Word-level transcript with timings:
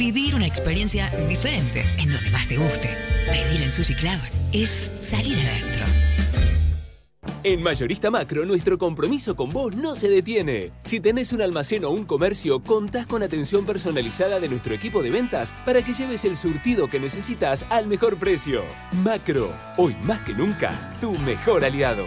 Vivir 0.00 0.34
una 0.34 0.46
experiencia 0.46 1.10
diferente 1.28 1.84
en 1.98 2.10
donde 2.10 2.30
más 2.30 2.48
te 2.48 2.56
guste. 2.56 2.88
Pedir 3.26 3.60
en 3.60 3.70
Sushi 3.70 3.94
Club 3.96 4.18
es 4.50 4.90
salir 5.02 5.36
adentro. 5.36 5.84
En 7.44 7.62
Mayorista 7.62 8.10
Macro, 8.10 8.46
nuestro 8.46 8.78
compromiso 8.78 9.36
con 9.36 9.52
vos 9.52 9.76
no 9.76 9.94
se 9.94 10.08
detiene. 10.08 10.72
Si 10.84 11.00
tenés 11.00 11.34
un 11.34 11.42
almacén 11.42 11.84
o 11.84 11.90
un 11.90 12.06
comercio, 12.06 12.60
contás 12.60 13.06
con 13.06 13.22
atención 13.22 13.66
personalizada 13.66 14.40
de 14.40 14.48
nuestro 14.48 14.72
equipo 14.74 15.02
de 15.02 15.10
ventas 15.10 15.52
para 15.66 15.82
que 15.82 15.92
lleves 15.92 16.24
el 16.24 16.34
surtido 16.34 16.88
que 16.88 16.98
necesitas 16.98 17.66
al 17.68 17.86
mejor 17.86 18.16
precio. 18.16 18.64
Macro, 19.04 19.54
hoy 19.76 19.94
más 20.02 20.22
que 20.22 20.32
nunca, 20.32 20.96
tu 21.02 21.12
mejor 21.12 21.62
aliado. 21.62 22.06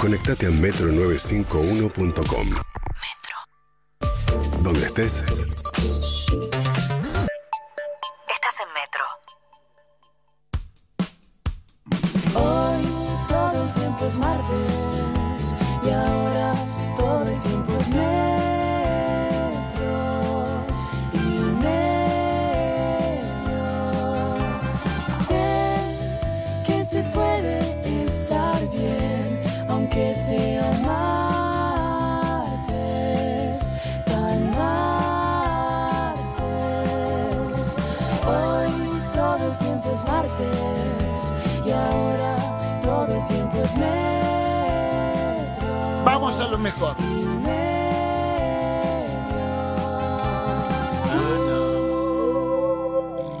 Conectate 0.00 0.46
a 0.46 0.50
metro951.com. 0.50 2.46
Metro. 2.48 3.36
Donde 4.62 4.84
estés. 4.84 5.53
Mejor. 46.64 46.96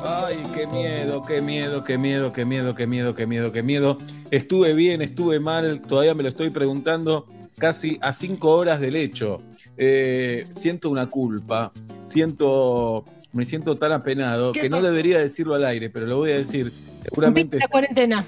Ay, 0.04 0.36
qué 0.54 0.66
miedo, 0.66 1.22
qué 1.22 1.40
miedo, 1.40 1.82
qué 1.82 1.96
miedo, 1.96 2.32
qué 2.34 2.44
miedo, 2.44 2.74
qué 2.74 2.86
miedo, 2.86 3.14
qué 3.14 3.26
miedo, 3.26 3.50
qué 3.50 3.62
miedo. 3.62 3.98
Estuve 4.30 4.74
bien, 4.74 5.00
estuve 5.00 5.40
mal, 5.40 5.80
todavía 5.80 6.14
me 6.14 6.22
lo 6.22 6.28
estoy 6.28 6.50
preguntando 6.50 7.26
casi 7.56 7.98
a 8.02 8.12
cinco 8.12 8.50
horas 8.50 8.78
del 8.78 8.94
hecho. 8.94 9.40
Eh, 9.78 10.46
siento 10.52 10.90
una 10.90 11.08
culpa, 11.08 11.72
siento, 12.04 13.06
me 13.32 13.46
siento 13.46 13.78
tan 13.78 13.92
apenado 13.92 14.52
¿Qué 14.52 14.60
que 14.60 14.68
no 14.68 14.82
debería 14.82 15.18
decirlo 15.18 15.54
al 15.54 15.64
aire, 15.64 15.88
pero 15.88 16.06
lo 16.06 16.18
voy 16.18 16.32
a 16.32 16.36
decir. 16.36 16.70
Seguramente 17.00 17.58
la 17.58 17.68
cuarentena. 17.68 18.24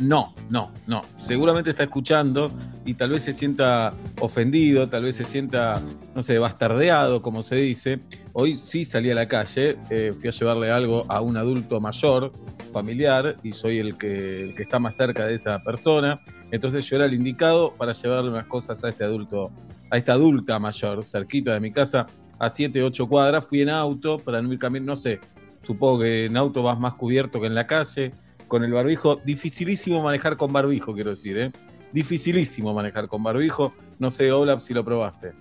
No, 0.00 0.34
no, 0.50 0.70
no. 0.86 1.02
Seguramente 1.18 1.70
está 1.70 1.84
escuchando 1.84 2.50
y 2.84 2.94
tal 2.94 3.10
vez 3.10 3.24
se 3.24 3.32
sienta 3.32 3.94
ofendido, 4.20 4.88
tal 4.88 5.04
vez 5.04 5.16
se 5.16 5.24
sienta, 5.24 5.82
no 6.14 6.22
sé, 6.22 6.38
bastardeado, 6.38 7.22
como 7.22 7.42
se 7.42 7.56
dice. 7.56 8.00
Hoy 8.32 8.56
sí 8.56 8.84
salí 8.84 9.10
a 9.10 9.14
la 9.14 9.26
calle, 9.26 9.76
eh, 9.90 10.12
fui 10.18 10.28
a 10.28 10.32
llevarle 10.32 10.70
algo 10.70 11.04
a 11.08 11.20
un 11.20 11.36
adulto 11.36 11.80
mayor, 11.80 12.32
familiar, 12.72 13.36
y 13.42 13.52
soy 13.52 13.78
el 13.78 13.96
que, 13.96 14.44
el 14.44 14.54
que 14.54 14.62
está 14.62 14.78
más 14.78 14.96
cerca 14.96 15.26
de 15.26 15.34
esa 15.34 15.62
persona. 15.62 16.20
Entonces 16.50 16.84
yo 16.86 16.96
era 16.96 17.06
el 17.06 17.14
indicado 17.14 17.72
para 17.72 17.92
llevarle 17.92 18.30
unas 18.30 18.46
cosas 18.46 18.82
a 18.84 18.88
este 18.88 19.04
adulto, 19.04 19.50
a 19.90 19.96
esta 19.96 20.12
adulta 20.12 20.58
mayor, 20.58 21.04
cerquita 21.04 21.54
de 21.54 21.60
mi 21.60 21.72
casa, 21.72 22.06
a 22.38 22.48
7, 22.48 22.82
8 22.82 23.08
cuadras. 23.08 23.44
Fui 23.44 23.62
en 23.62 23.70
auto 23.70 24.18
para 24.18 24.40
no 24.42 24.52
ir 24.52 24.58
caminando, 24.58 24.92
no 24.92 24.96
sé, 24.96 25.20
supongo 25.62 26.00
que 26.00 26.26
en 26.26 26.36
auto 26.36 26.62
vas 26.62 26.78
más 26.78 26.94
cubierto 26.94 27.40
que 27.40 27.46
en 27.46 27.54
la 27.54 27.66
calle 27.66 28.12
con 28.48 28.64
el 28.64 28.72
barbijo. 28.72 29.16
Dificilísimo 29.16 30.02
manejar 30.02 30.36
con 30.36 30.52
barbijo, 30.52 30.94
quiero 30.94 31.10
decir, 31.10 31.38
¿eh? 31.38 31.52
Dificilísimo 31.92 32.74
manejar 32.74 33.08
con 33.08 33.22
barbijo. 33.22 33.72
No 33.98 34.10
sé, 34.10 34.30
Olaf, 34.32 34.62
si 34.62 34.74
lo 34.74 34.84
probaste. 34.84 35.32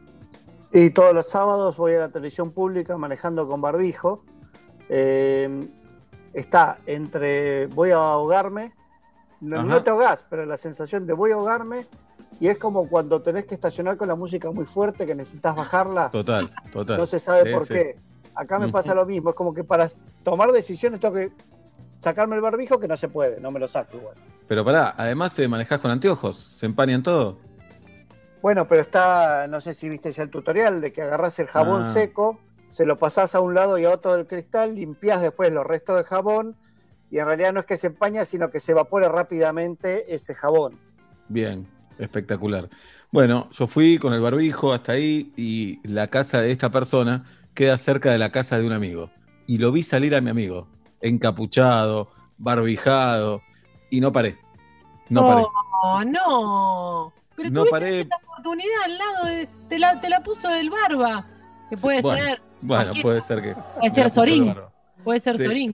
Y 0.71 0.89
todos 0.89 1.13
los 1.13 1.29
sábados 1.29 1.77
voy 1.77 1.93
a 1.93 1.99
la 1.99 2.09
televisión 2.09 2.51
pública 2.51 2.97
manejando 2.97 3.47
con 3.47 3.61
barbijo. 3.61 4.23
Eh, 4.89 5.67
está 6.33 6.79
entre 6.85 7.67
voy 7.67 7.91
a 7.91 7.95
ahogarme, 7.95 8.73
no, 9.41 9.83
te 9.83 9.89
ahogás, 9.89 10.23
pero 10.29 10.45
la 10.45 10.57
sensación 10.57 11.07
de 11.07 11.13
voy 11.13 11.31
a 11.31 11.35
ahogarme 11.35 11.85
y 12.39 12.47
es 12.47 12.57
como 12.57 12.87
cuando 12.89 13.22
tenés 13.22 13.45
que 13.45 13.55
estacionar 13.55 13.95
con 13.97 14.07
la 14.07 14.16
música 14.16 14.51
muy 14.51 14.66
fuerte 14.66 15.05
que 15.05 15.16
necesitas 15.16 15.55
bajarla. 15.55 16.11
Total, 16.11 16.51
total. 16.73 16.97
No 16.97 17.05
se 17.05 17.19
sabe 17.19 17.45
Sí, 17.49 17.53
por 17.53 17.66
sí. 17.66 17.73
qué. 17.73 17.95
Acá 18.35 18.59
me 18.59 18.69
pasa 18.69 18.93
lo 18.93 19.05
mismo, 19.05 19.29
es 19.29 19.35
como 19.35 19.53
que 19.53 19.63
para 19.63 19.89
tomar 20.23 20.51
decisiones 20.51 20.99
tengo 20.99 21.16
que 21.16 21.31
sacarme 22.05 22.35
el 22.35 22.41
barbijo 22.41 22.79
que 22.79 22.88
no 22.88 22.95
se 22.97 23.09
puede, 23.09 23.41
no 23.41 23.49
me 23.51 23.59
lo 23.59 23.67
saco 23.67 23.97
igual. 23.97 24.16
Pero 24.47 24.63
pará, 24.63 24.93
además 24.95 25.33
se 25.33 25.47
manejás 25.47 25.79
con 25.79 25.89
anteojos, 25.89 26.53
se 26.55 26.67
empañan 26.67 27.01
todo. 27.01 27.38
Bueno, 28.43 28.67
pero 28.67 28.81
está, 28.81 29.47
no 29.47 29.59
sé 29.59 29.73
si 29.73 29.89
viste 29.89 30.11
ya 30.11 30.21
el 30.21 30.29
tutorial 30.29 30.81
de 30.81 30.93
que 30.93 31.01
agarrás 31.01 31.39
el 31.39 31.47
jabón 31.47 31.81
Ah. 31.83 31.93
seco, 31.93 32.39
se 32.69 32.85
lo 32.85 32.99
pasás 32.99 33.33
a 33.33 33.39
un 33.39 33.55
lado 33.55 33.79
y 33.79 33.85
a 33.85 33.89
otro 33.89 34.16
del 34.16 34.27
cristal, 34.27 34.75
limpias 34.75 35.19
después 35.21 35.51
los 35.51 35.66
restos 35.66 35.97
de 35.97 36.03
jabón 36.03 36.55
y 37.09 37.17
en 37.17 37.25
realidad 37.25 37.53
no 37.53 37.61
es 37.61 37.66
que 37.66 37.77
se 37.77 37.88
empaña, 37.88 38.23
sino 38.23 38.51
que 38.51 38.59
se 38.59 38.73
evapore 38.73 39.09
rápidamente 39.09 40.13
ese 40.13 40.35
jabón. 40.35 40.77
Bien, 41.27 41.66
espectacular. 41.97 42.69
Bueno, 43.11 43.49
yo 43.51 43.66
fui 43.66 43.97
con 43.97 44.13
el 44.13 44.22
barbijo 44.22 44.73
hasta 44.73 44.91
ahí 44.91 45.31
y 45.35 45.79
la 45.87 46.07
casa 46.09 46.39
de 46.41 46.51
esta 46.51 46.69
persona 46.69 47.23
queda 47.55 47.77
cerca 47.77 48.11
de 48.11 48.19
la 48.19 48.31
casa 48.31 48.59
de 48.59 48.67
un 48.67 48.73
amigo. 48.73 49.09
Y 49.47 49.57
lo 49.57 49.72
vi 49.72 49.81
salir 49.81 50.13
a 50.13 50.22
mi 50.22 50.29
amigo, 50.29 50.67
encapuchado, 51.07 52.09
barbijado, 52.38 53.41
y 53.89 53.99
no 54.01 54.11
paré. 54.11 54.38
No 55.09 55.21
paré. 55.27 55.43
No, 55.83 56.05
no. 56.05 57.13
Pero 57.35 57.49
No 57.49 57.66
paré. 57.66 58.01
esta 58.01 58.16
oportunidad 58.27 58.81
al 58.85 58.97
lado 58.97 59.25
de. 59.25 59.47
Te 59.69 59.77
la, 59.79 59.99
te 59.99 60.09
la 60.09 60.21
puso 60.23 60.53
el 60.53 60.69
barba. 60.69 61.25
Que 61.69 61.77
puede 61.77 62.01
bueno, 62.01 62.25
ser. 62.25 62.41
Bueno, 62.61 62.91
puede 63.01 63.21
ser 63.21 63.41
que. 63.41 63.55
Puede 63.79 63.93
ser 63.95 64.09
Sorín. 64.09 64.55
Puede 65.03 65.19
ser 65.19 65.38
Sí. 65.38 65.45
Sorín. 65.45 65.73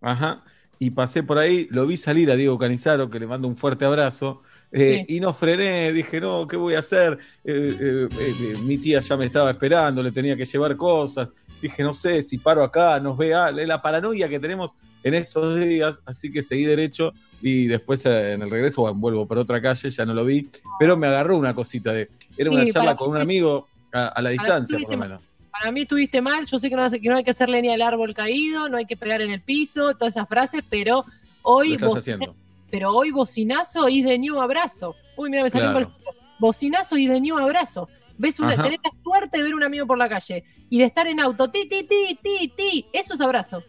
Ajá. 0.00 0.42
Y 0.78 0.90
pasé 0.90 1.22
por 1.22 1.38
ahí, 1.38 1.68
lo 1.70 1.86
vi 1.86 1.96
salir 1.96 2.30
a 2.30 2.34
Diego 2.36 2.58
Canizaro, 2.58 3.08
que 3.08 3.18
le 3.18 3.26
mando 3.26 3.48
un 3.48 3.56
fuerte 3.56 3.86
abrazo. 3.86 4.42
eh, 4.72 5.06
Y 5.08 5.20
no 5.20 5.32
frené, 5.32 5.90
dije, 5.92 6.20
no, 6.20 6.46
¿qué 6.46 6.56
voy 6.58 6.74
a 6.74 6.80
hacer? 6.80 7.18
Eh, 7.44 8.08
eh, 8.10 8.54
mi 8.64 8.76
tía 8.76 9.00
ya 9.00 9.16
me 9.16 9.24
estaba 9.26 9.50
esperando, 9.52 10.02
le 10.02 10.12
tenía 10.12 10.36
que 10.36 10.44
llevar 10.44 10.76
cosas. 10.76 11.30
Dije, 11.62 11.82
no 11.82 11.92
sé, 11.92 12.22
si 12.22 12.38
paro 12.38 12.62
acá, 12.62 13.00
nos 13.00 13.16
ve 13.16 13.34
a- 13.34 13.50
la 13.50 13.80
paranoia 13.80 14.28
que 14.28 14.38
tenemos 14.38 14.72
en 15.02 15.14
estos 15.14 15.58
días, 15.58 16.00
así 16.04 16.30
que 16.32 16.42
seguí 16.42 16.64
derecho 16.64 17.12
y 17.40 17.66
después 17.66 18.04
eh, 18.06 18.32
en 18.32 18.42
el 18.42 18.50
regreso 18.50 18.82
bueno, 18.82 18.98
vuelvo 18.98 19.26
por 19.26 19.38
otra 19.38 19.60
calle, 19.62 19.88
ya 19.88 20.04
no 20.04 20.12
lo 20.14 20.24
vi, 20.24 20.48
pero 20.78 20.96
me 20.96 21.06
agarró 21.06 21.36
una 21.38 21.54
cosita 21.54 21.92
de, 21.92 22.08
era 22.36 22.50
una 22.50 22.64
Sí, 22.64 22.72
charla 22.72 22.96
con 22.96 23.10
un 23.10 23.16
amigo 23.16 23.68
a, 23.92 24.08
a 24.08 24.22
la 24.22 24.30
distancia, 24.30 24.78
por 24.78 24.90
lo 24.90 24.98
menos. 24.98 25.22
Para 25.50 25.72
mí 25.72 25.82
estuviste 25.82 26.20
mal. 26.20 26.44
Yo 26.44 26.58
sé 26.58 26.68
que 26.68 26.76
no, 26.76 26.82
hace- 26.82 27.00
que 27.00 27.08
no 27.08 27.16
hay 27.16 27.24
que 27.24 27.30
hacer 27.30 27.48
leña 27.48 27.72
al 27.72 27.80
árbol 27.82 28.12
caído, 28.12 28.68
no 28.68 28.76
hay 28.76 28.84
que 28.84 28.96
pegar 28.96 29.22
en 29.22 29.30
el 29.30 29.40
piso, 29.40 29.94
todas 29.94 30.14
esas 30.14 30.28
frases, 30.28 30.62
pero 30.68 30.96
Lo 30.96 31.04
hoy. 31.44 31.72
estás 31.74 31.88
bocina- 31.88 32.16
haciendo. 32.16 32.36
Pero 32.70 32.90
hoy 32.92 33.10
bocinazo 33.12 33.88
y 33.88 34.02
de 34.02 34.18
new 34.18 34.38
abrazo. 34.40 34.94
Uy, 35.16 35.30
mira, 35.30 35.42
me 35.44 35.48
salió 35.50 35.70
Claro. 35.70 35.86
un. 35.86 35.94
Bocinazo 36.38 36.98
y 36.98 37.06
de 37.06 37.20
new 37.20 37.38
abrazo. 37.38 37.88
Ves 38.18 38.40
una, 38.40 38.54
Ajá. 38.54 38.62
tenés 38.64 38.78
la 38.82 38.90
suerte 39.02 39.38
de 39.38 39.44
ver 39.44 39.54
un 39.54 39.62
amigo 39.62 39.86
por 39.86 39.98
la 39.98 40.08
calle 40.08 40.44
y 40.70 40.78
de 40.78 40.84
estar 40.84 41.06
en 41.06 41.20
auto, 41.20 41.50
ti, 41.50 41.68
ti, 41.68 41.84
ti, 41.84 42.18
ti, 42.22 42.52
ti. 42.56 42.86
Eso 42.92 43.14
es 43.14 43.20
abrazo. 43.20 43.62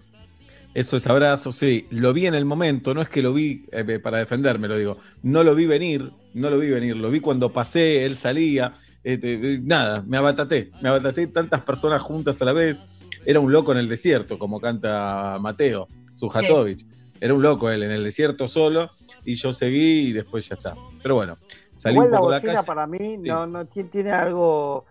Eso 0.74 0.98
es 0.98 1.08
abrazo, 1.08 1.52
sí. 1.52 1.88
Lo 1.90 2.14
vi 2.14 2.28
en 2.28 2.36
el 2.36 2.46
momento, 2.46 2.94
no 2.94 3.02
es 3.02 3.10
que 3.10 3.22
lo 3.22 3.34
vi 3.34 3.66
eh, 3.72 4.00
para 4.00 4.20
defenderme, 4.20 4.68
lo 4.68 4.78
digo. 4.78 5.00
No 5.24 5.44
lo 5.44 5.56
vi 5.56 5.66
venir, 5.66 6.12
no 6.34 6.50
lo 6.50 6.60
vi 6.60 6.70
venir. 6.70 6.96
Lo 6.96 7.10
vi 7.10 7.20
cuando 7.20 7.52
pasé, 7.52 8.06
él 8.06 8.16
salía. 8.16 8.76
eh, 9.04 9.20
eh, 9.22 9.60
nada, 9.64 10.04
me 10.06 10.18
abataté. 10.18 10.72
Me 10.82 10.90
abataté 10.90 11.28
tantas 11.28 11.64
personas 11.64 12.02
juntas 12.02 12.42
a 12.42 12.46
la 12.46 12.54
vez. 12.54 12.80
Era 13.26 13.40
un 13.40 13.52
loco 13.52 13.72
en 13.72 13.80
el 13.80 13.90
desierto, 13.90 14.38
como 14.38 14.62
canta 14.62 15.38
Mateo, 15.42 15.88
Sujatovich. 16.14 16.86
Era 17.20 17.34
un 17.34 17.42
loco 17.42 17.70
él 17.72 17.82
en 17.84 17.92
el 17.92 18.04
desierto 18.04 18.48
solo 18.48 18.92
y 19.26 19.36
yo 19.36 19.54
seguí 19.54 20.10
y 20.10 20.14
después 20.14 20.48
ya 20.48 20.56
está. 20.56 20.76
Pero 21.02 21.16
bueno, 21.16 21.38
salí 21.77 21.94
Igual 21.95 22.07
un 22.07 22.12
la 22.12 22.18
poco 22.18 22.27
a 22.29 22.31
la 22.31 22.38
bocina 22.38 22.53
calle. 22.56 22.65
para 22.68 22.88
mí 22.88 23.18
no, 23.18 23.47
no 23.47 23.65
ti- 23.68 23.83
tiene 23.85 24.12
algo 24.12 24.85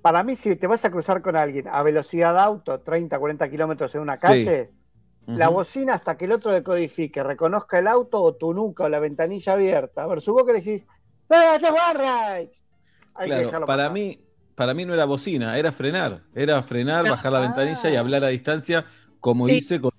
para 0.00 0.24
mí, 0.24 0.34
si 0.34 0.56
te 0.56 0.66
vas 0.66 0.84
a 0.84 0.90
cruzar 0.90 1.22
con 1.22 1.36
alguien 1.36 1.68
a 1.68 1.80
velocidad 1.82 2.34
de 2.34 2.40
auto, 2.40 2.80
30, 2.80 3.18
40 3.20 3.48
kilómetros 3.48 3.94
en 3.94 4.00
una 4.00 4.16
calle, 4.16 4.70
la 5.28 5.48
bocina 5.48 5.94
hasta 5.94 6.16
que 6.16 6.24
el 6.24 6.32
otro 6.32 6.50
decodifique, 6.52 7.22
reconozca 7.22 7.78
el 7.78 7.86
auto 7.86 8.20
o 8.20 8.34
tu 8.34 8.52
nuca 8.52 8.84
o 8.84 8.88
la 8.88 8.98
ventanilla 8.98 9.52
abierta. 9.52 10.02
A 10.02 10.06
ver, 10.08 10.20
su 10.20 10.32
boca 10.32 10.52
le 10.52 10.58
decís, 10.58 10.84
¡Eh, 11.30 11.58
te 11.60 11.70
barras! 11.70 12.34
Hay 12.34 12.48
que 13.14 13.26
Claro, 13.26 13.42
dejarlo 13.46 13.66
para 13.66 13.84
pasar. 13.84 13.92
mí, 13.94 14.18
para 14.56 14.74
mí 14.74 14.84
no 14.84 14.92
era 14.92 15.04
bocina, 15.04 15.56
era 15.56 15.70
frenar. 15.70 16.22
Era 16.34 16.60
frenar, 16.64 17.08
bajar 17.08 17.30
la 17.32 17.38
ventanilla 17.40 17.88
y 17.90 17.94
hablar 17.94 18.24
a 18.24 18.28
distancia, 18.28 18.84
como 19.20 19.46
Sí. 19.46 19.52
hice 19.58 19.80
con, 19.80 19.92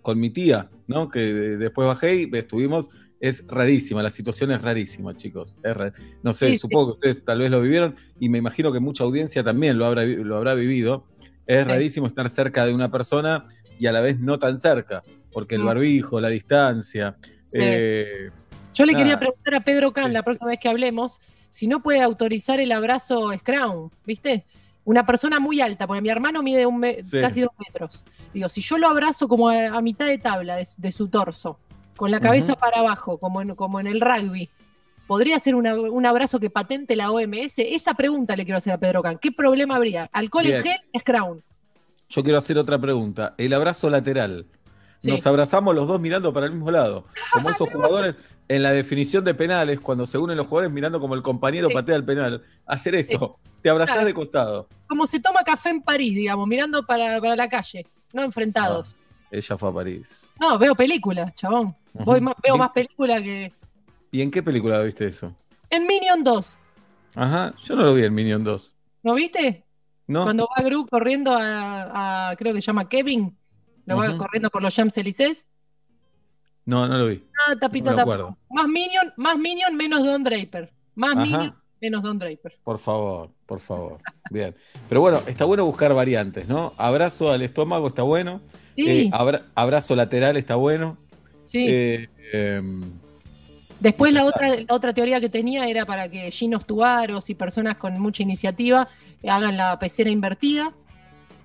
con 0.00 0.20
mi 0.20 0.30
tía, 0.30 0.70
¿no? 0.86 1.08
Que 1.10 1.18
de- 1.20 1.56
después 1.56 1.88
bajé 1.88 2.14
y 2.14 2.30
estuvimos. 2.34 2.88
Es 3.18 3.44
rarísima, 3.46 4.02
la 4.02 4.10
situación 4.10 4.50
es 4.52 4.60
rarísima, 4.60 5.16
chicos. 5.16 5.56
Es 5.62 5.74
ra- 5.76 5.92
no 6.22 6.32
sé, 6.34 6.46
Sí, 6.48 6.52
sí. 6.52 6.58
supongo 6.58 6.86
que 6.86 6.92
ustedes 6.92 7.24
tal 7.24 7.38
vez 7.38 7.50
lo 7.50 7.60
vivieron 7.62 7.94
y 8.20 8.28
me 8.28 8.38
imagino 8.38 8.72
que 8.72 8.80
mucha 8.80 9.04
audiencia 9.04 9.42
también 9.42 9.78
lo 9.78 9.86
habrá, 9.86 10.04
lo 10.04 10.36
habrá 10.36 10.54
vivido. 10.54 11.04
Es 11.46 11.64
Sí. 11.64 11.70
rarísimo 11.70 12.06
estar 12.06 12.28
cerca 12.28 12.66
de 12.66 12.74
una 12.74 12.90
persona 12.90 13.46
y 13.78 13.86
a 13.86 13.92
la 13.92 14.00
vez 14.00 14.18
no 14.20 14.38
tan 14.38 14.56
cerca, 14.58 15.02
porque 15.32 15.54
el 15.54 15.62
barbijo, 15.62 16.20
la 16.20 16.28
distancia. 16.28 17.16
Eh, 17.54 18.30
Yo 18.74 18.84
le 18.84 18.94
quería 18.94 19.18
preguntar 19.18 19.54
a 19.54 19.60
Pedro 19.60 19.92
Can 19.92 20.12
la 20.12 20.22
próxima 20.22 20.50
vez 20.50 20.58
que 20.60 20.68
hablemos 20.68 21.18
si 21.48 21.66
no 21.66 21.82
puede 21.82 22.02
autorizar 22.02 22.60
el 22.60 22.70
abrazo 22.72 23.30
Scrown, 23.38 23.90
¿viste? 24.04 24.44
Una 24.84 25.06
persona 25.06 25.40
muy 25.40 25.60
alta, 25.62 25.86
porque 25.86 26.02
mi 26.02 26.10
hermano 26.10 26.42
mide 26.42 26.66
un 26.66 26.84
Sí. 27.02 27.18
casi 27.20 27.40
dos 27.40 27.52
metros. 27.58 28.04
Digo, 28.34 28.48
si 28.50 28.60
yo 28.60 28.76
lo 28.76 28.88
abrazo 28.88 29.26
como 29.26 29.48
a, 29.48 29.68
a 29.68 29.80
mitad 29.80 30.06
de 30.06 30.18
tabla 30.18 30.56
de, 30.56 30.66
de 30.76 30.92
su 30.92 31.08
torso, 31.08 31.58
con 31.96 32.10
la 32.10 32.20
cabeza 32.20 32.54
para 32.56 32.78
abajo, 32.80 33.18
como 33.18 33.40
en, 33.42 33.54
como 33.54 33.80
en 33.80 33.86
el 33.86 34.00
rugby, 34.00 34.48
¿podría 35.06 35.38
ser 35.38 35.54
una- 35.54 35.74
un 35.74 36.06
abrazo 36.06 36.38
que 36.40 36.50
patente 36.50 36.94
la 36.96 37.10
OMS? 37.10 37.58
Esa 37.58 37.94
pregunta 37.94 38.36
le 38.36 38.44
quiero 38.44 38.58
hacer 38.58 38.72
a 38.72 38.78
Pedro 38.78 39.02
Can. 39.02 39.18
¿Qué 39.18 39.32
problema 39.32 39.76
habría? 39.76 40.08
¿Alcohol 40.12 40.46
en 40.46 40.62
Bien. 40.62 40.76
gel? 40.92 41.00
Scrown. 41.00 41.42
yo 42.08 42.22
quiero 42.22 42.38
hacer 42.38 42.56
otra 42.58 42.78
pregunta. 42.78 43.34
El 43.36 43.52
abrazo 43.52 43.90
lateral. 43.90 44.46
Sí. 44.98 45.10
Nos 45.10 45.26
abrazamos 45.26 45.74
los 45.74 45.88
dos 45.88 46.00
mirando 46.00 46.32
para 46.32 46.46
el 46.46 46.52
mismo 46.52 46.70
lado. 46.70 47.04
Como 47.32 47.50
esos 47.50 47.68
jugadores 47.68 48.16
en 48.48 48.62
la 48.62 48.70
definición 48.70 49.24
de 49.24 49.34
penales, 49.34 49.80
cuando 49.80 50.06
se 50.06 50.16
unen 50.16 50.36
los 50.36 50.46
jugadores 50.46 50.72
mirando 50.72 51.00
como 51.00 51.14
el 51.16 51.22
compañero 51.22 51.68
Sí. 51.68 51.74
patea 51.74 51.96
el 51.96 52.04
penal. 52.04 52.42
Hacer 52.64 52.94
eso. 52.94 53.38
Te 53.60 53.70
abrazás 53.70 53.96
Claro. 53.96 54.06
de 54.06 54.14
costado. 54.14 54.68
Como 54.86 55.04
se 55.08 55.18
toma 55.18 55.42
café 55.42 55.70
en 55.70 55.82
París, 55.82 56.14
digamos, 56.14 56.46
mirando 56.46 56.84
para, 56.86 57.20
para 57.20 57.34
la 57.34 57.48
calle, 57.48 57.84
no 58.12 58.22
enfrentados. 58.22 58.98
Ella 59.30 59.58
fue 59.58 59.68
a 59.68 59.72
París. 59.72 60.20
No, 60.40 60.58
veo 60.58 60.74
películas, 60.74 61.34
chabón. 61.34 61.74
Voy 61.92 62.20
más- 62.20 62.34
veo 62.42 62.56
¿Y- 62.56 62.58
más 62.58 62.70
películas 62.70 63.22
que. 63.22 63.52
¿Y 64.12 64.22
en 64.22 64.30
qué 64.30 64.42
película 64.42 64.80
viste 64.82 65.06
eso? 65.06 65.34
En 65.70 65.86
Minion 65.86 66.22
2, 66.22 66.58
Ajá, 67.16 67.54
yo 67.64 67.74
no 67.76 67.82
lo 67.84 67.94
vi 67.94 68.04
en 68.04 68.14
Minion 68.14 68.44
2. 68.44 68.74
¿no 69.02 69.14
viste? 69.14 69.64
¿No? 70.06 70.22
Cuando 70.24 70.46
va 70.56 70.62
Gru 70.62 70.86
corriendo 70.86 71.32
a, 71.32 72.30
a- 72.30 72.36
creo 72.36 72.54
que 72.54 72.60
se 72.60 72.66
llama 72.66 72.88
Kevin, 72.88 73.36
lo 73.86 73.96
va 73.96 74.16
corriendo 74.16 74.50
por 74.50 74.62
los 74.62 74.74
Champs-Élysées. 74.74 75.46
No, 76.64 76.86
no 76.88 76.98
lo 76.98 77.06
vi. 77.06 77.24
Ah, 77.46 77.54
tapita, 77.58 77.92
No. 77.92 78.36
Más 78.50 78.68
Minion, 78.68 79.12
más 79.16 79.38
Minion, 79.38 79.74
menos 79.76 80.04
Don 80.04 80.22
Draper. 80.24 80.72
Más 80.94 81.12
Ajá. 81.16 81.20
Minion, 81.24 81.54
menos 81.80 82.02
Don 82.02 82.18
Draper. 82.18 82.58
Por 82.64 82.78
favor, 82.78 83.30
por 83.46 83.60
favor. 83.60 83.98
Bien. 84.30 84.54
Pero 84.88 85.00
bueno, 85.00 85.20
está 85.26 85.44
bueno 85.44 85.64
buscar 85.64 85.94
variantes, 85.94 86.48
¿no? 86.48 86.72
Abrazo 86.76 87.30
al 87.30 87.42
estómago 87.42 87.86
está 87.88 88.02
bueno. 88.02 88.40
Sí, 88.76 88.84
Eh, 88.86 89.10
abra- 89.12 89.42
abrazo 89.54 89.96
lateral 89.96 90.36
está 90.36 90.54
bueno. 90.54 90.96
sí. 91.44 91.66
Eh, 91.68 92.08
em, 92.32 92.82
Después 93.80 94.10
la 94.12 94.24
otra, 94.24 94.48
la 94.56 94.74
otra 94.74 94.94
teoría 94.94 95.20
que 95.20 95.28
tenía 95.28 95.66
era 95.68 95.84
para 95.84 96.08
que 96.08 96.30
ginos 96.30 96.64
tubaros 96.66 97.28
y 97.28 97.34
personas 97.34 97.76
con 97.76 97.98
mucha 98.00 98.22
iniciativa 98.22 98.88
hagan 99.28 99.56
la 99.58 99.78
pecera 99.78 100.08
invertida. 100.10 100.72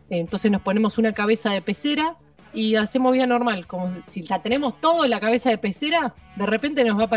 Entonces 0.09 0.49
nos 0.49 0.61
ponemos 0.61 0.97
una 0.97 1.11
cabeza 1.13 1.51
de 1.51 1.61
pecera 1.61 2.15
y 2.53 2.75
hacemos 2.75 3.11
vida 3.13 3.25
normal. 3.27 3.67
Como 3.67 3.91
si 4.07 4.23
la 4.23 4.41
tenemos 4.41 4.79
todo 4.79 5.03
en 5.03 5.09
la 5.11 5.19
cabeza 5.19 5.49
de 5.49 5.57
pecera, 5.57 6.13
de 6.37 6.45
repente 6.45 6.83
nos 6.85 6.97
va 6.97 7.03
a 7.03 7.09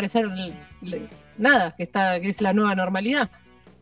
l- 0.83 1.09
nada, 1.39 1.75
que 1.77 1.85
está, 1.85 2.21
que 2.21 2.31
es 2.31 2.41
la 2.41 2.53
nueva 2.53 2.75
normalidad. 2.75 3.31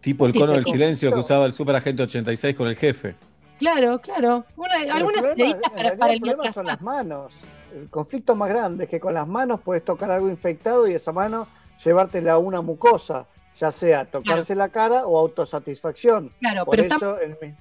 tipo 0.03 0.27
el 0.27 0.33
cono 0.35 0.53
del 0.53 0.65
silencio 0.65 1.13
que 1.13 1.19
usaba 1.21 1.47
el 1.47 1.53
Super 1.55 1.77
Agente 1.77 2.03
86 2.03 2.55
con 2.57 2.69
el 2.69 2.77
jefe. 2.77 3.15
Claro, 3.63 4.01
claro. 4.01 4.45
Una- 4.57 4.95
algunas 4.95 5.25
problema- 5.25 5.61
para, 5.61 5.97
para 5.97 6.13
el 6.13 6.17
el 6.17 6.21
problema 6.23 6.53
son 6.53 6.67
las 6.67 6.83
manos. 6.83 7.33
El 7.73 7.89
conflicto 7.89 8.35
más 8.35 8.49
grande 8.49 8.85
es 8.85 8.91
que 8.91 8.99
con 8.99 9.15
las 9.15 9.27
manos 9.29 9.61
puedes 9.61 9.85
tocar 9.85 10.11
algo 10.11 10.29
infectado 10.29 10.89
y 10.89 10.95
esa 10.95 11.13
mano 11.13 11.47
llevártela 11.85 12.33
a 12.33 12.39
una 12.39 12.61
mucosa, 12.61 13.27
ya 13.57 13.71
sea 13.71 14.05
tocarse 14.05 14.57
la 14.57 14.69
cara 14.69 15.07
o 15.07 15.17
autosatisfacción. 15.17 16.33
Claro, 16.41 16.65
Por 16.65 16.73
pero 16.77 16.87
eso 16.87 16.95
estamos, 16.97 17.21
el- 17.23 17.55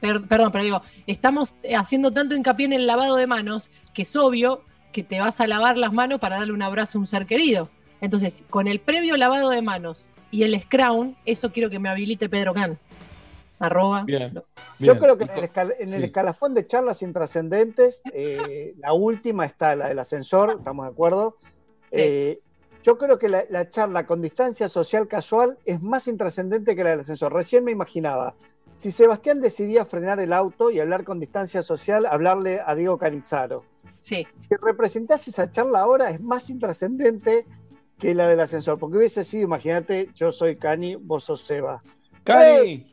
per- 0.00 0.28
perdón, 0.28 0.52
pero 0.52 0.64
digo, 0.64 0.82
estamos 1.06 1.54
eh, 1.62 1.74
haciendo 1.74 2.12
tanto 2.12 2.34
hincapié 2.34 2.66
en 2.66 2.74
el 2.74 2.86
lavado 2.86 3.16
de 3.16 3.26
manos 3.26 3.70
que 3.94 4.02
es 4.02 4.14
obvio 4.16 4.62
que 4.92 5.02
te 5.02 5.20
vas 5.20 5.40
a 5.40 5.46
lavar 5.46 5.78
las 5.78 5.92
manos 5.94 6.20
para 6.20 6.36
darle 6.36 6.52
un 6.52 6.62
abrazo 6.62 6.98
a 6.98 7.00
un 7.00 7.06
ser 7.06 7.24
querido. 7.26 7.70
Entonces, 8.02 8.44
con 8.50 8.68
el 8.68 8.78
previo 8.78 9.16
lavado 9.16 9.48
de 9.48 9.62
manos 9.62 10.10
y 10.30 10.42
el 10.42 10.60
scrown, 10.60 11.16
eso 11.24 11.50
quiero 11.52 11.70
que 11.70 11.78
me 11.78 11.88
habilite 11.88 12.28
Pedro 12.28 12.52
Can. 12.52 12.78
Arroba. 13.66 14.04
Bien. 14.04 14.32
Yo 14.34 14.42
Bien. 14.78 14.98
creo 14.98 15.16
que 15.18 15.24
en 15.24 15.30
el, 15.30 15.44
escal- 15.50 15.74
en 15.78 15.92
el 15.92 16.00
sí. 16.00 16.06
escalafón 16.06 16.54
de 16.54 16.66
charlas 16.66 17.02
intrascendentes, 17.02 18.02
eh, 18.12 18.74
la 18.78 18.92
última 18.92 19.44
está 19.46 19.74
la 19.76 19.88
del 19.88 19.98
ascensor, 19.98 20.56
¿estamos 20.58 20.86
de 20.86 20.92
acuerdo? 20.92 21.36
Sí. 21.90 22.00
Eh, 22.00 22.40
yo 22.82 22.98
creo 22.98 23.18
que 23.18 23.28
la, 23.30 23.44
la 23.48 23.68
charla 23.70 24.04
con 24.06 24.20
distancia 24.20 24.68
social 24.68 25.08
casual 25.08 25.56
es 25.64 25.80
más 25.80 26.06
intrascendente 26.06 26.76
que 26.76 26.84
la 26.84 26.90
del 26.90 27.00
ascensor. 27.00 27.32
Recién 27.32 27.64
me 27.64 27.70
imaginaba, 27.72 28.34
si 28.74 28.90
Sebastián 28.92 29.40
decidía 29.40 29.84
frenar 29.86 30.20
el 30.20 30.32
auto 30.34 30.70
y 30.70 30.80
hablar 30.80 31.04
con 31.04 31.18
distancia 31.18 31.62
social, 31.62 32.04
hablarle 32.06 32.60
a 32.64 32.74
Diego 32.74 32.98
Canizzaro. 32.98 33.64
Sí, 34.00 34.26
Si 34.36 34.48
representás 34.60 35.26
esa 35.28 35.50
charla 35.50 35.80
ahora, 35.80 36.10
es 36.10 36.20
más 36.20 36.50
intrascendente 36.50 37.46
que 37.98 38.14
la 38.14 38.26
del 38.28 38.40
ascensor, 38.40 38.78
porque 38.78 38.98
hubiese 38.98 39.24
sido, 39.24 39.44
imagínate, 39.44 40.10
yo 40.14 40.30
soy 40.30 40.56
Cani, 40.56 40.96
vos 40.96 41.24
sos 41.24 41.40
Seba. 41.40 41.82
Cani, 42.22 42.84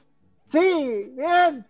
Sí, 0.51 1.13
bien, 1.15 1.65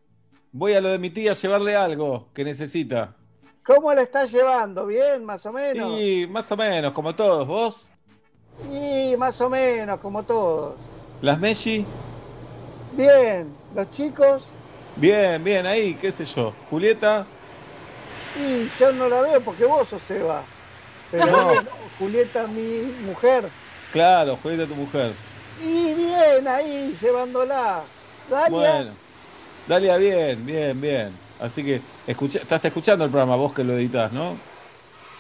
voy 0.51 0.73
a 0.73 0.81
lo 0.81 0.89
de 0.89 0.97
mi 0.99 1.09
tía 1.09 1.31
a 1.31 1.35
llevarle 1.35 1.75
algo 1.75 2.29
que 2.33 2.43
necesita. 2.43 3.15
¿cómo 3.63 3.93
la 3.93 4.01
estás 4.01 4.31
llevando? 4.31 4.87
¿Bien, 4.87 5.23
más 5.23 5.45
o 5.45 5.53
menos? 5.53 5.99
Y 5.99 6.25
más 6.27 6.51
o 6.51 6.57
menos, 6.57 6.91
como 6.93 7.15
todos. 7.15 7.47
¿Vos? 7.47 7.87
Y 8.71 9.15
más 9.17 9.39
o 9.39 9.49
menos, 9.49 9.99
como 9.99 10.23
todos. 10.23 10.75
¿Las 11.21 11.39
Messi? 11.39 11.85
Bien, 12.93 13.55
los 13.75 13.89
chicos, 13.91 14.43
Bien, 14.97 15.41
bien, 15.41 15.65
ahí, 15.65 15.95
qué 15.95 16.11
sé 16.11 16.25
yo. 16.25 16.53
Julieta, 16.69 17.25
y 18.35 18.69
yo 18.79 18.91
no 18.91 19.07
la 19.07 19.21
veo 19.21 19.41
porque 19.41 19.65
vos 19.65 19.88
sos 19.88 20.01
Seba. 20.01 20.43
Pero 21.09 21.25
No. 21.27 21.53
Julieta, 21.97 22.47
mi 22.47 22.91
mujer. 23.05 23.50
claro, 23.91 24.38
Julieta 24.38 24.65
tu 24.67 24.75
mujer. 24.75 25.13
Y 25.63 25.93
bien, 25.93 26.47
ahí, 26.47 26.95
llevándola. 27.01 27.83
Dalia, 28.29 28.49
Bueno, 28.49 28.91
Dalia, 29.67 29.97
bien, 29.97 30.45
bien, 30.45 30.79
bien. 30.81 31.09
Así 31.39 31.63
que 31.63 31.81
escucha, 32.07 32.39
estás 32.39 32.63
escuchando 32.65 33.03
el 33.05 33.11
programa, 33.11 33.35
vos 33.35 33.53
que 33.53 33.63
lo 33.63 33.73
editas, 33.73 34.11
¿no? 34.13 34.35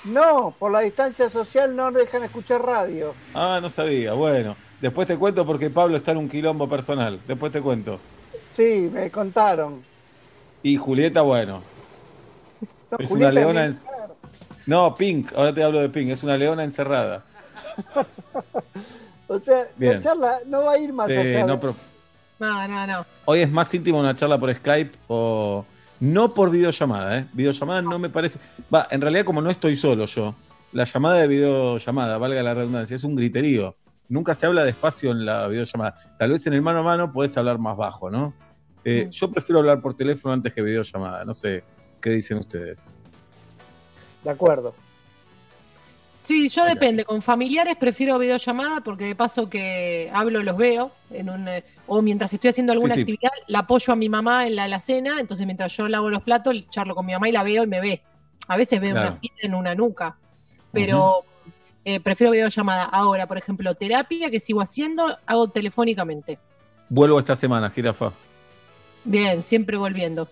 no, 0.05 0.53
por 0.57 0.71
la 0.71 0.79
distancia 0.79 1.29
social 1.29 1.75
no 1.75 1.91
dejan 1.91 2.23
escuchar 2.23 2.63
radio. 2.65 3.13
Ah, 3.35 3.59
no 3.61 3.69
sabía. 3.69 4.13
Bueno, 4.13 4.55
después 4.81 5.07
te 5.07 5.15
cuento 5.17 5.45
porque 5.45 5.69
Pablo 5.69 5.95
está 5.97 6.11
en 6.11 6.17
un 6.17 6.29
quilombo 6.29 6.67
personal. 6.67 7.19
Después 7.27 7.51
te 7.51 7.61
cuento. 7.61 7.99
Sí, 8.53 8.89
me 8.91 9.09
contaron. 9.11 9.83
Y 10.63 10.75
Julieta, 10.77 11.21
bueno. 11.21 11.61
No, 12.89 12.97
Es 12.99 13.09
Julieta 13.09 13.31
una 13.31 13.39
leona 13.41 13.65
en-. 13.65 13.79
No, 14.65 14.95
Pink, 14.95 15.33
ahora 15.35 15.53
te 15.53 15.63
hablo 15.63 15.81
de 15.81 15.89
Pink. 15.89 16.09
Es 16.11 16.23
una 16.23 16.37
leona 16.37 16.63
encerrada. 16.63 17.23
O 19.27 19.39
sea, 19.39 19.63
Bien. 19.77 19.93
la 19.93 20.01
charla 20.01 20.39
no 20.45 20.63
va 20.65 20.73
a 20.73 20.77
ir 20.77 20.91
más 20.91 21.09
Eh, 21.09 21.17
allá. 21.37 21.45
no, 21.45 21.57
pero 21.57 21.73
no, 22.47 22.67
no, 22.67 22.87
no. 22.87 23.05
hoy 23.25 23.39
es 23.41 23.51
más 23.51 23.73
íntima 23.73 23.99
una 23.99 24.15
charla 24.15 24.39
por 24.39 24.53
Skype 24.53 24.91
o. 25.07 25.65
No 25.99 26.33
por 26.33 26.49
videollamada, 26.49 27.19
¿eh? 27.19 27.27
Videollamada 27.31 27.81
no 27.83 27.99
me 27.99 28.09
parece. 28.09 28.39
Va, 28.73 28.87
en 28.89 29.01
realidad, 29.01 29.23
como 29.23 29.39
no 29.39 29.51
estoy 29.51 29.77
solo 29.77 30.07
yo, 30.07 30.33
la 30.71 30.83
llamada 30.85 31.17
de 31.19 31.27
videollamada, 31.27 32.17
valga 32.17 32.41
la 32.41 32.55
redundancia, 32.55 32.95
es 32.95 33.03
un 33.03 33.15
griterío. 33.15 33.75
Nunca 34.09 34.33
se 34.33 34.47
habla 34.47 34.65
despacio 34.65 35.11
en 35.11 35.25
la 35.25 35.47
videollamada. 35.47 36.15
Tal 36.17 36.31
vez 36.31 36.47
en 36.47 36.53
el 36.53 36.61
mano 36.63 36.79
a 36.79 36.83
mano 36.83 37.11
puedes 37.13 37.37
hablar 37.37 37.59
más 37.59 37.77
bajo, 37.77 38.09
¿no? 38.09 38.33
Eh, 38.83 39.05
Mm. 39.05 39.09
Yo 39.11 39.31
prefiero 39.31 39.59
hablar 39.59 39.79
por 39.79 39.93
teléfono 39.93 40.33
antes 40.33 40.51
que 40.53 40.63
videollamada. 40.63 41.23
No 41.23 41.35
sé 41.35 41.63
qué 42.01 42.09
dicen 42.09 42.39
ustedes. 42.39 42.95
De 44.23 44.31
acuerdo. 44.31 44.73
Sí, 46.23 46.49
yo 46.49 46.65
depende. 46.65 47.03
Con 47.03 47.21
familiares 47.21 47.75
prefiero 47.77 48.17
videollamada 48.19 48.81
porque 48.81 49.05
de 49.05 49.15
paso 49.15 49.49
que 49.49 50.09
hablo 50.13 50.43
los 50.43 50.55
veo. 50.55 50.91
En 51.09 51.29
un, 51.29 51.47
eh, 51.47 51.63
o 51.87 52.01
mientras 52.01 52.33
estoy 52.33 52.51
haciendo 52.51 52.71
alguna 52.73 52.93
Sí, 52.95 52.99
sí. 52.99 53.01
actividad, 53.01 53.31
la 53.47 53.59
apoyo 53.59 53.91
a 53.91 53.95
mi 53.95 54.07
mamá 54.07 54.45
en 54.47 54.55
la 54.55 54.63
alacena. 54.65 55.19
Entonces, 55.19 55.45
mientras 55.45 55.75
yo 55.75 55.87
lavo 55.87 56.09
los 56.09 56.21
platos, 56.21 56.55
charlo 56.69 56.95
con 56.95 57.05
mi 57.05 57.13
mamá 57.13 57.27
y 57.27 57.31
la 57.31 57.43
veo 57.43 57.63
y 57.63 57.67
me 57.67 57.81
ve. 57.81 58.01
A 58.47 58.55
veces 58.57 58.79
veo 58.79 58.91
Claro. 58.91 59.09
una 59.09 59.17
fila 59.17 59.33
en 59.41 59.55
una 59.55 59.75
nuca. 59.75 60.15
Pero 60.71 61.23
eh, 61.83 61.99
prefiero 61.99 62.31
videollamada. 62.31 62.85
Ahora, 62.85 63.27
por 63.27 63.37
ejemplo, 63.37 63.73
terapia 63.75 64.29
que 64.29 64.39
sigo 64.39 64.61
haciendo, 64.61 65.17
hago 65.25 65.47
telefónicamente. 65.49 66.37
Vuelvo 66.89 67.19
esta 67.19 67.35
semana, 67.35 67.69
Jirafa. 67.71 68.11
Bien, 69.03 69.41
siempre 69.41 69.75
volviendo. 69.77 70.29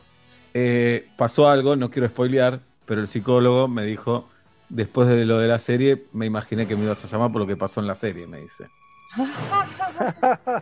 Eh, 0.54 1.08
pasó 1.18 1.50
algo, 1.50 1.76
no 1.76 1.90
quiero 1.90 2.08
spoilear, 2.08 2.60
pero 2.86 3.02
el 3.02 3.08
psicólogo 3.08 3.68
me 3.68 3.84
dijo, 3.86 4.30
después 4.70 5.08
de 5.08 5.26
lo 5.26 5.40
de 5.40 5.48
la 5.48 5.60
serie, 5.60 6.06
me 6.14 6.26
imaginé 6.26 6.68
que 6.68 6.76
me 6.76 6.84
ibas 6.86 7.04
a 7.04 7.08
llamar 7.08 7.32
por 7.32 7.42
lo 7.42 7.48
que 7.48 7.56
pasó 7.58 7.82
en 7.82 7.88
la 7.88 7.96
serie, 7.96 8.28
me 8.28 8.40
dice. 8.42 8.66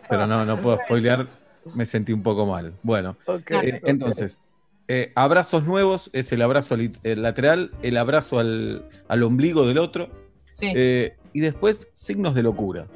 Pero 0.08 0.26
no, 0.26 0.44
no 0.44 0.60
puedo 0.60 0.78
spoilear, 0.84 1.26
me 1.74 1.86
sentí 1.86 2.12
un 2.12 2.22
poco 2.22 2.46
mal. 2.46 2.72
Bueno, 2.82 3.16
Ok, 3.26 3.50
eh, 3.50 3.80
entonces, 3.84 4.42
eh, 4.88 5.12
abrazos 5.14 5.64
nuevos 5.64 6.10
es 6.12 6.32
el 6.32 6.42
abrazo 6.42 6.74
el 6.76 7.22
lateral, 7.22 7.72
el 7.82 7.96
abrazo 7.96 8.38
al, 8.38 8.84
al 9.08 9.22
ombligo 9.22 9.66
del 9.66 9.78
otro, 9.78 10.08
Sí. 10.50 10.72
eh, 10.74 11.16
y 11.34 11.40
después 11.40 11.88
signos 11.94 12.34
de 12.34 12.42
locura. 12.42 12.86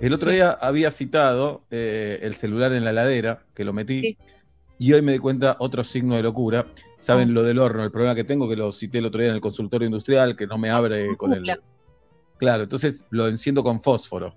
El 0.00 0.12
otro 0.12 0.28
Sí. 0.30 0.36
día 0.36 0.50
había 0.50 0.90
citado 0.90 1.62
eh, 1.70 2.18
el 2.22 2.34
celular 2.34 2.72
en 2.72 2.84
la 2.84 2.90
heladera, 2.90 3.44
que 3.54 3.64
lo 3.64 3.72
metí, 3.72 4.00
Sí. 4.00 4.18
Y 4.82 4.92
hoy 4.92 5.00
me 5.02 5.12
di 5.12 5.18
cuenta 5.18 5.56
otro 5.60 5.84
signo 5.84 6.16
de 6.16 6.22
locura. 6.24 6.66
Saben 6.98 7.28
Ah. 7.30 7.32
lo 7.32 7.42
del 7.44 7.58
horno, 7.60 7.84
el 7.84 7.90
problema 7.92 8.14
que 8.16 8.24
tengo, 8.24 8.48
que 8.48 8.56
lo 8.56 8.72
cité 8.72 8.98
el 8.98 9.06
otro 9.06 9.20
día 9.20 9.28
en 9.30 9.36
el 9.36 9.40
consultorio 9.40 9.86
industrial, 9.86 10.34
que 10.36 10.46
no 10.46 10.58
me 10.58 10.70
abre 10.70 11.16
con 11.16 11.32
el... 11.32 11.42
Claro. 11.42 11.62
Claro, 12.36 12.62
entonces 12.64 13.04
lo 13.10 13.28
enciendo 13.28 13.62
con 13.62 13.80
fósforo, 13.80 14.34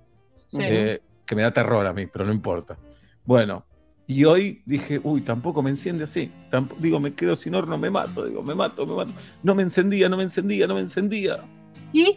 Sí. 0.47 0.59
eh, 0.61 1.01
que 1.25 1.35
me 1.35 1.41
da 1.41 1.51
terror 1.51 1.87
a 1.87 1.93
mí, 1.93 2.05
pero 2.05 2.25
no 2.25 2.31
importa. 2.31 2.77
Bueno, 3.25 3.65
y 4.05 4.23
hoy 4.25 4.61
dije, 4.67 4.99
uy, 5.03 5.21
tampoco 5.21 5.63
me 5.63 5.71
enciende 5.71 6.03
así. 6.03 6.31
Tamp- 6.51 6.75
digo, 6.77 6.99
me 6.99 7.13
quedo 7.15 7.35
sin 7.35 7.55
horno, 7.55 7.75
me 7.79 7.89
mato, 7.89 8.23
digo, 8.25 8.43
me 8.43 8.53
mato, 8.53 8.85
me 8.85 8.95
mato. 8.95 9.11
No 9.41 9.55
me 9.55 9.63
encendía, 9.63 10.07
no 10.09 10.17
me 10.17 10.23
encendía, 10.23 10.67
no 10.67 10.75
me 10.75 10.81
encendía. 10.81 11.39
Y, 11.91 12.15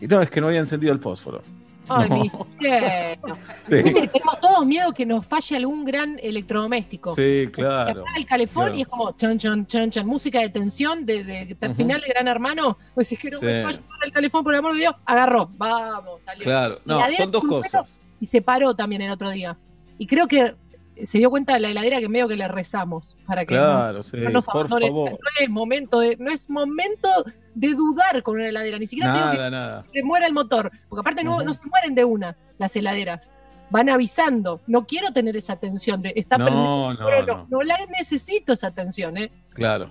Y 0.00 0.06
no, 0.06 0.22
es 0.22 0.30
que 0.30 0.40
no 0.40 0.46
había 0.46 0.60
encendido 0.60 0.92
el 0.92 1.00
fósforo. 1.00 1.42
Ay, 1.88 2.08
No. 2.08 2.16
mi 2.16 2.28
cielo. 2.28 3.38
Sí, 3.56 3.82
tenemos 3.82 4.40
todos 4.40 4.66
miedo 4.66 4.92
que 4.92 5.04
nos 5.06 5.26
falle 5.26 5.56
algún 5.56 5.84
gran 5.84 6.18
electrodoméstico. 6.22 7.14
sí, 7.16 7.46
claro. 7.52 8.04
el 8.16 8.24
calefón 8.26 8.64
claro. 8.64 8.78
y 8.78 8.82
es 8.82 8.88
como 8.88 9.12
chan, 9.16 9.38
chan, 9.38 9.66
chan, 9.66 9.90
chan, 9.90 10.06
música 10.06 10.40
de 10.40 10.48
tensión 10.50 11.04
de, 11.06 11.24
de, 11.24 11.74
final 11.74 12.00
de 12.00 12.08
Gran 12.08 12.28
Hermano. 12.28 12.78
Pues 12.94 13.10
es 13.12 13.18
que 13.18 13.30
no 13.30 13.40
Sí. 13.40 13.46
me 13.46 13.62
falle 13.62 13.80
el 14.04 14.12
calefón, 14.12 14.44
por 14.44 14.54
el 14.54 14.58
amor 14.60 14.72
de 14.74 14.78
Dios. 14.80 14.94
Agarró, 15.04 15.50
vamos, 15.56 16.20
salió. 16.22 16.44
Claro, 16.44 16.80
no, 16.84 17.00
son 17.16 17.30
dos 17.32 17.44
cosas. 17.44 17.98
Y 18.20 18.26
se 18.26 18.40
paró 18.42 18.74
también 18.74 19.02
el 19.02 19.10
otro 19.10 19.30
día. 19.30 19.56
Y 19.98 20.06
creo 20.06 20.26
que 20.28 20.54
se 21.04 21.18
dio 21.18 21.30
cuenta 21.30 21.54
de 21.54 21.60
la 21.60 21.70
heladera 21.70 22.00
que 22.00 22.08
medio 22.08 22.26
que 22.28 22.36
le 22.36 22.48
rezamos 22.48 23.16
para 23.26 23.44
que 23.44 23.54
no- 23.54 23.60
Claro, 23.60 24.02
sí, 24.02 24.16
no, 24.18 24.30
nos 24.30 24.44
por 24.46 24.56
abandone. 24.56 24.86
favor. 24.86 25.10
No 25.10 25.18
es 25.40 25.48
momento 25.50 26.00
de, 26.00 26.16
no 26.16 26.30
es 26.30 26.48
momento 26.50 27.08
de 27.54 27.68
dudar 27.74 28.22
con 28.22 28.36
una 28.36 28.48
heladera, 28.48 28.78
ni 28.78 28.86
siquiera 28.86 29.12
tengo 29.12 29.30
que 29.32 29.36
Nada, 29.36 29.50
nada. 29.50 29.84
se 29.92 30.02
muera 30.02 30.26
el 30.26 30.32
motor, 30.32 30.70
porque 30.88 31.00
aparte 31.00 31.22
no, 31.24 31.42
no 31.42 31.52
se 31.52 31.66
mueren 31.68 31.94
de 31.94 32.04
una 32.04 32.36
las 32.58 32.74
heladeras. 32.76 33.32
Van 33.68 33.88
avisando. 33.88 34.60
No 34.68 34.86
quiero 34.86 35.12
tener 35.12 35.36
esa 35.36 35.56
tensión 35.56 36.00
de 36.00 36.12
está 36.14 36.36
prendido, 36.36 36.54
No, 36.62 36.94
no, 36.94 37.26
no. 37.26 37.46
no 37.50 37.62
la 37.62 37.76
necesito 37.98 38.52
esa 38.52 38.70
tensión, 38.70 39.16
¿eh? 39.16 39.32
Claro. 39.50 39.90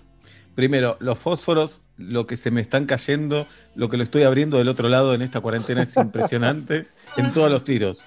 Primero, 0.56 0.96
los 1.02 1.20
fósforos, 1.20 1.82
lo 1.98 2.26
que 2.26 2.38
se 2.38 2.50
me 2.52 2.62
están 2.62 2.86
cayendo, 2.86 3.46
lo 3.76 3.90
que 3.90 3.98
lo 3.98 4.04
estoy 4.04 4.24
abriendo 4.24 4.58
del 4.58 4.70
otro 4.70 4.88
lado 4.88 5.14
en 5.14 5.22
esta 5.22 5.42
cuarentena 5.42 5.82
es 5.84 5.98
impresionante 5.98 6.88
en 7.18 7.34
todos 7.34 7.52
los 7.52 7.66
tiros. 7.66 8.00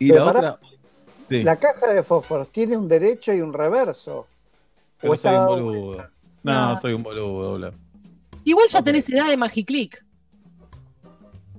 Y 0.00 0.08
Pero 0.10 0.24
la 0.24 0.30
otra. 0.32 0.58
Sí, 1.28 1.42
La 1.42 1.56
caja 1.56 1.92
de 1.92 2.02
fósforos 2.02 2.48
tiene 2.50 2.76
un 2.76 2.86
derecho 2.88 3.32
y 3.32 3.40
un 3.40 3.52
reverso. 3.52 4.26
pero 5.00 5.14
o 5.14 5.16
soy 5.16 5.34
un 5.34 5.46
boludo. 5.46 6.06
No, 6.42 6.68
No. 6.68 6.76
soy 6.76 6.92
un 6.92 7.02
boludo, 7.02 7.56
Bla. 7.56 7.72
Igual 8.44 8.68
ya 8.68 8.78
Ok. 8.80 8.84
tenés 8.84 9.08
edad 9.08 9.28
de 9.28 9.36
Magiclick, 9.36 10.04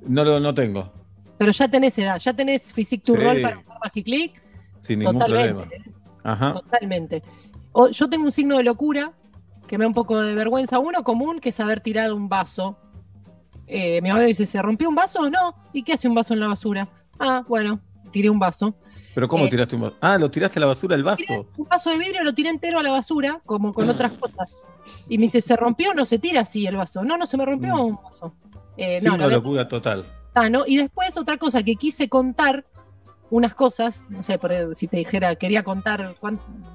No 0.05 0.23
lo 0.23 0.39
no 0.39 0.53
tengo, 0.53 0.91
pero 1.37 1.51
ya 1.51 1.67
tenés 1.69 1.97
edad, 1.97 2.17
ya 2.19 2.33
tenés 2.33 2.73
Physique 2.73 3.03
to 3.05 3.13
Sí. 3.15 3.19
Roll 3.23 3.41
para 3.41 3.59
usar 3.59 3.77
Magiclick, 3.83 4.41
sin 4.75 4.99
ningún 4.99 5.19
totalmente, 5.19 5.53
problema. 5.53 5.97
Ajá. 6.23 6.53
totalmente. 6.53 7.23
O- 7.71 7.87
yo 7.89 8.09
tengo 8.09 8.25
un 8.25 8.31
signo 8.31 8.57
de 8.57 8.63
locura 8.63 9.11
que 9.67 9.77
me 9.77 9.83
da 9.85 9.87
un 9.87 9.93
poco 9.93 10.19
de 10.19 10.35
vergüenza. 10.35 10.79
Uno 10.79 11.03
común 11.03 11.39
que 11.39 11.49
es 11.49 11.59
haber 11.59 11.79
tirado 11.81 12.15
un 12.15 12.27
vaso. 12.29 12.77
Eh, 13.65 14.01
mi 14.01 14.09
mamá 14.09 14.21
dice, 14.23 14.45
¿se 14.45 14.61
rompió 14.61 14.89
un 14.89 14.95
vaso? 14.95 15.29
No. 15.29 15.55
¿Y 15.71 15.83
qué 15.83 15.93
hace 15.93 16.07
un 16.07 16.15
vaso 16.15 16.33
en 16.33 16.41
la 16.41 16.47
basura? 16.47 16.87
Ah, 17.17 17.43
bueno, 17.47 17.79
tiré 18.13 18.29
un 18.29 18.39
vaso. 18.39 18.75
Pero 19.13 19.27
¿cómo 19.27 19.45
Eh, 19.45 19.49
tiraste 19.49 19.75
un 19.75 19.81
vaso? 19.81 19.97
Ah, 19.99 20.17
lo 20.17 20.31
tiraste 20.31 20.59
a 20.59 20.61
la 20.61 20.67
basura 20.67 20.95
el 20.95 21.03
vaso. 21.03 21.47
un 21.57 21.67
vaso 21.67 21.89
de 21.89 21.97
vidrio 21.97 22.23
lo 22.23 22.33
tiré 22.33 22.49
entero 22.49 22.79
a 22.79 22.83
la 22.83 22.91
basura, 22.91 23.41
como 23.45 23.73
con 23.73 23.89
otras 23.89 24.13
cosas. 24.13 24.49
Y 25.09 25.17
me 25.17 25.25
dice, 25.25 25.41
¿se 25.41 25.55
rompió? 25.57 25.93
No 25.93 26.05
se 26.05 26.19
tira 26.19 26.41
así 26.41 26.65
el 26.65 26.77
vaso. 26.77 27.03
No, 27.03 27.17
no 27.17 27.25
se 27.25 27.35
me 27.37 27.45
rompió 27.45 27.75
Mm. 27.75 27.81
un 27.81 27.99
vaso. 28.01 28.33
Eh, 28.77 28.99
Signo 29.01 29.17
no, 29.17 29.27
de- 29.27 29.35
locura 29.35 29.67
total. 29.67 30.05
ah, 30.35 30.49
¿no? 30.49 30.65
Y 30.65 30.77
después 30.77 31.17
otra 31.17 31.37
cosa 31.37 31.61
que 31.63 31.75
quise 31.75 32.07
contar, 32.09 32.65
unas 33.29 33.55
cosas, 33.55 34.09
no 34.09 34.21
sé, 34.23 34.37
por, 34.37 34.75
si 34.75 34.87
te 34.87 34.97
dijera, 34.97 35.35
quería 35.35 35.63
contar 35.63 36.15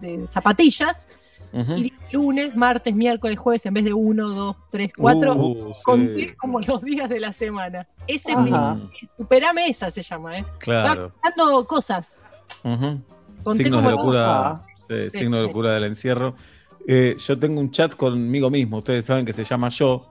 de 0.00 0.26
zapatillas, 0.26 1.08
Ujú. 1.52 1.72
y 1.76 1.82
dije 1.84 1.96
lunes, 2.12 2.54
martes, 2.56 2.94
miércoles, 2.94 3.38
jueves, 3.38 3.64
en 3.66 3.74
vez 3.74 3.84
de 3.84 3.92
uno, 3.94 4.28
dos, 4.28 4.56
tres, 4.70 4.90
cuatro, 4.96 5.34
Uh, 5.34 5.72
sí. 5.74 5.80
conté 5.84 6.36
como 6.36 6.60
los 6.60 6.82
días 6.82 7.08
de 7.08 7.20
la 7.20 7.32
semana. 7.32 7.86
Ese 8.06 8.32
es 8.32 8.38
superame 9.16 9.68
esa 9.68 9.90
se 9.90 10.02
llama, 10.02 10.38
¿eh? 10.38 10.44
Claro. 10.58 11.06
Estaba 11.06 11.12
contando 11.34 11.64
cosas. 11.66 12.18
Conté 13.42 13.64
Signos 13.64 13.80
como 13.80 13.90
de 13.90 13.96
locura. 13.96 14.48
Ah. 14.48 14.66
Sí, 14.88 15.10
Sí, 15.10 15.18
signo 15.18 15.36
de 15.36 15.42
locura 15.44 15.72
del 15.74 15.84
encierro. 15.84 16.34
Eh, 16.86 17.16
yo 17.18 17.38
tengo 17.38 17.60
un 17.60 17.70
chat 17.70 17.94
conmigo 17.94 18.48
mismo, 18.48 18.78
ustedes 18.78 19.04
saben 19.04 19.26
que 19.26 19.34
se 19.34 19.44
llama 19.44 19.68
Yo, 19.68 20.06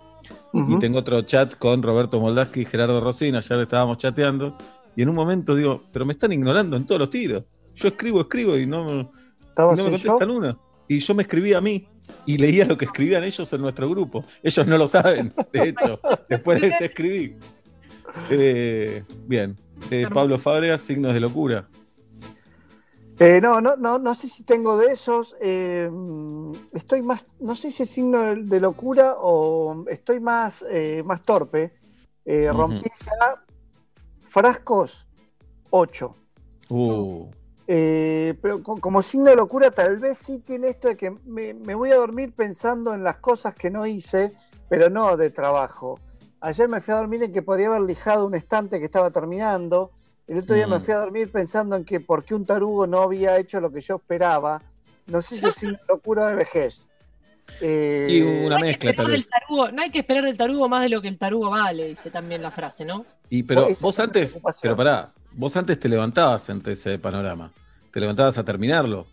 y 0.54 0.78
tengo 0.80 1.00
otro 1.00 1.22
chat 1.24 1.56
con 1.58 1.82
Roberto 1.82 2.20
Moldaski 2.20 2.62
y 2.62 2.66
Gerardo 2.66 3.00
Rosina, 3.02 3.40
ayer 3.40 3.62
estábamos 3.62 3.98
chateando, 3.98 4.56
y 4.96 5.02
en 5.02 5.10
un 5.10 5.16
momento 5.16 5.56
digo, 5.56 5.82
pero 5.92 6.06
me 6.06 6.14
están 6.14 6.32
ignorando 6.32 6.78
en 6.78 6.86
todos 6.86 7.00
los 7.00 7.10
tiros. 7.10 7.44
Yo 7.76 7.88
escribo, 7.88 8.22
escribo 8.22 8.56
y 8.58 8.68
no, 8.68 9.02
y 9.02 9.08
no 9.56 9.74
me 9.74 9.74
así 9.74 9.82
yo. 9.84 9.90
contestan 10.14 10.30
una. 10.30 10.58
Y 10.88 11.00
yo 11.00 11.14
me 11.14 11.24
escribí 11.24 11.54
a 11.54 11.62
mí 11.62 11.88
y 12.26 12.38
leía 12.38 12.66
lo 12.66 12.78
que 12.78 12.86
escribían 12.86 13.24
ellos 13.24 13.52
en 13.52 13.62
nuestro 13.62 13.90
grupo. 13.90 14.24
Ellos 14.42 14.66
no 14.66 14.78
lo 14.78 14.88
saben, 14.88 15.34
de 15.52 15.70
hecho. 15.70 16.00
Después 16.30 16.62
les 16.62 16.80
escribí. 16.82 17.36
Eh, 18.30 19.04
bien. 19.26 19.56
Eh, 19.92 20.08
Pablo 20.14 20.38
Fábregas, 20.38 20.82
signos 20.82 21.14
de 21.14 21.20
locura. 21.20 21.68
Eh, 23.20 23.42
no, 23.42 23.60
no, 23.60 23.76
no, 23.76 23.98
no 23.98 24.14
sé 24.14 24.30
si 24.30 24.44
tengo 24.44 24.78
de 24.78 24.94
esos. 24.94 25.36
eh, 25.42 25.90
estoy 26.74 27.02
más, 27.02 27.26
no 27.40 27.56
sé 27.56 27.72
si 27.72 27.84
es 27.84 27.90
signo 27.90 28.22
de, 28.22 28.36
de 28.44 28.60
locura 28.60 29.16
o 29.18 29.86
estoy 29.90 30.20
más, 30.20 30.64
eh, 30.70 31.02
más 31.04 31.24
torpe. 31.24 31.74
Eh, 32.26 32.52
rompí 32.54 32.90
ya 33.06 33.44
frascos 34.28 35.08
8. 35.70 36.16
Uh, 36.70 37.30
Eh, 37.70 38.34
pero 38.42 38.64
co- 38.64 38.78
como 38.80 39.02
signo 39.02 39.30
de 39.30 39.36
locura, 39.36 39.72
tal 39.72 39.98
vez 39.98 40.18
sí 40.20 40.40
tiene 40.40 40.70
esto 40.70 40.88
de 40.88 40.96
que 40.96 41.12
me, 41.26 41.54
me 41.54 41.76
voy 41.76 41.92
a 41.92 41.96
dormir 41.98 42.32
pensando 42.34 42.94
en 42.94 43.04
las 43.04 43.18
cosas 43.18 43.54
que 43.56 43.70
no 43.70 43.86
hice, 43.86 44.32
pero 44.70 44.90
no 44.90 45.18
de 45.18 45.30
trabajo. 45.32 46.00
Ayer 46.40 46.70
me 46.70 46.80
fui 46.82 46.94
a 46.94 46.98
dormir 46.98 47.24
en 47.24 47.34
que 47.34 47.42
podría 47.42 47.68
haber 47.68 47.82
lijado 47.82 48.26
un 48.26 48.36
estante 48.36 48.80
que 48.80 48.86
estaba 48.86 49.12
terminando. 49.12 49.92
El 50.28 50.40
otro 50.40 50.56
día 50.56 50.68
me 50.68 50.78
Mm. 50.78 50.82
fui 50.82 50.94
a 50.94 50.98
dormir 51.00 51.32
pensando 51.32 51.76
en 51.76 51.84
que 51.84 52.00
por 52.00 52.24
qué 52.24 52.36
un 52.36 52.46
tarugo 52.46 52.88
no 52.88 53.02
había 53.02 53.38
hecho 53.38 53.60
lo 53.60 53.72
que 53.72 53.82
yo 53.82 53.96
esperaba. 53.96 54.62
No 55.08 55.22
sé 55.22 55.36
si 55.36 55.48
es 55.48 55.56
signo 55.56 55.78
de 55.78 55.94
locura 55.94 56.26
o 56.26 56.28
de 56.28 56.36
vejez. 56.36 56.88
Eh, 57.60 58.08
y 58.12 58.22
una 58.22 58.50
No 58.50 58.56
hay, 58.58 58.62
que 58.64 58.68
mezcla 58.70 58.90
esperar 58.92 58.96
tal 58.98 59.12
del 59.12 59.22
vez. 59.22 59.30
tarugo, 59.30 59.72
no 59.72 59.82
hay 59.82 59.90
que 59.90 60.00
esperar 60.00 60.24
del 60.26 60.38
tarugo 60.38 60.70
más 60.70 60.84
de 60.84 60.90
lo 60.90 61.02
que 61.02 61.08
el 61.08 61.18
tarugo 61.18 61.50
vale, 61.50 61.88
dice 61.88 62.12
también 62.12 62.42
la 62.44 62.52
frase, 62.52 62.86
¿no? 62.86 63.06
Y 63.30 63.44
pero 63.44 63.68
vos 63.82 64.00
antes, 64.00 64.40
pero 64.62 64.76
pará, 64.76 65.12
vos 65.38 65.56
antes 65.56 65.80
te 65.80 65.88
levantabas 65.88 66.50
ante 66.50 66.72
ese 66.74 67.00
panorama. 67.00 67.52
Te 67.94 68.00
levantabas 68.02 68.38
a 68.38 68.44
terminarlo. 68.44 69.08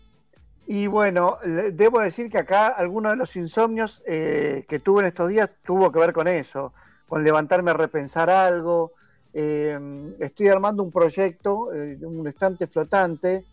Y 0.67 0.87
bueno, 0.87 1.37
debo 1.73 1.99
decir 2.01 2.29
que 2.29 2.39
acá 2.39 2.67
alguno 2.67 3.11
de 3.11 3.15
los 3.15 3.35
insomnios 3.35 4.01
eh, 4.05 4.65
que 4.67 4.79
tuve 4.79 5.01
en 5.01 5.07
estos 5.07 5.29
días 5.29 5.49
tuvo 5.63 5.91
que 5.91 5.99
ver 5.99 6.11
con 6.11 6.27
eso, 6.27 6.73
con 7.07 7.23
levantarme 7.23 7.71
a 7.71 7.75
repensar 7.75 8.29
algo. 8.29 8.93
Eh, 9.33 9.77
estoy 10.19 10.47
armando 10.47 10.81
un 10.81 10.91
proyecto, 10.91 11.71
eh, 11.73 11.97
un 12.01 12.27
estante 12.27 12.65
flotante, 12.67 13.45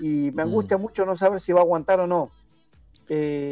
y 0.00 0.30
me 0.32 0.42
angustia 0.42 0.78
mucho 0.78 1.04
no 1.04 1.16
saber 1.16 1.40
si 1.40 1.52
va 1.52 1.60
a 1.60 1.62
aguantar 1.62 1.98
o 2.00 2.06
no. 2.06 2.30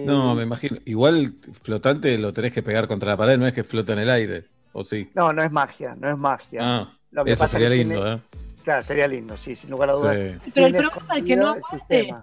No, 0.06 0.36
me 0.36 0.44
imagino. 0.44 0.78
Igual 0.84 1.34
flotante 1.62 2.16
lo 2.18 2.32
tenés 2.32 2.52
que 2.52 2.62
pegar 2.62 2.86
contra 2.86 3.10
la 3.10 3.16
pared, 3.16 3.36
no 3.38 3.46
es 3.46 3.52
que 3.52 3.64
flota 3.64 3.92
en 3.94 3.98
el 4.00 4.10
aire. 4.10 4.44
¿O 4.72 4.84
sí? 4.84 5.10
no, 5.14 5.32
no 5.32 5.42
es 5.42 5.50
magia, 5.50 5.96
no 5.98 6.08
es 6.08 6.16
magia. 6.16 6.60
Ah, 6.62 6.92
Lo 7.10 7.24
que 7.24 7.32
eso 7.32 7.42
pasa 7.42 7.58
sería 7.58 7.70
lindo, 7.70 7.94
tiene- 8.00 8.14
¿eh? 8.14 8.20
Claro, 8.64 8.82
sería 8.82 9.06
lindo, 9.08 9.36
sí, 9.36 9.54
sin 9.54 9.70
lugar 9.70 9.90
a 9.90 9.92
dudas. 9.94 10.16
Sí. 10.44 10.50
Pero 10.54 10.66
el 10.66 10.74
problema 10.74 11.16
es 11.16 11.24
que 11.24 11.36
no 11.36 11.46
aguante, 11.48 12.14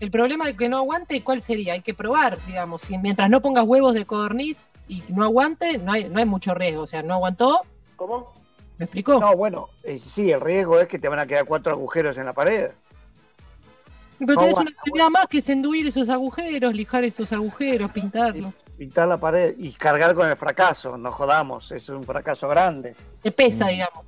el 0.00 0.10
problema 0.10 0.46
de 0.46 0.56
que 0.56 0.68
no 0.68 0.76
aguante, 0.78 1.22
¿cuál 1.24 1.42
sería? 1.42 1.72
Hay 1.72 1.80
que 1.82 1.94
probar, 1.94 2.38
digamos, 2.46 2.82
si 2.82 2.96
mientras 2.98 3.28
no 3.30 3.40
pongas 3.40 3.64
huevos 3.64 3.94
de 3.94 4.04
codorniz 4.06 4.70
y 4.86 5.02
no 5.08 5.24
aguante, 5.24 5.78
no 5.78 5.92
hay, 5.92 6.08
no 6.08 6.18
hay 6.18 6.24
mucho 6.24 6.54
riesgo, 6.54 6.82
o 6.82 6.86
sea, 6.86 7.02
no 7.02 7.14
aguantó, 7.14 7.62
¿Cómo? 7.96 8.32
¿me 8.78 8.84
explicó? 8.84 9.18
No, 9.18 9.34
bueno, 9.36 9.68
eh, 9.82 9.98
sí, 9.98 10.30
el 10.30 10.40
riesgo 10.40 10.78
es 10.80 10.86
que 10.86 10.98
te 11.00 11.08
van 11.08 11.18
a 11.18 11.26
quedar 11.26 11.44
cuatro 11.46 11.72
agujeros 11.72 12.16
en 12.16 12.26
la 12.26 12.32
pared. 12.32 12.70
Pero 14.20 14.34
no 14.34 14.40
tenés 14.40 14.56
una 14.56 14.70
actividad 14.70 15.10
más 15.10 15.26
que 15.28 15.38
es 15.38 15.48
enduir 15.48 15.86
esos 15.86 16.08
agujeros, 16.08 16.74
lijar 16.74 17.04
esos 17.04 17.32
agujeros, 17.32 17.90
pintarlos. 17.92 18.52
Pintar 18.76 19.08
la 19.08 19.16
pared 19.18 19.54
y 19.58 19.72
cargar 19.72 20.14
con 20.14 20.28
el 20.28 20.36
fracaso, 20.36 20.96
no 20.96 21.10
jodamos, 21.10 21.72
es 21.72 21.88
un 21.88 22.04
fracaso 22.04 22.48
grande. 22.48 22.94
Te 23.22 23.32
pesa, 23.32 23.66
Mm. 23.66 23.68
digamos. 23.68 24.06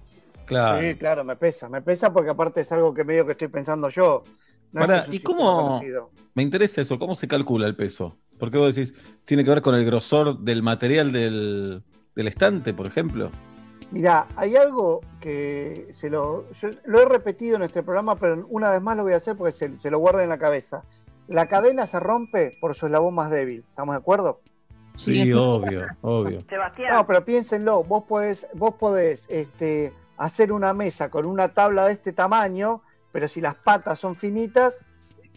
Claro. 0.50 0.80
Sí, 0.80 0.96
claro, 0.96 1.22
me 1.22 1.36
pesa, 1.36 1.68
me 1.68 1.80
pesa 1.80 2.12
porque 2.12 2.30
aparte 2.30 2.62
es 2.62 2.72
algo 2.72 2.92
que 2.92 3.04
medio 3.04 3.24
que 3.24 3.32
estoy 3.32 3.46
pensando 3.46 3.88
yo. 3.88 4.24
No 4.72 4.80
es 4.80 4.86
Pará, 4.86 4.98
que 4.98 5.02
es 5.02 5.08
un 5.08 5.14
¿y 5.14 5.20
cómo-. 5.20 5.80
Me 6.34 6.42
interesa 6.42 6.80
eso, 6.80 6.98
¿cómo 6.98 7.14
se 7.14 7.28
calcula 7.28 7.68
el 7.68 7.76
peso? 7.76 8.16
Porque 8.36 8.58
vos 8.58 8.74
decís, 8.74 8.92
tiene 9.26 9.44
que 9.44 9.50
ver 9.50 9.62
con 9.62 9.76
el 9.76 9.84
grosor 9.84 10.40
del 10.40 10.62
material 10.64 11.12
del, 11.12 11.84
del 12.16 12.26
estante, 12.26 12.74
por 12.74 12.86
ejemplo. 12.86 13.30
Mirá, 13.92 14.26
hay 14.34 14.56
algo 14.56 15.02
que 15.20 15.88
se 15.92 16.10
lo, 16.10 16.50
yo 16.60 16.70
lo 16.84 17.00
he 17.00 17.04
repetido 17.04 17.56
en 17.56 17.62
este 17.62 17.84
programa, 17.84 18.16
pero 18.16 18.44
una 18.48 18.72
vez 18.72 18.82
más 18.82 18.96
lo 18.96 19.04
voy 19.04 19.12
a 19.12 19.16
hacer 19.16 19.36
porque 19.36 19.52
se, 19.52 19.78
se 19.78 19.90
lo 19.90 20.00
guarda 20.00 20.24
en 20.24 20.30
la 20.30 20.38
cabeza. 20.38 20.82
La 21.28 21.46
cadena 21.46 21.86
se 21.86 22.00
rompe 22.00 22.58
por 22.60 22.74
su 22.74 22.86
eslabón 22.86 23.14
más 23.14 23.30
débil. 23.30 23.64
¿Estamos 23.68 23.94
de 23.94 23.98
acuerdo? 24.00 24.40
Sí, 24.96 25.32
obvio, 25.32 25.86
obvio. 26.02 26.42
Sebastián. 26.48 26.94
No, 26.94 27.06
pero 27.06 27.24
piénsenlo. 27.24 27.84
Vos 27.84 28.04
podés, 28.04 28.48
vos 28.54 28.74
podés 28.74 29.26
este, 29.30 29.92
hacer 30.20 30.52
una 30.52 30.74
mesa 30.74 31.08
con 31.10 31.24
una 31.24 31.48
tabla 31.48 31.86
de 31.86 31.92
este 31.94 32.12
tamaño, 32.12 32.82
pero 33.10 33.26
si 33.26 33.40
las 33.40 33.56
patas 33.56 33.98
son 33.98 34.14
finitas, 34.16 34.78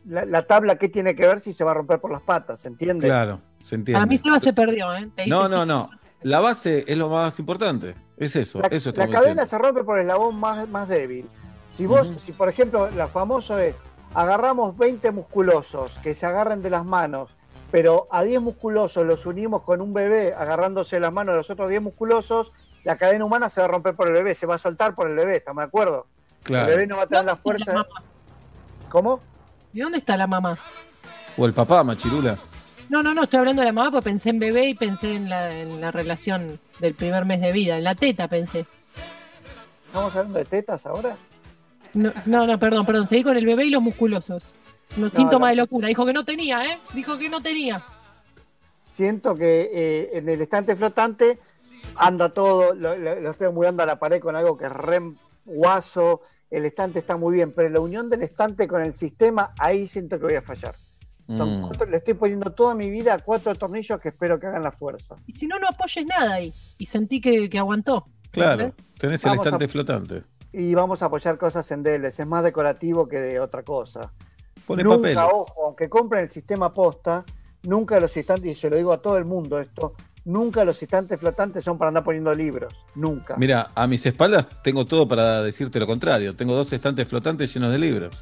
la, 0.06 0.26
la 0.26 0.46
tabla, 0.46 0.78
¿qué 0.78 0.90
tiene 0.90 1.16
que 1.16 1.26
ver 1.26 1.40
si 1.40 1.54
se 1.54 1.64
va 1.64 1.72
a 1.72 1.76
romper 1.76 2.00
por 2.00 2.12
las 2.12 2.22
patas? 2.22 2.60
¿Se 2.60 2.68
entiende? 2.68 3.08
Claro, 3.08 3.40
se 3.64 3.76
entiende. 3.76 3.94
Para 3.98 4.06
mí 4.06 4.18
Seba 4.18 4.40
se 4.42 4.52
perdió, 4.52 4.94
¿eh? 4.94 5.10
Te 5.16 5.24
dice 5.24 5.34
No, 5.34 5.48
no, 5.48 5.62
sí. 5.62 5.68
no. 5.68 5.90
La 6.24 6.40
base 6.42 6.84
es 6.86 6.98
lo 6.98 7.08
más 7.10 7.40
importante. 7.40 7.96
Es 8.18 8.36
eso, 8.36 8.60
La, 8.60 8.68
eso 8.68 8.92
la 8.92 9.08
cadena 9.08 9.20
diciendo. 9.20 9.46
se 9.46 9.58
rompe 9.58 9.84
por 9.86 9.98
el 10.00 10.04
eslabón 10.04 10.38
más, 10.40 10.68
más 10.68 10.88
débil. 10.90 11.28
Si 11.72 11.86
vos, 11.86 12.14
si 12.20 12.34
por 12.34 12.50
ejemplo, 12.50 12.90
la 12.92 13.08
famoso 13.08 13.58
es, 13.58 13.80
agarramos 14.14 14.78
20 14.78 15.12
musculosos 15.12 15.94
que 16.04 16.14
se 16.14 16.26
agarren 16.26 16.62
de 16.62 16.70
las 16.70 16.86
manos, 16.86 17.36
pero 17.72 18.08
a 18.12 18.24
10 18.24 18.42
musculosos 18.42 19.06
los 19.08 19.26
unimos 19.26 19.64
con 19.64 19.82
un 19.82 19.94
bebé 19.94 20.34
agarrándose 20.34 20.98
de 20.98 21.00
las 21.00 21.14
manos 21.14 21.34
de 21.34 21.38
los 21.38 21.50
otros 21.50 21.70
10 21.70 21.82
musculosos, 21.82 22.52
la 22.84 22.98
cadena 22.98 23.26
humana 23.26 23.50
se 23.50 23.62
va 23.62 23.66
a 23.66 23.70
romper 23.70 23.96
por 23.96 24.08
el 24.08 24.14
bebé, 24.14 24.36
se 24.36 24.46
va 24.46 24.56
a 24.56 24.58
soltar 24.58 24.96
por 24.96 25.10
el 25.10 25.16
bebé, 25.16 25.38
¿estamos 25.38 25.62
de 25.62 25.68
acuerdo? 25.68 26.08
Claro. 26.44 26.68
El 26.68 26.76
bebé 26.76 26.88
no 26.88 26.98
va 26.98 27.04
a 27.04 27.08
tener 27.08 27.26
la 27.26 27.36
¿Dónde 27.36 27.60
está 27.60 27.74
fuerza. 27.74 27.74
la? 27.74 28.90
¿Cómo? 28.90 29.20
¿Y 29.74 29.80
dónde 29.80 29.98
está 29.98 30.18
la 30.18 30.28
mamá? 30.28 30.58
O 31.38 31.46
el 31.46 31.54
papá, 31.54 31.84
Machirula. 31.84 32.38
No, 32.90 33.02
no, 33.02 33.14
no, 33.14 33.24
estoy 33.24 33.40
hablando 33.40 33.62
de 33.62 33.68
la 33.68 33.72
mamá 33.72 33.92
porque 33.92 34.10
pensé 34.10 34.30
en 34.30 34.40
bebé 34.40 34.68
y 34.68 34.74
pensé 34.76 35.16
en 35.16 35.30
la, 35.30 35.52
en 35.52 35.82
la 35.82 35.92
relación 35.92 36.60
del 36.80 36.94
primer 36.94 37.26
mes 37.26 37.42
de 37.42 37.52
vida, 37.52 37.78
en 37.78 37.84
la 37.86 37.96
teta 37.96 38.28
pensé. 38.28 38.66
¿Estamos 39.88 40.16
hablando 40.16 40.40
de 40.40 40.46
tetas 40.46 40.86
ahora? 40.86 41.16
No, 41.94 42.12
no, 42.26 42.46
no, 42.46 42.60
perdón, 42.60 42.86
perdón, 42.86 43.08
seguí 43.08 43.24
con 43.24 43.38
el 43.38 43.46
bebé 43.46 43.66
y 43.66 43.70
los 43.70 43.82
musculosos. 43.82 44.44
No, 44.98 45.10
síntoma 45.10 45.48
no. 45.48 45.50
de 45.52 45.56
locura. 45.56 45.88
Dijo 45.88 46.06
que 46.06 46.14
no 46.14 46.26
tenía, 46.26 46.66
¿eh? 46.66 46.78
Dijo 46.94 47.18
que 47.18 47.30
no 47.30 47.42
tenía. 47.42 47.84
Siento 48.92 49.36
que 49.36 49.70
eh, 49.74 50.10
en 50.14 50.30
el 50.30 50.42
estante 50.42 50.76
flotante 50.76 51.40
anda 51.96 52.30
todo, 52.34 52.74
lo, 52.74 52.96
lo- 52.98 53.20
lo 53.20 53.32
estoy 53.32 53.52
mudando 53.52 53.84
a 53.84 53.86
la 53.86 54.00
pared 54.00 54.20
con 54.20 54.36
algo 54.36 54.58
que 54.58 54.66
es 54.66 54.72
re 54.72 55.02
guaso, 55.46 56.22
el 56.50 56.66
estante 56.66 57.00
está 57.00 57.18
muy 57.18 57.34
bien, 57.36 57.52
pero 57.52 57.70
la 57.70 57.80
unión 57.80 58.10
del 58.10 58.22
estante 58.24 58.68
con 58.68 58.82
el 58.82 58.94
sistema, 58.94 59.54
ahí 59.60 59.88
siento 59.88 60.18
que 60.20 60.26
voy 60.26 60.36
a 60.36 60.42
fallar. 60.42 60.76
Son 61.28 61.60
Mm. 61.60 61.62
cuatro- 61.62 61.86
le 61.88 61.98
estoy 61.98 62.14
poniendo 62.16 62.52
toda 62.52 62.76
mi 62.76 62.90
vida 62.90 63.14
a 63.14 63.20
cuatro 63.20 63.56
tornillos 63.56 64.00
que 64.00 64.10
espero 64.10 64.40
que 64.40 64.48
hagan 64.48 64.62
la 64.62 64.72
fuerza. 64.72 65.16
Y 65.26 65.34
si 65.34 65.48
no, 65.48 65.58
no 65.58 65.68
apoyes 65.70 66.06
nada 66.06 66.36
ahí. 66.36 66.54
Y 66.78 66.86
sentí 66.86 67.22
que, 67.22 67.50
que 67.50 67.58
aguantó. 67.60 68.08
Claro, 68.32 68.74
tenés 69.00 69.24
el 69.24 69.30
Vamos 69.32 69.46
a- 69.46 69.50
estante 69.50 69.68
flotante. 69.68 70.24
Y 70.52 70.74
vamos 70.76 71.02
a 71.02 71.06
apoyar 71.06 71.38
cosas 71.38 71.70
endebles, 71.72 72.20
es 72.20 72.28
más 72.28 72.44
decorativo 72.44 73.08
que 73.08 73.20
de 73.20 73.40
otra 73.40 73.64
cosa. 73.64 74.12
Pone 74.68 74.84
nunca, 74.84 74.98
papel. 74.98 75.18
ojo, 75.18 75.66
aunque 75.66 75.90
compren 75.90 76.24
el 76.26 76.30
sistema 76.30 76.74
posta, 76.74 77.24
nunca 77.64 78.00
los 78.00 78.16
estantes, 78.18 78.52
y 78.52 78.60
se 78.60 78.70
lo 78.70 78.76
digo 78.76 78.94
a 78.94 79.02
todo 79.02 79.18
el 79.18 79.26
mundo 79.26 79.60
esto, 79.60 79.94
nunca 80.26 80.64
los 80.66 80.82
estantes 80.82 81.20
flotantes 81.20 81.64
son 81.64 81.78
para 81.78 81.90
andar 81.90 82.04
poniendo 82.04 82.34
libros. 82.34 82.74
Nunca. 82.96 83.36
Mira, 83.38 83.70
a 83.76 83.88
mis 83.88 84.06
espaldas 84.06 84.48
tengo 84.64 84.86
todo 84.86 85.08
para 85.08 85.42
decirte 85.44 85.80
lo 85.80 85.88
contrario. 85.88 86.36
Tengo 86.36 86.56
dos 86.56 86.72
estantes 86.74 87.08
flotantes 87.08 87.54
llenos 87.54 87.72
de 87.72 87.78
libros. 87.78 88.16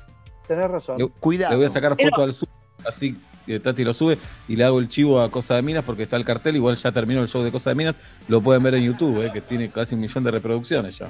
Tenés 0.47 0.69
razón. 0.69 0.97
Le, 0.97 1.07
Cuidado. 1.07 1.51
le 1.51 1.57
voy 1.57 1.65
a 1.65 1.69
sacar 1.69 1.95
Pero- 1.95 2.09
foto 2.09 2.23
al 2.23 2.33
sub, 2.33 2.49
así 2.85 3.15
que 3.45 3.59
Tati 3.59 3.83
lo 3.83 3.93
sube 3.93 4.17
y 4.47 4.55
le 4.55 4.63
hago 4.63 4.79
el 4.79 4.87
chivo 4.89 5.21
a 5.21 5.31
Cosa 5.31 5.55
de 5.55 5.61
Minas 5.61 5.83
porque 5.83 6.03
está 6.03 6.15
el 6.17 6.25
cartel. 6.25 6.55
Igual 6.55 6.75
ya 6.75 6.91
terminó 6.91 7.21
el 7.21 7.27
show 7.27 7.41
de 7.43 7.51
Cosa 7.51 7.69
de 7.71 7.75
Minas. 7.75 7.95
Lo 8.27 8.41
pueden 8.41 8.61
ver 8.63 8.75
en 8.75 8.83
YouTube, 8.83 9.23
eh, 9.25 9.31
que 9.31 9.41
tiene 9.41 9.69
casi 9.69 9.95
un 9.95 10.01
millón 10.01 10.23
de 10.23 10.31
reproducciones 10.31 10.97
ya. 10.97 11.07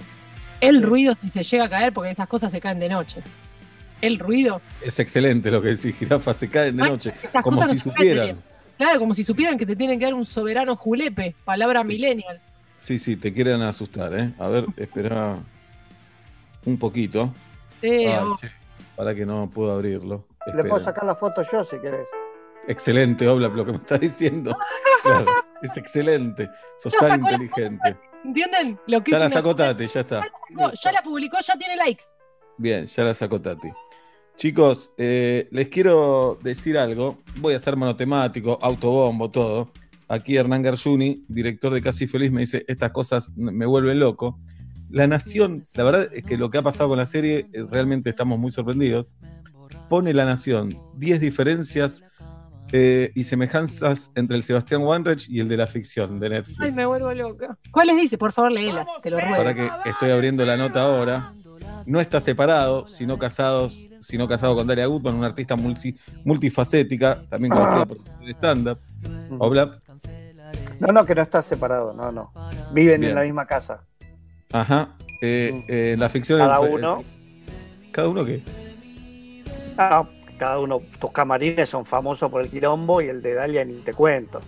El 0.59 0.83
ruido 0.83 1.15
si 1.19 1.29
se 1.29 1.43
llega 1.43 1.65
a 1.65 1.69
caer 1.69 1.91
porque 1.93 2.11
esas 2.11 2.27
cosas 2.27 2.51
se 2.51 2.61
caen 2.61 2.79
de 2.79 2.89
noche. 2.89 3.21
El 3.99 4.17
ruido. 4.19 4.61
Es 4.83 4.97
excelente 4.99 5.51
lo 5.51 5.61
que 5.61 5.69
decís, 5.69 5.95
jirafa. 5.95 6.33
Se 6.33 6.49
caen 6.49 6.75
de 6.77 6.83
Ay, 6.83 6.89
noche. 6.89 7.13
Como 7.43 7.67
si 7.67 7.79
supieran. 7.79 8.37
Claro, 8.81 8.97
como 8.97 9.13
si 9.13 9.23
supieran 9.23 9.59
que 9.59 9.65
te 9.67 9.75
tienen 9.75 9.99
que 9.99 10.05
dar 10.05 10.15
un 10.15 10.25
soberano 10.25 10.75
julepe. 10.75 11.35
Palabra 11.45 11.83
millennial. 11.83 12.41
Sí, 12.77 12.97
sí, 12.97 13.15
te 13.15 13.31
quieren 13.31 13.61
asustar, 13.61 14.11
¿eh? 14.15 14.33
A 14.39 14.47
ver, 14.47 14.65
espera 14.75 15.37
un 16.65 16.79
poquito. 16.79 17.31
Sí, 17.79 18.07
Ay, 18.07 18.17
oh. 18.23 18.35
che, 18.37 18.49
para 18.95 19.13
que 19.13 19.23
no 19.23 19.47
puedo 19.51 19.71
abrirlo. 19.71 20.25
Le 20.55 20.63
puedo 20.63 20.83
sacar 20.83 21.03
la 21.03 21.13
foto 21.13 21.43
yo 21.51 21.63
si 21.63 21.77
querés. 21.77 22.07
Excelente, 22.67 23.27
Oblap, 23.27 23.53
lo 23.53 23.65
que 23.67 23.71
me 23.73 23.77
está 23.77 23.99
diciendo. 23.99 24.57
Claro, 25.03 25.25
es 25.61 25.77
excelente. 25.77 26.49
Sos 26.77 26.93
tan 26.93 27.19
inteligente. 27.21 27.95
¿Entienden? 28.23 28.79
Lo 28.87 29.03
que 29.03 29.11
Ya 29.11 29.17
es 29.17 29.23
la 29.25 29.29
sacó 29.29 29.55
Tati, 29.55 29.87
ya 29.87 29.99
está. 29.99 30.21
Ya 30.21 30.25
la 30.25 30.31
sacó, 30.31 30.71
ya 30.73 30.91
la 30.91 31.03
publicó, 31.03 31.37
ya 31.39 31.55
tiene 31.55 31.75
likes. 31.75 32.03
Bien, 32.57 32.87
ya 32.87 33.03
la 33.03 33.13
sacó 33.13 33.39
Tati. 33.39 33.71
Chicos, 34.41 34.89
eh, 34.97 35.47
les 35.51 35.67
quiero 35.67 36.39
decir 36.41 36.75
algo. 36.75 37.19
Voy 37.39 37.53
a 37.53 37.59
ser 37.59 37.75
monotemático, 37.75 38.57
autobombo, 38.59 39.29
todo. 39.29 39.69
Aquí 40.07 40.35
Hernán 40.35 40.63
Garzuni, 40.63 41.23
director 41.27 41.71
de 41.71 41.79
Casi 41.79 42.07
Feliz, 42.07 42.31
me 42.31 42.41
dice, 42.41 42.65
estas 42.67 42.89
cosas 42.89 43.31
me 43.35 43.67
vuelven 43.67 43.99
loco. 43.99 44.39
La 44.89 45.05
Nación, 45.05 45.63
la 45.75 45.83
verdad 45.83 46.09
es 46.11 46.25
que 46.25 46.37
lo 46.37 46.49
que 46.49 46.57
ha 46.57 46.63
pasado 46.63 46.89
con 46.89 46.97
la 46.97 47.05
serie, 47.05 47.45
eh, 47.53 47.65
realmente 47.69 48.09
estamos 48.09 48.39
muy 48.39 48.49
sorprendidos. 48.49 49.11
Pone 49.89 50.11
La 50.11 50.25
Nación 50.25 50.75
10 50.95 51.19
diferencias 51.21 52.03
eh, 52.71 53.11
y 53.13 53.25
semejanzas 53.25 54.11
entre 54.15 54.37
el 54.37 54.41
Sebastián 54.41 54.81
Wanreich 54.81 55.29
y 55.29 55.39
el 55.39 55.49
de 55.49 55.57
la 55.57 55.67
ficción 55.67 56.19
de 56.19 56.29
Netflix. 56.31 56.59
Ay, 56.59 56.71
me 56.71 56.87
vuelvo 56.87 57.13
loca. 57.13 57.59
¿Cuáles 57.69 57.95
dice? 57.95 58.17
Por 58.17 58.31
favor, 58.31 58.51
léelas, 58.53 58.87
te 59.03 59.11
lo 59.11 59.19
ruego. 59.19 59.37
Para 59.37 59.53
que 59.53 59.69
estoy 59.85 60.09
abriendo 60.09 60.43
la 60.45 60.57
nota 60.57 60.81
ahora. 60.81 61.31
No 61.85 62.01
está 62.01 62.19
separado, 62.21 62.87
sino 62.87 63.19
casados, 63.19 63.75
sino 64.11 64.27
casado 64.27 64.53
con 64.55 64.67
Daria 64.67 64.87
Gutman, 64.87 65.15
una 65.15 65.27
artista 65.27 65.55
multi- 65.55 65.95
multifacética, 66.25 67.23
también 67.29 67.53
conocida 67.53 67.85
por 67.85 67.97
su 67.97 68.03
stand-up. 68.27 68.77
Oblap, 69.39 69.75
No, 70.81 70.87
no, 70.91 71.05
que 71.05 71.15
no 71.15 71.21
está 71.21 71.41
separado, 71.41 71.93
no, 71.93 72.11
no. 72.11 72.33
Viven 72.73 72.99
Bien. 72.99 73.11
en 73.11 73.15
la 73.15 73.23
misma 73.23 73.45
casa. 73.45 73.85
ajá. 74.51 74.89
Eh, 75.23 75.63
eh, 75.69 75.95
la 75.97 76.09
ficción. 76.09 76.39
Cada 76.39 76.57
eh, 76.67 76.73
uno. 76.73 77.03
¿Cada 77.93 78.09
uno 78.09 78.25
qué? 78.25 78.41
Ah, 79.77 80.03
cada 80.37 80.59
uno, 80.59 80.81
tus 80.99 81.11
camarines 81.11 81.69
son 81.69 81.85
famosos 81.85 82.29
por 82.29 82.41
el 82.41 82.49
quilombo 82.49 83.01
y 83.01 83.07
el 83.07 83.21
de 83.21 83.35
Dalia 83.35 83.63
ni 83.63 83.75
te 83.75 83.93
cuento. 83.93 84.39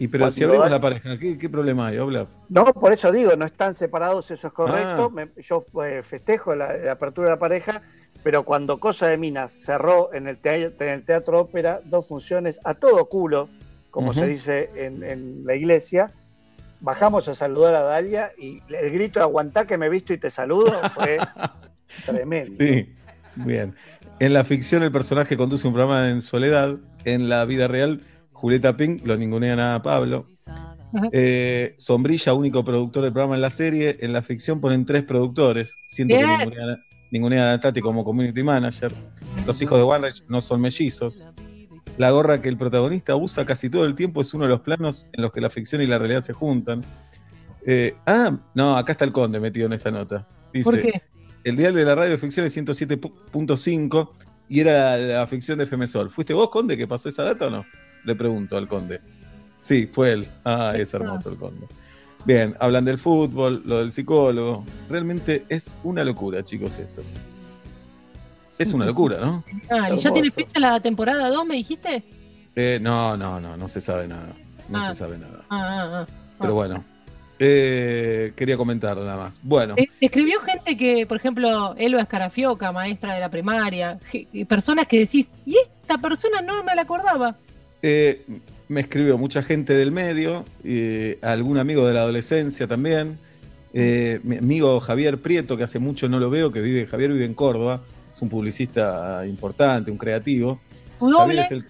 Y 0.00 0.08
pero 0.08 0.28
si 0.32 0.40
Cuando 0.40 0.54
abrimos 0.54 0.66
hay- 0.66 0.70
la 0.72 0.80
pareja, 0.80 1.18
¿qué, 1.18 1.38
qué 1.38 1.48
problema 1.48 1.86
hay, 1.86 1.98
Oblap? 1.98 2.28
No, 2.48 2.64
por 2.74 2.92
eso 2.92 3.12
digo, 3.12 3.36
no 3.36 3.46
están 3.46 3.74
separados, 3.74 4.28
eso 4.32 4.48
es 4.48 4.52
correcto. 4.52 5.04
Ah. 5.04 5.14
Me- 5.14 5.28
yo 5.40 5.64
eh, 5.84 6.02
festejo 6.02 6.54
la, 6.56 6.76
la 6.76 6.92
apertura 6.92 7.28
de 7.28 7.34
la 7.34 7.38
pareja, 7.38 7.80
pero 8.22 8.44
cuando 8.44 8.78
Cosa 8.80 9.08
de 9.08 9.18
Minas 9.18 9.52
cerró 9.52 10.12
en 10.14 10.28
el, 10.28 10.38
tea- 10.38 10.70
en 10.78 10.88
el 10.88 11.04
Teatro 11.04 11.40
Ópera 11.40 11.80
dos 11.84 12.06
funciones 12.08 12.60
a 12.64 12.74
todo 12.74 13.06
culo, 13.06 13.48
como 13.90 14.14
se 14.14 14.26
dice 14.26 14.70
en, 14.76 15.02
en 15.02 15.44
la 15.44 15.54
iglesia, 15.54 16.12
bajamos 16.80 17.28
a 17.28 17.34
saludar 17.34 17.74
a 17.74 17.82
Dalia 17.82 18.32
y 18.38 18.60
el 18.74 18.90
grito 18.90 19.18
de 19.20 19.24
aguantar 19.24 19.66
que 19.66 19.76
me 19.78 19.86
he 19.86 19.90
visto 19.90 20.12
y 20.12 20.18
te 20.18 20.30
saludo 20.30 20.72
fue 20.94 21.18
tremendo. 22.06 22.56
Sí, 22.58 22.92
bien. 23.36 23.74
En 24.18 24.32
la 24.32 24.44
ficción 24.44 24.82
el 24.82 24.92
personaje 24.92 25.36
conduce 25.36 25.66
un 25.66 25.74
programa 25.74 26.08
en 26.10 26.22
soledad. 26.22 26.76
En 27.04 27.28
la 27.28 27.44
vida 27.44 27.66
real, 27.68 28.00
Julieta 28.32 28.76
Pink 28.76 29.04
lo 29.04 29.16
ningunea 29.16 29.56
nada 29.56 29.74
a 29.76 29.82
Pablo. 29.82 30.26
Eh, 31.10 31.74
Sombrilla, 31.78 32.34
único 32.34 32.64
productor 32.64 33.02
del 33.04 33.12
programa 33.12 33.34
en 33.34 33.40
la 33.40 33.50
serie. 33.50 33.96
En 34.00 34.12
la 34.12 34.22
ficción 34.22 34.60
ponen 34.60 34.84
tres 34.86 35.02
productores. 35.04 35.74
Siento 35.86 36.14
que 36.16 36.24
Bien. 36.24 36.40
Ningunea, 37.12 37.38
ningunea 37.38 37.52
a 37.52 37.60
Tati 37.60 37.80
como 37.80 38.04
community 38.04 38.42
manager. 38.42 38.92
Los 39.46 39.60
hijos 39.62 39.78
de 39.78 39.84
Wanreich 39.84 40.24
no 40.28 40.40
son 40.40 40.60
mellizos. 40.60 41.26
La 41.98 42.10
gorra 42.10 42.40
que 42.40 42.48
el 42.48 42.56
protagonista 42.56 43.14
usa 43.16 43.44
casi 43.44 43.68
todo 43.68 43.84
el 43.84 43.94
tiempo 43.94 44.22
es 44.22 44.32
uno 44.32 44.44
de 44.44 44.50
los 44.50 44.60
planos 44.60 45.08
en 45.12 45.22
los 45.22 45.32
que 45.32 45.40
la 45.40 45.50
ficción 45.50 45.82
y 45.82 45.86
la 45.86 45.98
realidad 45.98 46.22
se 46.22 46.32
juntan. 46.32 46.82
Eh, 47.66 47.94
ah, 48.06 48.36
no, 48.54 48.76
acá 48.76 48.92
está 48.92 49.04
el 49.04 49.12
conde 49.12 49.38
metido 49.38 49.66
en 49.66 49.74
esta 49.74 49.90
nota. 49.90 50.26
Dice, 50.52 50.64
¿Por 50.64 50.80
qué? 50.80 51.02
el 51.44 51.56
dial 51.56 51.74
de 51.74 51.84
la 51.84 51.94
radio 51.94 52.18
ficción 52.18 52.46
es 52.46 52.56
107.5 52.56 54.10
y 54.48 54.60
era 54.60 54.96
la 54.96 55.26
ficción 55.26 55.58
de 55.58 55.66
FMSOL. 55.66 56.10
¿Fuiste 56.10 56.34
vos, 56.34 56.50
Conde, 56.50 56.76
que 56.76 56.86
pasó 56.86 57.08
esa 57.08 57.24
data 57.24 57.46
o 57.46 57.50
no? 57.50 57.64
Le 58.04 58.14
pregunto 58.14 58.56
al 58.56 58.68
Conde. 58.68 59.00
Sí, 59.60 59.86
fue 59.86 60.12
él. 60.12 60.28
Ah, 60.44 60.72
es 60.76 60.92
hermoso 60.92 61.30
el 61.30 61.36
Conde. 61.36 61.66
Bien, 62.24 62.54
hablan 62.60 62.84
del 62.84 62.98
fútbol, 62.98 63.62
lo 63.66 63.78
del 63.78 63.90
psicólogo. 63.92 64.64
Realmente 64.88 65.44
es 65.48 65.74
una 65.82 66.04
locura, 66.04 66.42
chicos, 66.44 66.78
esto. 66.78 67.02
Es 68.58 68.72
una 68.72 68.86
locura, 68.86 69.18
¿no? 69.18 69.42
Ah, 69.70 69.90
¿y 69.92 69.96
ya 69.96 70.12
tiene 70.12 70.30
fecha 70.30 70.60
la 70.60 70.78
temporada 70.78 71.28
2, 71.30 71.46
me 71.46 71.56
dijiste? 71.56 72.04
Eh, 72.54 72.78
no, 72.80 73.16
no, 73.16 73.40
no, 73.40 73.56
no 73.56 73.66
se 73.68 73.80
sabe 73.80 74.06
nada. 74.06 74.28
No 74.68 74.78
Ah. 74.78 74.92
se 74.92 74.98
sabe 75.00 75.18
nada. 75.18 75.42
Ah, 75.50 75.58
ah, 75.60 76.06
ah. 76.08 76.12
Pero 76.38 76.54
bueno. 76.54 76.84
Eh, 77.44 78.32
quería 78.36 78.56
comentarlo 78.56 79.04
nada 79.04 79.16
más. 79.16 79.40
Bueno, 79.42 79.74
te 79.74 79.88
escribió 80.00 80.38
gente 80.40 80.76
que, 80.76 81.06
por 81.08 81.16
ejemplo, 81.16 81.74
Elba 81.76 82.02
Escarafioca, 82.02 82.70
maestra 82.70 83.14
de 83.14 83.20
la 83.20 83.30
primaria, 83.30 83.98
personas 84.46 84.86
que 84.86 85.00
decís, 85.00 85.28
y 85.44 85.56
esta 85.56 85.98
persona 85.98 86.40
no 86.40 86.62
me 86.62 86.72
la 86.76 86.82
acordaba. 86.82 87.34
eh, 87.82 88.24
me 88.72 88.80
escribió 88.80 89.18
mucha 89.18 89.42
gente 89.42 89.74
del 89.74 89.92
medio, 89.92 90.44
eh, 90.64 91.18
algún 91.22 91.58
amigo 91.58 91.86
de 91.86 91.94
la 91.94 92.00
adolescencia 92.02 92.66
también. 92.66 93.18
eh, 93.74 94.20
mi 94.22 94.36
amigo 94.36 94.80
Javier 94.80 95.16
Prieto, 95.16 95.56
que 95.56 95.62
hace 95.64 95.78
mucho 95.78 96.06
no 96.06 96.18
lo 96.18 96.28
veo, 96.28 96.52
que 96.52 96.60
vive, 96.60 96.86
Javier 96.86 97.10
vive 97.12 97.24
en 97.24 97.32
Córdoba, 97.32 97.80
es 98.14 98.20
un 98.20 98.28
publicista 98.28 99.24
importante, 99.26 99.90
un 99.90 99.96
creativo. 99.96 100.60
Tu 100.98 101.08
doble, 101.08 101.46
el- 101.50 101.64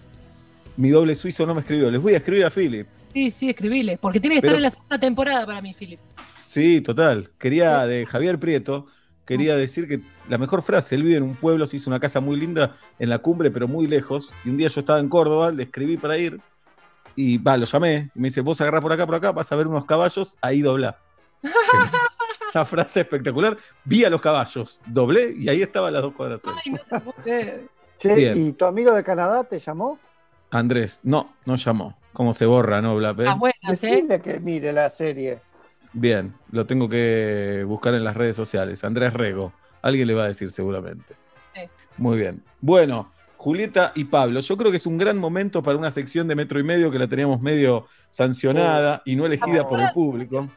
mi 0.77 0.91
doble 0.91 1.15
suizo 1.15 1.47
no 1.47 1.55
me 1.55 1.61
escribió, 1.61 1.91
les 1.93 2.01
voy 2.03 2.15
a 2.15 2.17
escribir 2.17 2.45
a 2.45 2.51
Philip. 2.51 2.89
sí, 3.13 3.31
sí, 3.31 3.51
escribile, 3.51 3.99
porque 4.01 4.19
tiene 4.19 4.35
que 4.37 4.41
Pero- 4.41 4.55
estar 4.55 4.59
en 4.59 4.63
la 4.65 4.71
segunda 4.71 4.99
temporada 4.99 5.47
para 5.47 5.61
mí, 5.63 5.75
Philip. 5.79 6.01
Sí, 6.45 6.81
total. 6.81 7.29
Quería, 7.39 7.87
de 7.87 8.05
Javier 8.05 8.39
Prieto, 8.41 8.87
quería 9.25 9.55
decir 9.57 9.87
que 9.87 10.01
la 10.29 10.39
mejor 10.39 10.63
frase, 10.63 10.97
él 10.97 11.05
vive 11.05 11.19
en 11.19 11.23
un 11.23 11.37
pueblo, 11.37 11.67
se 11.69 11.77
hizo 11.77 11.89
una 11.89 12.01
casa 12.01 12.19
muy 12.21 12.37
linda 12.37 12.75
en 12.99 13.11
la 13.11 13.19
cumbre, 13.19 13.51
pero 13.53 13.69
muy 13.69 13.87
lejos. 13.87 14.33
Y 14.45 14.49
un 14.51 14.57
día 14.57 14.69
yo 14.69 14.81
estaba 14.81 14.99
en 14.99 15.09
Córdoba, 15.09 15.53
le 15.53 15.63
escribí 15.63 15.97
para 15.99 16.19
ir, 16.19 16.41
y 17.17 17.39
va, 17.39 17.57
lo 17.57 17.67
llamé, 17.67 18.11
y 18.15 18.21
me 18.21 18.29
dice, 18.29 18.41
vos 18.41 18.61
agarrás 18.61 18.83
por 18.83 18.93
acá, 18.93 19.07
por 19.07 19.15
acá, 19.15 19.33
vas 19.33 19.51
a 19.51 19.57
ver 19.57 19.67
unos 19.67 19.85
caballos, 19.85 20.37
ahí 20.41 20.63
doblá. 20.63 20.99
Una 22.55 22.65
frase 22.67 23.01
espectacular. 23.01 23.57
Vi 23.85 24.05
a 24.05 24.11
los 24.11 24.21
caballos, 24.21 24.81
doblé, 24.87 25.35
y 25.37 25.49
ahí 25.49 25.63
estaban 25.63 25.93
las 25.93 26.03
dos 26.03 26.13
cuadras. 26.15 26.43
Ay, 26.47 26.73
no 26.73 27.13
te. 27.25 27.67
Che, 27.99 28.15
Bien. 28.15 28.47
¿y 28.47 28.53
tu 28.53 28.65
amigo 28.65 28.93
de 28.93 29.05
Canadá 29.05 29.45
te 29.45 29.59
llamó? 29.59 29.99
Andrés, 30.51 31.01
no, 31.03 31.35
no 31.47 31.57
llamó. 31.57 31.97
¿Cómo 32.13 32.35
se 32.35 32.45
borra, 32.45 32.83
no, 32.83 32.97
Blap? 32.97 33.21
Las 33.21 33.39
buenas, 33.39 33.85
¿eh? 33.85 33.89
Decirle 33.91 34.21
que 34.21 34.39
mire 34.41 34.73
la 34.73 34.91
serie. 34.91 35.41
Bien, 35.95 36.35
lo 36.51 36.67
tengo 36.67 36.89
que 36.89 37.65
buscar 37.67 37.95
en 37.95 38.05
las 38.05 38.17
redes 38.17 38.37
sociales. 38.37 38.85
Andrés 38.85 39.13
Rego. 39.15 39.53
Alguien 39.83 40.09
le 40.09 40.15
va 40.15 40.25
a 40.25 40.29
decir 40.29 40.51
seguramente. 40.51 41.15
Sí. 41.55 41.63
Muy 41.97 42.19
bien. 42.19 42.43
Bueno, 42.61 43.11
Julieta 43.43 43.91
y 43.97 44.05
Pablo, 44.05 44.39
yo 44.39 44.57
creo 44.57 44.71
que 44.71 44.77
es 44.77 44.87
un 44.87 44.97
gran 44.97 45.19
momento 45.19 45.65
para 45.65 45.77
una 45.77 45.91
sección 45.91 46.29
de 46.29 46.37
metro 46.37 46.61
y 46.61 46.63
medio 46.63 46.93
que 46.93 46.99
la 47.01 47.09
teníamos 47.09 47.41
medio 47.41 47.89
sancionada 48.09 49.03
y 49.05 49.17
no 49.17 49.27
elegida 49.27 49.69
por 49.69 49.81
el 49.81 49.91
público. 49.91 50.49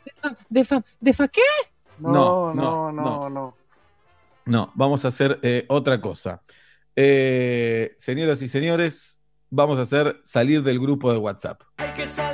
¿De, 0.49 0.63
fa, 0.63 0.83
¿De 0.99 1.11
fa 1.11 1.27
qué? 1.27 1.41
No, 1.97 2.53
No, 2.53 2.53
no, 2.53 2.91
no, 2.91 3.01
no, 3.01 3.29
no. 3.31 3.57
No, 4.45 4.71
vamos 4.75 5.03
a 5.03 5.07
hacer 5.07 5.39
eh, 5.41 5.65
otra 5.67 5.99
cosa. 5.99 6.43
Eh, 6.95 7.95
señoras 7.97 8.43
y 8.43 8.47
señores, 8.47 9.14
vamos 9.49 9.77
a 9.79 9.81
hacer 9.81 10.19
salir 10.23 10.63
del 10.63 10.79
grupo 10.79 11.11
de 11.11 11.17
WhatsApp. 11.17 11.61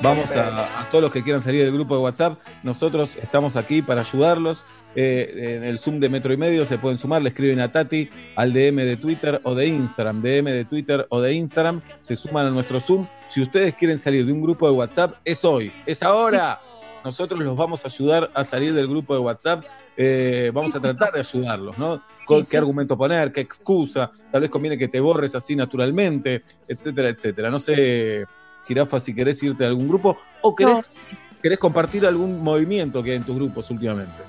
Vamos 0.01 0.31
a, 0.31 0.87
todos 0.89 1.03
los 1.03 1.11
que 1.11 1.23
quieran 1.23 1.41
salir 1.41 1.63
del 1.63 1.73
grupo 1.73 1.95
de 1.95 2.01
WhatsApp. 2.01 2.39
Nosotros 2.63 3.15
estamos 3.21 3.55
aquí 3.55 3.81
para 3.81 4.01
ayudarlos. 4.01 4.65
Eh, 4.93 5.55
en 5.57 5.63
el 5.63 5.79
Zoom 5.79 6.01
de 6.01 6.09
Metro 6.09 6.33
y 6.33 6.37
Medio 6.37 6.65
se 6.65 6.77
pueden 6.77 6.97
sumar, 6.97 7.21
le 7.21 7.29
escriben 7.29 7.61
a 7.61 7.71
Tati 7.71 8.09
al 8.35 8.51
DM 8.51 8.75
de 8.83 8.97
Twitter 8.97 9.39
o 9.43 9.55
de 9.55 9.67
Instagram, 9.67 10.21
DM 10.21 10.51
de 10.51 10.65
Twitter 10.65 11.07
o 11.09 11.21
de 11.21 11.33
Instagram, 11.33 11.79
se 12.01 12.17
suman 12.17 12.47
a 12.47 12.49
nuestro 12.49 12.81
Zoom. 12.81 13.07
Si 13.29 13.41
ustedes 13.41 13.73
quieren 13.75 13.97
salir 13.97 14.25
de 14.25 14.33
un 14.33 14.41
grupo 14.41 14.69
de 14.69 14.73
WhatsApp, 14.73 15.15
es 15.23 15.45
hoy, 15.45 15.71
es 15.85 16.03
ahora. 16.03 16.59
Nosotros 17.05 17.39
los 17.39 17.57
vamos 17.57 17.85
a 17.85 17.87
ayudar 17.87 18.29
a 18.33 18.43
salir 18.43 18.73
del 18.73 18.87
grupo 18.87 19.13
de 19.13 19.21
WhatsApp. 19.21 19.63
Eh, 19.95 20.51
vamos 20.53 20.75
a 20.75 20.79
tratar 20.79 21.13
de 21.13 21.19
ayudarlos, 21.19 21.77
¿no? 21.77 22.01
Sí, 22.39 22.45
qué 22.49 22.57
argumento 22.57 22.97
poner, 22.97 23.31
qué 23.31 23.41
excusa. 23.41 24.11
Tal 24.31 24.41
vez 24.41 24.49
conviene 24.49 24.77
que 24.77 24.87
te 24.87 24.99
borres 24.99 25.35
así 25.35 25.55
naturalmente, 25.55 26.43
etcétera, 26.67 27.09
etcétera. 27.09 27.49
No 27.49 27.59
sé, 27.59 28.25
Jirafa, 28.67 28.99
si 28.99 29.13
querés 29.13 29.41
irte 29.43 29.65
a 29.65 29.67
algún 29.67 29.87
grupo 29.87 30.17
o 30.41 30.55
querés, 30.55 30.97
querés 31.41 31.59
compartir 31.59 32.05
algún 32.05 32.43
movimiento 32.43 33.01
que 33.03 33.11
hay 33.11 33.17
en 33.17 33.23
tus 33.23 33.35
grupos 33.35 33.69
últimamente. 33.71 34.23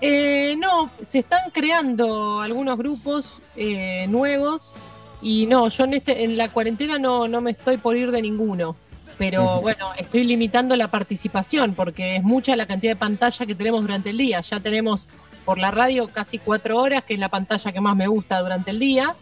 Eh, 0.00 0.56
no, 0.58 0.90
se 1.00 1.20
están 1.20 1.50
creando 1.50 2.40
algunos 2.40 2.76
grupos 2.76 3.40
eh, 3.56 4.06
nuevos 4.08 4.74
y 5.22 5.46
no, 5.46 5.68
yo 5.68 5.84
en, 5.84 5.94
este, 5.94 6.24
en 6.24 6.36
la 6.36 6.50
cuarentena 6.50 6.98
no, 6.98 7.26
no 7.28 7.40
me 7.40 7.52
estoy 7.52 7.78
por 7.78 7.96
ir 7.96 8.10
de 8.10 8.20
ninguno. 8.20 8.76
Pero 9.18 9.62
bueno, 9.62 9.92
estoy 9.96 10.24
limitando 10.24 10.76
la 10.76 10.90
participación 10.90 11.74
porque 11.74 12.16
es 12.16 12.22
mucha 12.22 12.54
la 12.54 12.66
cantidad 12.66 12.92
de 12.92 12.96
pantalla 12.96 13.46
que 13.46 13.54
tenemos 13.54 13.80
durante 13.80 14.10
el 14.10 14.18
día. 14.18 14.42
Ya 14.42 14.60
tenemos 14.60 15.08
por 15.46 15.56
la 15.58 15.70
radio 15.70 16.08
casi 16.08 16.38
cuatro 16.38 16.76
horas, 16.78 17.04
que 17.04 17.14
es 17.14 17.20
la 17.20 17.30
pantalla 17.30 17.72
que 17.72 17.80
más 17.80 17.96
me 17.96 18.06
gusta 18.08 18.40
durante 18.40 18.70
el 18.72 18.78
día, 18.80 19.14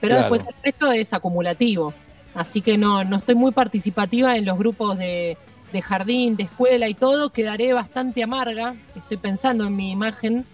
pero 0.00 0.14
Claro. 0.16 0.32
después 0.34 0.54
el 0.54 0.62
resto 0.62 0.92
es 0.92 1.12
acumulativo. 1.12 1.92
Así 2.34 2.60
que 2.60 2.78
no, 2.78 3.02
no 3.02 3.16
estoy 3.16 3.34
muy 3.34 3.50
participativa 3.50 4.36
en 4.36 4.44
los 4.44 4.56
grupos 4.56 4.96
de, 4.96 5.36
de 5.72 5.82
jardín, 5.82 6.36
de 6.36 6.44
escuela 6.44 6.86
y 6.86 6.94
todo. 6.94 7.30
Quedaré 7.30 7.72
bastante 7.72 8.22
amarga. 8.22 8.76
Estoy 8.94 9.16
pensando 9.16 9.66
en 9.66 9.74
mi 9.74 9.90
imagen. 9.90 10.44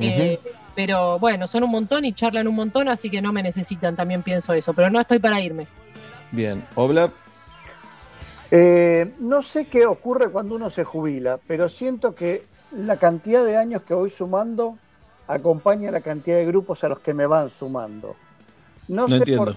Eh, 0.00 0.38
pero 0.74 1.18
bueno, 1.18 1.46
son 1.46 1.64
un 1.64 1.70
montón 1.70 2.04
y 2.04 2.12
charlan 2.12 2.46
un 2.46 2.54
montón, 2.54 2.88
así 2.88 3.08
que 3.10 3.22
no 3.22 3.32
me 3.32 3.42
necesitan, 3.42 3.96
también 3.96 4.22
pienso 4.22 4.52
eso. 4.52 4.74
Pero 4.74 4.90
no 4.90 5.00
estoy 5.00 5.18
para 5.18 5.40
irme. 5.40 5.66
Bien, 6.30 6.64
Obla, 6.74 7.10
Eh, 8.50 9.12
no 9.18 9.42
sé 9.42 9.66
qué 9.66 9.84
ocurre 9.86 10.30
cuando 10.30 10.54
uno 10.54 10.70
se 10.70 10.82
jubila, 10.84 11.38
pero 11.46 11.68
siento 11.68 12.14
que 12.14 12.44
la 12.72 12.96
cantidad 12.98 13.44
de 13.44 13.56
años 13.56 13.82
que 13.82 13.94
voy 13.94 14.10
sumando 14.10 14.76
acompaña 15.26 15.90
la 15.90 16.00
cantidad 16.00 16.36
de 16.36 16.46
grupos 16.46 16.82
a 16.84 16.88
los 16.88 17.00
que 17.00 17.14
me 17.14 17.26
van 17.26 17.50
sumando. 17.50 18.16
No, 18.88 19.02
no 19.02 19.08
sé 19.08 19.16
entiendo. 19.16 19.44
por, 19.44 19.56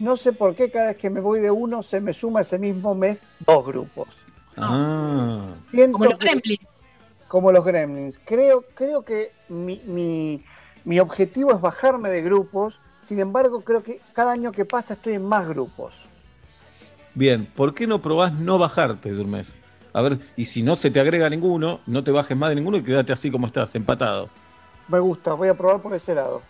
no 0.00 0.16
sé 0.16 0.32
por 0.32 0.54
qué 0.56 0.70
cada 0.70 0.88
vez 0.88 0.96
que 0.96 1.10
me 1.10 1.20
voy 1.20 1.40
de 1.40 1.50
uno 1.50 1.82
se 1.82 2.00
me 2.00 2.12
suma 2.12 2.40
ese 2.40 2.58
mismo 2.58 2.94
mes 2.94 3.22
dos 3.46 3.64
grupos. 3.66 4.08
Ah, 4.56 5.46
Siento 5.70 5.92
Como 5.98 6.04
los 6.06 6.18
que- 6.18 6.24
gremlins. 6.26 6.60
como 7.28 7.52
los 7.52 7.64
gremlins. 7.64 8.20
Creo, 8.24 8.64
creo 8.74 9.02
que 9.04 9.32
mi, 9.48 9.80
mi, 9.86 10.44
mi 10.84 11.00
objetivo 11.00 11.52
es 11.52 11.60
bajarme 11.60 12.10
de 12.10 12.22
grupos, 12.22 12.80
sin 13.02 13.18
embargo 13.20 13.62
creo 13.62 13.82
que 13.82 14.00
cada 14.12 14.32
año 14.32 14.52
que 14.52 14.64
pasa 14.64 14.94
estoy 14.94 15.14
en 15.14 15.24
más 15.24 15.46
grupos. 15.48 15.94
bien, 17.14 17.46
¿por 17.46 17.72
qué 17.74 17.86
no 17.86 18.00
probás 18.02 18.32
no 18.34 18.58
bajarte 18.58 19.12
de 19.12 19.20
un 19.22 19.30
mes? 19.30 19.54
A 19.92 20.02
ver, 20.02 20.18
y 20.36 20.46
si 20.46 20.62
no 20.62 20.76
se 20.76 20.90
te 20.90 21.00
agrega 21.00 21.28
ninguno, 21.28 21.80
no 21.86 22.02
te 22.02 22.10
bajes 22.10 22.36
más 22.36 22.50
de 22.50 22.56
ninguno 22.56 22.78
y 22.78 22.82
quédate 22.82 23.12
así 23.12 23.30
como 23.30 23.46
estás, 23.46 23.74
empatado. 23.74 24.28
Me 24.88 24.98
gusta, 24.98 25.34
voy 25.34 25.48
a 25.48 25.54
probar 25.54 25.80
por 25.80 25.94
ese 25.94 26.14
lado. 26.14 26.42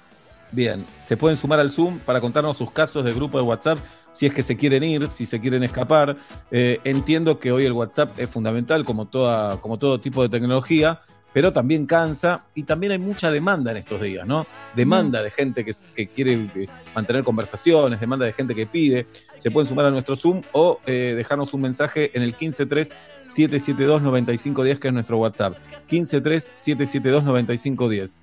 Bien, 0.52 0.84
se 1.00 1.16
pueden 1.16 1.38
sumar 1.38 1.58
al 1.60 1.72
Zoom 1.72 1.98
para 2.00 2.20
contarnos 2.20 2.58
sus 2.58 2.70
casos 2.70 3.04
de 3.04 3.12
grupo 3.14 3.38
de 3.38 3.44
WhatsApp, 3.44 3.78
si 4.12 4.26
es 4.26 4.34
que 4.34 4.42
se 4.42 4.56
quieren 4.56 4.84
ir, 4.84 5.08
si 5.08 5.24
se 5.24 5.40
quieren 5.40 5.62
escapar. 5.62 6.16
Eh, 6.50 6.78
entiendo 6.84 7.38
que 7.38 7.50
hoy 7.50 7.64
el 7.64 7.72
WhatsApp 7.72 8.18
es 8.18 8.28
fundamental 8.28 8.84
como, 8.84 9.06
toda, 9.06 9.56
como 9.60 9.78
todo 9.78 9.98
tipo 9.98 10.22
de 10.22 10.28
tecnología, 10.28 11.00
pero 11.32 11.52
también 11.52 11.86
cansa 11.86 12.44
y 12.54 12.64
también 12.64 12.92
hay 12.92 12.98
mucha 12.98 13.30
demanda 13.30 13.70
en 13.70 13.78
estos 13.78 14.02
días, 14.02 14.26
¿no? 14.26 14.46
Demanda 14.76 15.22
de 15.22 15.30
gente 15.30 15.64
que, 15.64 15.72
que 15.94 16.08
quiere 16.08 16.34
eh, 16.54 16.68
mantener 16.94 17.24
conversaciones, 17.24 17.98
demanda 17.98 18.26
de 18.26 18.34
gente 18.34 18.54
que 18.54 18.66
pide. 18.66 19.06
Se 19.38 19.50
pueden 19.50 19.66
sumar 19.66 19.86
a 19.86 19.90
nuestro 19.90 20.16
Zoom 20.16 20.42
o 20.52 20.80
eh, 20.84 21.14
dejarnos 21.16 21.54
un 21.54 21.62
mensaje 21.62 22.10
en 22.14 22.22
el 22.22 22.34
153 22.34 22.94
772 23.34 24.02
9510 24.02 24.78
que 24.80 24.88
es 24.88 24.94
nuestro 24.94 25.18
WhatsApp. 25.18 25.56
153 25.88 26.52
772 26.56 27.24
9510 27.24 28.18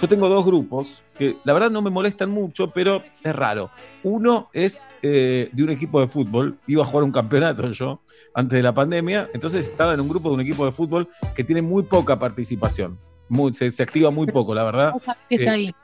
yo 0.00 0.08
tengo 0.08 0.28
dos 0.28 0.44
grupos 0.44 1.02
que 1.18 1.36
la 1.44 1.52
verdad 1.52 1.70
no 1.70 1.82
me 1.82 1.90
molestan 1.90 2.30
mucho, 2.30 2.70
pero 2.70 3.02
es 3.22 3.34
raro. 3.34 3.70
Uno 4.02 4.48
es 4.52 4.86
eh, 5.02 5.50
de 5.52 5.62
un 5.62 5.70
equipo 5.70 6.00
de 6.00 6.08
fútbol, 6.08 6.58
iba 6.66 6.82
a 6.82 6.86
jugar 6.86 7.04
un 7.04 7.12
campeonato 7.12 7.70
yo 7.70 8.00
antes 8.34 8.56
de 8.56 8.62
la 8.62 8.72
pandemia, 8.72 9.28
entonces 9.34 9.68
estaba 9.68 9.92
en 9.94 10.00
un 10.00 10.08
grupo 10.08 10.28
de 10.30 10.36
un 10.36 10.40
equipo 10.40 10.64
de 10.64 10.72
fútbol 10.72 11.08
que 11.34 11.44
tiene 11.44 11.62
muy 11.62 11.82
poca 11.82 12.18
participación, 12.18 12.98
muy, 13.28 13.52
se, 13.52 13.70
se 13.70 13.82
activa 13.82 14.10
muy 14.10 14.26
poco, 14.28 14.54
la 14.54 14.64
verdad. 14.64 14.92
Vos 14.92 15.02
sabés 15.04 15.18
que 15.28 15.34
está 15.34 15.50
Eh, 15.50 15.54
ahí. 15.54 15.74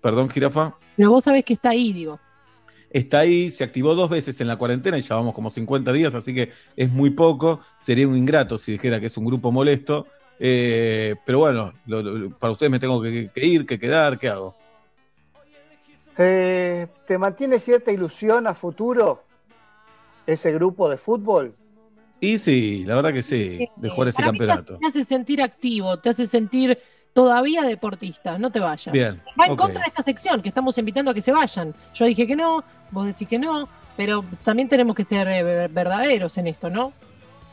Perdón, 0.00 0.28
jirafa. 0.28 0.74
Pero 0.96 1.10
vos 1.10 1.24
sabés 1.24 1.44
que 1.44 1.54
está 1.54 1.70
ahí, 1.70 1.92
digo. 1.92 2.18
Está 2.92 3.20
ahí, 3.20 3.50
se 3.50 3.64
activó 3.64 3.94
dos 3.94 4.10
veces 4.10 4.40
en 4.40 4.48
la 4.48 4.56
cuarentena 4.56 4.98
y 4.98 5.02
ya 5.02 5.14
vamos 5.14 5.34
como 5.34 5.48
50 5.50 5.92
días, 5.92 6.14
así 6.14 6.34
que 6.34 6.50
es 6.76 6.90
muy 6.90 7.10
poco. 7.10 7.60
Sería 7.78 8.06
un 8.06 8.16
ingrato 8.16 8.58
si 8.58 8.72
dijera 8.72 9.00
que 9.00 9.06
es 9.06 9.16
un 9.16 9.24
grupo 9.24 9.50
molesto. 9.50 10.06
Eh, 10.38 11.14
pero 11.24 11.38
bueno, 11.38 11.72
lo- 11.86 12.02
lo- 12.02 12.30
para 12.38 12.52
ustedes 12.52 12.70
me 12.70 12.78
tengo 12.80 13.00
que, 13.00 13.30
que 13.34 13.46
ir, 13.46 13.64
que 13.64 13.78
quedar, 13.78 14.18
¿qué 14.18 14.28
hago? 14.28 14.54
Eh, 16.18 16.86
¿Te 17.06 17.16
mantiene 17.18 17.58
cierta 17.58 17.90
ilusión 17.90 18.46
a 18.46 18.54
futuro 18.54 19.22
ese 20.26 20.52
grupo 20.52 20.88
de 20.90 20.96
fútbol? 20.98 21.54
Y 22.20 22.38
sí, 22.38 22.84
la 22.84 22.94
verdad 22.96 23.12
que 23.12 23.22
sí, 23.22 23.66
de 23.76 23.88
jugar 23.90 24.08
ese 24.08 24.16
Para 24.16 24.28
campeonato. 24.28 24.78
Te 24.78 24.86
hace 24.86 25.04
sentir 25.04 25.42
activo, 25.42 25.98
te 25.98 26.10
hace 26.10 26.26
sentir 26.26 26.78
todavía 27.12 27.62
deportista, 27.62 28.38
no 28.38 28.50
te 28.50 28.60
vayas. 28.60 28.92
Bien. 28.92 29.20
Va 29.40 29.46
en 29.46 29.56
contra 29.56 29.82
de 29.82 29.88
esta 29.88 30.02
sección 30.02 30.40
que 30.40 30.48
estamos 30.50 30.76
invitando 30.78 31.10
a 31.10 31.14
que 31.14 31.22
se 31.22 31.32
vayan. 31.32 31.74
Yo 31.94 32.04
dije 32.04 32.26
que 32.26 32.36
no, 32.36 32.62
vos 32.92 33.06
decís 33.06 33.26
que 33.26 33.38
no, 33.38 33.68
pero 33.96 34.24
también 34.44 34.68
tenemos 34.68 34.94
que 34.94 35.02
ser 35.04 35.26
eh, 35.28 35.42
ver- 35.42 35.70
verdaderos 35.70 36.38
en 36.38 36.46
esto, 36.46 36.70
¿no? 36.70 36.92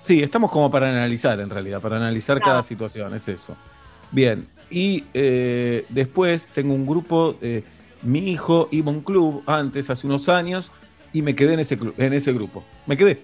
Sí, 0.02 0.22
estamos 0.24 0.52
como 0.52 0.70
para 0.72 0.90
analizar 0.90 1.40
en 1.40 1.50
realidad, 1.50 1.82
para 1.82 1.98
analizar 1.98 2.38
Claro. 2.38 2.52
cada 2.52 2.64
situación, 2.64 3.14
es 3.16 3.28
eso. 3.28 3.56
Bien, 4.12 4.48
y 4.70 5.04
eh, 5.14 5.86
después 5.90 6.48
tengo 6.48 6.74
un 6.74 6.86
grupo, 6.86 7.36
eh, 7.42 7.64
mi 8.02 8.20
hijo 8.32 8.70
iba 8.72 8.92
a 8.92 8.96
un 8.96 9.02
club 9.02 9.44
antes, 9.46 9.90
hace 9.90 10.08
unos 10.08 10.30
años, 10.30 10.72
y 11.12 11.22
me 11.22 11.36
quedé 11.36 11.56
en 11.56 11.60
ese, 11.60 11.78
club, 11.78 11.94
en 11.98 12.14
ese 12.14 12.32
grupo. 12.32 12.64
Me 12.86 12.96
quedé. 12.96 13.22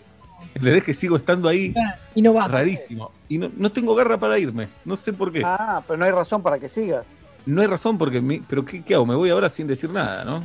¿Entendés 0.54 0.84
que 0.84 0.94
sigo 0.94 1.18
estando 1.18 1.48
ahí? 1.50 1.74
Y 2.14 2.22
no 2.22 2.34
va. 2.34 2.48
Rarísimo. 2.48 3.12
Y 3.30 3.38
no, 3.38 3.50
no 3.58 3.72
tengo 3.72 3.94
garra 3.96 4.18
para 4.18 4.38
irme. 4.40 4.68
No 4.86 4.96
sé 4.96 5.12
por 5.14 5.32
qué. 5.32 5.42
Ah, 5.46 5.84
pero 5.88 5.98
no 5.98 6.06
hay 6.06 6.12
razón 6.12 6.42
para 6.42 6.60
que 6.60 6.68
sigas. 6.70 7.06
No 7.46 7.62
hay 7.62 7.68
razón 7.68 7.98
porque... 7.98 8.22
mi- 8.22 8.40
pero 8.40 8.64
¿qué, 8.66 8.82
qué 8.84 8.96
hago? 8.96 9.06
Me 9.06 9.16
voy 9.16 9.30
ahora 9.30 9.50
sin 9.50 9.68
decir 9.68 9.90
nada, 9.90 10.24
¿no? 10.26 10.44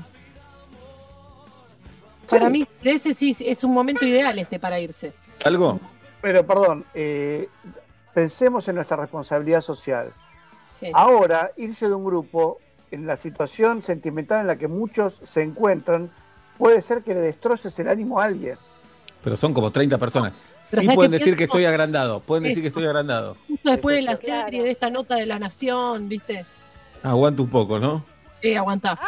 Para 2.31 2.49
mí, 2.49 2.67
ese 2.83 3.15
sí 3.15 3.37
es 3.41 3.65
un 3.65 3.75
momento 3.75 4.07
ideal 4.07 4.39
este 4.39 4.59
para 4.59 4.79
irse. 4.81 5.13
¿Salgo? 5.43 5.81
Pero 6.21 6.47
perdón, 6.47 6.85
eh, 6.95 7.49
pensemos 8.15 8.67
en 8.69 8.77
nuestra 8.77 8.97
responsabilidad 8.97 9.61
social. 9.61 10.13
Sí. 10.71 10.91
Ahora, 10.95 11.51
irse 11.57 11.89
de 11.89 11.95
un 11.95 12.05
grupo 12.05 12.59
en 12.91 13.07
la 13.07 13.17
situación 13.17 13.83
sentimental 13.83 14.41
en 14.41 14.47
la 14.47 14.57
que 14.57 14.69
muchos 14.69 15.21
se 15.25 15.43
encuentran, 15.43 16.11
puede 16.59 16.83
ser 16.83 17.03
que 17.03 17.15
le 17.15 17.21
destroces 17.21 17.79
el 17.79 17.89
ánimo 17.89 18.21
a 18.21 18.25
alguien. 18.25 18.57
Pero 19.23 19.37
son 19.37 19.53
como 19.53 19.71
30 19.71 19.99
personas. 19.99 20.33
Pero 20.71 20.83
Sí 20.83 20.87
¿sabes 20.87 20.95
pueden 20.95 21.13
decir 21.13 21.37
que 21.37 21.45
estoy 21.45 21.65
agrandado. 21.65 22.21
Pueden 22.21 22.45
decir 22.45 22.63
que 22.63 22.69
estoy 22.69 22.85
agrandado. 22.87 23.37
Justo 23.49 23.71
después 23.71 23.97
de 23.97 24.03
la 24.03 24.17
serie, 24.17 24.63
de 24.63 24.71
esta 24.71 24.91
nota 24.91 25.17
de 25.17 25.27
la 25.27 25.39
nación, 25.39 26.09
¿viste? 26.09 26.47
Aguanto 27.03 27.43
un 27.43 27.51
poco, 27.51 27.79
¿no? 27.79 28.05
Sí, 28.41 28.55
aguantá. 28.55 28.99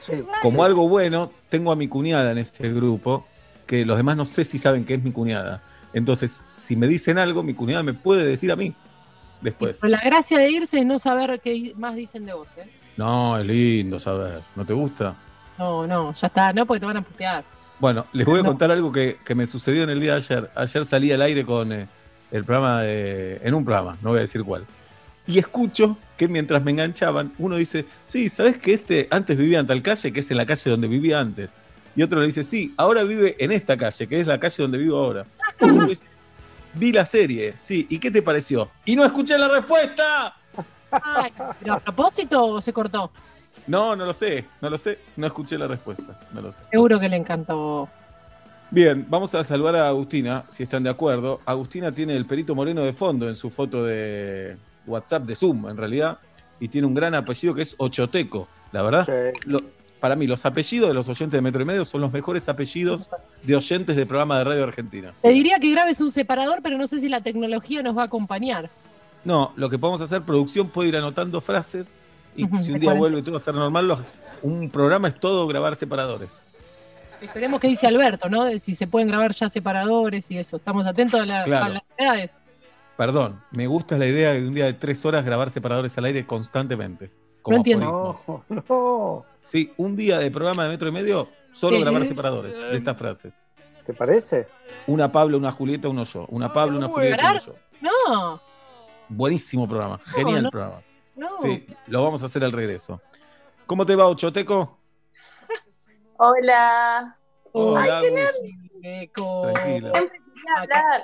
Sí. 0.00 0.22
Como 0.42 0.64
algo 0.64 0.88
bueno, 0.88 1.30
tengo 1.48 1.72
a 1.72 1.76
mi 1.76 1.88
cuñada 1.88 2.32
en 2.32 2.38
este 2.38 2.72
grupo, 2.72 3.26
que 3.66 3.84
los 3.84 3.96
demás 3.96 4.16
no 4.16 4.26
sé 4.26 4.44
si 4.44 4.58
saben 4.58 4.84
que 4.84 4.94
es 4.94 5.02
mi 5.02 5.12
cuñada. 5.12 5.62
Entonces, 5.92 6.42
si 6.46 6.76
me 6.76 6.86
dicen 6.86 7.18
algo, 7.18 7.42
mi 7.42 7.54
cuñada 7.54 7.82
me 7.82 7.94
puede 7.94 8.24
decir 8.24 8.50
a 8.52 8.56
mí 8.56 8.74
después. 9.40 9.78
La 9.82 10.00
gracia 10.00 10.38
de 10.38 10.50
irse 10.50 10.78
es 10.80 10.86
no 10.86 10.98
saber 10.98 11.40
qué 11.42 11.72
más 11.76 11.94
dicen 11.96 12.24
de 12.26 12.32
vos, 12.34 12.56
¿eh? 12.58 12.68
No, 12.96 13.38
es 13.38 13.46
lindo 13.46 13.98
saber. 13.98 14.40
¿No 14.56 14.64
te 14.64 14.72
gusta? 14.72 15.14
No, 15.58 15.86
no, 15.86 16.12
ya 16.12 16.26
está, 16.26 16.52
no, 16.52 16.64
porque 16.66 16.80
te 16.80 16.86
van 16.86 16.96
a 16.98 17.02
putear. 17.02 17.44
Bueno, 17.78 18.06
les 18.12 18.26
voy 18.26 18.40
a 18.40 18.42
No. 18.42 18.48
contar 18.50 18.70
algo 18.70 18.92
que, 18.92 19.18
que 19.24 19.34
me 19.34 19.46
sucedió 19.46 19.84
en 19.84 19.90
el 19.90 20.00
día 20.00 20.12
de 20.14 20.18
ayer. 20.20 20.50
Ayer 20.54 20.84
salí 20.84 21.12
al 21.12 21.22
aire 21.22 21.44
con 21.46 21.72
eh, 21.72 21.86
el 22.30 22.44
programa 22.44 22.82
de. 22.82 23.40
en 23.42 23.54
un 23.54 23.64
programa, 23.64 23.96
no 24.02 24.10
voy 24.10 24.18
a 24.18 24.22
decir 24.22 24.42
cuál. 24.44 24.64
Y 25.26 25.38
escucho 25.38 25.96
que 26.16 26.28
mientras 26.28 26.62
me 26.62 26.70
enganchaban, 26.72 27.32
uno 27.38 27.56
dice, 27.56 27.86
sí, 28.06 28.28
¿sabes 28.28 28.58
que 28.58 28.74
este 28.74 29.08
antes 29.10 29.36
vivía 29.36 29.60
en 29.60 29.66
tal 29.66 29.82
calle, 29.82 30.12
que 30.12 30.20
es 30.20 30.30
en 30.30 30.36
la 30.36 30.46
calle 30.46 30.70
donde 30.70 30.88
vivía 30.88 31.20
antes? 31.20 31.50
Y 31.96 32.02
otro 32.02 32.20
le 32.20 32.26
dice, 32.26 32.44
sí, 32.44 32.72
ahora 32.76 33.02
vive 33.04 33.36
en 33.38 33.52
esta 33.52 33.76
calle, 33.76 34.06
que 34.06 34.20
es 34.20 34.26
la 34.26 34.38
calle 34.38 34.62
donde 34.62 34.78
vivo 34.78 34.98
ahora. 34.98 35.26
Y 35.60 35.64
uno 35.64 35.86
dice, 35.86 36.02
Vi 36.74 36.92
la 36.92 37.04
serie, 37.04 37.54
sí, 37.58 37.86
¿y 37.90 37.98
qué 37.98 38.10
te 38.10 38.22
pareció? 38.22 38.70
Y 38.84 38.94
no 38.94 39.04
escuché 39.04 39.36
la 39.36 39.48
respuesta. 39.48 40.36
Ay, 40.90 41.32
¿Pero 41.60 41.74
a 41.74 41.80
propósito 41.80 42.44
o 42.46 42.60
se 42.60 42.72
cortó? 42.72 43.10
No, 43.66 43.96
no 43.96 44.06
lo 44.06 44.14
sé, 44.14 44.44
no 44.60 44.70
lo 44.70 44.78
sé, 44.78 44.98
no 45.16 45.26
escuché 45.26 45.58
la 45.58 45.66
respuesta, 45.66 46.20
no 46.32 46.40
lo 46.40 46.52
sé. 46.52 46.62
Seguro 46.70 47.00
que 47.00 47.08
le 47.08 47.16
encantó. 47.16 47.88
Bien, 48.70 49.04
vamos 49.08 49.34
a 49.34 49.42
saludar 49.42 49.76
a 49.76 49.88
Agustina, 49.88 50.44
si 50.48 50.62
están 50.62 50.84
de 50.84 50.90
acuerdo. 50.90 51.40
Agustina 51.44 51.92
tiene 51.92 52.16
el 52.16 52.24
perito 52.24 52.54
moreno 52.54 52.82
de 52.82 52.92
fondo 52.92 53.28
en 53.28 53.34
su 53.34 53.50
foto 53.50 53.84
de 53.84 54.56
WhatsApp 54.86 55.24
de 55.24 55.34
Zoom, 55.34 55.68
en 55.68 55.76
realidad, 55.76 56.18
y 56.58 56.68
tiene 56.68 56.86
un 56.86 56.94
gran 56.94 57.14
apellido 57.14 57.54
que 57.54 57.62
es 57.62 57.74
Ochoteco, 57.78 58.48
la 58.72 58.82
verdad. 58.82 59.06
Sí. 59.06 59.40
Lo- 59.50 59.60
para 60.00 60.16
mí, 60.16 60.26
los 60.26 60.46
apellidos 60.46 60.88
de 60.88 60.94
los 60.94 61.06
oyentes 61.10 61.32
de 61.36 61.42
Metro 61.42 61.60
y 61.60 61.66
Medio 61.66 61.84
son 61.84 62.00
los 62.00 62.10
mejores 62.10 62.48
apellidos 62.48 63.06
de 63.42 63.54
oyentes 63.54 63.94
de 63.96 64.06
programa 64.06 64.38
de 64.38 64.44
radio 64.44 64.64
argentina. 64.64 65.12
Te 65.20 65.28
diría 65.28 65.58
que 65.58 65.70
grabes 65.70 66.00
un 66.00 66.10
separador, 66.10 66.60
pero 66.62 66.78
no 66.78 66.86
sé 66.86 67.00
si 67.00 67.08
la 67.10 67.20
tecnología 67.20 67.82
nos 67.82 67.96
va 67.98 68.02
a 68.02 68.04
acompañar. 68.06 68.70
No, 69.24 69.52
lo 69.56 69.68
que 69.68 69.78
podemos 69.78 70.00
hacer, 70.00 70.22
producción 70.22 70.68
puede 70.70 70.88
ir 70.88 70.96
anotando 70.96 71.42
frases 71.42 71.98
y 72.34 72.46
si 72.62 72.72
un 72.72 72.80
día 72.80 72.94
vuelve 72.94 73.22
todo 73.22 73.36
a 73.36 73.40
ser 73.40 73.54
normal, 73.54 73.88
los- 73.88 73.98
un 74.40 74.70
programa 74.70 75.08
es 75.08 75.14
todo 75.20 75.46
grabar 75.46 75.76
separadores. 75.76 76.30
Esperemos 77.20 77.58
que 77.58 77.68
dice 77.68 77.86
Alberto, 77.86 78.30
¿no? 78.30 78.44
De 78.44 78.58
si 78.58 78.74
se 78.74 78.86
pueden 78.86 79.08
grabar 79.08 79.32
ya 79.34 79.50
separadores 79.50 80.30
y 80.30 80.38
eso. 80.38 80.56
Estamos 80.56 80.86
atentos 80.86 81.20
a, 81.20 81.26
la- 81.26 81.44
Claro. 81.44 81.64
a 81.66 81.68
las 81.68 81.82
novedades. 81.98 82.32
Perdón, 83.00 83.42
me 83.52 83.66
gusta 83.66 83.96
la 83.96 84.06
idea 84.06 84.34
de 84.34 84.46
un 84.46 84.52
día 84.52 84.66
de 84.66 84.74
tres 84.74 85.06
horas 85.06 85.24
grabar 85.24 85.50
separadores 85.50 85.96
al 85.96 86.04
aire 86.04 86.26
constantemente. 86.26 87.10
No 87.46 87.56
entiendo. 87.56 88.20
No, 88.28 88.44
no. 88.68 89.24
Sí, 89.42 89.72
un 89.78 89.96
día 89.96 90.18
de 90.18 90.30
programa 90.30 90.64
de 90.64 90.68
metro 90.68 90.86
y 90.86 90.92
medio, 90.92 91.26
solo 91.50 91.80
grabar 91.80 92.04
separadores 92.04 92.52
de 92.52 92.76
estas 92.76 92.98
frases. 92.98 93.32
¿Te 93.86 93.94
parece? 93.94 94.46
Una 94.86 95.10
Pablo, 95.10 95.38
una 95.38 95.50
Julieta, 95.50 95.88
uno 95.88 96.04
yo. 96.04 96.26
Una 96.28 96.52
Pablo, 96.52 96.76
una 96.76 96.88
Julieta, 96.88 97.30
uno 97.30 97.40
yo. 97.40 97.54
No, 97.80 98.42
Buenísimo 99.08 99.66
programa, 99.66 99.98
genial 100.04 100.42
no. 100.42 100.50
programa. 100.50 100.82
no. 101.16 101.28
Sí, 101.40 101.66
lo 101.86 102.02
vamos 102.02 102.22
a 102.22 102.26
hacer 102.26 102.44
al 102.44 102.52
regreso. 102.52 103.00
¿Cómo 103.64 103.86
te 103.86 103.96
va, 103.96 104.08
Ochoteco? 104.08 104.78
Hola. 106.18 107.16
Hola, 107.52 107.98
Agus. 107.98 108.30
Teco. 108.82 109.52
Tranquila. 109.54 109.90
Siempre 109.90 110.18
quería 110.34 110.60
hablar. 110.60 111.02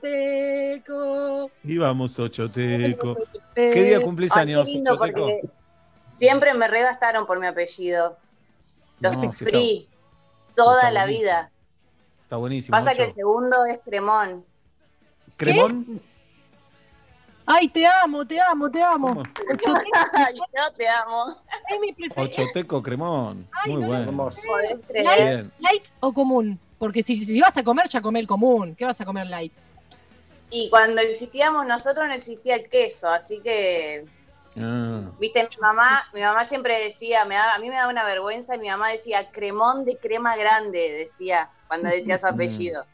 Teco. 0.00 1.50
Y 1.64 1.78
vamos, 1.78 2.18
Ochoteco. 2.18 3.16
¿Qué 3.54 3.82
día 3.84 4.00
cumplís 4.00 4.30
Ay, 4.32 4.46
qué 4.46 4.52
años, 4.52 4.68
lindo, 4.68 4.92
Ochoteco? 4.94 5.26
siempre 5.76 6.54
me 6.54 6.68
regastaron 6.68 7.26
por 7.26 7.40
mi 7.40 7.46
apellido. 7.46 8.16
Lo 9.00 9.10
No, 9.10 9.20
sufrí 9.20 9.88
toda 10.54 10.76
está 10.88 10.90
la 10.92 11.00
buenísimo. 11.02 11.22
vida. 11.22 11.50
Está 12.22 12.36
buenísimo. 12.36 12.76
Pasa 12.76 12.94
que 12.94 13.04
el 13.04 13.12
segundo 13.12 13.64
es 13.64 13.80
Cremón. 13.84 14.44
¿Cremón? 15.36 16.00
Ay, 17.44 17.68
te 17.68 17.84
amo, 17.84 18.24
te 18.24 18.40
amo, 18.40 18.70
te 18.70 18.80
amo. 18.82 19.10
Ochoteco 19.10 19.90
Ay, 20.12 20.36
yo 20.36 20.72
te 20.76 20.88
amo. 20.88 21.36
es 21.68 21.80
mi 21.80 21.92
preferido. 21.92 22.24
Ochoteco 22.44 22.82
Cremón. 22.82 23.48
Ay, 23.64 23.72
Muy 23.72 23.80
no, 23.82 23.86
bueno. 23.88 24.30
Bien. 24.92 25.52
¿Light 25.58 25.84
o 25.98 26.12
común? 26.12 26.58
Porque 26.78 27.02
si, 27.02 27.16
si 27.16 27.40
vas 27.40 27.56
a 27.56 27.64
comer, 27.64 27.88
ya 27.88 28.00
come 28.00 28.20
el 28.20 28.26
común. 28.28 28.74
¿Qué 28.76 28.84
vas 28.84 29.00
a 29.00 29.04
comer 29.04 29.26
light? 29.26 29.52
Y 30.52 30.68
cuando 30.70 31.00
existíamos 31.00 31.66
nosotros 31.66 32.06
no 32.06 32.12
existía 32.14 32.56
el 32.56 32.68
queso, 32.68 33.08
así 33.08 33.40
que, 33.40 34.04
Ah, 34.60 35.00
viste, 35.18 35.42
mi 35.42 35.56
mamá, 35.62 36.04
mi 36.12 36.20
mamá 36.20 36.44
siempre 36.44 36.78
decía, 36.84 37.24
me 37.24 37.36
da- 37.36 37.54
a 37.54 37.58
mí 37.58 37.70
me 37.70 37.76
da 37.76 37.88
una 37.88 38.04
vergüenza 38.04 38.54
y 38.54 38.58
mi 38.58 38.68
mamá 38.68 38.90
decía 38.90 39.30
cremón 39.30 39.86
de 39.86 39.96
crema 39.96 40.36
grande, 40.36 40.92
decía, 40.92 41.48
cuando 41.68 41.88
decía 41.88 42.18
su 42.18 42.26
apellido. 42.26 42.84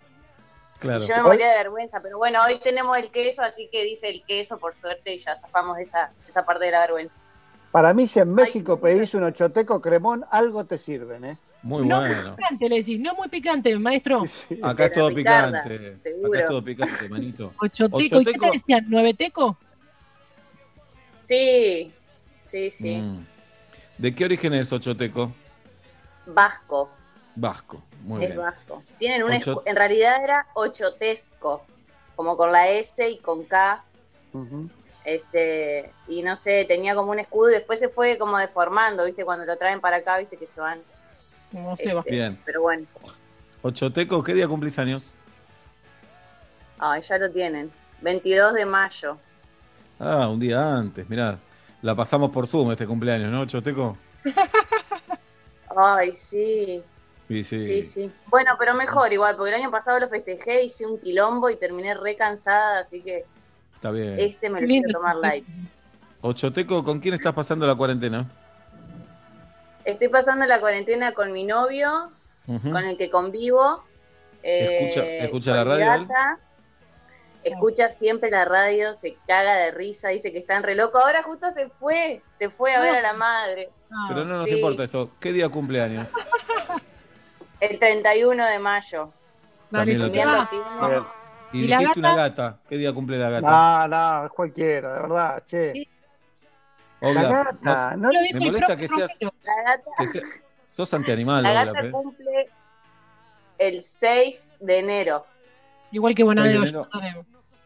claro. 0.79 1.03
Y 1.03 1.09
yo 1.09 1.17
me 1.17 1.23
moría 1.25 1.49
de 1.49 1.59
vergüenza, 1.59 1.99
pero 2.01 2.17
bueno, 2.17 2.41
hoy 2.45 2.61
tenemos 2.61 2.97
el 2.97 3.11
queso, 3.11 3.43
así 3.43 3.69
que 3.73 3.83
dice 3.83 4.09
el 4.09 4.23
queso, 4.25 4.59
por 4.59 4.73
suerte, 4.73 5.13
y 5.15 5.19
ya 5.19 5.35
zafamos 5.35 5.77
de 5.79 5.83
esa, 5.83 6.13
esa 6.29 6.47
parte 6.47 6.67
de 6.67 6.71
la 6.71 6.79
vergüenza. 6.83 7.17
Para 7.73 7.93
mí, 7.93 8.07
si 8.07 8.21
en 8.21 8.33
México 8.33 8.79
pedís 8.79 9.13
un 9.15 9.25
ochoteco 9.25 9.81
cremón, 9.81 10.25
algo 10.31 10.65
te 10.65 10.79
sirven, 10.79 11.25
¿eh? 11.25 11.39
Muy 11.63 11.87
no 11.87 11.99
bueno. 11.99 12.15
muy 12.15 12.37
picante, 12.37 12.69
le 12.69 12.77
decís. 12.77 13.01
No 13.01 13.15
muy 13.15 13.29
picante, 13.29 13.79
maestro. 13.79 14.25
Sí. 14.27 14.59
Acá 14.63 14.87
es 14.87 14.93
todo 14.93 15.13
picante. 15.15 15.97
seguro. 15.97 16.29
Acá 16.29 16.41
es 16.41 16.47
todo 16.47 16.65
picante, 16.65 17.09
manito. 17.09 17.53
Ochoteco. 17.61 18.21
¿Y 18.21 18.25
qué 18.25 18.33
te 18.39 18.51
decían? 18.53 18.85
¿Nueveteco? 18.89 19.57
Sí, 21.17 21.93
sí, 22.45 22.71
sí. 22.71 22.97
Mm. 22.97 23.27
¿De 23.99 24.15
qué 24.15 24.25
origen 24.25 24.55
es 24.55 24.73
Ochoteco? 24.73 25.33
Vasco, 26.27 26.91
Vasco. 27.35 27.83
Muy 28.03 28.23
es 28.25 28.31
bien. 28.31 28.41
vasco. 28.41 28.83
Tienen 28.99 29.23
un 29.23 29.33
Ocho- 29.33 29.63
en 29.67 29.77
realidad 29.77 30.23
era 30.23 30.47
ochotesco, 30.55 31.65
como 32.15 32.37
con 32.37 32.53
la 32.53 32.69
S 32.69 33.09
y 33.11 33.19
con 33.19 33.45
K, 33.45 33.83
este, 35.05 35.91
y 36.07 36.23
no 36.23 36.37
sé, 36.37 36.65
tenía 36.67 36.95
como 36.95 37.11
un 37.13 37.19
escudo 37.19 37.51
y 37.51 37.55
después 37.55 37.81
se 37.81 37.89
fue 37.89 38.19
como 38.19 38.37
deformando, 38.39 39.05
viste, 39.07 39.25
cuando 39.25 39.47
lo 39.47 39.57
traen 39.57 39.81
para 39.81 39.97
acá, 39.97 40.19
viste 40.19 40.37
que 40.37 40.47
se 40.47 40.61
van. 40.61 40.81
No 41.53 41.77
sé, 41.77 41.93
va. 41.95 42.01
este, 42.01 42.15
Bien. 42.15 42.39
Pero 42.45 42.63
bueno, 42.63 42.87
Ochoteco, 43.63 44.23
¿qué 44.23 44.35
día 44.35 44.47
cumplís 44.49 44.79
años? 44.79 45.03
ay, 46.79 47.03
ya 47.03 47.19
lo 47.19 47.31
tienen. 47.31 47.71
22 48.03 48.55
de 48.55 48.65
mayo. 48.65 49.19
Ah, 49.99 50.29
un 50.29 50.39
día 50.39 50.77
antes, 50.77 51.09
mirá. 51.09 51.39
La 51.83 51.95
pasamos 51.97 52.31
por 52.31 52.47
Zoom 52.47 52.71
este 52.73 52.87
cumpleaños, 52.87 53.31
¿no, 53.33 53.41
Ochoteco? 53.43 53.97
Ay, 55.77 56.13
sí, 56.15 56.83
Sí, 57.29 57.45
sí. 57.45 57.61
sí, 57.63 57.83
sí. 57.83 58.13
Bueno, 58.27 58.53
pero 58.59 58.75
mejor 58.75 59.13
igual, 59.13 59.37
porque 59.37 59.51
el 59.55 59.61
año 59.61 59.71
pasado 59.71 60.01
lo 60.01 60.09
festejé, 60.09 60.65
hice 60.65 60.87
un 60.87 60.99
quilombo 60.99 61.51
y 61.51 61.57
terminé 61.57 61.95
re 61.95 62.17
cansada, 62.17 62.81
así 62.81 63.03
que 63.03 63.25
Está 63.75 63.91
bien. 63.91 64.15
este 64.19 64.49
me 64.49 64.61
lo 64.61 64.67
quiero 64.67 64.89
tomar 64.93 65.17
light. 65.17 65.45
Ochoteco, 66.23 66.83
¿con 66.83 67.01
quién 67.01 67.15
estás 67.15 67.35
pasando 67.35 67.67
la 67.67 67.75
cuarentena? 67.75 68.27
Estoy 69.93 70.09
pasando 70.09 70.45
la 70.47 70.61
cuarentena 70.61 71.13
con 71.13 71.33
mi 71.33 71.45
novio, 71.45 72.11
con 72.47 72.77
el 72.85 72.97
que 72.99 73.09
convivo. 73.11 73.85
eh, 74.43 74.89
Escucha- 74.89 75.05
escucha 75.25 75.51
con 75.51 75.57
la 75.57 75.65
radio, 75.65 75.87
gata. 76.07 76.39
Escucha 77.43 77.91
siempre 77.91 78.31
la 78.31 78.45
radio, 78.45 78.93
se 78.95 79.17
caga 79.27 79.55
de 79.55 79.71
risa, 79.71 80.11
dice 80.11 80.31
que 80.31 80.39
está 80.39 80.61
re 80.61 80.75
loco. 80.75 80.99
Ahora 80.99 81.23
justo 81.23 81.51
se 81.51 81.69
fue, 81.71 82.21
se 82.33 82.51
fue 82.51 82.75
a 82.75 82.81
ver 82.81 82.97
a 82.97 83.01
la 83.03 83.13
madre. 83.15 83.71
Ah, 83.91 84.07
Pero 84.09 84.25
no 84.25 84.35
nos 84.35 84.45
sí. 84.45 84.51
importa 84.57 84.85
eso. 84.85 85.11
¿Qué 85.21 85.33
día 85.33 85.49
cumpleaños? 85.49 86.09
El 87.61 87.79
31 87.79 88.45
de 88.47 88.59
mayo. 88.59 89.13
También 89.71 89.99
lo. 90.01 90.07
Y, 91.51 91.65
¿Y 91.65 91.67
la 91.67 91.79
dijiste 91.79 92.01
gata? 92.01 92.13
una 92.13 92.15
gata. 92.15 92.59
¿Qué 92.69 92.77
día 92.77 92.93
cumple 92.93 93.19
la 93.19 93.31
gata? 93.31 93.51
No, 93.51 93.89
no, 93.89 94.27
es 94.27 94.33
cualquiera, 94.33 94.93
de 94.95 95.01
verdad, 95.01 95.43
che. 95.47 95.89
Sí. 97.01 97.07
Olga, 97.07 97.23
La 97.23 97.29
gata, 97.29 97.97
no- 97.97 97.97
no, 98.09 98.13
Lo 98.13 98.21
dijo 98.23 98.39
me 98.39 98.47
molesta 98.47 98.77
que 98.77 98.89
seas- 98.89 99.13
Romero. 99.21 99.35
La 99.45 99.63
gata, 99.63 99.91
que 99.99 100.07
sea- 100.09 100.23
sos 100.73 100.95
antianimal, 100.95 101.43
la 101.43 101.53
gata 101.53 101.73
pero- 101.81 101.93
cumple 101.93 102.51
el 103.59 103.83
6 103.83 104.55
de 104.61 104.79
enero. 104.79 105.27
Igual 105.91 106.15
que 106.15 106.25
tenemos. 106.25 106.73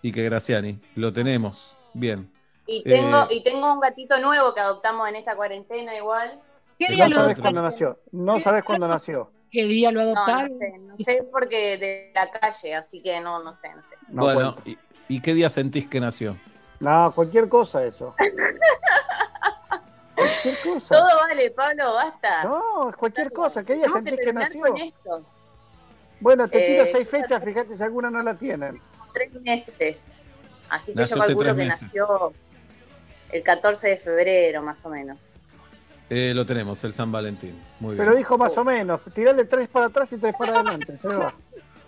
Y 0.03 0.13
que 0.13 0.23
Graciani. 0.25 0.81
Lo 0.97 1.13
tenemos. 1.13 1.77
Bien. 1.95 2.31
Y 2.67 2.83
tengo, 2.85 3.23
Eh, 3.23 3.27
y 3.31 3.43
tengo 3.43 3.73
un 3.73 3.81
gatito 3.81 4.19
nuevo 4.21 4.55
que 4.55 4.61
adoptamos 4.61 5.09
en 5.09 5.17
esta 5.17 5.35
cuarentena 5.35 5.97
igual. 5.97 6.41
¿Qué 6.79 6.89
día 6.89 7.05
No 7.05 7.11
lo 7.11 7.17
sabes 7.17 7.39
cuándo 7.39 7.63
nació. 7.63 7.99
No 8.13 8.41
sabes 8.41 8.65
cuándo 8.65 8.89
nació. 8.89 9.31
¿Qué 9.51 9.65
día 9.65 9.91
lo 9.93 10.01
No, 10.01 10.07
no 10.15 10.21
adoptaron? 10.21 10.59
sé, 10.59 10.79
no 10.79 10.99
sé 10.99 11.29
porque 11.31 11.77
de 11.77 12.13
la 12.15 12.31
calle, 12.31 12.75
así 12.75 13.03
que 13.03 13.21
no, 13.21 13.43
no 13.43 13.53
sé, 13.53 13.75
no 13.75 13.85
sé. 13.85 13.97
No 14.09 14.23
bueno, 14.33 14.57
y, 14.65 14.79
¿y 15.09 15.21
qué 15.21 15.35
día 15.35 15.51
sentís 15.51 15.87
que 15.89 16.01
nació? 16.01 16.37
No, 16.83 17.13
cualquier 17.15 17.49
cosa 17.49 17.85
eso. 17.85 18.15
cualquier 20.17 20.57
cosa. 20.63 20.97
Todo 20.97 21.09
vale, 21.21 21.51
Pablo, 21.51 21.95
basta. 21.95 22.45
No, 22.45 22.91
es 22.91 22.97
cualquier 22.97 23.33
cosa. 23.33 23.63
¿Qué 23.65 23.75
día 23.75 23.83
Tenemos 23.85 24.03
que 24.05 24.11
sentís 24.11 24.27
que 24.27 24.33
nació? 24.33 24.61
con 24.63 24.77
esto. 24.79 25.23
Bueno, 26.21 26.49
te 26.49 26.59
tiro 26.61 26.85
Eh, 26.85 26.91
seis 26.93 27.05
yo- 27.05 27.11
fechas, 27.11 27.45
fíjate 27.45 27.77
si 27.77 27.83
alguna 27.83 28.11
no 28.11 28.23
la 28.23 28.35
tienen. 28.35 28.81
Tres 29.13 29.33
meses. 29.43 30.13
Así 30.71 30.93
que 30.93 31.01
Nació 31.01 31.17
yo 31.17 31.23
calculo 31.23 31.55
que 31.55 31.67
nació 31.67 32.33
el 33.31 33.43
14 33.43 33.89
de 33.89 33.97
febrero, 33.99 34.63
más 34.63 34.85
o 34.87 34.91
menos. 34.91 35.35
Eh, 36.11 36.33
lo 36.35 36.45
tenemos, 36.45 36.83
el 36.85 36.93
San 36.93 37.11
Valentín. 37.13 37.63
Muy 37.81 37.95
bien. 37.95 38.05
Pero 38.05 38.17
dijo 38.17 38.37
más 38.37 38.57
o 38.59 38.65
menos. 38.65 39.01
Tirale 39.15 39.45
tres 39.45 39.69
para 39.69 39.87
atrás 39.87 40.13
y 40.13 40.19
tres 40.19 40.35
para 40.39 40.57
adelante. 40.61 40.99
Se 40.99 41.09
va. 41.09 41.33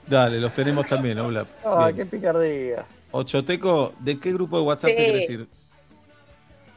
Dale, 0.07 0.38
los 0.38 0.52
tenemos 0.52 0.87
también. 0.88 1.18
Ah, 1.18 1.87
Bien. 1.87 1.96
qué 1.96 2.07
picardía. 2.07 2.85
Ochoteco, 3.16 3.92
¿de 4.00 4.18
qué 4.18 4.33
grupo 4.33 4.57
de 4.57 4.64
WhatsApp 4.64 4.90
Sí. 4.90 4.96
te 4.96 5.05
querés 5.05 5.31
ir? 5.31 5.48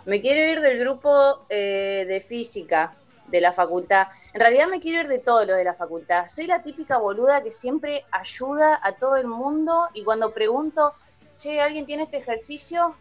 Me 0.05 0.21
quiero 0.21 0.51
ir 0.51 0.61
del 0.61 0.77
grupo 0.79 1.47
eh, 1.49 2.05
de 2.07 2.21
física 2.21 2.95
de 3.27 3.41
la 3.41 3.51
facultad. 3.51 4.07
En 4.33 4.41
realidad 4.41 4.67
me 4.67 4.79
quiero 4.79 5.01
ir 5.01 5.07
de 5.07 5.17
todo 5.17 5.43
lo 5.45 5.55
de 5.55 5.63
la 5.63 5.73
facultad. 5.73 6.27
Soy 6.27 6.45
la 6.45 6.61
típica 6.61 6.99
boluda 6.99 7.41
que 7.41 7.51
siempre 7.51 8.05
ayuda 8.11 8.79
a 8.83 8.91
todo 8.91 9.15
el 9.15 9.25
mundo 9.25 9.89
y 9.95 10.03
cuando 10.03 10.31
pregunto, 10.31 10.93
che, 11.35 11.59
¿alguien 11.59 11.87
tiene 11.87 12.03
este 12.03 12.17
ejercicio? 12.17 12.95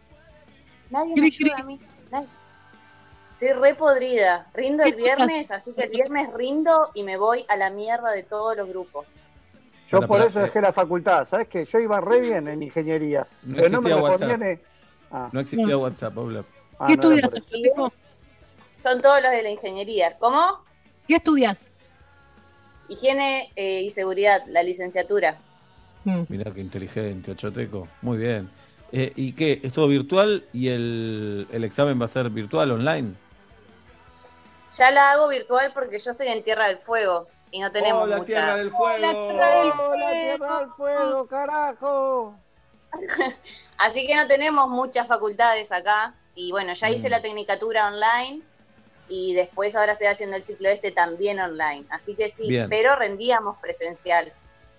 Nadie 0.89 1.13
me 1.15 1.27
ayuda 1.27 1.57
a 1.57 1.63
mí. 1.63 1.79
Nadie. 2.09 2.27
Estoy 3.33 3.53
re 3.53 3.75
podrida. 3.75 4.47
Rindo 4.55 4.83
el 4.83 4.95
viernes, 4.95 5.51
así 5.51 5.73
que 5.73 5.83
el 5.83 5.89
viernes 5.91 6.33
rindo 6.33 6.89
y 6.95 7.03
me 7.03 7.17
voy 7.17 7.45
a 7.49 7.55
la 7.55 7.69
mierda 7.69 8.11
de 8.13 8.23
todos 8.23 8.57
los 8.57 8.67
grupos. 8.67 9.05
Yo 9.89 9.99
Bueno, 9.99 10.07
por 10.07 10.17
pero, 10.17 10.29
eso 10.29 10.39
eh, 10.39 10.43
dejé 10.43 10.61
la 10.61 10.73
facultad. 10.73 11.25
¿Sabes 11.25 11.47
qué? 11.47 11.65
Yo 11.65 11.79
iba 11.79 12.01
re 12.01 12.19
bien 12.19 12.47
en 12.47 12.61
ingeniería. 12.61 13.25
No 13.43 13.55
pero 13.55 13.69
no 13.69 13.81
me 13.81 14.51
eh. 14.51 14.59
Ah, 15.11 15.29
No 15.31 15.39
existía 15.39 15.77
WhatsApp, 15.77 16.17
Oblap. 16.17 16.45
ah, 16.79 16.87
¿Qué 16.87 16.97
no 16.97 17.11
estudias? 17.11 17.31
Son 18.71 19.01
todos 19.01 19.21
los 19.21 19.31
de 19.31 19.43
la 19.43 19.49
ingeniería. 19.49 20.17
¿Cómo? 20.19 20.59
¿Qué 21.07 21.15
estudias? 21.15 21.71
Higiene 22.89 23.51
eh, 23.55 23.81
y 23.83 23.89
seguridad, 23.89 24.41
la 24.47 24.61
licenciatura. 24.61 25.39
Mm. 26.03 26.23
Mirá 26.27 26.51
qué 26.53 26.61
inteligente, 26.61 27.31
Ochoteco. 27.31 27.87
Muy 28.01 28.17
bien. 28.17 28.49
Eh, 28.91 29.13
¿Y 29.15 29.33
qué? 29.33 29.61
¿Es 29.63 29.73
todo 29.73 29.87
virtual 29.87 30.45
y 30.53 30.67
el, 30.69 31.47
el 31.51 31.63
examen 31.63 31.99
va 31.99 32.05
a 32.05 32.09
ser 32.09 32.29
virtual, 32.29 32.71
online? 32.71 33.13
Ya 34.77 34.91
la 34.91 35.11
hago 35.11 35.29
virtual 35.29 35.71
porque 35.73 35.97
yo 35.99 36.11
estoy 36.11 36.27
en 36.27 36.43
Tierra 36.43 36.67
del 36.67 36.77
Fuego 36.77 37.27
y 37.51 37.59
no 37.59 37.71
tenemos 37.71 38.03
¡Oh, 38.03 38.07
la 38.07 38.17
mucha. 38.17 38.25
Tierra 38.27 38.55
del 38.57 38.71
Fuego! 38.71 39.07
¡Oh, 39.07 39.95
la 39.95 40.11
tierra 40.11 40.59
del 40.59 40.69
fuego, 40.71 41.27
carajo! 41.27 42.35
Así 43.77 44.07
que 44.07 44.15
no 44.15 44.27
tenemos 44.27 44.69
muchas 44.69 45.07
facultades 45.07 45.71
acá. 45.71 46.13
Y 46.35 46.51
bueno, 46.51 46.73
ya 46.73 46.89
hice 46.89 47.07
Mm. 47.07 47.11
la 47.11 47.21
tecnicatura 47.21 47.87
online 47.87 48.41
y 49.09 49.33
después 49.33 49.75
ahora 49.75 49.93
estoy 49.93 50.07
haciendo 50.07 50.35
el 50.35 50.43
ciclo 50.43 50.69
este 50.69 50.91
también 50.91 51.39
online. 51.39 51.85
Así 51.89 52.15
que 52.15 52.29
sí, 52.29 52.47
Bien. 52.47 52.69
pero 52.69 52.95
rendíamos 52.95 53.57
presencial. 53.59 54.31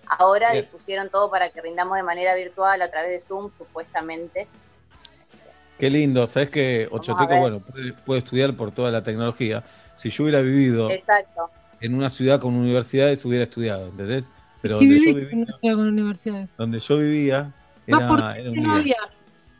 Ahora 0.07 0.53
Bien. 0.53 0.67
pusieron 0.71 1.09
todo 1.09 1.29
para 1.29 1.49
que 1.49 1.61
rindamos 1.61 1.97
de 1.97 2.03
manera 2.03 2.33
virtual 2.35 2.81
a 2.81 2.89
través 2.89 3.09
de 3.11 3.19
Zoom, 3.19 3.51
supuestamente. 3.51 4.47
Qué 5.77 5.89
lindo. 5.89 6.27
Sabes 6.27 6.49
que 6.49 6.87
Ochoteco, 6.91 7.39
bueno, 7.39 7.59
puede, 7.61 7.93
puede 7.93 8.19
estudiar 8.19 8.53
por 8.55 8.71
toda 8.71 8.91
la 8.91 9.01
tecnología. 9.03 9.63
Si 9.95 10.09
yo 10.09 10.23
hubiera 10.23 10.41
vivido 10.41 10.89
Exacto. 10.89 11.49
En 11.81 11.95
una 11.95 12.09
ciudad 12.09 12.39
con 12.39 12.55
universidades, 12.55 13.23
hubiera 13.25 13.43
estudiado, 13.45 13.87
¿entendés? 13.87 14.25
Pero 14.61 14.75
donde, 14.75 14.99
yo 14.99 15.13
vivía, 15.15 15.29
en 15.31 15.37
una 15.43 15.57
ciudad 15.59 15.75
con 15.75 15.87
universidades. 15.87 16.49
donde 16.57 16.79
yo 16.79 16.97
vivía, 16.97 17.51
Más 17.87 18.01
era, 18.19 18.37
era 18.37 18.51
un 18.51 18.61
no. 18.61 18.77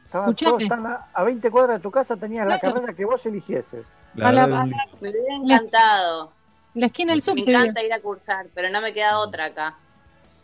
Estaban 0.06 0.36
todos 0.36 0.64
a, 0.72 1.08
a 1.14 1.24
20 1.24 1.52
cuadras 1.52 1.78
de 1.78 1.84
tu 1.84 1.92
casa, 1.92 2.18
tenías 2.18 2.48
la 2.48 2.60
Claro. 2.60 2.76
carrera 2.76 2.94
que 2.94 3.06
vos 3.06 3.24
eligieses. 3.26 3.86
La 4.16 4.30
A 4.30 4.32
la-. 4.32 4.48
Me 5.00 5.10
hubiera 5.10 5.36
encantado. 5.36 6.32
En 6.74 6.82
la 6.82 6.88
esquina 6.88 7.12
del 7.14 7.20
Me 7.20 7.22
subte. 7.22 7.52
encanta 7.52 7.84
ir 7.84 7.94
a 7.94 8.00
cursar, 8.00 8.48
pero 8.56 8.70
no 8.72 8.82
me 8.82 8.92
queda 8.94 9.20
otra 9.20 9.46
acá. 9.46 9.76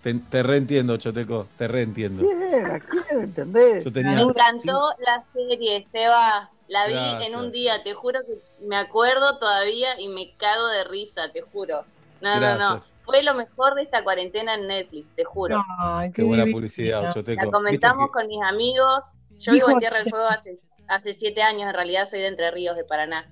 Te, 0.03 0.13
te 0.13 0.43
reentiendo, 0.43 0.97
Choteco, 0.97 1.47
te 1.57 1.67
reentiendo. 1.67 2.21
¿Quién? 2.23 2.65
¿A 2.71 2.79
quién 2.79 3.21
entendés? 3.21 3.83
Yo 3.85 3.91
tenía 3.91 4.11
Me 4.17 4.21
encantó 4.21 4.89
la 4.99 5.23
serie, 5.33 5.81
Seba. 5.91 6.49
La 6.67 6.87
vi 6.87 6.93
Gracias. 6.93 7.29
en 7.29 7.35
un 7.35 7.51
día, 7.51 7.83
te 7.83 7.93
juro 7.93 8.21
que 8.25 8.65
me 8.65 8.75
acuerdo 8.75 9.37
todavía 9.37 9.99
y 9.99 10.07
me 10.07 10.35
cago 10.37 10.67
de 10.67 10.83
risa, 10.85 11.31
te 11.31 11.41
juro. 11.41 11.85
No, 12.21 12.39
no, 12.39 12.57
no. 12.57 12.83
Fue 13.03 13.21
lo 13.21 13.35
mejor 13.35 13.75
de 13.75 13.83
esta 13.83 14.03
cuarentena 14.03 14.55
en 14.55 14.67
Netflix, 14.67 15.07
te 15.15 15.23
juro. 15.23 15.63
Ay, 15.77 16.11
Qué 16.11 16.23
buena 16.23 16.45
publicidad. 16.51 17.13
La 17.13 17.51
comentamos 17.51 18.09
con 18.11 18.27
mis 18.27 18.41
amigos. 18.41 19.05
Yo 19.37 19.51
vivo 19.53 19.69
en 19.69 19.79
Tierra 19.79 19.99
del 19.99 20.09
Fuego 20.09 20.25
hace, 20.27 20.59
hace 20.87 21.13
siete 21.13 21.43
años, 21.43 21.67
en 21.69 21.73
realidad 21.73 22.07
soy 22.07 22.21
de 22.21 22.27
Entre 22.27 22.49
Ríos, 22.49 22.75
de 22.75 22.83
Paraná. 22.83 23.29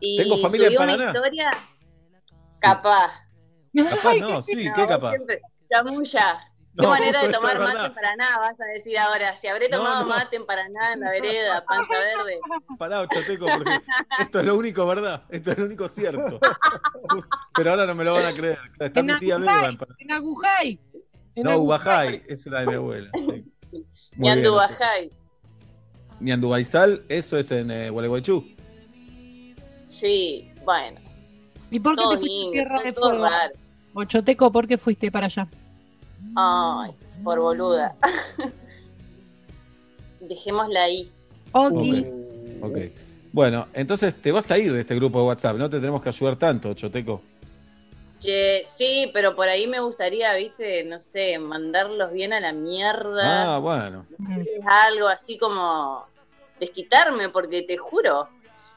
Y 0.00 0.16
Tengo 0.16 0.38
familia 0.38 0.68
en 0.68 0.74
subí 0.74 0.82
una 0.84 1.06
historia 1.06 1.50
capaz. 2.58 3.12
Capaz 3.74 4.14
no, 4.18 4.42
sí, 4.42 4.64
No, 4.68 4.74
¿qué 4.74 4.86
capaz? 4.86 5.10
siempre- 5.10 5.40
Chamulla. 5.70 6.46
Qué 6.76 6.82
No, 6.82 6.88
manera 6.88 7.20
de 7.20 7.26
es 7.26 7.32
tomar 7.34 7.58
mate 7.58 7.72
verdad. 7.72 7.86
en 7.86 7.94
Paraná, 7.94 8.38
vas 8.38 8.58
a 8.60 8.64
decir 8.64 8.98
ahora. 8.98 9.36
Si 9.36 9.46
habré 9.46 9.68
tomado 9.68 10.02
no. 10.04 10.08
mate 10.08 10.36
en 10.36 10.46
Paraná, 10.46 10.92
en 10.94 11.00
la 11.00 11.10
vereda, 11.10 11.64
panza 11.66 11.92
verde. 11.92 12.38
Pará, 12.78 13.06
Choteco, 13.08 13.44
porque 13.46 13.80
esto 14.20 14.38
es 14.40 14.44
lo 14.46 14.56
único, 14.56 14.86
¿verdad? 14.86 15.22
Esto 15.28 15.50
es 15.52 15.58
lo 15.58 15.66
único 15.66 15.86
cierto. 15.88 16.40
Pero 17.54 17.70
ahora 17.70 17.84
no 17.86 17.94
me 17.94 18.04
lo 18.04 18.14
van 18.14 18.24
a 18.24 18.32
creer. 18.32 18.58
Está 18.80 19.00
En 19.00 19.06
mi 19.06 19.18
tía 19.18 19.34
Agujay. 19.36 19.78
en 19.98 20.12
Agujay. 20.12 20.80
En 21.34 21.44
No, 21.44 21.50
Agujay. 21.50 21.66
Ubajay, 21.66 22.22
esa 22.28 22.48
era 22.50 22.60
de 22.60 22.66
mi 22.68 22.74
abuela. 22.74 23.10
sí. 24.14 25.10
Ñandubaizal, 26.20 27.02
eso 27.08 27.36
es 27.36 27.50
en 27.50 27.70
eh, 27.70 27.90
Gualeguaychú. 27.90 28.44
Sí, 29.86 30.50
bueno. 30.64 31.00
¿Y 31.70 31.80
por 31.80 31.94
qué 31.94 32.00
te 32.00 32.02
Todos 32.04 32.18
fuiste 32.20 32.48
a 32.48 32.52
Tierra 32.52 32.82
de 32.82 32.92
Fuego? 32.92 33.26
Ochoteco, 33.94 34.52
¿por 34.52 34.66
qué 34.68 34.78
fuiste 34.78 35.10
para 35.10 35.26
allá? 35.26 35.48
Ay, 36.36 36.90
por 37.24 37.38
boluda. 37.40 37.94
Dejémosla 40.20 40.82
ahí. 40.82 41.10
Ok. 41.52 41.82
Ok. 42.62 42.78
Bueno, 43.32 43.68
entonces 43.72 44.14
te 44.20 44.30
vas 44.30 44.50
a 44.50 44.58
ir 44.58 44.72
de 44.72 44.80
este 44.80 44.94
grupo 44.94 45.18
de 45.20 45.26
WhatsApp, 45.26 45.56
no 45.56 45.68
te 45.68 45.78
tenemos 45.78 46.02
que 46.02 46.10
ayudar 46.10 46.36
tanto, 46.36 46.74
Choteco. 46.74 47.22
Che, 48.20 48.62
sí, 48.64 49.10
pero 49.12 49.34
por 49.34 49.48
ahí 49.48 49.66
me 49.66 49.80
gustaría, 49.80 50.32
viste, 50.34 50.84
no 50.84 51.00
sé, 51.00 51.38
mandarlos 51.38 52.12
bien 52.12 52.32
a 52.32 52.40
la 52.40 52.52
mierda. 52.52 53.54
Ah, 53.54 53.58
bueno. 53.58 54.06
Es 54.38 54.64
algo 54.64 55.08
así 55.08 55.38
como 55.38 56.06
desquitarme, 56.60 57.30
porque 57.30 57.62
te 57.62 57.76
juro. 57.76 58.28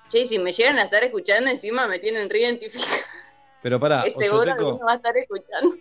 Che, 0.10 0.26
si 0.26 0.40
me 0.40 0.52
llegan 0.52 0.80
a 0.80 0.84
estar 0.84 1.04
escuchando 1.04 1.50
encima 1.50 1.88
me 1.88 2.00
tienen 2.00 2.30
reidentificado. 2.30 3.04
Pero 3.62 3.80
pará, 3.80 4.04
Es 4.04 4.14
seguro 4.16 4.56
que 4.56 4.64
uno 4.64 4.86
va 4.86 4.94
a 4.94 4.96
estar 4.96 5.16
escuchando. 5.18 5.76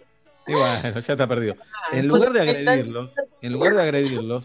Y 0.46 0.52
bueno, 0.52 0.82
ya 1.00 1.12
está 1.12 1.26
perdido. 1.26 1.56
Ah, 1.60 1.96
En 1.96 2.08
lugar 2.08 2.32
de 2.32 2.40
agredirlos, 2.40 3.10
en 3.40 3.52
lugar 3.52 3.74
de 3.74 3.82
agredirlos, 3.82 4.44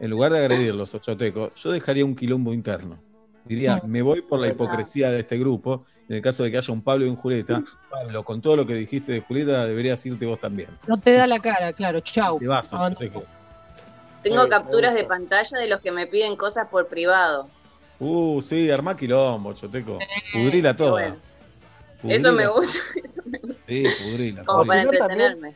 en 0.00 0.10
lugar 0.10 0.32
de 0.32 0.38
agredirlos, 0.38 0.94
Ochoteco, 0.94 1.52
yo 1.54 1.70
dejaría 1.70 2.04
un 2.04 2.14
quilombo 2.16 2.52
interno. 2.52 2.98
Diría, 3.44 3.80
me 3.84 4.02
voy 4.02 4.20
por 4.22 4.40
la 4.40 4.48
hipocresía 4.48 5.10
de 5.10 5.20
este 5.20 5.38
grupo. 5.38 5.86
En 6.08 6.16
el 6.16 6.22
caso 6.22 6.42
de 6.42 6.50
que 6.50 6.58
haya 6.58 6.72
un 6.72 6.82
Pablo 6.82 7.04
y 7.04 7.08
un 7.08 7.16
Julieta, 7.16 7.62
Pablo, 7.90 8.22
con 8.24 8.40
todo 8.40 8.56
lo 8.56 8.66
que 8.66 8.74
dijiste 8.74 9.12
de 9.12 9.20
Julieta, 9.20 9.66
deberías 9.66 10.04
irte 10.06 10.24
vos 10.26 10.40
también. 10.40 10.68
No 10.86 10.98
te 10.98 11.12
da 11.12 11.26
la 11.26 11.38
cara, 11.38 11.72
claro. 11.72 12.00
Chau. 12.00 12.38
Te 12.38 12.46
vas. 12.46 12.72
Ochoteco. 12.72 13.24
Tengo 14.22 14.48
capturas 14.48 14.94
de 14.94 15.04
pantalla 15.04 15.58
de 15.58 15.68
los 15.68 15.80
que 15.80 15.92
me 15.92 16.06
piden 16.06 16.36
cosas 16.36 16.68
por 16.68 16.86
privado. 16.88 17.48
Uh, 17.98 18.40
sí, 18.42 18.70
armá 18.70 18.96
quilombo, 18.96 19.52
Choteco. 19.54 19.98
Pudrila 20.32 20.74
toda. 20.76 20.90
bueno. 20.92 21.16
Pudrila. 22.02 22.16
Eso 22.28 22.32
me 22.32 22.46
gusta, 22.48 22.78
Sí, 23.66 23.84
pudrila. 24.04 24.44
como 24.44 24.64
para 24.64 24.84
no, 24.84 24.92
entretenerme. 24.92 25.54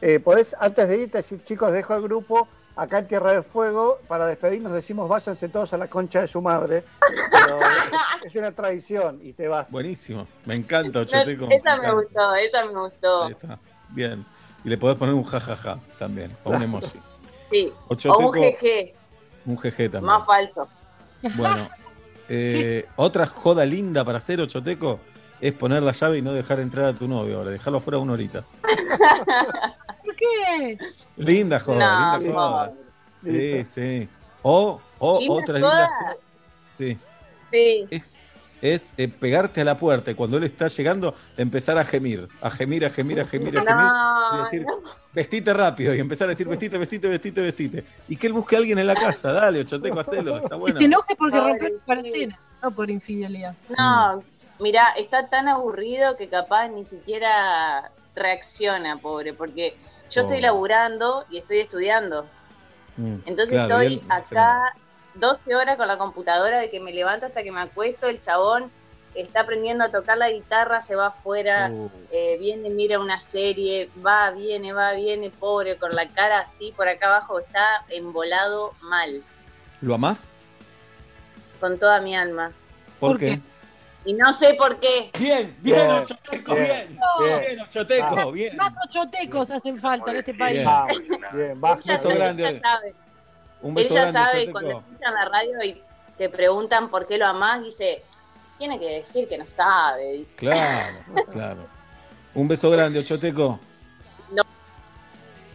Eh, 0.00 0.18
podés, 0.20 0.56
antes 0.58 0.88
de 0.88 0.96
irte, 0.98 1.18
decir, 1.18 1.42
chicos, 1.42 1.72
dejo 1.72 1.94
el 1.94 2.02
grupo 2.02 2.48
acá 2.74 2.98
en 3.00 3.06
Tierra 3.08 3.32
del 3.32 3.42
Fuego. 3.42 3.98
Para 4.08 4.26
despedirnos 4.26 4.72
decimos, 4.72 5.08
váyanse 5.08 5.48
todos 5.50 5.72
a 5.74 5.76
la 5.76 5.88
concha 5.88 6.22
de 6.22 6.28
su 6.28 6.40
madre. 6.40 6.84
Pero 7.30 7.58
es, 7.60 8.26
es 8.26 8.34
una 8.36 8.52
tradición 8.52 9.20
y 9.22 9.32
te 9.34 9.46
vas. 9.48 9.70
Buenísimo. 9.70 10.26
Me 10.46 10.54
encanta, 10.54 11.00
No, 11.00 11.02
Ochoteco. 11.02 11.46
esa 11.50 11.76
me 11.76 11.82
encanta. 11.88 11.92
gustó, 11.92 12.34
esa 12.36 12.64
me 12.64 12.72
gustó. 12.80 13.24
Ahí 13.24 13.32
está. 13.32 13.58
Bien. 13.90 14.24
Y 14.64 14.68
le 14.68 14.78
podés 14.78 14.96
poner 14.96 15.14
un 15.14 15.24
jajaja 15.24 15.78
también, 15.98 16.34
o 16.44 16.50
un 16.50 16.62
emoji. 16.62 16.98
Sí. 17.50 17.72
O 17.88 17.94
un 18.18 18.30
GG, 18.30 18.94
un 19.46 19.56
GG 19.56 19.76
también. 19.76 20.04
más 20.04 20.24
falso. 20.24 20.68
Bueno, 21.36 21.68
eh, 22.28 22.86
otra 22.96 23.26
joda 23.26 23.64
linda 23.66 24.04
para 24.04 24.18
hacer, 24.18 24.40
Ochoteco, 24.40 25.00
es 25.40 25.52
poner 25.54 25.82
la 25.82 25.92
llave 25.92 26.18
y 26.18 26.22
no 26.22 26.32
dejar 26.32 26.60
entrar 26.60 26.84
a 26.86 26.94
tu 26.94 27.08
novio 27.08 27.38
ahora, 27.38 27.50
dejarlo 27.50 27.78
afuera 27.78 27.98
una 27.98 28.12
horita. 28.14 28.44
qué? 30.18 30.78
Linda 31.16 31.60
joda, 31.60 32.12
No, 32.12 32.18
linda 32.18 32.34
joda. 32.34 32.72
Sí, 33.22 33.64
sí. 33.64 34.08
O, 34.42 34.80
o 34.98 35.18
Linda 35.20 35.34
otra 35.34 35.60
joda. 35.60 35.60
linda 35.60 35.90
joda. 36.00 36.16
Sí. 36.78 36.98
Sí. 37.50 38.02
Es 38.62 38.92
eh, 38.98 39.08
pegarte 39.08 39.62
a 39.62 39.64
la 39.64 39.78
puerta 39.78 40.10
y 40.10 40.14
cuando 40.14 40.36
él 40.36 40.44
está 40.44 40.68
llegando, 40.68 41.14
empezar 41.38 41.78
a 41.78 41.84
gemir, 41.84 42.28
a 42.42 42.50
gemir, 42.50 42.84
a 42.84 42.90
gemir, 42.90 43.20
a 43.20 43.24
gemir, 43.26 43.56
a 43.58 43.62
gemir. 43.62 44.38
y 44.38 44.44
decir, 44.44 44.66
no. 44.66 44.80
vestite 45.14 45.54
rápido 45.54 45.94
y 45.94 46.00
empezar 46.00 46.28
a 46.28 46.30
decir 46.30 46.46
vestite, 46.46 46.76
vestite, 46.76 47.08
vestite, 47.08 47.40
vestite. 47.40 47.84
Y 48.08 48.16
que 48.16 48.26
él 48.26 48.34
busque 48.34 48.56
a 48.56 48.58
alguien 48.58 48.78
en 48.78 48.86
la 48.86 48.94
casa, 48.94 49.32
dale, 49.32 49.60
ochoteco, 49.60 49.98
hacelo, 50.00 50.36
está 50.36 50.50
Que 50.50 50.54
bueno. 50.56 50.78
se 50.78 50.84
enoje 50.84 51.16
porque 51.16 51.40
rompió 51.40 51.68
la 51.70 51.84
cuarentena, 51.86 52.38
no 52.62 52.70
por 52.70 52.90
infidelidad. 52.90 53.54
No, 53.78 54.22
mira, 54.60 54.88
está 54.96 55.28
tan 55.28 55.48
aburrido 55.48 56.16
que 56.16 56.28
capaz 56.28 56.68
ni 56.68 56.84
siquiera 56.86 57.90
reacciona, 58.14 58.96
pobre, 58.98 59.32
porque 59.34 59.76
yo 60.10 60.22
estoy 60.22 60.38
Pobre. 60.38 60.40
laburando 60.42 61.24
y 61.30 61.38
estoy 61.38 61.58
estudiando. 61.60 62.26
Mm, 62.96 63.16
Entonces 63.26 63.50
claro, 63.50 63.80
estoy 63.80 64.02
acá 64.08 64.74
12 65.14 65.54
horas 65.54 65.76
con 65.76 65.86
la 65.88 65.98
computadora 65.98 66.60
de 66.60 66.70
que 66.70 66.80
me 66.80 66.92
levanto 66.92 67.26
hasta 67.26 67.42
que 67.42 67.52
me 67.52 67.60
acuesto, 67.60 68.08
el 68.08 68.20
chabón 68.20 68.70
está 69.14 69.40
aprendiendo 69.40 69.84
a 69.84 69.90
tocar 69.90 70.18
la 70.18 70.30
guitarra, 70.30 70.82
se 70.82 70.94
va 70.94 71.08
afuera, 71.08 71.68
Uh, 71.70 71.90
eh, 72.12 72.36
viene, 72.38 72.70
mira 72.70 73.00
una 73.00 73.18
serie, 73.18 73.90
va, 74.04 74.30
viene, 74.30 74.72
va, 74.72 74.92
viene, 74.92 75.30
pobre, 75.30 75.76
con 75.78 75.90
la 75.96 76.08
cara 76.08 76.40
así, 76.40 76.72
por 76.76 76.88
acá 76.88 77.06
abajo 77.08 77.40
está 77.40 77.84
embolado 77.88 78.72
mal, 78.82 79.22
¿Lo 79.80 79.94
amás? 79.94 80.32
con 81.60 81.78
toda 81.78 82.00
mi 82.00 82.16
alma. 82.16 82.52
¿Por, 83.00 83.12
¿Por 83.12 83.18
qué? 83.18 83.40
Y 84.04 84.14
no 84.14 84.32
sé 84.32 84.54
por 84.54 84.80
qué. 84.80 85.10
Bien, 85.18 85.54
bien, 85.60 85.76
Bien, 85.76 85.90
ochoteco, 85.90 86.54
bien. 86.54 86.66
bien, 86.66 86.98
Bien, 87.20 87.40
bien. 87.40 87.60
ochoteco, 87.60 88.32
bien. 88.32 88.56
Más 88.56 88.72
ochotecos 88.88 89.50
hacen 89.50 89.78
falta 89.78 90.10
en 90.12 90.16
este 90.16 90.34
país. 90.34 90.56
Bien. 91.32 91.60
Vamos, 91.60 91.84
bien, 91.84 91.84
ya, 91.84 91.92
beso 91.94 92.08
grande. 92.08 92.42
ya 92.42 92.60
sabe, 92.60 92.94
Un 93.62 93.68
él 93.70 93.74
beso 93.74 93.94
ya 93.94 94.00
grande, 94.00 94.18
sabe, 94.18 94.50
cuando 94.52 94.70
escuchan 94.78 95.14
la 95.14 95.24
radio 95.26 95.64
y 95.64 95.82
te 96.16 96.28
preguntan 96.30 96.88
por 96.88 97.06
qué 97.06 97.18
lo 97.18 97.26
amás, 97.26 97.62
dice, 97.62 98.02
tiene 98.58 98.78
que 98.78 98.86
decir 99.00 99.28
que 99.28 99.36
no 99.36 99.44
sabe, 99.46 100.12
dice. 100.12 100.36
Claro, 100.36 100.98
claro. 101.30 101.66
Un 102.34 102.48
beso 102.48 102.70
grande, 102.70 103.00
ochoteco. 103.00 103.60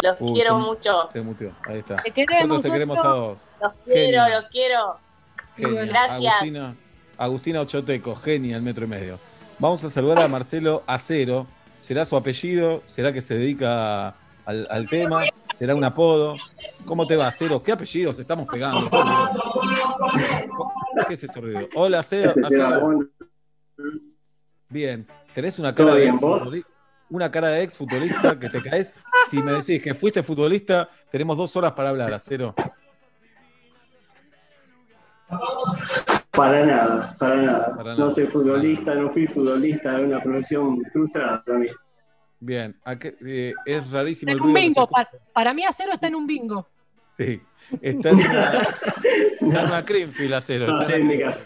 Los 0.01 0.17
Uy, 0.19 0.33
quiero 0.33 0.59
se- 0.59 0.65
mucho, 0.65 1.07
Se 1.11 1.21
muteó, 1.21 1.51
ahí 1.67 1.79
está. 1.79 1.95
Te 1.95 2.11
queremos, 2.11 2.47
Nosotros 2.47 2.61
te 2.63 2.71
queremos 2.71 2.97
a 2.99 3.01
Oso. 3.01 3.21
vos. 3.21 3.37
los 3.61 3.73
quiero, 3.85 4.29
los 4.29 4.45
quiero. 4.49 4.99
Genia. 5.55 5.85
Gracias. 5.85 6.33
Agustina, 6.33 6.75
Agustina 7.17 7.61
Ochoteco, 7.61 8.15
genia, 8.15 8.57
el 8.57 8.63
metro 8.63 8.85
y 8.85 8.89
medio. 8.89 9.19
Vamos 9.59 9.83
a 9.83 9.89
saludar 9.89 10.21
a 10.21 10.27
Marcelo 10.27 10.83
Acero. 10.85 11.47
¿Será 11.79 12.03
su 12.05 12.15
apellido? 12.17 12.81
¿Será 12.85 13.13
que 13.13 13.21
se 13.21 13.35
dedica 13.35 14.15
al, 14.45 14.67
al 14.69 14.89
tema? 14.89 15.23
¿Será 15.57 15.75
un 15.75 15.83
apodo? 15.83 16.35
¿Cómo 16.85 17.07
te 17.07 17.15
va, 17.15 17.27
Acero? 17.27 17.61
¿Qué 17.63 17.71
apellidos 17.71 18.19
estamos 18.19 18.47
pegando? 18.51 18.89
¿Qué 21.07 21.13
es 21.13 21.23
ese 21.23 21.39
ruido? 21.39 21.67
Hola, 21.75 21.99
Acero. 21.99 22.31
Acero. 22.43 22.99
Bien. 24.69 25.05
¿Tenés 25.33 25.59
una 25.59 25.73
cara 25.73 25.93
¿Todo 26.19 26.49
de? 26.51 26.63
Una 27.09 27.29
cara 27.29 27.49
de 27.49 27.63
ex 27.63 27.75
futbolista 27.75 28.37
que 28.39 28.49
te 28.49 28.61
caes. 28.61 28.93
Si 29.29 29.37
me 29.41 29.51
decís 29.53 29.81
que 29.81 29.93
fuiste 29.93 30.23
futbolista, 30.23 30.89
tenemos 31.11 31.37
dos 31.37 31.55
horas 31.55 31.73
para 31.73 31.89
hablar, 31.89 32.13
Acero. 32.13 32.55
Para 36.35 36.65
nada, 36.65 37.15
para 37.17 37.35
nada. 37.37 37.75
Para 37.77 37.91
No 37.93 37.99
nada. 37.99 38.11
soy 38.11 38.25
futbolista, 38.27 38.95
no 38.95 39.09
fui 39.09 39.27
futbolista, 39.27 39.97
es 39.97 40.03
una 40.05 40.21
profesión 40.21 40.81
frustrada 40.91 41.43
también. 41.45 41.75
Bien. 42.39 42.75
¿A 42.83 42.95
qué- 42.97 43.15
eh, 43.25 43.53
es 43.65 43.89
rarísimo 43.89 44.31
Está 44.31 44.43
el 44.43 44.43
en 44.43 44.49
un 44.49 44.53
que 44.55 44.59
se 44.61 44.67
bingo. 44.67 44.87
Para, 44.89 45.09
para 45.33 45.53
mí, 45.53 45.63
Acero 45.65 45.93
está 45.93 46.07
en 46.07 46.15
un 46.15 46.27
bingo. 46.27 46.67
Sí. 47.17 47.41
Está 47.81 48.09
en 48.09 48.15
una, 48.15 48.51
está 49.01 49.39
en 49.41 49.65
una 49.65 49.81
Greenfield 49.81 50.33
acero. 50.33 50.67
No, 50.67 50.81
Está 50.81 50.95
estoy 50.95 51.01
en 51.01 51.07
mi 51.07 51.19
casa. 51.19 51.45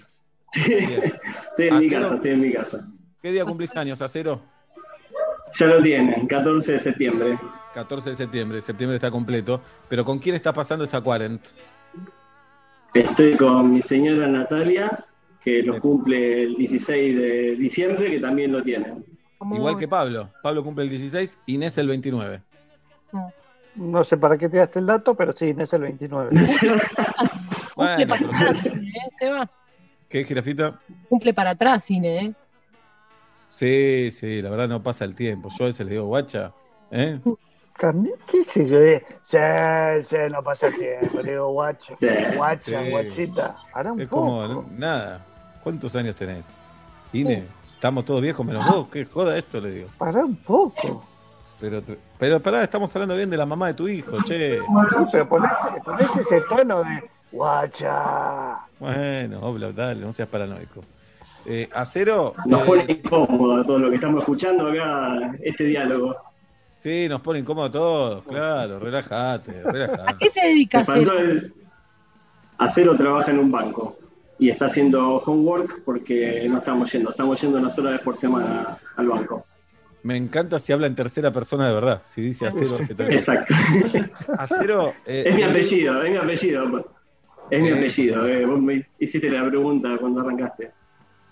Estoy 0.53 1.67
en 1.67 1.77
mi 1.77 1.89
casa, 1.89 2.15
estoy 2.15 2.31
en 2.31 2.41
mi 2.41 2.51
casa. 2.51 2.87
¿Qué 3.21 3.31
día 3.31 3.45
cumplís 3.45 3.75
años, 3.77 4.01
Acero? 4.01 4.41
Ya 5.53 5.65
lo 5.67 5.81
tienen, 5.81 6.25
14 6.27 6.73
de 6.73 6.79
septiembre. 6.79 7.39
14 7.73 8.09
de 8.11 8.15
septiembre. 8.15 8.61
Septiembre 8.61 8.95
está 8.95 9.11
completo. 9.11 9.61
Pero 9.87 10.03
¿con 10.05 10.19
quién 10.19 10.35
está 10.35 10.51
pasando 10.53 10.83
esta 10.85 11.01
cuarent? 11.01 11.41
Estoy 12.93 13.35
con 13.37 13.73
mi 13.73 13.81
señora 13.81 14.27
Natalia, 14.27 15.05
que 15.43 15.61
lo 15.63 15.79
cumple 15.79 16.43
el 16.43 16.55
16 16.55 17.15
de 17.15 17.55
diciembre, 17.55 18.09
que 18.09 18.19
también 18.19 18.51
lo 18.51 18.63
tienen. 18.63 19.05
Como- 19.37 19.55
Igual 19.55 19.77
que 19.77 19.87
Pablo. 19.87 20.29
Pablo 20.43 20.63
cumple 20.63 20.83
el 20.85 20.89
16, 20.89 21.37
Inés 21.45 21.77
el 21.77 21.87
29. 21.87 22.41
No 23.75 24.03
sé 24.03 24.17
para 24.17 24.37
qué 24.37 24.49
te 24.49 24.57
daste 24.57 24.79
el 24.79 24.87
dato, 24.87 25.13
pero 25.15 25.31
sí, 25.33 25.55
es 25.57 25.73
el 25.73 25.81
29. 25.81 26.29
Cumple 26.59 26.81
Bueno, 27.75 28.07
para 28.07 28.25
atrás, 28.25 28.65
¿eh? 28.65 28.73
Seba? 29.17 29.49
¿qué, 30.09 30.25
jirafita? 30.25 30.79
Cumple 31.07 31.33
para 31.33 31.51
atrás, 31.51 31.83
Cine, 31.85 32.25
¿eh? 32.25 32.33
Sí, 33.51 34.09
sí, 34.11 34.41
la 34.41 34.49
verdad 34.49 34.67
no 34.67 34.83
pasa 34.83 35.05
el 35.05 35.15
tiempo. 35.15 35.49
Yo 35.57 35.65
a 35.65 35.67
veces 35.67 35.85
le 35.85 35.93
digo, 35.93 36.05
guacha, 36.07 36.51
¿eh? 36.91 37.19
También, 37.80 38.15
¿Qué 38.27 38.43
sé 38.43 38.67
yo? 38.67 38.77
Eh? 38.80 39.03
Sí, 39.23 39.38
sí, 40.05 40.15
no 40.32 40.43
pasa 40.43 40.69
tiempo. 40.71 41.21
Le 41.21 41.32
digo, 41.32 41.47
guacho, 41.51 41.95
Sí, 41.99 42.07
guacha, 42.36 42.84
sí. 42.84 42.89
guachita. 42.91 43.55
Hará 43.73 43.93
un 43.93 44.01
Es 44.01 44.07
poco. 44.07 44.21
como, 44.21 44.47
no- 44.47 44.65
nada. 44.77 45.25
¿Cuántos 45.63 45.95
años 45.95 46.15
tenés? 46.15 46.45
Inés, 47.13 47.43
estamos 47.73 48.05
todos 48.05 48.21
viejos 48.21 48.45
menos 48.45 48.69
vos. 48.69 48.88
¿Qué 48.91 49.05
joda 49.05 49.38
esto? 49.38 49.59
Le 49.59 49.71
digo. 49.71 49.89
Pará 49.97 50.23
un 50.25 50.36
poco. 50.36 51.05
Pero, 51.59 51.82
pero 52.17 52.39
pará, 52.41 52.63
estamos 52.63 52.93
hablando 52.95 53.15
bien 53.15 53.30
de 53.30 53.36
la 53.38 53.45
mamá 53.45 53.67
de 53.67 53.73
tu 53.73 53.88
hijo, 53.88 54.17
che. 54.23 54.59
Sí, 54.59 54.63
pero 55.11 55.27
ponete, 55.27 55.53
ponete 55.84 56.19
ese 56.21 56.41
tono 56.41 56.84
de 56.84 57.09
guacha. 57.32 58.59
Bueno, 58.80 59.39
obla, 59.41 59.71
dale, 59.71 60.01
no 60.01 60.13
seas 60.13 60.30
paranoico. 60.30 60.82
Eh, 61.45 61.69
acero, 61.73 62.34
Nos 62.45 62.61
eh, 62.61 62.65
pone 62.65 62.86
incómodo 62.88 63.61
a 63.61 63.65
todo 63.65 63.80
lo 63.80 63.89
que 63.89 63.95
estamos 63.95 64.19
escuchando 64.21 64.67
acá, 64.69 65.32
este 65.41 65.65
diálogo. 65.65 66.15
Sí, 66.80 67.07
nos 67.07 67.21
pone 67.21 67.39
incómodo 67.39 67.65
a 67.67 67.71
todos, 67.71 68.23
claro, 68.25 68.80
relájate, 68.80 69.61
¿A 69.65 69.71
relájate. 69.71 70.15
qué 70.19 70.30
se 70.32 70.41
dedica 70.47 70.80
Acero? 70.80 71.17
el- 71.19 71.53
Acero 72.57 72.97
trabaja 72.97 73.32
en 73.32 73.39
un 73.39 73.51
banco 73.51 73.97
y 74.38 74.49
está 74.49 74.65
haciendo 74.65 75.17
homework 75.17 75.84
porque 75.86 76.45
no 76.49 76.57
estamos 76.57 76.91
yendo, 76.91 77.11
estamos 77.11 77.39
yendo 77.41 77.57
una 77.57 77.69
sola 77.69 77.91
vez 77.91 78.01
por 78.01 78.17
semana 78.17 78.77
al 78.97 79.07
banco. 79.07 79.45
Me 80.03 80.15
encanta 80.17 80.59
si 80.59 80.71
habla 80.73 80.88
en 80.88 80.95
tercera 80.95 81.32
persona 81.32 81.67
de 81.67 81.73
verdad, 81.73 82.01
si 82.05 82.21
dice 82.21 82.47
acero. 82.47 82.77
Exacto. 83.09 83.53
Acero, 84.38 84.93
eh, 85.05 85.23
Es 85.27 85.36
mi 85.36 85.41
¿de 85.41 85.45
qué- 85.47 85.51
apellido, 85.51 86.03
es 86.03 86.11
mi 86.11 86.17
apellido. 86.17 86.86
Es 87.49 87.61
mi 87.61 87.67
Eh. 87.69 87.73
apellido. 87.73 88.27
eh, 88.27 88.45
Vos 88.45 88.61
me 88.61 88.86
hiciste 88.99 89.30
la 89.30 89.45
pregunta 89.47 89.97
cuando 89.99 90.21
arrancaste. 90.21 90.71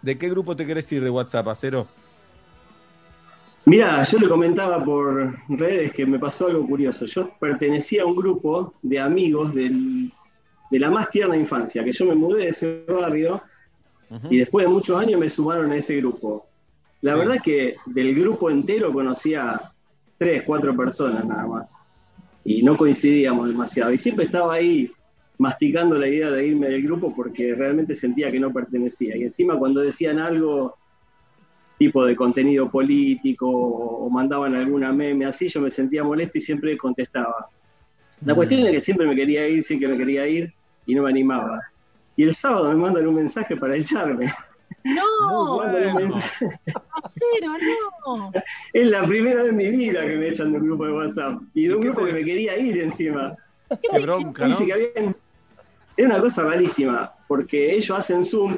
¿De 0.02 0.18
qué 0.18 0.30
grupo 0.30 0.56
te 0.56 0.66
querés 0.66 0.92
ir 0.92 1.04
de 1.04 1.10
WhatsApp, 1.10 1.48
Acero? 1.48 1.88
Mira, 3.68 4.02
yo 4.06 4.18
le 4.18 4.30
comentaba 4.30 4.82
por 4.82 5.36
redes 5.50 5.92
que 5.92 6.06
me 6.06 6.18
pasó 6.18 6.48
algo 6.48 6.66
curioso. 6.66 7.06
Yo 7.06 7.32
pertenecía 7.38 8.04
a 8.04 8.06
un 8.06 8.16
grupo 8.16 8.74
de 8.82 8.98
amigos 8.98 9.54
del- 9.54 10.10
de 10.72 10.80
la 10.80 10.90
más 10.90 11.10
tierna 11.10 11.36
infancia, 11.36 11.84
que 11.84 11.92
yo 11.92 12.06
me 12.06 12.16
mudé 12.16 12.44
de 12.44 12.50
ese 12.50 12.86
barrio 12.88 13.42
Ujú. 14.10 14.28
y 14.32 14.38
después 14.40 14.66
de 14.66 14.72
muchos 14.72 14.98
años 14.98 15.20
me 15.20 15.28
sumaron 15.28 15.70
a 15.72 15.76
ese 15.76 15.98
grupo. 15.98 16.46
La 17.02 17.12
Sí. 17.12 17.20
verdad 17.20 17.36
es 17.36 17.42
que 17.42 17.76
del 17.88 18.16
grupo 18.16 18.50
entero 18.50 18.94
conocía 18.94 19.60
tres, 20.18 20.44
cuatro 20.44 20.74
personas 20.74 21.26
nada 21.26 21.46
más. 21.46 21.76
Y 22.46 22.64
no 22.64 22.78
coincidíamos 22.78 23.50
demasiado. 23.50 23.92
Y 23.92 23.98
siempre 23.98 24.24
estaba 24.26 24.54
ahí 24.54 24.90
masticando 25.38 26.00
la 26.00 26.08
idea 26.08 26.32
de 26.32 26.48
irme 26.48 26.70
del 26.70 26.84
grupo 26.84 27.14
porque 27.14 27.54
realmente 27.54 27.94
sentía 27.94 28.32
que 28.32 28.40
no 28.40 28.54
pertenecía. 28.54 29.18
Y 29.18 29.24
encima 29.24 29.58
cuando 29.58 29.82
decían 29.82 30.20
algo 30.20 30.78
tipo 31.78 32.06
de 32.06 32.16
contenido 32.16 32.70
político 32.70 33.48
o 33.50 34.10
mandaban 34.10 34.56
alguna 34.56 34.92
meme 34.92 35.26
así, 35.26 35.48
yo 35.48 35.62
me 35.62 35.70
sentía 35.72 36.04
molesto 36.04 36.38
y 36.38 36.42
siempre 36.42 36.78
contestaba. 36.78 37.50
La 38.26 38.34
Mm. 38.34 38.36
cuestión 38.36 38.66
es 38.66 38.72
que 38.72 38.82
siempre 38.82 39.06
me 39.08 39.16
quería 39.16 39.48
ir, 39.48 39.62
sí 39.64 39.78
que 39.80 39.88
me 39.88 39.98
quería 39.98 40.28
ir 40.28 40.52
y 40.86 40.96
no 40.96 41.04
me 41.04 41.10
animaba. 41.10 41.62
Y 42.16 42.24
el 42.24 42.34
sábado 42.34 42.70
me 42.70 42.76
mandan 42.76 43.06
un 43.08 43.16
mensaje 43.16 43.56
para 43.58 43.76
echarme. 43.76 44.34
No, 44.84 45.60
Me 45.60 45.66
mandan 45.66 45.88
un 45.88 45.94
bueno. 45.94 46.10
mensaje. 46.16 46.46
Acero, 47.04 47.54
no. 48.06 48.32
Es 48.74 48.88
la 48.88 49.06
primera 49.06 49.42
vez 49.42 49.50
en 49.50 49.56
mi 49.58 49.70
vida 49.70 50.02
que 50.06 50.16
me 50.16 50.30
echan 50.30 50.52
de 50.52 50.58
un 50.60 50.66
grupo 50.66 50.86
de 50.88 50.94
WhatsApp. 50.94 51.42
Y 51.54 51.68
de 51.68 51.74
¿Y 51.74 51.76
un 51.76 51.82
grupo 51.82 52.06
que 52.06 52.14
me 52.14 52.24
quería 52.24 52.58
ir 52.58 52.82
encima. 52.82 53.36
Qué 53.70 54.00
bronca, 54.00 54.44
¿no? 54.44 54.48
Dice 54.48 54.66
que 54.66 54.74
habían... 54.74 55.16
Es 55.96 56.06
una 56.06 56.20
cosa 56.22 56.44
rarísima, 56.44 57.12
porque 57.28 57.74
ellos 57.74 57.92
hacen 57.98 58.24
Zoom 58.24 58.58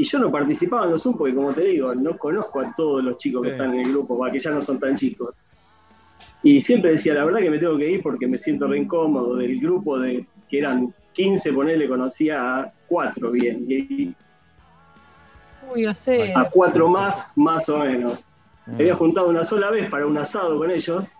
y 0.00 0.04
yo 0.04 0.18
no 0.18 0.32
participaba 0.32 0.84
en 0.86 0.92
los 0.92 1.02
Zoom 1.02 1.18
porque, 1.18 1.34
como 1.34 1.52
te 1.52 1.60
digo, 1.60 1.94
no 1.94 2.16
conozco 2.16 2.60
a 2.60 2.74
todos 2.74 3.04
los 3.04 3.18
chicos 3.18 3.42
que 3.42 3.48
Sí. 3.48 3.52
están 3.52 3.74
en 3.74 3.80
el 3.80 3.90
grupo, 3.92 4.16
va, 4.16 4.32
que 4.32 4.38
ya 4.38 4.50
no 4.50 4.62
son 4.62 4.80
tan 4.80 4.96
chicos. 4.96 5.34
Y 6.42 6.58
siempre 6.62 6.92
decía, 6.92 7.12
la 7.12 7.26
verdad 7.26 7.40
que 7.40 7.50
me 7.50 7.58
tengo 7.58 7.76
que 7.76 7.90
ir 7.90 8.02
porque 8.02 8.26
me 8.26 8.38
siento 8.38 8.66
re 8.66 8.78
incómodo. 8.78 9.36
Del 9.36 9.60
grupo 9.60 9.98
de 9.98 10.24
que 10.48 10.58
eran 10.58 10.94
15, 11.12 11.52
ponele, 11.52 11.86
conocía 11.86 12.60
a 12.60 12.72
cuatro 12.88 13.30
bien. 13.30 13.66
Y 13.68 14.14
Uy, 15.70 15.84
a 15.84 16.48
cuatro 16.50 16.88
más, 16.88 17.36
más 17.36 17.68
o 17.68 17.80
menos. 17.80 18.24
Mm. 18.64 18.70
Me 18.70 18.76
había 18.84 18.94
juntado 18.94 19.28
una 19.28 19.44
sola 19.44 19.70
vez 19.70 19.90
para 19.90 20.06
un 20.06 20.16
asado 20.16 20.56
con 20.56 20.70
ellos 20.70 21.12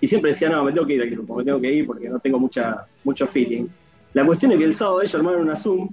y 0.00 0.08
siempre 0.08 0.32
decía, 0.32 0.48
no, 0.48 0.64
me 0.64 0.72
tengo 0.72 0.88
que 0.88 0.94
ir 0.94 1.02
al 1.02 1.10
grupo, 1.10 1.36
me 1.36 1.44
tengo 1.44 1.60
que 1.60 1.72
ir 1.72 1.86
porque 1.86 2.08
no 2.08 2.18
tengo 2.18 2.40
mucha, 2.40 2.84
mucho 3.04 3.28
feeling. 3.28 3.68
La 4.12 4.26
cuestión 4.26 4.50
es 4.50 4.58
que 4.58 4.64
el 4.64 4.74
sábado 4.74 5.02
ellos 5.02 5.14
armaron 5.14 5.42
una 5.42 5.54
Zoom, 5.54 5.88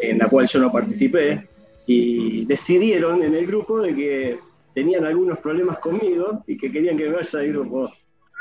en 0.00 0.18
la 0.18 0.28
cual 0.28 0.46
yo 0.46 0.58
no 0.60 0.72
participé, 0.72 1.46
y 1.86 2.44
decidieron 2.46 3.22
en 3.22 3.34
el 3.34 3.46
grupo 3.46 3.80
de 3.80 3.94
que 3.94 4.38
tenían 4.74 5.04
algunos 5.04 5.38
problemas 5.38 5.78
conmigo 5.78 6.42
y 6.46 6.56
que 6.56 6.70
querían 6.70 6.96
que 6.96 7.08
me 7.08 7.16
vaya 7.16 7.38
al 7.40 7.48
grupo. 7.48 7.90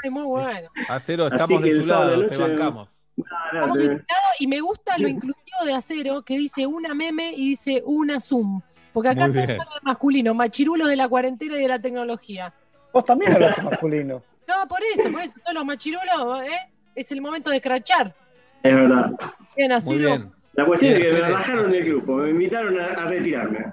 Ay, 0.04 0.10
muy 0.10 0.24
bueno. 0.24 0.70
Acero, 0.88 1.26
Así 1.26 1.36
estamos 1.36 1.64
que 1.64 1.74
de 1.74 1.80
tu 1.82 1.88
lado, 1.88 2.10
de 2.12 2.18
te 2.18 2.24
noche- 2.38 2.42
bancamos. 2.42 2.90
Nada, 3.18 3.46
Estamos 3.52 3.78
te- 3.78 3.80
de 3.84 3.88
lado 3.88 4.04
y 4.40 4.48
me 4.48 4.62
gusta 4.62 4.98
lo 4.98 5.08
inclusivo 5.08 5.66
de 5.66 5.74
acero 5.74 6.22
que 6.22 6.38
dice 6.38 6.66
una 6.68 6.94
meme 6.94 7.34
y 7.36 7.50
dice 7.50 7.82
una 7.86 8.20
Zoom. 8.20 8.62
Porque 8.94 9.10
acá 9.10 9.28
Muy 9.28 9.34
todos 9.34 9.48
bien. 9.48 9.62
hablan 9.62 9.80
masculino, 9.84 10.34
machirulos 10.34 10.88
de 10.88 10.96
la 10.96 11.10
cuarentena 11.10 11.58
y 11.58 11.62
de 11.64 11.68
la 11.68 11.80
tecnología. 11.80 12.54
Vos 12.94 13.06
también 13.06 13.34
hablas 13.34 13.62
masculino. 13.64 14.24
No, 14.48 14.68
por 14.68 14.80
eso, 14.96 15.12
por 15.12 15.22
eso, 15.22 15.34
todos 15.44 15.54
los 15.54 15.66
machirulos, 15.66 16.44
¿eh? 16.44 16.72
Es 16.96 17.12
el 17.12 17.22
momento 17.22 17.50
de 17.52 17.58
escrachar. 17.58 18.16
Es 18.64 18.74
verdad. 18.74 19.12
Bien, 19.56 19.70
Muy 19.70 19.76
acero. 19.78 19.98
bien. 19.98 20.32
La 20.54 20.66
cuestión 20.66 20.94
es 20.94 21.08
que 21.08 21.14
me 21.14 21.22
bajaron 21.32 21.72
del 21.72 21.86
grupo, 21.86 22.16
me 22.18 22.30
invitaron 22.32 22.80
a, 22.80 22.86
a 22.88 23.06
retirarme. 23.08 23.66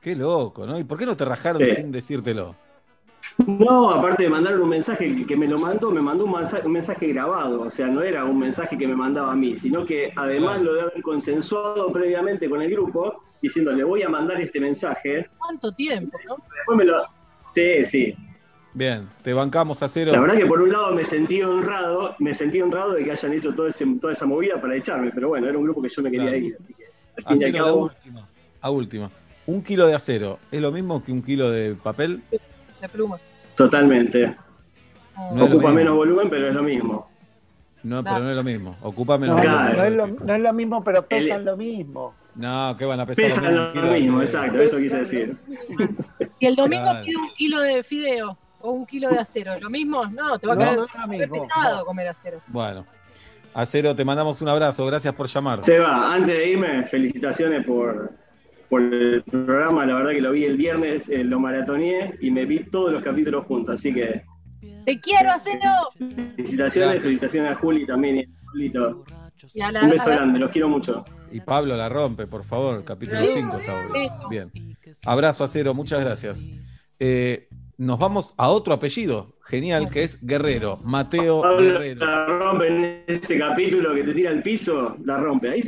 Qué 0.00 0.14
loco, 0.16 0.66
¿no? 0.66 0.78
¿Y 0.78 0.84
por 0.84 0.98
qué 0.98 1.06
no 1.06 1.16
te 1.16 1.24
rajaron 1.24 1.62
Sí. 1.62 1.74
sin 1.76 1.92
decírtelo? 1.92 2.54
No, 3.46 3.90
aparte 3.90 4.24
de 4.24 4.28
mandar 4.28 4.60
un 4.60 4.68
mensaje 4.68 5.14
que- 5.14 5.26
que 5.26 5.36
me 5.36 5.46
lo 5.46 5.56
mandó, 5.58 5.90
me 5.90 6.00
mandó 6.02 6.24
un 6.26 6.32
mensaje, 6.32 6.66
un 6.66 6.72
mensaje 6.72 7.06
grabado, 7.08 7.62
o 7.62 7.70
sea, 7.70 7.86
no 7.86 8.02
era 8.02 8.24
un 8.24 8.38
mensaje 8.38 8.76
que 8.76 8.86
me 8.86 8.94
mandaba 8.94 9.32
a 9.32 9.36
mí, 9.36 9.56
sino 9.56 9.86
que 9.86 10.12
además 10.16 10.56
Claro. 10.56 10.64
lo 10.64 10.74
de 10.74 10.80
haber 10.82 11.02
consensuado 11.02 11.90
previamente 11.92 12.48
con 12.50 12.60
el 12.60 12.70
grupo, 12.70 13.22
diciéndole 13.40 13.84
voy 13.84 14.02
a 14.02 14.08
mandar 14.08 14.40
este 14.40 14.60
mensaje, 14.60 15.28
¿Cuánto 15.38 15.72
tiempo, 15.72 16.18
no? 16.28 16.36
después 16.56 16.78
me 16.78 16.84
lo... 16.84 17.02
Sí, 17.52 17.84
sí. 17.84 18.14
Bien, 18.74 19.06
te 19.22 19.32
bancamos 19.34 19.82
acero. 19.82 20.12
La 20.12 20.20
verdad 20.20 20.36
que 20.36 20.46
por 20.46 20.62
un 20.62 20.72
lado 20.72 20.92
me 20.92 21.04
sentí 21.04 21.42
honrado, 21.42 22.14
me 22.18 22.32
sentí 22.32 22.60
honrado 22.62 22.92
de 22.94 23.04
que 23.04 23.10
hayan 23.10 23.32
hecho 23.34 23.54
todo 23.54 23.66
ese- 23.66 23.86
toda 24.00 24.12
esa 24.14 24.24
movida 24.24 24.60
para 24.60 24.74
echarme, 24.76 25.10
pero 25.14 25.28
bueno, 25.28 25.46
era 25.48 25.58
un 25.58 25.64
grupo 25.64 25.82
que 25.82 25.90
yo 25.90 26.02
me 26.02 26.10
quería 26.10 26.30
Claro. 26.30 26.38
ir, 26.46 26.56
así 26.58 26.72
que 26.74 26.84
al 27.16 27.24
fin 27.24 27.42
y 27.42 27.44
al 27.44 27.50
Acero, 27.50 27.66
a 27.66 27.72
última. 27.74 28.28
A 28.62 28.70
última. 28.70 29.10
Un 29.46 29.62
kilo 29.62 29.86
de 29.86 29.94
acero, 29.94 30.38
¿es 30.50 30.60
lo 30.60 30.72
mismo 30.72 31.02
que 31.02 31.12
un 31.12 31.20
kilo 31.22 31.50
de 31.50 31.74
papel? 31.74 32.22
De 32.80 32.88
pluma. 32.88 33.18
totalmente. 33.56 34.34
No 35.34 35.44
Ocupa 35.44 35.70
menos 35.72 35.94
volumen, 35.94 36.30
pero 36.30 36.48
es 36.48 36.54
lo 36.54 36.62
mismo. 36.62 37.10
No, 37.82 38.02
pero 38.02 38.20
no 38.20 38.30
es 38.30 38.36
lo 38.36 38.42
mismo. 38.44 38.76
Ocupa 38.80 39.18
menos 39.18 39.36
No, 39.36 39.42
Claro. 39.42 39.76
no, 39.76 39.84
es 39.84 39.92
lo, 39.92 40.06
no 40.06 40.34
es 40.34 40.40
lo 40.40 40.52
mismo, 40.54 40.82
pero 40.82 41.02
pesan 41.06 41.40
El- 41.40 41.44
lo 41.44 41.56
mismo. 41.58 42.14
No, 42.36 42.74
¿qué 42.78 42.86
van 42.86 43.00
a 43.00 43.04
pesar? 43.06 43.24
Pesan 43.26 43.74
lo 43.74 43.92
mismo, 43.92 44.22
exacto, 44.22 44.58
eso 44.60 44.78
quise 44.78 44.98
decir. 45.00 45.36
Y 46.38 46.46
el 46.46 46.56
domingo 46.56 46.82
Claro. 46.84 47.04
pide 47.04 47.16
un 47.18 47.28
kilo 47.36 47.60
de 47.60 47.82
fideo 47.82 48.38
o 48.62 48.70
un 48.72 48.86
kilo 48.86 49.08
de 49.10 49.18
acero. 49.18 49.58
¿Lo 49.60 49.68
mismo? 49.70 50.06
No, 50.06 50.38
te 50.38 50.46
va 50.46 50.52
a 50.54 50.56
No, 50.56 50.62
quedar 50.62 50.76
no 51.00 51.06
mismo. 51.08 51.46
pesado 51.46 51.84
comer 51.84 52.08
acero. 52.08 52.40
Bueno. 52.48 52.86
Acero, 53.54 53.94
te 53.94 54.04
mandamos 54.04 54.40
un 54.40 54.48
abrazo. 54.48 54.86
Gracias 54.86 55.14
por 55.14 55.26
llamar. 55.28 55.62
Seba, 55.62 56.14
antes 56.14 56.34
de 56.38 56.48
irme, 56.50 56.84
felicitaciones 56.86 57.66
por, 57.66 58.12
por 58.70 58.80
el 58.82 59.22
programa. 59.24 59.84
La 59.84 59.96
verdad 59.96 60.12
que 60.12 60.22
lo 60.22 60.32
vi 60.32 60.44
el 60.46 60.56
viernes, 60.56 61.08
eh, 61.10 61.22
lo 61.22 61.38
maratoneé 61.38 62.16
y 62.22 62.30
me 62.30 62.46
vi 62.46 62.60
todos 62.64 62.90
los 62.92 63.02
capítulos 63.02 63.44
juntos. 63.44 63.74
Así 63.74 63.92
que 63.92 64.24
¡Te 64.86 64.98
quiero, 64.98 65.30
acero! 65.32 65.70
felicitaciones, 65.98 66.74
Gracias. 66.74 67.02
felicitaciones 67.02 67.52
a 67.52 67.54
Juli 67.56 67.86
también 67.86 68.16
y 68.16 68.20
a 68.22 68.50
Julito. 68.50 69.04
Y 69.54 69.60
a 69.60 69.70
la, 69.72 69.82
Un 69.82 69.90
beso 69.90 70.06
a 70.06 70.08
la- 70.10 70.16
grande, 70.16 70.38
los 70.38 70.50
quiero 70.50 70.68
mucho. 70.68 71.04
Y 71.30 71.40
Pablo 71.40 71.76
la 71.76 71.88
rompe, 71.88 72.26
por 72.26 72.44
favor. 72.44 72.82
Capítulo 72.84 73.20
Sí. 73.20 73.28
5 73.34 73.56
está 73.58 73.72
hoy. 73.74 74.06
Eso. 74.06 74.28
Bien. 74.30 74.50
Abrazo, 75.04 75.44
Acero. 75.44 75.74
Muchas 75.74 76.00
gracias. 76.00 76.38
Eh, 76.98 77.48
nos 77.78 77.98
vamos 77.98 78.34
a 78.36 78.48
otro 78.48 78.74
apellido. 78.74 79.34
Genial, 79.44 79.90
que 79.90 80.04
es 80.04 80.18
Guerrero. 80.24 80.78
Mateo 80.84 81.42
Pablo 81.42 81.58
Guerrero. 81.60 82.06
la 82.06 82.26
rompe 82.26 82.68
en 82.68 83.04
ese 83.06 83.38
capítulo 83.38 83.94
que 83.94 84.04
te 84.04 84.14
tira 84.14 84.30
al 84.30 84.42
piso, 84.42 84.96
la 85.04 85.16
rompe. 85.18 85.50
Ahí 85.50 85.60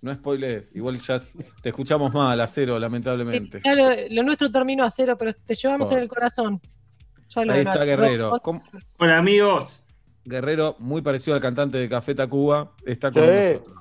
No 0.00 0.12
spoilees. 0.14 0.70
Igual 0.74 0.98
ya 0.98 1.20
te 1.62 1.68
escuchamos 1.68 2.12
mal, 2.12 2.40
Acero, 2.40 2.78
lamentablemente. 2.78 3.60
Ya 3.64 3.74
lo, 3.74 3.90
lo 4.10 4.22
nuestro 4.24 4.50
terminó 4.50 4.84
a 4.84 4.90
cero, 4.90 5.16
pero 5.18 5.32
te 5.34 5.54
llevamos 5.54 5.92
en 5.92 5.98
el 5.98 6.08
corazón. 6.08 6.60
Ya 7.28 7.44
lo 7.44 7.52
Ahí 7.52 7.60
está 7.60 7.84
Guerrero. 7.84 8.40
¿Cómo- 8.42 8.62
Hola 8.98 9.18
amigos, 9.18 9.86
Guerrero, 10.24 10.76
muy 10.78 11.02
parecido 11.02 11.34
al 11.34 11.40
cantante 11.42 11.78
de 11.78 11.88
Café 11.88 12.14
Tacuba, 12.14 12.72
está 12.84 13.10
con 13.12 13.22
Sí. 13.22 13.28
nosotros. 13.30 13.76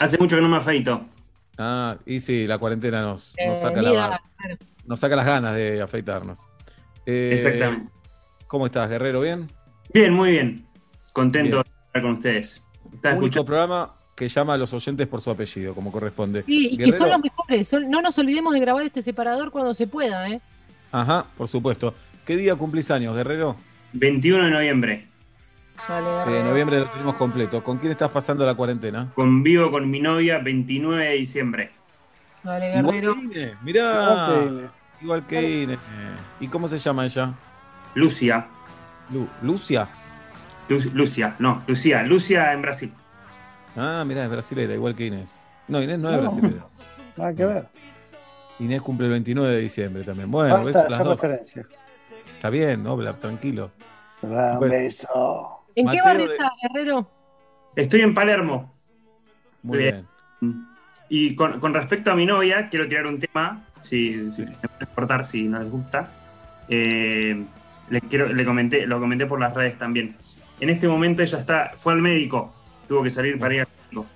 hace 0.00 0.18
mucho 0.18 0.36
que 0.36 0.42
no 0.42 0.48
me 0.48 0.56
afeito. 0.58 1.06
Ah, 1.58 1.96
y 2.04 2.20
sí, 2.20 2.46
la 2.46 2.58
cuarentena 2.58 3.00
nos, 3.00 3.32
nos 3.46 3.56
Eh, 3.58 3.60
saca, 3.60 3.80
la, 3.82 3.90
mira, 3.90 4.20
claro. 4.36 4.56
Nos 4.86 5.00
saca 5.00 5.16
las 5.16 5.26
ganas 5.26 5.54
de 5.54 5.82
afeitarnos. 5.82 6.38
Eh, 7.04 7.30
Exactamente. 7.32 7.90
¿Cómo 8.46 8.66
estás, 8.66 8.88
Guerrero? 8.88 9.20
¿Bien? 9.20 9.46
Bien, 9.92 10.12
muy 10.12 10.30
bien. 10.32 10.66
Contento 11.12 11.56
Bien. 11.56 11.64
de 11.64 11.86
estar 11.86 12.02
con 12.02 12.12
ustedes. 12.12 12.62
Único 12.92 13.08
escuchando. 13.08 13.44
programa 13.44 13.92
que 14.14 14.28
llama 14.28 14.54
a 14.54 14.56
los 14.56 14.72
oyentes 14.72 15.06
por 15.06 15.20
su 15.20 15.30
apellido, 15.30 15.74
como 15.74 15.92
corresponde. 15.92 16.42
Sí, 16.44 16.70
y 16.72 16.78
que 16.78 16.92
son 16.92 17.10
los 17.10 17.20
mejores. 17.20 17.68
son- 17.68 17.90
no 17.90 18.00
nos 18.00 18.18
olvidemos 18.18 18.54
de 18.54 18.60
grabar 18.60 18.84
este 18.86 19.02
separador 19.02 19.50
cuando 19.50 19.74
se 19.74 19.86
pueda, 19.86 20.28
¿eh? 20.30 20.40
Ajá, 20.92 21.26
por 21.36 21.48
supuesto. 21.48 21.94
¿Qué 22.24 22.36
día 22.36 22.54
cumplís 22.56 22.90
años, 22.90 23.14
Guerrero? 23.14 23.56
21 23.92 24.44
de 24.44 24.50
noviembre. 24.50 24.92
Eh, 25.88 25.92
Guerrero. 26.24 26.44
noviembre 26.44 26.78
lo 26.80 26.86
tenemos 26.86 27.16
completo. 27.16 27.62
¿Con 27.62 27.78
quién 27.78 27.92
estás 27.92 28.10
pasando 28.10 28.46
la 28.46 28.54
cuarentena? 28.54 29.12
Convivo 29.14 29.70
con 29.70 29.90
mi 29.90 30.00
novia 30.00 30.38
29 30.38 31.04
de 31.04 31.12
diciembre. 31.14 31.70
Dale, 32.46 32.78
Igual 32.78 32.84
Guerrero. 32.94 33.14
que 33.14 33.20
Ine, 33.42 33.54
mirá. 33.62 34.70
Igual 35.00 35.26
que 35.26 35.62
Ine. 35.62 35.78
¿Y 36.40 36.48
cómo 36.48 36.68
se 36.68 36.78
llama 36.78 37.04
ella? 37.04 37.32
Lucia. 37.94 38.46
Lu- 39.10 39.28
¿Lucia? 39.42 39.88
Lu- 40.68 40.90
Lucia, 40.94 41.36
no, 41.38 41.62
Lucía. 41.66 42.02
Lucia 42.02 42.52
en 42.52 42.62
Brasil. 42.62 42.92
Ah, 43.76 44.04
mirá, 44.06 44.24
es 44.24 44.30
brasilera, 44.30 44.74
igual 44.74 44.94
que 44.96 45.06
Inés. 45.06 45.34
No, 45.68 45.82
Inés 45.82 45.98
no 45.98 46.10
es 46.10 46.22
No. 46.22 46.30
brasilera. 46.32 46.66
Nada 47.16 47.34
que 47.34 47.44
ver. 47.44 47.68
Inés 48.58 48.80
cumple 48.82 49.06
el 49.06 49.12
29 49.12 49.52
de 49.54 49.60
diciembre 49.60 50.02
también. 50.04 50.30
Bueno, 50.30 50.54
Basta 50.54 50.66
besos 50.66 50.82
de 50.84 50.90
las 50.90 51.04
dos. 51.04 51.20
referencia. 51.20 51.66
Está 52.34 52.50
bien, 52.50 52.82
¿no? 52.82 52.96
Tranquilo. 53.16 53.70
Un 54.22 54.30
Bueno. 54.30 54.60
beso. 54.60 55.64
¿En 55.74 55.88
qué 55.88 56.00
barrio 56.02 56.26
de- 56.28 56.34
está, 56.36 56.50
Guerrero? 56.62 57.10
Estoy 57.76 58.00
en 58.00 58.14
Palermo. 58.14 58.74
Muy 59.62 59.78
Bien. 59.78 60.06
bien. 60.40 60.66
Y 61.08 61.34
con, 61.34 61.60
con 61.60 61.72
respecto 61.72 62.10
a 62.10 62.16
mi 62.16 62.26
novia, 62.26 62.68
quiero 62.68 62.88
tirar 62.88 63.06
un 63.06 63.18
tema, 63.18 63.64
si, 63.80 64.32
si 64.32 64.42
me 64.42 65.24
si 65.24 65.48
no 65.48 65.58
les 65.60 65.70
gusta. 65.70 66.12
Eh, 66.68 67.44
le 67.90 68.00
quiero, 68.00 68.32
le 68.32 68.44
comenté, 68.44 68.86
lo 68.86 68.98
comenté 68.98 69.26
por 69.26 69.40
las 69.40 69.54
redes 69.54 69.78
también. 69.78 70.16
En 70.58 70.70
este 70.70 70.88
momento 70.88 71.22
ella 71.22 71.38
está, 71.38 71.72
fue 71.76 71.92
al 71.92 72.02
médico, 72.02 72.54
tuvo 72.88 73.02
que 73.02 73.10
salir 73.10 73.38
para 73.38 73.54
ir 73.54 73.60
al 73.60 73.68
médico. 73.84 74.06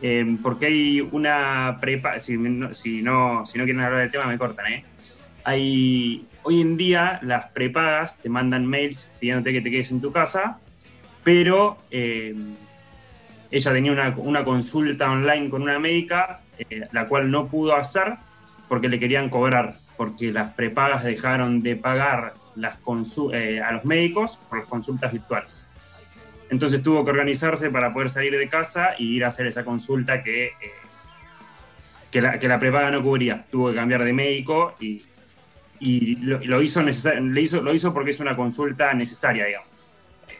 Eh, 0.00 0.36
porque 0.42 0.66
hay 0.66 1.00
una 1.00 1.78
prepa, 1.80 2.18
si 2.18 2.36
no, 2.36 2.74
si 2.74 3.02
no, 3.02 3.46
si 3.46 3.58
no 3.58 3.64
quieren 3.64 3.82
hablar 3.82 4.00
del 4.00 4.10
tema 4.10 4.26
me 4.26 4.38
cortan, 4.38 4.72
¿eh? 4.72 4.84
Hay, 5.44 6.26
hoy 6.42 6.60
en 6.60 6.76
día 6.76 7.20
las 7.22 7.46
prepagas 7.48 8.20
te 8.20 8.28
mandan 8.28 8.66
mails 8.66 9.12
pidiéndote 9.20 9.52
que 9.52 9.60
te 9.60 9.70
quedes 9.70 9.92
en 9.92 10.00
tu 10.00 10.10
casa, 10.10 10.58
pero 11.22 11.78
eh, 11.90 12.34
ella 13.52 13.72
tenía 13.72 14.14
una, 14.16 14.44
consulta 14.44 15.10
online 15.10 15.50
con 15.50 15.62
una 15.62 15.78
médica, 15.78 16.40
eh, 16.58 16.88
la 16.90 17.06
cual 17.06 17.30
no 17.30 17.48
pudo 17.48 17.76
hacer 17.76 18.14
porque 18.66 18.88
le 18.88 18.98
querían 18.98 19.28
cobrar, 19.28 19.76
porque 19.98 20.32
las 20.32 20.54
prepagas 20.54 21.04
dejaron 21.04 21.62
de 21.62 21.76
pagar 21.76 22.34
las 22.56 22.78
eh, 23.32 23.60
a 23.60 23.72
los 23.72 23.84
médicos 23.84 24.40
por 24.48 24.58
las 24.58 24.66
consultas 24.68 25.12
virtuales. 25.12 25.68
Entonces 26.48 26.82
tuvo 26.82 27.04
que 27.04 27.10
organizarse 27.10 27.70
para 27.70 27.92
poder 27.92 28.08
salir 28.08 28.36
de 28.36 28.48
casa 28.48 28.94
y 28.98 29.16
ir 29.16 29.24
a 29.24 29.28
hacer 29.28 29.46
esa 29.46 29.64
consulta 29.64 30.22
que, 30.22 30.46
eh, 30.46 30.52
que, 32.10 32.22
la, 32.22 32.58
prepaga 32.58 32.90
no 32.90 33.02
cubría. 33.02 33.44
Tuvo 33.50 33.68
que 33.68 33.76
cambiar 33.76 34.02
de 34.02 34.14
médico 34.14 34.74
y, 34.80 35.02
y 35.78 36.16
lo, 36.16 36.38
lo 36.38 36.62
hizo 36.62 36.82
le 36.82 37.40
hizo, 37.42 37.60
lo 37.60 37.74
hizo 37.74 37.92
porque 37.92 38.12
es 38.12 38.20
una 38.20 38.34
consulta 38.34 38.94
necesaria, 38.94 39.44
digamos. 39.44 39.71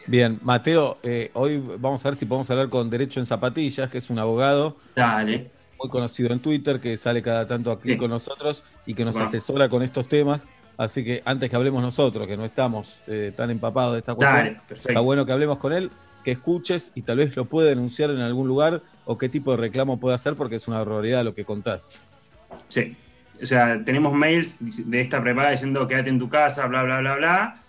Bien, 0.07 0.38
Mateo, 0.42 0.98
eh, 1.03 1.30
hoy 1.34 1.62
vamos 1.78 2.05
a 2.05 2.09
ver 2.09 2.16
si 2.16 2.26
podemos 2.26 2.50
hablar 2.50 2.68
con 2.68 2.90
Derecho 2.90 3.20
en 3.20 3.26
Zapatillas, 3.26 3.90
que 3.90 3.98
es 3.98 4.11
un 4.11 4.18
abogado 4.18 4.76
Dale. 4.96 5.50
muy 5.78 5.88
conocido 5.90 6.32
en 6.32 6.40
Twitter, 6.40 6.80
que 6.80 6.96
sale 6.96 7.22
cada 7.22 7.46
tanto 7.46 7.70
aquí 7.70 7.90
Sí. 7.90 7.96
con 7.98 8.11
nosotros 8.11 8.64
y 8.84 8.94
que 8.94 9.05
nos 9.05 9.14
Bueno. 9.14 9.28
asesora 9.28 9.68
con 9.68 9.82
estos 9.82 10.09
temas. 10.09 10.46
Así 10.76 11.05
que 11.05 11.22
antes 11.24 11.48
que 11.50 11.57
hablemos 11.57 11.82
nosotros, 11.82 12.26
que 12.26 12.36
no 12.36 12.44
estamos 12.44 12.98
eh, 13.07 13.32
tan 13.36 13.50
empapados 13.50 13.92
de 13.92 13.98
esta 14.00 14.14
cuestión, 14.14 14.44
Dale, 14.44 14.61
está 14.70 15.00
bueno 15.00 15.24
que 15.24 15.32
hablemos 15.32 15.59
con 15.59 15.72
él, 15.72 15.90
que 16.24 16.32
escuches 16.32 16.90
y 16.94 17.03
tal 17.03 17.18
vez 17.18 17.36
lo 17.36 17.44
pueda 17.44 17.68
denunciar 17.68 18.11
en 18.11 18.20
algún 18.20 18.48
lugar 18.48 18.82
o 19.05 19.18
qué 19.18 19.28
tipo 19.28 19.50
de 19.53 19.59
reclamo 19.59 20.00
puede 20.00 20.14
hacer, 20.14 20.34
porque 20.34 20.57
es 20.57 20.66
una 20.66 20.78
barbaridad 20.78 21.24
lo 21.24 21.34
que 21.34 21.44
contás. 21.44 22.24
Sí. 22.68 22.96
O 23.40 23.46
sea, 23.46 23.82
tenemos 23.84 24.12
mails 24.12 24.57
de 24.90 25.00
esta 25.00 25.20
prepaga 25.20 25.50
diciendo 25.50 25.86
quédate 25.86 26.11
en 26.11 26.18
tu 26.18 26.28
casa, 26.28 26.66
bla, 26.66 26.82
bla, 26.82 27.00
bla, 27.00 27.16
bla. 27.16 27.61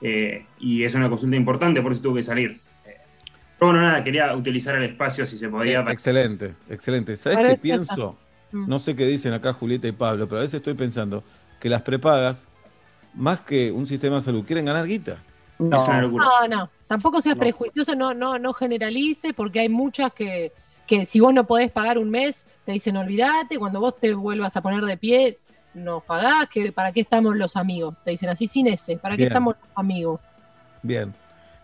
Eh, 0.00 0.46
y 0.58 0.84
es 0.84 0.94
una 0.94 1.08
consulta 1.08 1.36
importante, 1.36 1.82
por 1.82 1.92
eso 1.92 2.02
tuve 2.02 2.20
que 2.20 2.22
salir. 2.22 2.60
Eh, 2.84 2.96
pero 3.58 3.72
bueno, 3.72 3.86
nada, 3.86 4.04
quería 4.04 4.34
utilizar 4.34 4.76
el 4.76 4.84
espacio 4.84 5.26
si 5.26 5.38
se 5.38 5.48
podía. 5.48 5.80
Eh, 5.80 5.92
excelente, 5.92 6.54
excelente. 6.68 7.16
¿Sabes 7.16 7.38
qué 7.38 7.56
pienso? 7.56 8.16
Mm. 8.52 8.68
No 8.68 8.78
sé 8.78 8.94
qué 8.94 9.06
dicen 9.06 9.32
acá 9.32 9.52
Julieta 9.52 9.88
y 9.88 9.92
Pablo, 9.92 10.28
pero 10.28 10.38
a 10.38 10.42
veces 10.42 10.54
estoy 10.54 10.74
pensando 10.74 11.24
que 11.60 11.68
las 11.68 11.82
prepagas 11.82 12.46
más 13.16 13.40
que 13.40 13.72
un 13.72 13.86
sistema 13.86 14.16
de 14.16 14.22
salud, 14.22 14.44
quieren 14.44 14.66
ganar 14.66 14.86
guita. 14.86 15.18
No. 15.58 15.86
No, 15.86 16.48
no, 16.48 16.70
tampoco 16.86 17.22
seas 17.22 17.38
prejuicioso, 17.38 17.94
no, 17.94 18.12
no, 18.12 18.38
no 18.38 18.52
generalice, 18.52 19.32
porque 19.32 19.60
hay 19.60 19.70
muchas 19.70 20.12
que, 20.12 20.52
que 20.86 21.06
si 21.06 21.18
vos 21.18 21.32
no 21.32 21.46
podés 21.46 21.72
pagar 21.72 21.96
un 21.96 22.10
mes, 22.10 22.44
te 22.66 22.72
dicen 22.72 22.96
olvídate, 22.98 23.58
cuando 23.58 23.80
vos 23.80 23.98
te 23.98 24.12
vuelvas 24.12 24.54
a 24.56 24.60
poner 24.60 24.84
de 24.84 24.98
pie, 24.98 25.38
nos 25.76 26.02
pagás, 26.02 26.48
que 26.48 26.72
para 26.72 26.90
qué 26.92 27.00
estamos 27.00 27.36
los 27.36 27.56
amigos, 27.56 27.94
te 28.04 28.10
dicen 28.10 28.28
así 28.28 28.46
sin 28.46 28.66
ese, 28.66 28.96
para 28.96 29.14
qué 29.14 29.22
Bien. 29.22 29.28
estamos 29.28 29.56
los 29.60 29.70
amigos. 29.74 30.20
Bien, 30.82 31.14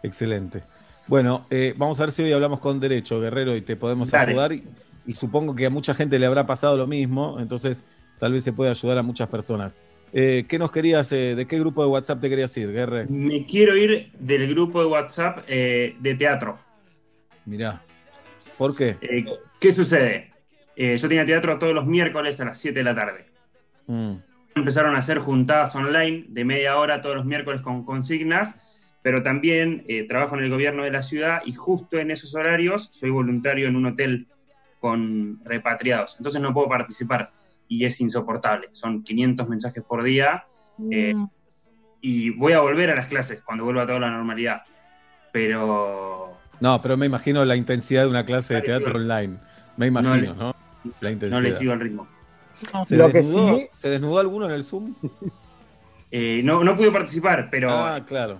excelente. 0.02 0.62
Bueno, 1.06 1.46
eh, 1.50 1.74
vamos 1.76 1.98
a 1.98 2.04
ver 2.04 2.12
si 2.12 2.22
hoy 2.22 2.32
hablamos 2.32 2.60
con 2.60 2.78
Derecho, 2.78 3.20
Guerrero, 3.20 3.56
y 3.56 3.62
te 3.62 3.76
podemos 3.76 4.10
Dale. 4.10 4.32
ayudar. 4.32 4.52
Y, 4.52 4.64
y 5.06 5.14
supongo 5.14 5.54
que 5.54 5.66
a 5.66 5.70
mucha 5.70 5.94
gente 5.94 6.18
le 6.18 6.26
habrá 6.26 6.46
pasado 6.46 6.76
lo 6.76 6.86
mismo, 6.86 7.38
entonces 7.40 7.82
tal 8.18 8.32
vez 8.32 8.44
se 8.44 8.52
puede 8.52 8.70
ayudar 8.70 8.98
a 8.98 9.02
muchas 9.02 9.28
personas. 9.28 9.76
Eh, 10.12 10.44
¿Qué 10.46 10.58
nos 10.58 10.70
querías, 10.70 11.10
eh, 11.12 11.34
de 11.34 11.46
qué 11.46 11.58
grupo 11.58 11.82
de 11.82 11.88
WhatsApp 11.88 12.20
te 12.20 12.28
querías 12.28 12.54
ir, 12.56 12.70
Guerre? 12.70 13.06
Me 13.06 13.46
quiero 13.46 13.76
ir 13.76 14.12
del 14.18 14.46
grupo 14.54 14.80
de 14.80 14.86
WhatsApp 14.86 15.44
eh, 15.48 15.96
de 15.98 16.14
teatro. 16.14 16.58
Mirá. 17.46 17.82
¿Por 18.58 18.76
qué? 18.76 18.96
Eh, 19.00 19.24
¿Qué 19.58 19.72
sucede? 19.72 20.30
Eh, 20.76 20.96
yo 20.96 21.08
tenía 21.08 21.24
teatro 21.24 21.58
todos 21.58 21.74
los 21.74 21.86
miércoles 21.86 22.40
a 22.40 22.44
las 22.44 22.58
7 22.58 22.78
de 22.78 22.84
la 22.84 22.94
tarde. 22.94 23.26
Mm, 23.86 24.14
Empezaron 24.54 24.94
a 24.94 24.98
hacer 24.98 25.18
juntadas 25.18 25.74
online 25.76 26.26
de 26.28 26.44
media 26.44 26.76
hora 26.76 27.00
todos 27.00 27.16
los 27.16 27.24
miércoles 27.24 27.62
con 27.62 27.84
consignas, 27.86 28.92
pero 29.02 29.22
también 29.22 29.84
eh, 29.88 30.04
trabajo 30.06 30.36
en 30.36 30.44
el 30.44 30.50
gobierno 30.50 30.82
de 30.84 30.90
la 30.90 31.00
ciudad 31.02 31.40
y 31.46 31.54
justo 31.54 31.98
en 31.98 32.10
esos 32.10 32.34
horarios 32.34 32.90
soy 32.92 33.08
voluntario 33.10 33.66
en 33.68 33.76
un 33.76 33.86
hotel 33.86 34.28
con 34.78 35.40
repatriados. 35.44 36.16
Entonces 36.18 36.40
no 36.42 36.52
puedo 36.52 36.68
participar 36.68 37.32
y 37.66 37.84
es 37.86 37.98
insoportable. 38.00 38.68
Son 38.72 39.02
500 39.02 39.48
mensajes 39.48 39.82
por 39.82 40.02
día 40.02 40.44
Eh, 40.90 41.14
Mm, 41.14 41.28
y 42.04 42.30
voy 42.30 42.52
a 42.52 42.60
volver 42.60 42.90
a 42.90 42.96
las 42.96 43.06
clases 43.06 43.42
cuando 43.42 43.64
vuelva 43.64 43.84
a 43.84 43.86
toda 43.86 44.00
la 44.00 44.10
normalidad. 44.10 44.62
Pero 45.32 46.38
No, 46.60 46.80
pero 46.82 46.96
me 46.96 47.06
imagino 47.06 47.44
la 47.44 47.56
intensidad 47.56 48.02
de 48.02 48.08
una 48.08 48.24
clase 48.24 48.54
de 48.54 48.62
teatro 48.62 48.96
online. 48.96 49.38
Me 49.76 49.90
No 49.90 50.00
imagino, 50.00 50.34
¿no? 50.34 50.54
La 51.00 51.10
intensidad. 51.10 51.40
no 51.40 51.40
le 51.40 51.52
sigo 51.52 51.72
el 51.72 51.80
ritmo. 51.80 52.06
No. 52.72 52.84
¿Se, 52.84 52.96
Lo 52.96 53.06
que 53.10 53.18
desnudó, 53.18 53.56
sí- 53.56 53.68
¿Se 53.72 53.88
desnudó 53.90 54.18
alguno 54.18 54.46
en 54.46 54.52
el 54.52 54.64
Zoom? 54.64 54.94
Eh, 56.14 56.42
no, 56.44 56.62
no 56.62 56.76
pude 56.76 56.90
participar, 56.90 57.48
pero 57.50 57.70
Ah, 57.70 58.04
claro. 58.06 58.38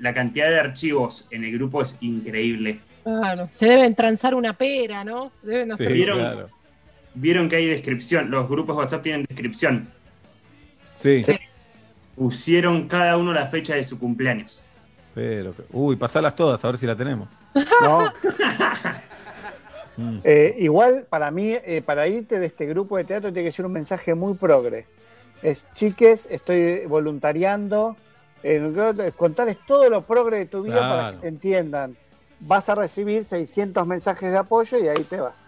la 0.00 0.12
cantidad 0.12 0.50
de 0.50 0.60
archivos 0.60 1.26
en 1.30 1.44
el 1.44 1.52
grupo 1.52 1.80
es 1.80 1.96
increíble. 2.02 2.80
Claro, 3.04 3.48
se 3.52 3.68
deben 3.70 3.94
transar 3.94 4.34
una 4.34 4.52
pera, 4.52 5.02
¿no? 5.02 5.32
Deben 5.42 5.72
hacer 5.72 5.86
Sí, 5.86 5.92
¿Vieron? 5.94 6.18
claro. 6.18 6.48
Vieron 7.14 7.48
que 7.48 7.56
hay 7.56 7.64
descripción, 7.68 8.30
los 8.30 8.46
grupos 8.50 8.76
de 8.76 8.82
WhatsApp 8.82 9.02
tienen 9.02 9.24
descripción. 9.26 9.88
Sí, 10.96 11.24
Pusieron 12.14 12.86
cada 12.86 13.16
uno 13.16 13.32
la 13.32 13.46
fecha 13.46 13.74
de 13.74 13.84
su 13.84 13.98
cumpleaños. 13.98 14.62
pero. 15.14 15.54
Uy, 15.72 15.96
pasalas 15.96 16.36
todas, 16.36 16.62
a 16.62 16.68
ver 16.68 16.76
si 16.76 16.86
la 16.86 16.96
tenemos. 16.96 17.28
No. 17.80 18.12
Mm. 19.96 20.18
Eh, 20.24 20.54
igual, 20.58 21.06
para 21.08 21.30
mí, 21.30 21.52
eh, 21.52 21.82
para 21.84 22.06
irte 22.06 22.38
de 22.38 22.46
este 22.46 22.66
grupo 22.66 22.96
de 22.96 23.04
teatro 23.04 23.32
tiene 23.32 23.48
que 23.48 23.52
ser 23.56 23.64
un 23.66 23.72
mensaje 23.72 24.14
muy 24.14 24.34
progre. 24.34 24.86
Es, 25.42 25.66
chiques, 25.74 26.26
estoy 26.30 26.86
voluntariando. 26.86 27.96
Eh, 28.42 29.10
contarles 29.16 29.56
todo 29.66 29.88
lo 29.90 30.02
progre 30.02 30.38
de 30.38 30.46
tu 30.46 30.62
vida 30.62 30.78
para 30.80 31.12
que 31.12 31.16
te 31.18 31.28
entiendan. 31.28 31.96
Vas 32.40 32.68
a 32.68 32.74
recibir 32.74 33.24
600 33.24 33.86
mensajes 33.86 34.30
de 34.30 34.36
apoyo 34.38 34.78
y 34.78 34.88
ahí 34.88 35.02
te 35.08 35.20
vas. 35.20 35.42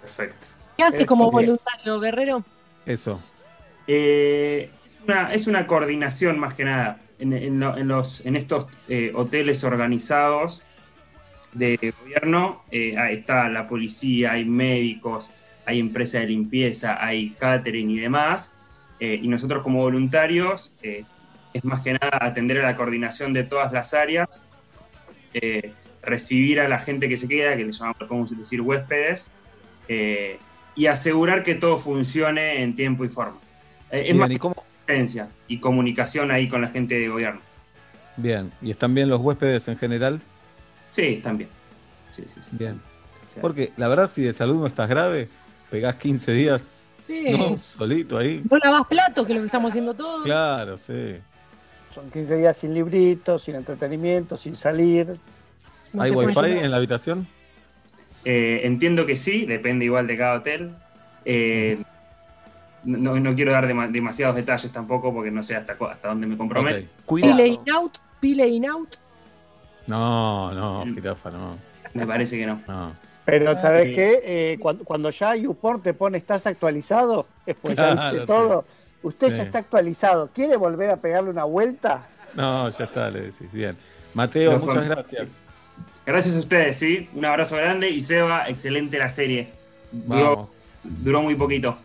Perfecto. 0.00 0.46
¿Qué 0.76 0.82
hace 0.84 1.02
Eh, 1.02 1.06
como 1.06 1.30
voluntario, 1.30 2.00
Guerrero? 2.00 2.44
Eso. 2.86 3.22
Eh, 3.86 4.70
una- 5.06 5.32
es 5.32 5.46
una 5.46 5.66
coordinación 5.66 6.38
más 6.38 6.54
que 6.54 6.64
nada. 6.64 6.98
En, 7.18 7.32
en 7.32 7.60
lo- 7.60 7.76
en 7.76 7.86
los, 7.86 8.24
en 8.26 8.34
estos 8.36 8.66
eh, 8.88 9.12
hoteles 9.14 9.62
organizados 9.62 10.64
de 11.52 11.94
gobierno, 12.00 12.62
eh, 12.70 12.96
ahí 12.98 13.16
está 13.16 13.48
la 13.48 13.68
policía, 13.68 14.32
hay 14.32 14.44
médicos, 14.44 15.30
hay 15.66 15.78
empresas 15.78 16.22
de 16.22 16.28
limpieza, 16.28 17.04
hay 17.04 17.30
catering 17.30 17.90
y 17.90 17.98
demás. 17.98 18.58
Eh, 19.00 19.18
y 19.20 19.28
nosotros 19.28 19.62
como 19.62 19.80
voluntarios 19.80 20.74
eh, 20.82 21.04
es 21.52 21.64
más 21.64 21.82
que 21.82 21.94
nada 21.94 22.18
atender 22.20 22.60
a 22.60 22.62
la 22.62 22.76
coordinación 22.76 23.32
de 23.32 23.44
todas 23.44 23.72
las 23.72 23.94
áreas, 23.94 24.46
recibir 26.02 26.60
a 26.60 26.68
la 26.68 26.78
gente 26.78 27.08
que 27.08 27.16
se 27.16 27.26
queda, 27.26 27.56
que 27.56 27.64
le 27.64 27.72
llamamos, 27.72 27.96
podemos 27.98 28.36
decir, 28.36 28.60
huéspedes, 28.60 29.32
y 30.74 30.86
asegurar 30.86 31.42
que 31.42 31.54
todo 31.54 31.78
funcione 31.78 32.62
en 32.62 32.76
tiempo 32.76 33.04
y 33.04 33.08
forma. 33.08 33.38
Es 33.90 34.04
Bien, 34.04 34.16
más 34.18 34.30
¿y 34.30 34.36
cómo? 34.36 34.64
y 35.48 35.58
comunicación 35.58 36.30
ahí 36.30 36.48
con 36.48 36.60
la 36.60 36.68
gente 36.68 36.98
de 36.98 37.08
gobierno. 37.08 37.40
Bien. 38.16 38.52
¿Y 38.60 38.70
están 38.70 38.94
bien 38.94 39.08
los 39.08 39.20
huéspedes 39.20 39.68
en 39.68 39.78
general? 39.78 40.20
Sí, 40.92 41.20
también. 41.22 41.48
Sí, 42.14 42.22
sí, 42.26 42.40
sí. 42.42 42.50
Bien. 42.58 42.78
Porque 43.40 43.72
la 43.78 43.88
verdad, 43.88 44.08
si 44.08 44.22
de 44.22 44.34
salud 44.34 44.56
no 44.60 44.66
estás 44.66 44.90
grave, 44.90 45.26
pegás 45.70 45.96
15 45.96 46.32
días 46.32 46.76
Sí. 47.06 47.24
¿no? 47.30 47.56
solito 47.58 48.18
ahí. 48.18 48.42
No 48.50 48.58
lavas 48.58 48.86
platos, 48.88 49.24
que 49.26 49.32
es 49.32 49.36
lo 49.36 49.42
que 49.42 49.46
estamos 49.46 49.70
haciendo 49.70 49.94
todos. 49.94 50.22
Claro, 50.24 50.76
sí. 50.76 51.16
Son 51.94 52.10
15 52.10 52.36
días 52.36 52.56
sin 52.58 52.74
libritos, 52.74 53.42
sin 53.42 53.54
entretenimiento, 53.54 54.36
sin 54.36 54.54
salir. 54.54 55.16
No 55.94 56.02
¿Hay 56.02 56.10
wifi 56.10 56.38
en 56.58 56.70
la 56.70 56.76
habitación? 56.76 57.26
eh, 58.26 58.60
entiendo 58.64 59.06
que 59.06 59.16
sí, 59.16 59.46
depende 59.46 59.86
igual 59.86 60.06
de 60.06 60.16
cada 60.18 60.34
hotel. 60.40 60.74
Eh, 61.24 61.82
no, 62.84 63.18
no 63.18 63.34
quiero 63.34 63.52
dar 63.52 63.66
dema- 63.66 63.90
demasiados 63.90 64.36
detalles 64.36 64.70
tampoco 64.70 65.12
porque 65.14 65.30
no 65.30 65.42
sé 65.42 65.56
hasta, 65.56 65.72
hasta 65.72 66.08
dónde 66.08 66.26
me 66.26 66.36
comprometo. 66.36 66.84
Ok. 67.06 67.20
Pile 67.20 67.46
in 67.46 67.60
out, 67.74 67.96
pile 68.20 68.46
in 68.46 68.66
out. 68.66 68.96
No, 69.86 70.52
no, 70.52 70.84
jirafa, 70.94 71.30
no. 71.30 71.56
Me 71.94 72.06
parece 72.06 72.36
que 72.38 72.46
no. 72.46 72.60
no. 72.68 72.92
Pero 73.24 73.54
¿sabes 73.60 73.88
Eh, 73.88 73.94
qué? 73.94 74.20
Eh, 74.24 74.58
cuando, 74.58 74.84
cuando 74.84 75.10
ya 75.10 75.36
YouPorn 75.36 75.80
te 75.82 75.94
pone 75.94 76.18
estás 76.18 76.46
actualizado, 76.46 77.26
después 77.46 77.76
ya 77.76 77.92
Claro, 77.92 78.20
sí. 78.20 78.26
todo. 78.26 78.64
Usted 79.02 79.30
Sí. 79.30 79.36
ya 79.36 79.42
está 79.44 79.58
actualizado. 79.58 80.30
¿Quiere 80.32 80.56
volver 80.56 80.90
a 80.90 80.96
pegarle 80.96 81.30
una 81.30 81.44
vuelta? 81.44 82.06
No, 82.34 82.68
ya 82.70 82.84
está, 82.84 83.10
le 83.10 83.22
decís. 83.22 83.50
Bien. 83.52 83.76
Mateo, 84.14 84.58
muchas 84.58 84.74
fue- 84.74 84.88
gracias. 84.88 85.28
Gracias 86.06 86.36
a 86.36 86.38
ustedes, 86.40 86.76
¿sí? 86.78 87.08
Un 87.14 87.24
abrazo 87.24 87.56
grande 87.56 87.90
y 87.90 88.00
Seba, 88.00 88.48
excelente 88.48 88.98
la 88.98 89.08
serie. 89.08 89.48
Duró, 89.92 91.22
muy 91.22 91.34
poquito. 91.36 91.76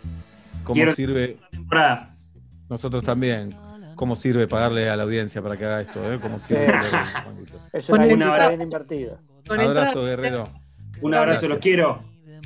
¿Cómo 0.63 0.73
quiero- 0.73 0.95
sirve? 0.95 1.37
Temporada. 1.51 2.09
Nosotros 2.69 3.03
también. 3.03 3.53
¿Cómo 3.97 4.15
sirve 4.15 4.47
pagarle 4.47 4.89
a 4.89 4.95
la 4.95 5.03
audiencia 5.03 5.41
para 5.41 5.57
que 5.57 5.65
haga 5.65 5.81
esto? 5.81 6.13
Eh? 6.13 6.19
¿Cómo 6.21 6.37
sirve? 6.37 6.71
Es 7.73 7.89
una 7.89 8.05
guita 8.05 8.47
bien 8.47 8.61
invertida. 8.61 9.19
Abrazo, 9.49 10.03
Guerrero. 10.03 10.47
Un 11.01 11.13
abrazo, 11.15 11.47
Gracias. 11.47 11.49
los 11.49 11.59
quiero. 11.59 12.03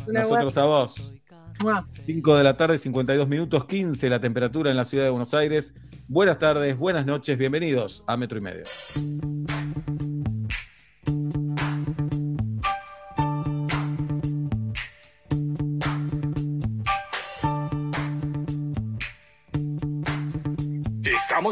Nosotros 0.08 0.58
a 0.58 0.66
vos. 0.66 1.14
Mua. 1.62 1.86
5 1.88 2.36
de 2.38 2.44
la 2.44 2.58
tarde, 2.58 2.78
52 2.78 3.28
minutos, 3.28 3.66
15 3.66 4.10
la 4.10 4.20
temperatura 4.20 4.72
en 4.72 4.78
la 4.78 4.86
ciudad 4.86 5.04
de 5.04 5.10
Buenos 5.10 5.34
Aires. 5.34 5.74
Buenas 6.08 6.40
tardes, 6.40 6.78
buenas 6.78 7.06
noches, 7.06 7.38
bienvenidos 7.38 8.04
a 8.08 8.18
Metro 8.18 8.38
y 8.38 8.42
Medio. 8.42 8.64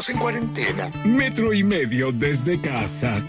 En 0.08 0.18
cuarentena. 0.18 0.90
Metro 1.04 1.52
y 1.52 1.62
medio 1.62 2.10
desde 2.10 2.60
casa. 2.60 3.22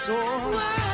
Slashed 0.00 0.78
and 0.78 0.87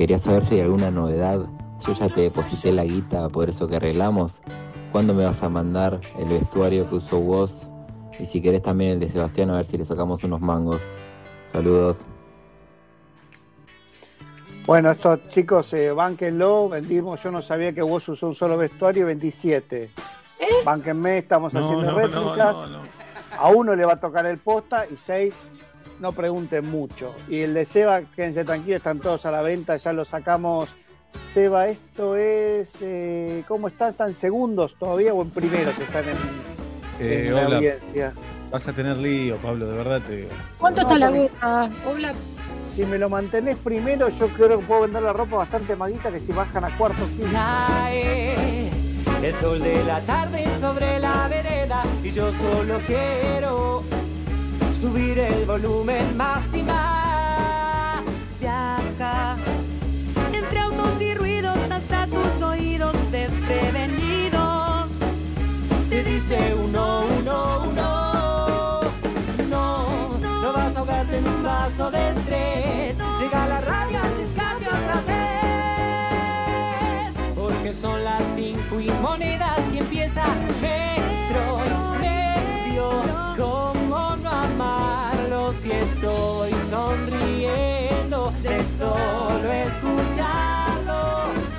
Quería 0.00 0.16
saber 0.16 0.46
si 0.46 0.54
hay 0.54 0.60
alguna 0.62 0.90
novedad. 0.90 1.40
Yo 1.86 1.92
ya 1.92 2.08
te 2.08 2.22
deposité 2.22 2.72
la 2.72 2.84
guita 2.84 3.28
por 3.28 3.50
eso 3.50 3.68
que 3.68 3.76
arreglamos. 3.76 4.40
¿Cuándo 4.92 5.12
me 5.12 5.26
vas 5.26 5.42
a 5.42 5.50
mandar 5.50 6.00
el 6.18 6.26
vestuario 6.26 6.88
que 6.88 6.94
usó 6.94 7.20
vos? 7.20 7.68
Y 8.18 8.24
si 8.24 8.40
querés 8.40 8.62
también 8.62 8.92
el 8.92 9.00
de 9.00 9.10
Sebastián, 9.10 9.50
a 9.50 9.56
ver 9.56 9.66
si 9.66 9.76
le 9.76 9.84
sacamos 9.84 10.24
unos 10.24 10.40
mangos. 10.40 10.80
Saludos. 11.44 12.06
Bueno, 14.64 14.90
estos 14.90 15.28
chicos, 15.28 15.70
eh, 15.74 15.90
bánquenlo, 15.90 16.70
vendimos, 16.70 17.22
yo 17.22 17.30
no 17.30 17.42
sabía 17.42 17.74
que 17.74 17.82
vos 17.82 18.08
usó 18.08 18.28
un 18.28 18.34
solo 18.34 18.56
vestuario 18.56 19.02
y 19.02 19.04
vendí 19.04 19.30
siete. 19.30 19.90
Bánquenme, 20.64 21.18
estamos 21.18 21.52
No, 21.52 21.60
haciendo 21.60 21.92
no, 21.92 21.98
réplicas. 21.98 22.54
no, 22.56 22.66
no, 22.68 22.78
no. 22.78 22.82
A 23.38 23.50
uno 23.50 23.76
le 23.76 23.84
va 23.84 23.92
a 23.92 24.00
tocar 24.00 24.24
el 24.24 24.38
posta 24.38 24.86
y 24.90 24.96
seis, 24.96 25.34
no 26.00 26.12
pregunten 26.12 26.68
mucho. 26.70 27.14
Y 27.28 27.40
el 27.42 27.54
de 27.54 27.64
Seba, 27.64 28.00
quédense 28.16 28.44
tranquilos, 28.44 28.78
están 28.78 28.98
todos 29.00 29.24
a 29.26 29.30
la 29.30 29.42
venta, 29.42 29.76
ya 29.76 29.92
lo 29.92 30.04
sacamos. 30.04 30.68
Seba, 31.34 31.68
esto 31.68 32.16
es, 32.16 32.70
eh, 32.80 33.44
¿cómo 33.46 33.68
están? 33.68 33.90
¿Están 33.90 34.14
segundos 34.14 34.74
todavía 34.78 35.14
o 35.14 35.22
en 35.22 35.30
primeros 35.30 35.78
están 35.78 36.04
en, 36.04 36.16
Eh, 36.98 37.26
en 37.28 37.34
la 37.34 37.46
hola. 37.46 37.56
audiencia? 37.56 38.12
Vas 38.50 38.66
a 38.66 38.72
tener 38.72 38.96
lío, 38.96 39.36
Pablo, 39.36 39.68
de 39.68 39.76
verdad 39.76 40.00
te 40.06 40.16
digo. 40.16 40.28
¿Cuánto 40.58 40.82
No, 40.82 40.94
está 40.94 40.98
la? 40.98 41.70
Hola. 41.88 42.12
Si 42.74 42.84
me 42.84 42.98
lo 42.98 43.08
mantenés 43.08 43.56
primero, 43.58 44.08
yo 44.08 44.28
creo 44.28 44.60
que 44.60 44.64
puedo 44.66 44.82
vender 44.82 45.02
la 45.02 45.12
ropa 45.12 45.36
bastante 45.36 45.74
maguita 45.76 46.10
que 46.10 46.20
si 46.20 46.32
bajan 46.32 46.64
a 46.64 46.76
cuarto 46.76 47.04
quinto. 47.16 47.38
El 49.22 49.34
sol 49.34 49.60
de 49.62 49.84
la 49.84 50.00
tarde 50.02 50.44
sobre 50.60 50.98
la 50.98 51.28
vereda 51.28 51.82
y 52.02 52.10
yo 52.10 52.30
solo 52.32 52.78
quiero 52.86 53.82
subir 54.80 55.18
el 55.18 55.44
volumen 55.44 56.16
más 56.16 56.54
y 56.54 56.62
más. 56.62 58.02
Viaja 58.40 59.36
entre 60.32 60.58
autos 60.58 61.00
y 61.00 61.14
ruidos 61.14 61.58
hasta 61.70 62.06
tus 62.06 62.42
oídos 62.42 62.94
desprevenidos. 63.10 64.88
Te 65.90 66.02
dice 66.02 66.54
uno, 66.54 67.04
uno, 67.18 67.64
uno. 67.68 67.79
Estoy 85.82 86.50
sonriendo 86.70 88.32
de 88.42 88.64
solo 88.78 89.52
escucharlo? 89.52 91.00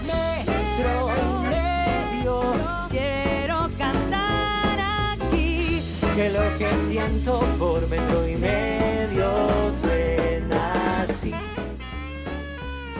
Metro 0.05 1.09
y 1.17 1.47
medio. 1.49 2.53
Quiero 2.89 3.69
cantar 3.77 4.79
aquí. 5.13 5.81
que 6.15 6.29
lo 6.29 6.57
que 6.57 6.69
siento 6.89 7.39
por 7.57 7.87
metro 7.87 8.27
y 8.27 8.35
medio 8.35 8.80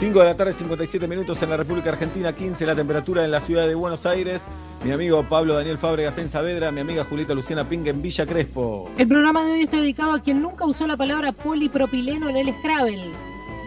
5 0.02 0.18
de 0.18 0.26
la 0.26 0.36
tarde, 0.36 0.52
57 0.52 1.08
minutos 1.08 1.40
en 1.44 1.52
la 1.52 1.58
República 1.58 1.92
Argentina, 1.92 2.34
15 2.34 2.66
la 2.66 2.76
temperatura 2.76 3.24
en 3.24 3.30
la 3.30 3.40
ciudad 3.40 3.68
de 3.68 3.76
Buenos 3.76 4.08
Aires. 4.08 4.42
Mi 4.84 4.92
amigo 4.92 5.24
Pablo 5.30 5.54
Daniel 5.54 5.78
Fábregas 5.78 6.18
en 6.18 6.28
Saavedra, 6.28 6.72
mi 6.72 6.82
amiga 6.82 7.06
Julieta 7.06 7.36
Luciana 7.36 7.70
Pinga 7.70 7.92
en 7.92 8.02
Villa 8.02 8.26
Crespo. 8.26 8.90
El 8.98 9.08
programa 9.08 9.46
de 9.46 9.52
hoy 9.52 9.62
está 9.62 9.78
dedicado 9.78 10.14
a 10.14 10.20
quien 10.20 10.42
nunca 10.42 10.66
usó 10.66 10.88
la 10.88 10.98
palabra 10.98 11.32
polipropileno 11.34 12.30
en 12.30 12.38
el 12.38 12.52
Scrabble. 12.52 13.12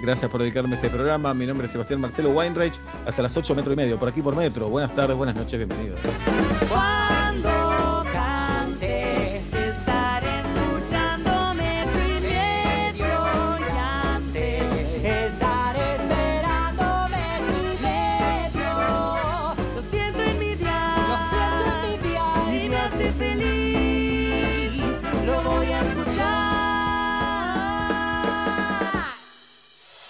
Gracias 0.02 0.28
por 0.28 0.40
dedicarme 0.40 0.72
a 0.72 0.78
este 0.78 0.90
programa. 0.90 1.32
Mi 1.34 1.46
nombre 1.46 1.66
es 1.66 1.70
Sebastián 1.72 2.00
Marcelo 2.00 2.30
Weinreich. 2.30 2.74
Hasta 3.06 3.22
las 3.22 3.36
8 3.36 3.54
metro 3.54 3.72
y 3.72 3.76
medio, 3.76 3.96
por 3.96 4.08
aquí 4.08 4.20
por 4.20 4.34
metro. 4.34 4.68
Buenas 4.68 4.92
tardes, 4.92 5.16
buenas 5.16 5.36
noches, 5.36 5.56
bienvenidos. 5.56 6.00
Cuando 6.68 7.13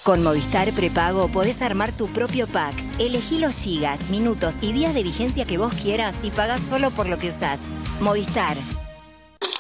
Con 0.04 0.22
Movistar 0.22 0.70
Prepago 0.72 1.28
podés 1.28 1.62
armar 1.62 1.90
tu 1.90 2.08
propio 2.08 2.46
pack. 2.46 2.74
Elegí 2.98 3.38
los 3.38 3.56
gigas, 3.56 4.10
minutos 4.10 4.56
y 4.60 4.70
días 4.74 4.92
de 4.92 5.02
vigencia 5.02 5.46
que 5.46 5.56
vos 5.56 5.72
quieras 5.72 6.14
y 6.22 6.30
pagás 6.30 6.60
solo 6.60 6.90
por 6.90 7.08
lo 7.08 7.18
que 7.18 7.30
usás. 7.30 7.58
Movistar. 8.02 8.54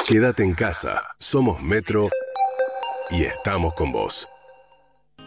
Quédate 0.06 0.44
en 0.44 0.52
casa. 0.52 1.00
Somos 1.18 1.62
Metro 1.62 2.10
y 3.08 3.22
estamos 3.22 3.72
con 3.72 3.90
vos. 3.90 4.28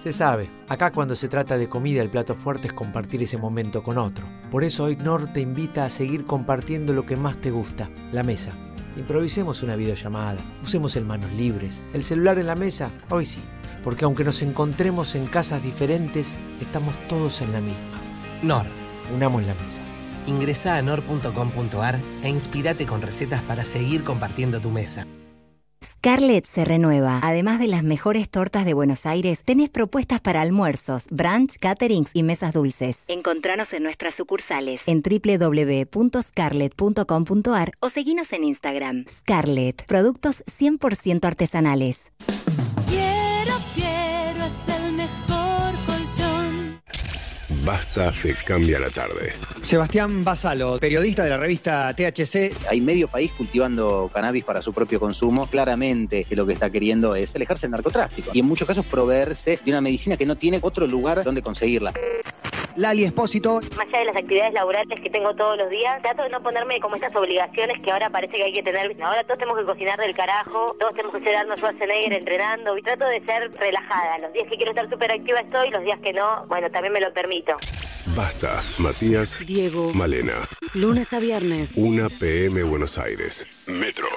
Se 0.04 0.14
sabe, 0.14 0.52
acá 0.70 0.92
cuando 0.92 1.16
se 1.16 1.28
trata 1.28 1.58
de 1.58 1.68
comida 1.68 2.04
el 2.04 2.12
plato 2.12 2.36
fuerte 2.36 2.68
es 2.68 2.74
compartir 2.74 3.24
ese 3.24 3.40
momento 3.40 3.82
con 3.82 3.98
otro. 3.98 4.24
Por 4.52 4.64
eso 4.64 4.84
hoy 4.84 4.98
Nor 4.98 5.34
te 5.34 5.42
invita 5.42 5.86
a 5.86 5.90
seguir 5.90 6.28
compartiendo 6.28 6.94
lo 6.94 7.08
que 7.08 7.16
más 7.16 7.42
te 7.42 7.50
gusta, 7.50 7.90
la 8.12 8.22
mesa. 8.22 8.52
Improvisemos 8.96 9.64
una 9.64 9.76
videollamada, 9.76 10.40
usemos 10.64 10.96
el 10.96 11.06
manos 11.06 11.32
libres, 11.32 11.82
el 11.94 12.04
celular 12.06 12.38
en 12.38 12.48
la 12.48 12.56
mesa, 12.56 12.92
hoy 13.10 13.26
sí, 13.26 13.42
porque 13.88 14.04
aunque 14.04 14.26
nos 14.26 14.42
encontremos 14.42 15.16
en 15.16 15.28
casas 15.28 15.64
diferentes, 15.64 16.36
estamos 16.60 16.94
todos 17.08 17.40
en 17.40 17.54
la 17.54 17.62
misma. 17.62 18.02
Nor. 18.44 18.66
Unamos 19.16 19.44
la 19.44 19.54
mesa. 19.54 19.80
Ingresa 20.26 20.76
a 20.76 20.82
nor.com.ar 20.82 21.98
e 22.22 22.28
inspirate 22.28 22.86
con 22.86 23.02
recetas 23.02 23.42
para 23.44 23.64
seguir 23.64 24.04
compartiendo 24.04 24.60
tu 24.60 24.72
mesa. 24.72 25.08
Scarlett 25.82 26.46
se 26.46 26.66
renueva. 26.66 27.22
Además 27.24 27.60
de 27.60 27.68
las 27.68 27.84
mejores 27.84 28.30
tortas 28.30 28.66
de 28.66 28.74
Buenos 28.74 29.06
Aires, 29.06 29.44
tenés 29.46 29.70
propuestas 29.70 30.20
para 30.20 30.42
almuerzos, 30.42 31.06
brunch, 31.10 31.56
caterings 31.58 32.12
y 32.14 32.24
mesas 32.24 32.52
dulces. 32.52 33.06
Encontranos 33.08 33.72
en 33.72 33.84
nuestras 33.84 34.16
sucursales 34.16 34.84
en 34.88 35.02
www.scarlett.com.ar 35.02 37.72
o 37.80 37.88
seguinos 37.88 38.34
en 38.34 38.44
Instagram. 38.44 39.06
Scarlett, 39.08 39.86
productos 39.86 40.44
100% 40.44 41.24
artesanales. 41.24 42.12
Basta 47.68 48.14
te 48.22 48.34
cambia 48.34 48.80
la 48.80 48.90
tarde. 48.90 49.34
Sebastián 49.62 50.24
Basalo, 50.24 50.80
periodista 50.80 51.26
de 51.26 51.32
la 51.32 51.38
revista 51.38 51.94
THC. 51.94 52.70
Hay 52.70 52.80
medio 52.80 53.10
país 53.10 53.30
cultivando 53.34 54.10
cannabis 54.14 54.46
para 54.46 54.62
su 54.62 54.72
propio 54.72 55.02
consumo. 55.02 55.46
Claramente 55.48 56.24
que 56.24 56.38
lo 56.38 56.46
que 56.46 56.54
está 56.54 56.70
queriendo 56.70 57.14
es 57.14 57.36
alejarse 57.36 57.68
del 57.68 57.72
narcotráfico 57.72 58.32
y 58.34 58.40
en 58.40 58.46
muchos 58.46 58.66
casos 58.66 58.86
proveerse 58.86 59.60
de 59.66 59.70
una 59.70 59.82
medicina 59.82 60.16
que 60.16 60.26
no 60.26 60.38
tiene 60.38 60.60
otro 60.62 60.88
lugar 60.88 61.26
donde 61.26 61.42
conseguirla. 61.42 61.92
Lali 62.78 63.04
Espósito. 63.06 63.60
Más 63.76 63.88
allá 63.88 64.00
de 64.00 64.06
las 64.06 64.16
actividades 64.16 64.54
laborales 64.54 65.00
que 65.02 65.10
tengo 65.10 65.34
todos 65.36 65.58
los 65.58 65.70
días, 65.70 66.00
trato 66.04 66.24
de 66.24 66.30
no 66.30 66.42
ponerme 66.42 66.80
como 66.80 66.96
estas 66.96 67.16
obligaciones 67.16 67.82
que 67.82 67.92
ahora 67.92 68.10
parece 68.10 68.38
que 68.38 68.44
hay 68.44 68.54
que 68.54 68.62
tener. 68.62 68.92
Ahora 69.02 69.24
todos 69.24 69.40
tenemos 69.40 69.60
que 69.60 69.66
cocinar 69.66 69.98
del 69.98 70.16
carajo, 70.16 70.76
todos 70.80 70.94
tenemos 70.94 71.16
que 71.16 71.24
ser 71.24 71.36
Arnold 71.36 71.58
Schwarzenegger 71.58 72.14
entrenando 72.14 72.78
y 72.78 72.84
trato 72.84 73.06
de 73.06 73.20
ser 73.22 73.52
relajada. 73.54 74.20
Los 74.20 74.32
días 74.34 74.48
que 74.48 74.56
quiero 74.56 74.72
estar 74.72 74.88
súper 74.90 75.12
activa 75.12 75.40
estoy, 75.40 75.72
los 75.72 75.84
días 75.84 76.00
que 76.02 76.14
no, 76.14 76.46
bueno, 76.48 76.70
también 76.70 76.94
me 76.94 77.02
lo 77.02 77.12
permito. 77.12 77.58
Basta. 78.16 78.62
Matías. 78.78 79.40
Diego. 79.46 79.92
Malena. 79.94 80.48
Lunes 80.74 81.12
a 81.14 81.20
viernes. 81.20 81.72
1 81.76 82.10
PM 82.20 82.64
Buenos 82.64 82.98
Aires. 82.98 83.66
Metro. 83.68 84.08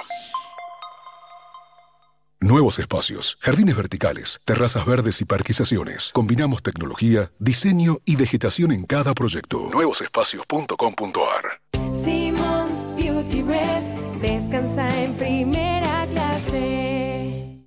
Nuevos 2.43 2.79
espacios, 2.79 3.37
jardines 3.41 3.77
verticales, 3.77 4.41
terrazas 4.47 4.87
verdes 4.87 5.21
y 5.21 5.27
parquizaciones. 5.27 6.11
Combinamos 6.15 6.63
tecnología, 6.63 7.31
diseño 7.39 7.99
y 8.07 8.17
vegetación 8.17 8.73
en 8.73 8.85
cada 8.85 9.13
proyecto. 9.13 9.69
Nuevosespacios.com.ar 9.71 11.61
Simmons 11.95 12.97
Beauty 12.97 13.43
Rest 13.43 13.87
descansa 14.23 15.03
en 15.03 15.15
primera 15.17 16.07
clase. 16.07 17.59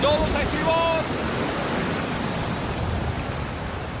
¡Todos 0.00 0.34
a 0.34 0.42
estribor! 0.42 1.04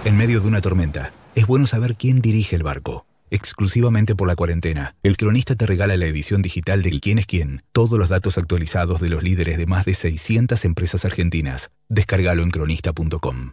En 0.06 0.16
medio 0.16 0.40
de 0.40 0.48
una 0.48 0.62
tormenta, 0.62 1.12
es 1.34 1.46
bueno 1.46 1.66
saber 1.66 1.94
quién 1.94 2.22
dirige 2.22 2.56
el 2.56 2.62
barco. 2.62 3.04
Exclusivamente 3.30 4.16
por 4.16 4.26
la 4.26 4.34
cuarentena, 4.34 4.96
el 5.04 5.16
cronista 5.16 5.54
te 5.54 5.64
regala 5.64 5.96
la 5.96 6.06
edición 6.06 6.42
digital 6.42 6.82
del 6.82 7.00
Quién 7.00 7.18
es 7.18 7.26
quién, 7.26 7.62
todos 7.70 7.96
los 7.96 8.08
datos 8.08 8.38
actualizados 8.38 9.00
de 9.00 9.08
los 9.08 9.22
líderes 9.22 9.56
de 9.56 9.66
más 9.66 9.84
de 9.84 9.94
600 9.94 10.64
empresas 10.64 11.04
argentinas. 11.04 11.70
Descárgalo 11.88 12.42
en 12.42 12.50
cronista.com. 12.50 13.52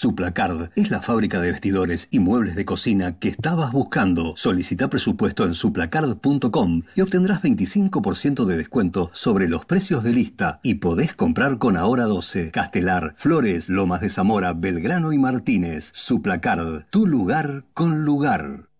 Suplacard 0.00 0.70
es 0.76 0.90
la 0.90 1.02
fábrica 1.02 1.42
de 1.42 1.52
vestidores 1.52 2.08
y 2.10 2.20
muebles 2.20 2.56
de 2.56 2.64
cocina 2.64 3.18
que 3.18 3.28
estabas 3.28 3.70
buscando. 3.70 4.32
Solicita 4.34 4.88
presupuesto 4.88 5.44
en 5.44 5.52
suplacard.com 5.52 6.84
y 6.94 7.00
obtendrás 7.02 7.42
25% 7.42 8.46
de 8.46 8.56
descuento 8.56 9.10
sobre 9.12 9.46
los 9.46 9.66
precios 9.66 10.02
de 10.02 10.14
lista 10.14 10.58
y 10.62 10.76
podés 10.76 11.14
comprar 11.14 11.58
con 11.58 11.76
Ahora 11.76 12.04
12, 12.04 12.50
Castelar, 12.50 13.12
Flores, 13.14 13.68
Lomas 13.68 14.00
de 14.00 14.08
Zamora, 14.08 14.54
Belgrano 14.54 15.12
y 15.12 15.18
Martínez. 15.18 15.90
Suplacard, 15.92 16.86
tu 16.88 17.06
lugar 17.06 17.64
con 17.74 18.02
lugar. 18.02 18.70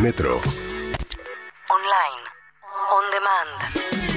Metro. 0.00 0.40
Online. 1.70 2.18
On 2.90 3.04
demand. 3.12 4.15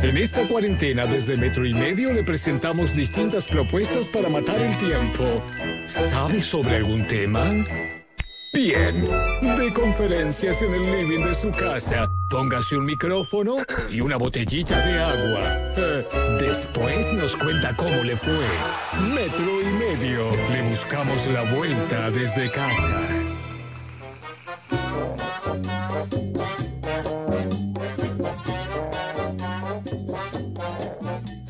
En 0.00 0.16
esta 0.16 0.46
cuarentena 0.46 1.04
desde 1.06 1.36
Metro 1.36 1.66
y 1.66 1.72
Medio 1.72 2.12
le 2.12 2.22
presentamos 2.22 2.94
distintas 2.94 3.44
propuestas 3.46 4.06
para 4.08 4.28
matar 4.28 4.56
el 4.60 4.78
tiempo. 4.78 5.42
¿Sabe 5.88 6.40
sobre 6.40 6.76
algún 6.76 7.06
tema? 7.08 7.44
Bien, 8.54 9.06
de 9.58 9.72
conferencias 9.74 10.62
en 10.62 10.74
el 10.74 10.82
living 10.82 11.24
de 11.26 11.34
su 11.34 11.50
casa. 11.50 12.06
Póngase 12.30 12.76
un 12.76 12.86
micrófono 12.86 13.56
y 13.90 14.00
una 14.00 14.16
botellita 14.16 14.78
de 14.86 15.00
agua. 15.00 15.72
Eh, 15.76 16.06
después 16.40 17.12
nos 17.14 17.36
cuenta 17.36 17.74
cómo 17.76 18.02
le 18.04 18.16
fue. 18.16 18.46
Metro 19.12 19.60
y 19.60 19.66
Medio, 19.66 20.30
le 20.52 20.70
buscamos 20.70 21.26
la 21.26 21.42
vuelta 21.54 22.10
desde 22.10 22.50
casa. 22.50 23.08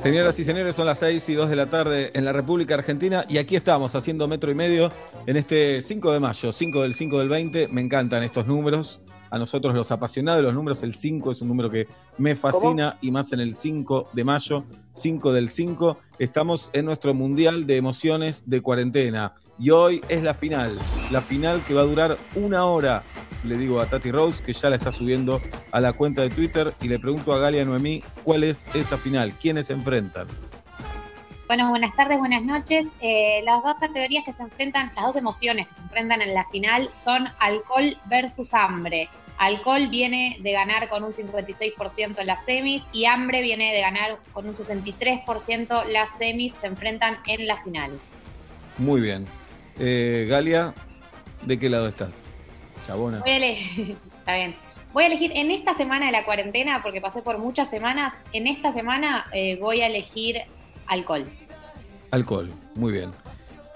Señoras 0.03 0.39
y 0.39 0.45
señores, 0.45 0.77
son 0.77 0.87
las 0.87 1.01
6 1.01 1.29
y 1.29 1.35
2 1.35 1.51
de 1.51 1.57
la 1.57 1.67
tarde 1.67 2.11
en 2.15 2.25
la 2.25 2.33
República 2.33 2.75
Argentina 2.75 3.25
y 3.29 3.39
aquí 3.39 3.57
estamos 3.57 3.97
haciendo 3.97 4.29
metro 4.29 4.49
y 4.49 4.55
medio 4.55 4.91
en 5.27 5.37
este 5.37 5.83
5 5.83 6.13
de 6.13 6.21
mayo, 6.21 6.53
5 6.53 6.83
del 6.83 6.95
5 6.95 7.19
del 7.19 7.29
20. 7.29 7.67
Me 7.67 7.81
encantan 7.81 8.23
estos 8.23 8.47
números. 8.47 9.01
A 9.31 9.39
nosotros 9.39 9.75
los 9.75 9.91
apasionados 9.91 10.39
de 10.39 10.45
los 10.45 10.55
números, 10.55 10.85
el 10.85 10.95
5 10.95 11.33
es 11.33 11.43
un 11.43 11.49
número 11.49 11.69
que 11.69 11.89
me 12.17 12.37
fascina 12.37 12.97
y 13.03 13.11
más 13.11 13.33
en 13.33 13.41
el 13.41 13.57
5 13.57 14.11
de 14.13 14.23
mayo, 14.23 14.65
5 14.93 15.33
del 15.33 15.51
5. 15.51 15.99
Estamos 16.21 16.71
en 16.73 16.85
nuestro 16.85 17.13
Mundial 17.13 17.67
de 17.67 17.77
Emociones 17.77 18.45
de 18.47 18.63
Cuarentena 18.63 19.35
y 19.59 19.71
hoy 19.71 20.03
es 20.09 20.23
la 20.23 20.35
final, 20.35 20.79
la 21.11 21.21
final 21.21 21.63
que 21.65 21.75
va 21.75 21.83
a 21.83 21.85
durar 21.85 22.19
una 22.35 22.65
hora. 22.65 23.03
Le 23.45 23.57
digo 23.57 23.81
a 23.81 23.87
Tati 23.87 24.11
Rose 24.11 24.43
que 24.43 24.53
ya 24.53 24.71
la 24.71 24.77
está 24.77 24.93
subiendo 24.93 25.41
a 25.71 25.81
la 25.81 25.93
cuenta 25.93 26.23
de 26.23 26.31
Twitter 26.31 26.75
y 26.81 26.89
le 26.89 26.99
pregunto 26.99 27.33
a 27.33 27.39
Galia 27.39 27.65
Noemí 27.65 28.03
cuál 28.25 28.45
es 28.45 28.65
esa 28.75 28.97
final, 28.99 29.33
quiénes 29.41 29.69
se 29.69 29.75
enfrentan. 29.75 30.27
Bueno, 31.47 31.71
buenas 31.71 31.97
tardes, 31.97 32.19
buenas 32.19 32.43
noches. 32.43 32.87
Eh, 33.01 33.41
las 33.45 33.63
dos 33.63 33.75
categorías 33.81 34.25
que 34.25 34.33
se 34.33 34.43
enfrentan, 34.43 34.93
las 34.95 35.07
dos 35.07 35.17
emociones 35.17 35.67
que 35.69 35.75
se 35.75 35.83
enfrentan 35.83 36.21
en 36.21 36.35
la 36.35 36.45
final 36.51 36.91
son 36.93 37.27
alcohol 37.39 37.97
versus 38.07 38.53
hambre. 38.53 39.09
Alcohol 39.39 39.89
viene 39.89 40.37
de 40.41 40.53
ganar 40.53 40.89
con 40.89 41.05
un 41.05 41.13
56% 41.13 42.19
en 42.19 42.27
las 42.27 42.45
semis 42.45 42.89
y 42.93 43.07
hambre 43.07 43.41
viene 43.41 43.73
de 43.73 43.81
ganar 43.81 44.19
con 44.33 44.49
un 44.49 44.55
63%. 44.55 45.87
Las 45.87 46.19
semis 46.19 46.55
se 46.55 46.67
enfrentan 46.67 47.19
en 47.27 47.47
la 47.47 47.57
final. 47.63 47.93
Muy 48.79 49.01
bien. 49.01 49.27
Eh, 49.79 50.27
Galia, 50.29 50.75
¿de 51.47 51.59
qué 51.59 51.69
lado 51.69 51.89
estás? 51.89 52.11
Chabona. 52.87 53.21
Voy 53.21 53.31
a 53.31 53.37
elegir, 53.37 53.97
está 54.19 54.37
bien. 54.37 54.55
Voy 54.93 55.05
a 55.05 55.07
elegir 55.07 55.33
en 55.35 55.51
esta 55.51 55.75
semana 55.75 56.07
de 56.07 56.13
la 56.13 56.25
cuarentena, 56.25 56.83
porque 56.83 57.01
pasé 57.01 57.23
por 57.23 57.39
muchas 57.39 57.71
semanas, 57.71 58.15
en 58.33 58.47
esta 58.47 58.73
semana 58.73 59.27
eh, 59.33 59.57
voy 59.61 59.83
a 59.83 59.87
elegir 59.87 60.39
alcohol. 60.87 61.27
Alcohol, 62.11 62.51
muy 62.75 62.93
bien. 62.93 63.11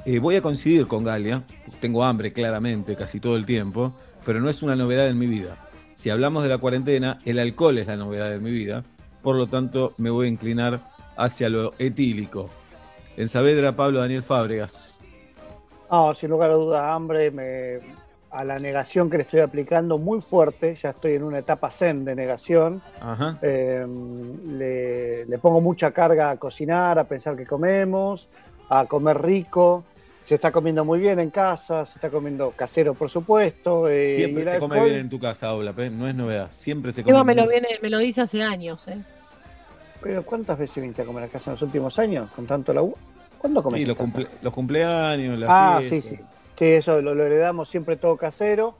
Eh, 0.04 0.18
voy 0.18 0.36
a 0.36 0.42
coincidir 0.42 0.88
con 0.88 1.04
Galia, 1.04 1.44
tengo 1.80 2.02
hambre 2.02 2.32
claramente 2.32 2.96
casi 2.96 3.20
todo 3.20 3.36
el 3.36 3.46
tiempo, 3.46 3.92
pero 4.24 4.40
no 4.40 4.48
es 4.48 4.62
una 4.62 4.74
novedad 4.74 5.06
en 5.08 5.18
mi 5.18 5.26
vida. 5.26 5.56
Si 5.94 6.10
hablamos 6.10 6.42
de 6.42 6.48
la 6.48 6.58
cuarentena, 6.58 7.18
el 7.24 7.38
alcohol 7.38 7.78
es 7.78 7.86
la 7.86 7.96
novedad 7.96 8.34
en 8.34 8.42
mi 8.42 8.50
vida, 8.50 8.82
por 9.22 9.36
lo 9.36 9.46
tanto 9.46 9.92
me 9.98 10.10
voy 10.10 10.26
a 10.26 10.30
inclinar 10.30 10.80
hacia 11.16 11.48
lo 11.48 11.74
etílico. 11.78 12.50
En 13.16 13.28
Saavedra, 13.28 13.76
Pablo 13.76 14.00
Daniel 14.00 14.22
Fábregas. 14.22 14.91
No, 15.92 16.14
sin 16.14 16.30
lugar 16.30 16.48
a 16.48 16.54
dudas, 16.54 16.82
hambre, 16.82 17.30
me, 17.30 17.78
a 18.30 18.44
la 18.44 18.58
negación 18.58 19.10
que 19.10 19.18
le 19.18 19.24
estoy 19.24 19.40
aplicando 19.40 19.98
muy 19.98 20.22
fuerte, 20.22 20.74
ya 20.74 20.88
estoy 20.88 21.16
en 21.16 21.22
una 21.22 21.40
etapa 21.40 21.70
zen 21.70 22.02
de 22.06 22.14
negación, 22.14 22.80
Ajá. 22.98 23.38
eh, 23.42 23.86
le, 24.46 25.26
le 25.26 25.38
pongo 25.38 25.60
mucha 25.60 25.90
carga 25.90 26.30
a 26.30 26.38
cocinar, 26.38 26.98
a 26.98 27.04
pensar 27.04 27.36
que 27.36 27.44
comemos, 27.44 28.26
a 28.70 28.86
comer 28.86 29.20
rico, 29.20 29.84
se 30.24 30.36
está 30.36 30.50
comiendo 30.50 30.82
muy 30.82 30.98
bien 30.98 31.18
en 31.18 31.28
casa, 31.28 31.84
se 31.84 31.96
está 31.98 32.08
comiendo 32.08 32.52
casero, 32.52 32.94
por 32.94 33.10
supuesto. 33.10 33.86
eh, 33.86 34.14
Siempre 34.16 34.50
se 34.50 34.58
come 34.58 34.82
bien 34.82 34.96
en 34.96 35.10
tu 35.10 35.20
casa, 35.20 35.52
Ola, 35.52 35.72
no 35.72 36.08
es 36.08 36.14
novedad. 36.14 36.48
Siempre 36.52 36.90
se 36.92 37.02
come 37.02 37.12
Diego 37.12 37.24
me 37.26 37.34
lo, 37.34 37.46
viene, 37.46 37.68
me 37.82 37.90
lo 37.90 37.98
dice 37.98 38.22
hace 38.22 38.42
años. 38.42 38.88
¿eh? 38.88 38.96
Pero 40.00 40.22
¿cuántas 40.24 40.58
veces 40.58 40.76
viniste 40.76 41.02
a 41.02 41.04
comer 41.04 41.24
a 41.24 41.28
casa 41.28 41.50
en 41.50 41.54
los 41.56 41.62
últimos 41.62 41.98
años 41.98 42.30
con 42.34 42.46
tanto 42.46 42.72
laburo? 42.72 42.96
¿Cuándo 43.42 43.62
comiste 43.62 43.82
Sí, 43.82 43.86
los, 43.86 43.96
cumple- 43.98 44.28
los 44.40 44.52
cumpleaños, 44.54 45.38
las 45.38 45.50
Ah, 45.52 45.80
sí, 45.82 45.88
fiestas. 46.00 46.10
sí. 46.18 46.24
Sí, 46.58 46.64
eso 46.66 47.02
lo, 47.02 47.14
lo 47.14 47.26
heredamos 47.26 47.68
siempre 47.68 47.96
todo 47.96 48.16
casero. 48.16 48.76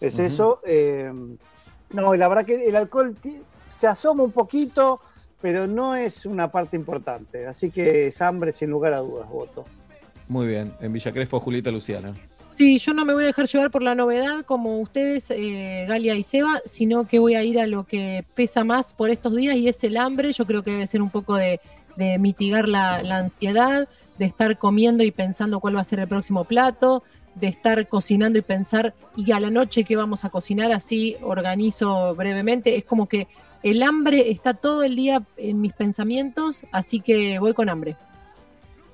Es 0.00 0.18
eso. 0.18 0.60
eh, 0.66 1.12
no, 1.90 2.14
y 2.14 2.18
la 2.18 2.28
verdad 2.28 2.44
que 2.46 2.66
el 2.68 2.76
alcohol 2.76 3.16
se 3.76 3.86
asoma 3.86 4.22
un 4.22 4.32
poquito, 4.32 5.00
pero 5.42 5.66
no 5.66 5.94
es 5.94 6.26
una 6.26 6.50
parte 6.50 6.76
importante. 6.76 7.46
Así 7.46 7.70
que 7.70 8.06
es 8.08 8.22
hambre 8.22 8.52
sin 8.52 8.70
lugar 8.70 8.94
a 8.94 9.00
dudas, 9.00 9.28
voto. 9.28 9.64
Muy 10.28 10.46
bien. 10.46 10.72
En 10.80 10.92
Villa 10.92 11.12
Crespo, 11.12 11.38
Julieta 11.40 11.70
Luciana. 11.70 12.14
Sí, 12.54 12.78
yo 12.78 12.94
no 12.94 13.04
me 13.04 13.14
voy 13.14 13.24
a 13.24 13.26
dejar 13.26 13.46
llevar 13.46 13.70
por 13.70 13.82
la 13.82 13.94
novedad 13.96 14.42
como 14.44 14.78
ustedes, 14.80 15.28
eh, 15.30 15.86
Galia 15.88 16.14
y 16.14 16.22
Seba, 16.22 16.60
sino 16.66 17.04
que 17.04 17.18
voy 17.18 17.34
a 17.34 17.42
ir 17.42 17.58
a 17.58 17.66
lo 17.66 17.82
que 17.84 18.24
pesa 18.34 18.62
más 18.62 18.94
por 18.94 19.10
estos 19.10 19.34
días 19.34 19.56
y 19.56 19.66
es 19.68 19.82
el 19.82 19.96
hambre. 19.96 20.32
Yo 20.32 20.46
creo 20.46 20.62
que 20.62 20.70
debe 20.70 20.86
ser 20.86 21.02
un 21.02 21.10
poco 21.10 21.34
de, 21.34 21.60
de 21.96 22.16
mitigar 22.18 22.68
la, 22.68 23.02
la 23.02 23.18
ansiedad, 23.18 23.88
de 24.18 24.24
estar 24.26 24.58
comiendo 24.58 25.02
y 25.04 25.10
pensando 25.10 25.60
cuál 25.60 25.76
va 25.76 25.80
a 25.80 25.84
ser 25.84 26.00
el 26.00 26.08
próximo 26.08 26.44
plato, 26.44 27.02
de 27.34 27.48
estar 27.48 27.86
cocinando 27.88 28.38
y 28.38 28.42
pensar, 28.42 28.94
y 29.16 29.32
a 29.32 29.40
la 29.40 29.50
noche 29.50 29.84
qué 29.84 29.96
vamos 29.96 30.24
a 30.24 30.30
cocinar, 30.30 30.70
así 30.72 31.16
organizo 31.22 32.14
brevemente. 32.14 32.76
Es 32.76 32.84
como 32.84 33.08
que 33.08 33.26
el 33.62 33.82
hambre 33.82 34.30
está 34.30 34.54
todo 34.54 34.82
el 34.84 34.94
día 34.94 35.22
en 35.36 35.60
mis 35.60 35.72
pensamientos, 35.72 36.64
así 36.70 37.00
que 37.00 37.38
voy 37.38 37.54
con 37.54 37.68
hambre. 37.68 37.96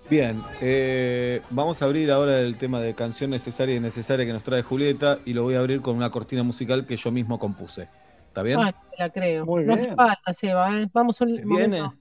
Bien, 0.09 0.43
eh, 0.61 1.41
vamos 1.51 1.81
a 1.83 1.85
abrir 1.85 2.11
ahora 2.11 2.41
el 2.41 2.57
tema 2.57 2.81
de 2.81 2.95
canción 2.95 3.31
necesaria 3.31 3.75
y 3.75 3.79
innecesaria 3.79 4.27
que 4.27 4.33
nos 4.33 4.43
trae 4.43 4.63
Julieta 4.63 5.19
y 5.25 5.35
lo 5.35 5.45
voy 5.45 5.55
a 5.55 5.61
abrir 5.61 5.83
con 5.83 5.95
una 5.97 6.11
cortina 6.11 6.43
musical 6.43 6.85
que 6.87 6.97
yo 6.97 7.13
mismo 7.13 7.39
compuse. 7.39 7.89
¿Está 8.27 8.43
bien? 8.43 8.59
Ah, 8.59 8.75
la 8.99 9.11
creo. 9.11 9.45
Muy 9.45 9.65
no 9.65 9.75
hace 9.75 9.95
falta, 9.95 10.33
Seba. 10.33 10.81
¿eh? 10.81 10.89
Vamos 10.93 11.21
un 11.21 11.29
¿Se 11.31 11.45
viene? 11.45 11.81
momento. 11.83 11.95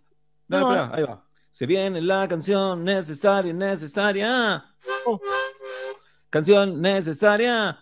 No, 0.47 0.59
No. 0.59 0.73
espera, 0.73 0.95
ahí 0.95 1.03
va. 1.03 1.23
Se 1.51 1.65
viene 1.65 2.01
la 2.01 2.27
canción 2.27 2.83
necesaria, 2.83 3.53
necesaria. 3.53 4.63
Oh. 5.05 5.19
Canción 6.29 6.79
necesaria. 6.81 7.77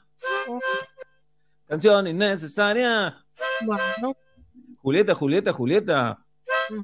Canción 1.67 2.07
innecesaria. 2.07 3.17
Bueno, 3.65 4.15
Julieta, 4.81 5.13
Julieta, 5.15 5.53
Julieta. 5.53 6.25
Mm. 6.69 6.81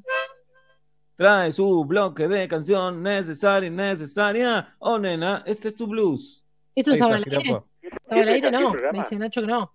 Trae 1.16 1.52
su 1.52 1.84
bloque 1.84 2.28
de 2.28 2.46
canción 2.48 3.02
necesaria, 3.02 3.68
innecesaria. 3.68 4.74
Oh, 4.78 4.98
nena, 4.98 5.42
este 5.46 5.68
es 5.68 5.76
tu 5.76 5.86
blues. 5.86 6.44
¿Esto 6.74 6.92
estaba 6.92 7.18
está, 7.18 7.30
al 7.30 7.36
aire? 7.36 7.44
jirafa. 7.48 7.64
¿Estaba 7.80 8.20
al 8.22 8.28
aire? 8.28 8.46
¿Aquí 8.48 8.56
el 8.56 8.62
No, 8.62 8.70
programa? 8.72 8.92
me 8.92 8.98
dice 9.04 9.16
Nacho 9.16 9.40
que 9.40 9.46
no. 9.46 9.74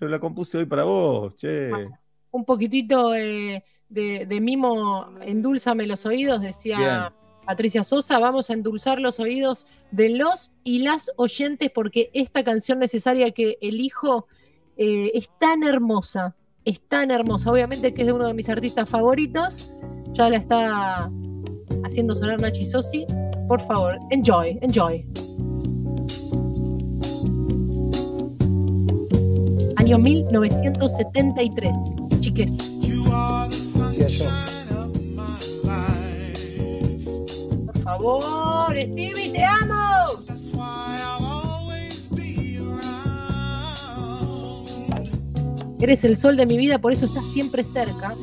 Yo 0.00 0.08
la 0.08 0.18
compuse 0.18 0.58
hoy 0.58 0.66
para 0.66 0.84
vos, 0.84 1.36
che. 1.36 1.70
Un 2.32 2.44
poquitito 2.44 3.14
eh, 3.14 3.62
de, 3.92 4.26
de 4.26 4.40
mimo, 4.40 5.06
endulzame 5.20 5.86
los 5.86 6.06
oídos, 6.06 6.40
decía 6.40 6.78
Bien. 6.78 7.22
Patricia 7.44 7.84
Sosa. 7.84 8.18
Vamos 8.18 8.50
a 8.50 8.54
endulzar 8.54 9.00
los 9.00 9.20
oídos 9.20 9.66
de 9.90 10.10
los 10.10 10.50
y 10.64 10.80
las 10.80 11.10
oyentes 11.16 11.70
porque 11.70 12.10
esta 12.14 12.44
canción 12.44 12.78
necesaria 12.78 13.30
que 13.32 13.58
elijo 13.60 14.26
eh, 14.76 15.10
es 15.14 15.30
tan 15.38 15.62
hermosa, 15.62 16.34
es 16.64 16.80
tan 16.80 17.10
hermosa. 17.10 17.50
Obviamente 17.50 17.92
que 17.92 18.02
es 18.02 18.06
de 18.06 18.12
uno 18.12 18.26
de 18.26 18.34
mis 18.34 18.48
artistas 18.48 18.88
favoritos. 18.88 19.70
Ya 20.12 20.28
la 20.28 20.36
está 20.36 21.10
haciendo 21.84 22.14
sonar 22.14 22.40
Nachi 22.40 22.64
Sosi. 22.64 23.06
Por 23.48 23.60
favor, 23.60 23.98
enjoy, 24.10 24.58
enjoy. 24.62 25.06
Año 29.76 29.98
1973. 29.98 31.72
Chiques. 32.20 32.52
Por 37.66 37.82
favor, 37.82 38.70
Stevie, 38.70 39.30
te 39.30 39.44
amo. 39.44 40.02
Eres 45.78 46.04
el 46.04 46.16
sol 46.16 46.36
de 46.36 46.46
mi 46.46 46.56
vida, 46.56 46.78
por 46.78 46.92
eso 46.92 47.06
estás 47.06 47.24
siempre 47.32 47.62
cerca. 47.64 48.16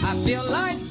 I 0.00 0.24
feel 0.24 0.44
like 0.44 0.87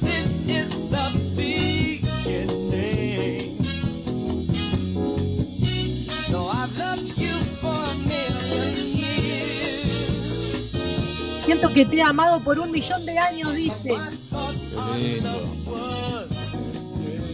Que 11.66 11.84
te 11.84 11.96
he 11.96 12.02
amado 12.02 12.40
por 12.40 12.58
un 12.58 12.72
millón 12.72 13.04
de 13.06 13.16
años, 13.16 13.54
dice. 13.54 13.96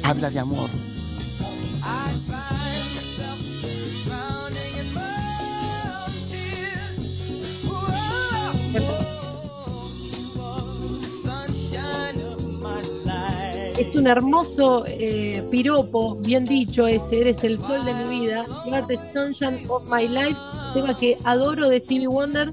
Habla 0.03 0.29
de 0.29 0.39
amor. 0.39 0.68
Es 13.79 13.95
un 13.95 14.07
hermoso 14.07 14.85
eh, 14.87 15.43
piropo, 15.51 16.16
bien 16.16 16.45
dicho 16.45 16.87
ese, 16.87 17.20
eres 17.20 17.45
el 17.45 17.59
sol 17.59 17.85
de 17.85 17.95
mi 17.95 18.20
vida. 18.20 18.45
You 18.66 18.75
are 18.75 18.87
the 18.87 18.99
sunshine 19.12 19.64
of 19.70 19.89
my 19.89 20.07
life, 20.07 20.39
tema 20.75 20.95
que 20.97 21.16
adoro 21.25 21.68
de 21.68 21.79
Stevie 21.79 22.09
Wonder 22.09 22.53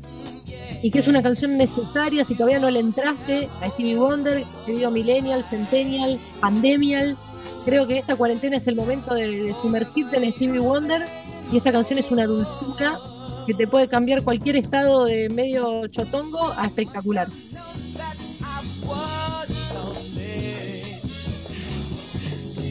y 0.83 0.91
que 0.91 0.99
es 0.99 1.07
una 1.07 1.21
canción 1.21 1.57
necesaria 1.57 2.25
si 2.25 2.35
todavía 2.35 2.59
no 2.59 2.69
le 2.69 2.79
entraste 2.79 3.49
a 3.61 3.69
Stevie 3.69 3.95
Wonder, 3.97 4.43
querido 4.65 4.89
Millennial, 4.91 5.45
Centennial, 5.49 6.19
Pandemial. 6.39 7.17
Creo 7.65 7.85
que 7.85 7.99
esta 7.99 8.15
cuarentena 8.15 8.57
es 8.57 8.67
el 8.67 8.75
momento 8.75 9.13
de, 9.13 9.43
de 9.43 9.55
sumergirte 9.61 10.17
en 10.17 10.33
Stevie 10.33 10.59
Wonder 10.59 11.05
y 11.51 11.57
esta 11.57 11.71
canción 11.71 11.99
es 11.99 12.09
una 12.09 12.25
dulzura 12.25 12.99
que 13.45 13.53
te 13.53 13.67
puede 13.67 13.87
cambiar 13.87 14.23
cualquier 14.23 14.55
estado 14.55 15.05
de 15.05 15.29
medio 15.29 15.87
chotongo 15.87 16.51
a 16.57 16.65
espectacular. 16.67 17.27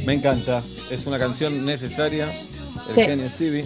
Me 0.05 0.15
encanta. 0.15 0.63
Es 0.91 1.07
una 1.07 1.19
canción 1.19 1.65
necesaria. 1.65 2.31
El 2.89 2.95
Sí. 2.95 3.03
genio 3.03 3.29
Stevie. 3.29 3.65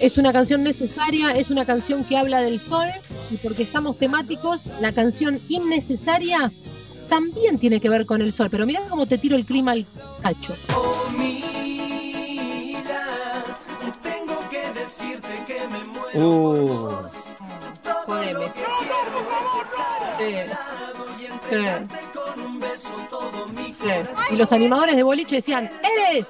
Es 0.00 0.16
una 0.16 0.32
canción 0.32 0.62
necesaria, 0.62 1.32
es 1.32 1.50
una 1.50 1.66
canción 1.66 2.04
que 2.04 2.16
habla 2.16 2.40
del 2.40 2.58
sol 2.58 2.88
y 3.30 3.36
porque 3.36 3.64
estamos 3.64 3.98
temáticos, 3.98 4.66
la 4.80 4.92
canción 4.92 5.38
innecesaria 5.48 6.50
también 7.10 7.58
tiene 7.58 7.80
que 7.80 7.90
ver 7.90 8.06
con 8.06 8.22
el 8.22 8.32
sol. 8.32 8.48
Pero 8.50 8.64
mira 8.64 8.82
cómo 8.88 9.06
te 9.06 9.18
tiro 9.18 9.36
el 9.36 9.44
clima 9.44 9.72
al 9.72 9.86
cacho. 10.22 10.54
Oh, 10.74 11.06
mira, 11.18 12.90
tengo 14.02 14.38
que 14.48 14.80
decirte 14.80 15.28
que 15.46 15.60
me 15.68 15.84
muero. 15.84 17.02
Uh, 17.04 17.08
Jodeme. 18.06 18.46
Y 24.30 24.36
los 24.36 24.52
animadores 24.52 24.96
de 24.96 25.02
boliche 25.02 25.36
decían, 25.36 25.70
¡Eres! 26.08 26.26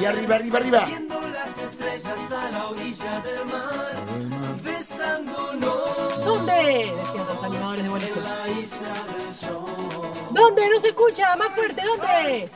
Y 0.00 0.04
arriba, 0.04 0.34
arriba, 0.36 0.58
arriba. 0.58 0.84
Viendo 0.86 1.20
las 1.20 1.58
estrellas 1.58 2.32
a 2.32 2.50
la 2.50 2.66
orilla 2.66 3.20
del 3.20 3.44
mar, 3.46 4.62
besándonos 4.62 6.24
¿Dónde? 6.24 6.92
Los 7.16 7.44
animadores 7.44 7.84
de. 7.84 7.90
¿Dónde? 10.30 10.70
No 10.70 10.80
se 10.80 10.88
escucha, 10.88 11.36
más 11.36 11.54
fuerte, 11.54 11.82
¿dónde? 11.82 12.48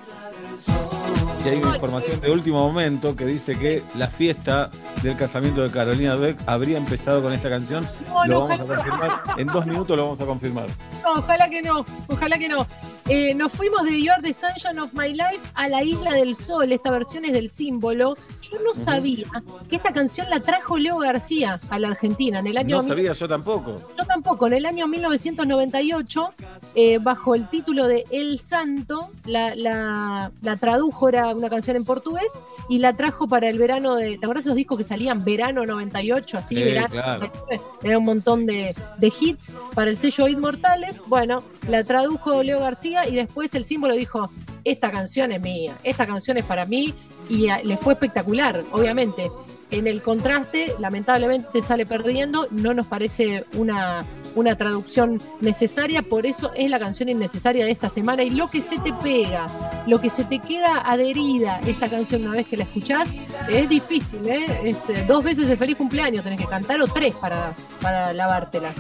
Y 1.45 1.49
hay 1.49 1.59
una 1.59 1.75
información 1.75 2.21
de 2.21 2.31
último 2.31 2.59
momento 2.59 3.17
que 3.17 3.27
dice 3.27 3.59
que 3.59 3.83
la 3.97 4.07
fiesta 4.09 4.71
del 5.03 5.17
casamiento 5.17 5.63
de 5.63 5.71
Carolina 5.71 6.15
Beck 6.15 6.39
habría 6.47 6.79
empezado 6.79 7.21
con 7.21 7.33
esta 7.33 7.49
canción. 7.49 7.89
No, 8.07 8.25
lo 8.27 8.35
no, 8.35 8.41
vamos 8.49 8.61
a 8.61 8.65
ojalá. 8.65 8.83
confirmar. 8.85 9.41
En 9.41 9.47
dos 9.49 9.67
minutos 9.67 9.97
lo 9.97 10.05
vamos 10.05 10.21
a 10.21 10.27
confirmar. 10.27 10.67
No, 11.03 11.15
ojalá 11.15 11.49
que 11.49 11.63
no, 11.63 11.85
ojalá 12.09 12.39
que 12.39 12.49
no. 12.49 12.67
Eh, 13.09 13.35
nos 13.35 13.51
fuimos 13.53 13.83
de 13.83 14.01
You 14.01 14.13
Are 14.13 14.23
the 14.23 14.33
Sunshine 14.33 14.79
of 14.79 14.95
My 14.95 15.09
Life 15.09 15.41
a 15.55 15.67
la 15.69 15.83
Isla 15.83 16.13
del 16.13 16.37
Sol. 16.37 16.71
Esta 16.71 16.93
versión 16.93 17.25
es 17.25 17.33
del 17.33 17.51
símbolo. 17.51 18.17
Yo 18.43 18.59
no 18.63 18.75
sabía 18.75 19.27
que 19.69 19.77
esta 19.77 19.93
canción 19.93 20.31
la 20.31 20.39
trajo 20.39 20.79
Leo 20.79 20.99
García 20.99 21.59
a 21.71 21.79
la 21.81 21.89
Argentina 21.89 22.39
en 22.39 22.47
el 22.47 22.57
año 22.57 22.77
No 22.77 22.83
sabía 22.83 23.13
yo 23.13 23.27
tampoco. 23.27 23.75
Yo 23.99 24.05
tampoco, 24.07 24.47
en 24.47 24.53
el 24.53 24.67
año 24.67 24.87
1998, 24.87 26.35
eh, 26.77 26.99
bajo 26.99 27.35
el 27.35 27.49
título 27.49 27.89
de 27.89 28.05
El 28.11 28.39
Santo, 28.39 29.11
la, 29.25 29.55
la, 29.57 30.31
la 30.43 30.52
tradujo, 30.57 31.09
era 31.09 31.29
una 31.29 31.49
canción 31.51 31.77
en 31.77 31.85
portugués, 31.85 32.31
y 32.69 32.79
la 32.79 32.95
trajo 32.97 33.27
para 33.29 33.49
el 33.49 33.59
verano 33.59 33.97
de. 33.97 34.19
¿Te 34.19 34.27
acuerdas 34.27 34.45
esos 34.47 34.57
discos 34.57 34.79
que 34.79 34.85
salían 34.85 35.25
verano 35.25 35.65
98? 35.67 36.39
Así, 36.39 36.57
Sí, 36.57 36.63
verano 36.65 36.89
claro. 36.91 37.21
99? 37.27 37.63
Era 37.83 37.99
un 37.99 38.05
montón 38.05 38.47
de, 38.47 38.75
de 38.99 39.13
hits 39.21 39.53
para 39.75 39.91
el 39.91 39.99
sello 39.99 40.29
Inmortales. 40.29 41.03
Bueno, 41.07 41.43
la 41.67 41.83
tradujo 41.85 42.43
Leo 42.43 42.61
García 42.61 43.09
y 43.09 43.15
después 43.15 43.55
el 43.55 43.65
símbolo 43.65 43.95
dijo: 43.95 44.31
Esta 44.65 44.91
canción 44.91 45.33
es 45.33 45.41
mía, 45.41 45.77
esta 45.83 46.07
canción 46.07 46.37
es 46.39 46.45
para 46.45 46.65
mí, 46.67 46.95
y 47.29 47.49
a- 47.49 47.63
le 47.63 47.77
fue 47.77 47.95
espectacular, 47.95 48.63
obviamente. 48.73 49.31
En 49.73 49.87
el 49.89 50.03
contraste, 50.03 50.75
lamentablemente 50.79 51.63
sale 51.63 51.85
perdiendo, 51.87 52.47
no 52.51 52.75
nos 52.75 52.87
parece 52.87 53.45
una 53.55 54.05
una 54.35 54.57
traducción 54.57 55.21
necesaria, 55.41 56.03
por 56.03 56.27
eso 56.27 56.53
es 56.55 56.71
la 56.71 56.79
canción 56.79 57.09
innecesaria 57.09 57.65
de 57.65 57.71
esta 57.71 57.89
semana 57.89 58.23
y 58.23 58.31
lo 58.31 58.49
que 58.49 58.63
se 58.63 58.79
te 58.79 58.93
pega, 59.03 59.47
lo 59.87 60.01
que 60.01 60.11
se 60.11 60.25
te 60.25 60.39
queda 60.39 60.81
adherida 60.91 61.61
esta 61.67 61.89
canción 61.89 62.23
una 62.27 62.37
vez 62.37 62.47
que 62.47 62.57
la 62.57 62.65
escuchás, 62.65 63.09
es 63.49 63.69
difícil, 63.69 64.27
¿eh? 64.27 64.47
Es 64.65 64.89
eh, 64.89 65.05
dos 65.07 65.25
veces 65.25 65.49
el 65.49 65.59
feliz 65.59 65.77
cumpleaños 65.77 66.25
tenés 66.25 66.39
que 66.41 66.47
cantar 66.47 66.81
o 66.81 66.87
tres 66.87 67.15
para, 67.15 67.53
para 67.81 68.13
lavártela. 68.13 68.73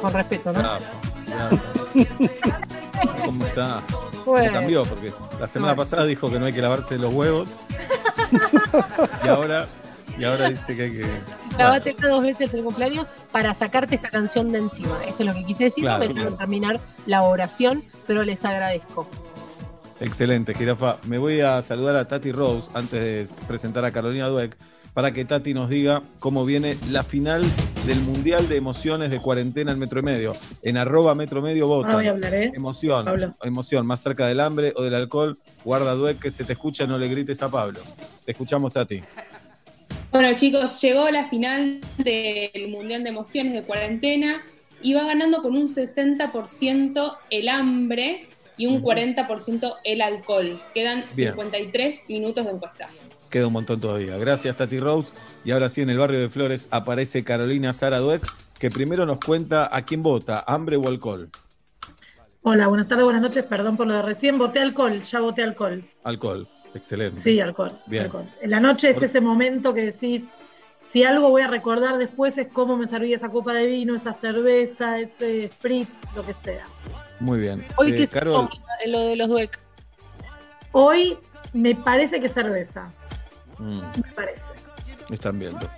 Con 0.00 0.12
respeto, 0.12 0.52
¿no? 0.52 0.60
Bravo, 0.60 0.84
bravo. 1.26 1.58
¿Cómo 3.24 3.46
está? 3.46 3.82
¿Cómo 3.90 4.36
Bueno. 4.36 4.52
cambió? 4.52 4.84
Porque 4.84 5.12
la 5.40 5.48
semana 5.48 5.74
pasada 5.74 6.04
dijo 6.04 6.30
que 6.30 6.38
no 6.38 6.46
hay 6.46 6.52
que 6.52 6.62
lavarse 6.62 6.98
los 6.98 7.12
huevos. 7.12 7.48
y 9.24 9.28
ahora, 9.28 9.68
y 10.18 10.24
ahora 10.24 10.50
dice 10.50 10.76
que 10.76 10.82
hay 10.82 10.90
que. 10.90 11.06
Lavátela 11.56 12.08
dos 12.08 12.22
veces 12.22 12.52
el 12.54 12.62
cumpleaños 12.64 13.06
para 13.32 13.54
sacarte 13.54 13.94
esta 13.94 14.10
canción 14.10 14.50
de 14.52 14.58
encima. 14.58 14.96
Eso 15.04 15.16
es 15.20 15.26
lo 15.26 15.34
que 15.34 15.44
quise 15.44 15.64
decir. 15.64 15.84
Claro, 15.84 16.02
no 16.02 16.08
me 16.08 16.14
quiero 16.14 16.34
terminar 16.34 16.80
la 17.06 17.22
oración, 17.22 17.82
pero 18.06 18.22
les 18.24 18.44
agradezco. 18.44 19.08
Excelente, 20.00 20.54
jirafa. 20.54 20.98
Me 21.06 21.18
voy 21.18 21.40
a 21.40 21.60
saludar 21.62 21.96
a 21.96 22.06
Tati 22.06 22.32
Rose 22.32 22.68
antes 22.74 23.00
de 23.36 23.46
presentar 23.46 23.84
a 23.84 23.90
Carolina 23.90 24.28
Dueck 24.28 24.56
para 24.94 25.12
que 25.12 25.24
Tati 25.24 25.54
nos 25.54 25.68
diga 25.68 26.02
cómo 26.18 26.44
viene 26.44 26.76
la 26.90 27.02
final 27.02 27.42
del 27.86 28.00
Mundial 28.00 28.48
de 28.48 28.56
Emociones 28.56 29.10
de 29.10 29.20
Cuarentena 29.20 29.72
en 29.72 29.78
Metro 29.78 30.00
y 30.00 30.02
Medio. 30.02 30.32
En 30.62 30.76
arroba 30.76 31.14
Metro 31.14 31.40
Medio 31.40 31.68
vota. 31.68 31.88
Ahora 31.88 31.98
voy 31.98 32.06
a 32.06 32.10
hablar, 32.10 32.34
¿eh? 32.34 32.52
Emoción, 32.54 33.04
Pablo. 33.04 33.34
emoción, 33.42 33.86
más 33.86 34.00
cerca 34.02 34.26
del 34.26 34.40
hambre 34.40 34.72
o 34.76 34.82
del 34.82 34.94
alcohol. 34.94 35.38
Guarda 35.64 35.94
Dueck 35.94 36.18
que 36.18 36.30
se 36.30 36.44
te 36.44 36.52
escucha, 36.52 36.86
no 36.86 36.98
le 36.98 37.08
grites 37.08 37.42
a 37.42 37.48
Pablo. 37.48 37.80
Te 38.24 38.32
escuchamos, 38.32 38.72
Tati. 38.72 39.02
Bueno, 40.10 40.34
chicos, 40.36 40.80
llegó 40.80 41.10
la 41.10 41.28
final 41.28 41.80
del 41.98 42.68
Mundial 42.68 43.02
de 43.02 43.10
Emociones 43.10 43.52
de 43.52 43.62
cuarentena 43.62 44.42
y 44.80 44.94
va 44.94 45.04
ganando 45.04 45.42
con 45.42 45.54
un 45.54 45.68
60% 45.68 47.16
el 47.30 47.48
hambre 47.48 48.28
y 48.56 48.66
un 48.66 48.82
40% 48.82 49.76
el 49.84 50.00
alcohol. 50.00 50.58
Quedan 50.74 51.04
Bien. 51.14 51.32
53 51.32 52.02
minutos 52.08 52.44
de 52.44 52.52
encuesta. 52.52 52.88
Queda 53.28 53.48
un 53.48 53.52
montón 53.52 53.80
todavía. 53.80 54.16
Gracias, 54.16 54.56
Tati 54.56 54.78
Rose. 54.80 55.10
Y 55.44 55.50
ahora 55.50 55.68
sí, 55.68 55.82
en 55.82 55.90
el 55.90 55.98
barrio 55.98 56.20
de 56.20 56.30
Flores 56.30 56.68
aparece 56.70 57.22
Carolina 57.22 57.74
Sara 57.74 57.98
Dueck, 57.98 58.22
que 58.58 58.70
primero 58.70 59.04
nos 59.04 59.20
cuenta 59.20 59.68
a 59.70 59.82
quién 59.82 60.02
vota, 60.02 60.42
hambre 60.46 60.76
o 60.76 60.88
alcohol. 60.88 61.28
Hola, 62.42 62.66
buenas 62.68 62.88
tardes, 62.88 63.04
buenas 63.04 63.20
noches. 63.20 63.44
Perdón 63.44 63.76
por 63.76 63.86
lo 63.86 63.94
de 63.94 64.02
recién. 64.02 64.38
Voté 64.38 64.60
alcohol, 64.60 65.02
ya 65.02 65.20
voté 65.20 65.42
alcohol. 65.42 65.84
Alcohol. 66.04 66.48
Excelente. 66.78 67.20
Sí, 67.20 67.40
alcohol. 67.40 67.78
Bien. 67.86 68.04
alcohol. 68.04 68.24
En 68.40 68.50
la 68.50 68.60
noche 68.60 68.88
es 68.90 68.94
Por- 68.94 69.04
ese 69.04 69.20
momento 69.20 69.74
que 69.74 69.84
decís, 69.86 70.24
si 70.80 71.02
algo 71.04 71.28
voy 71.30 71.42
a 71.42 71.48
recordar 71.48 71.98
después 71.98 72.38
es 72.38 72.48
cómo 72.52 72.76
me 72.76 72.86
serví 72.86 73.12
esa 73.12 73.28
copa 73.30 73.52
de 73.52 73.66
vino, 73.66 73.94
esa 73.96 74.12
cerveza, 74.12 74.98
ese 75.00 75.48
spritz, 75.48 75.88
lo 76.14 76.24
que 76.24 76.32
sea. 76.32 76.64
Muy 77.20 77.40
bien. 77.40 77.64
Hoy 77.76 77.92
Eh, 77.92 77.96
que 77.96 78.06
Carol, 78.08 78.32
toma 78.48 78.50
lo 78.86 79.00
de 79.00 79.16
los 79.16 79.28
Dueck. 79.28 79.58
Hoy 80.72 81.18
me 81.52 81.74
parece 81.74 82.20
que 82.20 82.28
cerveza, 82.28 82.92
mm, 83.58 83.80
me 84.04 84.12
parece. 84.14 84.42
me 85.10 85.16
están 85.16 85.38
viendo. 85.38 85.68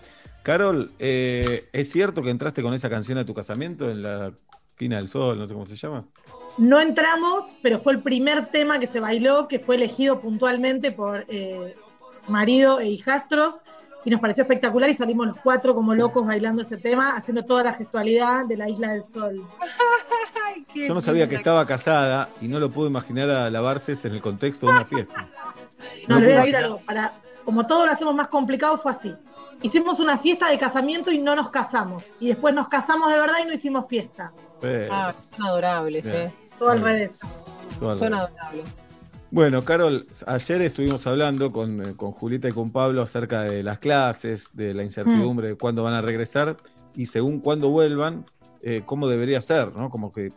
Carol, 0.42 0.90
eh, 0.98 1.68
¿es 1.72 1.90
cierto 1.90 2.22
que 2.22 2.30
entraste 2.30 2.62
con 2.62 2.74
esa 2.74 2.90
canción 2.90 3.18
a 3.18 3.24
tu 3.24 3.32
casamiento 3.34 3.90
en 3.90 4.02
la 4.02 4.32
esquina 4.72 4.96
del 4.96 5.08
sol, 5.08 5.38
no 5.38 5.46
sé 5.46 5.54
cómo 5.54 5.66
se 5.66 5.76
llama? 5.76 6.04
No 6.60 6.78
entramos, 6.78 7.56
pero 7.62 7.78
fue 7.78 7.94
el 7.94 8.02
primer 8.02 8.50
tema 8.50 8.78
que 8.78 8.86
se 8.86 9.00
bailó, 9.00 9.48
que 9.48 9.58
fue 9.58 9.76
elegido 9.76 10.20
puntualmente 10.20 10.92
por 10.92 11.24
eh, 11.28 11.74
marido 12.28 12.80
e 12.80 12.88
hijastros, 12.90 13.62
y 14.04 14.10
nos 14.10 14.20
pareció 14.20 14.42
espectacular 14.42 14.90
y 14.90 14.94
salimos 14.94 15.26
los 15.26 15.36
cuatro 15.38 15.74
como 15.74 15.94
locos 15.94 16.26
bailando 16.26 16.60
ese 16.60 16.76
tema, 16.76 17.16
haciendo 17.16 17.46
toda 17.46 17.62
la 17.64 17.72
gestualidad 17.72 18.44
de 18.44 18.58
la 18.58 18.68
Isla 18.68 18.92
del 18.92 19.02
Sol. 19.02 19.42
Yo 20.74 20.92
no 20.92 21.00
sabía 21.00 21.26
que 21.30 21.36
estaba 21.36 21.64
casada 21.64 22.28
y 22.42 22.48
no 22.48 22.60
lo 22.60 22.70
puedo 22.70 22.88
imaginar 22.88 23.30
a 23.30 23.48
lavarse 23.48 23.94
en 24.06 24.12
el 24.12 24.20
contexto 24.20 24.66
de 24.66 24.72
una 24.72 24.84
fiesta. 24.84 25.28
No, 26.08 26.16
No 26.16 26.20
les 26.20 26.28
voy 26.28 26.36
a 26.36 26.40
decir 26.40 26.56
algo, 26.56 26.80
para, 26.84 27.14
como 27.46 27.66
todo 27.66 27.86
lo 27.86 27.92
hacemos 27.92 28.14
más 28.14 28.28
complicado, 28.28 28.76
fue 28.76 28.92
así. 28.92 29.14
Hicimos 29.62 29.98
una 29.98 30.18
fiesta 30.18 30.50
de 30.50 30.58
casamiento 30.58 31.10
y 31.10 31.16
no 31.16 31.34
nos 31.34 31.48
casamos. 31.48 32.10
Y 32.20 32.28
después 32.28 32.54
nos 32.54 32.68
casamos 32.68 33.10
de 33.10 33.18
verdad 33.18 33.36
y 33.42 33.46
no 33.46 33.54
hicimos 33.54 33.88
fiesta. 33.88 34.30
Eh, 34.62 34.88
Ah, 34.90 35.14
son 35.36 35.46
adorables, 35.46 36.04
Bien. 36.10 36.26
¿eh? 36.28 36.32
Todo 36.58 36.70
al 36.70 36.82
revés. 36.82 37.18
Son 37.78 38.14
adorables. 38.14 38.64
Bueno, 39.32 39.64
Carol, 39.64 40.06
ayer 40.26 40.62
estuvimos 40.62 41.06
hablando 41.06 41.52
con, 41.52 41.80
eh, 41.82 41.94
con 41.96 42.10
Julieta 42.10 42.48
y 42.48 42.52
con 42.52 42.72
Pablo 42.72 43.02
acerca 43.02 43.42
de 43.42 43.62
las 43.62 43.78
clases, 43.78 44.48
de 44.52 44.74
la 44.74 44.82
incertidumbre 44.82 45.48
de 45.48 45.54
cuándo 45.54 45.84
van 45.84 45.94
a 45.94 46.00
regresar 46.00 46.56
y 46.96 47.06
según 47.06 47.38
cuándo 47.38 47.68
vuelvan, 47.70 48.26
eh, 48.62 48.82
cómo 48.84 49.06
debería 49.06 49.40
ser, 49.40 49.72
¿no? 49.74 49.88
Como 49.88 50.10
que, 50.10 50.32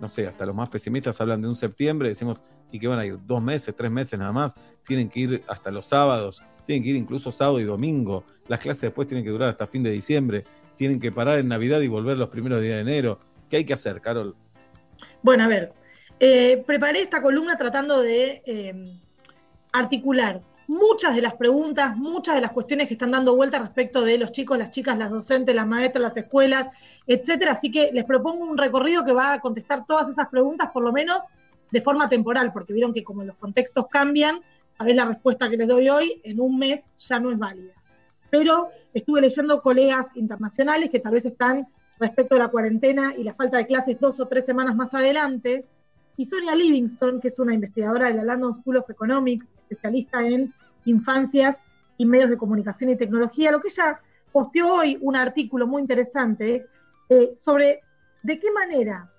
no 0.00 0.08
sé, 0.08 0.26
hasta 0.26 0.46
los 0.46 0.54
más 0.54 0.70
pesimistas 0.70 1.20
hablan 1.20 1.42
de 1.42 1.48
un 1.48 1.56
septiembre, 1.56 2.08
decimos, 2.08 2.42
¿y 2.72 2.78
que 2.80 2.88
van 2.88 2.98
a 2.98 3.04
ir? 3.04 3.18
¿Dos 3.26 3.42
meses, 3.42 3.76
tres 3.76 3.90
meses 3.90 4.18
nada 4.18 4.32
más? 4.32 4.54
Tienen 4.86 5.10
que 5.10 5.20
ir 5.20 5.42
hasta 5.46 5.70
los 5.70 5.86
sábados, 5.86 6.42
tienen 6.64 6.82
que 6.82 6.88
ir 6.88 6.96
incluso 6.96 7.30
sábado 7.30 7.60
y 7.60 7.64
domingo, 7.64 8.24
las 8.48 8.60
clases 8.60 8.80
después 8.80 9.06
tienen 9.06 9.24
que 9.24 9.30
durar 9.30 9.50
hasta 9.50 9.66
fin 9.66 9.82
de 9.82 9.90
diciembre, 9.90 10.44
tienen 10.76 10.98
que 11.00 11.12
parar 11.12 11.38
en 11.38 11.48
Navidad 11.48 11.80
y 11.82 11.88
volver 11.88 12.16
los 12.16 12.30
primeros 12.30 12.62
días 12.62 12.76
de 12.76 12.80
enero. 12.80 13.20
¿Qué 13.48 13.58
hay 13.58 13.64
que 13.64 13.74
hacer, 13.74 14.00
Carol? 14.00 14.36
Bueno, 15.22 15.44
a 15.44 15.48
ver, 15.48 15.72
eh, 16.20 16.62
preparé 16.66 17.00
esta 17.00 17.22
columna 17.22 17.56
tratando 17.56 18.00
de 18.02 18.42
eh, 18.44 18.98
articular 19.72 20.42
muchas 20.68 21.16
de 21.16 21.22
las 21.22 21.34
preguntas, 21.34 21.96
muchas 21.96 22.34
de 22.34 22.42
las 22.42 22.52
cuestiones 22.52 22.88
que 22.88 22.94
están 22.94 23.10
dando 23.10 23.34
vuelta 23.34 23.58
respecto 23.58 24.02
de 24.02 24.18
los 24.18 24.32
chicos, 24.32 24.58
las 24.58 24.70
chicas, 24.70 24.96
las 24.98 25.10
docentes, 25.10 25.54
las 25.54 25.66
maestras, 25.66 26.02
las 26.02 26.16
escuelas, 26.16 26.68
etcétera. 27.06 27.52
Así 27.52 27.70
que 27.70 27.90
les 27.92 28.04
propongo 28.04 28.44
un 28.44 28.58
recorrido 28.58 29.04
que 29.04 29.12
va 29.12 29.32
a 29.32 29.40
contestar 29.40 29.86
todas 29.86 30.08
esas 30.10 30.28
preguntas, 30.28 30.70
por 30.72 30.82
lo 30.82 30.92
menos 30.92 31.22
de 31.70 31.80
forma 31.80 32.08
temporal, 32.08 32.52
porque 32.52 32.74
vieron 32.74 32.92
que 32.92 33.02
como 33.02 33.24
los 33.24 33.36
contextos 33.36 33.86
cambian, 33.88 34.40
a 34.76 34.84
ver 34.84 34.94
la 34.94 35.06
respuesta 35.06 35.48
que 35.48 35.56
les 35.56 35.66
doy 35.66 35.88
hoy, 35.88 36.20
en 36.22 36.38
un 36.38 36.58
mes 36.58 36.84
ya 36.98 37.18
no 37.18 37.32
es 37.32 37.38
válida. 37.38 37.72
Pero 38.30 38.68
estuve 38.92 39.22
leyendo 39.22 39.62
colegas 39.62 40.08
internacionales 40.16 40.90
que 40.90 41.00
tal 41.00 41.14
vez 41.14 41.24
están 41.24 41.66
respecto 41.98 42.36
a 42.36 42.38
la 42.38 42.48
cuarentena 42.48 43.14
y 43.16 43.24
la 43.24 43.34
falta 43.34 43.56
de 43.56 43.66
clases 43.66 43.98
dos 43.98 44.20
o 44.20 44.26
tres 44.26 44.46
semanas 44.46 44.76
más 44.76 44.94
adelante. 44.94 45.64
Y 46.16 46.26
Sonia 46.26 46.54
Livingston, 46.54 47.20
que 47.20 47.28
es 47.28 47.38
una 47.38 47.54
investigadora 47.54 48.08
de 48.08 48.14
la 48.14 48.24
London 48.24 48.54
School 48.54 48.78
of 48.78 48.90
Economics, 48.90 49.52
especialista 49.56 50.26
en 50.26 50.52
infancias 50.84 51.56
y 51.96 52.06
medios 52.06 52.30
de 52.30 52.38
comunicación 52.38 52.90
y 52.90 52.96
tecnología, 52.96 53.52
lo 53.52 53.60
que 53.60 53.68
ella 53.68 54.00
posteó 54.32 54.74
hoy 54.74 54.98
un 55.00 55.16
artículo 55.16 55.66
muy 55.66 55.82
interesante 55.82 56.66
eh, 57.08 57.32
sobre 57.36 57.80
de 58.22 58.38
qué 58.38 58.50
manera 58.52 59.10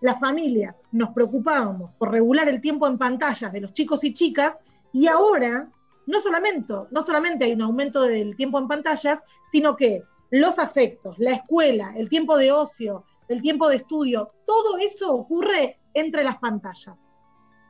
las 0.00 0.20
familias 0.20 0.82
nos 0.92 1.10
preocupábamos 1.10 1.92
por 1.98 2.10
regular 2.10 2.48
el 2.48 2.60
tiempo 2.60 2.86
en 2.86 2.98
pantallas 2.98 3.52
de 3.52 3.60
los 3.60 3.72
chicos 3.72 4.04
y 4.04 4.12
chicas 4.12 4.62
y 4.92 5.06
ahora 5.06 5.68
no 6.06 6.20
solamente, 6.20 6.74
no 6.90 7.02
solamente 7.02 7.44
hay 7.44 7.52
un 7.52 7.62
aumento 7.62 8.02
del 8.02 8.36
tiempo 8.36 8.58
en 8.58 8.68
pantallas, 8.68 9.22
sino 9.50 9.76
que 9.76 10.04
los 10.40 10.58
afectos, 10.58 11.16
la 11.20 11.30
escuela, 11.30 11.92
el 11.96 12.08
tiempo 12.08 12.36
de 12.36 12.50
ocio, 12.50 13.04
el 13.28 13.40
tiempo 13.40 13.68
de 13.68 13.76
estudio, 13.76 14.32
todo 14.44 14.78
eso 14.78 15.14
ocurre 15.14 15.78
entre 15.94 16.24
las 16.24 16.38
pantallas. 16.38 17.12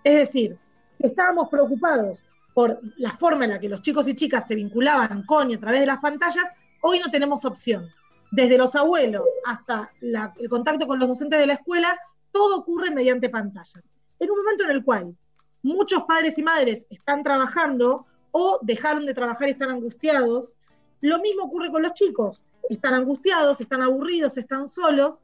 Es 0.03 0.15
decir, 0.15 0.59
estábamos 0.99 1.51
preocupados 1.51 2.25
por 2.55 2.81
la 2.97 3.13
forma 3.13 3.45
en 3.45 3.51
la 3.51 3.59
que 3.59 3.69
los 3.69 3.83
chicos 3.83 4.09
y 4.09 4.15
chicas 4.15 4.47
se 4.47 4.55
vinculaban 4.55 5.25
con 5.27 5.51
y 5.51 5.55
a 5.57 5.61
través 5.61 5.81
de 5.81 5.87
las 5.87 5.99
pantallas, 5.99 6.49
hoy 6.81 7.01
no 7.01 7.11
tenemos 7.11 7.45
opción. 7.45 7.87
Desde 8.31 8.57
los 8.57 8.75
abuelos 8.75 9.29
hasta 9.45 9.91
el 10.01 10.49
contacto 10.49 10.87
con 10.87 10.99
los 10.99 11.09
docentes 11.11 11.39
de 11.39 11.47
la 11.47 11.55
escuela, 11.55 11.99
todo 12.33 12.61
ocurre 12.61 12.91
mediante 12.91 13.29
pantallas. 13.29 13.83
En 14.19 14.31
un 14.31 14.39
momento 14.39 14.65
en 14.65 14.71
el 14.71 14.83
cual 14.83 15.15
muchos 15.63 16.05
padres 16.05 16.39
y 16.39 16.43
madres 16.43 16.87
están 16.89 17.23
trabajando 17.23 18.07
o 18.31 18.59
dejaron 18.63 19.05
de 19.05 19.13
trabajar 19.13 19.49
y 19.49 19.53
están 19.53 19.69
angustiados, 19.69 20.55
lo 21.03 21.19
mismo 21.19 21.45
ocurre 21.45 21.71
con 21.71 21.83
los 21.83 21.93
chicos. 21.93 22.43
Están 22.69 22.95
angustiados, 22.95 23.61
están 23.61 23.83
aburridos, 23.83 24.37
están 24.37 24.67
solos. 24.67 25.17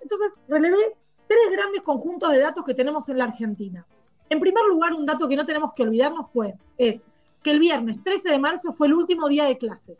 Entonces, 0.00 0.32
relevé 0.48 0.96
tres 1.26 1.52
grandes 1.52 1.82
conjuntos 1.82 2.32
de 2.32 2.38
datos 2.38 2.64
que 2.64 2.74
tenemos 2.74 3.08
en 3.08 3.18
la 3.18 3.24
Argentina. 3.24 3.86
En 4.30 4.40
primer 4.40 4.64
lugar, 4.64 4.92
un 4.92 5.06
dato 5.06 5.28
que 5.28 5.36
no 5.36 5.44
tenemos 5.44 5.72
que 5.74 5.82
olvidarnos 5.82 6.30
fue, 6.30 6.54
es 6.76 7.08
que 7.42 7.50
el 7.50 7.60
viernes 7.60 8.02
13 8.02 8.30
de 8.30 8.38
marzo 8.38 8.72
fue 8.72 8.88
el 8.88 8.94
último 8.94 9.28
día 9.28 9.44
de 9.44 9.58
clases. 9.58 9.98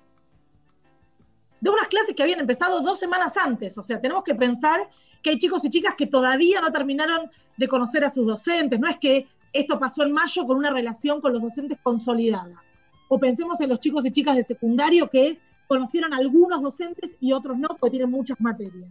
De 1.60 1.70
unas 1.70 1.88
clases 1.88 2.14
que 2.14 2.22
habían 2.22 2.40
empezado 2.40 2.80
dos 2.80 2.98
semanas 2.98 3.36
antes. 3.36 3.76
O 3.78 3.82
sea, 3.82 4.00
tenemos 4.00 4.22
que 4.22 4.34
pensar 4.34 4.88
que 5.22 5.30
hay 5.30 5.38
chicos 5.38 5.64
y 5.64 5.70
chicas 5.70 5.94
que 5.96 6.06
todavía 6.06 6.60
no 6.60 6.70
terminaron 6.70 7.30
de 7.56 7.68
conocer 7.68 8.04
a 8.04 8.10
sus 8.10 8.26
docentes. 8.26 8.78
No 8.78 8.88
es 8.88 8.98
que 8.98 9.26
esto 9.52 9.78
pasó 9.78 10.02
en 10.02 10.12
mayo 10.12 10.46
con 10.46 10.56
una 10.56 10.70
relación 10.70 11.20
con 11.20 11.32
los 11.32 11.42
docentes 11.42 11.78
consolidada. 11.82 12.62
O 13.08 13.18
pensemos 13.18 13.60
en 13.60 13.70
los 13.70 13.80
chicos 13.80 14.04
y 14.06 14.12
chicas 14.12 14.36
de 14.36 14.42
secundario 14.42 15.08
que 15.08 15.40
conocieron 15.68 16.12
algunos 16.12 16.60
docentes 16.60 17.14
y 17.20 17.32
otros 17.32 17.56
no, 17.56 17.68
porque 17.78 17.90
tienen 17.92 18.10
muchas 18.10 18.40
materias. 18.40 18.90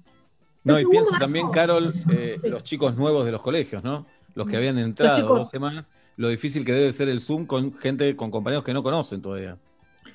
No, 0.64 0.80
y 0.80 0.86
pienso 0.86 1.12
dato- 1.12 1.26
también, 1.26 1.50
Carol, 1.50 1.94
eh, 2.12 2.38
los 2.44 2.64
chicos 2.64 2.96
nuevos 2.96 3.26
de 3.26 3.32
los 3.32 3.42
colegios, 3.42 3.84
¿no? 3.84 4.06
Los 4.36 4.48
que 4.48 4.56
habían 4.58 4.78
entrado 4.78 5.28
dos 5.28 5.50
semanas, 5.50 5.86
lo 6.16 6.30
difícil 6.30 6.64
que 6.64 6.72
debe 6.72 6.94
ser 6.94 7.10
el 7.10 7.20
Zoom 7.20 7.46
con 7.46 7.74
gente, 7.78 8.16
con 8.16 8.32
compañeros 8.32 8.64
que 8.64 8.74
no 8.74 8.84
conocen 8.84 9.22
todavía. 9.22 9.58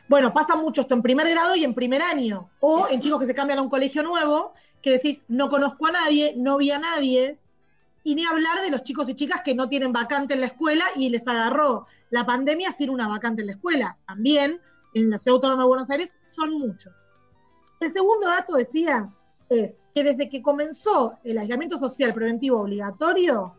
Bueno, 0.08 0.32
pasa 0.32 0.56
mucho 0.56 0.82
esto 0.82 0.94
en 0.94 1.02
primer 1.02 1.28
grado 1.28 1.56
y 1.56 1.64
en 1.64 1.74
primer 1.74 2.02
año. 2.02 2.48
O 2.60 2.86
en 2.88 3.00
chicos 3.00 3.18
que 3.20 3.26
se 3.26 3.34
cambian 3.34 3.58
a 3.58 3.62
un 3.62 3.68
colegio 3.68 4.02
nuevo, 4.02 4.52
que 4.80 4.90
decís, 4.92 5.22
no 5.28 5.48
conozco 5.48 5.86
a 5.86 5.92
nadie, 5.92 6.34
no 6.36 6.58
vi 6.58 6.70
a 6.70 6.78
nadie. 6.78 7.38
Y 8.04 8.14
ni 8.14 8.24
hablar 8.24 8.60
de 8.62 8.70
los 8.70 8.82
chicos 8.82 9.08
y 9.08 9.14
chicas 9.14 9.42
que 9.42 9.54
no 9.54 9.68
tienen 9.68 9.92
vacante 9.92 10.34
en 10.34 10.40
la 10.40 10.46
escuela 10.46 10.84
y 10.96 11.08
les 11.08 11.26
agarró 11.26 11.86
la 12.10 12.26
pandemia 12.26 12.72
sin 12.72 12.90
una 12.90 13.08
vacante 13.08 13.40
en 13.42 13.46
la 13.46 13.52
escuela. 13.54 13.96
También 14.06 14.60
en 14.94 15.10
la 15.10 15.18
Ciudad 15.18 15.36
Autónoma 15.36 15.62
de 15.62 15.68
Buenos 15.68 15.90
Aires 15.90 16.18
son 16.28 16.50
muchos. 16.52 16.92
El 17.80 17.92
segundo 17.92 18.28
dato, 18.28 18.54
decía, 18.54 19.10
es 19.48 19.74
que 19.94 20.04
desde 20.04 20.28
que 20.28 20.42
comenzó 20.42 21.18
el 21.24 21.38
aislamiento 21.38 21.76
social 21.76 22.14
preventivo 22.14 22.60
obligatorio 22.60 23.54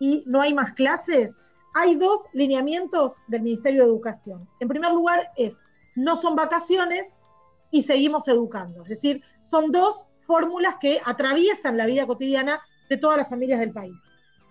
y 0.00 0.22
no 0.26 0.40
hay 0.40 0.52
más 0.52 0.72
clases, 0.72 1.36
hay 1.74 1.94
dos 1.94 2.24
lineamientos 2.32 3.16
del 3.28 3.42
Ministerio 3.42 3.82
de 3.82 3.88
Educación. 3.88 4.48
En 4.60 4.68
primer 4.68 4.92
lugar 4.92 5.30
es, 5.36 5.64
no 5.94 6.16
son 6.16 6.34
vacaciones 6.34 7.22
y 7.70 7.82
seguimos 7.82 8.26
educando. 8.28 8.82
Es 8.82 8.88
decir, 8.88 9.22
son 9.42 9.70
dos 9.70 10.06
fórmulas 10.26 10.76
que 10.80 11.00
atraviesan 11.04 11.76
la 11.76 11.86
vida 11.86 12.06
cotidiana 12.06 12.60
de 12.88 12.96
todas 12.96 13.16
las 13.16 13.28
familias 13.28 13.60
del 13.60 13.72
país. 13.72 13.94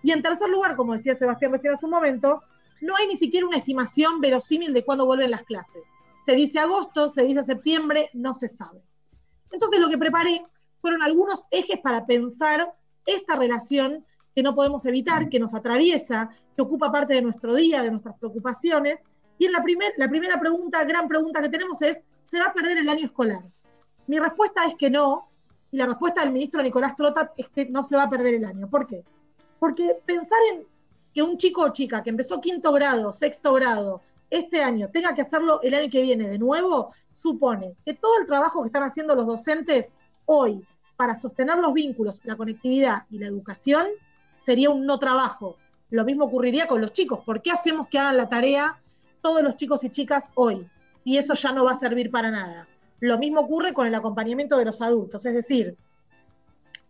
Y 0.02 0.12
en 0.12 0.22
tercer 0.22 0.48
lugar, 0.48 0.76
como 0.76 0.92
decía 0.92 1.14
Sebastián 1.14 1.52
recién 1.52 1.72
hace 1.72 1.86
un 1.86 1.92
momento, 1.92 2.42
no 2.80 2.96
hay 2.96 3.08
ni 3.08 3.16
siquiera 3.16 3.46
una 3.46 3.58
estimación 3.58 4.20
verosímil 4.20 4.72
de 4.72 4.84
cuándo 4.84 5.06
vuelven 5.06 5.32
las 5.32 5.42
clases. 5.42 5.82
Se 6.28 6.34
dice 6.34 6.58
agosto, 6.58 7.08
se 7.08 7.22
dice 7.22 7.42
septiembre, 7.42 8.10
no 8.12 8.34
se 8.34 8.48
sabe. 8.48 8.82
Entonces 9.50 9.80
lo 9.80 9.88
que 9.88 9.96
preparé 9.96 10.44
fueron 10.78 11.02
algunos 11.02 11.46
ejes 11.50 11.80
para 11.80 12.04
pensar 12.04 12.70
esta 13.06 13.34
relación 13.34 14.04
que 14.34 14.42
no 14.42 14.54
podemos 14.54 14.84
evitar, 14.84 15.30
que 15.30 15.40
nos 15.40 15.54
atraviesa, 15.54 16.28
que 16.54 16.60
ocupa 16.60 16.92
parte 16.92 17.14
de 17.14 17.22
nuestro 17.22 17.54
día, 17.54 17.82
de 17.82 17.90
nuestras 17.90 18.18
preocupaciones. 18.18 19.00
Y 19.38 19.46
en 19.46 19.52
la, 19.52 19.62
primer, 19.62 19.94
la 19.96 20.06
primera 20.06 20.38
pregunta, 20.38 20.84
gran 20.84 21.08
pregunta 21.08 21.40
que 21.40 21.48
tenemos 21.48 21.80
es, 21.80 22.02
¿se 22.26 22.38
va 22.38 22.48
a 22.48 22.52
perder 22.52 22.76
el 22.76 22.90
año 22.90 23.06
escolar? 23.06 23.44
Mi 24.06 24.18
respuesta 24.18 24.66
es 24.66 24.74
que 24.74 24.90
no, 24.90 25.30
y 25.72 25.78
la 25.78 25.86
respuesta 25.86 26.20
del 26.20 26.32
ministro 26.32 26.62
Nicolás 26.62 26.94
Trota 26.94 27.32
es 27.38 27.48
que 27.48 27.64
no 27.70 27.82
se 27.82 27.96
va 27.96 28.02
a 28.02 28.10
perder 28.10 28.34
el 28.34 28.44
año. 28.44 28.68
¿Por 28.68 28.86
qué? 28.86 29.02
Porque 29.58 29.96
pensar 30.04 30.40
en 30.52 30.66
que 31.14 31.22
un 31.22 31.38
chico 31.38 31.62
o 31.62 31.72
chica 31.72 32.02
que 32.02 32.10
empezó 32.10 32.38
quinto 32.38 32.70
grado, 32.70 33.12
sexto 33.12 33.54
grado, 33.54 34.02
este 34.30 34.62
año 34.62 34.88
tenga 34.92 35.14
que 35.14 35.22
hacerlo 35.22 35.60
el 35.62 35.74
año 35.74 35.90
que 35.90 36.02
viene 36.02 36.28
de 36.28 36.38
nuevo, 36.38 36.92
supone 37.10 37.76
que 37.84 37.94
todo 37.94 38.18
el 38.20 38.26
trabajo 38.26 38.62
que 38.62 38.68
están 38.68 38.82
haciendo 38.82 39.14
los 39.14 39.26
docentes 39.26 39.94
hoy 40.26 40.64
para 40.96 41.14
sostener 41.14 41.58
los 41.58 41.72
vínculos, 41.72 42.20
la 42.24 42.36
conectividad 42.36 43.04
y 43.10 43.18
la 43.18 43.26
educación 43.26 43.86
sería 44.36 44.70
un 44.70 44.84
no 44.84 44.98
trabajo. 44.98 45.56
Lo 45.90 46.04
mismo 46.04 46.24
ocurriría 46.24 46.66
con 46.66 46.80
los 46.80 46.92
chicos. 46.92 47.20
¿Por 47.24 47.40
qué 47.40 47.50
hacemos 47.50 47.88
que 47.88 47.98
hagan 47.98 48.16
la 48.16 48.28
tarea 48.28 48.78
todos 49.22 49.42
los 49.42 49.56
chicos 49.56 49.84
y 49.84 49.90
chicas 49.90 50.24
hoy? 50.34 50.68
Si 51.04 51.16
eso 51.16 51.34
ya 51.34 51.52
no 51.52 51.64
va 51.64 51.72
a 51.72 51.78
servir 51.78 52.10
para 52.10 52.30
nada. 52.30 52.68
Lo 53.00 53.16
mismo 53.16 53.40
ocurre 53.40 53.72
con 53.72 53.86
el 53.86 53.94
acompañamiento 53.94 54.58
de 54.58 54.64
los 54.64 54.82
adultos, 54.82 55.24
es 55.24 55.34
decir, 55.34 55.76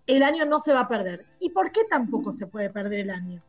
el 0.06 0.22
año 0.22 0.46
no 0.46 0.58
se 0.58 0.72
va 0.72 0.80
a 0.80 0.88
perder. 0.88 1.26
¿Y 1.38 1.50
por 1.50 1.70
qué 1.70 1.82
tampoco 1.84 2.32
se 2.32 2.46
puede 2.46 2.70
perder 2.70 3.00
el 3.00 3.10
año? 3.10 3.42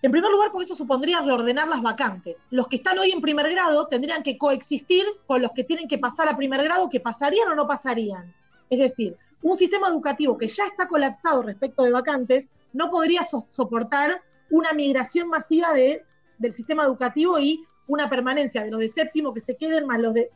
En 0.00 0.12
primer 0.12 0.30
lugar, 0.30 0.50
porque 0.52 0.66
eso 0.66 0.76
supondría 0.76 1.20
reordenar 1.20 1.66
las 1.66 1.82
vacantes. 1.82 2.38
Los 2.50 2.68
que 2.68 2.76
están 2.76 2.98
hoy 2.98 3.10
en 3.10 3.20
primer 3.20 3.50
grado 3.50 3.88
tendrían 3.88 4.22
que 4.22 4.38
coexistir 4.38 5.04
con 5.26 5.42
los 5.42 5.52
que 5.52 5.64
tienen 5.64 5.88
que 5.88 5.98
pasar 5.98 6.28
a 6.28 6.36
primer 6.36 6.62
grado, 6.62 6.88
que 6.88 7.00
pasarían 7.00 7.48
o 7.48 7.54
no 7.56 7.66
pasarían. 7.66 8.32
Es 8.70 8.78
decir, 8.78 9.16
un 9.42 9.56
sistema 9.56 9.88
educativo 9.88 10.38
que 10.38 10.48
ya 10.48 10.64
está 10.66 10.86
colapsado 10.86 11.42
respecto 11.42 11.82
de 11.82 11.90
vacantes 11.90 12.48
no 12.72 12.90
podría 12.90 13.22
soportar 13.50 14.22
una 14.50 14.72
migración 14.72 15.28
masiva 15.28 15.72
de, 15.72 16.04
del 16.38 16.52
sistema 16.52 16.84
educativo 16.84 17.38
y 17.38 17.64
una 17.88 18.08
permanencia 18.08 18.62
de 18.62 18.70
los 18.70 18.80
de 18.80 18.88
séptimo 18.88 19.34
que 19.34 19.40
se 19.40 19.56
queden 19.56 19.86
más 19.86 19.98
los 19.98 20.14
de... 20.14 20.30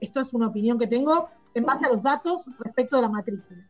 Esto 0.00 0.20
es 0.20 0.32
una 0.32 0.48
opinión 0.48 0.78
que 0.78 0.86
tengo 0.86 1.28
en 1.54 1.64
base 1.64 1.86
a 1.86 1.88
los 1.88 2.02
datos 2.02 2.50
respecto 2.58 2.96
de 2.96 3.02
la 3.02 3.08
matrícula. 3.08 3.64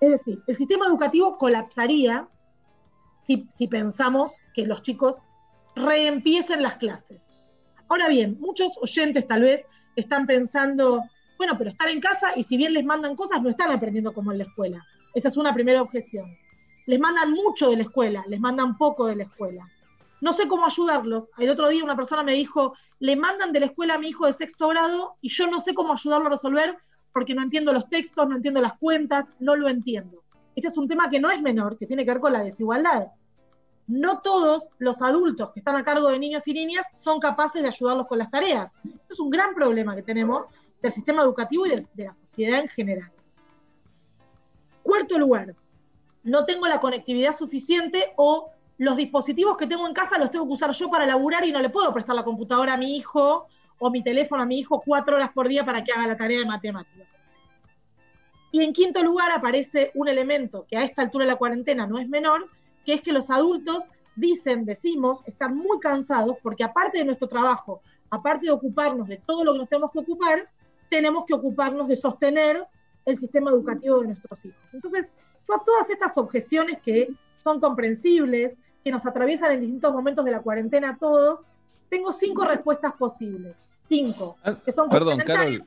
Es 0.00 0.10
decir, 0.10 0.42
el 0.46 0.54
sistema 0.54 0.86
educativo 0.86 1.38
colapsaría 1.38 2.28
si, 3.26 3.66
pensamos 3.66 4.42
que 4.54 4.66
los 4.66 4.82
chicos 4.82 5.22
reempiecen 5.74 6.62
las 6.62 6.76
clases. 6.76 7.20
Ahora 7.88 8.08
bien, 8.08 8.36
muchos 8.40 8.72
oyentes 8.80 9.26
tal 9.26 9.42
vez 9.42 9.64
están 9.94 10.26
pensando, 10.26 11.02
bueno, 11.38 11.56
pero 11.58 11.70
están 11.70 11.88
en 11.88 12.00
casa 12.00 12.32
y 12.36 12.42
si 12.42 12.56
bien 12.56 12.72
les 12.72 12.84
mandan 12.84 13.16
cosas, 13.16 13.42
no 13.42 13.50
están 13.50 13.70
aprendiendo 13.72 14.12
como 14.12 14.32
en 14.32 14.38
la 14.38 14.44
escuela. 14.44 14.84
Esa 15.14 15.28
es 15.28 15.36
una 15.36 15.54
primera 15.54 15.82
objeción. 15.82 16.26
Les 16.86 17.00
mandan 17.00 17.32
mucho 17.32 17.70
de 17.70 17.76
la 17.76 17.82
escuela, 17.82 18.24
les 18.28 18.40
mandan 18.40 18.76
poco 18.76 19.06
de 19.06 19.16
la 19.16 19.24
escuela. 19.24 19.68
No 20.20 20.32
sé 20.32 20.48
cómo 20.48 20.66
ayudarlos. 20.66 21.30
El 21.38 21.50
otro 21.50 21.68
día 21.68 21.84
una 21.84 21.96
persona 21.96 22.22
me 22.22 22.32
dijo, 22.32 22.74
le 23.00 23.16
mandan 23.16 23.52
de 23.52 23.60
la 23.60 23.66
escuela 23.66 23.94
a 23.94 23.98
mi 23.98 24.08
hijo 24.08 24.26
de 24.26 24.32
sexto 24.32 24.68
grado 24.68 25.16
y 25.20 25.28
yo 25.28 25.46
no 25.46 25.60
sé 25.60 25.74
cómo 25.74 25.92
ayudarlo 25.92 26.26
a 26.26 26.30
resolver 26.30 26.76
porque 27.12 27.34
no 27.34 27.42
entiendo 27.42 27.72
los 27.72 27.88
textos, 27.88 28.28
no 28.28 28.36
entiendo 28.36 28.60
las 28.60 28.78
cuentas, 28.78 29.32
no 29.40 29.56
lo 29.56 29.68
entiendo. 29.68 30.22
Este 30.56 30.68
es 30.68 30.78
un 30.78 30.88
tema 30.88 31.10
que 31.10 31.20
no 31.20 31.30
es 31.30 31.42
menor, 31.42 31.76
que 31.76 31.86
tiene 31.86 32.04
que 32.04 32.12
ver 32.12 32.20
con 32.20 32.32
la 32.32 32.42
desigualdad. 32.42 33.08
No 33.86 34.20
todos 34.20 34.70
los 34.78 35.02
adultos 35.02 35.52
que 35.52 35.60
están 35.60 35.76
a 35.76 35.84
cargo 35.84 36.08
de 36.08 36.18
niños 36.18 36.48
y 36.48 36.54
niñas 36.54 36.86
son 36.94 37.20
capaces 37.20 37.62
de 37.62 37.68
ayudarlos 37.68 38.06
con 38.06 38.18
las 38.18 38.30
tareas. 38.30 38.78
es 39.08 39.20
un 39.20 39.28
gran 39.28 39.54
problema 39.54 39.94
que 39.94 40.02
tenemos 40.02 40.46
del 40.80 40.90
sistema 40.90 41.22
educativo 41.22 41.66
y 41.66 41.70
de, 41.70 42.04
la 42.04 42.14
sociedad 42.14 42.60
en 42.60 42.68
general. 42.68 43.12
Cuarto 44.82 45.18
lugar, 45.18 45.54
no 46.24 46.46
tengo 46.46 46.66
la 46.66 46.80
conectividad 46.80 47.32
suficiente 47.32 48.14
o 48.16 48.50
los 48.78 48.96
dispositivos 48.96 49.58
que 49.58 49.66
tengo 49.66 49.86
en 49.86 49.94
casa 49.94 50.18
los 50.18 50.30
tengo 50.30 50.46
que 50.46 50.54
usar 50.54 50.70
yo 50.70 50.88
para 50.90 51.06
laburar 51.06 51.44
y 51.44 51.52
no 51.52 51.60
le 51.60 51.68
puedo 51.68 51.92
prestar 51.92 52.16
la 52.16 52.24
computadora 52.24 52.74
a 52.74 52.76
mi 52.78 52.96
hijo 52.96 53.46
o 53.78 53.90
mi 53.90 54.02
teléfono 54.02 54.42
a 54.42 54.46
mi 54.46 54.58
hijo 54.58 54.82
cuatro 54.84 55.16
horas 55.16 55.30
por 55.34 55.48
día 55.48 55.66
para 55.66 55.84
que 55.84 55.92
haga 55.92 56.06
la 56.06 56.16
tarea 56.16 56.38
de 56.38 56.46
matemáticas. 56.46 57.15
Y 58.52 58.62
en 58.62 58.72
quinto 58.72 59.02
lugar 59.02 59.30
aparece 59.30 59.90
un 59.94 60.08
elemento 60.08 60.66
que 60.68 60.76
a 60.76 60.84
esta 60.84 61.02
altura 61.02 61.24
de 61.24 61.32
la 61.32 61.36
cuarentena 61.36 61.86
no 61.86 61.98
es 61.98 62.08
menor, 62.08 62.48
que 62.84 62.94
es 62.94 63.02
que 63.02 63.12
los 63.12 63.30
adultos 63.30 63.90
dicen, 64.14 64.64
decimos, 64.64 65.22
están 65.26 65.56
muy 65.56 65.78
cansados 65.78 66.36
porque 66.42 66.64
aparte 66.64 66.98
de 66.98 67.04
nuestro 67.04 67.28
trabajo, 67.28 67.82
aparte 68.10 68.46
de 68.46 68.52
ocuparnos 68.52 69.08
de 69.08 69.18
todo 69.18 69.44
lo 69.44 69.52
que 69.52 69.58
nos 69.58 69.68
tenemos 69.68 69.92
que 69.92 69.98
ocupar, 69.98 70.48
tenemos 70.88 71.24
que 71.26 71.34
ocuparnos 71.34 71.88
de 71.88 71.96
sostener 71.96 72.66
el 73.04 73.18
sistema 73.18 73.50
educativo 73.50 74.00
de 74.00 74.08
nuestros 74.08 74.44
hijos. 74.44 74.74
Entonces, 74.74 75.10
yo 75.46 75.54
a 75.54 75.62
todas 75.64 75.90
estas 75.90 76.16
objeciones 76.16 76.78
que 76.80 77.08
son 77.42 77.60
comprensibles, 77.60 78.56
que 78.82 78.90
nos 78.90 79.06
atraviesan 79.06 79.52
en 79.52 79.60
distintos 79.60 79.92
momentos 79.92 80.24
de 80.24 80.30
la 80.30 80.40
cuarentena 80.40 80.90
a 80.90 80.96
todos, 80.96 81.40
tengo 81.88 82.12
cinco 82.12 82.44
respuestas 82.44 82.92
posibles. 82.94 83.54
Cinco, 83.88 84.36
Ah, 84.42 84.56
que 84.64 84.72
son 84.72 84.88
Perdón, 84.88 85.18
Carol. 85.20 85.58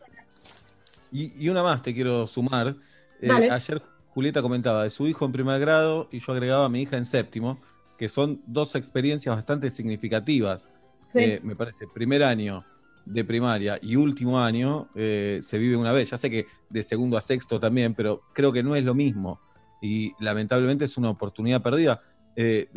Y, 1.11 1.45
y 1.45 1.49
una 1.49 1.63
más 1.63 1.81
te 1.81 1.93
quiero 1.93 2.27
sumar. 2.27 2.75
Eh, 3.21 3.31
ayer 3.31 3.81
Julieta 4.09 4.41
comentaba 4.41 4.83
de 4.83 4.89
su 4.89 5.07
hijo 5.07 5.25
en 5.25 5.31
primer 5.31 5.59
grado 5.59 6.07
y 6.11 6.19
yo 6.19 6.33
agregaba 6.33 6.65
a 6.65 6.69
mi 6.69 6.81
hija 6.81 6.97
en 6.97 7.05
séptimo, 7.05 7.59
que 7.97 8.09
son 8.09 8.41
dos 8.45 8.75
experiencias 8.75 9.35
bastante 9.35 9.69
significativas. 9.71 10.69
Sí. 11.05 11.19
Eh, 11.19 11.39
me 11.43 11.55
parece, 11.55 11.87
primer 11.87 12.23
año 12.23 12.63
de 13.05 13.23
primaria 13.23 13.79
y 13.81 13.95
último 13.95 14.39
año 14.39 14.89
eh, 14.95 15.39
se 15.41 15.57
vive 15.57 15.75
una 15.75 15.91
vez. 15.91 16.09
Ya 16.09 16.17
sé 16.17 16.29
que 16.29 16.47
de 16.69 16.83
segundo 16.83 17.17
a 17.17 17.21
sexto 17.21 17.59
también, 17.59 17.93
pero 17.93 18.21
creo 18.33 18.51
que 18.51 18.63
no 18.63 18.75
es 18.75 18.83
lo 18.83 18.93
mismo. 18.93 19.39
Y 19.81 20.13
lamentablemente 20.19 20.85
es 20.85 20.97
una 20.97 21.09
oportunidad 21.09 21.61
perdida. 21.61 22.01
Eh, 22.35 22.69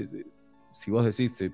si 0.72 0.90
vos 0.90 1.04
decís, 1.04 1.50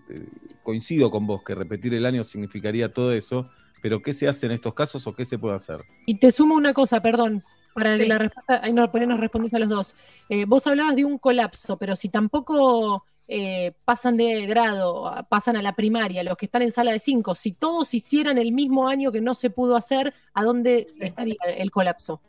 coincido 0.63 1.11
con 1.11 1.27
vos, 1.27 1.43
que 1.43 1.55
repetir 1.55 1.95
el 1.95 2.07
año 2.07 2.23
significaría 2.23 2.93
todo 2.93 3.13
eso, 3.13 3.49
pero 3.81 4.01
¿qué 4.03 4.13
se 4.13 4.29
hace 4.29 4.47
en 4.47 4.53
estos 4.53 4.75
casos 4.75 5.07
o 5.07 5.15
qué 5.15 5.25
se 5.25 5.39
puede 5.39 5.57
hacer? 5.57 5.81
Y 6.07 6.19
te 6.19 6.31
sumo 6.33 6.55
una 6.55 6.73
cosa, 6.75 7.01
perdón, 7.01 7.43
para 7.75 7.97
que 7.97 8.05
Sí. 8.05 8.09
la 8.09 8.19
respuesta, 8.19 8.61
ahí 8.63 8.73
no, 8.73 8.91
por 8.91 9.01
ahí 9.01 9.07
nos 9.07 9.21
respondés 9.21 9.55
a 9.55 9.59
los 9.59 9.69
dos. 9.69 9.97
Eh, 10.29 10.45
vos 10.45 10.67
hablabas 10.67 10.97
de 10.97 11.05
un 11.05 11.19
colapso, 11.19 11.77
pero 11.77 11.97
si 11.97 12.09
tampoco 12.09 13.05
eh, 13.29 13.73
pasan 13.85 14.17
de 14.17 14.47
grado, 14.47 15.13
pasan 15.29 15.57
a 15.57 15.63
la 15.63 15.75
primaria, 15.75 16.23
los 16.23 16.37
que 16.37 16.47
están 16.47 16.63
en 16.63 16.73
sala 16.73 16.93
de 16.93 16.99
cinco, 16.99 17.35
si 17.35 17.53
todos 17.53 17.93
hicieran 17.93 18.39
el 18.39 18.53
mismo 18.53 18.89
año 18.89 19.13
que 19.13 19.21
no 19.21 19.35
se 19.35 19.51
pudo 19.51 19.77
hacer, 19.77 20.15
¿a 20.33 20.43
dónde 20.45 20.87
estaría 21.01 21.37
el 21.47 21.71
colapso? 21.71 22.23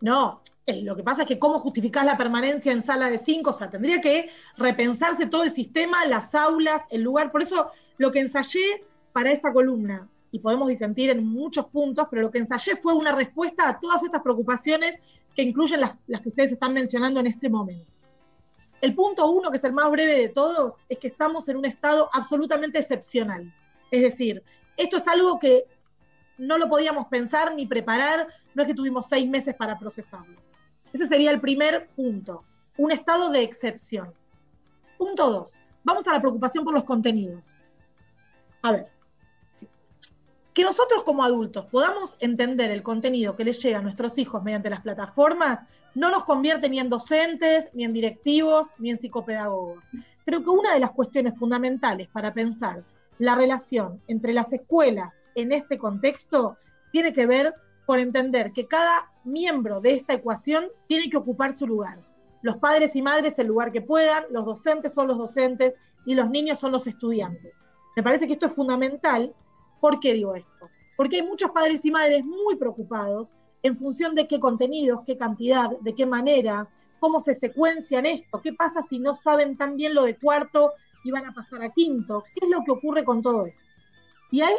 No, 0.00 0.40
eh, 0.66 0.82
lo 0.82 0.96
que 0.96 1.02
pasa 1.02 1.22
es 1.22 1.28
que 1.28 1.38
cómo 1.38 1.58
justificás 1.60 2.04
la 2.04 2.16
permanencia 2.16 2.72
en 2.72 2.82
sala 2.82 3.10
de 3.10 3.18
cinco, 3.18 3.50
o 3.50 3.52
sea, 3.52 3.70
tendría 3.70 4.00
que 4.00 4.30
repensarse 4.56 5.26
todo 5.26 5.44
el 5.44 5.50
sistema, 5.50 6.04
las 6.06 6.34
aulas, 6.34 6.82
el 6.90 7.02
lugar. 7.02 7.30
Por 7.30 7.42
eso 7.42 7.70
lo 7.98 8.10
que 8.10 8.20
ensayé 8.20 8.84
para 9.12 9.32
esta 9.32 9.52
columna, 9.52 10.08
y 10.32 10.38
podemos 10.38 10.68
disentir 10.68 11.10
en 11.10 11.26
muchos 11.26 11.66
puntos, 11.66 12.06
pero 12.10 12.22
lo 12.22 12.30
que 12.30 12.38
ensayé 12.38 12.76
fue 12.76 12.94
una 12.94 13.12
respuesta 13.12 13.68
a 13.68 13.80
todas 13.80 14.02
estas 14.04 14.22
preocupaciones 14.22 14.96
que 15.34 15.42
incluyen 15.42 15.80
las, 15.80 15.98
que 16.06 16.28
ustedes 16.28 16.52
están 16.52 16.72
mencionando 16.72 17.20
en 17.20 17.26
este 17.26 17.48
momento. 17.48 17.90
El 18.80 18.94
punto 18.94 19.30
uno, 19.30 19.50
que 19.50 19.58
es 19.58 19.64
el 19.64 19.72
más 19.72 19.90
breve 19.90 20.14
de 20.14 20.28
todos, 20.28 20.74
es 20.88 20.98
que 20.98 21.08
estamos 21.08 21.48
en 21.48 21.56
un 21.56 21.64
estado 21.64 22.08
absolutamente 22.12 22.78
excepcional. 22.78 23.52
Es 23.90 24.02
decir, 24.02 24.42
esto 24.76 24.96
es 24.96 25.08
algo 25.08 25.38
que 25.38 25.64
no 26.38 26.56
lo 26.56 26.68
podíamos 26.68 27.08
pensar 27.08 27.54
ni 27.54 27.66
preparar, 27.66 28.28
no 28.54 28.62
es 28.62 28.68
que 28.68 28.74
tuvimos 28.74 29.06
seis 29.06 29.28
meses 29.28 29.54
para 29.54 29.78
procesarlo. 29.78 30.40
Ese 30.92 31.06
sería 31.06 31.30
el 31.30 31.40
primer 31.40 31.88
punto, 31.88 32.44
un 32.78 32.90
estado 32.90 33.30
de 33.30 33.42
excepción. 33.42 34.14
Punto 34.96 35.30
dos, 35.30 35.54
vamos 35.84 36.06
a 36.08 36.12
la 36.12 36.20
preocupación 36.20 36.64
por 36.64 36.72
los 36.72 36.84
contenidos. 36.84 37.58
A 38.62 38.72
ver, 38.72 38.99
Que 40.54 40.64
nosotros 40.64 41.04
como 41.04 41.24
adultos 41.24 41.66
podamos 41.66 42.16
entender 42.20 42.70
el 42.70 42.82
contenido 42.82 43.36
que 43.36 43.44
les 43.44 43.62
llega 43.62 43.78
a 43.78 43.82
nuestros 43.82 44.18
hijos 44.18 44.42
mediante 44.42 44.70
las 44.70 44.80
plataformas 44.80 45.60
no 45.94 46.10
nos 46.10 46.24
convierte 46.24 46.68
ni 46.68 46.78
en 46.78 46.88
docentes, 46.88 47.70
ni 47.74 47.84
en 47.84 47.92
directivos, 47.92 48.68
ni 48.78 48.90
en 48.90 48.98
psicopedagogos. 48.98 49.88
Creo 50.24 50.42
que 50.42 50.50
una 50.50 50.74
de 50.74 50.80
las 50.80 50.92
cuestiones 50.92 51.36
fundamentales 51.38 52.08
para 52.08 52.32
pensar 52.32 52.84
la 53.18 53.34
relación 53.34 54.00
entre 54.08 54.32
las 54.32 54.52
escuelas 54.52 55.24
en 55.34 55.52
este 55.52 55.78
contexto 55.78 56.56
tiene 56.90 57.12
que 57.12 57.26
ver 57.26 57.54
con 57.86 57.98
entender 57.98 58.52
que 58.52 58.66
cada 58.66 59.10
miembro 59.24 59.80
de 59.80 59.94
esta 59.94 60.14
ecuación 60.14 60.66
tiene 60.86 61.10
que 61.10 61.16
ocupar 61.16 61.52
su 61.52 61.66
lugar. 61.66 61.98
Los 62.42 62.56
padres 62.56 62.96
y 62.96 63.02
madres 63.02 63.38
el 63.38 63.48
lugar 63.48 63.72
que 63.72 63.82
puedan, 63.82 64.24
los 64.30 64.46
docentes 64.46 64.94
son 64.94 65.08
los 65.08 65.18
docentes 65.18 65.74
y 66.06 66.14
los 66.14 66.30
niños 66.30 66.58
son 66.58 66.72
los 66.72 66.86
estudiantes. 66.86 67.54
Me 67.96 68.02
parece 68.02 68.26
que 68.26 68.34
esto 68.34 68.46
es 68.46 68.54
fundamental. 68.54 69.34
¿Por 69.80 69.98
qué 70.00 70.12
digo 70.12 70.34
esto? 70.34 70.68
Porque 70.96 71.16
hay 71.16 71.22
muchos 71.22 71.50
padres 71.50 71.84
y 71.84 71.90
madres 71.90 72.24
muy 72.24 72.56
preocupados 72.56 73.34
en 73.62 73.76
función 73.78 74.14
de 74.14 74.28
qué 74.28 74.38
contenidos, 74.38 75.02
qué 75.06 75.16
cantidad, 75.16 75.70
de 75.80 75.94
qué 75.94 76.06
manera, 76.06 76.68
cómo 76.98 77.20
se 77.20 77.34
secuencian 77.34 78.06
esto, 78.06 78.40
qué 78.40 78.52
pasa 78.52 78.82
si 78.82 78.98
no 78.98 79.14
saben 79.14 79.56
tan 79.56 79.76
bien 79.76 79.94
lo 79.94 80.04
de 80.04 80.16
cuarto 80.16 80.72
y 81.02 81.10
van 81.10 81.26
a 81.26 81.32
pasar 81.32 81.62
a 81.62 81.70
quinto, 81.70 82.24
qué 82.34 82.44
es 82.44 82.50
lo 82.50 82.62
que 82.62 82.72
ocurre 82.72 83.04
con 83.04 83.22
todo 83.22 83.46
esto. 83.46 83.60
Y 84.30 84.42
a, 84.42 84.50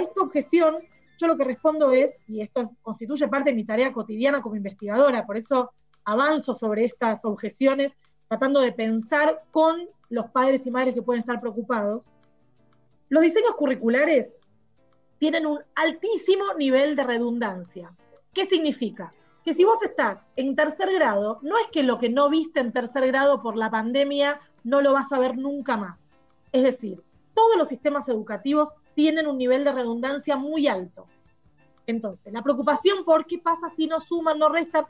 esta 0.00 0.20
objeción 0.20 0.76
yo 1.18 1.26
lo 1.26 1.36
que 1.36 1.44
respondo 1.44 1.90
es, 1.90 2.12
y 2.28 2.42
esto 2.42 2.70
constituye 2.82 3.26
parte 3.26 3.50
de 3.50 3.56
mi 3.56 3.64
tarea 3.64 3.92
cotidiana 3.92 4.40
como 4.40 4.54
investigadora, 4.54 5.26
por 5.26 5.36
eso 5.36 5.72
avanzo 6.04 6.54
sobre 6.54 6.84
estas 6.84 7.24
objeciones, 7.24 7.96
tratando 8.28 8.60
de 8.60 8.72
pensar 8.72 9.42
con 9.50 9.88
los 10.10 10.26
padres 10.30 10.64
y 10.66 10.70
madres 10.70 10.94
que 10.94 11.02
pueden 11.02 11.20
estar 11.20 11.40
preocupados, 11.40 12.12
los 13.08 13.22
diseños 13.22 13.54
curriculares 13.56 14.38
tienen 15.18 15.46
un 15.46 15.60
altísimo 15.74 16.44
nivel 16.58 16.96
de 16.96 17.04
redundancia. 17.04 17.92
¿Qué 18.32 18.44
significa? 18.44 19.10
Que 19.44 19.54
si 19.54 19.64
vos 19.64 19.82
estás 19.82 20.26
en 20.36 20.54
tercer 20.54 20.92
grado, 20.92 21.38
no 21.42 21.58
es 21.58 21.66
que 21.68 21.82
lo 21.82 21.98
que 21.98 22.08
no 22.08 22.28
viste 22.28 22.60
en 22.60 22.72
tercer 22.72 23.06
grado 23.06 23.42
por 23.42 23.56
la 23.56 23.70
pandemia 23.70 24.40
no 24.64 24.80
lo 24.80 24.92
vas 24.92 25.12
a 25.12 25.18
ver 25.18 25.36
nunca 25.36 25.76
más. 25.76 26.10
Es 26.52 26.62
decir, 26.62 27.02
todos 27.34 27.56
los 27.56 27.68
sistemas 27.68 28.08
educativos 28.08 28.74
tienen 28.94 29.26
un 29.26 29.38
nivel 29.38 29.64
de 29.64 29.72
redundancia 29.72 30.36
muy 30.36 30.66
alto. 30.66 31.06
Entonces, 31.86 32.32
la 32.32 32.42
preocupación 32.42 33.04
por 33.04 33.26
qué 33.26 33.38
pasa 33.38 33.70
si 33.70 33.86
no 33.86 34.00
suman, 34.00 34.38
no 34.38 34.48
restan. 34.48 34.86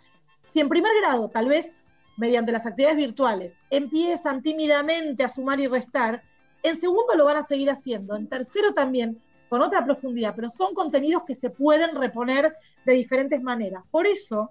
Si 0.52 0.60
en 0.60 0.68
primer 0.68 0.92
grado, 1.00 1.28
tal 1.28 1.48
vez 1.48 1.72
mediante 2.16 2.50
las 2.50 2.66
actividades 2.66 2.96
virtuales, 2.96 3.55
empiezan 3.70 4.42
tímidamente 4.42 5.22
a 5.22 5.28
sumar 5.28 5.60
y 5.60 5.68
restar, 5.68 6.22
en 6.64 6.74
segundo 6.74 7.14
lo 7.14 7.24
van 7.24 7.36
a 7.36 7.44
seguir 7.44 7.70
haciendo, 7.70 8.16
en 8.16 8.28
tercero 8.28 8.72
también, 8.72 9.22
con 9.48 9.62
otra 9.62 9.84
profundidad, 9.84 10.34
pero 10.36 10.50
son 10.50 10.74
contenidos 10.74 11.24
que 11.24 11.34
se 11.34 11.50
pueden 11.50 11.94
reponer 11.96 12.54
de 12.84 12.92
diferentes 12.92 13.42
maneras. 13.42 13.84
Por 13.90 14.06
eso, 14.06 14.50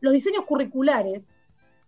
los 0.00 0.12
diseños 0.12 0.44
curriculares, 0.44 1.34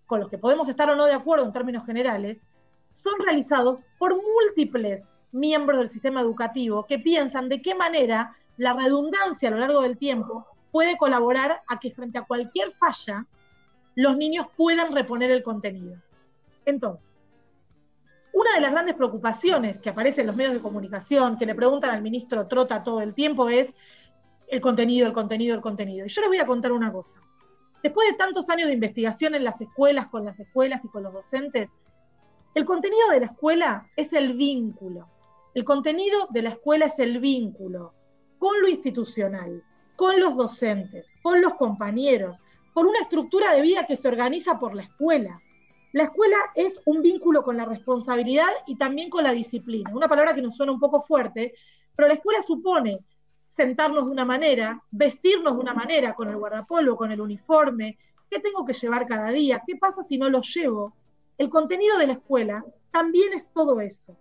con 0.06 0.20
los 0.20 0.28
que 0.28 0.38
podemos 0.38 0.68
estar 0.68 0.88
o 0.88 0.96
no 0.96 1.06
de 1.06 1.14
acuerdo 1.14 1.44
en 1.44 1.52
términos 1.52 1.84
generales, 1.84 2.46
son 2.90 3.14
realizados 3.18 3.84
por 3.98 4.14
múltiples 4.14 5.16
miembros 5.32 5.78
del 5.78 5.88
sistema 5.88 6.20
educativo 6.20 6.86
que 6.86 6.98
piensan 6.98 7.48
de 7.48 7.60
qué 7.60 7.74
manera 7.74 8.36
la 8.56 8.72
redundancia 8.72 9.48
a 9.48 9.52
lo 9.52 9.58
largo 9.58 9.82
del 9.82 9.98
tiempo 9.98 10.46
puede 10.70 10.96
colaborar 10.96 11.62
a 11.68 11.78
que 11.78 11.90
frente 11.90 12.18
a 12.18 12.24
cualquier 12.24 12.72
falla 12.72 13.26
los 13.94 14.16
niños 14.16 14.46
puedan 14.56 14.94
reponer 14.94 15.30
el 15.30 15.42
contenido. 15.42 15.96
Entonces, 16.64 17.10
una 18.36 18.54
de 18.54 18.60
las 18.60 18.70
grandes 18.70 18.94
preocupaciones 18.96 19.78
que 19.78 19.88
aparece 19.88 20.20
en 20.20 20.26
los 20.26 20.36
medios 20.36 20.52
de 20.52 20.60
comunicación, 20.60 21.38
que 21.38 21.46
le 21.46 21.54
preguntan 21.54 21.92
al 21.92 22.02
ministro 22.02 22.46
Trota 22.46 22.84
todo 22.84 23.00
el 23.00 23.14
tiempo, 23.14 23.48
es 23.48 23.74
el 24.48 24.60
contenido, 24.60 25.06
el 25.06 25.14
contenido, 25.14 25.54
el 25.54 25.62
contenido. 25.62 26.04
Y 26.04 26.10
yo 26.10 26.20
les 26.20 26.28
voy 26.28 26.38
a 26.38 26.44
contar 26.44 26.72
una 26.72 26.92
cosa. 26.92 27.18
Después 27.82 28.10
de 28.10 28.18
tantos 28.18 28.50
años 28.50 28.68
de 28.68 28.74
investigación 28.74 29.34
en 29.34 29.42
las 29.42 29.62
escuelas, 29.62 30.08
con 30.08 30.26
las 30.26 30.38
escuelas 30.38 30.84
y 30.84 30.88
con 30.88 31.04
los 31.04 31.14
docentes, 31.14 31.70
el 32.54 32.66
contenido 32.66 33.08
de 33.10 33.20
la 33.20 33.26
escuela 33.26 33.88
es 33.96 34.12
el 34.12 34.34
vínculo. 34.34 35.08
El 35.54 35.64
contenido 35.64 36.28
de 36.28 36.42
la 36.42 36.50
escuela 36.50 36.84
es 36.84 36.98
el 36.98 37.20
vínculo 37.20 37.94
con 38.38 38.60
lo 38.60 38.68
institucional, 38.68 39.64
con 39.96 40.20
los 40.20 40.36
docentes, 40.36 41.06
con 41.22 41.40
los 41.40 41.54
compañeros, 41.54 42.42
con 42.74 42.86
una 42.86 43.00
estructura 43.00 43.54
de 43.54 43.62
vida 43.62 43.86
que 43.86 43.96
se 43.96 44.08
organiza 44.08 44.58
por 44.58 44.74
la 44.74 44.82
escuela. 44.82 45.40
La 45.96 46.04
escuela 46.04 46.36
es 46.54 46.82
un 46.84 47.00
vínculo 47.00 47.42
con 47.42 47.56
la 47.56 47.64
responsabilidad 47.64 48.50
y 48.66 48.76
también 48.76 49.08
con 49.08 49.24
la 49.24 49.32
disciplina. 49.32 49.90
Una 49.94 50.08
palabra 50.08 50.34
que 50.34 50.42
nos 50.42 50.54
suena 50.54 50.70
un 50.70 50.78
poco 50.78 51.00
fuerte, 51.00 51.54
pero 51.94 52.06
la 52.06 52.12
escuela 52.12 52.42
supone 52.42 52.98
sentarnos 53.48 54.04
de 54.04 54.10
una 54.10 54.26
manera, 54.26 54.82
vestirnos 54.90 55.54
de 55.54 55.62
una 55.62 55.72
manera, 55.72 56.12
con 56.12 56.28
el 56.28 56.36
guardapolvo, 56.36 56.98
con 56.98 57.12
el 57.12 57.20
uniforme, 57.22 57.96
qué 58.28 58.40
tengo 58.40 58.66
que 58.66 58.74
llevar 58.74 59.06
cada 59.06 59.30
día, 59.30 59.62
qué 59.66 59.76
pasa 59.76 60.02
si 60.02 60.18
no 60.18 60.28
lo 60.28 60.42
llevo. 60.42 60.92
El 61.38 61.48
contenido 61.48 61.96
de 61.96 62.08
la 62.08 62.12
escuela 62.12 62.62
también 62.90 63.32
es 63.32 63.48
todo 63.54 63.80
eso. 63.80 64.14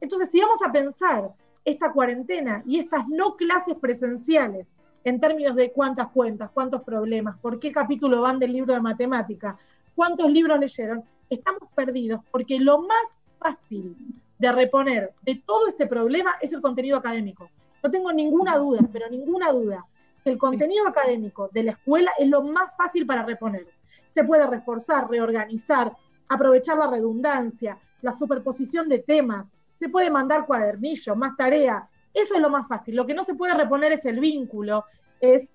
Entonces, 0.00 0.28
si 0.28 0.40
vamos 0.40 0.60
a 0.60 0.72
pensar 0.72 1.30
esta 1.64 1.92
cuarentena 1.92 2.64
y 2.66 2.80
estas 2.80 3.06
no 3.06 3.36
clases 3.36 3.76
presenciales 3.76 4.72
en 5.04 5.20
términos 5.20 5.54
de 5.54 5.70
cuántas 5.70 6.08
cuentas, 6.08 6.50
cuántos 6.52 6.82
problemas, 6.82 7.38
por 7.38 7.60
qué 7.60 7.70
capítulo 7.70 8.22
van 8.22 8.40
del 8.40 8.52
libro 8.52 8.74
de 8.74 8.80
matemática, 8.80 9.56
cuántos 9.94 10.30
libros 10.30 10.58
leyeron, 10.58 11.04
estamos 11.34 11.68
perdidos 11.74 12.20
porque 12.30 12.58
lo 12.58 12.82
más 12.82 13.08
fácil 13.38 13.96
de 14.38 14.52
reponer 14.52 15.14
de 15.22 15.42
todo 15.46 15.68
este 15.68 15.86
problema 15.86 16.34
es 16.40 16.52
el 16.52 16.60
contenido 16.60 16.96
académico. 16.96 17.50
No 17.82 17.90
tengo 17.90 18.12
ninguna 18.12 18.56
duda, 18.58 18.80
pero 18.92 19.08
ninguna 19.08 19.50
duda, 19.50 19.84
que 20.24 20.30
el 20.30 20.38
contenido 20.38 20.86
académico 20.86 21.48
de 21.52 21.64
la 21.64 21.72
escuela 21.72 22.12
es 22.18 22.28
lo 22.28 22.42
más 22.42 22.76
fácil 22.76 23.06
para 23.06 23.24
reponer. 23.24 23.66
Se 24.06 24.24
puede 24.24 24.46
reforzar, 24.46 25.08
reorganizar, 25.08 25.96
aprovechar 26.28 26.78
la 26.78 26.86
redundancia, 26.86 27.78
la 28.02 28.12
superposición 28.12 28.88
de 28.88 29.00
temas, 29.00 29.50
se 29.78 29.88
puede 29.88 30.10
mandar 30.10 30.46
cuadernillos, 30.46 31.16
más 31.16 31.36
tarea. 31.36 31.88
Eso 32.14 32.34
es 32.34 32.40
lo 32.40 32.50
más 32.50 32.68
fácil. 32.68 32.94
Lo 32.94 33.06
que 33.06 33.14
no 33.14 33.24
se 33.24 33.34
puede 33.34 33.54
reponer 33.54 33.92
es 33.92 34.04
el 34.04 34.20
vínculo, 34.20 34.84
es 35.20 35.52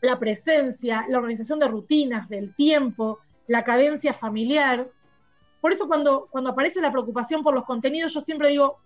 la 0.00 0.18
presencia, 0.18 1.04
la 1.08 1.18
organización 1.18 1.58
de 1.58 1.68
rutinas, 1.68 2.28
del 2.28 2.54
tiempo, 2.54 3.18
la 3.46 3.64
cadencia 3.64 4.12
familiar. 4.12 4.88
Por 5.60 5.72
eso 5.72 5.86
cuando, 5.88 6.28
cuando 6.30 6.50
aparece 6.50 6.80
la 6.80 6.90
preocupación 6.90 7.42
por 7.42 7.54
los 7.54 7.64
contenidos, 7.64 8.14
yo 8.14 8.20
siempre 8.20 8.50
digo, 8.50 8.78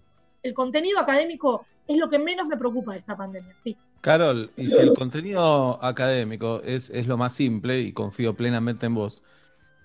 el 0.43 0.55
contenido 0.55 0.99
académico 0.99 1.67
es 1.87 1.97
lo 1.99 2.09
que 2.09 2.19
menos 2.19 2.47
me 2.47 2.57
preocupa 2.57 2.93
de 2.93 2.99
esta 2.99 3.17
pandemia, 3.17 3.55
sí. 3.57 3.77
Carol, 4.01 4.51
y 4.57 4.69
si 4.69 4.77
el 4.77 4.95
contenido 4.95 5.83
académico 5.83 6.61
es, 6.63 6.91
es 6.91 7.07
lo 7.07 7.17
más 7.17 7.35
simple, 7.35 7.81
y 7.81 7.93
confío 7.93 8.35
plenamente 8.35 8.87
en 8.87 8.95
vos, 8.95 9.23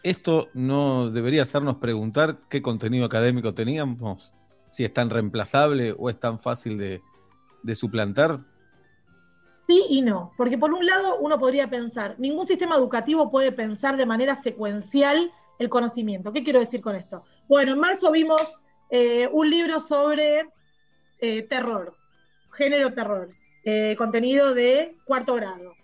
¿esto 0.03 0.49
no 0.53 1.09
debería 1.09 1.43
hacernos 1.43 1.77
preguntar 1.77 2.37
qué 2.49 2.61
contenido 2.61 3.05
académico 3.05 3.53
teníamos? 3.53 4.31
si 4.71 4.85
es 4.85 4.93
tan 4.93 5.09
reemplazable 5.09 5.95
o 5.97 6.09
es 6.09 6.19
tan 6.19 6.39
fácil 6.39 6.77
de, 6.77 7.01
suplantar? 7.75 8.39
Sí 9.69 9.85
y 9.87 10.01
no, 10.01 10.33
porque 10.35 10.57
por 10.57 10.73
un 10.73 10.83
lado 10.83 11.19
uno 11.19 11.37
podría 11.37 11.69
pensar, 11.69 12.15
ningún 12.17 12.47
sistema 12.47 12.75
educativo 12.75 13.29
puede 13.29 13.51
pensar 13.51 13.97
de 13.97 14.07
manera 14.07 14.35
secuencial 14.35 15.31
el 15.59 15.69
conocimiento. 15.69 16.33
¿Qué 16.33 16.43
quiero 16.43 16.59
decir 16.59 16.81
con 16.81 16.95
esto? 16.95 17.23
Bueno, 17.47 17.73
en 17.73 17.79
marzo 17.79 18.11
vimos 18.11 18.41
eh, 18.89 19.29
un 19.31 19.47
libro 19.47 19.79
sobre 19.79 20.49
eh, 21.19 21.43
terror, 21.43 21.95
género 22.51 22.95
terror, 22.95 23.29
eh, 23.63 23.93
contenido 23.95 24.55
de 24.55 24.97
cuarto 25.05 25.35
grado. 25.35 25.75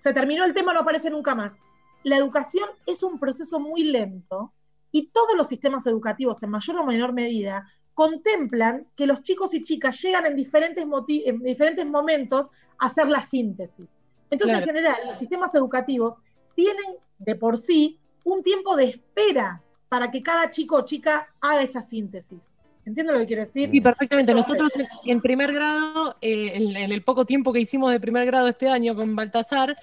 Se 0.00 0.14
terminó 0.14 0.46
el 0.46 0.54
tema, 0.54 0.72
no 0.72 0.80
aparece 0.80 1.10
nunca 1.10 1.34
más. 1.34 1.58
La 2.04 2.16
educación 2.16 2.70
es 2.86 3.02
un 3.02 3.18
proceso 3.18 3.60
muy 3.60 3.82
lento 3.82 4.54
y 4.92 5.08
todos 5.08 5.36
los 5.36 5.48
sistemas 5.48 5.84
educativos, 5.84 6.42
en 6.42 6.48
mayor 6.48 6.78
o 6.78 6.86
menor 6.86 7.12
medida, 7.12 7.70
contemplan 7.94 8.86
que 8.96 9.06
los 9.06 9.22
chicos 9.22 9.54
y 9.54 9.62
chicas 9.62 10.00
llegan 10.02 10.26
en 10.26 10.36
diferentes, 10.36 10.84
en 10.84 11.42
diferentes 11.42 11.86
momentos 11.86 12.50
a 12.78 12.86
hacer 12.86 13.08
la 13.08 13.22
síntesis. 13.22 13.86
Entonces, 14.30 14.58
en 14.58 14.64
general, 14.64 14.96
los 15.06 15.16
sistemas 15.16 15.54
educativos 15.54 16.20
tienen 16.54 16.96
de 17.18 17.34
por 17.36 17.58
sí 17.58 17.98
un 18.24 18.42
tiempo 18.42 18.76
de 18.76 18.84
espera 18.84 19.62
para 19.88 20.10
que 20.10 20.22
cada 20.22 20.50
chico 20.50 20.76
o 20.76 20.84
chica 20.84 21.28
haga 21.40 21.62
esa 21.62 21.82
síntesis. 21.82 22.40
¿Entiendes 22.84 23.14
lo 23.14 23.20
que 23.20 23.26
quiero 23.26 23.42
decir? 23.42 23.70
Sí, 23.70 23.80
perfectamente. 23.80 24.34
Nosotros 24.34 24.70
en 25.06 25.20
primer 25.20 25.52
grado, 25.52 26.16
eh, 26.20 26.52
en, 26.54 26.92
el 26.92 27.02
poco 27.02 27.24
tiempo 27.24 27.52
que 27.52 27.60
hicimos 27.60 27.92
de 27.92 28.00
primer 28.00 28.26
grado 28.26 28.48
este 28.48 28.68
año 28.68 28.94
con 28.94 29.14
Baltasar, 29.16 29.76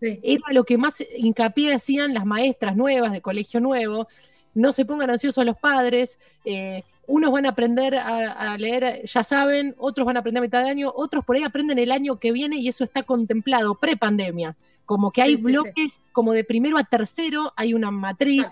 era 0.00 0.44
lo 0.52 0.64
que 0.64 0.78
más 0.78 1.02
hincapié 1.16 1.74
hacían 1.74 2.14
las 2.14 2.24
maestras 2.24 2.76
nuevas 2.76 3.12
de 3.12 3.20
colegio 3.20 3.60
nuevo. 3.60 4.06
No 4.54 4.72
se 4.72 4.84
pongan 4.84 5.10
ansiosos 5.10 5.44
los 5.44 5.58
padres, 5.58 6.18
eh, 6.44 6.84
unos 7.08 7.32
van 7.32 7.46
a 7.46 7.50
aprender 7.50 7.96
a, 7.96 8.56
leer, 8.58 9.02
ya 9.04 9.24
saben, 9.24 9.74
otros 9.78 10.06
van 10.06 10.18
a 10.18 10.20
aprender 10.20 10.42
a 10.42 10.46
mitad 10.46 10.62
de 10.62 10.68
año, 10.68 10.92
otros 10.94 11.24
por 11.24 11.36
ahí 11.36 11.42
aprenden 11.42 11.78
el 11.78 11.90
año 11.90 12.18
que 12.20 12.32
viene 12.32 12.58
y 12.58 12.68
eso 12.68 12.84
está 12.84 13.02
contemplado, 13.02 13.76
pre-pandemia. 13.76 14.56
Como 14.84 15.10
que 15.10 15.22
hay 15.22 15.36
bloques, 15.36 15.92
como 16.12 16.34
de 16.34 16.44
primero 16.44 16.76
a 16.76 16.84
tercero, 16.84 17.54
hay 17.56 17.72
una 17.72 17.90
matriz, 17.90 18.48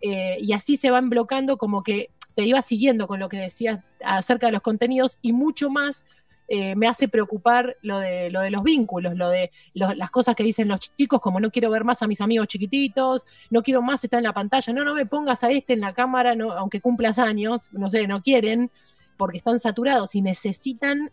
eh, 0.00 0.36
y 0.40 0.52
así 0.52 0.76
se 0.76 0.90
van 0.90 1.10
bloqueando, 1.10 1.56
como 1.56 1.84
que 1.84 2.10
te 2.34 2.44
iba 2.44 2.60
siguiendo 2.62 3.06
con 3.06 3.20
lo 3.20 3.28
que 3.28 3.36
decías 3.36 3.84
acerca 4.04 4.46
de 4.46 4.52
los 4.52 4.62
contenidos, 4.62 5.18
y 5.22 5.32
mucho 5.32 5.70
más 5.70 6.04
eh, 6.48 6.74
me 6.74 6.86
hace 6.86 7.08
preocupar 7.08 7.76
lo 7.82 7.98
de, 7.98 8.30
lo 8.30 8.40
de 8.40 8.50
los 8.50 8.62
vínculos, 8.62 9.16
lo 9.16 9.28
de 9.28 9.50
las 9.74 10.10
cosas 10.10 10.34
que 10.34 10.42
dicen 10.42 10.68
los 10.68 10.80
chicos, 10.80 11.20
como 11.20 11.40
no 11.40 11.50
quiero 11.50 11.70
ver 11.70 11.84
más 11.84 12.02
a 12.02 12.06
mis 12.06 12.20
amigos 12.20 12.48
chiquititos, 12.48 13.24
no 13.50 13.62
quiero 13.62 13.82
más 13.82 14.02
estar 14.04 14.18
en 14.18 14.24
la 14.24 14.32
pantalla, 14.32 14.72
no, 14.72 14.84
no 14.84 14.94
me 14.94 15.06
pongas 15.06 15.44
a 15.44 15.50
este 15.50 15.72
en 15.72 15.80
la 15.80 15.94
cámara, 15.94 16.34
no, 16.34 16.52
aunque 16.52 16.80
cumplas 16.80 17.18
años, 17.18 17.72
no 17.72 17.88
sé, 17.88 18.06
no 18.06 18.22
quieren, 18.22 18.70
porque 19.16 19.38
están 19.38 19.60
saturados 19.60 20.14
y 20.14 20.22
necesitan 20.22 21.10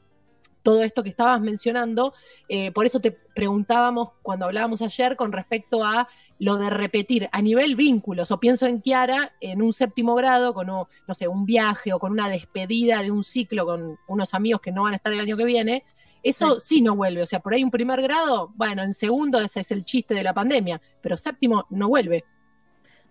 todo 0.63 0.83
esto 0.83 1.03
que 1.03 1.09
estabas 1.09 1.39
mencionando. 1.41 2.13
eh, 2.49 2.71
por 2.71 2.85
eso 2.85 2.99
te 2.99 3.11
preguntábamos 3.11 4.09
cuando 4.21 4.45
hablábamos 4.45 4.81
ayer 4.81 5.15
con 5.15 5.31
respecto 5.31 5.83
a 5.83 6.07
lo 6.39 6.57
de 6.57 6.69
repetir 6.69 7.29
a 7.31 7.41
nivel 7.41 7.75
vínculos, 7.75 8.31
o 8.31 8.39
pienso 8.39 8.65
en 8.65 8.81
Kiara 8.81 9.33
en 9.41 9.61
un 9.61 9.73
séptimo 9.73 10.15
grado, 10.15 10.53
con, 10.53 10.69
o- 10.69 10.87
no 11.07 11.13
sé, 11.13 11.27
un 11.27 11.45
viaje 11.45 11.91
o 11.93 11.99
con 11.99 12.11
una 12.13 12.29
despedida 12.29 13.03
de 13.03 13.11
un 13.11 13.23
ciclo 13.23 13.65
con 13.65 13.97
unos 14.07 14.33
amigos 14.33 14.61
que 14.61 14.71
no 14.71 14.83
van 14.83 14.93
a 14.93 14.95
estar 14.95 15.11
el 15.13 15.19
año 15.19 15.35
que 15.37 15.45
viene. 15.45 15.83
Eso 16.23 16.59
sí. 16.59 16.81
no 16.81 16.95
vuelve, 16.95 17.21
o 17.21 17.25
sea, 17.25 17.39
por 17.39 17.53
ahí 17.53 17.63
un 17.63 17.71
primer 17.71 18.01
grado, 18.01 18.51
bueno, 18.55 18.83
en 18.83 18.93
segundo 18.93 19.39
ese 19.39 19.61
es 19.61 19.71
el 19.71 19.85
chiste 19.85 20.13
de 20.13 20.23
la 20.23 20.33
pandemia, 20.33 20.81
pero 21.01 21.15
séptimo 21.15 21.65
no 21.69 21.87
vuelve. 21.87 22.25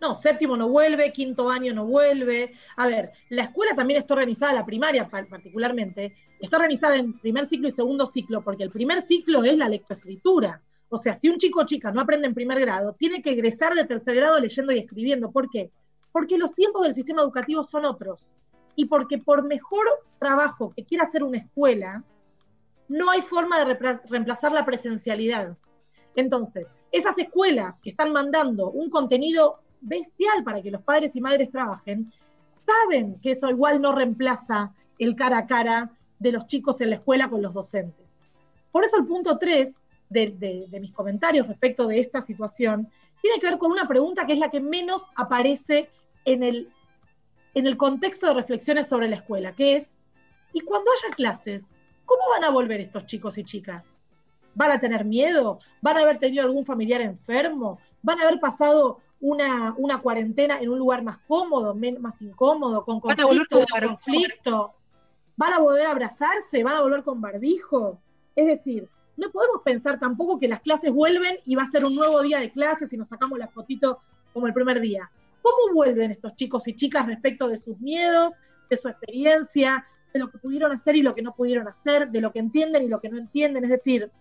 No, 0.00 0.14
séptimo 0.14 0.56
no 0.56 0.68
vuelve, 0.68 1.10
quinto 1.12 1.50
año 1.50 1.74
no 1.74 1.84
vuelve. 1.84 2.52
A 2.76 2.86
ver, 2.86 3.10
la 3.30 3.42
escuela 3.44 3.74
también 3.74 4.00
está 4.00 4.14
organizada, 4.14 4.52
la 4.52 4.64
primaria 4.66 5.08
pa- 5.08 5.24
particularmente, 5.24 6.14
está 6.40 6.56
organizada 6.56 6.96
en 6.96 7.18
primer 7.18 7.46
ciclo 7.46 7.66
y 7.68 7.72
segundo 7.72 8.06
ciclo, 8.06 8.42
porque 8.42 8.62
el 8.62 8.70
primer 8.70 9.02
ciclo 9.02 9.42
es 9.42 9.56
la 9.58 9.68
lectoescritura. 9.68 10.62
O 10.90 10.96
sea, 10.96 11.14
si 11.14 11.28
un 11.28 11.38
chico 11.38 11.60
o 11.60 11.66
chica 11.66 11.90
no 11.90 12.00
aprende 12.00 12.26
en 12.28 12.34
primer 12.34 12.60
grado, 12.60 12.94
tiene 12.94 13.20
que 13.22 13.30
egresar 13.30 13.74
de 13.74 13.84
tercer 13.84 14.16
grado 14.16 14.38
leyendo 14.38 14.72
y 14.72 14.78
escribiendo. 14.78 15.30
¿Por 15.30 15.50
qué? 15.50 15.70
Porque 16.12 16.38
los 16.38 16.54
tiempos 16.54 16.82
del 16.82 16.94
sistema 16.94 17.22
educativo 17.22 17.62
son 17.62 17.84
otros. 17.84 18.32
Y 18.74 18.86
porque 18.86 19.18
por 19.18 19.44
mejor 19.44 19.86
trabajo 20.18 20.72
que 20.74 20.84
quiera 20.84 21.04
hacer 21.04 21.22
una 21.22 21.38
escuela, 21.38 22.04
no 22.88 23.10
hay 23.10 23.20
forma 23.20 23.64
de 23.64 23.74
reemplazar 24.08 24.52
la 24.52 24.64
presencialidad. 24.64 25.56
Entonces, 26.16 26.66
esas 26.90 27.18
escuelas 27.18 27.80
que 27.80 27.90
están 27.90 28.12
mandando 28.12 28.70
un 28.70 28.88
contenido 28.88 29.60
bestial 29.80 30.42
para 30.42 30.62
que 30.62 30.70
los 30.70 30.82
padres 30.82 31.14
y 31.14 31.20
madres 31.20 31.50
trabajen, 31.50 32.12
saben 32.56 33.20
que 33.20 33.32
eso 33.32 33.48
igual 33.50 33.80
no 33.80 33.94
reemplaza 33.94 34.72
el 34.98 35.14
cara 35.14 35.38
a 35.38 35.46
cara 35.46 35.90
de 36.18 36.32
los 36.32 36.46
chicos 36.46 36.80
en 36.80 36.90
la 36.90 36.96
escuela 36.96 37.28
con 37.28 37.42
los 37.42 37.54
docentes. 37.54 38.06
Por 38.72 38.84
eso 38.84 38.96
el 38.96 39.06
punto 39.06 39.38
3 39.38 39.72
de, 40.10 40.28
de- 40.28 40.66
de 40.68 40.80
mis 40.80 40.92
comentarios 40.92 41.46
respecto 41.46 41.86
de 41.86 42.00
esta 42.00 42.22
situación 42.22 42.88
tiene 43.20 43.40
que 43.40 43.46
ver 43.48 43.58
con 43.58 43.70
una 43.72 43.86
pregunta 43.88 44.26
que 44.26 44.32
es 44.34 44.38
la 44.38 44.50
que 44.50 44.60
menos 44.60 45.08
aparece 45.16 45.90
en 46.24 46.42
el, 46.42 46.70
en 47.54 47.66
el 47.66 47.76
contexto 47.76 48.28
de 48.28 48.34
reflexiones 48.34 48.86
sobre 48.88 49.08
la 49.08 49.16
escuela, 49.16 49.54
que 49.54 49.76
es, 49.76 49.98
¿y 50.52 50.60
cuando 50.60 50.90
haya 50.92 51.14
clases, 51.14 51.70
cómo 52.04 52.22
van 52.30 52.44
a 52.44 52.50
volver 52.50 52.80
estos 52.80 53.06
chicos 53.06 53.36
y 53.38 53.44
chicas? 53.44 53.96
¿Van 54.54 54.70
a 54.70 54.80
tener 54.80 55.04
miedo? 55.04 55.58
¿Van 55.82 55.96
a 55.98 56.00
haber 56.02 56.18
tenido 56.18 56.44
algún 56.44 56.64
familiar 56.64 57.00
enfermo? 57.00 57.78
¿Van 58.02 58.18
a 58.20 58.22
haber 58.26 58.40
pasado 58.40 58.98
una, 59.20 59.74
una 59.76 60.00
cuarentena 60.00 60.58
en 60.60 60.68
un 60.68 60.78
lugar 60.78 61.02
más 61.02 61.18
cómodo, 61.26 61.74
men- 61.74 62.00
más 62.00 62.22
incómodo, 62.22 62.84
con 62.84 63.00
Van 63.00 63.20
a 63.20 63.26
volver 63.26 63.46
conflicto, 63.48 63.56
con 63.56 63.66
sin 63.66 63.72
barbijo. 63.74 63.94
conflicto? 64.04 64.74
¿Van 65.36 65.52
a 65.54 65.58
volver 65.58 65.86
a 65.86 65.90
abrazarse? 65.90 66.62
¿Van 66.64 66.76
a 66.76 66.82
volver 66.82 67.02
con 67.02 67.20
barbijo? 67.20 68.00
Es 68.36 68.46
decir, 68.46 68.88
no 69.18 69.30
podemos 69.32 69.62
pensar 69.64 69.98
tampoco 69.98 70.38
que 70.38 70.46
las 70.46 70.60
clases 70.60 70.92
vuelven 70.92 71.38
y 71.44 71.56
va 71.56 71.64
a 71.64 71.66
ser 71.66 71.84
un 71.84 71.96
nuevo 71.96 72.22
día 72.22 72.38
de 72.38 72.52
clases 72.52 72.92
y 72.92 72.96
nos 72.96 73.08
sacamos 73.08 73.36
la 73.36 73.48
fotito 73.48 73.98
como 74.32 74.46
el 74.46 74.54
primer 74.54 74.80
día. 74.80 75.10
¿Cómo 75.42 75.74
vuelven 75.74 76.12
estos 76.12 76.36
chicos 76.36 76.68
y 76.68 76.76
chicas 76.76 77.04
respecto 77.06 77.48
de 77.48 77.58
sus 77.58 77.80
miedos, 77.80 78.34
de 78.70 78.76
su 78.76 78.88
experiencia, 78.88 79.84
de 80.12 80.20
lo 80.20 80.30
que 80.30 80.38
pudieron 80.38 80.70
hacer 80.70 80.94
y 80.94 81.02
lo 81.02 81.16
que 81.16 81.22
no 81.22 81.34
pudieron 81.34 81.66
hacer, 81.66 82.10
de 82.10 82.20
lo 82.20 82.32
que 82.32 82.38
entienden 82.38 82.84
y 82.84 82.88
lo 82.88 83.00
que 83.00 83.08
no 83.08 83.18
entienden? 83.18 83.64
Es 83.64 83.70
decir, 83.70 84.12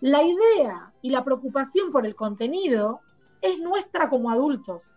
la 0.00 0.22
idea 0.22 0.92
y 1.02 1.10
la 1.10 1.22
preocupación 1.22 1.92
por 1.92 2.06
el 2.06 2.14
contenido 2.14 3.00
es 3.42 3.58
nuestra 3.58 4.08
como 4.08 4.30
adultos. 4.30 4.96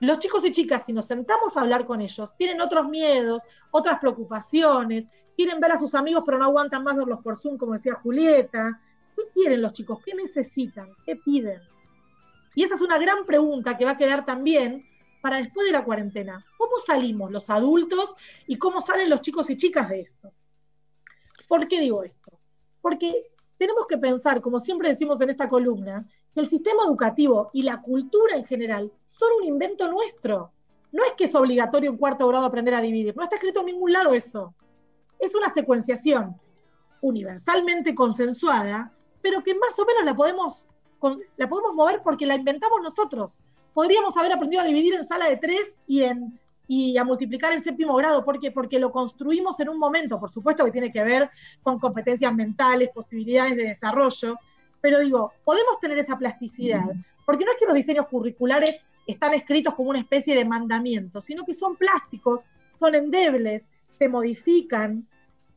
Los 0.00 0.18
chicos 0.18 0.44
y 0.44 0.50
chicas, 0.50 0.84
si 0.84 0.92
nos 0.92 1.06
sentamos 1.06 1.56
a 1.56 1.60
hablar 1.60 1.86
con 1.86 2.00
ellos, 2.00 2.36
tienen 2.36 2.60
otros 2.60 2.88
miedos, 2.88 3.44
otras 3.70 4.00
preocupaciones, 4.00 5.08
quieren 5.38 5.60
ver 5.60 5.70
a 5.70 5.78
sus 5.78 5.94
amigos 5.94 6.24
pero 6.26 6.36
no 6.36 6.46
aguantan 6.46 6.82
más 6.82 6.96
verlos 6.96 7.20
por 7.22 7.38
Zoom, 7.38 7.56
como 7.58 7.74
decía 7.74 7.94
Julieta. 7.94 8.80
¿Qué 9.14 9.22
quieren 9.32 9.62
los 9.62 9.72
chicos? 9.72 10.00
¿Qué 10.04 10.12
necesitan? 10.12 10.90
¿Qué 11.06 11.14
piden? 11.14 11.60
Y 12.56 12.64
esa 12.64 12.74
es 12.74 12.80
una 12.80 12.98
gran 12.98 13.24
pregunta 13.24 13.78
que 13.78 13.84
va 13.84 13.92
a 13.92 13.96
quedar 13.96 14.24
también 14.24 14.84
para 15.22 15.36
después 15.36 15.64
de 15.64 15.72
la 15.72 15.84
cuarentena. 15.84 16.44
¿Cómo 16.56 16.80
salimos 16.84 17.30
los 17.30 17.50
adultos 17.50 18.16
y 18.48 18.58
cómo 18.58 18.80
salen 18.80 19.10
los 19.10 19.20
chicos 19.20 19.48
y 19.48 19.56
chicas 19.56 19.88
de 19.88 20.00
esto? 20.00 20.32
¿Por 21.46 21.68
qué 21.68 21.80
digo 21.80 22.02
esto? 22.02 22.40
Porque 22.80 23.30
tenemos 23.58 23.86
que 23.86 23.96
pensar, 23.96 24.40
como 24.40 24.58
siempre 24.58 24.88
decimos 24.88 25.20
en 25.20 25.30
esta 25.30 25.48
columna, 25.48 26.04
que 26.34 26.40
el 26.40 26.48
sistema 26.48 26.82
educativo 26.84 27.50
y 27.52 27.62
la 27.62 27.80
cultura 27.80 28.34
en 28.34 28.44
general 28.44 28.92
son 29.06 29.28
un 29.40 29.44
invento 29.46 29.86
nuestro. 29.86 30.50
No 30.90 31.04
es 31.04 31.12
que 31.12 31.24
es 31.24 31.34
obligatorio 31.36 31.90
en 31.90 31.96
cuarto 31.96 32.26
grado 32.26 32.44
aprender 32.44 32.74
a 32.74 32.80
dividir, 32.80 33.16
no 33.16 33.22
está 33.22 33.36
escrito 33.36 33.60
en 33.60 33.66
ningún 33.66 33.92
lado 33.92 34.14
eso. 34.14 34.52
Es 35.18 35.34
una 35.34 35.48
secuenciación 35.50 36.36
universalmente 37.00 37.94
consensuada, 37.94 38.92
pero 39.22 39.42
que 39.42 39.54
más 39.54 39.78
o 39.78 39.84
menos 39.84 40.04
la 40.04 40.14
podemos, 40.14 40.68
con- 40.98 41.20
la 41.36 41.48
podemos 41.48 41.74
mover 41.74 42.02
porque 42.02 42.26
la 42.26 42.34
inventamos 42.34 42.80
nosotros. 42.82 43.40
Podríamos 43.74 44.16
haber 44.16 44.32
aprendido 44.32 44.62
a 44.62 44.66
dividir 44.66 44.94
en 44.94 45.04
sala 45.04 45.28
de 45.28 45.36
tres 45.36 45.76
y, 45.86 46.02
en, 46.02 46.38
y 46.66 46.96
a 46.96 47.04
multiplicar 47.04 47.52
en 47.52 47.62
séptimo 47.62 47.94
grado, 47.96 48.24
porque, 48.24 48.50
porque 48.50 48.78
lo 48.78 48.90
construimos 48.90 49.60
en 49.60 49.68
un 49.68 49.78
momento, 49.78 50.18
por 50.18 50.30
supuesto 50.30 50.64
que 50.64 50.72
tiene 50.72 50.92
que 50.92 51.04
ver 51.04 51.30
con 51.62 51.78
competencias 51.78 52.34
mentales, 52.34 52.90
posibilidades 52.92 53.56
de 53.56 53.64
desarrollo, 53.64 54.36
pero 54.80 55.00
digo, 55.00 55.32
podemos 55.44 55.78
tener 55.80 55.98
esa 55.98 56.16
plasticidad, 56.18 56.84
porque 57.26 57.44
no 57.44 57.50
es 57.52 57.58
que 57.58 57.66
los 57.66 57.74
diseños 57.74 58.06
curriculares 58.08 58.80
están 59.06 59.34
escritos 59.34 59.74
como 59.74 59.90
una 59.90 59.98
especie 60.00 60.34
de 60.34 60.44
mandamiento, 60.44 61.20
sino 61.20 61.44
que 61.44 61.54
son 61.54 61.76
plásticos, 61.76 62.42
son 62.74 62.94
endebles, 62.94 63.68
se 63.98 64.08
modifican. 64.08 65.06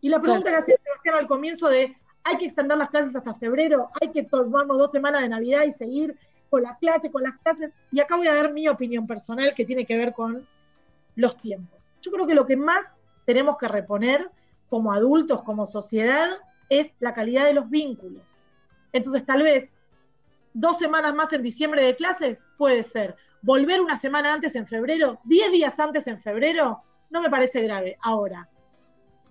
Y 0.02 0.10
la 0.10 0.20
pregunta 0.20 0.50
Claro. 0.50 0.66
que 0.66 0.74
hacía 0.74 0.84
Sebastián 0.84 1.16
al 1.16 1.28
comienzo 1.28 1.70
de, 1.70 1.96
¿hay 2.24 2.38
que 2.38 2.46
extender 2.46 2.78
las 2.78 2.90
clases 2.90 3.16
hasta 3.16 3.34
febrero? 3.36 3.90
¿Hay 4.02 4.12
que 4.12 4.24
tomarnos 4.24 4.78
dos 4.78 4.92
semanas 4.92 5.22
de 5.22 5.30
Navidad 5.30 5.64
y 5.66 5.72
seguir 5.72 6.18
con 6.50 6.64
las 6.64 6.78
clases, 6.78 7.12
con 7.12 7.24
las 7.24 7.38
clases? 7.38 7.72
Y 7.92 8.00
acá 8.00 8.16
voy 8.16 8.28
a 8.28 8.34
dar 8.34 8.52
mi 8.52 8.68
opinión 8.68 9.06
personal 9.08 9.54
que 9.56 9.66
tiene 9.66 9.86
que 9.86 9.98
ver 9.98 10.14
con 10.14 10.48
los 11.16 11.38
tiempos. 11.38 11.92
Yo 12.02 12.12
creo 12.12 12.26
que 12.26 12.34
lo 12.34 12.46
que 12.46 12.56
más 12.58 12.92
tenemos 13.26 13.58
que 13.58 13.68
reponer 13.68 14.30
como 14.70 14.92
adultos, 14.92 15.44
como 15.44 15.68
sociedad, 15.68 16.30
es 16.70 16.94
la 17.00 17.14
calidad 17.14 17.46
de 17.46 17.54
los 17.54 17.70
vínculos. 17.70 18.24
Entonces, 18.94 19.26
tal 19.26 19.44
vez 19.44 19.74
dos 20.54 20.78
semanas 20.78 21.14
más 21.14 21.32
en 21.34 21.44
diciembre 21.44 21.84
de 21.84 21.96
clases 21.96 22.48
puede 22.58 22.84
ser. 22.84 23.16
Volver 23.42 23.82
una 23.82 23.98
semana 23.98 24.34
antes 24.34 24.56
en 24.56 24.68
febrero, 24.68 25.20
diez 25.24 25.52
días 25.52 25.80
antes 25.80 26.08
en 26.08 26.20
febrero, 26.20 26.82
no 27.12 27.22
me 27.22 27.30
parece 27.30 27.62
grave. 27.62 27.98
Ahora, 28.02 28.50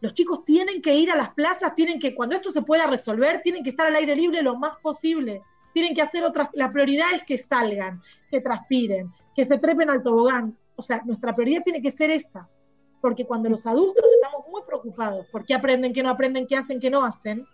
los 0.00 0.14
chicos 0.14 0.44
tienen 0.44 0.80
que 0.80 0.94
ir 0.94 1.10
a 1.10 1.16
las 1.16 1.30
plazas, 1.34 1.74
tienen 1.74 1.98
que, 1.98 2.14
cuando 2.14 2.36
esto 2.36 2.50
se 2.50 2.62
pueda 2.62 2.86
resolver, 2.86 3.42
tienen 3.42 3.62
que 3.62 3.70
estar 3.70 3.86
al 3.86 3.96
aire 3.96 4.14
libre 4.14 4.42
lo 4.42 4.56
más 4.56 4.78
posible. 4.78 5.42
Tienen 5.74 5.94
que 5.94 6.02
hacer 6.02 6.24
otras, 6.24 6.48
la 6.54 6.72
prioridad 6.72 7.12
es 7.14 7.24
que 7.24 7.38
salgan, 7.38 8.00
que 8.30 8.40
transpiren, 8.40 9.12
que 9.34 9.44
se 9.44 9.58
trepen 9.58 9.90
al 9.90 10.02
tobogán. 10.02 10.56
O 10.76 10.82
sea, 10.82 11.02
nuestra 11.04 11.34
prioridad 11.34 11.62
tiene 11.62 11.82
que 11.82 11.90
ser 11.90 12.10
esa. 12.10 12.48
Porque 13.00 13.26
cuando 13.26 13.48
los 13.48 13.66
adultos 13.66 14.04
estamos 14.12 14.46
muy 14.48 14.62
preocupados 14.62 15.26
por 15.32 15.44
qué 15.44 15.54
aprenden, 15.54 15.92
qué 15.92 16.02
no 16.02 16.10
aprenden, 16.10 16.46
qué 16.46 16.56
hacen, 16.56 16.80
qué 16.80 16.90
no 16.90 17.04
hacen, 17.04 17.46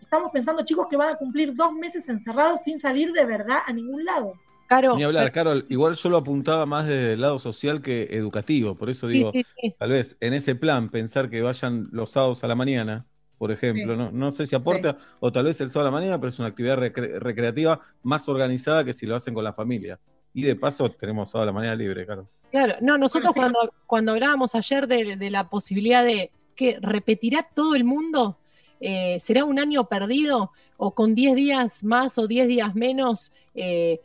estamos 0.00 0.30
pensando 0.32 0.64
chicos 0.64 0.86
que 0.88 0.96
van 0.96 1.10
a 1.10 1.16
cumplir 1.16 1.54
dos 1.54 1.72
meses 1.72 2.08
encerrados 2.08 2.62
sin 2.62 2.78
salir 2.78 3.12
de 3.12 3.24
verdad 3.24 3.58
a 3.66 3.72
ningún 3.72 4.04
lado. 4.04 4.34
Claro. 4.80 4.96
Ni 4.96 5.02
hablar, 5.04 5.30
Carol, 5.32 5.66
igual 5.68 5.94
yo 5.94 6.08
lo 6.08 6.16
apuntaba 6.18 6.66
más 6.66 6.86
desde 6.86 7.14
el 7.14 7.20
lado 7.20 7.38
social 7.38 7.82
que 7.82 8.08
educativo, 8.12 8.74
por 8.74 8.88
eso 8.90 9.06
digo, 9.06 9.30
sí, 9.32 9.44
sí. 9.60 9.74
tal 9.78 9.90
vez 9.90 10.16
en 10.20 10.32
ese 10.34 10.54
plan 10.54 10.88
pensar 10.88 11.28
que 11.28 11.42
vayan 11.42 11.88
los 11.92 12.10
sábados 12.10 12.42
a 12.44 12.48
la 12.48 12.54
mañana, 12.54 13.06
por 13.38 13.50
ejemplo, 13.52 13.94
Sí. 13.94 13.98
no, 13.98 14.10
no 14.12 14.30
sé 14.30 14.46
si 14.46 14.54
aporta, 14.54 14.96
o 15.20 15.30
tal 15.32 15.44
vez 15.46 15.60
el 15.60 15.70
sábado 15.70 15.88
a 15.88 15.90
la 15.92 15.98
mañana, 15.98 16.18
pero 16.18 16.28
es 16.30 16.38
una 16.38 16.48
actividad 16.48 16.78
recre- 16.78 17.18
recreativa 17.18 17.80
más 18.02 18.28
organizada 18.28 18.84
que 18.84 18.92
si 18.92 19.04
lo 19.06 19.16
hacen 19.16 19.34
con 19.34 19.44
la 19.44 19.52
familia. 19.52 19.98
Y 20.34 20.42
de 20.42 20.56
paso 20.56 20.90
tenemos 20.90 21.30
sábado 21.30 21.42
a 21.42 21.46
la 21.46 21.52
mañana 21.52 21.74
libre, 21.74 22.06
Carol. 22.06 22.26
Claro, 22.50 22.74
no, 22.80 22.96
nosotros 22.98 23.32
cuando, 23.34 23.58
cuando 23.86 24.12
hablábamos 24.12 24.54
ayer 24.54 24.86
de, 24.86 25.16
de 25.16 25.30
la 25.30 25.48
posibilidad 25.50 26.04
de 26.04 26.30
que 26.54 26.78
repetirá 26.80 27.48
todo 27.54 27.74
el 27.74 27.84
mundo, 27.84 28.38
eh, 28.80 29.18
será 29.20 29.44
un 29.44 29.58
año 29.58 29.88
perdido 29.88 30.52
o 30.76 30.94
con 30.94 31.14
10 31.14 31.34
días 31.34 31.84
más 31.84 32.18
o 32.18 32.26
10 32.26 32.48
días 32.48 32.74
menos, 32.74 33.32
eh, 33.54 34.00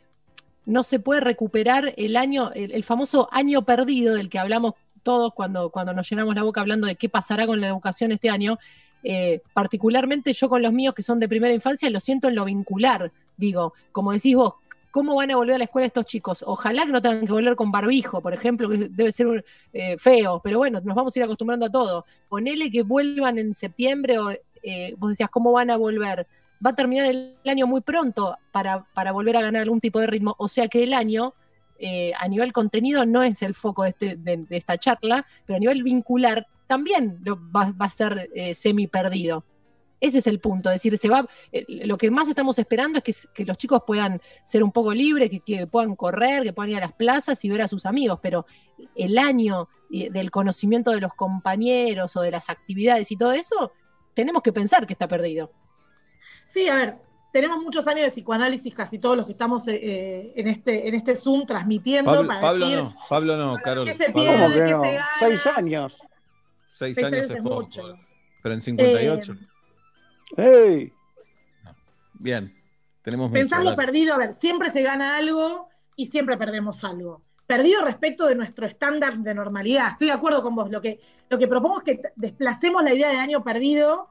no 0.68 0.82
se 0.82 1.00
puede 1.00 1.20
recuperar 1.20 1.94
el 1.96 2.16
año, 2.16 2.52
el, 2.52 2.72
el 2.72 2.84
famoso 2.84 3.28
año 3.32 3.62
perdido 3.62 4.14
del 4.14 4.28
que 4.28 4.38
hablamos 4.38 4.74
todos 5.02 5.32
cuando, 5.32 5.70
cuando 5.70 5.94
nos 5.94 6.08
llenamos 6.08 6.34
la 6.34 6.42
boca 6.42 6.60
hablando 6.60 6.86
de 6.86 6.96
qué 6.96 7.08
pasará 7.08 7.46
con 7.46 7.60
la 7.60 7.68
educación 7.68 8.12
este 8.12 8.28
año. 8.28 8.58
Eh, 9.02 9.40
particularmente 9.54 10.32
yo 10.32 10.48
con 10.48 10.60
los 10.60 10.72
míos 10.72 10.94
que 10.94 11.02
son 11.02 11.20
de 11.20 11.28
primera 11.28 11.54
infancia 11.54 11.88
lo 11.88 12.00
siento 12.00 12.28
en 12.28 12.34
lo 12.34 12.44
vincular, 12.44 13.12
digo, 13.36 13.72
como 13.92 14.12
decís 14.12 14.36
vos, 14.36 14.54
¿Cómo 14.90 15.14
van 15.16 15.30
a 15.30 15.36
volver 15.36 15.56
a 15.56 15.58
la 15.58 15.64
escuela 15.64 15.86
estos 15.86 16.06
chicos? 16.06 16.42
Ojalá 16.46 16.86
que 16.86 16.92
no 16.92 17.02
tengan 17.02 17.26
que 17.26 17.32
volver 17.32 17.54
con 17.56 17.70
barbijo, 17.70 18.22
por 18.22 18.32
ejemplo, 18.32 18.70
que 18.70 18.88
debe 18.88 19.12
ser 19.12 19.44
eh, 19.72 19.98
feo, 19.98 20.40
pero 20.42 20.58
bueno, 20.58 20.80
nos 20.82 20.96
vamos 20.96 21.14
a 21.14 21.18
ir 21.18 21.24
acostumbrando 21.24 21.66
a 21.66 21.70
todo. 21.70 22.06
Ponele 22.28 22.70
que 22.70 22.82
vuelvan 22.82 23.38
en 23.38 23.52
septiembre 23.52 24.18
o 24.18 24.30
eh, 24.62 24.94
vos 24.96 25.10
decías, 25.10 25.28
¿cómo 25.28 25.52
van 25.52 25.70
a 25.70 25.76
volver? 25.76 26.26
Va 26.64 26.70
a 26.70 26.74
terminar 26.74 27.06
el 27.06 27.36
año 27.46 27.66
muy 27.66 27.80
pronto 27.80 28.36
para, 28.52 28.84
para 28.94 29.12
volver 29.12 29.36
a 29.36 29.42
ganar 29.42 29.62
algún 29.62 29.80
tipo 29.80 30.00
de 30.00 30.08
ritmo, 30.08 30.34
o 30.38 30.48
sea 30.48 30.68
que 30.68 30.82
el 30.82 30.92
año 30.92 31.34
eh, 31.78 32.12
a 32.18 32.26
nivel 32.26 32.52
contenido 32.52 33.06
no 33.06 33.22
es 33.22 33.40
el 33.42 33.54
foco 33.54 33.84
de, 33.84 33.90
este, 33.90 34.16
de, 34.16 34.38
de 34.38 34.56
esta 34.56 34.78
charla, 34.78 35.24
pero 35.46 35.58
a 35.58 35.60
nivel 35.60 35.84
vincular 35.84 36.46
también 36.66 37.22
va, 37.24 37.72
va, 37.72 37.86
a 37.86 37.88
ser 37.88 38.28
eh, 38.34 38.52
semi 38.54 38.88
perdido. 38.88 39.44
Ese 40.00 40.18
es 40.18 40.26
el 40.26 40.38
punto, 40.40 40.70
es 40.70 40.76
decir, 40.76 40.96
se 40.98 41.08
va, 41.08 41.26
eh, 41.52 41.64
lo 41.86 41.96
que 41.96 42.10
más 42.10 42.28
estamos 42.28 42.58
esperando 42.58 42.98
es 42.98 43.04
que, 43.04 43.14
que, 43.34 43.44
los 43.44 43.58
chicos 43.58 43.82
puedan 43.86 44.20
ser 44.44 44.62
un 44.62 44.72
poco 44.72 44.92
libres, 44.92 45.30
que, 45.30 45.40
que, 45.40 45.66
puedan 45.66 45.94
correr, 45.96 46.42
que 46.42 46.52
puedan 46.52 46.70
ir 46.70 46.76
a 46.78 46.80
las 46.80 46.92
plazas 46.92 47.44
y 47.44 47.48
ver 47.48 47.62
a 47.62 47.68
sus 47.68 47.86
amigos, 47.86 48.18
pero 48.20 48.46
el 48.94 49.16
año 49.18 49.68
del 49.90 50.30
conocimiento 50.30 50.90
de 50.90 51.00
los 51.00 51.14
compañeros 51.14 52.14
o 52.16 52.20
de 52.20 52.30
las 52.30 52.50
actividades 52.50 53.10
y 53.10 53.16
todo 53.16 53.32
eso, 53.32 53.72
tenemos 54.14 54.42
que 54.42 54.52
pensar 54.52 54.86
que 54.86 54.92
está 54.92 55.08
perdido. 55.08 55.50
Sí, 56.52 56.68
a 56.68 56.76
ver, 56.76 56.96
tenemos 57.32 57.58
muchos 57.58 57.86
años 57.86 58.02
de 58.02 58.10
psicoanálisis, 58.10 58.74
casi 58.74 58.98
todos 58.98 59.16
los 59.16 59.26
que 59.26 59.32
estamos 59.32 59.66
eh, 59.68 60.32
en 60.34 60.48
este 60.48 60.88
en 60.88 60.94
este 60.94 61.14
Zoom 61.14 61.46
transmitiendo. 61.46 62.10
Pablo, 62.10 62.28
para 62.28 62.40
Pablo 62.40 62.66
decir, 62.66 62.82
no, 62.82 62.96
Pablo 63.08 63.36
no, 63.36 63.56
Carol. 63.62 63.86
¿Qué 63.86 63.94
se. 63.94 64.06
¿Qué 64.06 64.12
que 64.12 64.70
no? 64.70 64.80
se 64.80 64.92
gana? 64.94 65.06
Seis 65.18 65.46
años. 65.46 65.96
Seis, 66.66 66.94
Seis 66.94 67.06
años 67.06 67.18
años 67.18 67.30
es 67.30 67.42
poco. 67.42 67.62
mucho. 67.62 67.82
Pero 68.42 68.54
en 68.54 68.60
58. 68.62 69.34
¡Ey! 70.36 70.92
Bien, 72.14 72.52
tenemos 73.02 73.30
mucho, 73.30 73.40
Pensar 73.40 73.60
lo 73.60 73.70
dale. 73.70 73.76
perdido, 73.76 74.14
a 74.14 74.18
ver, 74.18 74.34
siempre 74.34 74.70
se 74.70 74.82
gana 74.82 75.16
algo 75.16 75.68
y 75.96 76.06
siempre 76.06 76.36
perdemos 76.36 76.82
algo. 76.84 77.22
Perdido 77.46 77.82
respecto 77.84 78.26
de 78.26 78.34
nuestro 78.34 78.66
estándar 78.66 79.18
de 79.18 79.34
normalidad. 79.34 79.88
Estoy 79.92 80.08
de 80.08 80.12
acuerdo 80.12 80.42
con 80.42 80.54
vos. 80.54 80.70
Lo 80.70 80.80
que, 80.80 81.00
lo 81.30 81.38
que 81.38 81.48
propongo 81.48 81.78
es 81.78 81.84
que 81.84 82.00
desplacemos 82.16 82.82
la 82.82 82.92
idea 82.92 83.10
de 83.10 83.18
año 83.18 83.42
perdido, 83.42 84.08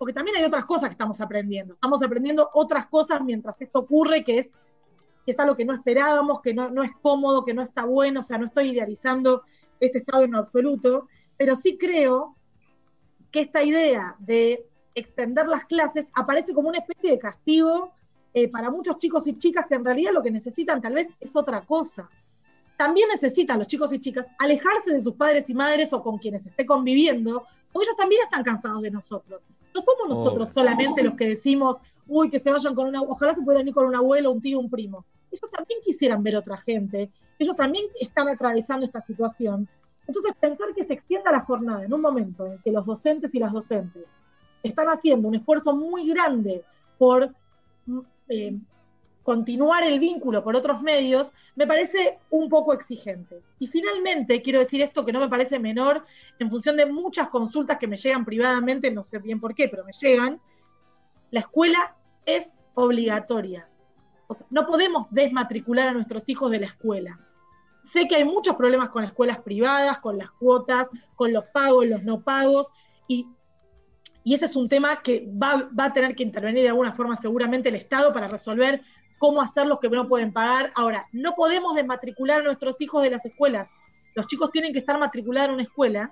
porque 0.00 0.14
también 0.14 0.38
hay 0.38 0.44
otras 0.44 0.64
cosas 0.64 0.88
que 0.88 0.94
estamos 0.94 1.20
aprendiendo. 1.20 1.74
Estamos 1.74 2.02
aprendiendo 2.02 2.48
otras 2.54 2.86
cosas 2.86 3.20
mientras 3.22 3.60
esto 3.60 3.80
ocurre, 3.80 4.24
que 4.24 4.38
es, 4.38 4.50
que 5.26 5.32
es 5.32 5.38
algo 5.38 5.54
que 5.54 5.66
no 5.66 5.74
esperábamos, 5.74 6.40
que 6.40 6.54
no, 6.54 6.82
es 6.82 6.92
cómodo, 7.02 7.44
que 7.44 7.52
no 7.52 7.60
está 7.60 7.84
bueno. 7.84 8.20
O 8.20 8.22
sea, 8.22 8.38
no 8.38 8.46
estoy 8.46 8.70
idealizando 8.70 9.42
este 9.78 9.98
estado 9.98 10.24
en 10.24 10.34
absoluto, 10.34 11.06
pero 11.36 11.54
sí 11.54 11.76
creo 11.76 12.34
que 13.30 13.40
esta 13.40 13.62
idea 13.62 14.16
de 14.20 14.66
extender 14.94 15.46
las 15.46 15.66
clases 15.66 16.08
aparece 16.14 16.54
como 16.54 16.70
una 16.70 16.78
especie 16.78 17.10
de 17.10 17.18
castigo 17.18 17.92
eh, 18.32 18.48
para 18.48 18.70
muchos 18.70 18.96
chicos 18.96 19.26
y 19.26 19.36
chicas 19.36 19.66
que 19.68 19.74
en 19.74 19.84
realidad 19.84 20.12
lo 20.14 20.22
que 20.22 20.30
necesitan 20.30 20.80
tal 20.80 20.94
vez 20.94 21.10
es 21.20 21.36
otra 21.36 21.60
cosa. 21.66 22.08
También 22.78 23.10
necesitan 23.10 23.58
los 23.58 23.68
chicos 23.68 23.92
y 23.92 24.00
chicas 24.00 24.28
alejarse 24.38 24.92
de 24.92 25.00
sus 25.00 25.12
padres 25.12 25.50
y 25.50 25.54
madres 25.54 25.92
o 25.92 26.02
con 26.02 26.16
quienes 26.16 26.46
esté 26.46 26.64
conviviendo, 26.64 27.44
porque 27.70 27.84
ellos 27.84 27.96
también 27.96 28.22
están 28.22 28.42
cansados 28.42 28.80
de 28.80 28.90
nosotros. 28.90 29.42
No 29.74 29.80
somos 29.80 30.08
nosotros 30.08 30.48
Obvio. 30.48 30.54
solamente 30.54 31.02
los 31.02 31.14
que 31.14 31.28
decimos, 31.28 31.78
uy, 32.06 32.30
que 32.30 32.38
se 32.38 32.50
vayan 32.50 32.74
con 32.74 32.86
una, 32.86 33.02
ojalá 33.02 33.34
se 33.34 33.42
pudieran 33.42 33.68
ir 33.68 33.74
con 33.74 33.86
un 33.86 33.94
abuelo, 33.94 34.32
un 34.32 34.40
tío, 34.40 34.58
un 34.58 34.70
primo. 34.70 35.04
Ellos 35.30 35.50
también 35.50 35.80
quisieran 35.82 36.22
ver 36.22 36.36
otra 36.36 36.56
gente, 36.56 37.10
ellos 37.38 37.54
también 37.54 37.86
están 38.00 38.28
atravesando 38.28 38.84
esta 38.84 39.00
situación. 39.00 39.68
Entonces, 40.06 40.32
pensar 40.40 40.74
que 40.74 40.82
se 40.82 40.92
extienda 40.92 41.30
la 41.30 41.40
jornada 41.40 41.84
en 41.84 41.92
un 41.92 42.00
momento 42.00 42.46
en 42.46 42.58
que 42.58 42.72
los 42.72 42.84
docentes 42.84 43.34
y 43.34 43.38
las 43.38 43.52
docentes 43.52 44.06
están 44.62 44.88
haciendo 44.88 45.28
un 45.28 45.36
esfuerzo 45.36 45.74
muy 45.74 46.08
grande 46.08 46.64
por 46.98 47.32
mm, 47.86 48.00
eh, 48.28 48.58
continuar 49.30 49.84
el 49.84 50.00
vínculo 50.00 50.42
por 50.42 50.56
otros 50.56 50.82
medios, 50.82 51.32
me 51.54 51.64
parece 51.64 52.18
un 52.30 52.48
poco 52.48 52.72
exigente. 52.72 53.40
Y 53.60 53.68
finalmente, 53.68 54.42
quiero 54.42 54.58
decir 54.58 54.82
esto 54.82 55.04
que 55.04 55.12
no 55.12 55.20
me 55.20 55.28
parece 55.28 55.60
menor, 55.60 56.04
en 56.40 56.50
función 56.50 56.76
de 56.76 56.84
muchas 56.84 57.28
consultas 57.28 57.78
que 57.78 57.86
me 57.86 57.96
llegan 57.96 58.24
privadamente, 58.24 58.90
no 58.90 59.04
sé 59.04 59.20
bien 59.20 59.38
por 59.38 59.54
qué, 59.54 59.68
pero 59.68 59.84
me 59.84 59.92
llegan, 59.92 60.40
la 61.30 61.38
escuela 61.38 61.94
es 62.26 62.58
obligatoria. 62.74 63.68
No 64.50 64.66
podemos 64.66 65.06
desmatricular 65.12 65.86
a 65.86 65.92
nuestros 65.92 66.28
hijos 66.28 66.50
de 66.50 66.58
la 66.58 66.66
escuela. 66.66 67.20
Sé 67.80 68.08
que 68.08 68.16
hay 68.16 68.24
muchos 68.24 68.56
problemas 68.56 68.88
con 68.88 69.04
escuelas 69.04 69.38
privadas, 69.38 69.98
con 69.98 70.18
las 70.18 70.32
cuotas, 70.32 70.88
con 71.14 71.32
los 71.32 71.44
pagos, 71.54 71.86
los 71.86 72.02
no 72.02 72.22
pagos, 72.22 72.72
y, 73.06 73.28
y 74.24 74.34
ese 74.34 74.46
es 74.46 74.56
un 74.56 74.68
tema 74.68 75.00
que 75.02 75.30
va, 75.40 75.70
va, 75.78 75.84
a 75.84 75.92
tener 75.92 76.16
que 76.16 76.24
intervenir 76.24 76.64
de 76.64 76.70
alguna 76.70 76.94
forma 76.94 77.14
seguramente 77.14 77.68
el 77.68 77.76
Estado 77.76 78.12
para 78.12 78.26
resolver 78.26 78.82
cómo 79.20 79.42
hacer 79.42 79.66
los 79.66 79.78
que 79.80 79.90
no 79.90 80.08
pueden 80.08 80.32
pagar. 80.32 80.72
Ahora, 80.74 81.06
no 81.12 81.34
podemos 81.34 81.76
desmatricular 81.76 82.40
a 82.40 82.44
nuestros 82.44 82.80
hijos 82.80 83.02
de 83.02 83.10
las 83.10 83.22
escuelas. 83.26 83.68
Los 84.14 84.26
chicos 84.26 84.50
tienen 84.50 84.72
que 84.72 84.78
estar 84.78 84.98
matriculados 84.98 85.50
en 85.50 85.54
una 85.56 85.62
escuela 85.62 86.10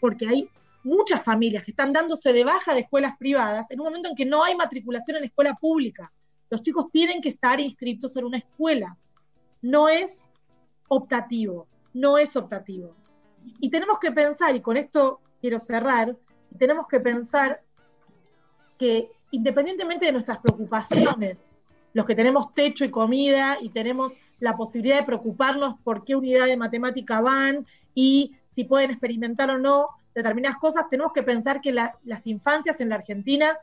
porque 0.00 0.26
hay 0.26 0.48
muchas 0.82 1.22
familias 1.22 1.66
que 1.66 1.72
están 1.72 1.92
dándose 1.92 2.32
de 2.32 2.42
baja 2.42 2.72
de 2.72 2.80
escuelas 2.80 3.18
privadas 3.18 3.70
en 3.70 3.78
un 3.80 3.84
momento 3.84 4.08
en 4.08 4.16
que 4.16 4.24
no 4.24 4.42
hay 4.42 4.56
matriculación 4.56 5.18
en 5.18 5.24
escuela 5.24 5.54
pública. 5.54 6.10
Los 6.48 6.62
chicos 6.62 6.90
tienen 6.90 7.20
que 7.20 7.28
estar 7.28 7.60
inscritos 7.60 8.16
en 8.16 8.24
una 8.24 8.38
escuela. 8.38 8.96
No 9.60 9.90
es 9.90 10.22
optativo, 10.88 11.68
no 11.92 12.16
es 12.16 12.36
optativo. 12.36 12.96
Y 13.60 13.68
tenemos 13.68 13.98
que 13.98 14.12
pensar, 14.12 14.56
y 14.56 14.62
con 14.62 14.78
esto 14.78 15.20
quiero 15.42 15.58
cerrar, 15.58 16.16
tenemos 16.58 16.88
que 16.88 17.00
pensar 17.00 17.60
que 18.78 19.10
independientemente 19.30 20.06
de 20.06 20.12
nuestras 20.12 20.38
preocupaciones, 20.38 21.54
los 21.92 22.06
que 22.06 22.14
tenemos 22.14 22.54
techo 22.54 22.84
y 22.84 22.90
comida 22.90 23.58
y 23.60 23.70
tenemos 23.70 24.12
la 24.38 24.56
posibilidad 24.56 24.98
de 24.98 25.04
preocuparnos 25.04 25.74
por 25.82 26.04
qué 26.04 26.16
unidad 26.16 26.46
de 26.46 26.56
matemática 26.56 27.20
van 27.20 27.66
y 27.94 28.36
si 28.46 28.64
pueden 28.64 28.90
experimentar 28.90 29.50
o 29.50 29.58
no 29.58 29.88
determinadas 30.14 30.58
cosas, 30.58 30.88
tenemos 30.90 31.12
que 31.12 31.22
pensar 31.22 31.60
que 31.60 31.72
la, 31.72 31.96
las 32.04 32.26
infancias 32.26 32.80
en 32.80 32.88
la 32.88 32.96
Argentina 32.96 33.56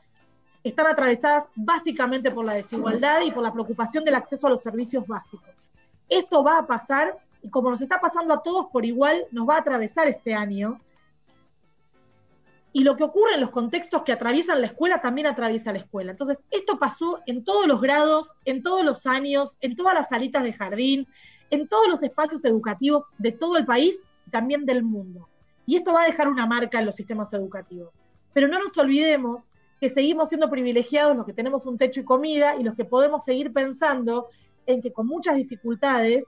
están 0.63 0.87
atravesadas 0.87 1.47
básicamente 1.55 2.31
por 2.31 2.45
la 2.45 2.53
desigualdad 2.53 3.21
y 3.21 3.31
por 3.31 3.43
la 3.43 3.53
preocupación 3.53 4.03
del 4.03 4.15
acceso 4.15 4.47
a 4.47 4.49
los 4.49 4.61
servicios 4.61 5.05
básicos. 5.07 5.69
Esto 6.09 6.43
va 6.43 6.59
a 6.59 6.67
pasar 6.67 7.17
y 7.41 7.49
como 7.49 7.69
nos 7.69 7.81
está 7.81 7.99
pasando 7.99 8.33
a 8.33 8.41
todos 8.41 8.67
por 8.71 8.85
igual, 8.85 9.25
nos 9.31 9.47
va 9.47 9.55
a 9.55 9.59
atravesar 9.59 10.07
este 10.07 10.33
año. 10.33 10.79
Y 12.77 12.83
lo 12.83 12.95
que 12.95 13.03
ocurre 13.03 13.33
en 13.33 13.41
los 13.41 13.49
contextos 13.49 14.03
que 14.03 14.11
atraviesan 14.11 14.61
la 14.61 14.67
escuela 14.67 15.01
también 15.01 15.25
atraviesa 15.25 15.73
la 15.73 15.79
escuela. 15.79 16.11
Entonces, 16.11 16.43
esto 16.51 16.77
pasó 16.77 17.21
en 17.25 17.43
todos 17.43 17.65
los 17.65 17.81
grados, 17.81 18.33
en 18.45 18.61
todos 18.61 18.85
los 18.85 19.07
años, 19.07 19.57
en 19.61 19.75
todas 19.75 19.95
las 19.95 20.09
salitas 20.09 20.43
de 20.43 20.53
jardín, 20.53 21.07
en 21.49 21.67
todos 21.67 21.87
los 21.87 22.03
espacios 22.03 22.45
educativos 22.45 23.03
de 23.17 23.31
todo 23.31 23.57
el 23.57 23.65
país 23.65 24.03
y 24.27 24.29
también 24.29 24.67
del 24.67 24.83
mundo. 24.83 25.27
Y 25.65 25.77
esto 25.77 25.91
va 25.91 26.03
a 26.03 26.05
dejar 26.05 26.27
una 26.27 26.45
marca 26.45 26.77
en 26.77 26.85
los 26.85 26.93
sistemas 26.93 27.33
educativos. 27.33 27.89
Pero 28.31 28.47
no 28.47 28.59
nos 28.59 28.77
olvidemos 28.77 29.49
que 29.81 29.89
seguimos 29.89 30.29
siendo 30.29 30.47
privilegiados 30.47 31.17
los 31.17 31.25
que 31.25 31.33
tenemos 31.33 31.65
un 31.65 31.79
techo 31.79 32.01
y 32.01 32.05
comida 32.05 32.57
y 32.57 32.63
los 32.63 32.75
que 32.75 32.85
podemos 32.85 33.23
seguir 33.23 33.51
pensando 33.53 34.27
en 34.67 34.83
que 34.83 34.93
con 34.93 35.07
muchas 35.07 35.35
dificultades 35.35 36.27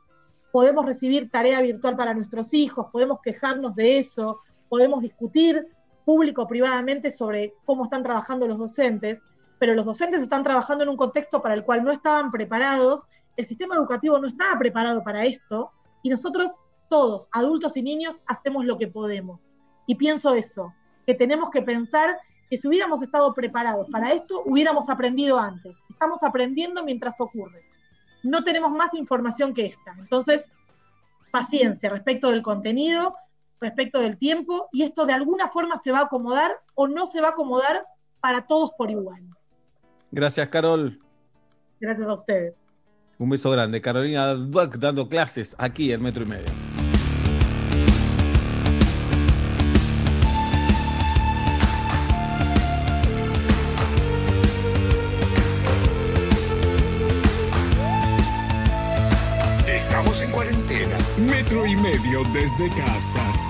podemos 0.51 0.83
recibir 0.83 1.29
tarea 1.29 1.61
virtual 1.61 1.95
para 1.95 2.15
nuestros 2.15 2.55
hijos, 2.55 2.87
podemos 2.91 3.19
quejarnos 3.21 3.75
de 3.75 3.99
eso, 3.99 4.39
podemos 4.67 5.03
discutir 5.03 5.67
público 6.09 6.47
privadamente 6.47 7.11
sobre 7.11 7.53
cómo 7.65 7.83
están 7.83 8.01
trabajando 8.01 8.47
los 8.47 8.57
docentes, 8.57 9.21
pero 9.59 9.75
los 9.75 9.85
docentes 9.85 10.23
están 10.23 10.43
trabajando 10.43 10.83
en 10.83 10.89
un 10.89 10.97
contexto 10.97 11.39
para 11.39 11.53
el 11.53 11.63
cual 11.63 11.83
no 11.83 11.91
estaban 11.91 12.31
preparados, 12.31 13.05
el 13.37 13.45
sistema 13.45 13.75
educativo 13.75 14.17
no 14.17 14.27
estaba 14.27 14.57
preparado 14.57 15.03
para 15.03 15.23
esto, 15.25 15.71
y 16.01 16.09
nosotros 16.09 16.51
todos, 16.89 17.29
adultos 17.31 17.77
y 17.77 17.83
niños, 17.83 18.21
hacemos 18.25 18.65
lo 18.65 18.79
que 18.79 18.87
podemos. 18.87 19.55
Y 19.85 19.93
pienso 19.93 20.33
eso, 20.33 20.73
que 21.05 21.13
tenemos 21.13 21.51
que 21.51 21.61
pensar 21.61 22.17
que 22.49 22.57
si 22.57 22.67
hubiéramos 22.67 23.03
estado 23.03 23.31
preparados 23.35 23.87
para 23.91 24.11
esto, 24.11 24.41
hubiéramos 24.47 24.89
aprendido 24.89 25.37
antes. 25.37 25.77
Estamos 25.91 26.23
aprendiendo 26.23 26.83
mientras 26.83 27.21
ocurre. 27.21 27.61
No 28.23 28.43
tenemos 28.43 28.71
más 28.71 28.95
información 28.95 29.53
que 29.53 29.67
esta. 29.67 29.93
Entonces, 29.99 30.51
paciencia 31.29 31.91
respecto 31.91 32.31
del 32.31 32.41
contenido, 32.41 33.13
respecto 33.61 33.99
del 33.99 34.17
tiempo, 34.17 34.69
y 34.71 34.83
esto 34.83 35.05
de 35.05 35.13
alguna 35.13 35.47
forma 35.47 35.77
se 35.77 35.91
va 35.91 35.99
a 35.99 36.03
acomodar 36.03 36.51
o 36.75 36.87
no 36.87 37.05
se 37.05 37.21
va 37.21 37.29
a 37.29 37.31
acomodar 37.31 37.85
para 38.19 38.45
todos 38.45 38.71
por 38.77 38.89
igual. 38.89 39.21
Gracias, 40.11 40.47
Carol. 40.49 40.99
Gracias 41.79 42.07
a 42.07 42.13
ustedes. 42.13 42.55
Un 43.17 43.29
beso 43.29 43.51
grande. 43.51 43.81
Carolina 43.81 44.33
Duac 44.33 44.77
dando 44.77 45.07
clases 45.07 45.55
aquí 45.57 45.91
en 45.91 46.01
Metro 46.01 46.23
y 46.23 46.25
Medio. 46.25 46.45
Estamos 59.67 60.21
en 60.21 60.31
cuarentena. 60.31 60.97
Metro 61.29 61.65
y 61.65 61.75
medio 61.75 62.23
desde 62.33 62.69
casa. 62.69 63.48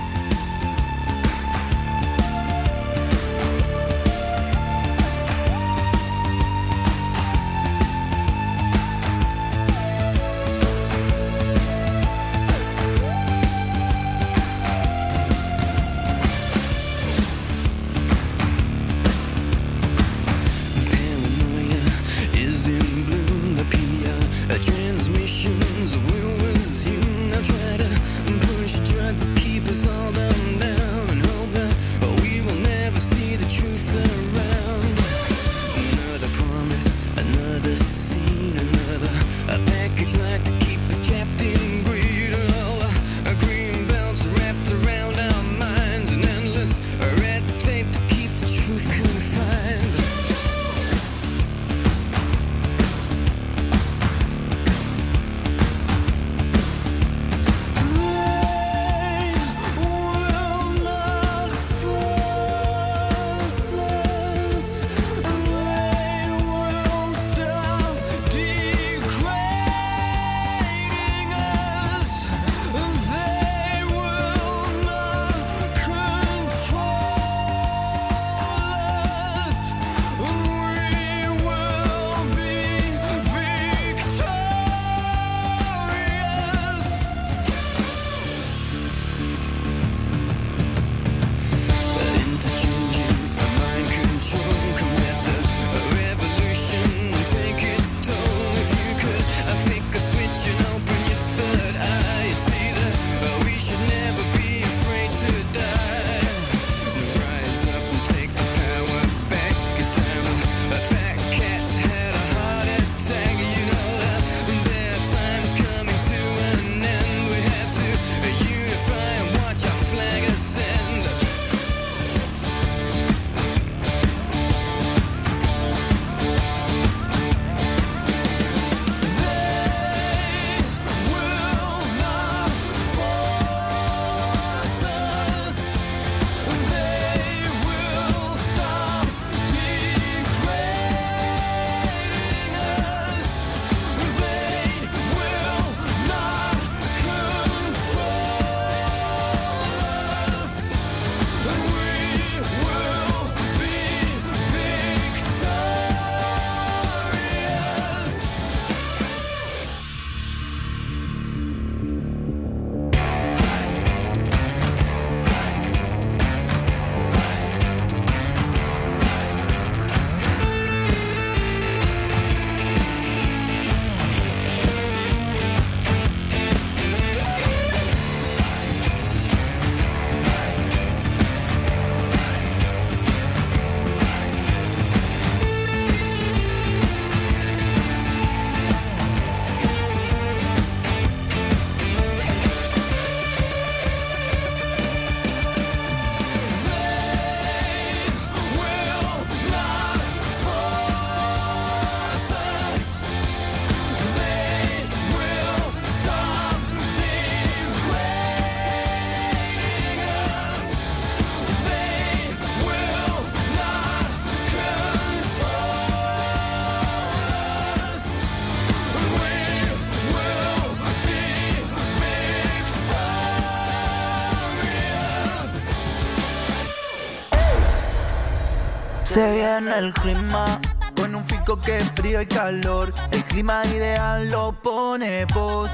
Viene 229.59 229.77
el 229.77 229.93
clima 229.93 230.61
con 230.95 231.13
un 231.13 231.25
fico 231.25 231.59
que 231.59 231.79
es 231.79 231.91
frío 231.91 232.21
y 232.21 232.25
calor. 232.25 232.93
El 233.11 233.25
clima 233.25 233.65
ideal 233.65 234.29
lo 234.29 234.53
pone 234.53 235.25
vos. 235.35 235.69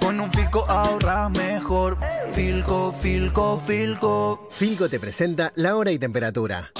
Con 0.00 0.18
un 0.18 0.32
Filco 0.32 0.68
ahorras 0.68 1.30
mejor. 1.30 1.96
Filco, 2.32 2.90
Filco, 2.90 3.56
Filco. 3.56 4.48
Filco 4.50 4.88
te 4.88 4.98
presenta 4.98 5.52
la 5.54 5.76
hora 5.76 5.92
y 5.92 5.98
temperatura. 6.00 6.72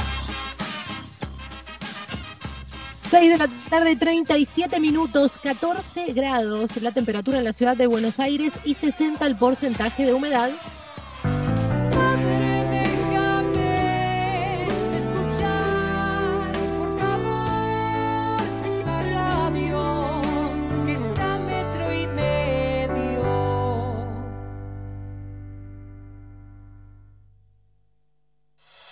6 3.09 3.31
de 3.31 3.39
la 3.39 3.49
tarde, 3.69 3.95
37 3.95 4.81
minutos, 4.81 5.39
14 5.41 6.13
grados 6.13 6.83
la 6.83 6.91
temperatura 6.91 7.39
en 7.39 7.45
la 7.45 7.53
ciudad 7.53 7.77
de 7.77 7.87
Buenos 7.87 8.19
Aires 8.19 8.53
y 8.65 8.75
60 8.75 9.25
el 9.25 9.37
porcentaje 9.37 10.05
de 10.05 10.15
humedad. 10.15 10.51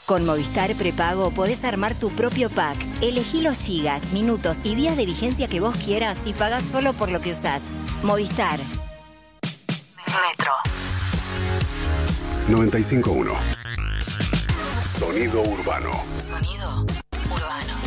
Con 0.08 0.24
Movistar 0.24 0.74
Prepago 0.74 1.30
podés 1.32 1.64
armar 1.64 1.94
tu 1.94 2.08
propio 2.08 2.48
pack. 2.48 2.78
Elegí 3.02 3.42
los 3.42 3.60
gigas, 3.60 4.10
minutos 4.10 4.56
y 4.64 4.74
días 4.74 4.96
de 4.96 5.04
vigencia 5.04 5.48
que 5.48 5.60
vos 5.60 5.76
quieras 5.76 6.16
y 6.24 6.32
pagás 6.32 6.62
solo 6.72 6.94
por 6.94 7.10
lo 7.10 7.20
que 7.20 7.32
usás. 7.32 7.60
Movistar. 8.02 8.58
Metro. 10.06 10.52
951. 12.48 13.34
Sonido 14.86 15.42
urbano. 15.42 15.90
Sonido 16.16 16.86
urbano. 17.30 17.77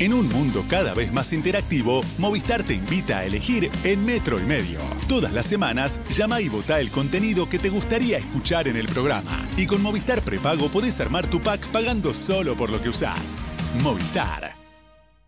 En 0.00 0.12
un 0.12 0.28
mundo 0.28 0.64
cada 0.68 0.92
vez 0.92 1.12
más 1.12 1.32
interactivo, 1.32 2.00
Movistar 2.18 2.64
te 2.64 2.74
invita 2.74 3.18
a 3.18 3.24
elegir 3.26 3.70
en 3.84 4.04
Metro 4.04 4.40
y 4.40 4.42
Medio. 4.42 4.80
Todas 5.08 5.32
las 5.32 5.46
semanas, 5.46 6.00
llama 6.10 6.40
y 6.40 6.48
vota 6.48 6.80
el 6.80 6.90
contenido 6.90 7.48
que 7.48 7.60
te 7.60 7.68
gustaría 7.68 8.18
escuchar 8.18 8.66
en 8.66 8.76
el 8.76 8.86
programa. 8.86 9.48
Y 9.56 9.66
con 9.66 9.82
Movistar 9.82 10.20
Prepago 10.22 10.68
podés 10.68 11.00
armar 11.00 11.28
tu 11.28 11.40
pack 11.40 11.64
pagando 11.68 12.12
solo 12.12 12.56
por 12.56 12.70
lo 12.70 12.82
que 12.82 12.88
usás. 12.88 13.40
Movistar. 13.82 14.63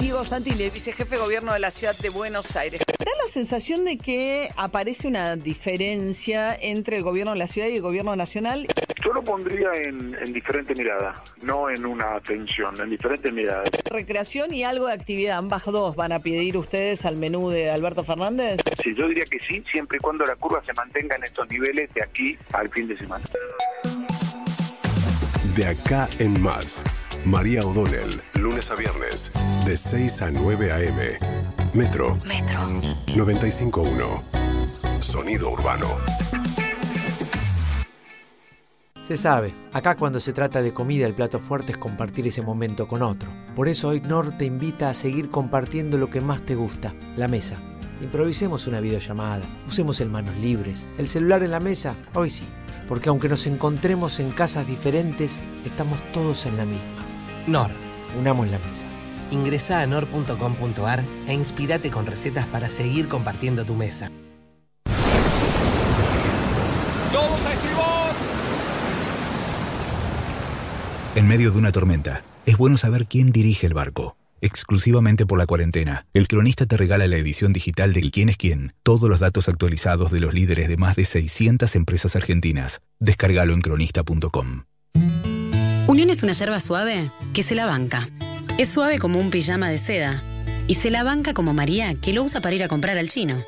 Diego 0.00 0.24
Santilli, 0.24 0.70
vicejefe 0.70 1.16
de 1.16 1.20
gobierno 1.20 1.52
de 1.52 1.58
la 1.58 1.70
ciudad 1.70 1.96
de 1.98 2.08
Buenos 2.08 2.54
Aires. 2.54 2.80
Da 2.86 3.10
la 3.24 3.32
sensación 3.32 3.84
de 3.84 3.98
que 3.98 4.48
aparece 4.56 5.08
una 5.08 5.34
diferencia 5.34 6.54
entre 6.54 6.98
el 6.98 7.02
gobierno 7.02 7.32
de 7.32 7.38
la 7.38 7.46
ciudad 7.48 7.68
y 7.68 7.76
el 7.76 7.82
gobierno 7.82 8.14
nacional. 8.14 8.66
Yo 9.04 9.12
lo 9.12 9.24
pondría 9.24 9.74
en, 9.74 10.16
en 10.20 10.32
diferente 10.32 10.74
mirada, 10.74 11.22
no 11.42 11.68
en 11.68 11.84
una 11.84 12.20
tensión, 12.20 12.80
en 12.80 12.90
diferente 12.90 13.32
mirada. 13.32 13.64
Recreación 13.90 14.54
y 14.54 14.62
algo 14.62 14.86
de 14.86 14.92
actividad, 14.92 15.38
ambas 15.38 15.64
dos 15.64 15.96
van 15.96 16.12
a 16.12 16.20
pedir 16.20 16.56
ustedes 16.56 17.04
al 17.04 17.16
menú 17.16 17.50
de 17.50 17.70
Alberto 17.70 18.04
Fernández. 18.04 18.60
Sí, 18.82 18.94
yo 18.96 19.08
diría 19.08 19.24
que 19.24 19.38
sí, 19.48 19.64
siempre 19.70 19.98
y 19.98 20.00
cuando 20.00 20.24
la 20.24 20.36
curva 20.36 20.62
se 20.64 20.72
mantenga 20.74 21.16
en 21.16 21.24
estos 21.24 21.48
niveles 21.50 21.92
de 21.94 22.02
aquí 22.02 22.38
al 22.52 22.68
fin 22.68 22.86
de 22.86 22.96
semana. 22.96 23.24
De 25.56 25.66
acá 25.66 26.08
en 26.20 26.40
más. 26.40 27.07
María 27.28 27.62
O'Donnell, 27.62 28.22
lunes 28.36 28.70
a 28.70 28.74
viernes, 28.74 29.30
de 29.66 29.76
6 29.76 30.22
a 30.22 30.30
9 30.30 30.72
a.m. 30.72 31.18
Metro. 31.74 32.16
Metro. 32.24 32.58
951. 33.14 34.24
Sonido 35.02 35.50
urbano. 35.50 35.88
Se 39.06 39.18
sabe, 39.18 39.54
acá 39.74 39.94
cuando 39.96 40.20
se 40.20 40.32
trata 40.32 40.62
de 40.62 40.72
comida 40.72 41.06
el 41.06 41.14
plato 41.14 41.38
fuerte 41.38 41.72
es 41.72 41.78
compartir 41.78 42.26
ese 42.26 42.40
momento 42.40 42.88
con 42.88 43.02
otro. 43.02 43.30
Por 43.54 43.68
eso 43.68 43.88
hoy 43.88 44.00
Nor 44.00 44.38
te 44.38 44.46
invita 44.46 44.88
a 44.88 44.94
seguir 44.94 45.30
compartiendo 45.30 45.98
lo 45.98 46.08
que 46.08 46.22
más 46.22 46.46
te 46.46 46.54
gusta, 46.54 46.94
la 47.16 47.28
mesa. 47.28 47.60
Improvisemos 48.00 48.66
una 48.66 48.80
videollamada, 48.80 49.44
usemos 49.68 50.00
el 50.00 50.08
manos 50.08 50.34
libres, 50.36 50.86
el 50.96 51.10
celular 51.10 51.42
en 51.42 51.50
la 51.50 51.60
mesa, 51.60 51.94
hoy 52.14 52.30
sí, 52.30 52.48
porque 52.88 53.10
aunque 53.10 53.28
nos 53.28 53.46
encontremos 53.46 54.18
en 54.18 54.30
casas 54.30 54.66
diferentes, 54.66 55.38
estamos 55.66 56.00
todos 56.14 56.46
en 56.46 56.56
la 56.56 56.64
misma. 56.64 56.97
Nor. 57.48 57.70
Unamos 58.18 58.48
la 58.48 58.58
mesa. 58.58 58.84
Ingresa 59.30 59.80
a 59.80 59.86
nor.com.ar 59.86 61.02
e 61.26 61.34
inspirate 61.34 61.90
con 61.90 62.06
recetas 62.06 62.46
para 62.46 62.68
seguir 62.68 63.08
compartiendo 63.08 63.64
tu 63.64 63.74
mesa. 63.74 64.10
¡Todos 67.12 67.46
a 67.46 67.52
estribor! 67.52 68.12
En 71.14 71.26
medio 71.26 71.50
de 71.50 71.58
una 71.58 71.72
tormenta, 71.72 72.22
es 72.46 72.56
bueno 72.56 72.76
saber 72.76 73.06
quién 73.06 73.32
dirige 73.32 73.66
el 73.66 73.74
barco. 73.74 74.16
Exclusivamente 74.40 75.26
por 75.26 75.38
la 75.38 75.46
cuarentena, 75.46 76.06
el 76.14 76.28
cronista 76.28 76.66
te 76.66 76.76
regala 76.76 77.08
la 77.08 77.16
edición 77.16 77.52
digital 77.52 77.92
del 77.92 78.12
Quién 78.12 78.28
es 78.28 78.36
quién, 78.36 78.72
todos 78.84 79.08
los 79.08 79.18
datos 79.18 79.48
actualizados 79.48 80.12
de 80.12 80.20
los 80.20 80.32
líderes 80.32 80.68
de 80.68 80.76
más 80.76 80.94
de 80.94 81.04
600 81.04 81.74
empresas 81.74 82.14
argentinas. 82.14 82.80
Descárgalo 83.00 83.52
en 83.52 83.62
cronista.com. 83.62 84.62
Unión 85.98 86.10
es 86.10 86.22
una 86.22 86.32
yerba 86.32 86.60
suave 86.60 87.10
que 87.34 87.42
se 87.42 87.56
la 87.56 87.66
banca. 87.66 88.08
Es 88.56 88.70
suave 88.70 89.00
como 89.00 89.18
un 89.18 89.30
pijama 89.30 89.68
de 89.68 89.78
seda. 89.78 90.22
Y 90.68 90.76
se 90.76 90.90
la 90.90 91.02
banca 91.02 91.34
como 91.34 91.54
María, 91.54 91.96
que 91.96 92.12
lo 92.12 92.22
usa 92.22 92.40
para 92.40 92.54
ir 92.54 92.62
a 92.62 92.68
comprar 92.68 92.96
al 92.98 93.08
chino. 93.08 93.44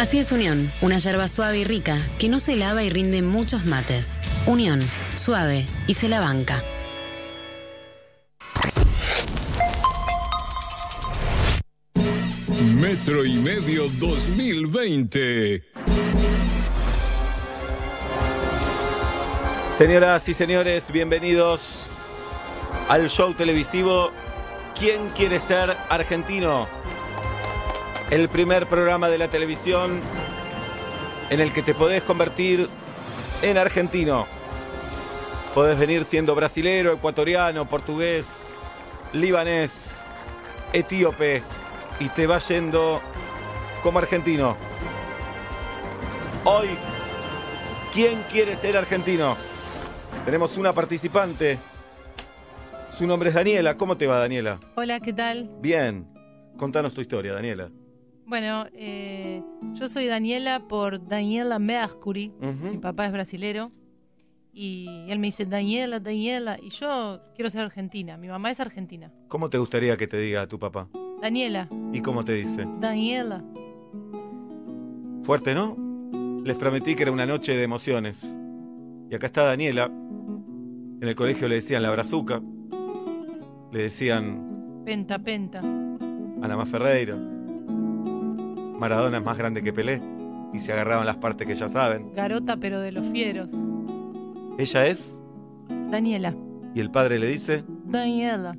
Así 0.00 0.18
es 0.18 0.32
Unión, 0.32 0.68
una 0.80 0.98
yerba 0.98 1.28
suave 1.28 1.60
y 1.60 1.64
rica 1.64 2.04
que 2.18 2.28
no 2.28 2.40
se 2.40 2.56
lava 2.56 2.82
y 2.82 2.90
rinde 2.90 3.22
muchos 3.22 3.64
mates. 3.66 4.18
Unión, 4.46 4.82
suave 5.14 5.64
y 5.86 5.94
se 5.94 6.08
la 6.08 6.18
banca. 6.18 6.60
Metro 12.80 13.24
y 13.24 13.34
medio 13.34 13.88
2020. 14.00 15.62
Señoras 19.78 20.28
y 20.28 20.34
señores, 20.34 20.90
bienvenidos 20.90 21.84
al 22.88 23.08
show 23.08 23.32
televisivo 23.32 24.10
¿Quién 24.76 25.10
quiere 25.10 25.38
ser 25.38 25.76
argentino? 25.88 26.66
El 28.10 28.28
primer 28.28 28.66
programa 28.66 29.08
de 29.08 29.18
la 29.18 29.28
televisión 29.28 30.00
en 31.30 31.38
el 31.38 31.52
que 31.52 31.62
te 31.62 31.74
podés 31.74 32.02
convertir 32.02 32.68
en 33.40 33.56
argentino. 33.56 34.26
Podés 35.54 35.78
venir 35.78 36.04
siendo 36.04 36.34
brasilero, 36.34 36.92
ecuatoriano, 36.92 37.68
portugués, 37.68 38.26
libanés, 39.12 39.92
etíope 40.72 41.44
y 42.00 42.08
te 42.08 42.26
va 42.26 42.38
yendo 42.38 43.00
como 43.84 44.00
argentino. 44.00 44.56
Hoy, 46.42 46.76
¿quién 47.92 48.24
quiere 48.24 48.56
ser 48.56 48.76
argentino? 48.76 49.36
Tenemos 50.24 50.56
una 50.58 50.72
participante 50.72 51.58
Su 52.90 53.06
nombre 53.06 53.30
es 53.30 53.34
Daniela. 53.34 53.76
¿Cómo 53.76 53.96
te 53.96 54.06
va, 54.06 54.18
Daniela? 54.18 54.58
Hola, 54.76 55.00
¿qué 55.00 55.12
tal? 55.12 55.50
Bien. 55.60 56.06
Contanos 56.56 56.92
tu 56.94 57.00
historia, 57.00 57.32
Daniela. 57.32 57.70
Bueno, 58.26 58.66
eh, 58.74 59.42
yo 59.74 59.88
soy 59.88 60.06
Daniela 60.06 60.66
por 60.68 61.06
Daniela 61.06 61.58
Mercury. 61.58 62.32
Mi 62.40 62.78
papá 62.78 63.06
es 63.06 63.12
brasilero. 63.12 63.70
Y 64.52 65.04
él 65.08 65.18
me 65.18 65.28
dice, 65.28 65.46
Daniela, 65.46 66.00
Daniela. 66.00 66.58
Y 66.60 66.70
yo 66.70 67.20
quiero 67.34 67.50
ser 67.50 67.62
argentina. 67.62 68.16
Mi 68.16 68.28
mamá 68.28 68.50
es 68.50 68.58
argentina. 68.60 69.12
¿Cómo 69.28 69.48
te 69.48 69.58
gustaría 69.58 69.96
que 69.96 70.08
te 70.08 70.18
diga 70.18 70.46
tu 70.46 70.58
papá? 70.58 70.88
Daniela, 71.22 71.68
¿Y 71.92 72.00
cómo 72.00 72.24
te 72.24 72.32
dice? 72.32 72.66
Daniela. 72.80 73.42
Fuerte, 75.22 75.54
¿no? 75.54 75.76
Les 76.44 76.56
prometí 76.56 76.94
que 76.96 77.02
era 77.02 77.12
una 77.12 77.26
noche 77.26 77.56
de 77.56 77.62
emociones. 77.62 78.34
Y 79.10 79.14
acá 79.14 79.26
está 79.26 79.44
Daniela. 79.44 79.90
En 81.00 81.08
el 81.08 81.14
colegio 81.14 81.48
le 81.48 81.56
decían 81.56 81.82
la 81.82 81.90
brazuca. 81.90 82.40
Le 83.72 83.82
decían 83.82 84.82
Penta, 84.84 85.18
penta. 85.18 85.60
Ana 85.60 86.56
Más 86.56 86.68
Ferreira. 86.68 87.14
Maradona 88.78 89.18
es 89.18 89.24
más 89.24 89.36
grande 89.38 89.62
que 89.62 89.72
Pelé. 89.72 90.00
Y 90.52 90.58
se 90.58 90.72
agarraban 90.72 91.06
las 91.06 91.16
partes 91.16 91.46
que 91.46 91.54
ya 91.54 91.68
saben. 91.68 92.12
Garota, 92.14 92.56
pero 92.56 92.80
de 92.80 92.92
los 92.92 93.06
fieros. 93.10 93.50
Ella 94.58 94.86
es. 94.86 95.20
Daniela. 95.90 96.34
Y 96.74 96.80
el 96.80 96.90
padre 96.90 97.18
le 97.18 97.26
dice. 97.26 97.64
Daniela. 97.84 98.56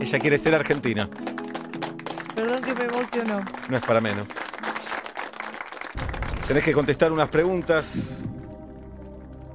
Ella 0.00 0.18
quiere 0.18 0.38
ser 0.38 0.54
argentina. 0.54 1.08
Perdón 2.34 2.62
que 2.62 2.74
me 2.74 2.84
emocionó. 2.84 3.40
No 3.68 3.76
es 3.76 3.82
para 3.84 4.00
menos. 4.00 4.28
Tenés 6.46 6.62
que 6.64 6.72
contestar 6.72 7.10
unas 7.10 7.28
preguntas. 7.28 8.17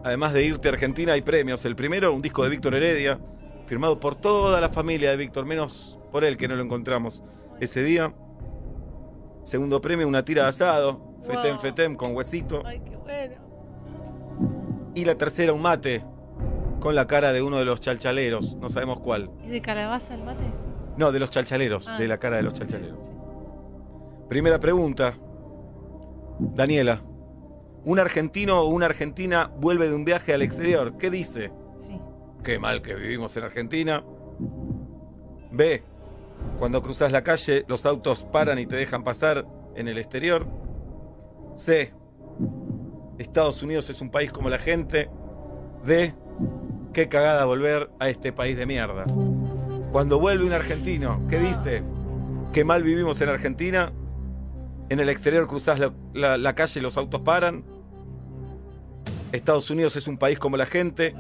Además 0.04 0.34
de 0.34 0.44
irte 0.44 0.68
a 0.68 0.72
Argentina, 0.72 1.14
hay 1.14 1.22
premios. 1.22 1.64
El 1.66 1.76
primero, 1.76 2.14
un 2.14 2.22
disco 2.22 2.44
de 2.44 2.50
Víctor 2.50 2.76
Heredia, 2.76 3.20
firmado 3.66 4.00
por 4.00 4.16
toda 4.16 4.60
la 4.60 4.70
familia 4.70 5.12
de 5.12 5.18
Víctor, 5.18 5.46
menos 5.46 5.98
por 6.12 6.24
él 6.24 6.38
que 6.38 6.48
no 6.48 6.56
lo 6.56 6.64
encontramos 6.64 7.24
ese 7.60 7.84
día. 7.84 8.14
Segundo 9.44 9.80
premio, 9.82 10.08
una 10.08 10.24
tira 10.26 10.44
de 10.44 10.50
asado, 10.50 11.16
fetem 11.24 11.54
Wow. 11.54 11.62
fetem 11.62 11.96
con 11.96 12.16
huesito. 12.16 12.62
Ay, 12.66 12.82
qué 12.82 12.96
bueno. 12.98 13.36
Y 14.96 15.06
la 15.06 15.16
tercera, 15.16 15.54
un 15.54 15.62
mate 15.62 16.04
con 16.80 16.96
la 16.96 17.08
cara 17.08 17.32
de 17.32 17.42
uno 17.42 17.58
de 17.58 17.66
los 17.66 17.80
chalchaleros, 17.80 18.56
no 18.58 18.70
sabemos 18.70 19.00
cuál. 19.00 19.30
¿Es 19.46 19.52
de 19.52 19.62
calabaza 19.62 20.14
el 20.16 20.24
mate? 20.24 20.44
No, 20.98 21.12
de 21.12 21.20
los 21.20 21.30
chalchaleros, 21.30 21.88
Ah. 21.88 21.98
de 21.98 22.08
la 22.08 22.18
cara 22.20 22.38
de 22.38 22.44
los 22.44 22.54
chalchaleros. 22.54 23.10
Primera 24.30 24.60
pregunta. 24.60 25.14
Daniela, 26.40 27.02
un 27.86 28.00
argentino 28.00 28.62
o 28.62 28.68
una 28.68 28.86
argentina 28.88 29.52
vuelve 29.58 29.90
de 29.90 29.96
un 29.96 30.06
viaje 30.06 30.34
al 30.34 30.42
exterior. 30.42 30.98
¿Qué 30.98 31.10
dice? 31.10 31.52
Sí. 31.80 32.00
Qué 32.44 32.60
mal 32.60 32.82
que 32.82 32.94
vivimos 32.96 33.36
en 33.38 33.44
Argentina. 33.44 34.04
B. 35.52 35.84
Cuando 36.60 36.82
cruzas 36.82 37.12
la 37.12 37.24
calle, 37.24 37.64
los 37.68 37.86
autos 37.86 38.26
paran 38.26 38.60
y 38.60 38.66
te 38.66 38.76
dejan 38.76 39.04
pasar 39.04 39.46
en 39.76 39.88
el 39.88 39.98
exterior. 39.98 40.46
C. 41.56 41.94
Estados 43.18 43.62
Unidos 43.64 43.90
es 43.90 44.02
un 44.02 44.10
país 44.10 44.32
como 44.32 44.50
la 44.50 44.60
gente. 44.60 45.10
D. 45.86 46.14
Qué 46.94 47.08
cagada 47.10 47.46
volver 47.46 47.90
a 48.00 48.10
este 48.10 48.32
país 48.34 48.58
de 48.58 48.66
mierda. 48.66 49.06
Cuando 49.92 50.20
vuelve 50.20 50.46
un 50.46 50.54
argentino, 50.54 51.22
¿qué 51.30 51.40
dice? 51.40 51.84
Qué 52.52 52.64
mal 52.64 52.84
vivimos 52.84 53.20
en 53.22 53.30
Argentina. 53.30 53.92
En 54.90 55.00
el 55.00 55.10
exterior 55.10 55.48
cruzás 55.48 55.80
la, 55.80 55.94
la- 56.14 56.38
la 56.38 56.56
calle 56.56 56.80
y 56.80 56.84
los 56.84 56.98
autos 56.98 57.22
paran. 57.22 57.64
Estados 59.34 59.72
Unidos 59.72 59.96
es 59.96 60.08
un 60.08 60.18
país 60.18 60.38
como 60.38 60.58
la 60.58 60.68
gente. 60.68 61.16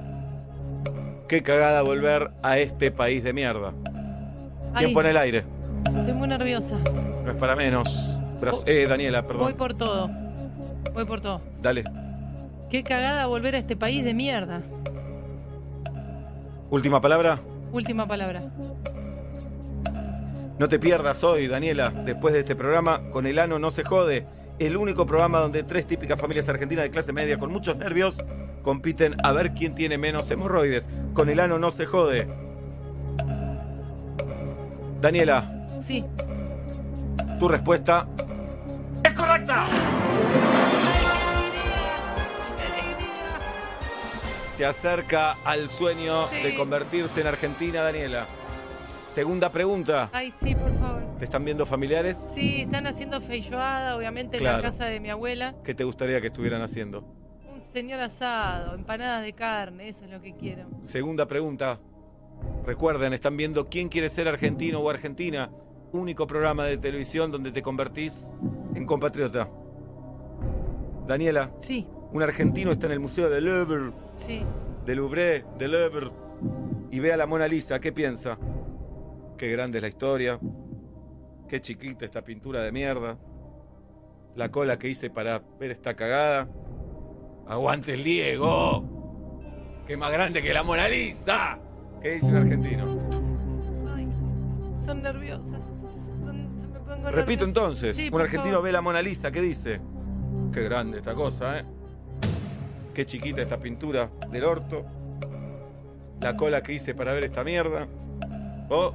Qué 1.27 1.41
cagada 1.41 1.81
volver 1.81 2.30
a 2.44 2.60
este 2.60 2.91
país 2.91 3.23
de 3.23 3.34
mierda. 3.34 3.73
¿Quién 4.76 4.90
Ay. 4.90 4.94
pone 4.94 5.10
el 5.10 5.18
aire? 5.18 5.44
Estoy 5.85 6.14
muy 6.14 6.27
nerviosa. 6.27 6.77
No 7.26 7.31
es 7.31 7.38
para 7.38 7.56
menos. 7.56 8.19
Eh, 8.68 8.85
Daniela, 8.88 9.22
Voy 9.22 9.27
perdón. 9.31 9.53
por 9.57 9.73
todo. 9.73 10.10
Voy 10.94 11.06
por 11.06 11.22
todo. 11.22 11.41
Dale. 11.60 11.85
Qué 12.69 12.84
cagada 12.84 13.26
volver 13.26 13.56
a 13.56 13.57
este 13.57 13.76
país 13.76 14.06
de 14.06 14.14
mierda. 14.14 14.61
Última 16.69 17.02
palabra. 17.02 17.40
Última 17.72 18.07
palabra. 18.07 18.44
No 20.60 20.68
te 20.69 20.77
pierdas 20.77 21.23
hoy, 21.23 21.48
Daniela, 21.48 21.90
después 21.90 22.35
de 22.35 22.41
este 22.41 22.56
programa, 22.56 23.10
con 23.10 23.26
el 23.26 23.40
ano 23.40 23.57
no 23.57 23.72
se 23.72 23.84
jode. 23.84 24.27
El 24.60 24.78
único 24.78 25.06
programa 25.06 25.40
donde 25.40 25.64
tres 25.64 25.86
típicas 25.88 26.20
familias 26.20 26.48
argentinas 26.48 26.84
de 26.86 26.92
clase 26.92 27.12
media 27.12 27.38
con 27.38 27.52
muchos 27.52 27.76
nervios 27.76 28.24
compiten 28.62 29.16
a 29.24 29.32
ver 29.34 29.54
quién 29.54 29.76
tiene 29.76 29.98
menos 29.98 30.30
hemorroides. 30.32 30.88
Con 31.14 31.30
el 31.30 31.40
ano 31.40 31.60
no 31.60 31.72
se 31.72 31.86
jode. 31.86 32.28
Daniela, 35.02 35.68
Sí. 35.82 36.06
tu 37.40 37.48
respuesta 37.50 38.08
es 39.04 39.14
correcta. 39.14 39.66
Se 44.48 44.66
acerca 44.66 45.36
al 45.44 45.68
sueño 45.68 46.28
Sí. 46.28 46.42
de 46.44 46.56
convertirse 46.56 47.22
en 47.22 47.28
Argentina, 47.28 47.82
Daniela. 47.82 48.28
Segunda 49.14 49.52
pregunta. 49.52 50.10
Ay, 50.11 50.34
sí, 50.41 50.56
por 50.56 50.73
favor. 50.80 51.03
¿Te 51.19 51.26
están 51.26 51.45
viendo 51.45 51.68
familiares? 51.68 52.18
Sí, 52.34 52.61
están 52.61 52.88
haciendo 52.88 53.22
feijoada, 53.22 53.95
obviamente, 53.95 54.38
en 54.38 54.44
la 54.44 54.60
casa 54.60 54.85
de 54.85 54.99
mi 54.99 55.11
abuela. 55.11 55.53
¿Qué 55.64 55.76
te 55.76 55.84
gustaría 55.84 56.19
que 56.19 56.27
estuvieran 56.27 56.64
haciendo? 56.64 57.03
Un 57.53 57.61
señor 57.61 57.99
asado, 57.99 58.73
empanadas 58.73 59.22
de 59.22 59.34
carne, 59.34 59.90
eso 59.90 60.06
es 60.06 60.10
lo 60.10 60.19
que 60.19 60.34
quiero. 60.35 60.65
Segunda 60.81 61.27
pregunta. 61.27 61.80
Recuerden, 62.65 63.14
están 63.14 63.38
viendo 63.38 63.68
quién 63.68 63.88
quiere 63.88 64.10
ser 64.10 64.27
argentino 64.27 64.80
o 64.80 64.90
argentina. 64.90 65.52
Único 65.91 66.26
programa 66.26 66.65
de 66.65 66.80
televisión 66.80 67.30
donde 67.31 67.52
te 67.52 67.61
convertís 67.61 68.34
en 68.73 68.84
compatriota. 68.88 69.48
Daniela. 71.06 71.52
Sí. 71.60 71.88
Un 72.14 72.23
argentino 72.23 72.72
está 72.72 72.88
en 72.88 72.94
el 72.94 72.99
Museo 72.99 73.30
del 73.30 73.45
Louvre, 73.45 73.91
Sí. 74.15 74.41
del 74.88 74.98
Louvre, 74.98 75.45
del 75.60 75.72
Louvre, 75.72 76.10
y 76.90 76.99
ve 76.99 77.14
a 77.14 77.18
la 77.18 77.27
Mona 77.27 77.48
Lisa. 77.48 77.80
¿Qué 77.80 77.91
piensa? 77.91 78.40
Qué 79.44 79.52
grande 79.52 79.80
es 79.80 79.82
la 79.82 79.90
historia. 79.90 80.40
Qué 81.49 81.60
chiquita 81.60 82.06
esta 82.06 82.22
pintura 82.24 82.61
de 82.61 82.72
mierda. 82.72 83.18
La 84.38 84.49
cola 84.49 84.80
que 84.80 84.88
hice 84.88 85.10
para 85.10 85.41
ver 85.60 85.72
esta 85.72 85.95
cagada. 85.95 86.48
Aguante 87.45 87.95
el 87.95 88.06
Diego. 88.06 89.84
Que 89.86 89.98
más 89.98 90.14
grande 90.14 90.41
que 90.41 90.53
la 90.53 90.64
Mona 90.64 90.88
Lisa. 90.88 91.60
¿Qué 92.02 92.11
dice 92.11 92.28
un 92.28 92.38
argentino? 92.38 92.86
Ay, 93.94 94.07
son 94.86 95.02
nerviosas. 95.02 95.61
Son- 96.24 96.49
se 96.57 96.68
me 96.70 96.80
pongo 96.80 97.11
Repito 97.11 97.44
nerviosa. 97.44 97.44
entonces. 97.44 97.95
Sí, 97.98 98.06
un 98.06 98.11
por 98.11 98.22
argentino 98.22 98.53
favor. 98.53 98.64
ve 98.64 98.72
la 98.72 98.82
Mona 98.82 99.02
Lisa. 99.02 99.30
¿Qué 99.30 99.41
dice? 99.41 99.82
Qué 100.53 100.64
grande 100.64 100.99
esta 100.99 101.14
cosa, 101.15 101.60
¿eh? 101.60 101.65
Qué 102.94 103.06
chiquita 103.06 103.41
esta 103.41 103.60
pintura 103.60 104.10
del 104.32 104.45
orto. 104.45 104.86
La 106.22 106.38
cola 106.38 106.64
que 106.64 106.72
hice 106.72 106.95
para 106.95 107.11
ver 107.11 107.26
esta 107.26 107.44
mierda. 107.44 107.90
Oh, 108.69 108.94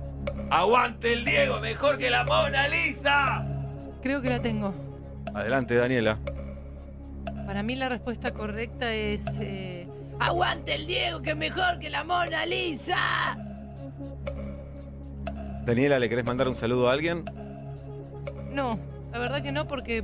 aguante 0.50 1.12
el 1.12 1.24
Diego, 1.24 1.60
mejor 1.60 1.98
que 1.98 2.10
la 2.10 2.24
Mona 2.24 2.68
Lisa. 2.68 3.44
Creo 4.02 4.20
que 4.22 4.30
la 4.30 4.40
tengo. 4.40 4.74
Adelante, 5.34 5.74
Daniela. 5.74 6.18
Para 7.46 7.62
mí 7.62 7.76
la 7.76 7.88
respuesta 7.88 8.32
correcta 8.32 8.92
es... 8.92 9.24
eh, 9.40 9.88
¡Aguante 10.20 10.74
el 10.74 10.86
Diego, 10.86 11.22
que 11.22 11.30
es 11.30 11.36
mejor 11.36 11.78
que 11.78 11.90
la 11.90 12.02
Mona 12.02 12.44
Lisa! 12.44 13.36
Daniela, 15.64 15.98
¿le 15.98 16.08
querés 16.08 16.24
mandar 16.24 16.48
un 16.48 16.54
saludo 16.56 16.88
a 16.88 16.92
alguien? 16.92 17.24
No, 18.50 18.76
la 19.12 19.18
verdad 19.18 19.42
que 19.42 19.52
no, 19.52 19.68
porque 19.68 19.98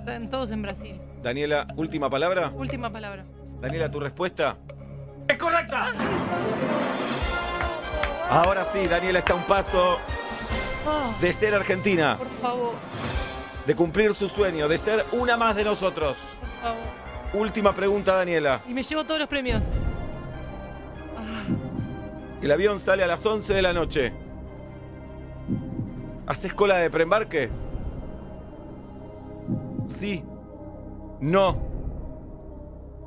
están 0.00 0.28
todos 0.28 0.50
en 0.50 0.62
Brasil. 0.62 1.00
Daniela, 1.22 1.66
última 1.76 2.10
palabra. 2.10 2.50
Última 2.54 2.90
palabra. 2.90 3.24
Daniela, 3.60 3.90
tu 3.90 4.00
respuesta. 4.00 4.56
¡Es 5.28 5.38
correcta! 5.38 5.86
Ahora 8.28 8.64
sí, 8.72 8.86
Daniela 8.86 9.18
está 9.20 9.32
a 9.34 9.36
un 9.36 9.44
paso 9.44 9.98
Oh, 10.86 11.14
de 11.20 11.32
ser 11.32 11.54
argentina, 11.54 12.16
por 12.18 12.28
favor, 12.28 12.72
de 13.66 13.74
cumplir 13.74 14.14
su 14.14 14.28
sueño, 14.28 14.68
de 14.68 14.76
ser 14.76 15.02
una 15.12 15.36
más 15.38 15.56
de 15.56 15.64
nosotros. 15.64 16.14
por 16.40 16.62
favor. 16.70 16.82
Última 17.32 17.72
pregunta, 17.72 18.14
Daniela. 18.14 18.60
Y 18.68 18.74
me 18.74 18.82
llevo 18.82 19.02
todos 19.04 19.18
los 19.20 19.28
premios. 19.28 19.62
El 22.42 22.50
avión 22.52 22.78
sale 22.78 23.02
a 23.02 23.06
las 23.06 23.24
11 23.24 23.54
de 23.54 23.62
la 23.62 23.72
noche. 23.72 24.12
¿Haces 26.26 26.52
cola 26.52 26.76
de 26.78 26.90
preembarque? 26.90 27.50
Sí. 29.86 30.22
No. 31.20 31.56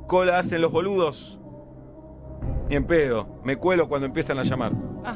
Cola 0.08 0.40
hacen 0.40 0.60
los 0.60 0.72
boludos. 0.72 1.37
Ni 2.68 2.76
en 2.76 2.84
pedo. 2.84 3.40
Me 3.44 3.56
cuelo 3.56 3.88
cuando 3.88 4.06
empiezan 4.06 4.38
a 4.38 4.42
llamar. 4.42 4.72
Ah, 5.04 5.14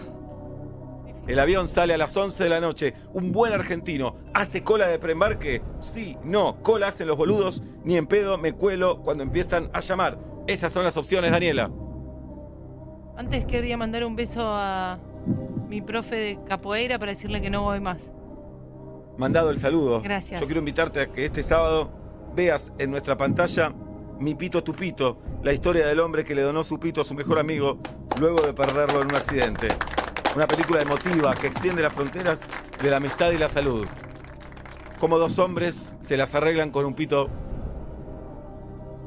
El 1.26 1.38
avión 1.38 1.68
sale 1.68 1.94
a 1.94 1.98
las 1.98 2.16
11 2.16 2.42
de 2.44 2.48
la 2.50 2.60
noche. 2.60 2.94
Un 3.12 3.30
buen 3.32 3.52
argentino 3.52 4.14
hace 4.34 4.62
cola 4.62 4.88
de 4.88 4.98
preembarque. 4.98 5.62
Sí, 5.80 6.16
no. 6.24 6.62
Cola 6.62 6.88
hacen 6.88 7.06
los 7.08 7.16
boludos. 7.16 7.62
Ni 7.84 7.96
en 7.96 8.06
pedo 8.06 8.38
me 8.38 8.52
cuelo 8.54 9.02
cuando 9.02 9.22
empiezan 9.22 9.70
a 9.72 9.80
llamar. 9.80 10.18
Esas 10.46 10.72
son 10.72 10.84
las 10.84 10.96
opciones, 10.96 11.30
Daniela. 11.30 11.70
Antes 13.16 13.44
quería 13.44 13.76
mandar 13.76 14.04
un 14.04 14.16
beso 14.16 14.42
a 14.44 14.98
mi 15.68 15.80
profe 15.82 16.16
de 16.16 16.38
capoeira 16.48 16.98
para 16.98 17.12
decirle 17.12 17.40
que 17.40 17.50
no 17.50 17.62
voy 17.62 17.80
más. 17.80 18.10
Mandado 19.18 19.50
el 19.50 19.60
saludo. 19.60 20.00
Gracias. 20.00 20.40
Yo 20.40 20.46
quiero 20.46 20.60
invitarte 20.60 21.00
a 21.02 21.06
que 21.12 21.26
este 21.26 21.42
sábado 21.42 21.90
veas 22.34 22.72
en 22.78 22.90
nuestra 22.90 23.16
pantalla 23.16 23.72
Mi 24.22 24.36
Pito 24.36 24.62
Tu 24.62 24.72
Pito, 24.72 25.18
la 25.42 25.52
historia 25.52 25.84
del 25.84 25.98
hombre 25.98 26.24
que 26.24 26.36
le 26.36 26.42
donó 26.42 26.62
su 26.62 26.78
pito 26.78 27.00
a 27.00 27.04
su 27.04 27.12
mejor 27.12 27.40
amigo 27.40 27.80
luego 28.20 28.40
de 28.42 28.54
perderlo 28.54 29.02
en 29.02 29.08
un 29.08 29.16
accidente. 29.16 29.70
Una 30.36 30.46
película 30.46 30.80
emotiva 30.80 31.34
que 31.34 31.48
extiende 31.48 31.82
las 31.82 31.92
fronteras 31.92 32.42
de 32.80 32.88
la 32.88 32.98
amistad 32.98 33.32
y 33.32 33.36
la 33.36 33.48
salud. 33.48 33.84
Como 35.00 35.18
dos 35.18 35.40
hombres 35.40 35.92
se 36.00 36.16
las 36.16 36.36
arreglan 36.36 36.70
con 36.70 36.84
un 36.84 36.94
pito 36.94 37.30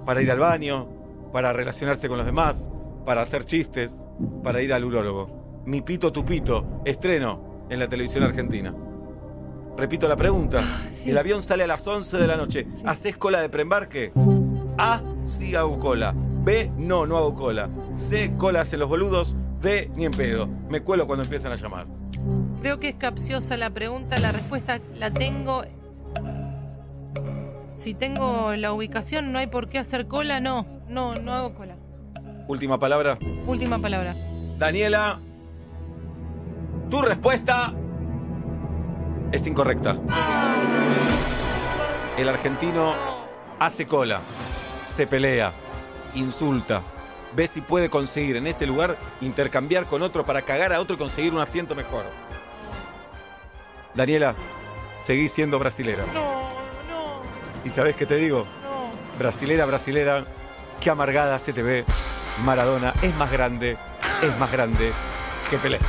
para 0.05 0.21
ir 0.21 0.29
al 0.29 0.39
baño, 0.39 0.89
para 1.31 1.53
relacionarse 1.53 2.09
con 2.09 2.17
los 2.17 2.25
demás, 2.25 2.67
para 3.05 3.21
hacer 3.21 3.45
chistes, 3.45 4.05
para 4.43 4.61
ir 4.61 4.73
al 4.73 4.83
urólogo. 4.83 5.63
Mi 5.65 5.81
Pito 5.81 6.11
Tu 6.11 6.25
Pito, 6.25 6.81
estreno 6.83 7.65
en 7.69 7.79
la 7.79 7.87
televisión 7.87 8.25
argentina. 8.25 8.75
Repito 9.77 10.09
la 10.09 10.17
pregunta. 10.17 10.61
El 11.05 11.17
avión 11.17 11.41
sale 11.41 11.63
a 11.63 11.67
las 11.67 11.87
11 11.87 12.17
de 12.17 12.27
la 12.27 12.35
noche. 12.35 12.67
¿Haces 12.83 13.17
cola 13.17 13.39
de 13.39 13.47
preembarque? 13.47 14.11
A, 14.77 15.01
sí 15.25 15.55
hago 15.55 15.79
cola. 15.79 16.13
B, 16.15 16.71
no, 16.77 17.05
no 17.05 17.17
hago 17.17 17.35
cola. 17.35 17.69
C, 17.95 18.33
colas 18.37 18.71
en 18.73 18.79
los 18.79 18.89
boludos. 18.89 19.35
D, 19.61 19.89
ni 19.95 20.05
en 20.05 20.11
pedo. 20.11 20.47
Me 20.69 20.81
cuelo 20.81 21.07
cuando 21.07 21.23
empiezan 21.23 21.51
a 21.51 21.55
llamar. 21.55 21.87
Creo 22.61 22.79
que 22.79 22.89
es 22.89 22.95
capciosa 22.95 23.57
la 23.57 23.69
pregunta, 23.69 24.19
la 24.19 24.31
respuesta 24.31 24.79
la 24.95 25.11
tengo. 25.11 25.63
Si 27.73 27.93
tengo 27.93 28.53
la 28.55 28.73
ubicación, 28.73 29.31
no 29.31 29.39
hay 29.39 29.47
por 29.47 29.69
qué 29.69 29.79
hacer 29.79 30.07
cola, 30.07 30.39
no. 30.39 30.65
No, 30.87 31.13
no 31.15 31.33
hago 31.33 31.55
cola. 31.55 31.75
Última 32.47 32.79
palabra. 32.79 33.17
Última 33.47 33.79
palabra. 33.79 34.15
Daniela, 34.57 35.19
tu 36.89 37.01
respuesta 37.01 37.73
es 39.31 39.45
incorrecta. 39.47 39.97
El 42.17 42.29
argentino 42.29 42.93
hace 43.59 43.85
cola, 43.85 44.21
se 44.95 45.05
pelea, 45.05 45.51
insulta, 46.13 46.81
ve 47.35 47.47
si 47.47 47.59
puede 47.59 47.89
conseguir 47.89 48.37
en 48.37 48.47
ese 48.47 48.65
lugar 48.65 48.97
intercambiar 49.19 49.87
con 49.87 50.01
otro 50.01 50.25
para 50.25 50.43
cagar 50.43 50.71
a 50.71 50.79
otro 50.79 50.95
y 50.95 50.99
conseguir 50.99 51.33
un 51.33 51.41
asiento 51.41 51.75
mejor. 51.75 52.05
Daniela, 53.93 54.35
seguís 55.01 55.33
siendo 55.33 55.59
brasilera. 55.59 56.05
No, 56.13 56.49
no, 56.89 57.21
¿Y 57.65 57.69
sabés 57.71 57.97
qué 57.97 58.05
te 58.05 58.15
digo? 58.15 58.45
no. 58.63 59.19
Brasilera, 59.19 59.65
brasilera, 59.65 60.23
qué 60.79 60.89
amargada 60.89 61.39
se 61.39 61.51
te 61.51 61.61
ve. 61.61 61.83
Maradona 62.45 62.93
es 63.01 63.13
más 63.15 63.29
grande, 63.29 63.77
es 64.21 64.37
más 64.37 64.49
grande 64.49 64.93
que 65.49 65.57
Pelé. 65.57 65.79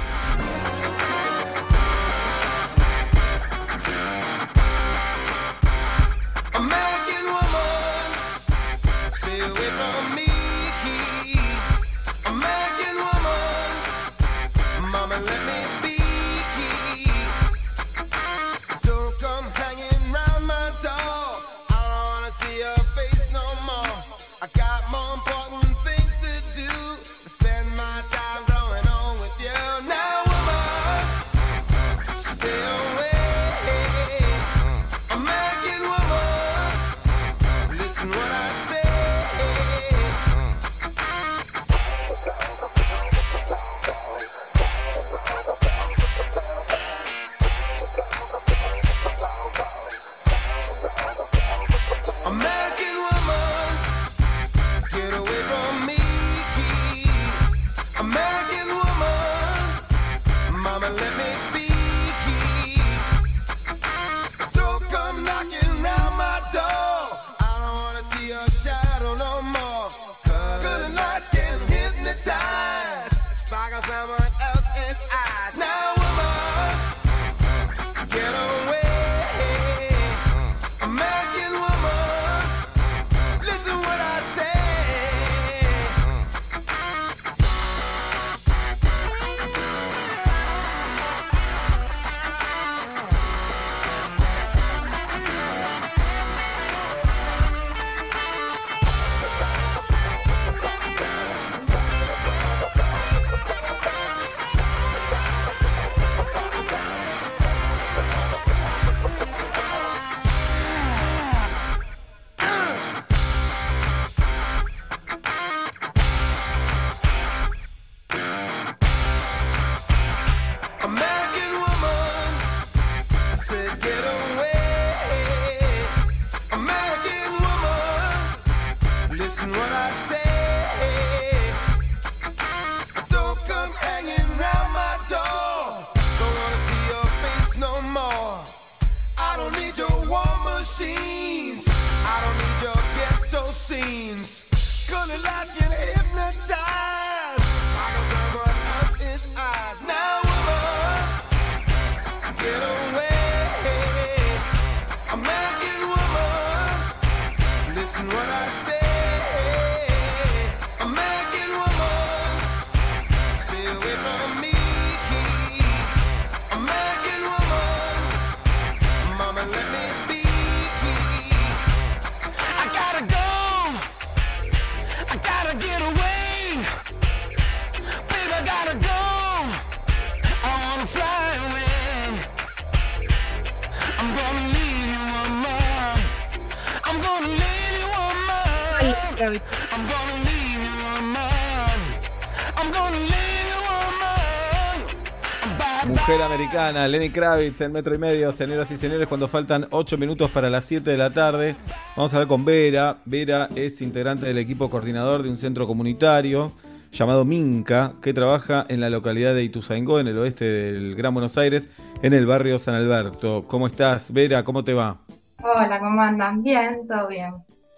Americana, 196.57 196.89
Lenny 196.89 197.11
Kravitz 197.11 197.61
en 197.61 197.73
metro 197.73 197.95
y 197.95 197.99
medio, 197.99 198.33
señoras 198.33 198.71
y 198.71 198.79
señores, 198.79 199.07
cuando 199.09 199.29
faltan 199.29 199.67
8 199.71 199.99
minutos 199.99 200.31
para 200.31 200.49
las 200.49 200.65
7 200.65 200.91
de 200.91 200.97
la 200.97 201.13
tarde. 201.13 201.55
Vamos 201.97 202.13
a 202.13 202.17
hablar 202.17 202.29
con 202.29 202.47
Vera. 202.47 202.97
Vera 203.05 203.49
es 203.55 203.83
integrante 203.83 204.25
del 204.25 204.39
equipo 204.39 204.71
coordinador 204.71 205.23
de 205.23 205.29
un 205.29 205.37
centro 205.37 205.67
comunitario 205.67 206.51
llamado 206.93 207.27
Minca, 207.27 207.93
que 208.01 208.15
trabaja 208.15 208.65
en 208.71 208.81
la 208.81 208.89
localidad 208.89 209.35
de 209.35 209.45
Ituzaingó, 209.45 210.01
en 210.01 210.07
el 210.07 210.17
oeste 210.17 210.47
del 210.47 210.95
Gran 210.95 211.13
Buenos 211.13 211.37
Aires, 211.37 211.69
en 212.01 212.15
el 212.15 212.25
barrio 212.25 212.59
San 212.59 212.75
Alberto. 212.75 213.43
¿Cómo 213.47 213.67
estás, 213.67 214.11
Vera? 214.11 214.43
¿Cómo 214.43 214.65
te 214.65 214.73
va? 214.73 215.01
Hola, 215.43 215.79
¿cómo 215.79 216.01
andan? 216.01 216.43
Bien, 216.43 216.89
todo 216.89 217.09
bien. 217.09 217.35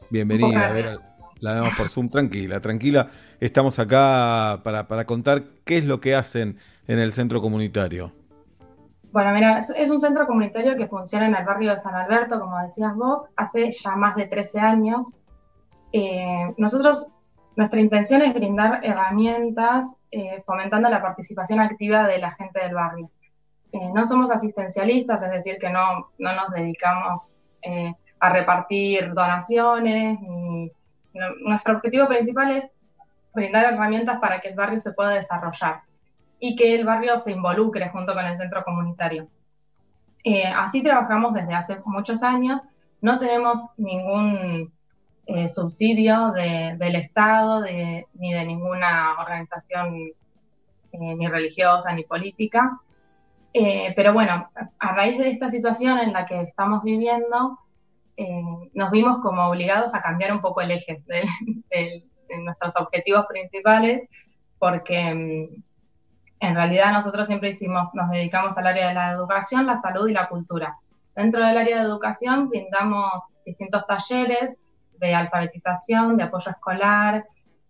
Bienvenida, 0.09 0.71
Vera. 0.71 0.93
La 1.41 1.55
vemos 1.55 1.75
por 1.77 1.89
Zoom, 1.89 2.09
tranquila, 2.09 2.61
tranquila. 2.61 3.11
Estamos 3.41 3.81
acá 3.81 4.61
para, 4.63 4.87
para 4.87 5.05
contar 5.05 5.43
qué 5.65 5.79
es 5.79 5.85
lo 5.85 6.01
que 6.01 6.15
hacen 6.15 6.59
en 6.87 7.01
el 7.01 7.13
centro 7.13 7.41
comunitario. 7.41 8.13
Bueno, 9.11 9.33
mira, 9.33 9.59
es, 9.59 9.91
un 9.91 10.01
centro 10.01 10.27
comunitario 10.27 10.77
que 10.77 10.87
funciona 10.87 11.27
en 11.27 11.35
el 11.35 11.45
barrio 11.45 11.73
de 11.73 11.79
San 11.81 11.95
Alberto, 11.95 12.39
como 12.39 12.59
decías 12.63 12.95
vos, 12.95 13.25
hace 13.37 13.71
ya 13.73 13.97
más 13.97 14.17
de 14.17 14.27
13 14.27 14.61
años. 14.61 15.07
Eh, 15.93 16.47
nosotros, 16.59 17.07
nuestra 17.57 17.81
intención 17.81 18.21
es 18.21 18.35
brindar 18.35 18.81
herramientas 18.85 19.91
eh, 20.11 20.43
fomentando 20.45 20.91
la 20.91 21.01
participación 21.01 21.61
activa 21.61 22.07
de 22.07 22.19
la 22.19 22.33
gente 22.33 22.61
del 22.61 22.75
barrio. 22.75 23.11
Eh, 23.73 23.91
no 23.95 24.05
somos 24.05 24.31
asistencialistas, 24.31 25.23
es 25.23 25.31
decir, 25.31 25.57
que 25.59 25.71
no, 25.71 26.11
no 26.19 26.35
nos 26.35 26.51
dedicamos 26.51 27.33
eh, 27.63 27.95
a 28.21 28.31
repartir 28.31 29.15
donaciones. 29.15 30.21
Ni, 30.21 30.67
no- 31.15 31.35
nuestro 31.47 31.77
objetivo 31.77 32.07
principal 32.09 32.57
es 32.57 32.73
brindar 33.33 33.73
herramientas 33.73 34.19
para 34.19 34.41
que 34.41 34.49
el 34.49 34.55
barrio 34.55 34.81
se 34.81 34.93
pueda 34.93 35.11
desarrollar 35.11 35.81
y 36.41 36.57
que 36.57 36.75
el 36.75 36.85
barrio 36.85 37.19
se 37.19 37.33
involucre 37.33 37.89
junto 37.91 38.15
con 38.15 38.25
el 38.25 38.37
centro 38.39 38.65
comunitario. 38.65 39.29
Eh, 40.25 40.45
así 40.47 40.83
trabajamos 40.83 41.35
desde 41.35 41.55
hace 41.55 41.79
muchos 41.85 42.23
años. 42.23 42.61
No 43.01 43.19
tenemos 43.19 43.67
ningún 43.77 44.73
eh, 45.27 45.49
subsidio 45.49 46.33
de- 46.33 46.75
del 46.79 46.97
Estado 46.97 47.63
ni 48.15 48.33
de 48.33 48.45
ninguna 48.45 49.17
organización 49.21 49.95
eh, 50.93 51.15
ni 51.17 51.29
religiosa 51.29 51.93
ni 51.93 52.05
política. 52.05 52.79
Pero 53.97 54.13
bueno, 54.13 54.49
a 54.79 54.95
raíz 54.95 55.19
de 55.19 55.31
esta 55.31 55.51
situación 55.51 55.99
en 55.99 56.13
la 56.13 56.27
que 56.27 56.43
estamos 56.43 56.83
viviendo, 56.85 57.59
nos 58.73 58.91
vimos 58.93 59.19
como 59.21 59.47
obligados 59.49 59.95
a 59.95 60.01
cambiar 60.03 60.33
un 60.33 60.41
poco 60.41 60.61
el 60.61 60.71
eje 60.71 61.03
de 61.07 62.05
nuestros 62.45 62.77
objetivos 62.77 63.27
principales, 63.27 64.09
porque 64.61 65.15
mm, 65.15 65.63
en 66.41 66.55
realidad 66.55 66.93
nosotros 66.93 67.27
siempre 67.27 67.51
hicimos, 67.51 67.89
nos 67.95 68.11
dedicamos 68.11 68.57
al 68.57 68.67
área 68.67 68.89
de 68.89 68.95
la 68.95 69.11
educación, 69.13 69.67
la 69.67 69.77
salud 69.77 70.09
y 70.09 70.13
la 70.13 70.29
cultura. 70.29 70.77
Dentro 71.15 71.45
del 71.45 71.59
área 71.59 71.79
de 71.79 71.83
educación 71.83 72.49
brindamos 72.49 73.23
distintos 73.45 73.87
talleres 73.87 74.57
de 74.99 75.15
alfabetización, 75.15 76.17
de 76.17 76.25
apoyo 76.25 76.51
escolar, 76.51 77.25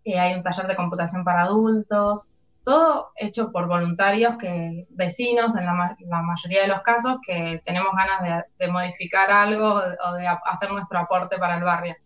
eh, 0.04 0.18
hay 0.18 0.34
un 0.34 0.42
taller 0.42 0.66
de 0.66 0.76
computación 0.76 1.24
para 1.24 1.42
adultos, 1.42 2.26
todo 2.64 3.12
hecho 3.16 3.50
por 3.50 3.66
voluntarios 3.66 4.36
que 4.36 4.86
vecinos 4.90 5.56
en 5.56 5.64
la, 5.64 5.96
la 6.00 6.22
mayoría 6.22 6.62
de 6.62 6.68
los 6.68 6.82
casos 6.82 7.16
que 7.26 7.62
tenemos 7.64 7.92
ganas 7.96 8.44
de, 8.58 8.68
modificar 8.68 9.30
algo 9.30 9.76
o 9.76 10.12
de 10.12 10.26
hacer 10.26 10.70
nuestro 10.70 10.98
aporte 10.98 11.38
para 11.38 11.56
el 11.56 11.64
barrio. 11.64 11.96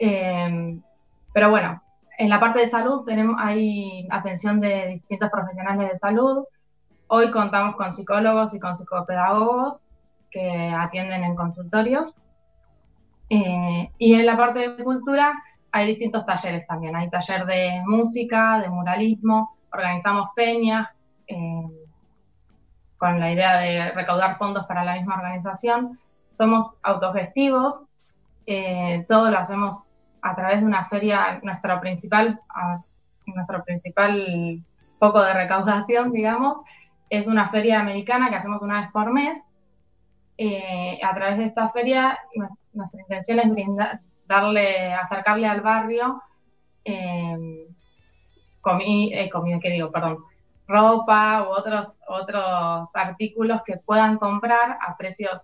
Eh, 0.00 0.80
pero 1.32 1.50
bueno, 1.50 1.80
en 2.18 2.28
la 2.28 2.40
parte 2.40 2.60
de 2.60 2.66
salud 2.66 3.04
tenemos 3.04 3.36
hay 3.38 4.06
atención 4.10 4.60
de 4.60 4.88
distintos 4.88 5.30
profesionales 5.30 5.92
de 5.92 5.98
salud. 5.98 6.44
Hoy 7.08 7.30
contamos 7.30 7.76
con 7.76 7.92
psicólogos 7.92 8.54
y 8.54 8.60
con 8.60 8.74
psicopedagogos 8.74 9.80
que 10.30 10.74
atienden 10.76 11.24
en 11.24 11.36
consultorios. 11.36 12.12
Eh, 13.28 13.90
y 13.98 14.14
en 14.14 14.26
la 14.26 14.36
parte 14.36 14.70
de 14.70 14.84
cultura 14.84 15.32
hay 15.72 15.86
distintos 15.88 16.24
talleres 16.24 16.66
también. 16.66 16.96
Hay 16.96 17.10
taller 17.10 17.44
de 17.46 17.82
música, 17.84 18.60
de 18.60 18.68
muralismo, 18.68 19.56
organizamos 19.72 20.28
peñas 20.34 20.88
eh, 21.26 21.66
con 22.98 23.20
la 23.20 23.30
idea 23.30 23.58
de 23.58 23.90
recaudar 23.92 24.38
fondos 24.38 24.66
para 24.66 24.84
la 24.84 24.94
misma 24.94 25.16
organización. 25.16 25.98
Somos 26.38 26.74
autogestivos, 26.82 27.78
eh, 28.46 29.04
todo 29.08 29.30
lo 29.30 29.38
hacemos 29.38 29.86
a 30.30 30.34
través 30.34 30.60
de 30.60 30.66
una 30.66 30.86
feria, 30.86 31.40
nuestro 31.42 31.80
principal, 31.80 32.40
principal 33.64 34.60
foco 34.98 35.22
de 35.22 35.34
recaudación, 35.34 36.12
digamos, 36.12 36.58
es 37.10 37.26
una 37.26 37.48
feria 37.50 37.80
americana 37.80 38.28
que 38.30 38.36
hacemos 38.36 38.62
una 38.62 38.80
vez 38.80 38.90
por 38.92 39.12
mes. 39.12 39.36
Eh, 40.38 40.98
a 41.02 41.14
través 41.14 41.38
de 41.38 41.44
esta 41.44 41.70
feria, 41.70 42.18
nu- 42.34 42.58
nuestra 42.74 43.00
intención 43.00 43.38
es 43.38 43.50
brindar, 43.50 44.00
darle, 44.26 44.92
acercarle 44.92 45.46
al 45.46 45.60
barrio 45.62 46.20
eh, 46.84 47.66
comi, 48.60 49.14
eh, 49.14 49.30
comida, 49.30 49.58
¿qué 49.60 49.70
digo? 49.70 49.90
Perdón, 49.90 50.18
ropa 50.66 51.42
u 51.48 51.52
otros, 51.52 51.88
otros 52.08 52.90
artículos 52.94 53.62
que 53.64 53.76
puedan 53.78 54.18
comprar 54.18 54.78
a 54.86 54.96
precios 54.96 55.40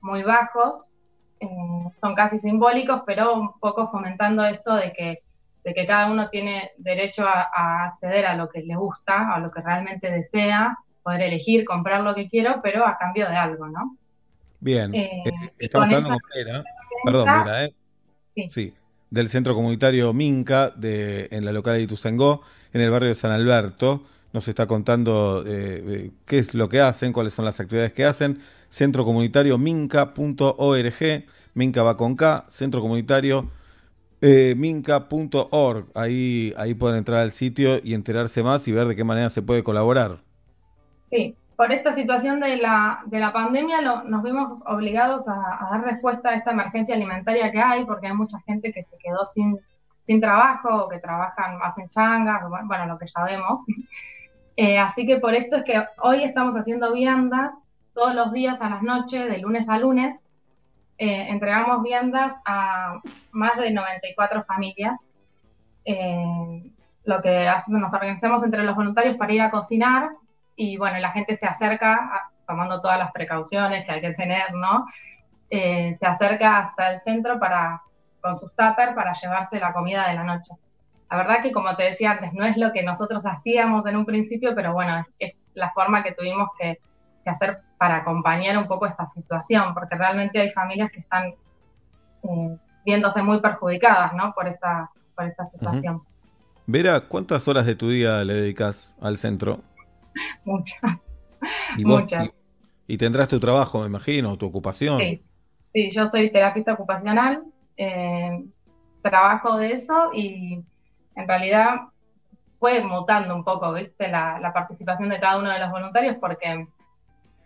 muy 0.00 0.22
bajos. 0.22 0.84
Eh, 1.40 1.46
son 2.00 2.14
casi 2.14 2.38
simbólicos, 2.38 3.02
pero 3.06 3.34
un 3.34 3.58
poco 3.58 3.90
fomentando 3.90 4.44
esto 4.44 4.74
de 4.74 4.92
que, 4.92 5.22
de 5.64 5.74
que 5.74 5.86
cada 5.86 6.10
uno 6.10 6.28
tiene 6.28 6.70
derecho 6.78 7.24
a, 7.26 7.48
a 7.54 7.84
acceder 7.86 8.26
a 8.26 8.34
lo 8.36 8.48
que 8.48 8.62
le 8.62 8.76
gusta, 8.76 9.34
a 9.34 9.38
lo 9.40 9.50
que 9.50 9.62
realmente 9.62 10.10
desea, 10.10 10.76
poder 11.02 11.22
elegir, 11.22 11.64
comprar 11.64 12.02
lo 12.02 12.14
que 12.14 12.28
quiero, 12.28 12.60
pero 12.62 12.86
a 12.86 12.98
cambio 12.98 13.28
de 13.28 13.36
algo, 13.36 13.66
¿no? 13.68 13.96
Bien, 14.60 14.94
Eh, 14.94 15.22
eh, 15.24 15.52
estamos 15.58 15.86
hablando 15.86 16.10
con 16.10 16.18
Vera, 16.34 16.62
perdón, 17.04 17.26
Vera, 17.44 17.64
¿eh? 17.64 17.74
Sí. 18.50 18.74
del 19.10 19.28
centro 19.28 19.54
comunitario 19.54 20.12
Minca, 20.12 20.70
de, 20.70 21.28
en 21.30 21.44
la 21.44 21.52
localidad 21.52 21.78
de 21.78 21.84
Ituzaingó, 21.84 22.42
en 22.72 22.80
el 22.82 22.90
barrio 22.90 23.08
de 23.08 23.14
San 23.14 23.30
Alberto. 23.32 24.02
Nos 24.32 24.46
está 24.46 24.66
contando 24.66 25.42
eh, 25.46 25.82
eh, 25.86 26.10
qué 26.24 26.38
es 26.38 26.54
lo 26.54 26.68
que 26.68 26.80
hacen, 26.80 27.12
cuáles 27.12 27.34
son 27.34 27.44
las 27.44 27.58
actividades 27.58 27.92
que 27.92 28.04
hacen. 28.04 28.40
Centro 28.70 29.04
comunitario 29.04 29.58
minca.org, 29.58 31.24
Minca 31.54 31.82
va 31.82 31.96
con 31.96 32.14
K, 32.14 32.46
centro 32.48 32.80
comunitario 32.80 33.50
eh, 34.20 34.54
minca.org. 34.56 35.86
Ahí, 35.94 36.54
ahí 36.56 36.74
pueden 36.74 36.98
entrar 36.98 37.20
al 37.20 37.32
sitio 37.32 37.80
y 37.82 37.94
enterarse 37.94 38.42
más 38.44 38.66
y 38.68 38.72
ver 38.72 38.86
de 38.86 38.94
qué 38.94 39.02
manera 39.02 39.28
se 39.28 39.42
puede 39.42 39.64
colaborar. 39.64 40.18
Sí, 41.10 41.34
por 41.56 41.72
esta 41.72 41.92
situación 41.92 42.38
de 42.38 42.58
la, 42.58 43.02
de 43.06 43.18
la 43.18 43.32
pandemia 43.32 43.82
nos 43.82 44.22
vimos 44.22 44.62
obligados 44.66 45.26
a, 45.26 45.68
dar 45.70 45.82
respuesta 45.84 46.30
a 46.30 46.34
esta 46.34 46.52
emergencia 46.52 46.94
alimentaria 46.94 47.50
que 47.50 47.60
hay, 47.60 47.84
porque 47.84 48.06
hay 48.06 48.14
mucha 48.14 48.38
gente 48.46 48.72
que 48.72 48.84
se 48.84 48.96
quedó 48.98 49.24
sin, 49.24 49.58
sin 50.06 50.20
trabajo 50.20 50.84
o 50.84 50.88
que 50.88 51.00
trabajan, 51.00 51.58
hacen 51.62 51.88
changas, 51.88 52.42
bueno, 52.66 52.86
lo 52.86 52.98
que 52.98 53.06
ya 53.06 53.24
vemos. 53.24 53.58
Eh, 54.56 54.78
así 54.78 55.06
que 55.06 55.18
por 55.18 55.32
esto 55.32 55.56
es 55.56 55.64
que 55.64 55.82
hoy 56.02 56.22
estamos 56.22 56.54
haciendo 56.54 56.92
viandas 56.92 57.50
todos 57.94 58.14
los 58.14 58.32
días 58.32 58.60
a 58.60 58.70
las 58.70 58.82
noches, 58.82 59.28
de 59.28 59.38
lunes 59.38 59.68
a 59.68 59.78
lunes. 59.78 60.16
Eh, 60.98 61.28
entregamos 61.28 61.82
viandas 61.82 62.34
a 62.44 63.00
más 63.32 63.56
de 63.56 63.70
94 63.70 64.44
familias. 64.44 64.98
Eh, 65.84 66.72
lo 67.04 67.22
que 67.22 67.50
nos 67.68 67.92
organizamos 67.94 68.42
entre 68.42 68.62
los 68.62 68.76
voluntarios 68.76 69.16
para 69.16 69.32
ir 69.32 69.42
a 69.42 69.50
cocinar 69.50 70.10
y 70.54 70.76
bueno, 70.76 70.98
la 70.98 71.10
gente 71.10 71.34
se 71.36 71.46
acerca 71.46 72.30
tomando 72.46 72.80
todas 72.80 72.98
las 72.98 73.12
precauciones 73.12 73.86
que 73.86 73.92
hay 73.92 74.00
que 74.00 74.12
tener, 74.12 74.52
¿no? 74.52 74.84
Eh, 75.48 75.96
se 75.98 76.06
acerca 76.06 76.58
hasta 76.58 76.92
el 76.92 77.00
centro 77.00 77.38
para, 77.38 77.80
con 78.20 78.38
sus 78.38 78.54
tuppers 78.54 78.94
para 78.94 79.14
llevarse 79.14 79.58
la 79.58 79.72
comida 79.72 80.08
de 80.08 80.14
la 80.14 80.24
noche. 80.24 80.52
La 81.10 81.16
verdad 81.16 81.42
que 81.42 81.50
como 81.50 81.74
te 81.76 81.84
decía 81.84 82.12
antes, 82.12 82.32
no 82.34 82.44
es 82.44 82.56
lo 82.56 82.72
que 82.72 82.82
nosotros 82.82 83.22
hacíamos 83.24 83.86
en 83.86 83.96
un 83.96 84.04
principio, 84.04 84.54
pero 84.54 84.72
bueno, 84.72 85.04
es, 85.18 85.34
la 85.54 85.70
forma 85.72 86.02
que 86.02 86.12
tuvimos 86.12 86.48
que 86.58 86.78
hacer 87.24 87.60
para 87.80 87.96
acompañar 87.96 88.58
un 88.58 88.66
poco 88.68 88.84
esta 88.84 89.06
situación, 89.06 89.72
porque 89.72 89.94
realmente 89.96 90.38
hay 90.38 90.50
familias 90.50 90.92
que 90.92 91.00
están 91.00 91.28
eh, 92.22 92.56
viéndose 92.84 93.22
muy 93.22 93.40
perjudicadas, 93.40 94.12
¿no? 94.12 94.34
Por 94.34 94.48
esta, 94.48 94.90
por 95.16 95.24
esta 95.24 95.46
situación. 95.46 96.02
Vera, 96.66 97.00
¿cuántas 97.08 97.48
horas 97.48 97.64
de 97.64 97.74
tu 97.76 97.88
día 97.88 98.22
le 98.22 98.34
dedicas 98.34 98.94
al 99.00 99.16
centro? 99.16 99.60
Muchas. 100.44 100.78
Y 101.78 101.84
vos- 101.84 102.02
Muchas. 102.02 102.26
Y, 102.86 102.94
y 102.94 102.98
tendrás 102.98 103.30
tu 103.30 103.40
trabajo, 103.40 103.80
me 103.80 103.86
imagino, 103.86 104.36
tu 104.36 104.44
ocupación. 104.44 105.00
Sí, 105.00 105.24
sí, 105.72 105.90
yo 105.90 106.06
soy 106.06 106.30
terapista 106.30 106.74
ocupacional, 106.74 107.44
eh, 107.78 108.44
trabajo 109.02 109.56
de 109.56 109.72
eso 109.72 110.10
y 110.12 110.62
en 111.16 111.26
realidad 111.28 111.76
fue 112.58 112.84
mutando 112.84 113.34
un 113.34 113.42
poco, 113.42 113.72
¿viste? 113.72 114.08
La, 114.08 114.38
la 114.38 114.52
participación 114.52 115.08
de 115.08 115.18
cada 115.18 115.38
uno 115.38 115.48
de 115.50 115.60
los 115.60 115.70
voluntarios 115.70 116.16
porque 116.20 116.66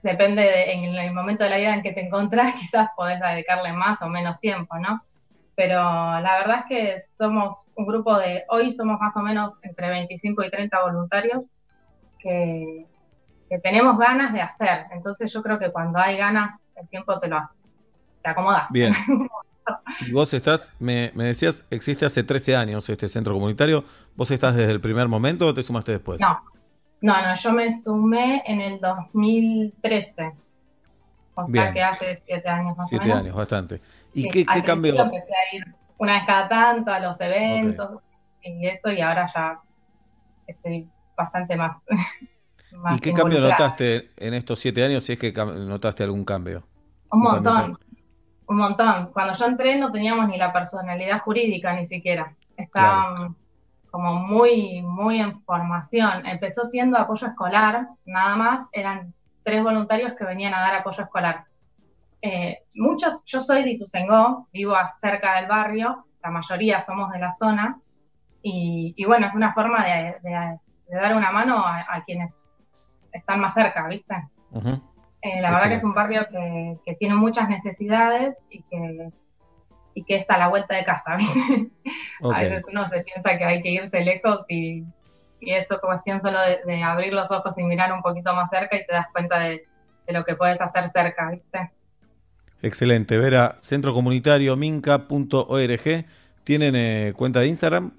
depende 0.04 0.42
de, 0.42 0.72
en 0.72 0.84
el 0.94 1.12
momento 1.12 1.44
de 1.44 1.50
la 1.50 1.56
vida 1.56 1.74
en 1.74 1.82
que 1.82 1.92
te 1.92 2.02
encontrás, 2.02 2.54
quizás 2.60 2.90
podés 2.94 3.18
dedicarle 3.20 3.72
más 3.72 4.00
o 4.02 4.08
menos 4.08 4.38
tiempo, 4.38 4.78
¿no? 4.78 5.02
Pero 5.56 5.76
la 5.80 6.38
verdad 6.38 6.60
es 6.60 6.64
que 6.68 6.96
somos 7.16 7.58
un 7.76 7.86
grupo 7.86 8.16
de, 8.18 8.44
hoy 8.48 8.72
somos 8.72 9.00
más 9.00 9.16
o 9.16 9.20
menos 9.20 9.54
entre 9.62 9.88
25 9.88 10.42
y 10.44 10.50
30 10.50 10.82
voluntarios 10.82 11.44
que, 12.18 12.86
que 13.48 13.58
tenemos 13.60 13.96
ganas 13.96 14.32
de 14.32 14.42
hacer. 14.42 14.86
Entonces 14.92 15.32
yo 15.32 15.42
creo 15.42 15.58
que 15.58 15.70
cuando 15.70 15.98
hay 15.98 16.16
ganas, 16.16 16.60
el 16.74 16.88
tiempo 16.88 17.18
te 17.20 17.28
lo 17.28 17.38
hace, 17.38 17.56
te 18.22 18.30
acomodas. 18.30 18.68
Bien. 18.70 18.94
Y 20.06 20.12
vos 20.12 20.34
estás, 20.34 20.70
me, 20.78 21.10
me 21.14 21.24
decías, 21.24 21.66
existe 21.70 22.04
hace 22.04 22.22
13 22.22 22.54
años 22.54 22.86
este 22.90 23.08
centro 23.08 23.32
comunitario. 23.32 23.84
¿Vos 24.14 24.30
estás 24.30 24.54
desde 24.54 24.72
el 24.72 24.80
primer 24.82 25.08
momento 25.08 25.46
o 25.46 25.54
te 25.54 25.62
sumaste 25.62 25.92
después? 25.92 26.20
No, 26.20 26.38
no, 27.04 27.22
no, 27.22 27.34
yo 27.34 27.52
me 27.52 27.70
sumé 27.70 28.42
en 28.46 28.60
el 28.60 28.80
2013. 28.80 30.32
O 31.36 31.46
Bien. 31.46 31.64
sea 31.64 31.72
que 31.72 31.82
hace 31.82 32.22
siete 32.24 32.48
años 32.48 32.76
más 32.76 32.86
o 32.86 32.88
Siete 32.88 33.04
menos. 33.06 33.20
años, 33.20 33.36
bastante. 33.36 33.80
¿Y 34.14 34.22
Sí, 34.22 34.28
qué, 34.30 34.46
qué 34.46 34.62
cambió? 34.62 34.96
Empecé 34.98 35.32
a 35.34 35.56
ir 35.56 35.64
una 35.98 36.14
vez 36.14 36.22
cada 36.26 36.48
tanto 36.48 36.90
a 36.92 37.00
los 37.00 37.20
eventos 37.20 38.00
y 38.42 38.66
eso, 38.66 38.90
y 38.90 39.00
ahora 39.00 39.30
ya 39.34 39.60
estoy 40.46 40.88
bastante 41.16 41.56
más. 41.56 41.84
más 42.72 42.96
¿Y 42.96 43.00
qué 43.00 43.12
cambio 43.12 43.40
notaste 43.40 44.10
en 44.16 44.34
estos 44.34 44.60
siete 44.60 44.84
años, 44.84 45.04
si 45.04 45.12
es 45.12 45.18
que 45.18 45.32
notaste 45.32 46.04
algún 46.04 46.24
cambio? 46.24 46.64
Un 47.10 47.20
montón, 47.20 47.78
un 48.46 48.56
montón. 48.56 49.12
Cuando 49.12 49.34
yo 49.34 49.46
entré 49.46 49.76
no 49.78 49.92
teníamos 49.92 50.28
ni 50.28 50.36
la 50.38 50.52
personalidad 50.52 51.20
jurídica 51.20 51.74
ni 51.74 51.86
siquiera. 51.86 52.34
Estaban 52.56 53.36
como 53.94 54.12
muy, 54.14 54.82
muy 54.82 55.20
en 55.20 55.40
formación. 55.44 56.26
Empezó 56.26 56.64
siendo 56.64 56.98
apoyo 56.98 57.28
escolar, 57.28 57.86
nada 58.04 58.34
más. 58.34 58.66
Eran 58.72 59.14
tres 59.44 59.62
voluntarios 59.62 60.14
que 60.14 60.24
venían 60.24 60.52
a 60.52 60.62
dar 60.62 60.74
apoyo 60.74 61.04
escolar. 61.04 61.44
Eh, 62.20 62.58
muchos, 62.74 63.22
yo 63.24 63.38
soy 63.40 63.62
de 63.62 63.70
Ituzaingó, 63.70 64.48
vivo 64.52 64.74
cerca 65.00 65.36
del 65.36 65.46
barrio, 65.46 66.06
la 66.24 66.30
mayoría 66.32 66.82
somos 66.82 67.12
de 67.12 67.20
la 67.20 67.32
zona, 67.34 67.78
y, 68.42 68.94
y 68.96 69.04
bueno, 69.04 69.28
es 69.28 69.34
una 69.36 69.54
forma 69.54 69.84
de, 69.84 70.16
de- 70.24 70.58
de 70.88 70.96
dar 71.00 71.14
una 71.16 71.30
mano 71.30 71.64
a, 71.64 71.86
a 71.88 72.02
quienes 72.04 72.48
están 73.12 73.38
más 73.38 73.54
cerca, 73.54 73.86
¿viste? 73.86 74.16
Eh, 75.22 75.40
la 75.40 75.50
verdad 75.50 75.68
que 75.68 75.74
es 75.74 75.84
un 75.84 75.94
barrio 75.94 76.26
que, 76.32 76.78
que 76.84 76.96
tiene 76.96 77.14
muchas 77.14 77.48
necesidades 77.48 78.42
y 78.50 78.60
que, 78.64 79.08
y 79.94 80.04
que 80.04 80.16
es 80.16 80.28
a 80.30 80.38
la 80.38 80.48
vuelta 80.48 80.74
de 80.76 80.84
casa. 80.84 81.16
A 82.28 82.40
veces 82.42 82.64
uno 82.70 82.86
se 82.88 83.02
piensa 83.02 83.36
que 83.38 83.44
hay 83.44 83.62
que 83.62 83.70
irse 83.70 84.00
lejos 84.00 84.44
y, 84.48 84.84
y 85.40 85.52
eso 85.54 85.78
cuestión 85.80 86.20
solo 86.22 86.40
de, 86.40 86.60
de 86.66 86.82
abrir 86.82 87.12
los 87.12 87.30
ojos 87.30 87.56
y 87.58 87.62
mirar 87.64 87.92
un 87.92 88.02
poquito 88.02 88.34
más 88.34 88.50
cerca 88.50 88.76
y 88.76 88.86
te 88.86 88.92
das 88.94 89.06
cuenta 89.12 89.38
de, 89.40 89.68
de 90.06 90.12
lo 90.12 90.24
que 90.24 90.36
puedes 90.36 90.60
hacer 90.60 90.90
cerca, 90.90 91.30
¿viste? 91.30 91.70
Excelente. 92.62 93.18
Vera, 93.18 93.58
centro 93.60 93.92
comunitario 93.94 94.56
minca.org. 94.56 96.06
¿Tienen 96.44 96.74
eh, 96.76 97.12
cuenta 97.16 97.40
de 97.40 97.46
Instagram? 97.48 97.92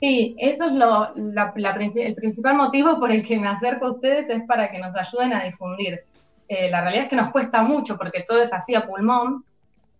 Sí, 0.00 0.36
eso 0.38 0.66
es 0.66 0.72
lo, 0.72 1.12
la- 1.16 1.52
el 1.56 2.14
principal 2.14 2.54
motivo 2.56 2.98
por 2.98 3.10
el 3.10 3.26
que 3.26 3.38
me 3.38 3.48
acerco 3.48 3.86
a 3.86 3.92
ustedes 3.92 4.28
es 4.28 4.42
para 4.46 4.70
que 4.70 4.78
nos 4.78 4.94
ayuden 4.94 5.32
a 5.32 5.44
difundir. 5.44 6.00
Eh, 6.48 6.70
la 6.70 6.82
realidad 6.82 7.04
es 7.04 7.10
que 7.10 7.16
nos 7.16 7.30
cuesta 7.32 7.62
mucho 7.62 7.96
porque 7.96 8.24
todo 8.28 8.42
es 8.42 8.52
así 8.52 8.74
a 8.74 8.86
pulmón. 8.86 9.44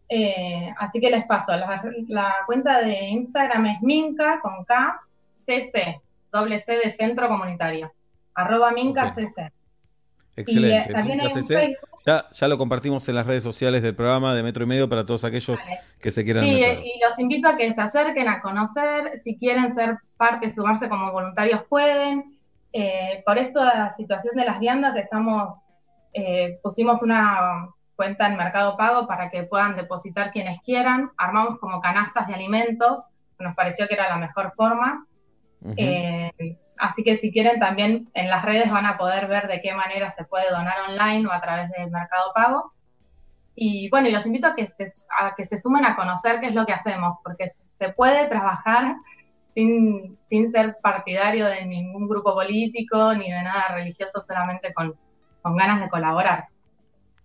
Eh, 0.08 0.72
así 0.78 1.00
que 1.00 1.10
les 1.10 1.26
paso. 1.26 1.56
La, 1.56 1.82
la 2.08 2.34
cuenta 2.46 2.80
de 2.80 3.06
Instagram 3.08 3.66
es 3.66 3.82
Minca 3.82 4.40
con 4.40 4.64
K, 4.64 5.00
CC, 5.46 6.00
doble 6.32 6.58
C 6.58 6.78
de 6.82 6.90
centro 6.90 7.28
comunitario. 7.28 7.92
Arroba 8.34 8.70
Minca 8.72 9.10
CC. 9.10 9.50
Excelente. 10.36 10.76
Y, 10.88 10.90
eh, 10.90 10.92
también 10.94 11.18
Minca 11.18 11.30
hay 11.32 11.36
un 11.40 11.44
CC. 11.44 11.54
Facebook. 11.54 11.88
Ya, 12.06 12.26
ya 12.30 12.46
lo 12.46 12.56
compartimos 12.56 13.08
en 13.08 13.16
las 13.16 13.26
redes 13.26 13.42
sociales 13.42 13.82
del 13.82 13.96
programa 13.96 14.32
de 14.34 14.44
Metro 14.44 14.62
y 14.62 14.66
Medio 14.68 14.88
para 14.88 15.04
todos 15.04 15.24
aquellos 15.24 15.58
que 16.00 16.10
se 16.12 16.22
quieran 16.24 16.44
Sí, 16.44 16.50
meter. 16.52 16.78
eh, 16.78 16.82
y 16.84 17.00
los 17.04 17.18
invito 17.18 17.48
a 17.48 17.56
que 17.56 17.74
se 17.74 17.80
acerquen 17.80 18.28
a 18.28 18.40
conocer, 18.40 19.20
si 19.20 19.36
quieren 19.36 19.74
ser 19.74 19.98
parte, 20.16 20.48
sumarse 20.50 20.88
como 20.88 21.10
voluntarios 21.10 21.62
pueden. 21.68 22.36
Eh, 22.72 23.22
por 23.26 23.38
esta 23.38 23.90
situación 23.92 24.36
de 24.36 24.44
las 24.44 24.60
viandas 24.60 24.94
estamos, 24.96 25.56
eh, 26.12 26.58
pusimos 26.62 27.02
una 27.02 27.66
cuenta 27.96 28.28
en 28.28 28.36
Mercado 28.36 28.76
Pago 28.76 29.06
para 29.06 29.30
que 29.30 29.42
puedan 29.42 29.74
depositar 29.74 30.30
quienes 30.30 30.60
quieran. 30.62 31.10
Armamos 31.16 31.58
como 31.58 31.80
canastas 31.80 32.28
de 32.28 32.34
alimentos, 32.34 33.00
nos 33.38 33.54
pareció 33.54 33.88
que 33.88 33.94
era 33.94 34.08
la 34.08 34.18
mejor 34.18 34.52
forma. 34.54 35.06
Eh, 35.76 36.30
así 36.78 37.02
que 37.02 37.16
si 37.16 37.32
quieren 37.32 37.58
también 37.58 38.08
en 38.14 38.28
las 38.28 38.44
redes 38.44 38.70
van 38.70 38.86
a 38.86 38.98
poder 38.98 39.26
ver 39.26 39.48
de 39.48 39.60
qué 39.60 39.74
manera 39.74 40.12
se 40.12 40.24
puede 40.24 40.50
donar 40.50 40.76
online 40.88 41.26
o 41.26 41.32
a 41.32 41.40
través 41.40 41.70
del 41.70 41.90
Mercado 41.90 42.32
Pago. 42.34 42.72
Y 43.54 43.88
bueno, 43.88 44.08
y 44.08 44.12
los 44.12 44.26
invito 44.26 44.48
a 44.48 44.54
que 44.54 44.68
se, 44.68 44.88
a 45.18 45.34
que 45.34 45.46
se 45.46 45.58
sumen 45.58 45.86
a 45.86 45.96
conocer 45.96 46.40
qué 46.40 46.48
es 46.48 46.54
lo 46.54 46.66
que 46.66 46.74
hacemos, 46.74 47.16
porque 47.24 47.50
se 47.78 47.88
puede 47.88 48.28
trabajar 48.28 48.96
sin, 49.54 50.18
sin 50.20 50.50
ser 50.50 50.76
partidario 50.82 51.46
de 51.46 51.64
ningún 51.64 52.06
grupo 52.06 52.34
político 52.34 53.14
ni 53.14 53.32
de 53.32 53.42
nada 53.42 53.68
religioso, 53.70 54.20
solamente 54.20 54.74
con, 54.74 54.94
con 55.40 55.56
ganas 55.56 55.80
de 55.80 55.88
colaborar. 55.88 56.48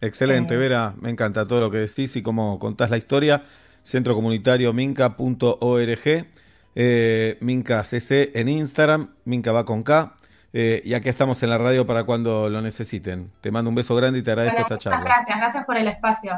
Excelente, 0.02 0.58
Vera. 0.58 0.94
Me 1.00 1.10
encanta 1.10 1.48
todo 1.48 1.62
lo 1.62 1.72
que 1.72 1.78
decís 1.78 2.16
y 2.16 2.22
cómo 2.24 2.58
contás 2.60 2.90
la 2.90 2.98
historia. 2.98 3.44
Centro 3.84 4.16
comunitario 4.16 4.74
minca.org. 4.74 6.26
Eh, 6.74 7.38
Minca 7.42 7.84
CC 7.84 8.32
en 8.34 8.50
Instagram. 8.50 9.12
Minca 9.26 9.52
va 9.52 9.66
con 9.66 9.84
K. 9.84 10.16
Eh, 10.54 10.82
y 10.84 10.94
aquí 10.96 11.08
estamos 11.10 11.42
en 11.44 11.50
la 11.50 11.58
radio 11.58 11.86
para 11.86 12.04
cuando 12.04 12.50
lo 12.50 12.62
necesiten. 12.62 13.32
Te 13.42 13.52
mando 13.52 13.70
un 13.70 13.76
beso 13.76 13.96
grande 13.96 14.20
y 14.20 14.22
te 14.24 14.32
agradezco 14.32 14.56
Bueno, 14.56 14.76
esta 14.76 14.76
muchas 14.76 14.92
charla. 14.92 15.06
gracias, 15.06 15.38
gracias 15.38 15.66
por 15.66 15.78
el 15.78 15.88
espacio. 15.88 16.34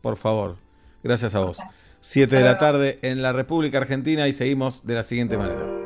Por 0.00 0.16
favor. 0.16 0.56
Gracias 1.02 1.34
a 1.34 1.40
vos. 1.40 1.58
Siete 2.00 2.36
de 2.36 2.42
la 2.42 2.56
tarde 2.58 2.98
en 3.02 3.20
la 3.22 3.32
República 3.32 3.78
Argentina 3.78 4.26
y 4.28 4.32
seguimos 4.32 4.84
de 4.86 4.94
la 4.94 5.02
siguiente 5.02 5.36
manera. 5.36 5.79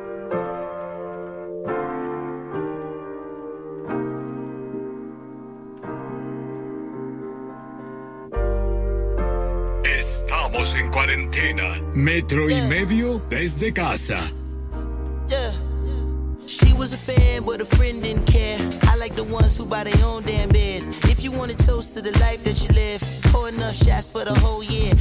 Cuarentena. 11.35 11.81
Metro 11.93 12.49
y 12.49 12.61
medio 12.63 13.21
desde 13.29 13.73
casa. 13.73 14.19
Yeah. 15.27 15.64
She 16.47 16.73
was 16.73 16.93
a 16.93 16.97
fan, 16.97 17.43
but 17.43 17.61
a 17.61 17.65
friend 17.65 18.03
didn't 18.03 18.25
care. 18.25 18.57
I 18.83 18.95
like 18.95 19.15
the 19.15 19.23
ones 19.23 19.57
who 19.57 19.65
buy 19.65 19.83
their 19.83 20.05
own 20.05 20.23
damn 20.23 20.49
beers. 20.49 20.87
If 21.05 21.23
you 21.23 21.31
want 21.31 21.51
to 21.51 21.65
toast 21.65 21.95
to 21.95 22.01
the 22.01 22.17
life 22.19 22.43
that 22.43 22.61
you 22.61 22.69
live, 22.75 23.01
pour 23.25 23.49
enough 23.49 23.75
shots 23.75 24.09
for 24.09 24.23
the 24.25 24.33
whole 24.33 24.63
year. 24.63 24.93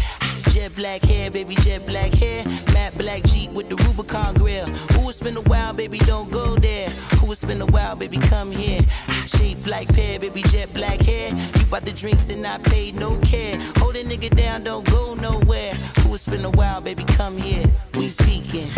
Jet 0.50 0.74
black 0.74 1.02
hair, 1.02 1.30
baby, 1.30 1.56
jet 1.56 1.86
black 1.86 2.12
hair. 2.12 2.44
Matte 2.72 2.96
black 2.96 3.24
Jeep 3.24 3.50
with 3.52 3.68
the 3.68 3.76
Rubicon 3.84 4.34
grill. 4.34 4.66
Who 4.66 5.08
it's 5.08 5.20
been 5.20 5.36
a 5.36 5.42
while, 5.42 5.74
baby, 5.74 5.98
don't 5.98 6.30
go 6.30 6.56
there. 6.56 6.88
Who 7.18 7.32
it's 7.32 7.44
been 7.44 7.60
a 7.60 7.66
while, 7.66 7.96
baby, 7.96 8.18
come 8.18 8.50
here. 8.50 8.80
Shape 9.26 9.66
like 9.66 9.88
pear, 9.94 10.18
baby, 10.18 10.42
jet 10.44 10.72
black 10.72 11.00
hair. 11.00 11.30
You 11.30 11.66
bought 11.66 11.84
the 11.84 11.92
drinks 11.92 12.30
and 12.30 12.46
I 12.46 12.58
paid 12.58 12.94
no 12.94 13.18
care. 13.18 13.58
Hold 13.76 13.96
a 13.96 14.04
nigga 14.04 14.34
down, 14.34 14.64
don't 14.64 14.88
go 14.88 15.14
nowhere. 15.14 15.74
Who 16.00 16.14
it's 16.14 16.26
been 16.26 16.44
a 16.44 16.50
while, 16.50 16.80
baby, 16.80 17.04
come 17.04 17.36
here. 17.36 17.64
We 17.94 18.10
peeking. 18.10 18.70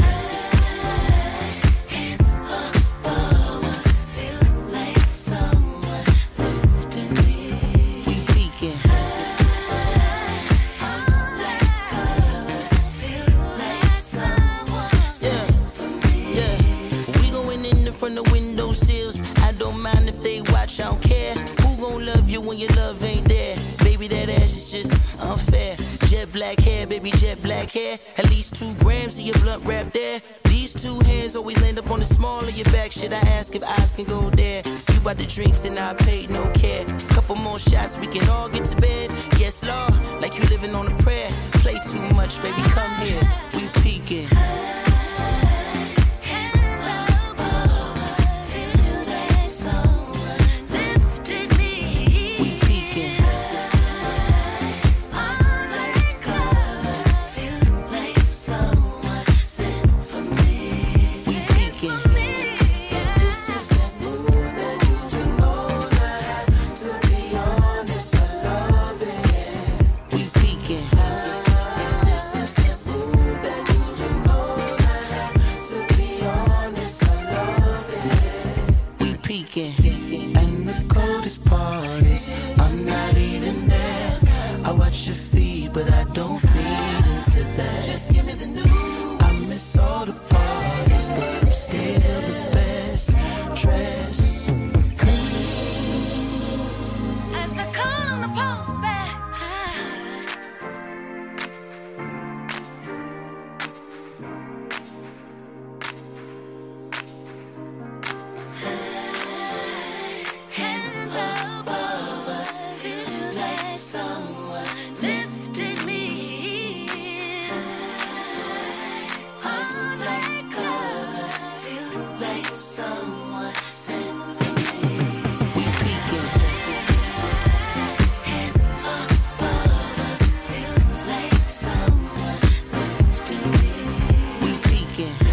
When 22.57 22.69
your 22.69 22.77
love 22.77 23.03
ain't 23.05 23.29
there? 23.29 23.57
Baby, 23.85 24.09
that 24.09 24.29
ass 24.31 24.57
is 24.57 24.71
just 24.71 25.23
unfair. 25.23 25.77
Jet 26.09 26.33
black 26.33 26.59
hair, 26.59 26.87
baby, 26.87 27.11
jet 27.11 27.43
black 27.43 27.71
hair. 27.71 27.99
At 28.17 28.31
least 28.31 28.55
two 28.55 28.73
grams 28.77 29.19
of 29.19 29.25
your 29.25 29.39
blunt 29.41 29.65
wrap 29.65 29.93
there. 29.93 30.21
These 30.45 30.75
two 30.75 30.99
hands 31.01 31.37
always 31.37 31.61
land 31.61 31.79
up 31.79 31.91
on 31.91 32.01
the 32.01 32.07
small 32.07 32.41
of 32.41 32.57
your 32.57 32.71
back. 32.73 32.93
Should 32.93 33.13
I 33.13 33.19
ask 33.19 33.55
if 33.55 33.63
eyes 33.63 33.93
can 33.93 34.05
go 34.05 34.31
there? 34.31 34.63
You 34.93 35.01
bought 35.01 35.19
the 35.19 35.27
drinks 35.27 35.65
and 35.65 35.79
I 35.79 35.93
paid 35.95 36.31
no 36.31 36.51
care. 36.53 36.85
Couple 37.11 37.37
more 37.37 37.59
shots, 37.59 37.99
we 37.99 38.07
can 38.07 38.29
all 38.29 38.49
get 38.49 38.65
to 38.67 38.77
bed. 38.77 39.11
Yes, 39.39 39.63
Lord, 39.63 40.23
like 40.23 40.39
you 40.39 40.45
living 40.45 40.75
on 40.75 40.91
a 40.91 40.97
prayer. 41.03 41.29
Play 41.63 41.79
too 41.81 42.15
much, 42.15 42.41
baby, 42.41 42.63
come 42.63 42.95
here. 43.07 43.21
We 43.53 43.83
peeking. 43.83 44.86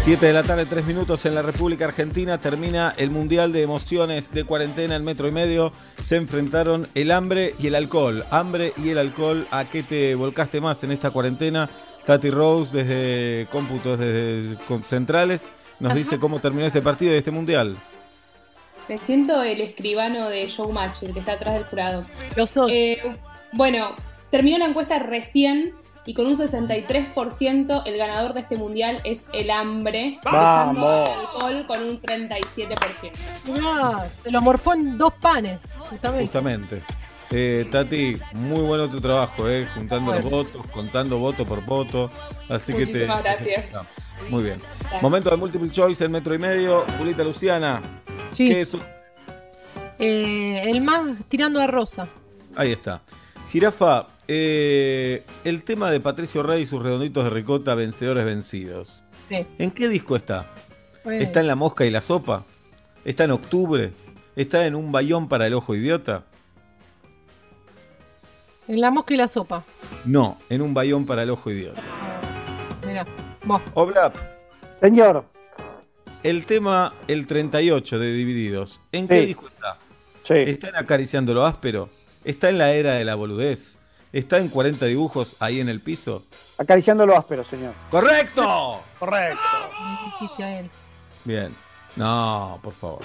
7 0.04 0.26
de 0.26 0.32
la 0.34 0.42
tarde, 0.42 0.66
3 0.66 0.84
minutos 0.84 1.24
en 1.24 1.34
la 1.34 1.40
República 1.40 1.86
Argentina. 1.86 2.36
Termina 2.36 2.92
el 2.98 3.08
Mundial 3.08 3.52
de 3.52 3.62
Emociones 3.62 4.30
de 4.32 4.44
cuarentena 4.44 4.96
en 4.96 5.04
metro 5.04 5.26
y 5.28 5.30
medio. 5.30 5.72
Se 6.04 6.16
enfrentaron 6.16 6.88
el 6.94 7.10
hambre 7.10 7.54
y 7.58 7.68
el 7.68 7.74
alcohol. 7.74 8.22
Hambre 8.30 8.74
y 8.76 8.90
el 8.90 8.98
alcohol. 8.98 9.48
¿A 9.50 9.64
qué 9.64 9.82
te 9.82 10.14
volcaste 10.14 10.60
más 10.60 10.82
en 10.84 10.92
esta 10.92 11.10
cuarentena? 11.10 11.70
Tati 12.04 12.30
Rose 12.30 12.70
desde 12.70 13.46
cómputos, 13.50 13.98
desde 13.98 14.58
centrales, 14.86 15.40
nos 15.80 15.92
Ajá. 15.92 15.98
dice 15.98 16.18
cómo 16.18 16.38
terminó 16.38 16.66
este 16.66 16.82
partido 16.82 17.14
y 17.14 17.16
este 17.16 17.30
Mundial. 17.30 17.78
Me 18.90 18.98
siento 18.98 19.42
el 19.42 19.62
escribano 19.62 20.28
de 20.28 20.46
Showmatch, 20.48 21.04
el 21.04 21.14
que 21.14 21.20
está 21.20 21.32
atrás 21.32 21.54
del 21.54 21.64
jurado. 21.64 22.04
Lo 22.36 22.46
sos. 22.46 22.70
Eh, 22.70 22.98
bueno, 23.52 23.96
terminó 24.30 24.58
la 24.58 24.66
encuesta 24.66 24.98
recién 24.98 25.72
y 26.06 26.14
con 26.14 26.26
un 26.26 26.36
63% 26.36 27.82
el 27.86 27.96
ganador 27.96 28.34
de 28.34 28.40
este 28.40 28.56
mundial 28.56 29.00
es 29.04 29.20
el 29.32 29.50
hambre. 29.50 30.18
¡Vamos! 30.24 30.84
al 30.84 31.20
alcohol 31.20 31.64
con 31.66 31.82
un 31.82 32.00
37%. 32.00 33.12
Mirá, 33.46 34.10
se 34.22 34.30
lo 34.30 34.42
morfó 34.42 34.74
en 34.74 34.98
dos 34.98 35.12
panes, 35.14 35.60
justamente. 35.90 36.24
Justamente. 36.24 36.82
Eh, 37.30 37.66
Tati, 37.70 38.18
muy 38.34 38.60
bueno 38.60 38.88
tu 38.88 39.00
trabajo, 39.00 39.48
eh, 39.48 39.66
juntando 39.74 40.12
los 40.14 40.24
votos, 40.24 40.66
contando 40.68 41.18
voto 41.18 41.44
por 41.44 41.64
voto. 41.64 42.10
Así 42.48 42.72
que 42.72 42.86
te. 42.86 42.92
Muchísimas 42.92 43.22
gracias. 43.22 43.72
No, 43.72 43.86
muy 44.28 44.42
bien. 44.44 44.58
Gracias. 44.80 45.02
Momento 45.02 45.30
de 45.30 45.36
multiple 45.36 45.70
choice 45.70 46.04
en 46.04 46.12
metro 46.12 46.34
y 46.34 46.38
medio. 46.38 46.84
Julita 46.98 47.24
Luciana. 47.24 47.82
Sí. 48.32 48.48
¿qué 48.48 48.60
es? 48.60 48.76
Eh, 49.98 50.70
el 50.70 50.80
más 50.80 51.08
tirando 51.28 51.60
a 51.60 51.66
rosa. 51.66 52.08
Ahí 52.56 52.72
está. 52.72 53.02
Jirafa, 53.50 54.08
eh, 54.28 55.22
el 55.44 55.64
tema 55.64 55.90
de 55.90 56.00
Patricio 56.00 56.42
Rey 56.42 56.62
y 56.62 56.66
sus 56.66 56.82
redonditos 56.82 57.24
de 57.24 57.30
ricota, 57.30 57.74
vencedores 57.74 58.24
vencidos. 58.24 59.02
Sí. 59.28 59.46
¿En 59.58 59.70
qué 59.70 59.88
disco 59.88 60.16
está? 60.16 60.50
Eh, 61.04 61.18
¿Está 61.22 61.40
en 61.40 61.46
La 61.46 61.54
Mosca 61.56 61.84
y 61.84 61.90
la 61.90 62.00
Sopa? 62.00 62.44
¿Está 63.04 63.24
en 63.24 63.32
Octubre? 63.32 63.92
¿Está 64.36 64.66
en 64.66 64.74
Un 64.74 64.90
Bayón 64.92 65.28
para 65.28 65.46
el 65.46 65.54
Ojo 65.54 65.74
Idiota? 65.74 66.24
En 68.66 68.80
la 68.80 68.90
mosca 68.90 69.12
y 69.12 69.18
la 69.18 69.28
sopa. 69.28 69.62
No, 70.06 70.38
en 70.48 70.62
Un 70.62 70.72
Bayón 70.72 71.04
para 71.04 71.22
el 71.22 71.30
Ojo 71.30 71.50
Idiota. 71.50 71.82
Mira, 72.86 73.06
vos. 73.44 73.60
Oblap. 73.74 74.16
Señor. 74.80 75.24
El 76.22 76.46
tema 76.46 76.94
El 77.06 77.26
38 77.26 77.98
de 77.98 78.12
Divididos. 78.14 78.80
¿En 78.92 79.02
Sí. 79.02 79.08
qué 79.08 79.26
disco 79.26 79.48
está? 79.48 79.76
Sí. 80.22 80.34
¿Está 80.34 80.70
en 80.70 80.76
Acariciando 80.76 81.34
lo 81.34 81.44
áspero? 81.44 81.90
¿Está 82.24 82.48
en 82.48 82.56
la 82.56 82.72
era 82.72 82.94
de 82.94 83.04
la 83.04 83.14
boludez? 83.14 83.73
¿Está 84.14 84.38
en 84.38 84.48
40 84.48 84.86
dibujos 84.86 85.34
ahí 85.40 85.58
en 85.58 85.68
el 85.68 85.80
piso? 85.80 86.22
Acariciando 86.56 87.04
lo 87.04 87.16
áspero, 87.18 87.42
señor. 87.42 87.72
¡Correcto! 87.90 88.80
Correcto. 89.00 89.40
Dijiste 90.20 90.44
a 90.44 90.60
él. 90.60 90.70
Bien. 91.24 91.48
No, 91.96 92.60
por 92.62 92.72
favor. 92.74 93.00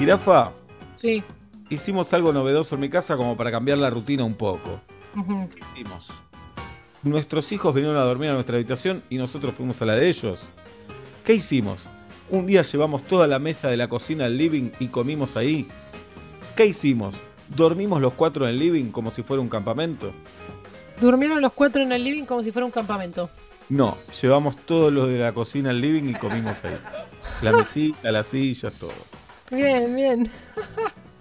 Jirafa, 0.00 0.50
Sí. 0.96 1.22
hicimos 1.68 2.12
algo 2.14 2.32
novedoso 2.32 2.74
en 2.74 2.80
mi 2.80 2.90
casa 2.90 3.16
como 3.16 3.36
para 3.36 3.52
cambiar 3.52 3.78
la 3.78 3.90
rutina 3.90 4.24
un 4.24 4.34
poco. 4.34 4.80
¿Qué 5.14 5.60
hicimos? 5.72 6.06
Nuestros 7.04 7.52
hijos 7.52 7.72
vinieron 7.72 7.96
a 7.98 8.02
dormir 8.02 8.30
a 8.30 8.34
nuestra 8.34 8.56
habitación 8.56 9.04
y 9.08 9.18
nosotros 9.18 9.54
fuimos 9.54 9.80
a 9.82 9.86
la 9.86 9.94
de 9.94 10.08
ellos. 10.08 10.40
¿Qué 11.24 11.34
hicimos? 11.34 11.78
Un 12.28 12.46
día 12.46 12.62
llevamos 12.62 13.02
toda 13.04 13.28
la 13.28 13.38
mesa 13.38 13.68
de 13.68 13.76
la 13.76 13.86
cocina 13.88 14.24
al 14.24 14.36
living 14.36 14.70
y 14.80 14.88
comimos 14.88 15.36
ahí. 15.36 15.68
¿Qué 16.56 16.66
hicimos? 16.66 17.14
Dormimos 17.54 18.00
los 18.00 18.14
cuatro 18.14 18.46
en 18.46 18.54
el 18.54 18.58
living 18.58 18.90
como 18.90 19.10
si 19.10 19.22
fuera 19.22 19.40
un 19.40 19.48
campamento. 19.48 20.12
Durmieron 21.00 21.40
los 21.40 21.52
cuatro 21.52 21.82
en 21.82 21.92
el 21.92 22.04
living 22.04 22.24
como 22.24 22.42
si 22.42 22.52
fuera 22.52 22.66
un 22.66 22.72
campamento. 22.72 23.30
No, 23.68 23.96
llevamos 24.20 24.56
todo 24.56 24.90
lo 24.90 25.06
de 25.06 25.18
la 25.18 25.32
cocina 25.32 25.70
al 25.70 25.80
living 25.80 26.10
y 26.10 26.14
comimos 26.14 26.56
ahí. 26.64 26.76
La 27.42 27.52
mesita, 27.52 28.10
las 28.10 28.26
sillas, 28.26 28.72
todo. 28.74 28.92
Bien, 29.50 29.94
bien. 29.94 30.30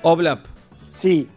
Oblap. 0.02 0.46
Sí. 0.96 1.28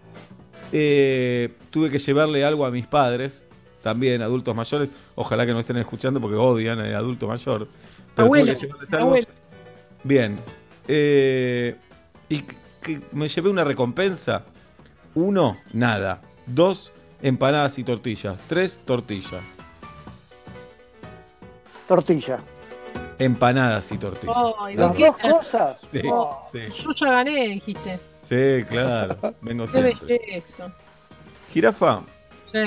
Eh, 0.72 1.54
tuve 1.70 1.90
que 1.90 1.98
llevarle 1.98 2.44
algo 2.44 2.64
a 2.64 2.70
mis 2.70 2.86
padres, 2.86 3.42
también 3.82 4.22
adultos 4.22 4.54
mayores. 4.56 4.88
Ojalá 5.14 5.46
que 5.46 5.52
no 5.52 5.60
estén 5.60 5.76
escuchando 5.76 6.20
porque 6.20 6.36
odian 6.36 6.80
al 6.80 6.94
adulto 6.94 7.26
mayor. 7.26 7.68
Pero 8.14 8.28
tuve 8.28 8.44
que 8.44 8.54
llevarles 8.54 8.92
algo. 8.92 9.06
abuelo. 9.06 9.28
Bien. 10.04 10.36
Eh, 10.88 11.76
y 12.28 12.42
que 12.82 13.00
me 13.12 13.28
llevé 13.28 13.50
una 13.50 13.64
recompensa. 13.64 14.44
Uno, 15.14 15.58
nada. 15.72 16.20
Dos, 16.46 16.92
empanadas 17.22 17.78
y 17.78 17.84
tortillas. 17.84 18.38
Tres, 18.48 18.78
tortillas. 18.84 19.42
Tortilla. 21.86 22.40
Empanadas 23.18 23.92
y 23.92 23.98
tortillas. 23.98 24.36
Ay, 24.60 24.74
Las 24.76 24.96
dos 24.96 25.16
cosas. 25.18 25.80
Sí, 25.92 26.00
Oh. 26.10 26.40
sí. 26.52 26.60
Yo 26.82 26.90
ya 26.92 27.10
gané, 27.12 27.48
dijiste. 27.48 27.98
Sí, 28.28 28.64
claro. 28.68 29.18
Vengo 29.42 29.64
Qué 29.66 29.70
siempre. 29.82 30.18
belleza. 30.18 30.72
Jirafa, 31.52 32.00
Sí. 32.50 32.58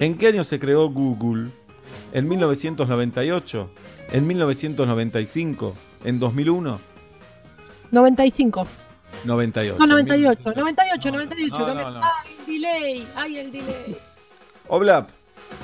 ¿en 0.00 0.18
qué 0.18 0.28
año 0.28 0.42
se 0.44 0.58
creó 0.58 0.88
Google? 0.90 1.50
¿En 2.12 2.28
1998? 2.28 3.70
¿En 4.10 4.26
1995? 4.26 5.74
¿En 6.04 6.18
2001? 6.18 6.80
95. 7.92 8.66
98. 9.24 9.78
No, 9.78 9.86
98. 9.86 10.52
98, 10.56 11.10
98. 11.10 11.58
No, 11.58 11.74
no, 11.74 11.90
no. 11.90 12.00
Ay, 12.02 12.36
el 12.38 12.46
delay. 12.46 13.08
Ay, 13.16 13.38
el 13.38 13.52
delay. 13.52 13.96
Oblap, 14.68 15.10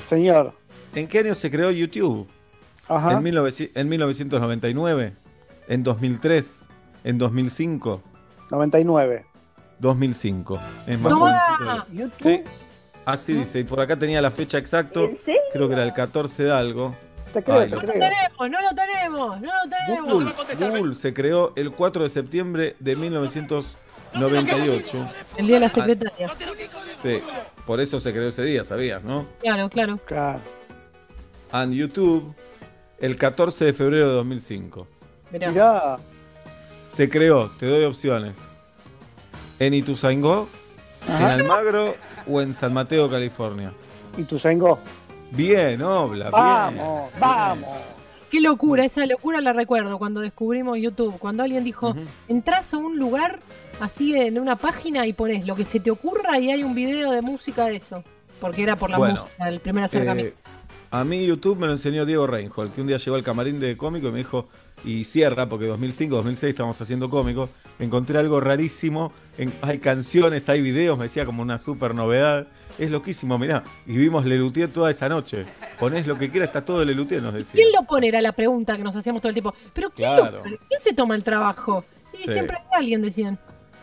Señor. 0.07 0.53
¿en 0.95 1.07
qué 1.07 1.19
año 1.19 1.35
se 1.35 1.49
creó 1.51 1.71
YouTube? 1.71 2.27
Ajá. 2.87 3.13
¿En, 3.13 3.23
1900 3.23 3.81
en 3.81 3.89
1999? 3.89 5.13
¿En 5.67 5.83
2003? 5.83 6.67
¿En 7.03 7.17
2005? 7.17 8.01
99. 8.51 9.25
2005. 9.79 10.59
Es 10.87 10.99
más 10.99 11.09
¡Toma! 11.11 11.39
jovencito. 11.57 12.09
Sí, 12.21 12.41
así 13.05 13.33
dice. 13.33 13.59
Y 13.59 13.63
por 13.63 13.81
acá 13.81 13.97
tenía 13.97 14.21
la 14.21 14.31
fecha 14.31 14.57
exacto. 14.57 15.11
Creo 15.51 15.67
que 15.67 15.73
era 15.73 15.83
el 15.83 15.93
14 15.93 16.43
de 16.43 16.51
algo. 16.51 16.95
Te 17.33 17.43
creo, 17.43 17.59
Ay, 17.59 17.69
te 17.69 17.75
lo- 17.75 17.81
No 17.81 17.87
lo 17.87 17.93
tenemos, 17.97 18.49
no 18.49 18.61
lo 18.61 18.69
tenemos, 18.75 19.41
no 19.41 19.51
lo 19.53 19.69
tenemos. 19.69 20.13
Google, 20.13 20.33
Google 20.79 20.95
se 20.95 21.13
creó 21.13 21.53
el 21.55 21.71
4 21.71 22.03
de 22.03 22.09
septiembre 22.09 22.75
de 22.79 22.95
1998. 22.95 25.09
El 25.37 25.47
día 25.47 25.55
de 25.55 25.59
la 25.61 25.69
secretaria. 25.69 26.29
Sí, 27.01 27.21
por 27.65 27.79
eso 27.79 27.99
se 27.99 28.11
creó 28.11 28.27
ese 28.29 28.43
día, 28.43 28.63
¿sabías, 28.63 29.03
no? 29.03 29.25
Claro, 29.41 29.69
claro. 29.69 29.97
Claro. 30.05 30.39
And 31.51 31.73
YouTube 31.73 32.33
el 32.99 33.17
14 33.17 33.65
de 33.65 33.73
febrero 33.73 34.09
de 34.09 34.13
2005. 34.15 34.87
Mirá. 35.31 35.49
Mirá. 35.51 35.97
Se 36.93 37.09
creó, 37.09 37.49
te 37.59 37.65
doy 37.65 37.83
opciones. 37.85 38.37
En 39.59 39.73
Ituzaingó, 39.73 40.47
en. 41.07 41.13
Almagro 41.13 41.95
o 42.27 42.41
en 42.41 42.53
San 42.53 42.73
Mateo, 42.73 43.09
California. 43.09 43.71
¿Y 44.17 44.23
tu 44.23 44.37
Sengo? 44.37 44.79
Bien, 45.35 45.81
Obla, 45.81 46.25
bien. 46.25 46.31
Vamos, 46.31 47.11
vamos. 47.19 47.69
Qué 48.29 48.41
locura, 48.41 48.83
esa 48.83 49.05
locura 49.05 49.41
la 49.41 49.53
recuerdo 49.53 49.97
cuando 49.99 50.19
descubrimos 50.21 50.77
YouTube. 50.79 51.17
Cuando 51.19 51.43
alguien 51.43 51.63
dijo, 51.63 51.95
entras 52.27 52.73
a 52.73 52.77
un 52.77 52.97
lugar 52.97 53.39
así 53.79 54.15
en 54.15 54.39
una 54.39 54.55
página 54.55 55.05
y 55.05 55.13
pones 55.13 55.45
lo 55.45 55.55
que 55.55 55.65
se 55.65 55.79
te 55.79 55.91
ocurra 55.91 56.39
y 56.39 56.49
hay 56.49 56.63
un 56.63 56.73
video 56.73 57.11
de 57.11 57.21
música 57.21 57.65
de 57.65 57.75
eso. 57.75 58.03
Porque 58.41 58.63
era 58.63 58.75
por 58.75 58.89
la 58.89 58.97
Bueno, 58.97 59.21
música, 59.23 59.47
el 59.47 59.59
primer 59.59 59.83
acercamiento. 59.83 60.31
Eh, 60.35 60.43
a 60.89 61.03
mí 61.03 61.25
YouTube 61.25 61.57
me 61.57 61.65
lo 61.67 61.73
enseñó 61.73 62.05
Diego 62.05 62.25
Reinhold, 62.27 62.73
que 62.73 62.81
un 62.81 62.87
día 62.87 62.97
llegó 62.97 63.15
al 63.15 63.23
camarín 63.23 63.59
de 63.59 63.77
cómico 63.77 64.07
y 64.09 64.11
me 64.11 64.17
dijo, 64.19 64.47
y 64.83 65.05
cierra, 65.05 65.47
porque 65.47 65.65
2005, 65.65 66.15
2006 66.17 66.49
estábamos 66.49 66.79
haciendo 66.81 67.09
cómico, 67.09 67.49
encontré 67.79 68.17
algo 68.19 68.39
rarísimo, 68.39 69.11
en- 69.37 69.53
hay 69.61 69.79
canciones, 69.79 70.49
hay 70.49 70.61
videos, 70.61 70.97
me 70.97 71.05
decía 71.05 71.25
como 71.25 71.41
una 71.41 71.57
super 71.57 71.95
novedad, 71.95 72.47
es 72.79 72.89
loquísimo, 72.91 73.37
mirá, 73.37 73.63
y 73.85 73.97
vimos 73.97 74.25
Lelutier 74.25 74.69
toda 74.69 74.91
esa 74.91 75.07
noche, 75.09 75.45
ponés 75.79 76.07
lo 76.07 76.17
que 76.17 76.29
quieras, 76.31 76.49
está 76.49 76.63
todo 76.65 76.83
Lelutier, 76.83 77.21
nos 77.21 77.33
decía. 77.33 77.51
¿Quién 77.53 77.71
lo 77.71 77.83
pone? 77.87 78.07
Era 78.07 78.21
la 78.21 78.31
pregunta 78.31 78.75
que 78.77 78.83
nos 78.83 78.95
hacíamos 78.95 79.21
todo 79.21 79.29
el 79.29 79.35
tiempo. 79.35 79.53
Pero 79.73 79.89
¿quién, 79.91 80.09
Claro. 80.15 80.37
lo 80.37 80.43
pone? 80.43 80.57
¿Quién 80.67 80.81
se 80.81 80.93
toma 80.93 81.15
el 81.15 81.23
trabajo? 81.23 81.83
Y 82.13 82.25
Sí. 82.27 82.33
siempre 82.33 82.57
hay 82.57 82.65
alguien, 82.79 83.01
decían. 83.01 83.39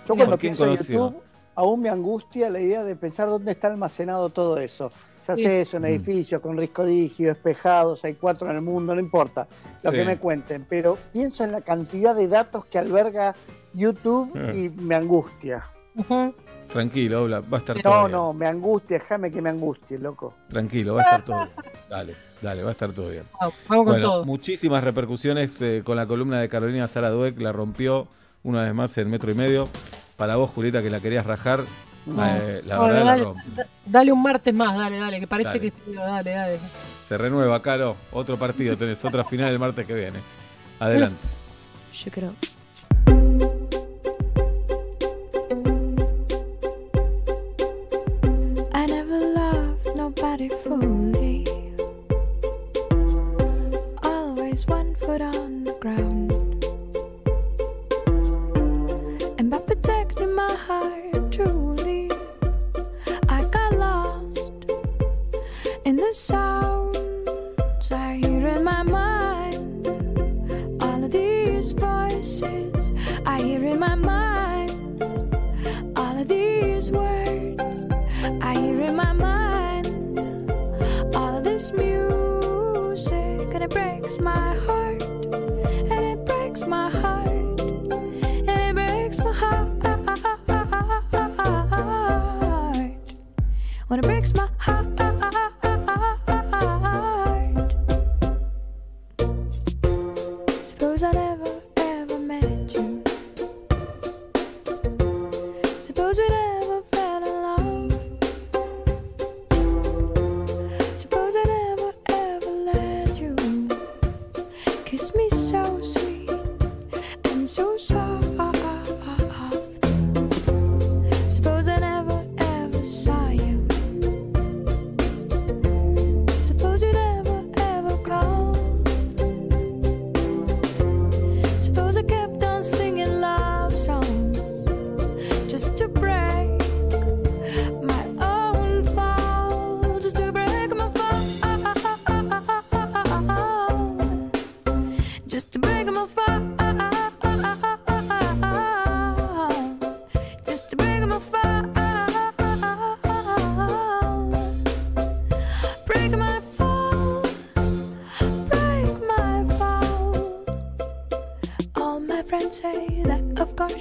Yo 0.08 0.14
cuando 0.16 0.36
¿Quién 0.38 0.56
pienso 0.56 0.64
en 0.64 0.70
conoció? 0.70 0.94
YouTube, 1.10 1.22
aún 1.54 1.80
me 1.82 1.88
angustia 1.88 2.48
la 2.48 2.60
idea 2.60 2.82
de 2.84 2.96
pensar 2.96 3.28
dónde 3.28 3.52
está 3.52 3.68
almacenado 3.68 4.30
todo 4.30 4.58
eso. 4.58 4.90
Ya 5.28 5.36
Sí. 5.36 5.42
sé, 5.44 5.60
es 5.60 5.74
un 5.74 5.82
Mm. 5.82 5.86
edificio 5.86 6.40
con 6.40 6.56
risco 6.56 6.84
dígido, 6.84 7.30
espejados, 7.32 8.04
hay 8.04 8.14
cuatro 8.14 8.48
en 8.50 8.56
el 8.56 8.62
mundo, 8.62 8.94
no 8.94 9.00
importa 9.00 9.46
lo 9.82 9.90
Sí. 9.90 9.96
que 9.98 10.04
me 10.04 10.16
cuenten, 10.18 10.66
pero 10.68 10.96
pienso 11.12 11.44
en 11.44 11.52
la 11.52 11.60
cantidad 11.60 12.14
de 12.16 12.26
datos 12.28 12.64
que 12.66 12.78
alberga 12.78 13.34
YouTube 13.74 14.32
Eh. 14.34 14.70
y 14.76 14.82
me 14.82 14.94
angustia. 14.96 15.64
Tranquilo, 16.72 17.28
va 17.28 17.56
a 17.56 17.58
estar 17.58 17.76
no, 17.76 17.82
todo. 17.82 18.02
No, 18.02 18.08
no, 18.08 18.32
me 18.32 18.46
angustia, 18.46 18.98
déjame 18.98 19.30
que 19.30 19.42
me 19.42 19.50
angustie, 19.50 19.98
loco. 19.98 20.34
Tranquilo, 20.48 20.94
va 20.94 21.02
a 21.02 21.04
estar 21.04 21.22
todo 21.24 21.36
bien. 21.36 21.50
Dale, 21.88 22.14
dale, 22.40 22.62
va 22.62 22.68
a 22.68 22.72
estar 22.72 22.92
todo 22.92 23.08
bien. 23.10 23.24
Vamos, 23.40 23.54
bueno, 23.66 23.84
con 23.84 24.02
todo. 24.02 24.24
Muchísimas 24.24 24.84
repercusiones 24.84 25.50
eh, 25.60 25.82
con 25.84 25.96
la 25.96 26.06
columna 26.06 26.40
de 26.40 26.48
Carolina 26.48 26.86
Sara 26.86 27.10
Dueck, 27.10 27.40
la 27.40 27.52
rompió 27.52 28.06
una 28.44 28.62
vez 28.62 28.74
más 28.74 28.96
en 28.98 29.10
metro 29.10 29.32
y 29.32 29.34
medio. 29.34 29.68
Para 30.16 30.36
vos, 30.36 30.50
Julieta, 30.50 30.82
que 30.82 30.90
la 30.90 31.00
querías 31.00 31.26
rajar, 31.26 31.60
eh, 32.06 32.62
la 32.66 32.78
verdad 32.78 33.04
la 33.04 33.16
rompe. 33.16 33.42
Dale 33.84 34.12
un 34.12 34.22
martes 34.22 34.54
más, 34.54 34.76
dale, 34.76 34.98
dale, 34.98 35.20
que 35.20 35.26
parece 35.26 35.58
dale. 35.58 35.72
que 35.72 35.92
dale, 35.92 36.30
dale. 36.30 36.58
Se 37.02 37.18
renueva, 37.18 37.60
Caro, 37.62 37.96
otro 38.12 38.38
partido, 38.38 38.76
tenés 38.76 39.04
otra 39.04 39.24
final 39.24 39.50
el 39.50 39.58
martes 39.58 39.86
que 39.86 39.94
viene. 39.94 40.20
Adelante. 40.78 41.18
Yo 41.92 42.10
creo. 42.10 42.32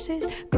faces 0.10 0.49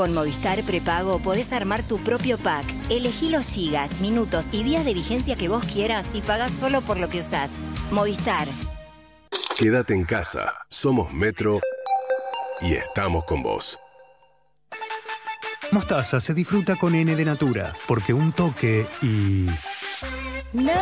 Con 0.00 0.14
Movistar 0.14 0.62
Prepago 0.62 1.18
podés 1.18 1.52
armar 1.52 1.82
tu 1.82 1.98
propio 1.98 2.38
pack. 2.38 2.64
Elegí 2.88 3.28
los 3.28 3.46
gigas, 3.46 4.00
minutos 4.00 4.46
y 4.50 4.62
días 4.62 4.86
de 4.86 4.94
vigencia 4.94 5.36
que 5.36 5.50
vos 5.50 5.62
quieras 5.66 6.06
y 6.14 6.22
pagás 6.22 6.50
solo 6.58 6.80
por 6.80 6.96
lo 6.96 7.10
que 7.10 7.20
usás. 7.20 7.50
Movistar. 7.90 8.48
Quédate 9.58 9.92
en 9.92 10.04
casa. 10.04 10.54
Somos 10.70 11.12
Metro 11.12 11.60
y 12.62 12.72
estamos 12.72 13.24
con 13.24 13.42
vos. 13.42 13.78
Mostaza 15.70 16.18
se 16.18 16.32
disfruta 16.32 16.76
con 16.76 16.94
N 16.94 17.14
de 17.14 17.24
Natura, 17.26 17.74
porque 17.86 18.14
un 18.14 18.32
toque 18.32 18.86
y... 19.02 19.48
¡No! 20.54 20.72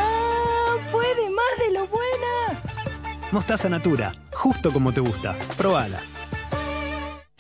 ¡Puede 0.93 1.29
más 1.29 1.59
de 1.59 1.73
lo 1.73 1.89
buena! 1.89 2.63
Mostaza 3.33 3.69
Natura, 3.69 4.13
justo 4.33 4.73
como 4.73 4.93
te 4.93 5.01
gusta. 5.01 5.35
Probala. 5.57 5.99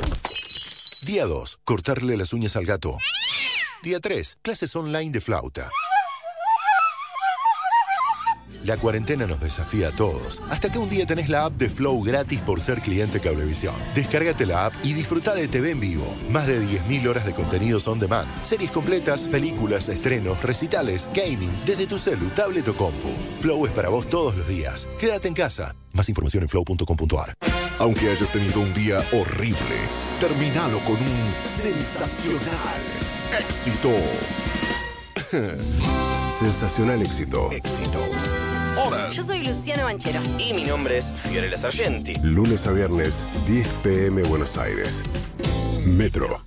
Día 1.03 1.27
2. 1.27 1.59
Cortarle 1.65 2.17
las 2.17 2.33
uñas 2.33 2.55
al 2.55 2.67
gato. 2.67 2.99
Día 3.83 3.99
3. 3.99 4.39
Clases 4.43 4.77
online 4.77 5.11
de 5.11 5.21
flauta. 5.21 5.73
La 8.65 8.77
cuarentena 8.77 9.27
nos 9.27 9.41
desafía 9.41 9.89
a 9.89 9.95
todos, 9.95 10.43
hasta 10.49 10.71
que 10.71 10.79
un 10.79 10.89
día 10.89 11.07
tenés 11.07 11.29
la 11.29 11.45
app 11.45 11.55
de 11.55 11.69
Flow 11.69 12.03
gratis 12.03 12.41
por 12.41 12.61
ser 12.61 12.81
cliente 12.81 13.21
Cablevisión. 13.21 13.75
Descárgate 13.95 14.47
la 14.47 14.67
app 14.67 14.75
y 14.83 14.95
disfruta 14.95 15.35
de 15.35 15.49
TV 15.49 15.71
en 15.71 15.81
vivo. 15.81 16.07
Más 16.31 16.47
de 16.47 16.61
10.000 16.61 17.09
horas 17.09 17.27
de 17.27 17.33
contenidos 17.33 17.87
on 17.89 17.99
demand. 17.99 18.29
Series 18.43 18.71
completas, 18.71 19.23
películas, 19.23 19.89
estrenos, 19.89 20.43
recitales, 20.43 21.09
gaming, 21.15 21.53
desde 21.65 21.87
tu 21.87 21.99
celu, 21.99 22.29
tablet 22.31 22.69
o 22.69 22.75
compu. 22.75 23.09
Flow 23.41 23.67
es 23.67 23.73
para 23.73 23.89
vos 23.89 24.09
todos 24.09 24.37
los 24.37 24.49
días. 24.49 24.89
Quédate 24.99 25.29
en 25.29 25.35
casa. 25.35 25.75
Más 25.93 26.09
información 26.09 26.43
en 26.43 26.49
flow.com.ar. 26.49 27.35
Aunque 27.79 28.11
hayas 28.11 28.31
tenido 28.31 28.61
un 28.61 28.73
día 28.75 29.05
horrible, 29.13 29.77
terminalo 30.21 30.81
con 30.81 30.97
un 30.97 31.35
sensacional 31.45 32.83
éxito. 33.39 33.91
sensacional 36.31 37.03
éxito. 37.03 37.51
Éxito. 37.53 38.01
Hola. 38.79 39.09
Yo 39.11 39.25
soy 39.25 39.43
Luciano 39.43 39.85
Banchero. 39.85 40.21
Y 40.39 40.53
mi 40.53 40.65
nombre 40.65 40.99
es 40.99 41.11
Fiorella 41.11 41.57
Sargenti. 41.57 42.15
Lunes 42.23 42.67
a 42.67 42.73
viernes, 42.73 43.25
10 43.47 43.67
pm 43.83 44.23
Buenos 44.25 44.59
Aires. 44.59 45.03
Metro. 45.87 46.43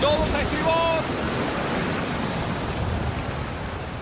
¡Todos 0.00 0.34
a 0.34 0.42
estribor! 0.42 1.02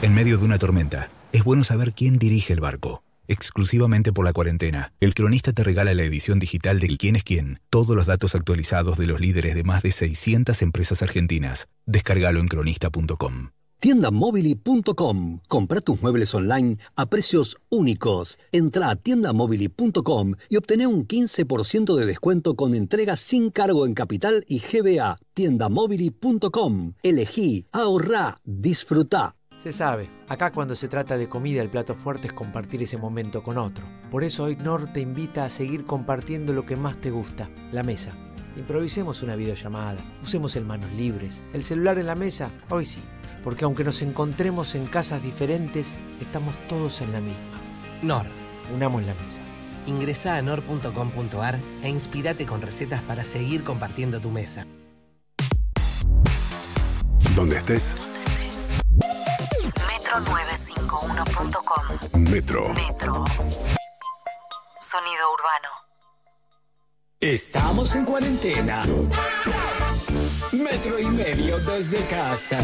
En 0.02 0.14
medio 0.14 0.38
de 0.38 0.44
una 0.44 0.58
tormenta, 0.58 1.10
es 1.32 1.42
bueno 1.42 1.64
saber 1.64 1.94
quién 1.94 2.18
dirige 2.18 2.52
el 2.52 2.60
barco. 2.60 3.02
Exclusivamente 3.26 4.12
por 4.12 4.24
la 4.24 4.32
cuarentena, 4.32 4.92
el 5.00 5.14
cronista 5.14 5.52
te 5.52 5.64
regala 5.64 5.94
la 5.94 6.02
edición 6.02 6.38
digital 6.38 6.80
del 6.80 6.96
Quién 6.96 7.16
es 7.16 7.24
quién, 7.24 7.60
todos 7.70 7.94
los 7.94 8.06
datos 8.06 8.34
actualizados 8.34 8.98
de 8.98 9.06
los 9.06 9.20
líderes 9.20 9.54
de 9.54 9.64
más 9.64 9.82
de 9.82 9.92
600 9.92 10.62
empresas 10.62 11.02
argentinas. 11.02 11.66
Descárgalo 11.86 12.40
en 12.40 12.48
cronista.com. 12.48 13.50
Tiendamobili.com. 13.80 15.40
Compra 15.48 15.80
tus 15.80 16.02
muebles 16.02 16.34
online 16.34 16.76
a 16.96 17.06
precios 17.06 17.56
únicos. 17.70 18.38
Entra 18.52 18.90
a 18.90 18.96
tiendamobili.com 18.96 20.34
y 20.50 20.56
obtené 20.56 20.86
un 20.86 21.08
15% 21.08 21.96
de 21.96 22.06
descuento 22.06 22.54
con 22.54 22.74
entrega 22.74 23.16
sin 23.16 23.50
cargo 23.50 23.86
en 23.86 23.94
capital 23.94 24.44
y 24.46 24.60
GBA. 24.60 25.18
Tiendamobili.com. 25.32 26.92
Elegí, 27.02 27.66
ahorrá, 27.72 28.36
disfrutá. 28.44 29.34
Se 29.62 29.72
sabe, 29.72 30.08
acá 30.28 30.52
cuando 30.52 30.74
se 30.74 30.88
trata 30.88 31.18
de 31.18 31.28
comida 31.28 31.60
el 31.60 31.68
plato 31.68 31.94
fuerte 31.94 32.28
es 32.28 32.32
compartir 32.32 32.82
ese 32.82 32.96
momento 32.96 33.42
con 33.42 33.58
otro. 33.58 33.86
Por 34.10 34.24
eso 34.24 34.44
hoy 34.44 34.56
Nor 34.56 34.90
te 34.92 35.00
invita 35.00 35.44
a 35.44 35.50
seguir 35.50 35.84
compartiendo 35.84 36.54
lo 36.54 36.64
que 36.64 36.76
más 36.76 36.98
te 37.00 37.10
gusta, 37.10 37.50
la 37.72 37.82
mesa. 37.82 38.14
Improvisemos 38.56 39.22
una 39.22 39.36
videollamada, 39.36 40.00
usemos 40.22 40.56
el 40.56 40.64
manos 40.64 40.90
libres, 40.92 41.42
el 41.52 41.62
celular 41.62 41.98
en 41.98 42.06
la 42.06 42.14
mesa, 42.14 42.50
hoy 42.70 42.86
sí, 42.86 43.00
porque 43.42 43.64
aunque 43.64 43.84
nos 43.84 44.02
encontremos 44.02 44.74
en 44.74 44.84
casas 44.86 45.22
diferentes, 45.22 45.96
estamos 46.20 46.54
todos 46.68 47.00
en 47.00 47.12
la 47.12 47.20
misma. 47.20 47.40
Nor. 48.02 48.26
Unamos 48.72 49.02
la 49.02 49.14
mesa. 49.14 49.40
Ingresa 49.86 50.36
a 50.36 50.42
nor.com.ar 50.42 51.58
e 51.82 51.88
inspirate 51.88 52.46
con 52.46 52.62
recetas 52.62 53.02
para 53.02 53.24
seguir 53.24 53.64
compartiendo 53.64 54.20
tu 54.20 54.30
mesa. 54.30 54.64
Donde 57.34 57.56
estés, 57.56 57.96
Metro951.com. 59.88 62.20
Metro. 62.30 62.68
Metro. 62.74 63.24
Sonido 64.80 65.32
urbano. 65.34 65.68
Estamos 67.20 67.92
en 67.94 68.04
cuarentena. 68.04 68.82
Metro 70.52 70.98
y 70.98 71.06
medio 71.06 71.58
desde 71.60 72.06
casa. 72.06 72.58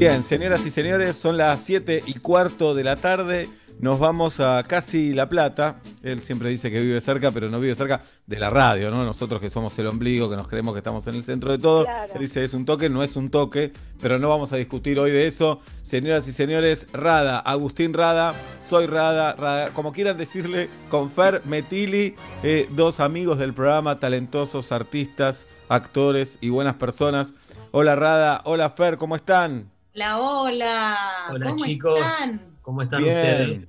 Bien, 0.00 0.22
señoras 0.22 0.64
y 0.64 0.70
señores, 0.70 1.18
son 1.18 1.36
las 1.36 1.62
7 1.62 2.04
y 2.06 2.14
cuarto 2.14 2.74
de 2.74 2.84
la 2.84 2.96
tarde. 2.96 3.50
Nos 3.80 3.98
vamos 3.98 4.40
a 4.40 4.62
casi 4.64 5.14
La 5.14 5.30
Plata. 5.30 5.80
Él 6.02 6.20
siempre 6.20 6.50
dice 6.50 6.70
que 6.70 6.80
vive 6.80 7.00
cerca, 7.00 7.30
pero 7.30 7.48
no 7.48 7.58
vive 7.58 7.74
cerca 7.74 8.02
de 8.26 8.38
la 8.38 8.50
radio, 8.50 8.90
¿no? 8.90 9.04
Nosotros 9.04 9.40
que 9.40 9.48
somos 9.48 9.78
el 9.78 9.86
ombligo, 9.86 10.28
que 10.28 10.36
nos 10.36 10.48
creemos 10.48 10.74
que 10.74 10.80
estamos 10.80 11.06
en 11.06 11.14
el 11.14 11.24
centro 11.24 11.50
de 11.50 11.56
todo. 11.56 11.84
Claro. 11.84 12.12
Él 12.14 12.20
dice 12.20 12.44
es 12.44 12.52
un 12.52 12.66
toque, 12.66 12.90
no 12.90 13.02
es 13.02 13.16
un 13.16 13.30
toque, 13.30 13.72
pero 13.98 14.18
no 14.18 14.28
vamos 14.28 14.52
a 14.52 14.56
discutir 14.56 15.00
hoy 15.00 15.10
de 15.10 15.26
eso. 15.26 15.60
Señoras 15.82 16.28
y 16.28 16.34
señores, 16.34 16.88
Rada, 16.92 17.38
Agustín 17.38 17.94
Rada, 17.94 18.34
soy 18.64 18.86
Rada, 18.86 19.32
Rada 19.32 19.70
como 19.70 19.94
quieran 19.94 20.18
decirle, 20.18 20.68
con 20.90 21.10
Fer 21.10 21.40
Metili, 21.46 22.16
eh, 22.42 22.68
dos 22.72 23.00
amigos 23.00 23.38
del 23.38 23.54
programa, 23.54 23.98
talentosos 23.98 24.72
artistas, 24.72 25.46
actores 25.70 26.36
y 26.42 26.50
buenas 26.50 26.74
personas. 26.74 27.32
Hola 27.70 27.96
Rada, 27.96 28.42
hola 28.44 28.68
Fer, 28.68 28.98
¿cómo 28.98 29.16
están? 29.16 29.70
Hola, 29.94 30.18
hola. 30.20 30.98
Hola, 31.30 31.46
¿Cómo 31.46 31.64
chicos. 31.64 31.98
están? 31.98 32.49
¿Cómo 32.62 32.82
están 32.82 33.02
bien, 33.02 33.16
ustedes? 33.16 33.68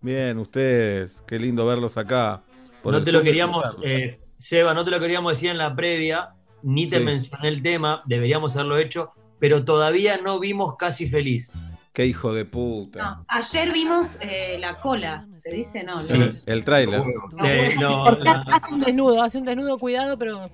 bien, 0.00 0.38
ustedes, 0.38 1.22
qué 1.26 1.38
lindo 1.38 1.64
verlos 1.66 1.96
acá. 1.96 2.42
Por 2.82 2.92
No 2.92 2.98
el 2.98 3.04
te 3.04 3.12
lo 3.12 3.22
queríamos, 3.22 3.76
eh, 3.84 4.20
Seba, 4.36 4.74
no 4.74 4.84
te 4.84 4.90
lo 4.90 4.98
queríamos 5.00 5.34
decir 5.36 5.50
en 5.50 5.58
la 5.58 5.74
previa, 5.74 6.30
ni 6.62 6.88
te 6.88 6.98
Sí. 6.98 7.04
mencioné 7.04 7.48
el 7.48 7.62
tema, 7.62 8.02
deberíamos 8.06 8.54
haberlo 8.56 8.78
hecho, 8.78 9.10
pero 9.38 9.64
todavía 9.64 10.16
no 10.18 10.40
vimos 10.40 10.76
Casi 10.76 11.08
Feliz. 11.08 11.52
Qué 11.92 12.06
hijo 12.06 12.32
de 12.32 12.44
puta. 12.46 13.02
No, 13.16 13.24
ayer 13.28 13.70
vimos 13.72 14.16
eh, 14.22 14.56
la 14.58 14.80
cola, 14.80 15.26
se 15.34 15.50
dice, 15.50 15.84
no, 15.84 15.98
Sí, 15.98 16.16
los- 16.18 16.48
el 16.48 16.64
tráiler. 16.64 17.02
Eh, 17.44 17.74
no, 17.78 18.06
hace 18.06 18.74
un 18.74 18.80
desnudo, 18.80 19.22
hace 19.22 19.38
un 19.38 19.44
desnudo, 19.44 19.78
cuidado, 19.78 20.16
pero 20.18 20.50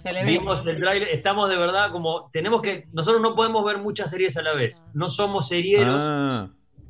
se 0.00 0.12
le 0.12 0.24
ve. 0.24 0.30
Vimos 0.30 0.64
el 0.64 0.78
tráiler, 0.78 1.08
estamos 1.08 1.48
de 1.50 1.56
verdad 1.56 1.90
como, 1.90 2.30
tenemos 2.32 2.62
que, 2.62 2.86
nosotros 2.92 3.20
no 3.20 3.34
podemos 3.34 3.64
ver 3.64 3.78
muchas 3.78 4.10
series 4.10 4.36
a 4.36 4.42
la 4.42 4.54
vez, 4.54 4.80
no 4.94 5.08
somos 5.08 5.48
serieros, 5.48 6.00
Ah, 6.00 6.48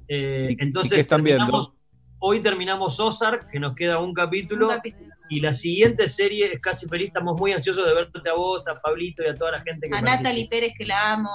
eh, 0.08 0.48
¿Y- 0.50 0.52
y 0.52 0.56
entonces 0.64 0.92
qué 0.92 1.00
están 1.00 1.22
viendo? 1.22 1.44
terminamos- 1.44 1.72
hoy 2.18 2.40
terminamos 2.40 2.98
Ozark, 3.00 3.50
que 3.50 3.60
nos 3.60 3.74
queda 3.74 3.98
un 4.00 4.14
capítulo, 4.14 4.68
Un 4.68 4.74
capítulo. 4.76 5.10
y 5.28 5.40
la 5.40 5.52
siguiente 5.52 6.08
serie 6.08 6.52
es 6.52 6.60
Casi 6.60 6.86
Feliz, 6.88 7.08
estamos 7.08 7.38
muy 7.38 7.52
ansiosos 7.52 7.86
de 7.86 7.94
verte 7.94 8.28
a 8.30 8.34
vos, 8.34 8.66
a 8.68 8.74
Pablito 8.74 9.22
y 9.22 9.26
a 9.26 9.34
toda 9.34 9.52
la 9.52 9.60
gente 9.62 9.88
que 9.88 9.94
a 9.94 10.00
participa. 10.00 10.16
Natalie 10.22 10.48
Pérez, 10.48 10.72
que 10.78 10.86
la 10.86 11.12
amo. 11.12 11.30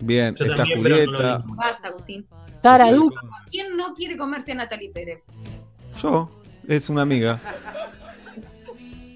bien, 0.00 0.34
Yo 0.36 0.44
está 0.46 0.56
también, 0.56 0.82
no 0.82 0.88
Julieta. 0.88 1.38
vi. 1.38 1.52
Basta, 1.54 1.88
Agustín. 1.88 2.26
Tara 2.62 2.90
Duca. 2.92 3.20
¿Quién 3.50 3.76
no 3.76 3.92
quiere 3.94 4.16
comerse 4.16 4.52
a 4.52 4.54
Natalie 4.56 4.90
Pérez? 4.90 5.20
Yo, 6.02 6.30
es 6.68 6.88
una 6.88 7.02
amiga. 7.02 7.40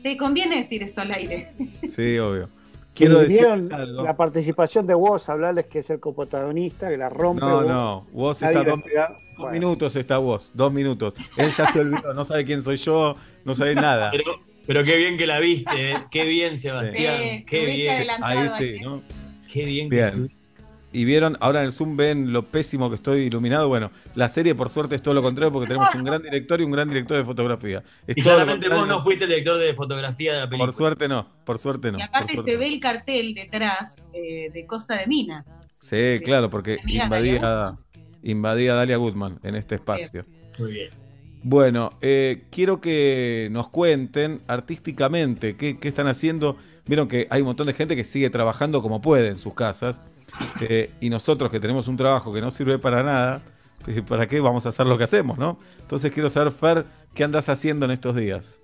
Te 0.02 0.16
conviene 0.16 0.56
decir 0.56 0.82
eso 0.82 1.00
al 1.00 1.12
aire. 1.12 1.52
Sí, 1.88 2.18
obvio. 2.18 2.48
Quiero 2.96 3.20
algo. 3.20 4.02
la 4.02 4.16
participación 4.16 4.86
de 4.86 4.94
Woz, 4.94 5.28
hablarles 5.28 5.66
que 5.66 5.80
es 5.80 5.90
el 5.90 6.00
coprotagonista, 6.00 6.88
que 6.88 6.96
la 6.96 7.08
rompe. 7.08 7.40
No, 7.44 7.56
Woz. 7.58 7.66
no, 7.66 8.06
vos 8.12 8.42
está 8.42 8.64
dos, 8.64 8.80
dos 8.80 8.84
Bueno. 9.38 9.52
minutos 9.52 9.96
está 9.96 10.18
vos, 10.18 10.50
dos 10.54 10.72
minutos. 10.72 11.14
Él 11.36 11.50
ya 11.50 11.70
se 11.72 11.80
olvidó, 11.80 12.14
no 12.14 12.24
sabe 12.24 12.44
quién 12.44 12.62
soy 12.62 12.76
yo, 12.78 13.16
no 13.44 13.54
sabe 13.54 13.74
nada. 13.74 14.10
Pero, 14.10 14.24
pero 14.66 14.82
qué 14.84 14.96
bien 14.96 15.18
que 15.18 15.26
la 15.26 15.38
viste, 15.40 15.92
¿eh? 15.92 15.96
qué 16.10 16.24
bien, 16.24 16.58
Sebastián, 16.58 17.20
Sí, 17.22 17.44
qué 17.46 17.64
bien, 17.66 18.06
Ahí 18.22 18.48
sí, 18.58 18.80
¿no? 18.82 19.02
qué 19.52 19.64
bien. 19.64 19.90
que 19.90 19.96
Bien. 19.96 20.32
Y 20.96 21.04
vieron, 21.04 21.36
ahora 21.40 21.60
en 21.60 21.66
el 21.66 21.72
Zoom 21.74 21.94
ven 21.94 22.32
lo 22.32 22.46
pésimo 22.46 22.88
que 22.88 22.94
estoy 22.94 23.24
iluminado. 23.24 23.68
Bueno, 23.68 23.90
la 24.14 24.30
serie 24.30 24.54
por 24.54 24.70
suerte 24.70 24.94
es 24.94 25.02
todo 25.02 25.12
lo 25.12 25.20
contrario 25.20 25.52
porque 25.52 25.68
tenemos 25.68 25.94
un 25.94 26.04
gran 26.04 26.22
director 26.22 26.58
y 26.58 26.64
un 26.64 26.70
gran 26.70 26.88
director 26.88 27.18
de 27.18 27.24
fotografía. 27.26 27.82
Es 28.06 28.16
Y 28.16 28.22
claramente 28.22 28.66
vos 28.70 28.88
no 28.88 29.02
fuiste 29.02 29.24
el 29.24 29.28
director 29.28 29.58
de 29.58 29.74
fotografía 29.74 30.32
de 30.32 30.40
la 30.40 30.48
película. 30.48 30.68
Por 30.68 30.74
suerte 30.74 31.06
no, 31.06 31.28
por 31.44 31.58
suerte 31.58 31.92
no. 31.92 31.98
y 31.98 32.00
aparte 32.00 32.32
suerte 32.32 32.50
se 32.50 32.56
no. 32.56 32.60
ve 32.60 32.68
el 32.68 32.80
cartel 32.80 33.34
detrás 33.34 34.02
eh, 34.14 34.48
de 34.50 34.66
Cosa 34.66 34.94
de 34.94 35.06
Minas. 35.06 35.44
Sí, 35.82 36.18
claro, 36.24 36.48
porque 36.48 36.78
invadía, 36.86 37.76
invadía 38.22 38.72
a 38.72 38.76
Dalia 38.76 38.96
Goodman 38.96 39.38
en 39.42 39.54
este 39.54 39.74
espacio. 39.74 40.24
Muy 40.58 40.72
bien. 40.72 40.90
Bueno, 41.42 41.90
eh, 42.00 42.44
quiero 42.50 42.80
que 42.80 43.48
nos 43.50 43.68
cuenten 43.68 44.40
artísticamente 44.46 45.56
qué, 45.56 45.78
qué 45.78 45.88
están 45.88 46.06
haciendo. 46.06 46.56
Vieron 46.86 47.06
que 47.06 47.26
hay 47.28 47.42
un 47.42 47.48
montón 47.48 47.66
de 47.66 47.74
gente 47.74 47.96
que 47.96 48.04
sigue 48.04 48.30
trabajando 48.30 48.80
como 48.80 49.02
puede 49.02 49.28
en 49.28 49.38
sus 49.38 49.52
casas. 49.52 50.00
Eh, 50.60 50.90
y 51.00 51.10
nosotros 51.10 51.50
que 51.50 51.60
tenemos 51.60 51.88
un 51.88 51.96
trabajo 51.96 52.32
que 52.32 52.40
no 52.40 52.50
sirve 52.50 52.78
para 52.78 53.02
nada, 53.02 53.42
eh, 53.86 54.02
¿para 54.02 54.26
qué 54.26 54.40
vamos 54.40 54.66
a 54.66 54.70
hacer 54.70 54.86
lo 54.86 54.98
que 54.98 55.04
hacemos, 55.04 55.38
no? 55.38 55.58
Entonces 55.80 56.12
quiero 56.12 56.28
saber, 56.28 56.52
Fer, 56.52 56.84
¿qué 57.14 57.24
andas 57.24 57.48
haciendo 57.48 57.84
en 57.86 57.92
estos 57.92 58.16
días? 58.16 58.60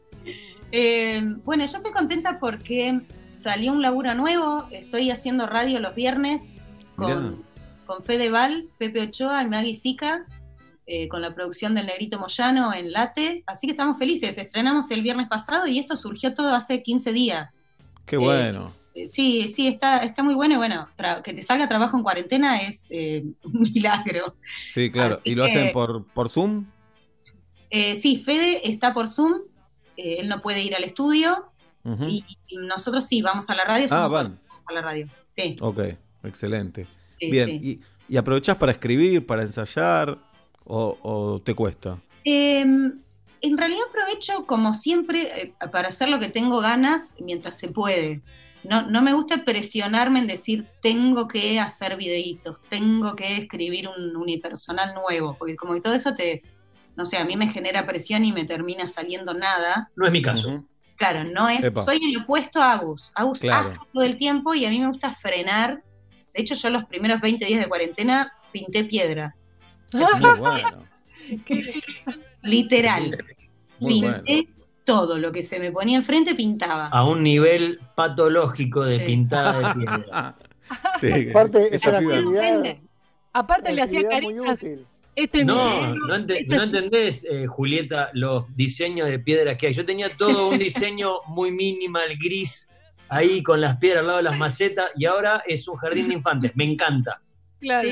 Eh, 0.73 1.21
bueno, 1.45 1.65
yo 1.67 1.77
estoy 1.77 1.93
contenta 1.93 2.39
porque 2.41 3.01
salió 3.37 3.73
un 3.73 3.83
laburo 3.83 4.15
nuevo. 4.15 4.67
Estoy 4.71 5.11
haciendo 5.11 5.47
radio 5.47 5.81
los 5.81 5.95
viernes 5.95 6.43
Mirá. 6.97 7.15
con, 7.15 7.45
con 7.87 8.05
Fede 8.05 8.31
Val, 8.31 8.67
Pepe 8.79 9.03
Ochoa 9.03 9.43
y 9.43 9.49
Maggie 9.49 9.75
Sica, 9.75 10.25
eh, 10.87 11.09
con 11.09 11.21
la 11.21 11.35
producción 11.35 11.75
del 11.75 11.87
Negrito 11.87 12.19
Moyano 12.19 12.73
en 12.73 12.91
Late. 12.91 13.45
Así 13.47 13.67
que 13.67 13.73
estamos 13.73 13.99
felices. 13.99 14.39
Estrenamos 14.39 14.91
el 14.91 15.03
viernes 15.03 15.29
pasado 15.29 15.67
y 15.67 15.79
esto 15.79 15.95
surgió 15.95 16.35
todo 16.35 16.55
hace 16.55 16.83
15 16.83 17.13
días. 17.13 17.63
Qué 18.07 18.17
bueno. 18.17 18.67
Eh, 18.67 18.82
Sí, 19.09 19.49
sí, 19.49 19.69
está, 19.69 19.99
está 19.99 20.23
muy 20.23 20.35
bueno 20.35 20.55
y 20.55 20.59
bueno, 20.59 20.89
que 21.25 21.33
te 21.33 21.43
salga 21.43 21.69
trabajo 21.69 21.97
en 21.97 22.03
cuarentena 22.03 22.61
es 22.63 22.87
eh, 22.91 23.25
un 23.45 23.63
milagro. 23.63 24.37
Sí, 24.73 24.91
claro. 24.91 25.17
Así 25.21 25.31
¿Y 25.31 25.35
lo 25.35 25.45
que- 25.45 25.51
hacen 25.51 25.73
por, 25.73 26.05
por 26.09 26.29
Zoom? 26.29 26.67
Eh, 27.71 27.97
sí, 27.97 28.23
Fede 28.23 28.69
está 28.71 28.93
por 28.93 29.09
Zoom, 29.09 29.41
eh, 29.97 30.17
él 30.21 30.29
no 30.29 30.43
puede 30.43 30.63
ir 30.63 30.75
al 30.75 30.85
estudio 30.85 31.47
y, 32.07 32.25
y 32.47 32.57
nosotros 32.59 33.07
sí, 33.07 33.23
vamos 33.23 33.49
a 33.51 33.55
la 33.55 33.65
radio. 33.65 33.87
Ah, 33.91 34.07
van. 34.09 34.39
a 34.67 34.73
la 34.73 34.83
radio, 34.83 35.07
sí. 35.31 35.57
Ok, 35.61 35.81
excelente. 36.23 36.87
Sí, 37.19 37.31
Bien, 37.31 37.49
sí. 37.49 37.81
¿Y, 38.09 38.15
y 38.15 38.17
aprovechás 38.19 38.57
para 38.57 38.73
escribir, 38.73 39.25
para 39.27 39.43
ensayar 39.43 40.19
o, 40.65 40.99
o 41.03 41.41
te 41.41 41.55
cuesta? 41.55 41.99
Eh, 42.25 42.61
en 42.61 43.59
realidad 43.59 43.81
aprovecho, 43.89 44.47
como 44.47 44.75
siempre, 44.75 45.43
eh, 45.43 45.55
para 45.73 45.89
hacer 45.89 46.09
lo 46.11 46.21
que 46.21 46.29
tengo 46.29 46.61
ganas 46.61 47.15
mientras 47.19 47.59
se 47.59 47.69
puede. 47.69 48.21
No, 48.65 48.83
no 48.83 49.03
me 49.03 49.13
gusta 49.13 49.45
presionarme 49.45 50.21
en 50.21 50.27
decir 50.29 50.67
tengo 50.83 51.27
que 51.27 51.59
hacer 51.59 51.97
videitos, 51.97 52.59
tengo 52.69 53.17
que 53.17 53.37
escribir 53.39 53.89
un 53.89 54.15
unipersonal 54.17 54.95
nuevo, 54.95 55.37
porque 55.39 55.57
como 55.57 55.75
que 55.75 55.81
todo 55.81 55.95
eso 55.95 56.15
te, 56.15 56.43
no 56.97 57.05
sé, 57.05 57.17
a 57.19 57.25
mí 57.25 57.35
me 57.37 57.49
genera 57.49 57.87
presión 57.87 58.25
y 58.25 58.33
me 58.33 58.45
termina 58.45 58.87
saliendo 58.87 59.35
nada. 59.35 59.91
No 59.97 60.07
es 60.07 60.13
mi 60.13 60.23
caso. 60.23 60.65
Claro, 60.97 61.25
no 61.25 61.49
es, 61.49 61.65
Epa. 61.65 61.85
soy 61.85 61.99
el 62.05 62.23
opuesto 62.23 62.63
a 62.63 62.75
Agus. 62.75 63.11
Agus 63.17 63.41
Claro. 63.41 63.67
hace 63.69 63.81
todo 63.93 64.05
el 64.05 64.17
tiempo 64.17 64.55
y 64.55 64.65
a 64.65 64.71
mí 64.71 64.79
me 64.79 64.89
gusta 64.89 65.15
frenar. 65.17 65.83
De 66.33 66.43
hecho, 66.43 66.55
yo 66.55 66.71
los 66.71 66.85
primeros 66.85 67.21
20 67.21 67.45
días 67.45 67.61
de 67.63 67.69
cuarentena 67.69 68.33
pinté 68.53 68.85
piedras. 68.85 69.43
Muy 69.93 70.05
bueno. 70.39 70.87
Literal. 72.43 73.19
Muy 73.81 74.01
pinté 74.01 74.49
todo 74.85 75.19
lo 75.19 75.33
que 75.33 75.43
se 75.43 75.59
me 75.59 75.71
ponía 75.71 75.97
enfrente, 75.99 76.35
pintaba. 76.35 76.89
A 76.89 77.05
un 77.05 77.23
nivel 77.23 77.79
patológico 77.95 78.83
de 78.85 78.99
Sí. 79.01 79.05
pintada 79.07 79.75
de 79.75 79.75
piedra. 79.81 80.37
Aparte, 81.31 81.67
es 81.67 81.73
esa 81.75 81.91
una 81.91 81.99
actividad, 81.99 82.77
Aparte 83.35 83.73
le 83.73 83.83
hacía 83.83 84.07
caritas. 84.09 84.59
Este 85.15 85.41
es 85.41 85.47
No, 85.47 85.95
no, 85.95 86.15
ente- 86.17 86.47
no 86.49 86.63
entendés, 86.63 87.27
eh, 87.31 87.47
Julieta, 87.47 88.11
los 88.15 88.45
diseños 88.57 89.09
de 89.09 89.19
piedras 89.19 89.59
que 89.59 89.67
hay. 89.69 89.75
Yo 89.75 89.85
tenía 89.85 90.09
todo 90.17 90.49
un 90.49 90.59
diseño 90.59 91.17
muy 91.29 91.51
minimal, 91.51 92.09
gris, 92.19 92.71
ahí 93.11 93.43
con 93.43 93.61
las 93.61 93.77
piedras 93.77 94.01
al 94.01 94.07
lado 94.07 94.17
de 94.19 94.23
las 94.25 94.39
macetas, 94.39 94.91
y 94.97 95.05
ahora 95.05 95.43
es 95.47 95.69
un 95.69 95.77
jardín 95.77 96.09
de 96.09 96.15
infantes. 96.15 96.53
Me 96.55 96.65
encanta. 96.65 97.21
Claro. 97.61 97.91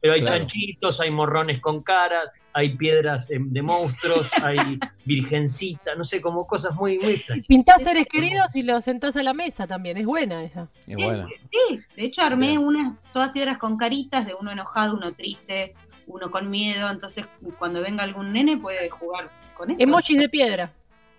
Pero 0.00 0.14
hay 0.14 0.20
Claro. 0.20 0.38
chanchitos, 0.38 1.00
hay 1.00 1.10
morrones 1.10 1.60
con 1.60 1.82
caras, 1.82 2.28
hay 2.52 2.76
piedras 2.76 3.28
de 3.28 3.62
monstruos, 3.62 4.28
hay 4.42 4.78
virgencita, 5.04 5.94
no 5.94 6.04
sé, 6.04 6.20
como 6.20 6.46
cosas 6.46 6.74
muy, 6.74 6.98
muy 6.98 7.14
extrañas. 7.14 7.46
Pintás 7.46 7.82
seres 7.82 8.06
queridos 8.06 8.54
y 8.56 8.62
los 8.62 8.84
sentás 8.84 9.16
a 9.16 9.22
la 9.22 9.34
mesa 9.34 9.66
también. 9.66 9.96
Es 9.96 10.06
buena 10.06 10.42
esa. 10.42 10.68
Es 10.86 10.96
buena. 10.96 11.26
Sí, 11.50 11.80
de 11.96 12.04
hecho 12.04 12.22
armé 12.22 12.58
unas, 12.58 12.94
todas 13.12 13.30
piedras 13.32 13.58
con 13.58 13.76
caritas, 13.76 14.26
de 14.26 14.34
uno 14.34 14.50
enojado, 14.50 14.96
uno 14.96 15.12
triste, 15.12 15.74
uno 16.06 16.30
con 16.30 16.50
miedo, 16.50 16.90
entonces 16.90 17.26
cuando 17.58 17.80
venga 17.80 18.02
algún 18.02 18.32
nene 18.32 18.56
puede 18.56 18.88
jugar 18.90 19.30
con 19.56 19.70
eso. 19.70 19.80
Emojis 19.80 20.18
de 20.18 20.28
piedra. 20.28 20.72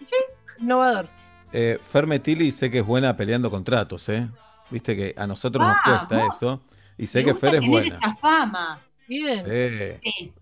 Sí. 0.03 0.15
Innovador. 0.59 1.07
Eh, 1.53 1.79
Fermetili 1.83 2.51
sé 2.51 2.71
que 2.71 2.79
es 2.79 2.85
buena 2.85 3.15
peleando 3.15 3.49
contratos, 3.49 4.07
¿eh? 4.09 4.27
Viste 4.69 4.95
que 4.95 5.13
a 5.17 5.27
nosotros 5.27 5.67
nos 5.67 5.75
Vamos. 5.85 6.07
cuesta 6.07 6.27
eso. 6.33 6.61
Y 6.97 7.07
sé 7.07 7.25
que 7.25 7.33
Fer 7.33 7.55
es 7.55 7.61
tener 7.61 7.69
buena. 7.69 7.95
esa 7.95 8.15
fama. 8.15 8.79
Bien. 9.07 9.99
Sí. 10.01 10.09
Sí. 10.11 10.33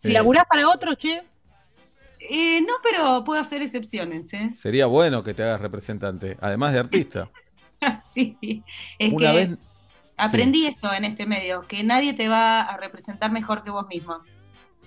Si 0.00 0.08
Sí. 0.08 0.14
laburás 0.14 0.44
para 0.48 0.66
otro, 0.70 0.94
che. 0.94 1.22
Eh, 2.20 2.62
no, 2.62 2.72
pero 2.82 3.22
puedo 3.22 3.38
hacer 3.38 3.60
excepciones, 3.60 4.32
¿eh? 4.32 4.50
Sería 4.54 4.86
bueno 4.86 5.22
que 5.22 5.34
te 5.34 5.42
hagas 5.42 5.60
representante, 5.60 6.38
además 6.40 6.72
de 6.72 6.78
artista. 6.78 7.28
sí, 8.02 8.62
es 8.98 9.12
Una 9.12 9.32
que 9.32 9.36
vez- 9.36 9.58
aprendí 10.16 10.66
esto 10.66 10.90
en 10.90 11.04
este 11.04 11.26
medio, 11.26 11.66
que 11.68 11.84
nadie 11.84 12.14
te 12.14 12.28
va 12.28 12.62
a 12.62 12.78
representar 12.78 13.30
mejor 13.30 13.62
que 13.62 13.70
vos 13.70 13.86
mismo. 13.88 14.16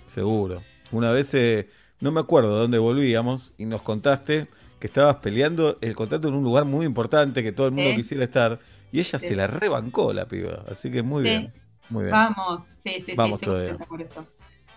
Seguro. 0.06 0.62
Una 0.90 1.12
vez, 1.12 1.32
eh, 1.34 1.68
no 2.00 2.10
me 2.10 2.18
acuerdo 2.20 2.54
de 2.54 2.60
dónde 2.62 2.78
volvíamos, 2.78 3.52
y 3.56 3.66
nos 3.66 3.82
contaste 3.82 4.48
que 4.80 4.88
estabas 4.88 5.16
peleando 5.16 5.78
el 5.80 5.94
contrato 5.94 6.26
en 6.28 6.34
un 6.34 6.42
lugar 6.42 6.64
muy 6.64 6.84
importante 6.86 7.42
que 7.44 7.52
todo 7.52 7.68
el 7.68 7.72
mundo 7.72 7.90
Sí. 7.90 7.96
quisiera 7.98 8.24
estar, 8.24 8.58
y 8.90 8.98
ella 8.98 9.18
Sí. 9.20 9.28
se 9.28 9.36
la 9.36 9.46
rebancó 9.46 10.12
la 10.12 10.26
piba. 10.26 10.64
Así 10.68 10.90
que 10.90 11.02
muy 11.04 11.22
Sí. 11.22 11.30
bien. 11.30 11.52
Muy 11.88 12.04
bien. 12.04 12.12
Vamos, 12.12 12.64
sí, 12.82 12.94
sí, 12.94 13.00
sí, 13.00 13.14
Vamos 13.16 13.40
estoy 13.40 13.76
por 13.86 14.00
esto. 14.02 14.26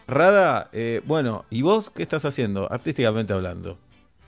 Rada, 0.08 0.70
eh, 0.72 1.02
bueno, 1.06 1.44
¿y 1.50 1.62
vos 1.62 1.90
qué 1.90 2.02
estás 2.02 2.24
haciendo, 2.24 2.72
artísticamente 2.72 3.34
hablando? 3.34 3.78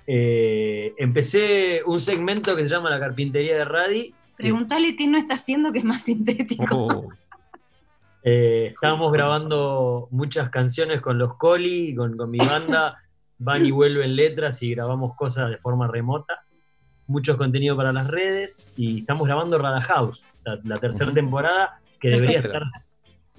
Eh, 0.06 0.94
empecé 0.98 1.82
un 1.86 2.00
segmento 2.00 2.56
que 2.56 2.64
se 2.64 2.70
llama 2.70 2.90
La 2.90 3.00
Carpintería 3.00 3.58
de 3.58 3.66
Radi. 3.66 4.14
Preguntale 4.36 4.96
qué 4.96 5.08
no 5.08 5.18
está 5.18 5.36
haciendo 5.36 5.72
que 5.72 5.80
es 5.80 5.86
más 5.86 6.04
sintético. 6.04 6.66
Oh, 6.76 7.10
Eh, 8.24 8.72
estábamos 8.74 9.14
grabando 9.14 10.10
muchas 10.12 10.50
canciones 10.50 11.00
con 11.00 11.18
los 11.18 11.38
Coli, 11.38 11.96
con, 11.96 12.18
con 12.18 12.30
mi 12.30 12.40
banda, 12.40 12.98
van 13.38 13.66
y 13.66 13.72
vuelven 13.72 14.18
letras 14.18 14.62
y 14.62 14.72
grabamos 14.72 15.16
cosas 15.16 15.50
de 15.50 15.58
forma 15.58 15.88
remota. 15.88 16.44
Mucho 17.08 17.38
contenido 17.38 17.78
para 17.78 17.94
las 17.94 18.08
redes 18.08 18.68
y 18.76 19.00
estamos 19.00 19.26
grabando 19.26 19.58
Rada 19.58 19.82
House, 19.82 20.26
la, 20.44 20.60
la 20.64 20.78
tercera 20.78 21.14
temporada 21.14 21.80
que 22.00 22.10
debería 22.10 22.40
estar 22.40 22.64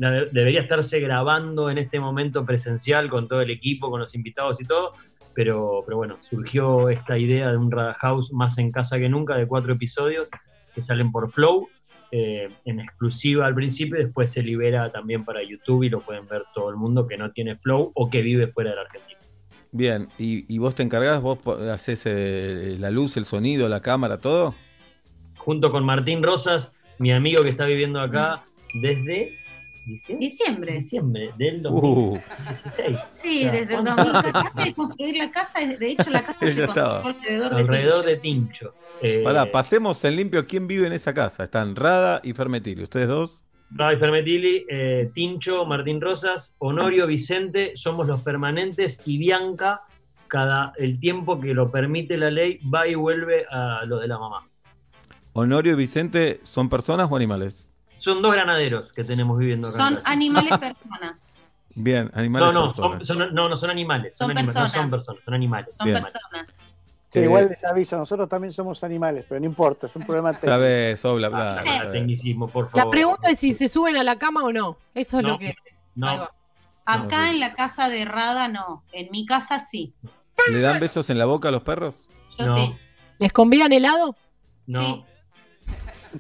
debería 0.01 0.63
estarse 0.63 0.99
grabando 0.99 1.71
en 1.71 1.77
este 1.77 2.01
momento 2.01 2.47
presencial 2.47 3.11
con 3.11 3.29
todo 3.29 3.43
el 3.43 3.51
equipo, 3.51 3.91
con 3.91 4.01
los 4.01 4.15
invitados 4.15 4.61
y 4.61 4.65
todo, 4.65 4.95
pero, 5.35 5.83
pero 5.85 5.99
bueno, 5.99 6.19
surgió 6.29 6.89
esta 6.89 7.19
idea 7.19 7.51
de 7.51 7.59
un 7.59 7.71
Rada 7.71 7.95
House 7.95 8.33
más 8.33 8.57
en 8.59 8.73
casa 8.73 8.99
que 8.99 9.09
nunca, 9.09 9.37
de 9.37 9.47
cuatro 9.47 9.75
episodios 9.75 10.29
que 10.75 10.83
salen 10.83 11.13
por 11.13 11.31
Flow, 11.31 11.69
eh, 12.13 12.49
en 12.65 12.81
exclusiva 12.81 13.47
al 13.47 13.55
principio, 13.55 14.01
y 14.01 14.05
después 14.05 14.33
se 14.33 14.43
libera 14.43 14.91
también 14.91 15.25
para 15.25 15.43
YouTube 15.43 15.83
y 15.83 15.91
lo 15.91 16.01
pueden 16.01 16.27
ver 16.27 16.45
todo 16.55 16.71
el 16.71 16.77
mundo 16.77 17.07
que 17.07 17.19
no 17.19 17.31
tiene 17.33 17.57
Flow 17.57 17.93
o 17.95 18.09
que 18.09 18.23
vive 18.23 18.47
fuera 18.47 18.71
de 18.71 18.77
la 18.77 18.83
Argentina. 18.83 19.21
bien, 19.71 20.09
¿y, 20.19 20.53
y 20.53 20.59
vos 20.59 20.75
te 20.75 20.83
encargás, 20.83 21.21
vos 21.21 21.39
haces 21.73 22.03
eh, 22.07 22.77
la 22.79 22.91
luz, 22.91 23.17
el 23.17 23.27
sonido, 23.27 23.69
la 23.69 23.81
cámara, 23.81 24.19
todo? 24.19 24.55
Junto 25.37 25.71
con 25.71 25.85
Martín 25.85 26.23
Rosas, 26.23 26.75
mi 26.99 27.13
amigo 27.13 27.43
que 27.43 27.51
está 27.51 27.67
viviendo 27.67 28.01
acá 28.01 28.45
desde 28.83 29.40
diciembre, 29.91 30.27
Diciembre. 30.27 30.73
diciembre 30.79 31.31
del 31.39 31.67
Uh, 31.67 32.19
2016. 32.19 32.99
Sí, 33.13 33.41
Ya, 33.45 33.53
desde 33.53 33.75
el 33.77 33.83
¿cuánto? 33.85 34.05
2014 34.05 34.65
de 34.65 34.75
construir 34.75 35.17
la 35.17 35.31
casa, 35.31 35.59
de 35.61 35.87
hecho 35.91 36.11
la 36.11 36.23
casa 36.23 36.39
se 36.39 36.63
estaba. 36.65 37.03
construyó 37.03 37.45
alrededor 37.47 37.55
de 37.55 37.61
Alrededor 37.61 38.05
Tincho. 38.05 38.09
de 38.11 38.17
Tincho. 38.17 38.75
Eh, 39.03 39.21
Pará, 39.25 39.51
pasemos 39.53 40.05
en 40.05 40.17
limpio 40.17 40.47
quién 40.47 40.67
vive 40.67 40.87
en 40.87 40.93
esa 40.93 41.13
casa. 41.15 41.45
Están 41.45 41.77
Rada 41.77 42.21
y 42.25 42.33
Fermetili, 42.33 42.83
¿ustedes 42.83 43.09
dos? 43.09 43.41
Ravi 43.73 43.97
Fermetili, 43.99 44.67
eh, 44.69 45.11
Tincho, 45.15 45.65
Martín 45.65 46.01
Rosas, 46.01 46.57
Honorio, 46.59 47.07
Vicente, 47.07 47.73
somos 47.77 48.07
los 48.09 48.21
permanentes 48.21 49.01
y 49.07 49.17
Bianca, 49.19 49.83
cada 50.27 50.73
el 50.77 50.99
tiempo 50.99 51.41
que 51.41 51.55
lo 51.55 51.71
permite 51.71 52.17
la 52.17 52.31
ley, 52.33 52.59
va 52.73 52.89
y 52.89 52.97
vuelve 52.97 53.47
a 53.51 53.85
lo 53.87 53.99
de 54.01 54.09
la 54.09 54.19
mamá. 54.19 54.49
Honorio 55.35 55.73
y 55.75 55.77
Vicente, 55.77 56.41
¿son 56.43 56.69
personas 56.69 57.09
o 57.11 57.15
animales? 57.17 57.65
Son 58.01 58.21
dos 58.23 58.33
granaderos 58.33 58.93
que 58.93 59.05
tenemos 59.05 59.39
viviendo 59.39 59.69
acá. 59.69 59.77
Son 59.77 59.99
animales 60.05 60.59
personas. 60.59 61.21
Bien, 61.75 62.11
animales 62.15 62.47
No, 62.49 62.53
no, 62.53 62.67
personas. 62.67 63.07
son, 63.07 63.19
son- 63.19 63.35
no, 63.35 63.49
no 63.49 63.57
son 63.57 63.71
animales. 63.71 64.17
Son, 64.17 64.27
Son 64.29 64.37
anima- 64.37 64.41
no 64.41 64.47
personas. 64.47 64.73
son 64.73 64.91
personas, 64.91 65.23
son 65.25 65.35
animales. 65.35 65.77
Son 65.77 65.85
Bien. 65.87 66.03
personas. 66.03 66.47
Sí, 67.13 67.19
Eh, 67.19 67.25
igual 67.25 67.49
les 67.49 67.65
aviso, 67.65 67.97
nosotros 67.99 68.29
también 68.29 68.53
somos 68.53 68.83
animales, 68.85 69.25
pero 69.29 69.41
no 69.41 69.47
importa, 69.47 69.87
es 69.87 69.97
un 69.97 70.05
problema 70.05 70.31
técnico. 70.33 70.49
Sabes, 70.53 71.05
oh, 71.05 71.15
bla, 71.17 71.29
bla, 71.29 71.59
Ah, 71.59 71.63
bla, 71.63 71.75
no, 71.79 71.83
bla. 71.83 71.93
tecnicismo, 71.93 72.49
por 72.49 72.71
favor. 72.71 72.85
La 72.87 72.91
pregunta 72.91 73.31
es 73.31 73.39
si 73.41 73.53
se 73.53 73.69
suben 73.69 73.97
a 73.97 74.05
la 74.05 74.17
cama 74.19 74.45
o 74.45 74.53
no. 74.53 74.77
Eso 74.95 75.19
es 75.19 75.23
No, 75.25 75.31
lo 75.31 75.39
que. 75.39 75.55
No. 75.97 76.29
Acá 76.85 77.27
No, 77.27 77.31
en 77.33 77.41
la 77.41 77.55
casa 77.55 77.89
de 77.89 78.05
Rada 78.05 78.49
no, 78.49 78.83
en 78.93 79.11
mi 79.11 79.27
casa 79.27 79.59
sí. 79.59 79.93
¿Le 80.51 80.61
dan 80.61 80.81
besos 80.81 81.11
en 81.11 81.19
la 81.19 81.25
boca 81.27 81.49
a 81.49 81.51
los 81.51 81.63
perros? 81.63 81.97
Yo 82.39 82.47
No. 82.47 82.55
sí. 82.57 82.75
¿Les 83.19 83.33
convían 83.33 83.73
helado? 83.73 84.17
no. 84.67 85.05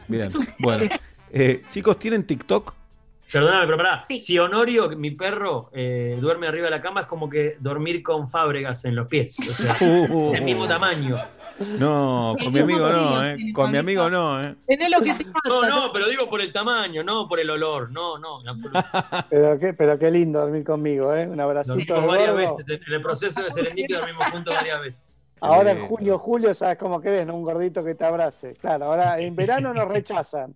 Bien, 0.06 0.28
bueno. 0.60 0.88
Eh, 1.32 1.62
chicos, 1.70 1.98
¿tienen 1.98 2.26
TikTok? 2.26 2.74
Perdóname, 3.32 3.64
pero 3.66 3.76
pará. 3.76 4.04
Sí. 4.08 4.18
Si 4.18 4.38
Honorio, 4.38 4.88
mi 4.96 5.12
perro, 5.12 5.70
eh, 5.72 6.18
duerme 6.20 6.48
arriba 6.48 6.64
de 6.64 6.72
la 6.72 6.80
cama, 6.82 7.02
es 7.02 7.06
como 7.06 7.30
que 7.30 7.56
dormir 7.60 8.02
con 8.02 8.28
fábregas 8.28 8.84
en 8.84 8.96
los 8.96 9.06
pies. 9.06 9.36
O 9.48 9.54
sea, 9.54 9.76
Uh, 10.10 10.34
el 10.34 10.42
mismo 10.42 10.66
tamaño. 10.66 11.16
No, 11.78 12.34
con 12.42 12.52
mi 12.52 12.58
amigo 12.60 12.88
no, 12.88 13.24
¿eh? 13.24 13.36
Con 13.52 13.70
mi 13.70 13.78
amigo 13.78 14.08
no, 14.10 14.42
¿eh? 14.42 14.56
Tenés 14.66 14.90
lo 14.90 15.00
que 15.02 15.12
te 15.12 15.24
pasa. 15.26 15.40
No, 15.46 15.68
no, 15.68 15.92
pero 15.92 16.08
digo 16.08 16.28
por 16.28 16.40
el 16.40 16.52
tamaño, 16.52 17.04
no 17.04 17.28
por 17.28 17.38
el 17.38 17.50
olor. 17.50 17.92
No, 17.92 18.18
no, 18.18 18.40
en 18.40 18.48
absoluto. 18.48 18.80
Pero 19.28 19.58
qué, 19.60 19.74
pero 19.74 19.98
qué 19.98 20.10
lindo 20.10 20.40
dormir 20.40 20.64
conmigo, 20.64 21.14
¿eh? 21.14 21.28
Un 21.28 21.38
abracito 21.38 21.94
Dormimos 21.94 22.16
varias 22.16 22.32
gordo. 22.34 22.56
veces. 22.56 22.82
En 22.88 22.92
el 22.94 23.02
proceso 23.02 23.42
de 23.44 23.50
Serendipia 23.52 23.98
dormimos 24.00 24.26
juntos 24.28 24.54
varias 24.54 24.80
veces. 24.80 25.06
Ahora 25.42 25.70
en 25.70 25.78
Eh, 25.78 25.86
junio, 25.86 26.18
julio, 26.18 26.52
sabes 26.54 26.78
cómo 26.78 27.00
querés, 27.00 27.26
¿no? 27.26 27.34
Un 27.34 27.42
gordito 27.44 27.84
que 27.84 27.94
te 27.94 28.04
abrace. 28.04 28.54
Claro, 28.54 28.86
ahora 28.86 29.18
en 29.20 29.36
verano 29.36 29.72
nos 29.72 29.86
rechazan. 29.86 30.54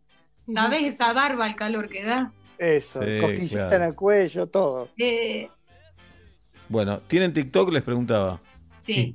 ¿Sabés 0.53 0.83
esa 0.85 1.13
barba, 1.13 1.47
el 1.49 1.57
calor 1.57 1.89
que 1.89 2.05
da? 2.05 2.33
Eso, 2.59 3.01
Sí, 3.03 3.19
cosquillita 3.21 3.69
claro. 3.69 3.77
en 3.77 3.83
el 3.83 3.95
cuello, 3.95 4.47
todo. 4.47 4.89
Eh, 4.99 5.49
Bueno, 6.69 7.01
¿tienen 7.01 7.33
TikTok? 7.33 7.73
Les 7.73 7.83
preguntaba. 7.83 8.41
sí, 8.87 9.15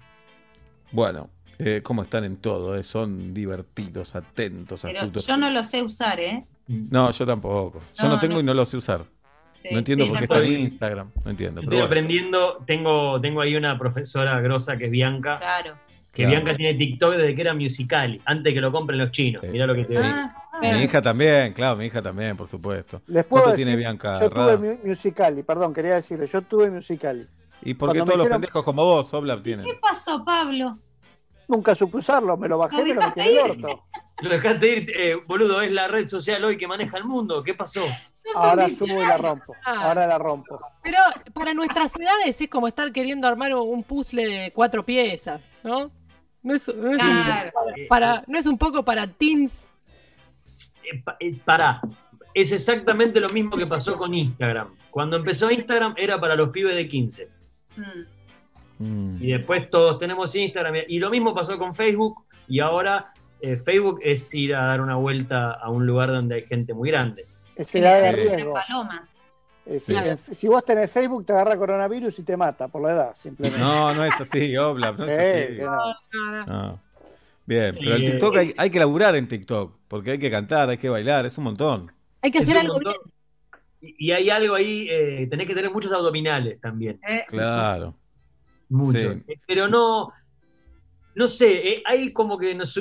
Bueno, 0.91 1.29
eh, 1.59 1.81
¿cómo 1.83 2.03
están 2.03 2.23
en 2.23 2.37
todo? 2.37 2.75
eh? 2.75 2.83
Son 2.83 3.33
divertidos, 3.33 4.15
atentos, 4.15 4.81
pero 4.81 4.99
astutos. 4.99 5.25
yo 5.25 5.37
no 5.37 5.49
lo 5.51 5.65
sé 5.67 5.83
usar, 5.83 6.19
¿eh? 6.19 6.45
No, 6.67 7.11
yo 7.11 7.25
tampoco. 7.25 7.79
Yo 7.95 8.03
No, 8.07 8.09
no, 8.09 8.19
tengo 8.19 8.35
no. 8.35 8.39
y 8.41 8.43
no 8.43 8.53
lo 8.53 8.65
sé 8.65 8.77
usar. 8.77 9.05
Sí, 9.61 9.69
no 9.71 9.79
entiendo 9.79 10.05
sí, 10.05 10.09
por 10.11 10.19
qué 10.19 10.23
está 10.25 10.39
en. 10.39 10.57
Instagram. 10.57 11.11
No 11.25 11.31
entiendo. 11.31 11.61
Estoy 11.61 11.69
Pero 11.69 11.81
bueno. 11.81 11.85
aprendiendo, 11.87 12.63
tengo, 12.65 13.19
tengo 13.21 13.41
ahí 13.41 13.55
una 13.55 13.77
profesora 13.77 14.39
grosa 14.41 14.77
que 14.77 14.85
es 14.85 14.91
Bianca, 14.91 15.37
Claro. 15.39 15.75
Que 16.13 16.23
Claro. 16.23 16.29
Bianca 16.41 16.57
tiene 16.57 16.77
TikTok 16.77 17.15
desde 17.15 17.35
que 17.35 17.41
era 17.41 17.53
musical, 17.53 18.19
antes 18.25 18.53
que 18.53 18.61
lo 18.61 18.71
compren 18.71 18.99
los 18.99 19.11
chinos. 19.11 19.43
Mirá 19.43 19.65
lo 19.67 19.75
que 19.75 19.85
te 19.85 19.93
digo. 19.93 20.03
Ah, 20.05 20.35
Mi 20.61 20.83
hija 20.83 21.01
también, 21.01 21.53
claro, 21.53 21.75
mi 21.77 21.85
hija 21.85 22.01
también, 22.01 22.35
por 22.35 22.49
supuesto. 22.49 23.01
Les 23.07 23.23
puedo 23.25 23.43
¿Cuánto 23.43 23.51
decir, 23.51 23.65
tiene 23.65 23.77
Bianca? 23.77 24.19
yo 24.19 24.29
Rada? 24.29 24.57
tuve 24.57 24.75
mu- 24.75 24.79
Musicali, 24.87 25.43
perdón, 25.43 25.73
quería 25.73 25.95
decirle, 25.95 26.27
yo 26.27 26.41
tuve 26.41 26.69
Musicali. 26.69 27.27
¿Y 27.61 27.73
por 27.75 27.91
qué 27.93 27.99
todos 27.99 28.09
los 28.17 28.17
dijeron- 28.25 28.41
pendejos 28.41 28.63
como 28.63 28.83
vos, 28.85 29.13
Oblap, 29.13 29.41
tienen? 29.43 29.65
¿Qué 29.65 29.75
pasó, 29.81 30.23
Pablo? 30.25 30.77
Nunca 31.47 31.73
supe 31.75 31.97
usarlo, 31.97 32.35
me 32.37 32.47
lo 32.47 32.57
bajé 32.57 32.81
y 32.81 32.85
me 32.85 32.93
lo 32.95 33.01
metí 33.01 33.19
en 33.21 33.27
el 33.27 33.37
orto. 33.39 33.83
Lo 34.21 34.29
dejaste 34.29 34.69
ir, 34.69 34.91
eh, 34.99 35.15
boludo, 35.25 35.61
es 35.61 35.71
la 35.71 35.87
red 35.87 36.09
social 36.09 36.43
hoy 36.43 36.57
que 36.57 36.67
maneja 36.67 36.97
el 36.97 37.05
mundo. 37.05 37.41
¿Qué 37.41 37.53
pasó? 37.53 37.85
Ahora 38.35 38.67
subo 38.67 39.01
y 39.01 39.05
la 39.07 39.15
rompo. 39.15 39.55
Ahora 39.65 40.05
la 40.07 40.17
rompo. 40.17 40.59
Pero 40.83 40.97
para 41.33 41.53
nuestras 41.53 41.95
edades 41.95 42.41
es 42.41 42.49
como 42.49 42.67
estar 42.67 42.91
queriendo 42.91 43.29
armar 43.29 43.53
un 43.55 43.81
puzzle 43.81 44.27
de 44.27 44.51
cuatro 44.51 44.85
piezas, 44.85 45.39
¿no? 45.63 45.89
No 46.41 46.55
es, 46.55 46.73
no 46.75 46.91
es, 46.91 46.97
Claro. 46.97 47.51
un, 47.65 47.87
para, 47.87 48.23
no 48.27 48.37
es 48.37 48.45
un 48.47 48.57
poco 48.57 48.83
para 48.83 49.07
teens. 49.07 49.67
Eh, 50.83 51.01
pa- 51.03 51.17
eh, 51.19 51.35
pará. 51.43 51.81
Es 52.33 52.51
exactamente 52.51 53.19
lo 53.19 53.29
mismo 53.29 53.57
que 53.57 53.65
pasó 53.67 53.97
con 53.97 54.13
Instagram. 54.13 54.69
Cuando 54.91 55.17
empezó 55.17 55.49
Instagram 55.51 55.93
era 55.97 56.19
para 56.19 56.35
los 56.35 56.49
pibes 56.49 56.75
de 56.75 56.87
15. 56.87 57.27
Mm. 58.79 59.17
Y 59.21 59.31
después 59.31 59.69
todos 59.69 59.99
tenemos 59.99 60.33
Instagram. 60.35 60.75
Y 60.87 60.99
lo 60.99 61.09
mismo 61.09 61.33
pasó 61.33 61.57
con 61.57 61.75
Facebook. 61.75 62.23
Y 62.47 62.59
ahora 62.59 63.11
eh, 63.41 63.57
Facebook 63.57 63.99
es 64.03 64.33
ir 64.33 64.55
a 64.55 64.65
dar 64.65 64.81
una 64.81 64.95
vuelta 64.95 65.51
a 65.51 65.69
un 65.69 65.85
lugar 65.85 66.09
donde 66.09 66.35
hay 66.35 66.45
gente 66.45 66.73
muy 66.73 66.89
grande. 66.89 67.25
Es 67.55 67.73
el 67.75 67.83
edad 67.83 68.01
de 68.01 68.11
riesgo. 68.13 68.53
Palomas. 68.53 69.08
Eh, 69.71 70.17
si, 70.33 70.47
vos 70.47 70.65
tenés 70.65 70.91
Facebook, 70.91 71.25
te 71.25 71.33
agarra 71.33 71.55
coronavirus 71.55 72.17
y 72.19 72.23
te 72.23 72.35
mata 72.35 72.67
por 72.67 72.81
la 72.81 72.91
edad, 72.91 73.15
simplemente. 73.15 73.59
No, 73.63 73.93
no 73.93 74.03
es 74.03 74.13
así, 74.19 74.57
Oblap, 74.57 74.97
no 74.97 75.05
es 75.05 75.11
así. 75.47 75.55
que 75.57 75.63
no. 75.63 76.45
No. 76.47 76.79
Bien, 77.45 77.75
pero 77.79 77.95
el 77.95 78.03
Eh, 78.03 78.11
TikTok 78.11 78.35
hay, 78.37 78.53
hay 78.57 78.69
que 78.69 78.79
laburar 78.79 79.15
en 79.15 79.27
TikTok, 79.27 79.75
porque 79.87 80.11
hay 80.11 80.19
que 80.19 80.31
cantar, 80.31 80.69
hay 80.69 80.77
que 80.77 80.89
bailar, 80.89 81.25
es 81.25 81.37
un 81.37 81.43
montón. 81.45 81.91
Hay 82.21 82.31
que 82.31 82.39
hacer 82.39 82.57
algo 82.57 82.79
bien. 82.79 82.95
Y 83.81 84.07
y 84.07 84.11
hay 84.11 84.29
algo 84.29 84.55
ahí, 84.55 84.87
eh, 84.89 85.27
tenés 85.29 85.47
que 85.47 85.53
tener 85.55 85.71
muchos 85.71 85.91
abdominales 85.91 86.59
también. 86.59 86.99
Eh, 87.07 87.23
Claro. 87.27 87.95
Mucho. 88.69 88.99
Sí. 89.13 89.23
Eh, 89.27 89.39
Pero 89.47 89.67
no, 89.67 90.11
no 91.15 91.27
sé, 91.27 91.51
eh, 91.69 91.83
hay 91.85 92.11
como 92.11 92.37
que 92.37 92.53
nos 92.55 92.79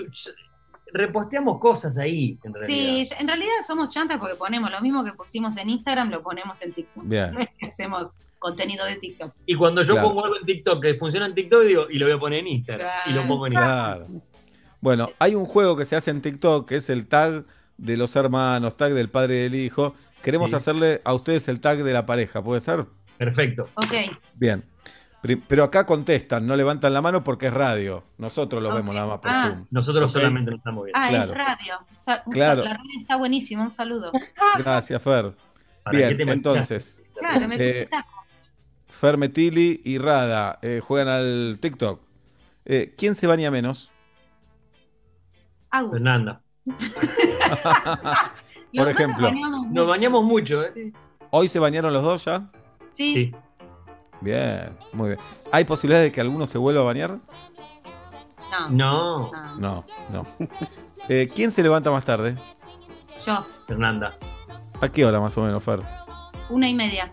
reposteamos 0.93 1.59
cosas 1.61 1.99
ahí, 1.99 2.39
en 2.45 2.55
realidad. 2.55 3.05
Sí, 3.05 3.15
en 3.19 3.29
realidad 3.29 3.53
somos 3.67 3.89
chantas 3.91 4.19
porque 4.19 4.35
ponemos 4.37 4.71
lo 4.71 4.81
mismo 4.81 5.05
que 5.05 5.13
pusimos 5.13 5.57
en 5.57 5.69
Instagram, 5.71 6.11
lo 6.11 6.23
ponemos 6.23 6.61
en 6.63 6.73
TikTok. 6.73 7.05
Bien. 7.07 7.37
Hacemos 7.63 8.09
contenido 8.39 8.85
de 8.87 8.97
TikTok. 8.97 9.33
Y 9.47 9.55
cuando 9.57 9.83
yo 9.83 9.95
Claro. 9.95 10.09
pongo 10.09 10.25
algo 10.25 10.37
en 10.39 10.47
TikTok 10.47 10.81
que 10.83 10.95
funciona 10.95 11.27
en 11.27 11.35
TikTok, 11.35 11.63
digo, 11.65 11.87
y 11.91 11.99
lo 11.99 12.07
voy 12.07 12.15
a 12.15 12.19
poner 12.19 12.39
en 12.41 12.49
Instagram. 12.49 12.91
Y 13.07 13.13
lo 13.13 13.27
pongo 13.27 13.47
en 13.47 13.53
Instagram. 13.55 13.97
Claro. 13.99 14.23
Bueno, 14.81 15.11
hay 15.19 15.35
un 15.35 15.45
juego 15.45 15.77
que 15.77 15.85
se 15.85 15.97
hace 15.97 16.11
en 16.11 16.23
TikTok 16.23 16.69
que 16.69 16.77
es 16.77 16.89
el 16.89 17.09
tag 17.09 17.45
de 17.77 17.97
los 17.97 18.15
hermanos, 18.17 18.77
tag 18.77 18.95
del 18.95 19.09
padre 19.11 19.39
y 19.39 19.43
del 19.43 19.55
hijo. 19.57 19.95
Queremos 20.23 20.51
Sí. 20.51 20.57
hacerle 20.57 21.01
a 21.05 21.15
ustedes 21.15 21.49
el 21.49 21.61
tag 21.61 21.83
de 21.83 21.93
la 21.93 22.07
pareja, 22.07 22.43
¿puede 22.43 22.61
ser? 22.61 22.87
Perfecto. 23.17 23.69
Ok. 23.75 24.17
Bien. 24.35 24.63
Pero 25.21 25.65
acá 25.65 25.85
contestan, 25.85 26.47
no 26.47 26.55
levantan 26.55 26.93
la 26.95 27.03
mano 27.03 27.25
porque 27.25 27.47
es 27.49 27.53
radio. 27.53 28.05
Nosotros 28.19 28.63
lo 28.63 28.73
vemos 28.73 28.95
nada 28.95 29.07
más 29.09 29.19
por 29.19 29.31
Ah. 29.31 29.49
Zoom. 29.49 29.67
Nosotros 29.71 30.13
solamente 30.13 30.51
nos 30.53 30.59
estamos 30.59 30.85
viendo. 30.85 30.99
Ah, 31.01 31.09
Claro. 31.09 31.33
es 31.33 31.39
radio. 31.39 31.75
O 31.97 32.01
sea, 32.01 32.23
un 32.25 32.33
Claro. 32.33 32.63
La 32.63 32.75
radio 32.75 32.99
está 33.01 33.17
buenísimo, 33.17 33.65
un 33.65 33.73
saludo. 33.73 34.13
Gracias, 34.59 35.03
Fer. 35.03 35.35
¿Para 35.83 35.99
qué 35.99 36.15
Bien, 36.15 36.29
entonces, 36.29 37.03
Claro, 37.19 37.49
me 37.49 37.57
Eh. 37.59 37.89
Fer 38.87 39.17
Metili 39.19 39.81
y 39.85 39.99
Rada 39.99 40.59
eh, 40.63 40.81
juegan 40.83 41.09
al 41.09 41.59
TikTok. 41.61 42.01
Eh, 42.65 42.95
¿Quién 42.97 43.15
se 43.17 43.27
baña 43.27 43.51
menos? 43.51 43.91
Agus. 45.71 45.93
Fernanda. 45.93 46.41
Por 48.75 48.89
ejemplo. 48.89 49.31
Nos 49.31 49.35
bañamos 49.41 49.67
Nos 49.67 49.71
mucho. 49.73 49.87
bañamos 49.87 50.25
mucho, 50.25 50.63
¿eh? 50.65 50.71
Sí. 50.75 50.93
¿Hoy 51.31 51.49
se 51.49 51.59
bañaron 51.59 51.93
los 51.93 52.03
dos 52.03 52.25
ya? 52.25 52.51
Sí. 52.93 53.15
Sí. 53.15 53.35
Bien, 54.21 54.77
muy 54.93 55.11
bien. 55.11 55.21
¿Hay 55.53 55.65
posibilidad 55.65 56.03
de 56.03 56.11
que 56.13 56.21
alguno 56.21 56.47
se 56.47 56.59
vuelva 56.59 56.81
a 56.83 56.85
bañar? 56.85 57.19
No. 58.51 58.69
No, 58.71 59.33
no. 59.59 59.85
No. 60.11 60.27
Eh, 61.09 61.31
¿Quién 61.35 61.53
se 61.53 61.63
levanta 61.63 61.91
más 61.91 62.05
tarde? 62.05 62.37
Yo, 63.25 63.47
Fernanda. 63.67 64.15
¿A 64.81 64.89
qué 64.89 65.05
hora 65.07 65.21
más 65.21 65.37
o 65.39 65.43
menos, 65.43 65.63
Fer? 65.63 65.81
una 66.51 66.69
y 66.69 66.75
media. 66.75 67.11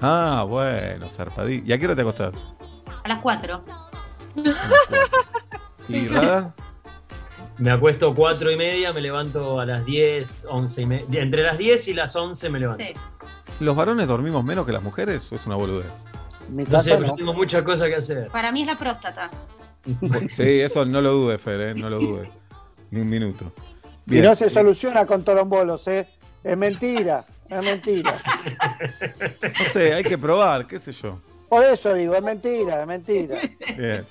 Ah, 0.00 0.44
bueno, 0.48 1.10
zarpadí. 1.10 1.62
¿Y 1.64 1.72
a 1.72 1.78
qué 1.78 1.86
hora 1.86 1.96
te 1.96 2.02
acostás? 2.02 2.34
A 3.04 3.08
las 3.08 3.20
cuatro. 3.22 3.64
¿Y 5.88 6.08
Rada? 6.08 6.54
Me 7.58 7.70
acuesto 7.70 8.12
cuatro 8.14 8.50
y 8.50 8.56
media, 8.56 8.92
me 8.92 9.00
levanto 9.00 9.58
a 9.60 9.64
las 9.64 9.84
10, 9.86 10.46
11 10.50 10.82
y 10.82 10.86
media. 10.86 11.22
Entre 11.22 11.42
las 11.42 11.56
10 11.56 11.88
y 11.88 11.94
las 11.94 12.14
11 12.14 12.50
me 12.50 12.58
levanto. 12.60 12.84
Sí. 12.84 12.92
¿Los 13.60 13.74
varones 13.74 14.06
dormimos 14.08 14.44
menos 14.44 14.66
que 14.66 14.72
las 14.72 14.82
mujeres 14.82 15.30
o 15.32 15.36
es 15.36 15.46
una 15.46 15.56
boludez? 15.56 15.90
Mi 16.48 16.64
No 16.64 16.70
casa 16.70 16.82
sé, 16.82 16.90
pero 16.96 17.06
no. 17.08 17.14
tengo 17.14 17.34
muchas 17.34 17.62
cosas 17.64 17.88
que 17.88 17.94
hacer. 17.96 18.28
Para 18.28 18.52
mí 18.52 18.62
es 18.62 18.66
la 18.68 18.76
próstata. 18.76 19.30
Sí, 20.28 20.60
eso 20.60 20.84
no 20.84 21.00
lo 21.00 21.12
dudes, 21.12 21.40
Fer, 21.40 21.60
¿eh? 21.60 21.74
no 21.74 21.88
lo 21.88 21.98
dudes. 22.00 22.28
Ni 22.90 23.00
un 23.00 23.08
minuto. 23.08 23.52
Y 24.06 24.12
Bien. 24.12 24.24
no 24.24 24.36
se 24.36 24.48
soluciona 24.50 25.06
con 25.06 25.22
torombolos, 25.24 25.86
¿eh? 25.88 26.08
Es 26.42 26.56
mentira, 26.56 27.24
es 27.48 27.62
mentira. 27.62 28.22
No 29.58 29.70
sé, 29.72 29.94
hay 29.94 30.04
que 30.04 30.16
probar, 30.18 30.66
qué 30.66 30.78
sé 30.78 30.92
yo. 30.92 31.18
Por 31.48 31.64
eso 31.64 31.94
digo, 31.94 32.14
es 32.14 32.22
mentira, 32.22 32.80
es 32.82 32.86
mentira. 32.86 33.40
Bien. 33.76 34.04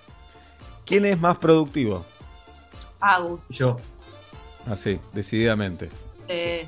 ¿Quién 0.85 1.05
es 1.05 1.19
más 1.19 1.37
productivo? 1.37 2.05
Agus. 2.99 3.41
Yo. 3.49 3.75
Así, 4.67 4.99
decididamente. 5.13 5.89
Eh, 6.27 6.67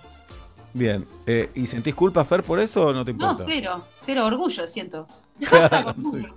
Bien. 0.74 1.06
Eh, 1.26 1.50
¿Y 1.56 1.66
sentís 1.66 1.96
culpa, 1.96 2.24
Fer, 2.26 2.44
por 2.44 2.60
eso 2.60 2.88
o 2.88 2.94
no 2.94 3.04
te 3.04 3.14
no, 3.14 3.32
importa? 3.32 3.44
cero. 3.48 3.84
Cero 4.06 4.26
orgullo, 4.26 4.68
siento. 4.68 5.08
Claro, 5.46 5.94
sí. 6.14 6.28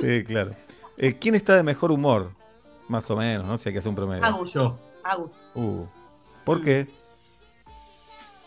Sí, 0.00 0.24
claro. 0.24 0.52
Eh, 0.98 1.16
¿Quién 1.18 1.34
está 1.34 1.56
de 1.56 1.62
mejor 1.62 1.90
humor? 1.90 2.30
Más 2.88 3.10
o 3.10 3.16
menos, 3.16 3.46
no 3.46 3.56
sé, 3.56 3.68
hay 3.68 3.72
que 3.74 3.78
hacer 3.78 3.88
un 3.90 3.94
promedio. 3.96 4.24
Agus. 4.24 4.52
Yo. 4.52 4.78
Agus. 5.04 5.30
Uh, 5.54 5.84
¿Por 6.44 6.62
qué? 6.62 6.86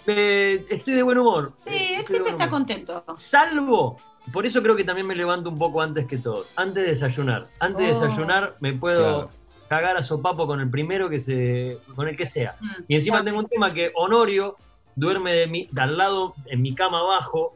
Eh, 0.05 0.65
estoy 0.69 0.95
de 0.95 1.03
buen 1.03 1.17
humor. 1.17 1.53
Sí, 1.63 1.69
Eh, 1.71 1.95
él 1.99 2.07
siempre 2.07 2.31
está 2.31 2.45
humor. 2.45 2.59
contento. 2.59 3.03
Salvo. 3.15 3.99
Por 4.31 4.45
eso 4.45 4.61
creo 4.61 4.75
que 4.75 4.83
también 4.83 5.07
me 5.07 5.15
levanto 5.15 5.49
un 5.49 5.57
poco 5.57 5.81
antes 5.81 6.05
que 6.07 6.17
todos. 6.17 6.47
Antes 6.55 6.83
de 6.83 6.89
desayunar. 6.91 7.47
Antes 7.59 7.87
de 7.87 7.93
Oh. 7.93 8.01
desayunar 8.01 8.55
me 8.59 8.73
puedo 8.73 8.97
Claro. 9.27 9.29
cagar 9.69 9.97
a 9.97 10.03
sopapo 10.03 10.45
con 10.45 10.59
el 10.59 10.69
primero 10.69 11.09
que 11.09 11.19
se. 11.19 11.77
con 11.95 12.07
el 12.07 12.17
que 12.17 12.25
sea. 12.25 12.55
Mm. 12.59 12.67
Y 12.89 12.95
encima 12.95 13.23
tengo 13.23 13.39
un 13.39 13.47
tema 13.47 13.73
que 13.73 13.91
Honorio 13.95 14.57
duerme 14.95 15.33
de, 15.33 15.47
mi, 15.47 15.67
de 15.71 15.81
al 15.81 15.97
lado 15.97 16.35
en 16.47 16.61
mi 16.61 16.75
cama 16.75 16.99
abajo 16.99 17.55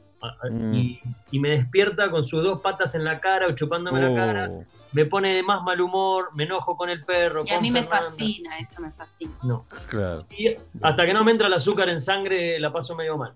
Mm. 0.50 0.74
y, 0.74 1.02
y 1.32 1.40
me 1.40 1.50
despierta 1.50 2.10
con 2.10 2.24
sus 2.24 2.44
dos 2.44 2.62
patas 2.62 2.96
en 2.96 3.04
la 3.04 3.20
cara 3.20 3.48
o 3.48 3.52
chupándome 3.54 4.02
la 4.02 4.16
cara. 4.16 4.50
Oh, 4.52 4.66
Me 4.94 5.06
pone 5.06 5.34
de 5.34 5.44
más 5.44 5.62
mal 5.64 5.80
humor, 5.82 6.30
me 6.36 6.44
enojo 6.46 6.76
con 6.78 6.90
el 6.90 7.04
perro. 7.04 7.44
Y 7.46 7.52
a 7.52 7.60
mí 7.62 7.72
me 7.72 7.84
fascina, 7.84 8.58
eso 8.60 8.82
me 8.82 8.92
fascina. 8.92 9.32
No. 9.44 9.66
claro. 9.90 10.20
Y 10.38 10.56
hasta 10.82 11.06
que 11.06 11.14
no 11.14 11.24
me 11.24 11.32
entra 11.32 11.48
el 11.48 11.54
azúcar 11.54 11.90
en 11.90 12.02
sangre, 12.02 12.60
la 12.60 12.72
paso 12.72 12.96
medio 12.96 13.18
mal. 13.18 13.34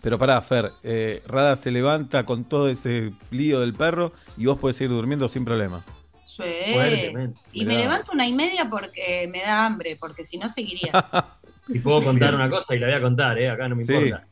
Pero 0.00 0.16
pará, 0.18 0.40
Fer, 0.42 0.70
eh, 0.84 1.22
Rada 1.26 1.56
se 1.56 1.70
levanta 1.72 2.24
con 2.24 2.44
todo 2.44 2.68
ese 2.68 3.12
lío 3.30 3.60
del 3.60 3.74
perro 3.74 4.12
y 4.36 4.46
vos 4.46 4.58
podés 4.58 4.76
seguir 4.76 4.92
durmiendo 4.92 5.28
sin 5.28 5.44
problema. 5.44 5.84
Sí. 6.24 6.44
Fuertemente. 6.72 7.40
Y 7.52 7.64
me 7.66 7.76
levanto 7.76 8.12
una 8.12 8.26
y 8.26 8.32
media 8.32 8.68
porque 8.70 9.28
me 9.32 9.40
da 9.40 9.66
hambre, 9.66 9.96
porque 9.98 10.24
si 10.24 10.38
no 10.38 10.48
seguiría. 10.48 10.92
Y 11.70 11.80
puedo 11.80 12.02
contar 12.02 12.34
una 12.34 12.48
cosa 12.48 12.74
y 12.74 12.78
la 12.78 12.86
voy 12.86 12.96
a 12.96 13.00
contar, 13.02 13.38
¿eh? 13.38 13.50
acá 13.50 13.68
no 13.68 13.76
me 13.76 13.84
Sí. 13.84 13.92
importa. 13.92 14.26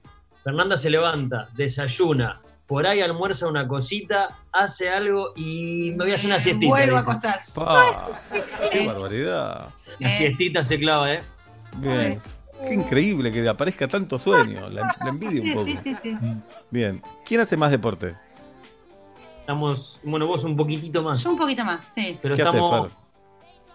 Fernanda 0.46 0.76
se 0.76 0.88
levanta, 0.90 1.48
desayuna, 1.56 2.40
por 2.68 2.86
ahí 2.86 3.00
almuerza 3.00 3.48
una 3.48 3.66
cosita, 3.66 4.28
hace 4.52 4.88
algo 4.88 5.32
y 5.34 5.90
me 5.96 6.04
voy 6.04 6.12
a 6.12 6.14
hacer 6.14 6.26
una 6.26 6.38
siestita. 6.38 6.68
Vuelvo 6.68 6.96
a 6.98 7.00
acostar. 7.00 7.40
Pa, 7.52 8.20
¡Qué 8.70 8.86
barbaridad! 8.86 9.70
La 9.98 10.08
Eh. 10.14 10.18
siestita 10.18 10.62
se 10.62 10.78
clava, 10.78 11.14
¿eh? 11.14 11.20
Bien. 11.78 12.20
Qué 12.64 12.74
increíble 12.74 13.32
que 13.32 13.48
aparezca 13.48 13.88
tanto 13.88 14.20
sueño. 14.20 14.70
La, 14.70 14.94
la 15.00 15.08
envidia 15.08 15.42
un 15.42 15.52
poco. 15.54 15.66
sí, 15.66 15.78
sí, 15.82 15.96
sí. 16.00 16.16
Bien. 16.70 17.02
¿Quién 17.24 17.40
hace 17.40 17.56
más 17.56 17.72
deporte? 17.72 18.14
Estamos, 19.40 19.98
bueno, 20.04 20.28
vos 20.28 20.44
un 20.44 20.56
poquitito 20.56 21.02
más. 21.02 21.24
Yo 21.24 21.30
un 21.30 21.38
poquito 21.38 21.64
más, 21.64 21.80
sí. 21.92 22.16
Pero 22.22 22.36
¿Qué 22.36 22.42
hace, 22.42 22.50
estamos. 22.56 22.86
Fer? 22.92 22.96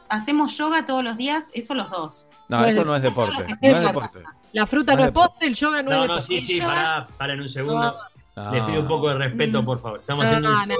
Hacemos 0.07 0.57
yoga 0.57 0.85
todos 0.85 1.03
los 1.03 1.17
días, 1.17 1.43
eso 1.53 1.73
los 1.73 1.89
dos. 1.91 2.27
No, 2.51 2.65
eso 2.65 2.85
no 2.85 2.95
es 2.95 3.01
deporte. 3.01 3.45
No 3.61 3.77
es 3.77 3.83
deporte. 3.83 4.19
La 4.53 4.67
fruta 4.67 4.93
No 4.93 4.99
no 4.99 5.05
es 5.05 5.11
postre, 5.11 5.47
el 5.47 5.55
yoga 5.55 5.81
no, 5.81 5.89
No, 5.89 6.01
es 6.01 6.07
no, 6.07 6.13
deporte. 6.15 6.25
sí, 6.27 6.41
sí, 6.41 6.59
pará, 6.61 7.07
pará 7.17 7.33
en 7.33 7.41
un 7.41 7.49
segundo. 7.49 7.95
No. 8.35 8.51
Les 8.51 8.63
pido 8.63 8.81
un 8.81 8.87
poco 8.87 9.09
de 9.09 9.15
respeto, 9.15 9.63
por 9.63 9.81
favor. 9.81 9.99
Estamos 9.99 10.25
No, 10.25 10.29
haciendo 10.31 10.75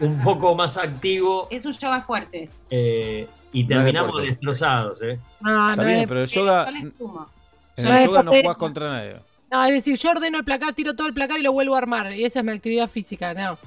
un, 0.00 0.18
no, 0.18 0.24
poco 0.24 0.54
más 0.54 0.76
activo 0.76 1.46
Es 1.50 1.64
un 1.66 1.72
yoga 1.72 2.02
fuerte. 2.02 2.48
eh, 2.70 3.26
y 3.52 3.62
No 3.64 3.68
terminamos 3.68 4.22
destrozados, 4.22 5.02
¿eh? 5.02 5.18
No, 5.40 5.70
Está 5.70 5.82
no 5.82 5.88
bien, 5.88 6.00
es- 6.02 6.08
pero 6.08 6.20
el 6.22 6.26
yoga, 6.28 6.68
en 6.68 6.92
No 6.98 7.96
el 7.96 8.06
yoga 8.06 8.22
no 8.22 8.32
jugás 8.32 8.56
contra 8.56 8.88
nadie. 8.90 9.16
No, 9.50 9.64
es 9.64 9.72
decir, 9.72 9.96
yo 9.96 10.10
ordeno 10.10 10.38
el 10.38 10.44
placar, 10.44 10.74
tiro 10.74 10.94
todo 10.94 11.06
el 11.08 11.14
placar 11.14 11.38
y 11.38 11.42
lo 11.42 11.52
vuelvo 11.52 11.74
a 11.74 11.78
armar. 11.78 12.12
Y 12.12 12.24
esa 12.24 12.38
es 12.40 12.44
mi 12.44 12.52
actividad 12.52 12.88
física, 12.88 13.34
no. 13.34 13.58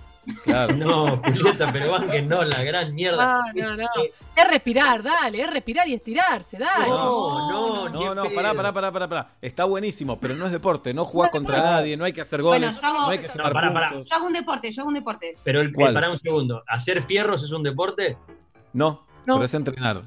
Claro. 0.44 0.76
No, 0.76 1.18
Julieta, 1.22 1.70
pero 1.72 1.92
van 1.92 2.10
que 2.10 2.22
no, 2.22 2.44
la 2.44 2.64
gran 2.64 2.94
mierda. 2.96 3.42
No, 3.54 3.70
no, 3.72 3.78
no. 3.78 3.88
Es 4.36 4.48
respirar, 4.48 5.04
dale, 5.04 5.42
es 5.42 5.50
respirar 5.50 5.88
y 5.88 5.94
estirarse, 5.94 6.58
dale. 6.58 6.88
No, 6.90 7.50
no, 7.50 7.90
No, 7.90 8.16
no, 8.16 8.24
qué 8.24 8.30
pará, 8.36 8.54
pará, 8.54 8.72
pará, 8.74 8.92
pará, 8.92 9.08
pará. 9.10 9.28
Está 9.42 9.66
buenísimo, 9.66 10.20
pero 10.20 10.36
no 10.36 10.46
es 10.46 10.52
deporte. 10.52 10.94
No 10.94 11.06
jugás 11.06 11.30
contra 11.32 11.58
nadie, 11.62 11.98
no 11.98 12.06
hay 12.06 12.14
que 12.14 12.22
hacer 12.22 12.42
goles, 12.42 12.62
Bueno, 12.62 12.80
yo 12.82 12.88
hago- 12.88 13.00
no 13.06 13.08
hay 13.10 13.20
que 13.20 13.28
No, 13.38 13.44
pará. 13.52 13.92
Yo 13.92 14.16
hago 14.16 14.26
un 14.28 14.34
deporte, 14.34 14.72
yo 14.72 14.82
hago 14.82 14.88
un 14.90 14.96
deporte. 14.96 15.36
Pero 15.44 15.62
el 15.62 15.74
¿Cuál? 15.74 15.94
pará 15.94 16.10
un 16.10 16.20
segundo. 16.20 16.64
¿Hacer 16.68 17.04
fierros 17.04 17.44
es 17.44 17.52
un 17.52 17.64
deporte? 17.64 18.18
No, 18.74 19.06
No. 19.26 19.36
pero 19.36 19.46
es 19.46 19.54
entrenar. 19.54 20.04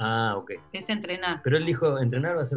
Ah, 0.00 0.34
ok. 0.36 0.52
Es 0.72 0.88
entrenar. 0.90 1.40
Pero 1.42 1.56
él 1.56 1.66
dijo 1.66 1.98
entrenar 1.98 2.38
va 2.38 2.42
a 2.42 2.46
ser. 2.46 2.56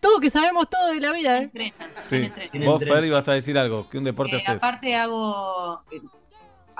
Todo, 0.00 0.18
que 0.18 0.30
sabemos 0.30 0.68
todo 0.70 0.88
de 0.92 1.00
la 1.00 1.12
vida, 1.12 1.36
¿eh? 1.38 1.42
Entrenan, 1.42 1.74
Sí. 2.08 2.16
entrenan. 2.16 2.66
Vos, 2.70 2.82
Fer, 2.82 3.04
ibas 3.04 3.28
a 3.28 3.34
decir 3.34 3.58
algo. 3.58 3.86
¿Qué 3.90 3.98
un 3.98 4.04
deporte 4.04 4.36
Eh, 4.36 4.42
haces? 4.42 4.56
aparte 4.56 4.96
hago 4.96 5.82
eh, 5.92 6.00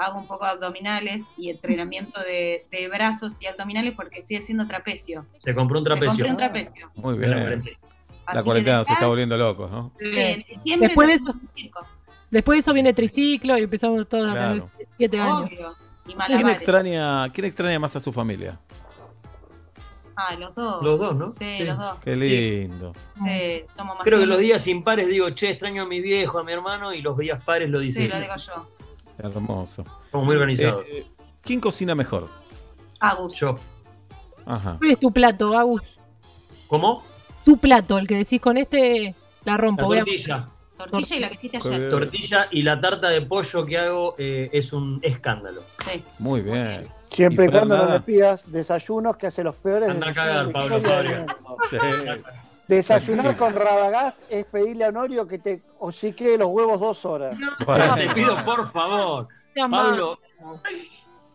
hago 0.01 0.19
un 0.19 0.27
poco 0.27 0.45
de 0.45 0.53
abdominales 0.53 1.31
y 1.37 1.51
entrenamiento 1.51 2.21
de, 2.21 2.67
de 2.71 2.89
brazos 2.89 3.37
y 3.41 3.47
abdominales 3.47 3.95
porque 3.95 4.21
estoy 4.21 4.37
haciendo 4.37 4.67
trapecio. 4.67 5.27
Se 5.39 5.55
compró 5.55 5.79
un 5.79 5.85
Me 5.85 5.89
trapecio. 5.91 6.09
compré 6.11 6.31
un 6.31 6.37
trapecio. 6.37 6.91
Muy 6.97 7.19
bien. 7.19 7.31
La 8.33 8.43
cuarentena 8.45 8.77
de 8.85 8.93
está 8.93 9.07
volviendo 9.07 9.37
locos, 9.37 9.71
¿no? 9.71 9.93
en 10.01 10.43
diciembre 10.49 10.89
Después 10.89 11.09
de 11.09 11.15
eso- 11.15 11.35
a. 11.55 11.81
Después 12.31 12.57
de 12.57 12.61
eso 12.61 12.73
viene 12.73 12.93
triciclo 12.95 13.59
y 13.59 13.63
empezamos 13.65 14.09
todos 14.09 14.29
a 14.29 14.33
Claro. 14.33 14.69
tener 14.71 14.89
siete 14.97 15.19
años. 15.21 15.43
Obvio. 15.47 15.75
Y 16.07 16.15
¿Quién 16.15 16.49
extraña, 16.49 17.29
¿Quién 17.33 17.45
extraña 17.45 17.79
más 17.79 17.95
a 17.97 18.01
su 18.01 18.13
familia? 18.13 18.59
Ah, 20.17 20.35
los 20.37 20.55
dos. 20.55 20.83
Los 20.85 20.99
dos, 20.99 21.17
¿no? 21.17 21.33
Sí, 21.33 21.57
Sí. 21.59 21.65
los 21.65 21.79
dos. 21.79 21.99
Qué 22.05 22.15
lindo. 22.17 22.93
Sí, 23.25 23.63
somos 23.75 23.97
más 23.97 24.05
Creo 24.05 24.19
que 24.19 24.25
que- 24.25 24.27
los 24.29 24.39
días 24.39 24.67
impares 24.67 25.09
digo, 25.09 25.31
che, 25.31 25.51
extraño 25.51 25.83
a 25.85 25.87
mi 25.87 26.01
viejo, 26.01 26.39
a 26.39 26.45
mi 26.45 26.53
hermano, 26.53 26.93
y 26.93 27.01
los 27.01 27.17
días 27.17 27.43
pares 27.43 27.71
lo 27.71 27.79
dice. 27.79 28.03
Sí, 28.03 28.09
lo 28.09 28.21
digo 28.21 28.35
yo. 28.37 28.69
Hermoso. 29.23 29.85
Somos 30.11 30.27
muy 30.27 30.37
organizados. 30.37 30.85
Eh, 30.87 30.99
eh, 30.99 31.07
¿Quién 31.43 31.61
cocina 31.61 31.95
mejor? 31.95 32.29
Agus. 33.01 33.35
Yo. 33.35 33.55
Ajá. 34.47 34.77
¿Cuál 34.79 34.91
es 34.93 35.01
tu 35.01 35.13
plato, 35.13 35.57
Agus? 35.57 35.99
¿Cómo? 36.67 37.03
Tu 37.45 37.57
plato, 37.57 37.99
el 37.99 38.07
que 38.07 38.17
decís 38.17 38.41
con 38.41 38.57
este, 38.57 39.15
la 39.45 39.53
La 39.53 39.57
rompo. 39.59 39.89
veamos. 39.89 40.07
tortilla. 40.09 40.49
Tortilla 40.77 41.17
y 41.17 41.21
la 41.21 41.29
que 41.29 41.35
hiciste 41.35 41.57
ayer. 41.59 41.91
Tortilla 41.91 42.49
y 42.51 42.63
la 42.63 42.81
tarta 42.81 43.09
de 43.09 43.21
pollo 43.23 43.67
que 43.67 43.79
hago 43.79 44.15
eh, 44.19 44.49
es 44.53 44.73
un 44.73 44.99
escándalo. 45.03 45.63
Sí. 45.85 46.03
Muy 46.19 46.41
bien. 46.41 46.87
Siempre 47.11 47.47
y 47.47 47.49
cuando 47.49 47.77
no 47.77 47.93
le 47.93 48.01
pidas 48.01 48.51
desayunos 48.51 49.17
que 49.17 49.27
hace 49.27 49.43
los 49.43 49.57
peores 49.57 49.91
Anda 49.91 50.11
a 50.11 50.15
cagar, 50.15 50.47
de 50.47 50.53
Pablo 50.53 50.81
Desayunar 52.71 53.37
con 53.37 53.55
Radagás 53.55 54.17
es 54.31 54.45
pedirle 54.45 54.85
a 54.85 54.89
Honorio 54.91 55.27
que 55.27 55.39
te 55.39 55.63
hociquee 55.81 56.39
los 56.39 56.49
huevos 56.51 56.79
dos 56.79 57.05
horas. 57.05 57.37
Bueno. 57.67 57.95
Te 57.97 58.09
pido, 58.11 58.45
por 58.45 58.71
favor. 58.71 59.29
Pablo. 59.71 60.19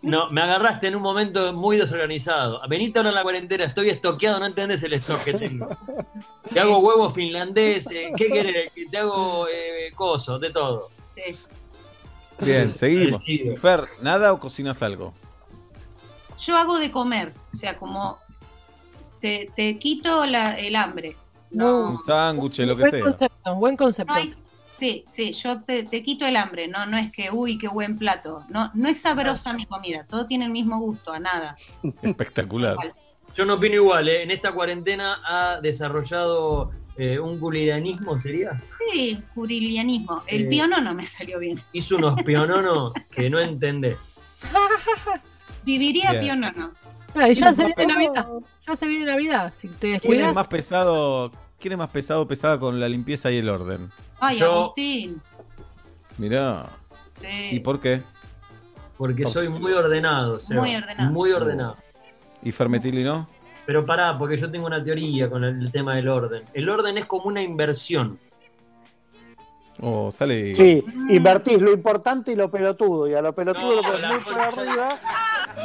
No, 0.02 0.30
me 0.30 0.42
agarraste 0.42 0.88
en 0.88 0.96
un 0.96 1.02
momento 1.02 1.52
muy 1.52 1.78
desorganizado. 1.78 2.62
Venite 2.70 3.00
ahora 3.00 3.10
en 3.10 3.16
la 3.16 3.24
cuarentena, 3.24 3.66
estoy 3.66 3.90
estoqueado, 3.90 4.40
no 4.40 4.46
entendés 4.46 4.82
el 4.84 4.94
stock 4.94 5.24
que 5.24 5.34
tengo. 5.34 5.68
Te 6.54 6.60
hago 6.60 6.80
huevos 6.80 7.14
finlandeses, 7.14 8.12
¿qué 8.16 8.28
querés? 8.28 8.72
Que 8.74 8.86
te 8.86 8.98
hago 9.00 9.48
eh, 9.48 9.92
coso, 9.96 10.38
de 10.40 10.52
todo. 10.52 10.90
Sí. 11.16 11.36
Bien, 12.40 12.68
seguimos. 12.68 13.24
Fer, 13.60 13.88
¿nada 14.02 14.32
o 14.32 14.40
cocinas 14.40 14.82
algo? 14.84 15.14
Yo 16.40 16.56
hago 16.58 16.78
de 16.78 16.92
comer, 16.92 17.34
o 17.54 17.58
sea, 17.58 17.78
como 17.80 18.20
te, 19.22 19.50
te 19.56 19.80
quito 19.80 20.26
la- 20.26 20.58
el 20.60 20.76
hambre. 20.76 21.16
No, 21.52 21.92
Un 21.92 22.00
sándwich, 22.06 22.60
lo 22.60 22.76
que 22.76 22.82
buen 22.82 22.92
sea. 22.92 23.02
concepto, 23.04 23.56
buen 23.56 23.78
concepto. 23.78 24.14
no 24.14 24.20
hay- 24.20 24.34
sí, 24.78 25.06
sí, 25.10 25.32
yo 25.34 25.62
te, 25.62 25.84
te 25.84 26.04
quito 26.04 26.26
el 26.26 26.36
hambre, 26.36 26.68
no, 26.68 26.86
no 26.86 26.98
es 26.98 27.12
que, 27.12 27.32
uy, 27.32 27.58
qué 27.58 27.68
buen 27.68 27.98
plato. 27.98 28.44
No, 28.50 28.72
no 28.74 28.90
es 28.90 29.02
sabrosa 29.02 29.54
mi 29.54 29.66
comida, 29.66 30.06
todo 30.10 30.26
tiene 30.26 30.46
el 30.46 30.52
mismo 30.52 30.80
gusto, 30.80 31.14
a 31.14 31.20
nada. 31.20 31.56
Espectacular. 32.02 32.76
Yo 33.38 33.46
no 33.46 33.56
opino 33.56 33.76
igual, 33.76 34.08
¿eh? 34.10 34.24
en 34.24 34.32
esta 34.32 34.52
cuarentena 34.54 35.20
ha 35.26 35.60
desarrollado 35.62 36.72
eh, 36.98 37.20
un 37.20 37.38
culidanismo, 37.40 38.18
¿sería? 38.18 38.58
Sí, 38.62 39.22
curilianismo. 39.34 40.24
El 40.28 40.46
Eh. 40.46 40.48
piono 40.48 40.80
no 40.80 40.94
me 40.94 41.06
salió 41.06 41.40
bien. 41.40 41.60
Hizo 41.74 41.98
unos 41.98 42.22
piononos 42.24 42.94
que 43.12 43.30
no 43.30 43.40
entendés. 43.40 43.98
Viviría 45.66 46.12
Bien. 46.12 46.24
pionono. 46.24 46.72
Claro, 47.16 47.32
y 47.32 47.36
ya 47.36 47.54
¿Quién 47.54 47.56
se 47.56 47.66
viene 47.78 47.94
Navidad. 47.94 48.28
Ya 48.68 48.76
se 48.76 48.88
viene 48.88 49.06
Navidad. 49.06 49.54
Si 49.58 49.70
te 49.70 50.00
¿Quién 50.02 50.20
es 50.20 50.34
más 50.34 50.48
pesado? 50.48 51.32
¿Quién 51.58 51.72
es 51.72 51.78
más 51.78 51.90
pesado 51.90 52.24
o 52.24 52.28
pesada 52.28 52.60
con 52.60 52.78
la 52.78 52.90
limpieza 52.90 53.32
y 53.32 53.38
el 53.38 53.48
orden? 53.48 53.90
Ay, 54.20 54.40
Yo- 54.40 54.52
Agustín. 54.52 55.22
Mirá. 56.18 56.66
Sí. 57.22 57.56
¿Y 57.56 57.60
por 57.62 57.80
qué? 57.80 58.02
Porque 58.98 59.30
soy 59.30 59.48
muy 59.48 59.72
ordenado, 59.72 60.40
Seba. 60.40 60.60
Muy 60.62 60.76
ordenado. 60.76 61.12
Muy 61.12 61.32
ordenado. 61.32 61.78
¿Y 62.44 62.52
Fermetili 62.52 63.04
no? 63.06 63.30
Pero 63.66 63.86
pará, 63.86 64.18
porque 64.18 64.38
yo 64.38 64.52
tengo 64.52 64.68
una 64.68 64.84
teoría 64.84 65.30
con 65.30 65.46
el 65.46 65.72
tema 65.72 65.96
del 65.96 66.10
orden. 66.10 66.44
El 66.54 66.68
orden 66.70 66.98
es 66.98 67.06
como 67.06 67.26
una 67.28 67.42
inversión. 67.42 68.20
Oh, 69.82 70.12
sale. 70.12 70.54
Sí, 70.54 70.84
invertís 71.10 71.62
lo 71.62 71.72
importante 71.72 72.34
y 72.34 72.36
lo 72.36 72.52
pelotudo, 72.52 73.08
y 73.08 73.14
a 73.14 73.22
lo 73.22 73.34
pelotudo 73.34 73.64
No, 73.64 73.76
lo 73.76 73.82
pones 73.82 74.10
muy 74.10 74.20
por 74.20 74.40
arriba. 74.40 75.00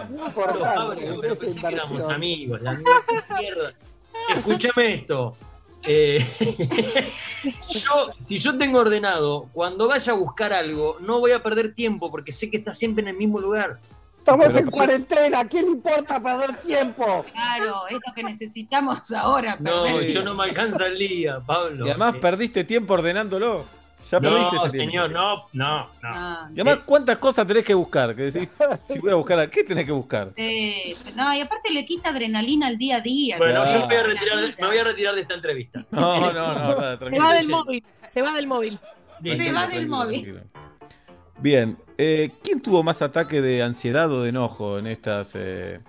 Muy 0.08 0.30
Pablo, 0.30 1.20
que 1.20 1.68
éramos 1.72 2.08
amigos. 2.10 2.60
La 2.62 2.72
mierda. 3.38 3.72
Escúchame 4.36 4.94
esto. 4.94 5.36
Eh, 5.82 6.26
yo, 7.70 8.10
si 8.18 8.38
yo 8.38 8.56
tengo 8.58 8.80
ordenado, 8.80 9.46
cuando 9.52 9.88
vaya 9.88 10.12
a 10.12 10.16
buscar 10.16 10.52
algo, 10.52 10.98
no 11.00 11.20
voy 11.20 11.32
a 11.32 11.42
perder 11.42 11.74
tiempo 11.74 12.10
porque 12.10 12.32
sé 12.32 12.50
que 12.50 12.58
está 12.58 12.74
siempre 12.74 13.02
en 13.02 13.08
el 13.08 13.16
mismo 13.16 13.40
lugar. 13.40 13.78
Estamos 14.18 14.48
Pero- 14.48 14.58
en 14.58 14.70
cuarentena, 14.70 15.40
¿a 15.40 15.44
quién 15.48 15.64
le 15.64 15.70
importa 15.72 16.22
perder 16.22 16.60
tiempo? 16.60 17.24
Claro, 17.32 17.86
es 17.88 17.94
lo 18.06 18.14
que 18.14 18.22
necesitamos 18.22 19.10
ahora. 19.12 19.56
No, 19.58 19.84
perder. 19.84 20.12
yo 20.12 20.22
no 20.22 20.34
me 20.34 20.44
alcanza 20.44 20.86
el 20.86 20.98
día, 20.98 21.38
Pablo. 21.46 21.86
Y 21.86 21.88
además 21.90 22.14
Eh, 22.16 22.18
perdiste 22.20 22.64
tiempo 22.64 22.94
ordenándolo. 22.94 23.64
Ya 24.10 24.20
perdiste 24.20 24.56
no, 24.56 24.62
ese 24.66 24.70
tiempo. 24.72 24.90
señor, 24.90 25.10
no, 25.10 25.36
no, 25.52 25.78
no. 25.78 25.86
Ah, 26.02 26.48
Y 26.54 26.60
además, 26.60 26.80
¿cuántas 26.84 27.18
cosas 27.18 27.46
tenés 27.46 27.64
que 27.64 27.74
buscar? 27.74 28.14
Que 28.16 28.22
decís, 28.30 28.48
si 28.88 28.98
voy 28.98 29.12
a 29.12 29.14
buscar, 29.14 29.48
¿qué 29.50 29.62
tenés 29.64 29.86
que 29.86 29.92
buscar? 29.92 30.32
sí. 30.36 30.96
no, 31.14 31.32
y 31.34 31.40
aparte 31.40 31.70
le 31.70 31.84
quita 31.86 32.08
adrenalina 32.10 32.66
al 32.66 32.76
día 32.78 32.96
a 32.96 33.00
día. 33.00 33.38
Bueno, 33.38 33.62
Claro. 33.62 33.80
yo 33.80 33.86
me 33.86 33.86
voy, 33.86 33.96
a 33.96 34.02
retirar, 34.02 34.54
me 34.60 34.66
voy 34.66 34.78
a 34.78 34.84
retirar 34.84 35.14
de 35.14 35.20
esta 35.20 35.34
entrevista. 35.34 35.86
No, 35.90 36.20
no, 36.20 36.32
no, 36.32 36.54
nada, 36.54 36.90
Se 36.92 36.96
tranquilo. 36.98 37.24
va 37.24 37.34
del 37.34 37.48
móvil. 37.48 37.84
Se 38.08 38.22
va 38.22 38.32
del 38.34 38.46
móvil. 38.46 38.78
Se 39.22 39.28
Listo. 39.34 39.54
va 39.54 39.66
del 39.68 39.86
móvil. 39.86 40.22
tranquilo. 40.24 40.50
Bien, 41.38 41.78
eh, 41.96 42.30
¿quién 42.42 42.60
tuvo 42.60 42.82
más 42.82 43.00
ataque 43.02 43.40
de 43.40 43.62
ansiedad 43.62 44.10
o 44.12 44.22
de 44.22 44.28
enojo 44.30 44.78
en 44.78 44.86
estas 44.86 45.32
eh, 45.34 45.80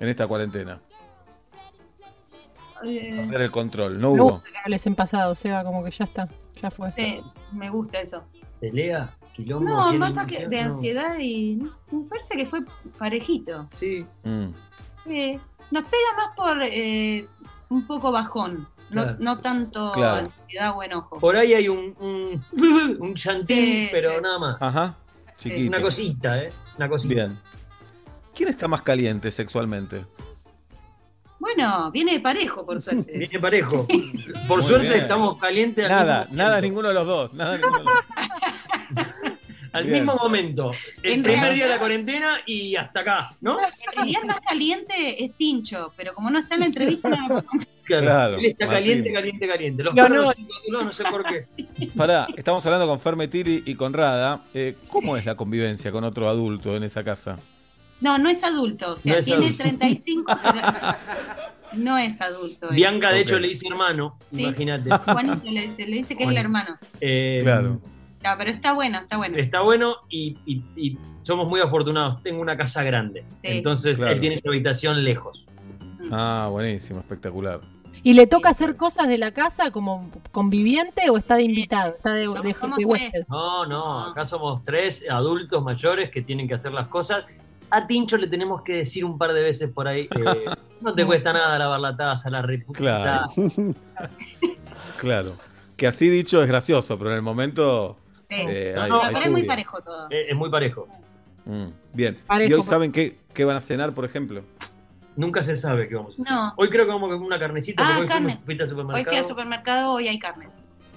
en 0.00 0.08
esta 0.08 0.26
cuarentena? 0.26 0.80
Eh, 2.84 3.12
Perder 3.16 3.40
el 3.42 3.50
control, 3.50 4.00
no 4.00 4.12
Me 4.12 4.20
hubo. 4.20 4.32
gusta 4.34 4.50
que 4.50 4.58
hables 4.64 4.86
en 4.86 4.94
pasado, 4.94 5.34
Seba, 5.34 5.64
como 5.64 5.82
que 5.84 5.90
ya 5.90 6.04
está. 6.04 6.28
Ya 6.62 6.70
fue. 6.70 6.92
sí, 6.96 7.20
me 7.52 7.68
gusta 7.70 8.00
eso. 8.00 8.22
¿Pelea? 8.60 9.14
¿Quilombo? 9.34 9.68
No, 9.68 9.88
¿Quién 9.88 9.98
más 9.98 10.12
ataque 10.12 10.46
de 10.48 10.56
No. 10.64 10.70
ansiedad 10.70 11.18
y 11.18 11.56
me 11.90 12.04
parece 12.08 12.36
que 12.36 12.46
fue 12.46 12.60
parejito. 12.98 13.68
Sí. 13.78 14.06
Mm. 14.22 14.48
Sí. 15.04 15.38
Nos 15.70 15.84
pega 15.84 16.16
más 16.16 16.36
por 16.36 16.62
eh, 16.62 17.26
un 17.70 17.86
poco 17.86 18.12
bajón, 18.12 18.66
no, 18.90 19.16
no 19.18 19.38
tanto 19.40 19.92
Claro. 19.92 20.26
ansiedad 20.28 20.76
o 20.76 20.82
enojo. 20.82 21.18
Por 21.18 21.36
ahí 21.36 21.52
hay 21.54 21.68
un, 21.68 21.94
un, 21.98 22.44
un 23.00 23.14
chantín, 23.14 23.56
Sí, 23.56 23.88
pero 23.90 24.12
sí. 24.12 24.16
nada 24.22 24.38
más. 24.38 24.62
Ajá, 24.62 24.94
chiquito. 25.38 25.68
Una 25.68 25.80
cosita, 25.82 26.42
¿eh? 26.42 26.52
Una 26.76 26.88
cosita. 26.88 27.14
Bien. 27.14 27.38
¿Quién 28.34 28.48
está 28.48 28.68
más 28.68 28.82
caliente 28.82 29.30
sexualmente? 29.30 30.04
Bueno, 31.44 31.90
viene 31.90 32.12
de 32.14 32.20
parejo, 32.20 32.64
por 32.64 32.80
suerte. 32.80 33.18
Viene 33.18 33.38
parejo. 33.38 33.86
Por 34.48 34.60
Muy 34.60 34.66
suerte 34.66 34.88
bien. 34.88 35.00
estamos 35.02 35.36
calientes 35.38 35.84
al 35.84 35.90
Nada, 35.90 36.20
mismo 36.22 36.36
nada, 36.36 36.60
ninguno 36.62 36.88
de 36.88 36.94
los 36.94 37.06
dos. 37.06 37.34
Nada, 37.34 37.58
ninguno 37.58 37.78
de 37.80 37.84
los 37.84 37.94
dos. 37.94 38.04
Al 39.74 39.84
Bien. 39.84 39.96
mismo 40.04 40.14
momento. 40.14 40.70
El 41.02 41.12
En 41.14 41.22
primer 41.24 41.40
realidad- 41.40 41.54
día 41.54 41.64
de 41.64 41.70
la 41.72 41.78
cuarentena 41.80 42.36
y 42.46 42.76
hasta 42.76 43.00
acá, 43.00 43.30
¿no? 43.40 43.58
En 43.60 43.66
realidad 43.96 44.22
más 44.24 44.40
caliente 44.40 45.24
es 45.24 45.34
Tincho, 45.34 45.92
pero 45.96 46.14
como 46.14 46.30
no 46.30 46.38
está 46.38 46.54
en 46.54 46.60
la 46.60 46.66
entrevista, 46.66 47.08
no 47.08 47.44
Claro, 47.82 48.36
Él 48.38 48.46
está 48.46 48.68
caliente, 48.68 49.12
caliente, 49.12 49.46
caliente. 49.48 49.82
Los 49.82 49.94
No, 49.94 50.02
perros 50.04 50.34
no. 50.70 50.82
no 50.84 50.92
sé 50.92 51.02
por 51.04 51.24
qué. 51.26 51.44
Pará, 51.96 52.28
estamos 52.36 52.64
hablando 52.64 52.86
con 52.86 53.00
Fermetiri 53.00 53.64
y 53.66 53.74
con 53.74 53.92
Rada. 53.92 54.42
Eh, 54.54 54.76
¿Cómo 54.88 55.16
es 55.16 55.26
la 55.26 55.34
convivencia 55.36 55.90
con 55.90 56.04
otro 56.04 56.28
adulto 56.28 56.74
en 56.76 56.84
esa 56.84 57.02
casa? 57.04 57.36
No, 58.00 58.18
no 58.18 58.28
es 58.28 58.42
adulto, 58.44 58.92
o 58.92 58.96
sea, 58.96 59.16
No 59.16 59.22
tiene 59.22 59.46
adulto. 59.46 59.62
35, 59.62 60.32
pero 60.42 60.60
no 61.74 61.96
es 61.98 62.20
adulto. 62.20 62.68
él. 62.70 62.76
Bianca, 62.76 63.10
de 63.12 63.20
hecho, 63.20 63.38
le 63.38 63.48
dice 63.48 63.66
hermano, 63.68 64.18
Sí. 64.32 64.42
imagínate. 64.42 64.90
Juanito 64.90 65.50
le 65.50 65.60
dice, 65.68 65.86
le 65.86 65.96
dice 65.96 66.16
que 66.16 66.24
es 66.24 66.30
el 66.30 66.36
hermano. 66.36 66.76
Eh, 67.00 67.40
Claro. 67.42 67.80
No, 68.22 68.30
pero 68.38 68.50
está 68.50 68.72
bueno, 68.72 68.98
está 69.00 69.18
bueno. 69.18 69.36
Está 69.36 69.60
bueno 69.60 69.96
y, 70.08 70.38
y- 70.46 70.62
y 70.76 70.98
somos 71.22 71.46
muy 71.48 71.60
afortunados. 71.60 72.22
Tengo 72.22 72.40
una 72.40 72.56
casa 72.56 72.82
grande. 72.82 73.22
Entonces 73.42 73.98
Claro. 73.98 74.14
él 74.14 74.20
tiene 74.20 74.40
su 74.42 74.48
habitación 74.48 75.04
lejos. 75.04 75.46
Ah, 76.10 76.48
buenísimo, 76.50 77.00
espectacular. 77.00 77.60
¿Y 78.02 78.14
le 78.14 78.26
toca 78.26 78.48
hacer 78.50 78.76
cosas 78.76 79.08
de 79.08 79.18
la 79.18 79.32
casa 79.32 79.70
como 79.70 80.10
conviviente 80.30 81.08
o 81.10 81.16
está 81.18 81.36
de 81.36 81.42
invitado? 81.44 81.94
¿Está 81.96 82.14
de, 82.14 82.20
de, 82.28 82.54
de 82.78 82.84
huésped? 82.84 83.24
No, 83.28 83.66
no, 83.66 84.04
acá 84.06 84.24
somos 84.24 84.62
tres 84.64 85.04
adultos 85.10 85.62
mayores 85.62 86.10
que 86.10 86.22
tienen 86.22 86.48
que 86.48 86.54
hacer 86.54 86.72
las 86.72 86.88
cosas. 86.88 87.24
A 87.76 87.86
Tincho 87.86 88.16
le 88.16 88.26
tenemos 88.28 88.62
que 88.62 88.74
decir 88.76 89.04
un 89.04 89.18
par 89.18 89.32
de 89.32 89.42
veces 89.42 89.70
por 89.70 89.88
ahí, 89.88 90.02
eh, 90.02 90.44
no 90.80 90.94
te 90.94 91.04
cuesta 91.04 91.32
nada 91.32 91.58
lavar 91.58 91.80
la 91.80 91.96
taza, 91.96 92.30
la 92.30 92.42
reputa. 92.42 92.78
Claro. 92.78 93.32
Claro. 94.98 95.32
Que 95.76 95.86
así 95.86 96.08
dicho 96.08 96.40
es 96.42 96.48
gracioso, 96.48 96.96
pero 96.98 97.10
en 97.10 97.16
el 97.16 97.22
momento. 97.22 97.96
Sí. 98.30 98.36
eh, 98.38 98.72
No, 98.76 98.82
hay- 98.82 98.90
no, 98.90 99.02
hay 99.02 99.14
pero 99.14 99.26
es 99.26 99.32
muy 99.32 99.42
parejo 99.44 99.80
todo. 99.82 100.06
Eh, 100.10 100.26
es 100.30 100.36
muy 100.36 100.50
parejo. 100.50 100.88
Mm, 101.44 101.66
bien. 101.92 102.18
Parejo, 102.26 102.50
¿Y 102.50 102.54
hoy 102.54 102.62
saben 102.62 102.92
qué, 102.92 103.18
qué 103.34 103.44
van 103.44 103.56
a 103.56 103.60
cenar, 103.60 103.92
por 103.92 104.04
ejemplo? 104.04 104.42
Nunca 105.16 105.42
se 105.42 105.56
sabe 105.56 105.88
qué 105.88 105.96
vamos 105.96 106.12
a 106.12 106.22
hacer. 106.22 106.32
No. 106.32 106.54
Hoy 106.56 106.70
creo 106.70 106.84
que 106.86 106.92
vamos 106.92 107.08
a 107.10 107.12
comer 107.14 107.26
una 107.26 107.38
carnecita, 107.38 107.82
Ah, 107.82 107.86
porque 107.88 108.00
hoy 108.02 108.08
carne. 108.08 108.26
fuimos- 108.28 108.44
fuiste 108.44 108.62
al 108.62 108.68
Hoy 108.68 108.70
supermercado. 108.76 109.10
fui 109.10 109.16
al 109.18 109.24
supermercado, 109.28 109.92
hoy 109.92 110.08
hay 110.08 110.18
carne. 110.18 110.46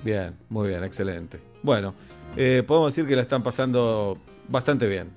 Bien, 0.03 0.35
muy 0.49 0.69
bien, 0.69 0.83
excelente. 0.83 1.39
Bueno, 1.63 1.93
eh, 2.35 2.63
podemos 2.65 2.95
decir 2.95 3.07
que 3.09 3.15
la 3.15 3.23
están 3.23 3.43
pasando 3.43 4.17
bastante 4.47 4.87
bien. 4.87 5.09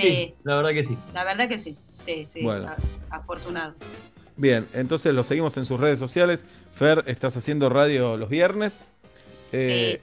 Sí, 0.00 0.34
la 0.44 0.56
verdad 0.56 0.70
que 0.70 0.84
sí. 0.84 0.96
la 1.14 1.24
verdad 1.24 1.48
que 1.48 1.58
sí. 1.58 1.76
Sí, 2.06 2.26
sí, 2.32 2.42
Bueno. 2.42 2.68
a- 3.10 3.16
afortunado. 3.16 3.74
Bien, 4.36 4.66
entonces 4.72 5.12
lo 5.14 5.24
seguimos 5.24 5.56
en 5.56 5.66
sus 5.66 5.78
redes 5.80 5.98
sociales. 5.98 6.44
Fer, 6.74 7.02
estás 7.06 7.36
haciendo 7.36 7.68
radio 7.68 8.16
los 8.16 8.28
viernes. 8.28 8.92
Eh, 9.52 10.00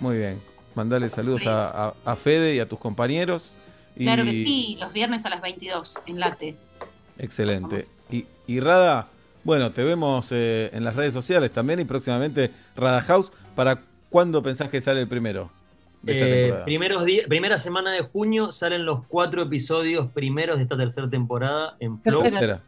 Muy 0.00 0.18
bien. 0.18 0.40
Mandale 0.74 1.08
saludos 1.08 1.46
a, 1.46 1.86
a- 1.88 1.94
a 2.04 2.16
Fede 2.16 2.54
y 2.54 2.60
a 2.60 2.68
tus 2.68 2.78
compañeros. 2.78 3.54
Y- 3.96 4.04
Claro 4.04 4.24
que 4.24 4.32
sí, 4.32 4.76
los 4.78 4.92
viernes 4.92 5.24
a 5.24 5.30
las 5.30 5.40
22 5.40 5.94
en 6.06 6.20
Late. 6.20 6.54
Excelente. 7.18 7.86
Y, 8.10 8.26
y 8.46 8.60
Rada, 8.60 9.08
bueno, 9.42 9.72
te 9.72 9.82
vemos 9.84 10.28
eh, 10.30 10.70
en 10.74 10.84
las 10.84 10.94
redes 10.96 11.14
sociales 11.14 11.50
también 11.52 11.80
y 11.80 11.84
próximamente 11.84 12.50
Rada 12.76 13.00
House. 13.02 13.32
¿Para 13.54 13.80
cuándo 14.10 14.42
pensás 14.42 14.68
que 14.68 14.80
sale 14.82 15.00
el 15.00 15.08
primero 15.08 15.50
Eh, 16.06 16.62
primeros 16.64 17.04
días, 17.04 17.26
primera 17.26 17.58
semana 17.58 17.92
de 17.92 18.02
junio 18.02 18.52
salen 18.52 18.84
los 18.84 19.04
cuatro 19.06 19.42
episodios 19.42 20.10
primeros 20.12 20.56
de 20.58 20.62
esta 20.64 20.76
tercera 20.76 21.08
temporada 21.08 21.76
en 21.80 22.00
Flow. 22.00 22.22
Tercera. 22.22 22.60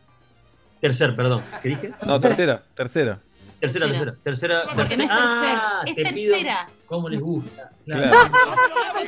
Tercer, 0.80 1.16
perdón. 1.16 1.42
¿Qué 1.62 1.68
dije? 1.70 1.90
No, 2.06 2.20
tercera, 2.20 2.62
tercera. 2.74 3.20
Tercera, 3.60 3.86
tercera. 3.88 4.14
Tercera. 4.22 4.62
Porque 4.76 4.96
no 4.96 5.04
es 5.04 5.10
Ah, 5.12 5.82
tercer, 5.84 5.98
es 6.04 6.08
te 6.08 6.14
pido 6.14 6.32
tercera. 6.34 6.66
cómo 6.86 7.08
les 7.08 7.20
gusta. 7.20 7.70
Claro. 7.84 8.28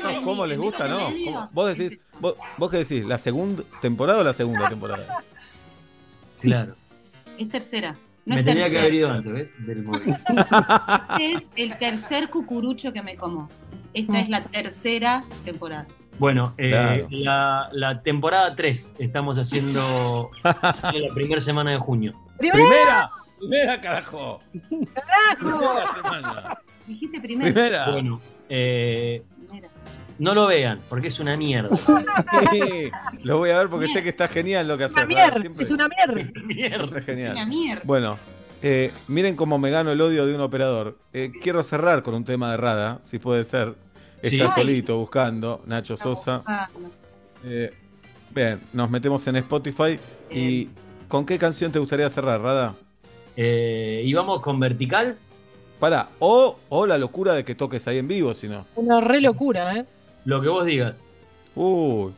No, 0.02 0.22
¿Cómo 0.24 0.46
les 0.46 0.58
gusta, 0.58 0.88
no? 0.88 0.98
¿Cómo? 1.24 1.48
Vos 1.52 1.78
decís, 1.78 2.00
vos, 2.18 2.34
vos 2.56 2.70
qué 2.70 2.78
decís, 2.78 3.04
¿la 3.04 3.18
segunda 3.18 3.62
temporada 3.80 4.18
o 4.18 4.24
la 4.24 4.32
segunda 4.32 4.68
temporada? 4.68 5.22
Claro. 6.40 6.74
Es 7.38 7.48
tercera. 7.48 7.94
No 8.26 8.34
Me 8.34 8.40
es 8.42 8.46
tenía 8.46 8.68
que 8.70 8.78
haber 8.78 8.94
ido 8.94 9.10
antes, 9.10 9.32
¿ves? 9.32 9.66
Del 9.66 9.82
móvil. 9.84 10.14
Este 10.14 11.32
es 11.32 11.48
el 11.56 11.78
tercer 11.78 12.28
cucurucho 12.30 12.92
que 12.92 13.02
me 13.02 13.16
como. 13.16 13.48
Esta 13.94 14.20
es 14.20 14.28
la 14.28 14.42
tercera 14.42 15.24
temporada. 15.44 15.86
Bueno, 16.18 16.52
eh, 16.58 16.68
Claro. 16.70 17.08
la, 17.10 17.68
la 17.72 18.02
temporada 18.02 18.54
3 18.54 18.96
estamos 18.98 19.38
haciendo 19.38 20.30
la 20.44 21.14
primera 21.14 21.40
semana 21.40 21.70
de 21.72 21.78
junio. 21.78 22.12
¡Primera! 22.38 23.10
¡Primera, 23.38 23.80
carajo! 23.80 24.40
¡Carajo! 24.94 25.58
¡Primera 25.58 25.94
semana! 25.94 26.58
Dijiste 26.86 27.20
primero. 27.20 27.52
¡Primera! 27.54 27.90
Bueno, 27.90 28.20
eh, 28.50 29.22
Primera. 29.26 29.39
No 30.20 30.34
lo 30.34 30.46
vean, 30.46 30.80
porque 30.88 31.08
es 31.08 31.18
una 31.18 31.36
mierda. 31.36 31.76
Sí, 32.52 32.90
Lo 33.24 33.38
voy 33.38 33.50
a 33.50 33.58
ver 33.58 33.68
porque 33.68 33.88
sé 33.88 34.02
que 34.02 34.10
está 34.10 34.28
genial 34.28 34.68
lo 34.68 34.76
que 34.78 34.84
hace. 34.84 34.94
Una 34.94 35.06
mierda, 35.06 35.40
es 35.58 35.70
una 35.70 35.88
mierda. 35.88 36.30
mierda. 36.44 36.98
Es 36.98 37.04
genial. 37.04 37.32
una 37.32 37.46
mierda. 37.46 37.82
Bueno, 37.84 38.18
eh, 38.62 38.92
miren 39.08 39.34
cómo 39.36 39.58
me 39.58 39.70
gano 39.70 39.90
el 39.92 40.00
odio 40.00 40.26
de 40.26 40.34
un 40.34 40.40
operador. 40.42 40.98
Eh, 41.12 41.32
quiero 41.42 41.62
cerrar 41.62 42.02
con 42.02 42.14
un 42.14 42.24
tema 42.24 42.50
de 42.52 42.56
Rada, 42.58 42.98
si 43.02 43.18
puede 43.18 43.44
ser. 43.44 43.74
Está 44.22 44.50
Sí. 44.50 44.60
solito 44.60 44.98
buscando, 44.98 45.62
Nacho 45.66 45.96
Sosa. 45.96 46.42
Eh, 47.44 47.72
bien, 48.34 48.60
nos 48.74 48.90
metemos 48.90 49.26
en 49.26 49.36
Spotify. 49.36 49.98
¿Y 50.30 50.68
con 51.08 51.24
qué 51.24 51.38
canción 51.38 51.72
te 51.72 51.78
gustaría 51.78 52.08
cerrar, 52.10 52.40
Rada? 52.42 52.74
Eh, 53.36 54.02
y 54.04 54.12
vamos 54.12 54.42
con 54.42 54.60
vertical. 54.60 55.16
Para, 55.78 56.10
o, 56.18 56.58
o 56.68 56.86
la 56.86 56.98
locura 56.98 57.32
de 57.32 57.42
que 57.44 57.54
toques 57.54 57.88
ahí 57.88 57.96
en 57.96 58.06
vivo, 58.08 58.34
si 58.34 58.46
no. 58.48 58.66
Una 58.76 59.00
re 59.00 59.22
locura, 59.22 59.74
¿eh? 59.76 59.86
Lo 60.24 60.40
que 60.40 60.48
vos 60.48 60.64
digas. 60.64 61.02
Uy, 61.54 62.12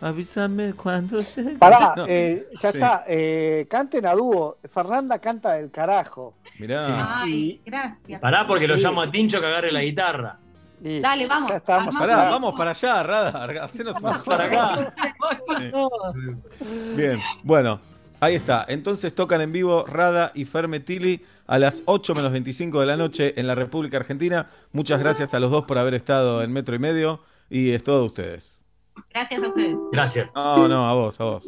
avísame 0.00 0.72
cuando 0.74 1.20
llegue. 1.36 1.56
Pará, 1.58 1.94
No, 1.96 2.06
eh, 2.06 2.48
ya 2.60 2.70
sí. 2.72 2.78
está. 2.78 3.04
Eh, 3.06 3.66
canten 3.68 4.06
a 4.06 4.14
dúo. 4.14 4.58
Fernanda 4.72 5.18
canta 5.18 5.54
del 5.54 5.70
carajo. 5.70 6.34
Mirá. 6.58 7.20
Ay, 7.22 7.60
gracias. 7.64 8.20
Pará, 8.20 8.46
porque 8.46 8.66
lo 8.66 8.76
llamo 8.76 9.02
a 9.02 9.10
Tincho 9.10 9.40
que 9.40 9.46
agarre 9.46 9.70
la 9.72 9.82
guitarra. 9.82 10.38
Dale, 10.80 11.26
vamos. 11.26 11.50
Estamos 11.50 11.96
Pará, 11.96 12.30
vamos 12.30 12.54
para 12.56 12.70
allá, 12.70 13.02
Rada. 13.02 13.64
Hacenos 13.64 14.00
Vamos 14.00 14.22
para 14.22 14.44
acá. 14.44 14.94
Bien, 16.96 17.20
bueno, 17.42 17.80
ahí 18.20 18.36
está. 18.36 18.64
Entonces 18.68 19.14
tocan 19.14 19.40
en 19.40 19.52
vivo 19.52 19.84
Rada 19.86 20.30
y 20.34 20.44
Fermetili 20.44 21.24
a 21.46 21.58
las 21.58 21.82
8 21.86 22.14
menos 22.14 22.30
25 22.32 22.80
de 22.80 22.86
la 22.86 22.96
noche 22.96 23.34
en 23.40 23.46
la 23.46 23.54
República 23.54 23.96
Argentina. 23.96 24.50
Muchas 24.72 25.00
gracias 25.00 25.34
a 25.34 25.40
los 25.40 25.50
dos 25.50 25.64
por 25.64 25.78
haber 25.78 25.94
estado 25.94 26.42
en 26.42 26.52
Metro 26.52 26.74
y 26.76 26.78
Medio 26.78 27.20
y 27.50 27.70
es 27.70 27.82
todo 27.82 28.00
de 28.00 28.06
ustedes. 28.06 28.58
Gracias 29.10 29.42
a 29.42 29.48
ustedes. 29.48 29.76
Gracias. 29.92 30.30
No, 30.34 30.68
no, 30.68 30.88
a 30.88 30.94
vos, 30.94 31.20
a 31.20 31.24
vos. 31.24 31.44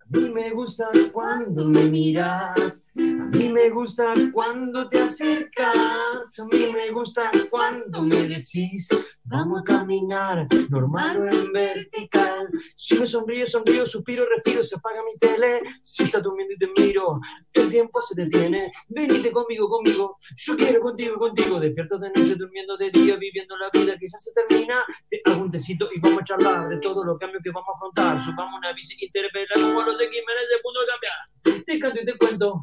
A 0.00 0.18
mí 0.18 0.28
me 0.30 0.50
gusta 0.50 0.88
cuando 1.12 1.64
me 1.66 1.84
miras, 1.86 2.83
a 2.96 3.36
mí 3.36 3.52
me 3.52 3.70
gusta 3.70 4.14
cuando 4.32 4.88
te 4.88 5.00
acercas, 5.00 6.38
a 6.38 6.44
mí 6.44 6.72
me 6.72 6.90
gusta 6.90 7.30
cuando 7.50 8.02
me 8.02 8.28
decís, 8.28 8.88
vamos 9.24 9.62
a 9.62 9.64
caminar, 9.64 10.46
normal 10.68 11.22
o 11.22 11.26
en 11.26 11.52
vertical. 11.52 12.48
Si 12.76 12.96
me 12.98 13.06
sonrío, 13.06 13.46
sonrío, 13.46 13.84
suspiro, 13.84 14.24
respiro, 14.28 14.62
se 14.62 14.76
apaga 14.76 15.02
mi 15.02 15.18
tele, 15.18 15.62
si 15.82 16.04
estás 16.04 16.22
durmiendo 16.22 16.54
y 16.54 16.58
te 16.58 16.80
miro, 16.80 17.20
el 17.54 17.70
tiempo 17.70 18.00
se 18.00 18.22
detiene, 18.22 18.70
venite 18.88 19.32
conmigo, 19.32 19.68
conmigo, 19.68 20.16
yo 20.36 20.56
quiero 20.56 20.80
contigo, 20.80 21.18
contigo, 21.18 21.58
despierto 21.58 21.98
de 21.98 22.08
noche, 22.10 22.36
durmiendo 22.36 22.76
de 22.76 22.90
día, 22.90 23.16
viviendo 23.16 23.56
la 23.56 23.70
vida 23.72 23.98
que 23.98 24.06
ya 24.06 24.18
se 24.18 24.32
termina, 24.34 24.84
te 25.10 25.20
hago 25.24 25.42
un 25.42 25.50
tecito 25.50 25.88
y 25.92 25.98
vamos 25.98 26.22
a 26.22 26.24
charlar 26.24 26.68
de 26.68 26.78
todos 26.78 27.04
los 27.04 27.18
cambios 27.18 27.42
que 27.42 27.50
vamos 27.50 27.68
a 27.70 27.76
afrontar, 27.76 28.22
subamos 28.22 28.58
una 28.58 28.72
bici 28.72 28.94
interpela 29.04 29.54
como 29.54 29.82
los 29.82 29.98
de 29.98 30.04
Jiménez 30.04 30.48
de 30.48 30.62
punto 30.62 30.80
cambiar, 30.86 31.64
te 31.64 31.78
canto 31.78 32.00
y 32.00 32.04
te 32.04 32.16
cuento, 32.16 32.62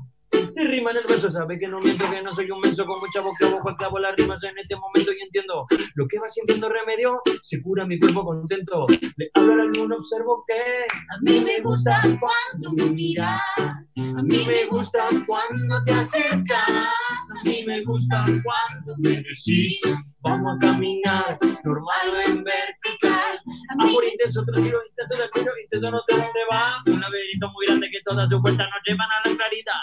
te 0.53 0.63
rima 0.63 0.91
en 0.91 0.97
el 0.97 1.03
verso, 1.07 1.31
sabe 1.31 1.59
que 1.59 1.67
no 1.67 1.80
miento, 1.80 2.09
que 2.09 2.21
no 2.21 2.35
soy 2.35 2.49
un 2.51 2.61
menso 2.61 2.85
con 2.85 2.99
mucha 2.99 3.21
boca, 3.21 3.49
boca, 3.49 3.75
clavo 3.77 3.99
las 3.99 4.15
rimas 4.15 4.43
en 4.43 4.57
este 4.57 4.75
momento 4.75 5.11
y 5.11 5.21
entiendo 5.21 5.65
lo 5.95 6.07
que 6.07 6.19
va 6.19 6.30
sintiendo 6.30 6.69
remedio, 6.69 7.21
se 7.41 7.61
cura 7.61 7.85
mi 7.85 7.99
cuerpo 7.99 8.25
contento, 8.25 8.85
le 9.17 9.30
hablo 9.33 9.53
a 9.53 9.57
la 9.57 9.65
luna, 9.65 9.95
observo 9.95 10.43
que 10.47 10.55
a 10.55 11.17
mí 11.21 11.39
me 11.41 11.59
gusta 11.61 12.01
cuando 12.19 12.71
me 12.73 12.91
miras, 12.91 13.41
a 13.57 14.21
mí 14.23 14.45
me 14.45 14.65
gusta 14.67 15.07
cuando 15.25 15.83
te 15.83 15.93
acercas, 15.93 16.69
a 16.69 17.43
mí 17.43 17.63
me 17.65 17.83
gusta 17.83 18.23
cuando 18.43 18.95
me 18.99 19.21
decís, 19.21 19.81
vamos 20.21 20.55
a 20.55 20.59
caminar, 20.59 21.38
normal 21.63 22.09
o 22.13 22.30
en 22.30 22.43
vertical, 22.43 23.39
amor 23.80 24.03
intenso, 24.05 24.41
otro 24.41 24.55
tiro 24.55 24.80
intenso, 24.88 25.17
le 25.17 25.30
tiro 25.30 25.51
intenso, 25.63 25.91
no 25.91 26.01
sé 26.07 26.15
dónde 26.15 26.41
va, 26.51 26.81
un 26.88 27.01
laberinto 27.01 27.49
muy 27.51 27.65
grande 27.65 27.88
que 27.91 28.01
todas 28.05 28.30
sus 28.30 28.41
vueltas 28.41 28.67
nos 28.69 28.81
llevan 28.85 29.07
a 29.09 29.30
la 29.30 29.35
claridad, 29.35 29.81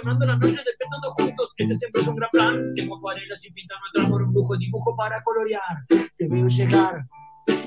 coleccionando 0.00 0.26
las 0.26 0.38
noches 0.38 0.64
despertando 0.64 1.10
juntos, 1.12 1.54
ese 1.56 1.74
siempre 1.74 2.02
es 2.02 2.08
un 2.08 2.16
gran 2.16 2.30
plan, 2.30 2.74
tengo 2.74 2.96
acuarelas 2.96 3.44
y 3.44 3.52
pintar 3.52 3.78
nuestro 3.80 4.02
amor 4.02 4.22
un 4.22 4.34
lujo, 4.34 4.56
dibujo 4.56 4.96
para 4.96 5.22
colorear, 5.22 5.84
te 5.88 6.28
veo 6.28 6.46
llegar, 6.48 7.04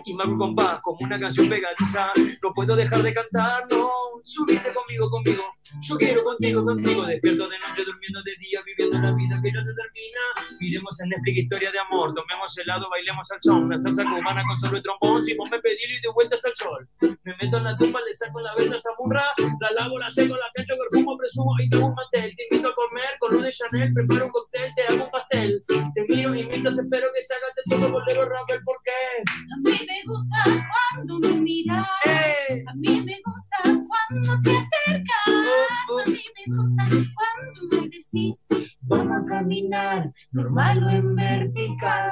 y 0.05 0.13
marco 0.13 0.37
compás 0.37 0.79
como 0.81 0.97
una 1.01 1.19
canción 1.19 1.49
pegadiza. 1.49 2.11
No 2.41 2.53
puedo 2.53 2.75
dejar 2.75 3.01
de 3.01 3.13
cantar, 3.13 3.65
no. 3.71 3.89
Subite 4.21 4.73
conmigo, 4.73 5.09
conmigo. 5.09 5.43
Yo 5.82 5.98
quiero 5.98 6.24
contigo, 6.24 6.64
contigo. 6.64 7.06
Despierto 7.06 7.50
de 7.50 7.58
noche, 7.60 7.84
durmiendo 7.85 8.22
de 8.24 8.35
día, 8.40 8.61
viviendo 8.66 9.00
la 9.00 9.11
vida 9.14 9.40
que 9.42 9.52
no 9.52 9.64
te 9.66 9.74
termina. 9.74 10.22
Miremos 10.60 11.02
en 11.02 11.10
Netflix 11.10 11.38
historia 11.38 11.72
de 11.72 11.80
amor, 11.80 12.14
tomemos 12.14 12.58
helado, 12.58 12.90
bailemos 12.90 13.30
al 13.32 13.40
son. 13.42 13.64
Una 13.66 13.80
salsa 13.80 14.03
cubana 14.03 14.43
con 14.45 14.58
solo 14.58 14.77
el 14.77 14.84
trombón, 14.84 15.22
si 15.22 15.35
vos 15.35 15.50
me 15.52 15.60
pedís 15.60 15.98
y 15.98 16.02
de 16.02 16.10
vueltas 16.14 16.45
al 16.45 16.56
sol. 16.56 16.88
Me 17.02 17.35
meto 17.42 17.58
en 17.58 17.64
la 17.64 17.77
tumba, 17.77 18.00
le 18.02 18.14
saco 18.14 18.40
la 18.42 18.53
venta 18.56 18.77
samurra, 18.77 19.26
la 19.60 19.72
lavo, 19.72 19.98
la 20.00 20.11
seco, 20.11 20.35
la 20.35 20.52
cacho, 20.53 20.76
perfumo, 20.77 21.18
presumo 21.18 21.52
y 21.60 21.69
te 21.69 21.77
hago 21.77 21.88
un 21.88 21.95
mantel. 21.95 22.35
Te 22.35 22.43
invito 22.50 22.69
a 22.69 22.76
comer 22.76 23.18
con 23.19 23.34
lo 23.34 23.42
de 23.42 23.52
Chanel, 23.52 23.93
preparo 23.93 24.26
un 24.26 24.32
cóctel, 24.32 24.72
te 24.76 24.84
hago 24.84 25.06
un 25.06 25.11
pastel. 25.11 25.64
Te 25.68 26.06
miro 26.08 26.35
y 26.35 26.43
mientras 26.43 26.77
espero 26.77 27.08
que 27.14 27.24
se 27.24 27.34
haga 27.34 27.48
de 27.56 27.76
todo 27.76 27.92
bolero 27.92 28.26
rapper, 28.26 28.61
¿por 28.64 28.77
qué? 28.84 29.24
A 29.53 29.58
mí 29.69 29.85
me 29.88 30.02
gusta 30.06 30.38
cuando 30.93 31.19
me 31.19 31.42
miras. 31.42 31.88
A 32.08 32.74
mí 32.76 33.02
me 33.02 33.19
gusta 33.26 33.58
cuando 33.64 34.42
te 34.42 34.52
acercas. 34.52 35.62
A 35.64 36.09
mí 36.09 36.22
me 36.48 36.56
gusta 36.56 36.83
cuando 36.88 37.61
me 37.72 37.90
decís, 37.90 38.48
vamos 38.82 39.17
a 39.17 39.25
caminar, 39.25 40.11
normal 40.32 40.83
o 40.83 40.90
en 40.90 41.16
vertical. 41.16 42.11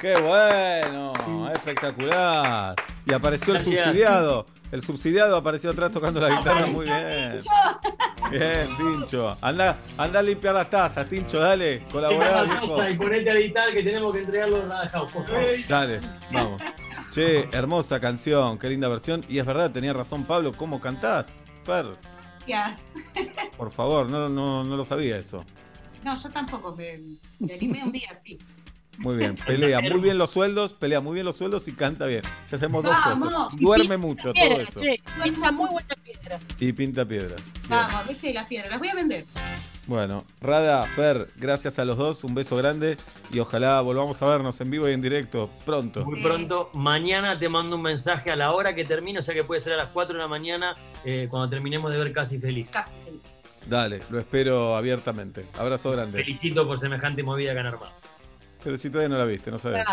¡Qué 0.00 0.14
bueno! 0.20 1.12
Espectacular. 1.54 2.74
Y 3.06 3.14
apareció 3.14 3.54
el 3.54 3.60
subsidiado. 3.60 4.46
El 4.70 4.82
subsidiado 4.82 5.36
apareció 5.36 5.70
atrás 5.70 5.92
tocando 5.92 6.20
la 6.20 6.36
guitarra 6.36 6.66
muy 6.66 6.84
bien. 6.84 7.38
Bien, 8.30 8.66
Tincho. 8.76 9.36
Anda, 9.40 9.78
anda 9.96 10.18
a 10.18 10.22
limpiar 10.22 10.54
las 10.54 10.68
tazas, 10.68 11.08
Tincho, 11.08 11.38
dale. 11.38 11.84
Colaborá, 11.92 12.42
viejo. 12.42 12.88
Y 12.88 12.96
ponete 12.96 13.30
a 13.30 13.34
editar 13.34 13.72
que 13.72 13.82
tenemos 13.82 14.12
que 14.12 14.18
entregarlo 14.20 14.62
a 14.62 14.66
Rada 14.66 14.88
House, 14.90 15.12
por 15.12 15.26
favor. 15.26 15.42
Dale, 15.68 16.00
vamos. 16.32 16.60
Che, 17.10 17.48
hermosa 17.52 18.00
canción, 18.00 18.58
qué 18.58 18.68
linda 18.68 18.88
versión. 18.88 19.24
Y 19.28 19.38
es 19.38 19.46
verdad, 19.46 19.70
tenía 19.70 19.92
razón 19.92 20.24
Pablo, 20.24 20.52
¿cómo 20.52 20.80
cantás? 20.80 21.28
Fer, 21.64 21.86
Gracias. 22.46 22.88
por 23.56 23.70
favor, 23.70 24.10
no, 24.10 24.28
no, 24.28 24.64
no 24.64 24.76
lo 24.76 24.84
sabía 24.84 25.16
eso. 25.16 25.44
No, 26.04 26.14
yo 26.14 26.30
tampoco 26.30 26.76
me, 26.76 27.00
me 27.38 27.54
animé 27.54 27.82
un 27.82 27.92
día, 27.92 28.20
sí. 28.24 28.38
Muy 28.98 29.16
bien, 29.16 29.34
pelea 29.36 29.80
muy 29.80 30.00
bien 30.00 30.18
los 30.18 30.30
sueldos, 30.30 30.72
pelea 30.74 31.00
muy 31.00 31.14
bien 31.14 31.26
los 31.26 31.36
sueldos 31.36 31.66
y 31.66 31.72
canta 31.72 32.06
bien. 32.06 32.22
Ya 32.48 32.56
hacemos 32.56 32.82
dos 32.84 32.92
Vamos. 32.92 33.32
cosas. 33.32 33.58
Duerme 33.58 33.96
mucho, 33.96 34.32
todo 34.32 34.34
Piedra, 34.34 34.62
eso. 34.62 34.78
sí, 34.80 35.00
pinta 35.22 35.50
muy 35.50 35.70
buena 35.70 35.94
piedra. 36.04 36.38
Y 36.60 36.72
pinta 36.72 37.04
piedras. 37.04 37.42
Bien. 37.54 37.70
Vamos, 37.70 38.06
viste 38.08 38.32
las 38.32 38.46
piedras, 38.46 38.70
las 38.70 38.78
voy 38.78 38.88
a 38.88 38.94
vender. 38.94 39.24
Bueno, 39.86 40.24
Rada, 40.40 40.84
Fer, 40.96 41.28
gracias 41.36 41.78
a 41.78 41.84
los 41.84 41.98
dos, 41.98 42.24
un 42.24 42.34
beso 42.34 42.56
grande 42.56 42.96
y 43.30 43.38
ojalá 43.40 43.80
volvamos 43.82 44.20
a 44.22 44.26
vernos 44.26 44.58
en 44.62 44.70
vivo 44.70 44.88
y 44.88 44.92
en 44.92 45.02
directo 45.02 45.50
pronto. 45.66 46.06
Muy 46.06 46.22
pronto, 46.22 46.70
mañana 46.72 47.38
te 47.38 47.50
mando 47.50 47.76
un 47.76 47.82
mensaje 47.82 48.30
a 48.30 48.36
la 48.36 48.52
hora 48.52 48.74
que 48.74 48.84
termine, 48.84 49.18
o 49.18 49.22
sea 49.22 49.34
que 49.34 49.44
puede 49.44 49.60
ser 49.60 49.74
a 49.74 49.76
las 49.76 49.88
4 49.90 50.14
de 50.14 50.20
la 50.20 50.28
mañana, 50.28 50.74
eh, 51.04 51.26
cuando 51.28 51.50
terminemos 51.50 51.92
de 51.92 51.98
ver 51.98 52.12
Casi 52.12 52.38
Feliz. 52.38 52.70
Casi 52.70 52.96
feliz. 53.04 53.20
Dale, 53.66 54.00
lo 54.10 54.18
espero 54.18 54.74
abiertamente. 54.74 55.44
Abrazo 55.58 55.90
grande. 55.90 56.22
Felicito 56.22 56.66
por 56.66 56.78
semejante 56.80 57.22
movida 57.22 57.52
que 57.52 57.60
han 57.60 57.66
armado. 57.66 57.92
Pero 58.62 58.78
si 58.78 58.88
todavía 58.88 59.10
no 59.10 59.18
la 59.18 59.26
viste, 59.26 59.50
no 59.50 59.58
sabes. 59.58 59.84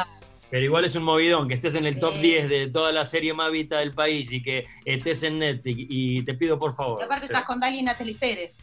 Pero 0.50 0.66
igual 0.66 0.86
es 0.86 0.95
un 0.95 1.03
movidón, 1.03 1.48
que 1.48 1.53
estés 1.56 1.76
en 1.76 1.86
el 1.86 1.98
top 2.00 2.14
Sí. 2.16 2.22
10 2.22 2.50
de 2.50 2.68
toda 2.70 2.92
la 2.92 3.06
serie 3.06 3.34
más 3.34 3.52
vista 3.52 3.80
del 3.80 3.92
país 3.94 4.30
y 4.32 4.42
que 4.42 4.66
estés 4.86 5.24
en 5.24 5.40
Netflix. 5.40 5.86
Y 5.90 6.24
te 6.24 6.34
pido 6.34 6.60
por 6.60 6.76
favor. 6.76 7.00
Y 7.02 7.03
aparte 7.06 7.26
estás 7.26 7.44
con 7.44 7.60
Dali 7.60 7.80
y 7.80 7.84
Natalie 7.84 8.16
Pérez. 8.16 8.56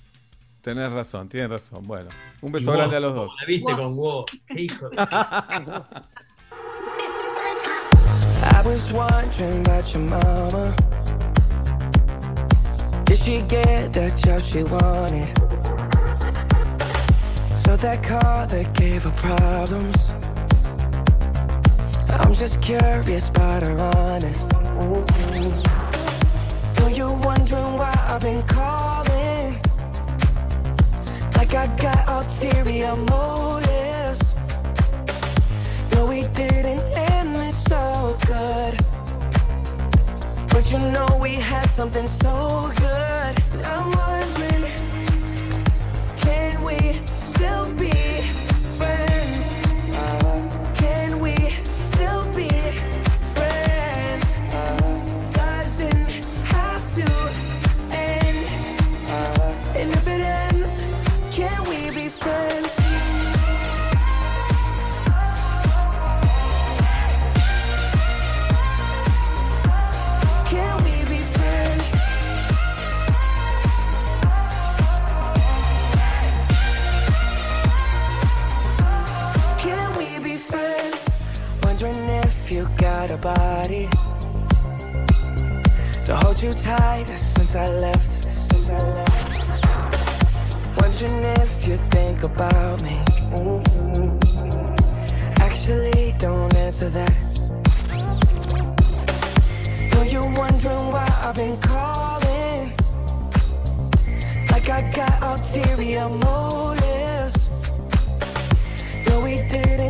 Tenés 0.63 0.93
razón, 0.93 1.29
tienes 1.29 1.51
razón. 1.51 1.87
Bueno, 1.87 2.11
un 2.43 2.53
beso 2.53 2.73
grande 2.73 2.97
a 2.97 3.01
los 3.01 3.15
dos. 3.15 3.31
La 3.41 3.47
viste 3.47 3.73
con 3.77 3.97
vos. 3.97 4.25
Hijo 4.57 4.89
de- 4.91 4.97
I 8.41 8.63
was 8.65 8.93
wondering 8.93 9.61
about 9.67 9.93
your 9.95 10.03
mama. 10.03 10.75
Did 13.05 13.19
she 13.19 13.41
get 13.43 13.93
the 13.93 14.11
job 14.23 14.43
she 14.43 14.63
wanted? 14.65 15.29
So 17.65 17.77
that 17.77 18.03
car 18.03 18.47
that 18.47 18.73
gave 18.75 19.05
her 19.05 19.11
problems. 19.13 20.13
I'm 22.11 22.35
just 22.35 22.61
curious 22.63 23.29
about 23.29 23.63
her 23.63 23.79
honest. 23.79 24.53
Know 26.79 26.89
you're 26.89 27.13
wondering 27.13 27.77
why 27.77 27.95
I've 28.09 28.21
been 28.23 28.43
calling. 28.43 29.18
Like 31.51 31.71
I 31.71 31.77
got 31.77 32.09
ulterior 32.09 32.95
motives. 32.95 34.35
No, 35.95 36.05
we 36.05 36.23
didn't 36.35 36.83
end 36.95 37.35
this 37.37 37.65
so 37.65 38.19
good. 38.27 38.77
But 40.53 40.71
you 40.71 40.79
know 40.79 41.19
we 41.23 41.37
had 41.37 41.71
something 41.71 42.07
so 42.07 42.71
good. 42.77 43.65
I'm 43.65 43.91
wondering, 43.93 44.65
can 46.19 46.63
we 46.65 47.01
still 47.23 47.73
be 47.73 47.98
body 83.21 83.89
to 86.07 86.17
hold 86.17 86.43
you 86.43 86.53
tight 86.55 87.07
since 87.07 87.55
I 87.55 87.69
left. 87.69 88.33
Since 88.33 88.71
I 88.71 88.79
left. 88.79 89.65
Wondering 90.81 91.25
if 91.25 91.69
you 91.69 91.77
think 91.77 92.23
about 92.23 92.83
me. 92.83 92.97
Mm-hmm. 93.37 94.19
Actually, 95.43 96.15
don't 96.19 96.55
answer 96.55 96.89
that. 96.89 97.15
Know 99.93 100.03
you're 100.03 100.33
wondering 100.39 100.93
why 100.95 101.09
I've 101.23 101.37
been 101.37 101.57
calling. 101.59 102.73
Like 104.51 104.69
I 104.69 104.93
got 104.95 105.23
ulterior 105.23 106.09
motives. 106.09 107.49
No, 109.07 109.21
we 109.21 109.37
didn't 109.49 109.88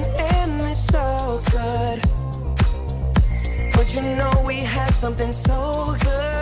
you 4.05 4.17
know 4.17 4.43
we 4.47 4.57
had 4.57 4.95
something 4.95 5.33
so 5.33 5.97
good. 6.01 6.38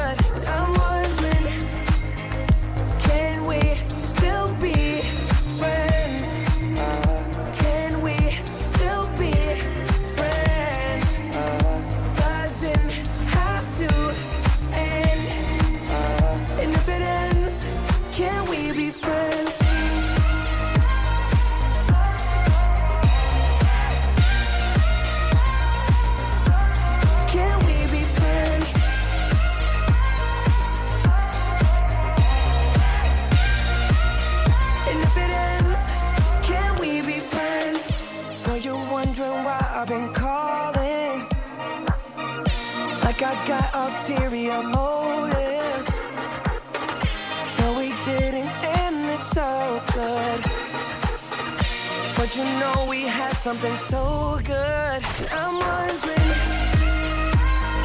something 53.46 53.76
so 53.76 54.40
good. 54.42 55.00
I'm 55.38 55.54
wondering, 55.66 56.32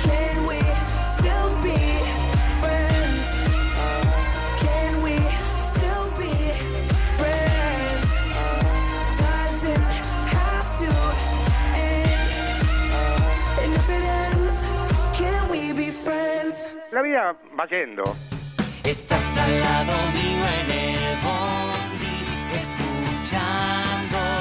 can 0.08 0.38
we 0.50 0.60
still 1.16 1.50
be 1.62 1.80
friends? 2.62 3.22
Can 4.66 4.92
we 5.06 5.16
still 5.70 6.08
be 6.22 6.34
friends? 7.20 8.10
Doesn't 9.22 9.86
have 10.34 10.70
to 10.82 10.92
end. 11.78 12.32
And 13.62 13.72
if 13.80 13.88
it 13.98 14.04
ends, 14.24 14.60
can 15.20 15.42
we 15.52 15.62
be 15.74 15.92
friends? 15.92 16.56
La 16.92 17.02
vida 17.04 17.36
va 17.56 17.68
yendo. 17.68 18.04
Estás 18.84 19.38
al 19.38 19.60
lado 19.60 19.94
mío 20.12 20.44
en 20.60 20.72
el 20.72 21.18
bondi, 21.22 22.18
escuchando 22.62 24.41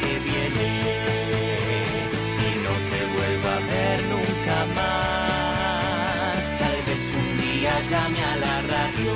que 0.00 0.18
viene 0.20 0.66
y 2.38 2.50
no 2.64 2.74
te 2.90 3.00
vuelva 3.14 3.56
a 3.56 3.60
ver 3.60 3.98
nunca 4.06 4.66
más. 4.74 6.58
Tal 6.58 6.82
vez 6.86 7.16
un 7.16 7.38
día 7.38 7.80
llame 7.90 8.24
a 8.24 8.36
la 8.36 8.60
radio 8.62 9.14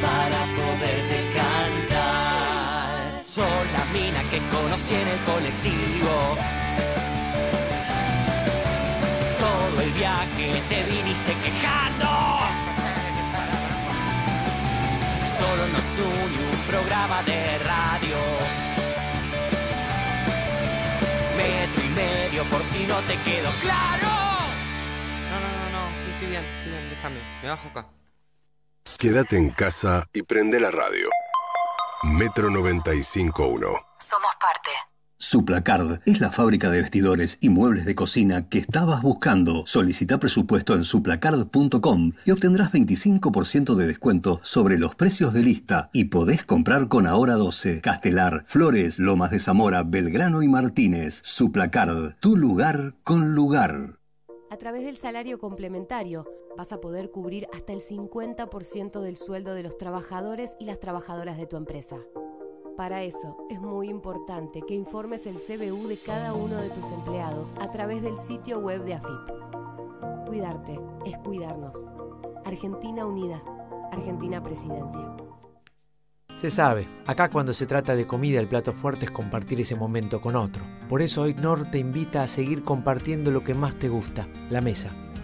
para 0.00 0.40
poderte 0.56 1.32
cantar. 1.34 3.22
Son 3.26 3.72
la 3.72 3.84
mina 3.86 4.22
que 4.30 4.38
conocí 4.48 4.94
en 4.94 5.08
el 5.08 5.20
colectivo. 5.24 6.51
Todo 9.72 9.80
el 9.80 9.92
viaje 9.92 10.62
te 10.68 10.82
viniste 10.84 11.34
quejando. 11.42 12.04
Solo 15.38 15.66
nos 15.68 15.98
une 15.98 16.50
un 16.52 16.62
programa 16.66 17.22
de 17.22 17.58
radio. 17.60 18.18
Metro 21.38 21.84
y 21.84 21.88
medio 21.88 22.44
por 22.50 22.62
si 22.64 22.86
no 22.86 23.00
te 23.00 23.16
quedó 23.22 23.50
claro. 23.62 24.08
No, 25.30 25.40
no, 25.40 25.48
no, 25.48 25.70
no, 25.70 26.04
sí, 26.04 26.10
estoy 26.12 26.28
bien, 26.28 26.44
estoy 26.44 26.72
bien, 26.72 26.90
déjame, 26.90 27.20
me 27.42 27.48
bajo 27.48 27.68
acá. 27.68 27.86
Quédate 28.98 29.38
en 29.38 29.50
casa 29.52 30.06
y 30.12 30.22
prende 30.22 30.60
la 30.60 30.70
radio. 30.70 31.08
Metro 32.02 32.50
95.1. 32.50 33.86
Somos 33.98 34.36
parte. 34.38 34.91
Suplacard 35.22 36.00
es 36.04 36.20
la 36.20 36.32
fábrica 36.32 36.68
de 36.68 36.82
vestidores 36.82 37.38
y 37.40 37.48
muebles 37.48 37.84
de 37.84 37.94
cocina 37.94 38.48
que 38.48 38.58
estabas 38.58 39.02
buscando. 39.02 39.62
Solicita 39.66 40.18
presupuesto 40.18 40.74
en 40.74 40.82
suplacard.com 40.82 42.12
y 42.24 42.30
obtendrás 42.32 42.72
25% 42.72 43.76
de 43.76 43.86
descuento 43.86 44.40
sobre 44.42 44.78
los 44.78 44.96
precios 44.96 45.32
de 45.32 45.42
lista 45.42 45.90
y 45.92 46.06
podés 46.06 46.44
comprar 46.44 46.88
con 46.88 47.06
Ahora 47.06 47.34
12, 47.34 47.80
Castelar, 47.80 48.42
Flores, 48.44 48.98
Lomas 48.98 49.30
de 49.30 49.38
Zamora, 49.38 49.84
Belgrano 49.84 50.42
y 50.42 50.48
Martínez. 50.48 51.20
Suplacard, 51.22 52.16
tu 52.18 52.36
lugar 52.36 52.96
con 53.04 53.36
lugar. 53.36 54.00
A 54.50 54.56
través 54.56 54.84
del 54.84 54.96
salario 54.96 55.38
complementario 55.38 56.26
vas 56.58 56.72
a 56.72 56.80
poder 56.80 57.12
cubrir 57.12 57.46
hasta 57.54 57.72
el 57.72 57.80
50% 57.80 59.00
del 59.00 59.16
sueldo 59.16 59.54
de 59.54 59.62
los 59.62 59.78
trabajadores 59.78 60.56
y 60.58 60.64
las 60.64 60.80
trabajadoras 60.80 61.36
de 61.36 61.46
tu 61.46 61.56
empresa. 61.56 61.98
Para 62.76 63.02
eso 63.02 63.36
es 63.50 63.60
muy 63.60 63.90
importante 63.90 64.62
que 64.62 64.74
informes 64.74 65.26
el 65.26 65.36
CBU 65.36 65.88
de 65.88 65.98
cada 65.98 66.32
uno 66.32 66.56
de 66.56 66.70
tus 66.70 66.90
empleados 66.90 67.52
a 67.60 67.70
través 67.70 68.02
del 68.02 68.16
sitio 68.16 68.60
web 68.60 68.82
de 68.84 68.94
AFIP. 68.94 70.26
Cuidarte 70.26 70.80
es 71.04 71.18
cuidarnos. 71.18 71.76
Argentina 72.44 73.04
Unida. 73.04 73.42
Argentina 73.92 74.42
Presidencia. 74.42 75.14
Se 76.40 76.50
sabe, 76.50 76.88
acá 77.06 77.28
cuando 77.28 77.52
se 77.52 77.66
trata 77.66 77.94
de 77.94 78.06
comida 78.06 78.40
el 78.40 78.48
plato 78.48 78.72
fuerte 78.72 79.04
es 79.04 79.10
compartir 79.10 79.60
ese 79.60 79.76
momento 79.76 80.22
con 80.22 80.34
otro. 80.34 80.64
Por 80.88 81.02
eso 81.02 81.22
hoy 81.22 81.34
Nor 81.34 81.70
te 81.70 81.78
invita 81.78 82.22
a 82.22 82.28
seguir 82.28 82.64
compartiendo 82.64 83.30
lo 83.30 83.44
que 83.44 83.54
más 83.54 83.78
te 83.78 83.90
gusta, 83.90 84.26
la 84.48 84.62
mesa. 84.62 85.11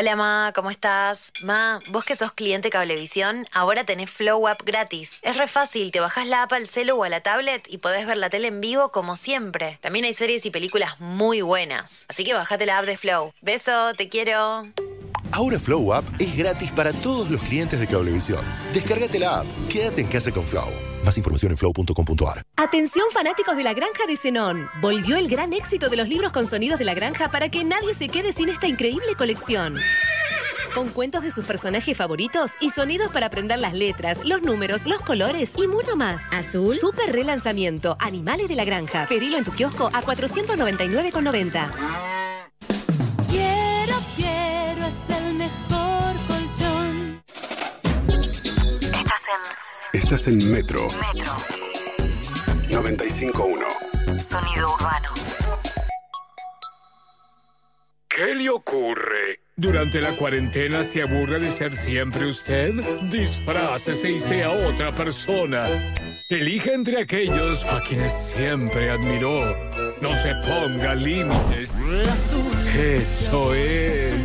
Hola 0.00 0.14
Ma, 0.14 0.52
¿cómo 0.54 0.70
estás? 0.70 1.32
Ma, 1.42 1.80
vos 1.88 2.04
que 2.04 2.14
sos 2.14 2.30
cliente 2.30 2.70
Cablevisión, 2.70 3.46
ahora 3.50 3.82
tenés 3.82 4.08
Flow 4.08 4.46
App 4.46 4.62
gratis. 4.64 5.18
Es 5.22 5.36
re 5.36 5.48
fácil, 5.48 5.90
te 5.90 5.98
bajás 5.98 6.28
la 6.28 6.44
app 6.44 6.52
al 6.52 6.68
celu 6.68 6.94
o 6.94 7.02
a 7.02 7.08
la 7.08 7.20
tablet 7.20 7.66
y 7.68 7.78
podés 7.78 8.06
ver 8.06 8.16
la 8.16 8.30
tele 8.30 8.46
en 8.46 8.60
vivo 8.60 8.92
como 8.92 9.16
siempre. 9.16 9.80
También 9.80 10.04
hay 10.04 10.14
series 10.14 10.46
y 10.46 10.52
películas 10.52 11.00
muy 11.00 11.40
buenas. 11.42 12.06
Así 12.08 12.22
que 12.22 12.32
bajate 12.32 12.64
la 12.64 12.78
app 12.78 12.84
de 12.84 12.96
Flow. 12.96 13.32
Beso, 13.40 13.92
te 13.94 14.08
quiero. 14.08 14.68
Ahora 15.32 15.58
Flow 15.58 15.92
App 15.92 16.04
es 16.18 16.36
gratis 16.36 16.70
para 16.72 16.92
todos 16.92 17.30
los 17.30 17.42
clientes 17.42 17.78
de 17.78 17.86
Cablevisión. 17.86 18.44
Descárgate 18.72 19.18
la 19.18 19.40
app. 19.40 19.46
Quédate 19.68 20.00
en 20.00 20.08
casa 20.08 20.32
con 20.32 20.44
Flow. 20.44 20.68
Más 21.04 21.16
información 21.16 21.52
en 21.52 21.58
flow.com.ar. 21.58 22.42
Atención 22.56 23.06
fanáticos 23.12 23.56
de 23.56 23.62
la 23.62 23.72
granja 23.74 24.06
de 24.06 24.16
Zenón. 24.16 24.66
Volvió 24.80 25.16
el 25.16 25.28
gran 25.28 25.52
éxito 25.52 25.88
de 25.88 25.96
los 25.96 26.08
libros 26.08 26.32
con 26.32 26.46
sonidos 26.46 26.78
de 26.78 26.84
la 26.84 26.94
granja 26.94 27.30
para 27.30 27.48
que 27.48 27.64
nadie 27.64 27.94
se 27.94 28.08
quede 28.08 28.32
sin 28.32 28.48
esta 28.48 28.66
increíble 28.66 29.14
colección. 29.16 29.76
Con 30.74 30.88
cuentos 30.90 31.22
de 31.22 31.30
sus 31.30 31.44
personajes 31.44 31.96
favoritos 31.96 32.52
y 32.60 32.70
sonidos 32.70 33.10
para 33.10 33.26
aprender 33.26 33.58
las 33.58 33.74
letras, 33.74 34.18
los 34.24 34.42
números, 34.42 34.86
los 34.86 35.00
colores 35.00 35.50
y 35.56 35.66
mucho 35.66 35.96
más. 35.96 36.22
Azul, 36.30 36.78
super 36.78 37.12
relanzamiento, 37.12 37.96
Animales 37.98 38.48
de 38.48 38.56
la 38.56 38.64
Granja. 38.64 39.06
Pedilo 39.08 39.38
en 39.38 39.44
tu 39.44 39.50
kiosco 39.52 39.90
a 39.92 40.02
499,90. 40.02 41.70
Quiero, 43.30 43.57
Estás 49.92 50.28
en 50.28 50.50
Metro 50.50 50.88
Metro. 50.88 51.36
95.1. 52.68 54.20
Sonido 54.20 54.74
urbano. 54.74 55.08
¿Qué 58.08 58.34
le 58.34 58.50
ocurre? 58.50 59.40
¿Durante 59.56 60.00
la 60.00 60.16
cuarentena 60.16 60.84
se 60.84 61.02
aburre 61.02 61.40
de 61.40 61.52
ser 61.52 61.74
siempre 61.74 62.26
usted? 62.26 62.74
Disfrácese 63.10 64.10
y 64.10 64.20
sea 64.20 64.50
otra 64.50 64.94
persona. 64.94 65.60
Elija 66.30 66.72
entre 66.72 67.02
aquellos 67.02 67.64
a 67.64 67.82
quienes 67.82 68.12
siempre 68.12 68.90
admiró. 68.90 69.56
No 70.00 70.14
se 70.22 70.34
ponga 70.46 70.94
límites. 70.94 71.74
Eso 72.76 73.54
es. 73.54 74.22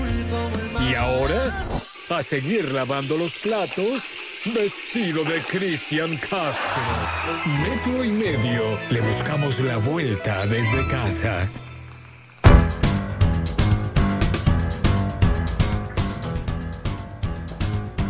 ¿Y 0.81 0.95
ahora? 0.95 1.65
A 2.09 2.21
seguir 2.21 2.71
lavando 2.71 3.17
los 3.17 3.33
platos, 3.35 4.03
vestido 4.45 5.23
de 5.23 5.39
Cristian 5.41 6.17
Castro. 6.17 6.83
Metro 7.45 8.03
y 8.03 8.11
medio. 8.11 8.77
Le 8.89 9.01
buscamos 9.01 9.59
la 9.59 9.77
vuelta 9.77 10.45
desde 10.45 10.87
casa. 10.89 11.49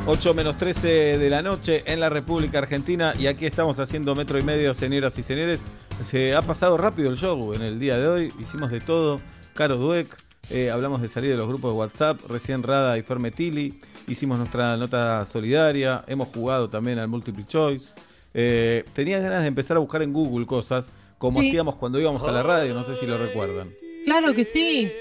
8 0.05 0.33
menos 0.33 0.57
13 0.57 1.17
de 1.17 1.29
la 1.29 1.41
noche 1.41 1.83
en 1.85 1.99
la 2.01 2.09
República 2.09 2.57
Argentina 2.57 3.13
y 3.17 3.27
aquí 3.27 3.45
estamos 3.45 3.79
haciendo 3.79 4.15
metro 4.15 4.37
y 4.37 4.43
medio, 4.43 4.73
señoras 4.73 5.17
y 5.17 5.23
señores. 5.23 5.61
Se 6.05 6.35
ha 6.35 6.41
pasado 6.41 6.77
rápido 6.77 7.09
el 7.09 7.15
show 7.15 7.53
en 7.53 7.61
el 7.61 7.79
día 7.79 7.97
de 7.97 8.07
hoy, 8.07 8.25
hicimos 8.25 8.69
de 8.69 8.81
todo. 8.81 9.21
Caro 9.53 9.77
Dueck, 9.77 10.07
eh, 10.49 10.69
hablamos 10.71 11.01
de 11.01 11.07
salir 11.07 11.31
de 11.31 11.37
los 11.37 11.47
grupos 11.47 11.71
de 11.73 11.77
WhatsApp, 11.79 12.19
recién 12.29 12.63
Rada 12.63 12.97
y 12.97 13.01
Fermetili, 13.01 13.79
hicimos 14.07 14.37
nuestra 14.37 14.77
nota 14.77 15.25
solidaria, 15.25 16.03
hemos 16.07 16.27
jugado 16.29 16.69
también 16.69 16.99
al 16.99 17.07
Multiple 17.07 17.45
Choice. 17.45 17.93
Eh, 18.33 18.83
tenía 18.93 19.19
ganas 19.19 19.41
de 19.41 19.47
empezar 19.47 19.77
a 19.77 19.79
buscar 19.79 20.01
en 20.01 20.11
Google 20.13 20.45
cosas, 20.45 20.91
como 21.17 21.39
Sí. 21.41 21.47
hacíamos 21.49 21.75
cuando 21.75 21.99
íbamos 21.99 22.23
a 22.23 22.31
la 22.31 22.43
radio, 22.43 22.73
no 22.73 22.83
sé 22.83 22.95
si 22.95 23.05
lo 23.05 23.17
recuerdan. 23.17 23.69
Claro 24.05 24.33
que 24.33 24.43
sí. 24.43 24.91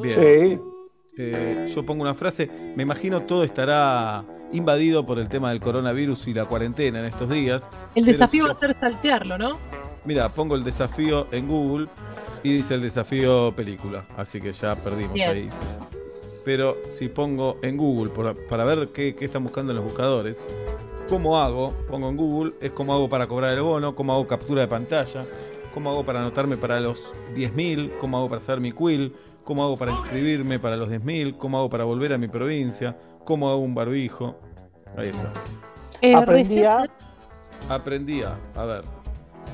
Bien. 0.00 0.60
Eh, 1.20 1.66
yo 1.74 1.84
pongo 1.84 2.02
una 2.02 2.14
frase, 2.14 2.48
me 2.76 2.84
imagino 2.84 3.22
todo 3.24 3.42
estará 3.42 4.24
invadido 4.52 5.04
por 5.04 5.18
el 5.18 5.28
tema 5.28 5.50
del 5.50 5.60
coronavirus 5.60 6.28
y 6.28 6.32
la 6.34 6.44
cuarentena 6.46 7.00
en 7.00 7.06
estos 7.06 7.28
días. 7.28 7.62
El 7.96 8.04
desafío 8.04 8.44
va 8.46 8.52
a 8.52 8.58
ser 8.58 8.74
saltearlo, 8.78 9.36
¿no? 9.36 9.58
Mira, 10.04 10.28
pongo 10.28 10.54
el 10.54 10.62
desafío 10.64 11.26
en 11.32 11.48
Google 11.48 11.88
y 12.42 12.52
dice 12.54 12.74
el 12.74 12.82
desafío 12.82 13.52
película, 13.54 14.06
así 14.16 14.40
que 14.40 14.52
ya 14.52 14.74
perdimos 14.76 15.14
Bien. 15.14 15.30
ahí. 15.30 15.48
Pero 16.44 16.76
si 16.90 17.08
pongo 17.08 17.58
en 17.62 17.76
Google 17.76 18.10
por- 18.10 18.36
para 18.46 18.64
ver 18.64 18.88
qué, 18.88 19.14
qué 19.14 19.24
están 19.26 19.42
buscando 19.44 19.72
en 19.72 19.76
los 19.76 19.84
buscadores, 19.84 20.36
¿cómo 21.08 21.38
hago? 21.38 21.72
Pongo 21.88 22.08
en 22.08 22.16
Google, 22.16 22.52
es 22.60 22.72
cómo 22.72 22.94
hago 22.94 23.08
para 23.08 23.26
cobrar 23.26 23.52
el 23.52 23.62
bono, 23.62 23.94
cómo 23.94 24.12
hago 24.12 24.26
captura 24.26 24.62
de 24.62 24.68
pantalla, 24.68 25.24
cómo 25.74 25.90
hago 25.90 26.04
para 26.04 26.20
anotarme 26.20 26.56
para 26.56 26.80
los 26.80 27.12
10.000, 27.34 27.92
cómo 28.00 28.18
hago 28.18 28.28
para 28.28 28.40
hacer 28.40 28.60
mi 28.60 28.72
quill, 28.72 29.14
cómo 29.44 29.62
hago 29.64 29.76
para 29.76 29.92
inscribirme 29.92 30.58
para 30.58 30.76
los 30.76 30.88
10.000, 30.88 31.36
cómo 31.36 31.58
hago 31.58 31.68
para 31.70 31.84
volver 31.84 32.12
a 32.14 32.18
mi 32.18 32.28
provincia, 32.28 32.96
cómo 33.24 33.50
hago 33.50 33.58
un 33.60 33.74
barbijo. 33.74 34.38
Ahí 34.96 35.08
está. 35.08 35.32
Eh, 36.00 36.14
Aprendí 36.14 36.64
a- 36.64 36.86
Aprendí 37.68 38.22
a, 38.22 38.38
a 38.54 38.64
ver, 38.64 38.84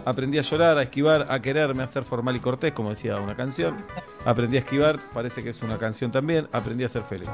aprendí 0.04 0.38
a 0.38 0.42
llorar, 0.42 0.78
a 0.78 0.82
esquivar, 0.82 1.26
a 1.30 1.40
quererme, 1.40 1.82
a 1.82 1.86
ser 1.86 2.04
formal 2.04 2.36
y 2.36 2.40
cortés, 2.40 2.72
como 2.72 2.90
decía 2.90 3.16
una 3.20 3.36
canción. 3.36 3.76
Aprendí 4.24 4.56
a 4.56 4.60
esquivar, 4.60 4.98
parece 5.12 5.42
que 5.42 5.50
es 5.50 5.62
una 5.62 5.78
canción 5.78 6.10
también. 6.12 6.48
Aprendí 6.52 6.84
a 6.84 6.88
ser 6.88 7.02
feliz. 7.02 7.28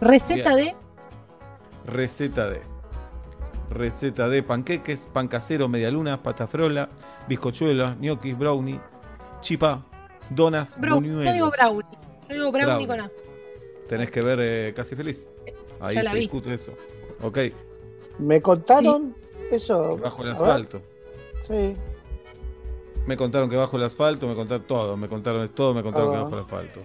Receta 0.00 0.54
Bien. 0.54 0.76
de. 1.86 1.90
Receta 1.92 2.48
de. 2.50 2.62
Receta 3.70 4.28
de 4.28 4.42
panqueques, 4.42 5.06
pan 5.12 5.28
casero, 5.28 5.68
media 5.68 5.90
luna, 5.90 6.22
patafrola, 6.22 6.88
bizcochuelos, 7.28 7.98
ñoquis, 7.98 8.36
brownie, 8.38 8.80
chipá, 9.42 9.84
donas, 10.30 10.74
Brownie. 10.80 11.24
Yo 11.24 11.32
digo 11.32 11.50
brownie. 11.50 11.84
Yo 12.28 12.34
digo 12.34 12.52
brownie, 12.52 12.66
Brownie. 12.66 12.86
con 12.86 13.00
A. 13.00 13.10
Tenés 13.88 14.10
que 14.10 14.20
ver 14.22 14.38
eh, 14.42 14.72
Casi 14.74 14.96
Feliz. 14.96 15.30
Ahí 15.80 15.96
Ya 15.96 16.02
la 16.02 16.10
se 16.10 16.16
vi. 16.16 16.20
discute 16.22 16.54
eso. 16.54 16.72
Ok, 17.22 17.38
Me 18.18 18.40
contaron 18.40 19.14
eso. 19.50 19.96
bajo 19.98 20.22
el 20.22 20.30
asfalto. 20.32 20.80
Sí. 21.46 21.74
Me 23.08 23.16
contaron 23.16 23.48
que 23.48 23.56
bajo 23.56 23.78
el 23.78 23.84
asfalto, 23.84 24.28
me 24.28 24.34
contaron 24.34 24.66
todo, 24.66 24.94
me 24.94 25.08
contaron 25.08 25.48
todo, 25.48 25.72
me 25.72 25.82
contaron 25.82 26.12
que 26.12 26.18
bajo 26.18 26.34
el 26.34 26.40
asfalto. 26.42 26.80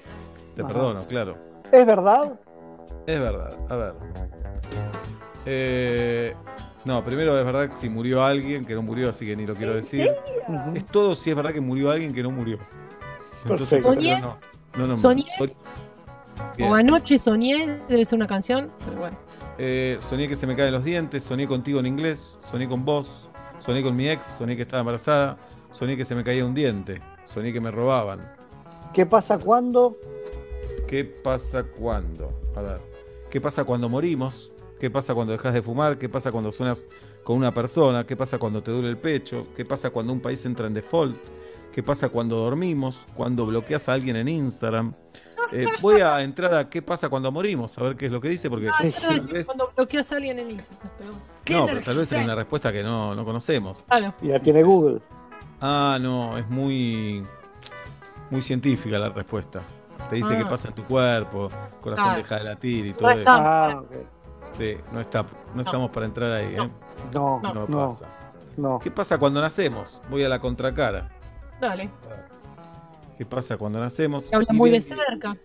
Te 0.56 0.62
Ajá. 0.62 0.72
perdono, 0.72 1.02
claro. 1.02 1.38
¿Es 1.70 1.86
verdad? 1.86 2.40
Es 3.06 3.20
verdad, 3.20 3.60
a 3.70 3.76
ver. 3.76 3.94
Eh, 5.46 6.34
no, 6.86 7.04
primero 7.04 7.38
es 7.38 7.46
verdad 7.46 7.70
que 7.70 7.76
si 7.76 7.90
murió 7.90 8.24
alguien, 8.24 8.64
que 8.64 8.74
no 8.74 8.82
murió, 8.82 9.10
así 9.10 9.26
que 9.26 9.36
ni 9.36 9.46
lo 9.46 9.54
quiero 9.54 9.74
decir. 9.74 10.10
Es 10.74 10.86
todo 10.86 11.14
si 11.14 11.30
es 11.30 11.36
verdad 11.36 11.52
que 11.52 11.60
murió 11.60 11.92
alguien 11.92 12.14
que 12.14 12.24
no 12.24 12.32
murió. 12.32 12.58
Entonces, 13.44 13.84
Soñé. 13.84 14.22
no, 14.22 14.38
no, 14.78 14.88
no, 14.88 14.98
Soñé. 14.98 15.26
O 16.62 16.74
anoche 16.74 17.18
soñé, 17.18 17.82
debe 17.90 18.06
ser 18.06 18.16
una 18.16 18.28
canción, 18.28 18.72
pero 18.86 18.98
bueno. 18.98 19.18
Eh, 19.58 19.98
soñé 20.00 20.30
que 20.30 20.38
se 20.38 20.48
me 20.48 20.56
caen 20.56 20.72
los 20.72 20.86
dientes, 20.86 21.26
soñé 21.26 21.50
contigo 21.50 21.82
en 21.82 21.86
inglés, 21.86 22.40
soñé 22.50 22.70
con 22.70 22.86
vos, 22.86 23.30
soñé 23.60 23.84
con 23.84 23.94
mi 23.94 24.08
ex, 24.08 24.26
soñé 24.38 24.56
que 24.56 24.62
estaba 24.62 24.80
embarazada, 24.80 25.38
soñé 25.74 25.98
que 25.98 26.06
se 26.06 26.16
me 26.16 26.24
caía 26.24 26.46
un 26.46 26.54
diente, 26.54 27.02
soñé 27.26 27.52
que 27.52 27.60
me 27.60 27.70
robaban. 27.72 28.34
¿Qué 28.94 29.06
pasa 29.06 29.38
cuando? 29.38 29.98
¿Qué 30.88 31.04
pasa 31.04 31.64
cuando? 31.64 32.32
A 32.56 32.62
ver, 32.62 32.80
¿qué 33.30 33.42
pasa 33.42 33.64
cuando 33.66 33.90
morimos? 33.90 34.52
¿Qué 34.80 34.90
pasa 34.90 35.14
cuando 35.14 35.34
dejas 35.34 35.54
de 35.54 35.62
fumar? 35.62 35.98
¿Qué 35.98 36.10
pasa 36.10 36.32
cuando 36.32 36.52
suenas 36.52 36.86
con 37.24 37.38
una 37.38 37.52
persona? 37.52 38.06
¿Qué 38.06 38.16
pasa 38.16 38.38
cuando 38.38 38.62
te 38.62 38.72
duele 38.72 38.90
el 38.90 38.98
pecho? 38.98 39.48
¿Qué 39.56 39.66
pasa 39.66 39.90
cuando 39.90 40.14
un 40.14 40.20
país 40.20 40.46
entra 40.46 40.68
en 40.68 40.74
default? 40.74 41.16
¿Qué 41.72 41.82
pasa 41.82 42.10
cuando 42.10 42.38
dormimos? 42.38 43.06
¿Cuando 43.16 43.46
bloqueas 43.46 43.90
a 43.90 43.94
alguien 43.94 44.16
en 44.18 44.28
Instagram? 44.28 44.94
Eh, 45.52 45.66
voy 45.82 46.02
a 46.02 46.22
entrar 46.22 46.54
a 46.56 46.70
qué 46.70 46.82
pasa 46.82 47.10
cuando 47.10 47.32
morimos, 47.32 47.78
a 47.78 47.84
ver 47.84 47.96
qué 47.96 48.08
es 48.08 48.12
lo 48.12 48.20
que 48.22 48.30
dice, 48.30 48.50
porque 48.50 48.68
Ah, 48.70 48.84
vez- 49.32 49.46
Cuando 49.46 49.72
bloqueas 49.76 50.12
a 50.12 50.16
alguien 50.18 50.40
en 50.40 50.52
Instagram. 50.52 50.90
pero- 50.98 51.12
no, 51.60 51.66
pero 51.66 51.82
tal 51.82 51.98
vez 51.98 52.12
es 52.12 52.24
una 52.24 52.36
respuesta 52.36 52.72
que 52.72 52.82
no, 52.84 53.14
no 53.16 53.24
conocemos. 53.26 53.84
Claro. 53.88 54.14
Y 54.22 54.28
la 54.28 54.40
tiene 54.40 54.64
Google. 54.64 55.00
Ah, 55.66 55.98
no, 56.02 56.38
es 56.38 56.48
muy 56.50 57.24
muy 58.30 58.42
científica 58.42 59.00
la 59.00 59.10
respuesta. 59.10 59.62
Te 60.10 60.18
dice 60.18 60.34
Ah. 60.34 60.38
qué 60.40 60.46
pasa 60.46 60.68
en 60.68 60.76
tu 60.76 60.84
cuerpo, 60.84 61.48
corazón 61.82 62.06
Claro. 62.06 62.18
deja 62.22 62.36
de 62.38 62.44
latir 62.44 62.86
y 62.88 62.90
No 62.92 62.98
todo 62.98 63.10
eso. 63.12 63.20
está. 63.20 63.68
Ah. 63.70 63.84
Sí, 64.58 64.78
no 64.92 65.00
está, 65.00 65.26
no 65.56 65.62
estamos 65.62 65.90
para 65.92 66.06
entrar 66.06 66.32
ahí, 66.34 66.54
¿eh? 66.56 66.58
No, 67.14 67.40
No, 67.42 67.66
no, 67.68 67.90
pasa. 67.90 68.06
no. 68.58 68.80
¿Qué 68.80 68.92
pasa 68.92 69.18
cuando 69.18 69.40
nacemos? 69.42 70.02
Voy 70.10 70.24
a 70.24 70.30
la 70.30 70.40
contracara. 70.40 71.10
Dale. 71.62 71.90
¿Qué 73.18 73.26
pasa 73.26 73.56
cuando 73.58 73.80
nacemos? 73.80 74.30
Te 74.30 74.36
habla 74.36 74.48
Y 74.52 74.56
muy 74.56 74.70
de 74.72 74.82
cerca. 74.82 75.38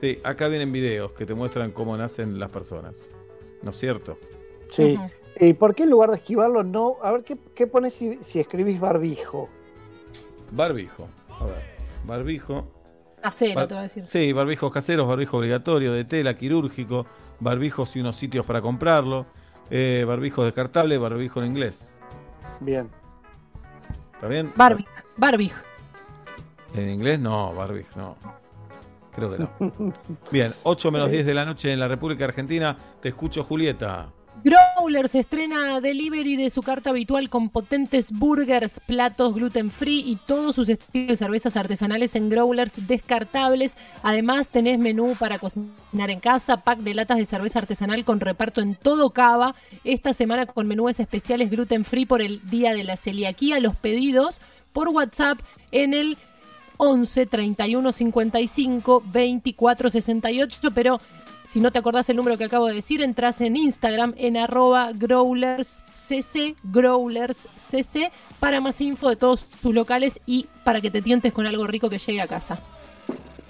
Sí, 0.00 0.18
acá 0.24 0.48
vienen 0.48 0.72
videos 0.72 1.12
que 1.12 1.24
te 1.24 1.34
muestran 1.34 1.70
cómo 1.70 1.96
nacen 1.96 2.40
las 2.40 2.50
personas. 2.50 3.14
¿No 3.62 3.70
es 3.70 3.76
cierto? 3.76 4.18
Sí. 4.72 4.98
¿Y 5.40 5.52
por 5.54 5.74
qué 5.74 5.84
en 5.84 5.90
lugar 5.90 6.10
de 6.10 6.16
esquivarlo 6.16 6.62
no? 6.62 6.96
A 7.02 7.12
ver, 7.12 7.24
¿qué, 7.24 7.36
qué 7.54 7.66
pones 7.66 7.94
si, 7.94 8.18
si 8.22 8.38
escribís 8.40 8.78
barbijo? 8.80 9.48
Barbijo. 10.50 11.08
A 11.40 11.44
ver, 11.46 11.64
barbijo. 12.04 12.68
Casero, 13.22 13.54
Bar- 13.54 13.68
te 13.68 13.74
voy 13.74 13.78
a 13.80 13.82
decir. 13.84 14.06
Sí, 14.06 14.32
barbijos 14.32 14.72
caseros, 14.72 15.06
barbijo 15.08 15.38
obligatorio, 15.38 15.92
de 15.92 16.04
tela, 16.04 16.36
quirúrgico, 16.36 17.06
barbijos 17.40 17.94
y 17.96 18.00
unos 18.00 18.16
sitios 18.16 18.44
para 18.44 18.60
comprarlo, 18.60 19.26
eh, 19.70 20.04
barbijos 20.06 20.44
descartable, 20.44 20.98
barbijo 20.98 21.40
en 21.40 21.46
inglés. 21.46 21.78
Bien. 22.60 22.88
¿Está 24.14 24.26
bien? 24.28 24.52
Barbie. 24.56 24.86
Barbie. 25.16 25.52
En 26.74 26.88
inglés 26.90 27.20
no, 27.20 27.54
barbijo, 27.54 27.90
no. 27.98 28.16
Creo 29.14 29.30
que 29.30 29.38
no. 29.38 29.92
Bien, 30.30 30.54
8 30.62 30.90
menos 30.90 31.10
10 31.10 31.26
de 31.26 31.34
la 31.34 31.44
noche 31.44 31.72
en 31.72 31.78
la 31.80 31.86
República 31.86 32.24
Argentina. 32.24 32.76
Te 33.00 33.10
escucho, 33.10 33.44
Julieta. 33.44 34.08
Growlers 34.44 35.14
estrena 35.14 35.80
delivery 35.80 36.34
de 36.34 36.50
su 36.50 36.62
carta 36.62 36.90
habitual 36.90 37.30
con 37.30 37.48
potentes 37.48 38.10
burgers, 38.10 38.80
platos 38.80 39.36
gluten 39.36 39.70
free 39.70 40.00
y 40.00 40.16
todos 40.16 40.56
sus 40.56 40.68
estilos 40.68 41.10
de 41.10 41.16
cervezas 41.16 41.56
artesanales 41.56 42.16
en 42.16 42.28
growlers 42.28 42.88
descartables. 42.88 43.76
Además 44.02 44.48
tenés 44.48 44.80
menú 44.80 45.14
para 45.16 45.38
cocinar 45.38 46.10
en 46.10 46.18
casa, 46.18 46.56
pack 46.56 46.80
de 46.80 46.94
latas 46.94 47.18
de 47.18 47.24
cerveza 47.24 47.60
artesanal 47.60 48.04
con 48.04 48.18
reparto 48.18 48.60
en 48.60 48.74
todo 48.74 49.10
Cava. 49.10 49.54
Esta 49.84 50.12
semana 50.12 50.46
con 50.46 50.66
menúes 50.66 50.98
especiales 50.98 51.48
gluten 51.48 51.84
free 51.84 52.04
por 52.04 52.20
el 52.20 52.40
Día 52.50 52.74
de 52.74 52.82
la 52.82 52.96
Celiaquía. 52.96 53.60
Los 53.60 53.76
pedidos 53.76 54.40
por 54.72 54.88
WhatsApp 54.88 55.38
en 55.70 55.94
el 55.94 56.18
11 56.78 57.26
31 57.26 57.92
55 57.92 59.04
24 59.06 59.90
68, 59.90 60.70
pero 60.74 61.00
si 61.52 61.60
no 61.60 61.70
te 61.70 61.78
acordás 61.78 62.08
el 62.08 62.16
número 62.16 62.38
que 62.38 62.44
acabo 62.44 62.66
de 62.66 62.74
decir, 62.74 63.02
entras 63.02 63.42
en 63.42 63.58
Instagram 63.58 64.14
en 64.16 64.38
arroba 64.38 64.92
growlerscc, 64.94 66.56
growlerscc, 66.62 68.10
para 68.40 68.62
más 68.62 68.80
info 68.80 69.10
de 69.10 69.16
todos 69.16 69.48
sus 69.60 69.74
locales 69.74 70.18
y 70.24 70.46
para 70.64 70.80
que 70.80 70.90
te 70.90 71.02
tientes 71.02 71.30
con 71.30 71.44
algo 71.44 71.66
rico 71.66 71.90
que 71.90 71.98
llegue 71.98 72.22
a 72.22 72.26
casa. 72.26 72.58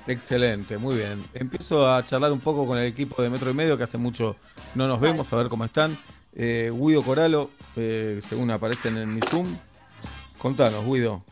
Excelente, 0.08 0.78
muy 0.78 0.97
bien. 0.97 1.24
Empiezo 1.32 1.89
a 1.89 2.05
charlar 2.05 2.32
un 2.32 2.40
poco 2.40 2.66
con 2.66 2.76
el 2.76 2.86
equipo 2.86 3.22
de 3.22 3.31
Metro 3.31 3.52
y 3.52 3.55
Medio, 3.55 3.78
que 3.78 3.84
hace 3.84 3.98
mucho 3.98 4.34
no 4.74 4.89
nos 4.89 5.00
vemos, 5.00 5.32
a 5.32 5.36
ver 5.36 5.48
cómo 5.48 5.64
están. 5.64 5.97
Eh, 6.34 6.72
Guido 6.74 7.02
Coralo, 7.02 7.50
eh, 7.76 8.20
según 8.28 8.50
aparecen 8.50 8.98
en 8.98 9.14
mi 9.14 9.20
Zoom. 9.20 9.47
Contanos, 10.39 10.84
Guido. 10.84 11.22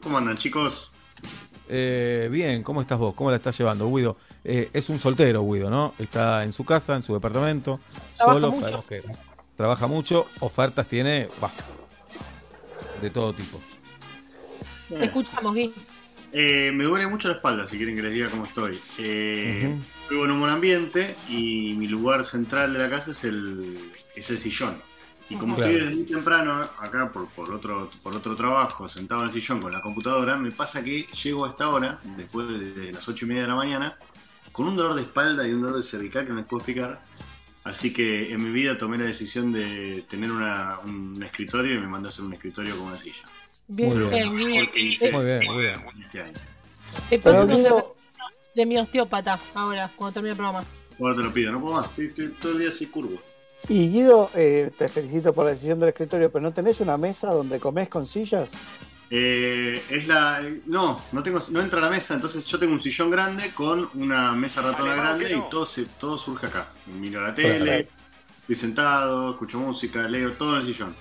¿Cómo 0.00 0.16
andan, 0.16 0.38
chicos? 0.38 0.94
Eh, 1.68 2.28
bien, 2.30 2.62
¿cómo 2.62 2.80
estás 2.80 2.98
vos? 2.98 3.14
¿Cómo 3.14 3.30
la 3.30 3.36
estás 3.36 3.56
llevando, 3.58 3.90
Guido? 3.92 4.16
Eh, 4.44 4.70
es 4.72 4.88
un 4.88 4.98
soltero, 4.98 5.42
Guido, 5.44 5.68
¿no? 5.70 5.94
Está 5.98 6.44
en 6.44 6.52
su 6.52 6.64
casa, 6.64 6.94
en 6.96 7.02
su 7.02 7.14
departamento, 7.14 7.80
Trabaja 8.16 8.34
solo, 8.40 8.50
mucho. 8.52 8.60
sabemos 8.62 8.84
que 8.86 9.02
trabaja 9.56 9.86
mucho, 9.86 10.26
ofertas 10.40 10.86
tiene, 10.86 11.28
bah, 11.40 11.52
de 13.02 13.10
todo 13.10 13.32
tipo. 13.32 13.60
Te 14.88 15.04
escuchamos, 15.04 15.54
Gui. 15.54 15.72
Eh, 16.32 16.70
me 16.72 16.84
duele 16.84 17.06
mucho 17.06 17.28
la 17.28 17.34
espalda, 17.34 17.66
si 17.66 17.76
quieren 17.76 17.96
que 17.96 18.02
les 18.02 18.12
diga 18.12 18.28
cómo 18.28 18.44
estoy. 18.44 18.78
Eh. 18.98 19.74
Vivo 20.10 20.24
en 20.24 20.30
un 20.30 20.40
buen 20.40 20.52
ambiente 20.52 21.16
y 21.28 21.74
mi 21.76 21.88
lugar 21.88 22.24
central 22.24 22.72
de 22.72 22.78
la 22.78 22.90
casa 22.90 23.10
es 23.10 23.24
el, 23.24 23.90
es 24.14 24.30
el 24.30 24.38
sillón. 24.38 24.80
Y 25.28 25.34
como 25.36 25.56
Claro. 25.56 25.70
estoy 25.72 25.84
desde 25.84 25.96
muy 25.96 26.04
temprano 26.06 26.52
acá 26.78 27.10
por, 27.12 27.26
por, 27.28 27.50
otro, 27.52 27.90
por 28.02 28.14
otro 28.14 28.36
trabajo, 28.36 28.88
sentado 28.88 29.22
en 29.22 29.26
el 29.28 29.32
sillón 29.32 29.60
con 29.60 29.72
la 29.72 29.80
computadora, 29.82 30.36
me 30.36 30.52
pasa 30.52 30.84
que 30.84 31.06
llego 31.22 31.44
a 31.44 31.48
esta 31.48 31.68
hora, 31.68 31.98
después 32.16 32.46
de 32.76 32.92
las 32.92 33.08
ocho 33.08 33.24
y 33.24 33.28
media 33.28 33.42
de 33.42 33.48
la 33.48 33.56
mañana, 33.56 33.96
con 34.52 34.68
un 34.68 34.76
dolor 34.76 34.94
de 34.94 35.02
espalda 35.02 35.46
y 35.46 35.52
un 35.52 35.62
dolor 35.62 35.76
de 35.78 35.82
cervical 35.82 36.24
que 36.24 36.30
no 36.30 36.36
les 36.36 36.46
puedo 36.46 36.60
explicar. 36.60 37.00
Así 37.64 37.92
que 37.92 38.32
en 38.32 38.44
mi 38.44 38.50
vida 38.50 38.78
tomé 38.78 38.96
la 38.98 39.04
decisión 39.06 39.50
de 39.52 40.04
tener 40.08 40.30
una- 40.30 40.78
un 40.84 41.20
escritorio 41.20 41.74
y 41.74 41.78
me 41.78 41.88
mandé 41.88 42.06
a 42.06 42.10
hacer 42.10 42.24
un 42.24 42.32
escritorio 42.32 42.76
con 42.76 42.86
una 42.88 43.00
silla. 43.00 43.24
Bien, 43.66 43.88
Muy 43.88 43.98
bien. 43.98 44.10
bien, 44.10 44.36
bien. 44.36 44.64
Porque 44.64 44.80
hice 44.80 45.10
Muy 45.10 45.24
bien, 45.24 45.44
muy 45.52 45.62
bien. 45.64 45.82
este 46.04 46.22
año. 46.22 46.38
De 48.54 48.64
mi 48.64 48.78
osteópata 48.78 49.38
ahora, 49.54 49.90
cuando 49.96 50.14
termine 50.14 50.30
el 50.30 50.36
programa. 50.36 50.64
Ahora 50.98 51.14
te 51.16 51.22
lo 51.22 51.32
pido, 51.32 51.52
no 51.52 51.60
puedo 51.60 51.74
más, 51.74 51.86
estoy, 51.88 52.06
estoy 52.06 52.28
todo 52.40 52.52
el 52.52 52.58
día 52.60 52.68
así 52.70 52.86
curvo. 52.86 53.20
Y 53.68 53.88
Guido, 53.88 54.30
eh, 54.34 54.70
te 54.76 54.88
felicito 54.88 55.32
por 55.32 55.44
la 55.46 55.52
decisión 55.52 55.78
del 55.80 55.90
escritorio, 55.90 56.30
pero 56.30 56.42
¿no 56.42 56.52
tenés 56.52 56.80
una 56.80 56.96
mesa 56.96 57.32
donde 57.32 57.58
comés 57.58 57.88
con 57.88 58.06
sillas? 58.06 58.48
Eh, 59.10 59.80
es 59.90 60.08
la. 60.08 60.42
No, 60.66 61.00
no 61.12 61.22
tengo, 61.22 61.40
no 61.52 61.60
entra 61.60 61.78
a 61.78 61.82
la 61.82 61.90
mesa, 61.90 62.14
entonces 62.14 62.44
yo 62.46 62.58
tengo 62.58 62.72
un 62.72 62.80
sillón 62.80 63.10
grande 63.10 63.50
con 63.54 63.88
una 63.94 64.32
mesa 64.32 64.62
ratona 64.62 64.94
grande 64.96 65.32
y 65.32 65.40
todo 65.50 65.64
se, 65.64 65.84
todo 65.84 66.18
surge 66.18 66.46
acá. 66.46 66.66
Miro 66.98 67.20
la 67.20 67.32
tele, 67.34 67.88
estoy 68.40 68.56
sentado, 68.56 69.30
escucho 69.30 69.58
música, 69.60 70.08
leo 70.08 70.32
todo 70.32 70.54
en 70.56 70.60
el 70.62 70.66
sillón. 70.66 70.94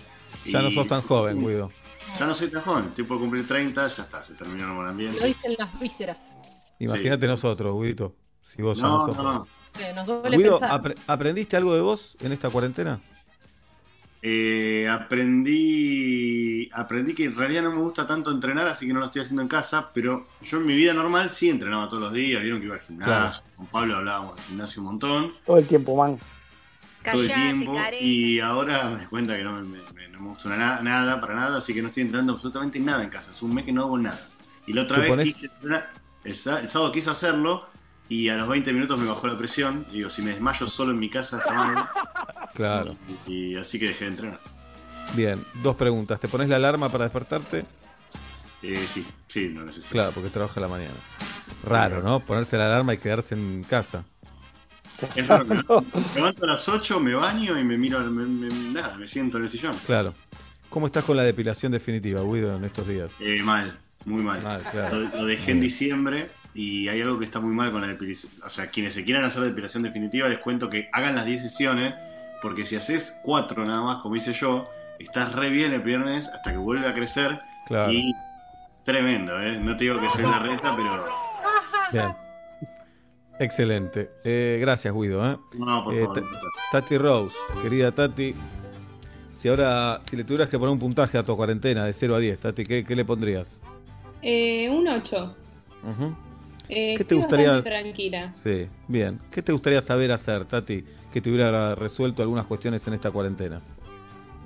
Ya 0.45 0.61
no 0.61 0.69
sos 0.69 0.87
tan 0.87 1.01
joven, 1.07 1.39
Guido. 1.39 1.71
Ya 2.19 2.27
no 2.27 2.35
soy 2.35 2.49
tan 2.49 2.61
joven, 2.61 2.85
estoy 2.89 3.05
por 3.05 3.19
cumplir 3.19 3.47
30, 3.47 3.87
ya 3.87 4.03
está, 4.03 4.21
se 4.23 4.35
terminó 4.35 4.65
el 4.67 4.71
buen 4.73 4.83
Lo 4.85 4.91
ambiente. 4.91 5.25
dicen 5.25 5.55
las 5.57 5.79
vísceras. 5.79 6.17
Imagínate 6.79 7.25
nosotros, 7.27 7.75
Guidito. 7.81 8.15
Si 8.43 8.61
vos 8.61 8.77
no 8.79 8.99
No, 8.99 9.05
sos. 9.07 9.17
no, 9.17 9.47
no. 9.79 9.93
Nos 9.95 10.07
duele 10.21 10.37
Guido, 10.37 10.59
pensar. 10.59 10.81
apre- 10.81 10.97
¿aprendiste 11.07 11.55
algo 11.57 11.73
de 11.75 11.81
vos 11.81 12.15
en 12.21 12.31
esta 12.31 12.49
cuarentena? 12.49 12.99
Eh, 14.27 14.87
aprendí 14.89 16.67
aprendí 16.73 17.13
que 17.13 17.25
en 17.25 17.35
realidad 17.35 17.61
no 17.61 17.71
me 17.71 17.81
gusta 17.81 18.07
tanto 18.07 18.31
entrenar, 18.31 18.67
así 18.67 18.87
que 18.87 18.93
no 18.93 18.99
lo 18.99 19.05
estoy 19.05 19.21
haciendo 19.21 19.43
en 19.43 19.47
casa, 19.47 19.91
pero 19.93 20.27
yo 20.41 20.57
en 20.57 20.65
mi 20.65 20.73
vida 20.73 20.93
normal 20.95 21.29
sí 21.29 21.49
entrenaba 21.49 21.87
todos 21.87 22.03
los 22.03 22.13
días, 22.13 22.41
vieron 22.41 22.59
que 22.59 22.65
iba 22.65 22.75
al 22.75 22.81
gimnasio, 22.81 23.43
con 23.55 23.67
Pablo 23.67 23.97
hablábamos 23.97 24.35
del 24.37 24.45
gimnasio 24.45 24.81
un 24.81 24.87
montón, 24.87 25.31
Todo 25.45 25.57
el 25.57 25.67
tiempo, 25.67 25.95
man. 25.95 26.17
todo 27.11 27.21
el 27.21 27.31
tiempo, 27.31 27.77
y 28.01 28.39
ahora 28.39 28.85
me 28.89 28.97
doy 28.97 29.05
cuenta 29.05 29.37
que 29.37 29.43
no 29.43 29.51
me, 29.53 29.61
me- 29.61 29.91
me- 29.93 30.07
no 30.09 30.19
me 30.21 30.29
gusta 30.29 30.49
nada, 30.55 30.81
nada, 30.81 31.21
para 31.21 31.35
nada, 31.35 31.57
así 31.59 31.71
que 31.75 31.81
no 31.83 31.89
estoy 31.89 32.01
entrenando 32.03 32.33
absolutamente 32.33 32.79
nada 32.79 33.03
en 33.03 33.09
casa, 33.11 33.29
hace 33.29 33.45
un 33.45 33.53
mes 33.53 33.63
que 33.65 33.71
no 33.73 33.83
hago 33.83 33.97
nada. 33.99 34.27
Y 34.65 34.73
la 34.73 34.81
otra 34.83 34.95
¿Te 34.97 35.01
vez 35.03 35.09
pones- 35.11 35.25
quise 35.35 35.45
entrenar, 35.47 35.91
el, 36.23 36.31
el 36.31 36.35
sábado 36.69 36.91
quise 36.91 37.11
hacerlo, 37.11 37.67
y 38.09 38.29
a 38.29 38.35
los 38.37 38.47
20 38.47 38.71
minutos 38.73 38.99
me 38.99 39.07
bajó 39.07 39.27
la 39.27 39.37
presión, 39.37 39.85
y 39.91 39.97
digo, 39.97 40.09
si 40.09 40.21
me 40.21 40.31
desmayo 40.31 40.67
solo 40.67 40.91
en 40.91 40.99
mi 40.99 41.09
casa 41.09 41.37
está 41.39 41.53
mal, 41.53 41.89
Claro. 42.53 42.95
y, 43.27 43.53
y 43.53 43.55
así 43.55 43.79
que 43.79 43.87
dejé 43.87 44.05
de 44.05 44.11
entrenar. 44.11 44.39
Bien, 45.15 45.45
dos 45.61 45.75
preguntas. 45.75 46.19
¿Te 46.19 46.27
pones 46.27 46.49
la 46.49 46.55
alarma 46.55 46.89
para 46.89 47.05
despertarte? 47.05 47.65
Eh, 48.63 48.83
sí, 48.87 49.05
sí, 49.27 49.49
lo 49.49 49.63
necesito. 49.65 49.93
Claro, 49.93 50.11
porque 50.13 50.29
trabaja 50.29 50.59
a 50.59 50.61
la 50.61 50.67
mañana. 50.67 50.93
Raro, 51.63 52.01
¿no? 52.01 52.19
Ponerse 52.19 52.57
la 52.57 52.65
alarma 52.67 52.93
y 52.93 52.97
quedarse 52.97 53.35
en 53.35 53.63
casa. 53.63 54.03
Es 55.15 55.27
raro, 55.27 55.45
me 55.45 55.55
me 55.57 55.63
levanto 56.15 56.45
a 56.45 56.47
las 56.47 56.67
8, 56.69 56.99
me 56.99 57.13
baño 57.13 57.59
y 57.59 57.63
me 57.63 57.77
miro, 57.77 57.99
me, 57.99 58.25
me- 58.25 58.71
nada, 58.71 58.97
me 58.97 59.07
siento 59.07 59.37
en 59.37 59.43
el 59.43 59.49
sillón. 59.49 59.75
Claro. 59.85 60.13
¿Cómo 60.69 60.87
estás 60.87 61.03
con 61.05 61.17
la 61.17 61.23
depilación 61.23 61.71
definitiva, 61.71 62.21
Guido, 62.21 62.55
en 62.55 62.63
estos 62.65 62.87
días? 62.87 63.11
Eh, 63.19 63.41
mal, 63.43 63.77
muy 64.05 64.23
mal. 64.23 64.41
Mal, 64.41 64.61
claro. 64.71 64.99
Lo, 65.01 65.17
lo 65.17 65.25
dejé 65.25 65.51
en 65.51 65.61
diciembre 65.61 66.29
y 66.55 66.87
hay 66.87 67.01
algo 67.01 67.19
que 67.19 67.25
está 67.25 67.39
muy 67.39 67.53
mal 67.53 67.71
con 67.71 67.81
la 67.81 67.87
depilación. 67.87 68.31
O 68.43 68.49
sea, 68.49 68.71
quienes 68.71 68.93
se 68.95 69.03
quieran 69.03 69.23
hacer 69.25 69.43
depilación 69.43 69.83
definitiva, 69.83 70.27
les 70.29 70.39
cuento 70.39 70.69
que 70.69 70.89
hagan 70.93 71.15
las 71.15 71.25
10 71.25 71.41
sesiones, 71.41 71.93
porque 72.41 72.65
si 72.65 72.75
haces 72.75 73.19
4 73.23 73.65
nada 73.65 73.81
más, 73.83 73.97
como 73.97 74.15
hice 74.15 74.33
yo, 74.33 74.67
estás 74.99 75.33
re 75.35 75.49
bien 75.49 75.73
el 75.73 75.81
viernes 75.81 76.29
hasta 76.29 76.51
que 76.51 76.57
vuelve 76.57 76.87
a 76.87 76.93
crecer. 76.93 77.39
Claro. 77.67 77.91
Y 77.91 78.13
tremendo, 78.83 79.39
¿eh? 79.41 79.57
No 79.59 79.75
te 79.75 79.83
digo 79.85 79.99
que 79.99 80.09
soy 80.09 80.23
la 80.23 80.39
reta, 80.39 80.75
pero. 80.75 81.05
Bien. 81.91 82.13
Excelente. 83.39 84.11
Eh, 84.23 84.57
gracias, 84.61 84.93
Guido. 84.93 85.29
¿eh? 85.29 85.37
No, 85.57 85.83
por 85.83 85.93
Eh, 85.93 86.01
favor. 86.05 86.21
Ta- 86.21 86.27
Tati 86.71 86.97
Rose, 86.97 87.35
querida 87.61 87.91
Tati. 87.91 88.33
Si 89.37 89.49
ahora, 89.49 89.99
si 90.09 90.15
le 90.15 90.23
tuvieras 90.23 90.49
que 90.49 90.57
poner 90.57 90.71
un 90.71 90.79
puntaje 90.79 91.17
a 91.17 91.23
tu 91.23 91.35
cuarentena 91.35 91.83
de 91.85 91.93
0 91.93 92.15
a 92.15 92.19
10, 92.19 92.39
Tati, 92.39 92.63
¿qué, 92.63 92.83
qué 92.85 92.95
le 92.95 93.03
pondrías? 93.03 93.59
Eh, 94.21 94.69
un 94.69 94.87
8. 94.87 95.35
Ujú. 95.83 96.15
Eh, 96.69 96.95
¿Qué 96.97 97.03
te 97.03 97.15
gustaría- 97.15 97.61
tranquila. 97.61 98.33
Sí, 98.43 98.67
bien. 98.87 99.19
¿Qué 99.31 99.41
te 99.41 99.51
gustaría 99.51 99.81
saber 99.81 100.11
hacer, 100.11 100.45
Tati, 100.45 100.83
que 101.13 101.21
te 101.21 101.29
hubiera 101.29 101.75
resuelto 101.75 102.21
algunas 102.21 102.45
cuestiones 102.47 102.85
en 102.87 102.93
esta 102.93 103.11
cuarentena? 103.11 103.61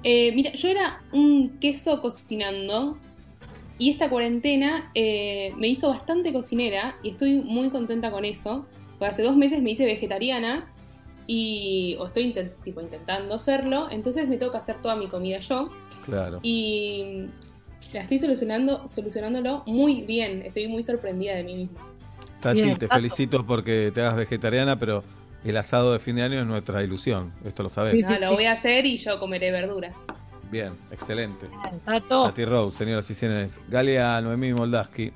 Eh, 0.03 0.31
mira, 0.35 0.51
yo 0.53 0.69
era 0.69 1.01
un 1.11 1.59
queso 1.59 2.01
cocinando 2.01 2.98
y 3.77 3.91
esta 3.91 4.09
cuarentena 4.09 4.91
eh, 4.95 5.53
me 5.57 5.67
hizo 5.67 5.89
bastante 5.89 6.31
cocinera 6.33 6.95
y 7.03 7.09
estoy 7.09 7.39
muy 7.39 7.69
contenta 7.69 8.11
con 8.11 8.25
eso. 8.25 8.65
Porque 8.98 9.11
hace 9.14 9.23
dos 9.23 9.35
meses 9.38 9.61
me 9.61 9.72
hice 9.72 9.85
vegetariana 9.85 10.67
y 11.25 11.95
o 11.99 12.07
estoy 12.07 12.33
tipo, 12.64 12.81
intentando 12.81 13.35
hacerlo, 13.35 13.88
entonces 13.91 14.27
me 14.27 14.38
tengo 14.38 14.51
que 14.51 14.57
hacer 14.57 14.77
toda 14.81 14.95
mi 14.95 15.07
comida 15.07 15.38
yo 15.39 15.69
Claro. 16.06 16.39
y 16.41 17.25
la 17.93 18.01
estoy 18.01 18.19
solucionando, 18.19 18.88
solucionándolo 18.88 19.64
muy 19.67 20.01
bien. 20.01 20.41
Estoy 20.45 20.67
muy 20.67 20.83
sorprendida 20.83 21.35
de 21.35 21.43
mí 21.43 21.56
misma. 21.56 21.80
Tati, 22.42 22.61
Bien, 22.61 22.77
te 22.77 22.88
Tato. 22.88 22.95
felicito 23.00 23.45
porque 23.45 23.92
te 23.93 24.01
hagas 24.01 24.16
vegetariana, 24.16 24.77
pero 24.77 25.03
el 25.43 25.58
asado 25.58 25.93
de 25.93 26.00
fin 26.00 26.16
de 26.16 26.24
año 26.24 26.40
es 26.42 26.45
nuestra 26.48 26.84
ilusión. 26.84 27.34
Esto 27.45 27.64
lo 27.64 27.69
sabes. 27.69 28.03
No, 28.08 28.19
lo 28.19 28.32
voy 28.34 28.45
a 28.45 28.53
hacer 28.53 28.85
y 28.85 28.98
yo 28.98 29.19
comeré 29.19 29.51
verduras. 29.51 30.06
Bien, 30.51 30.74
excelente. 30.92 31.48
Tato. 31.85 32.24
Tati 32.26 32.45
Rose, 32.45 32.77
señoras 32.77 33.09
y 33.09 33.16
señores. 33.16 33.59
Galia 33.69 34.19
Noemí 34.22 34.53
Moldaski. 34.53 35.11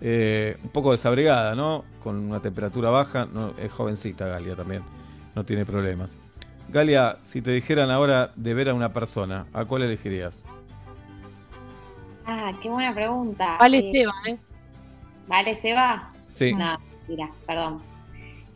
Eh, 0.00 0.56
un 0.64 0.70
poco 0.70 0.92
desabrigada, 0.92 1.54
¿no? 1.54 1.84
Con 2.02 2.16
una 2.16 2.40
temperatura 2.40 2.90
baja. 2.90 3.26
No, 3.32 3.52
es 3.58 3.70
jovencita 3.70 4.26
Galia 4.26 4.56
también. 4.56 4.82
No 5.34 5.44
tiene 5.44 5.64
problemas. 5.64 6.10
Galia, 6.68 7.18
si 7.22 7.42
te 7.42 7.50
dijeran 7.50 7.90
ahora 7.90 8.32
de 8.34 8.54
ver 8.54 8.70
a 8.70 8.74
una 8.74 8.92
persona, 8.92 9.46
¿a 9.52 9.64
cuál 9.64 9.82
elegirías? 9.82 10.42
Ah, 12.26 12.52
qué 12.62 12.68
buena 12.70 12.94
pregunta. 12.94 13.56
Vale, 13.58 13.78
Eh, 13.78 13.92
Seba, 13.92 14.12
¿eh? 14.26 14.38
¿Vale, 15.26 15.60
Seba? 15.60 16.11
Sí. 16.32 16.52
No, 16.54 16.76
mira, 17.08 17.28
perdón. 17.46 17.80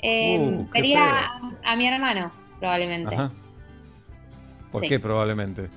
Eh, 0.02 0.38
Uh, 0.40 0.66
qué 0.70 0.78
sería 0.80 1.32
a 1.64 1.76
mi 1.76 1.86
hermano, 1.86 2.30
probablemente. 2.58 3.14
Ajá. 3.14 3.30
¿Por 4.72 4.82
Sí. 4.82 4.88
qué 4.88 4.98
probablemente? 5.00 5.68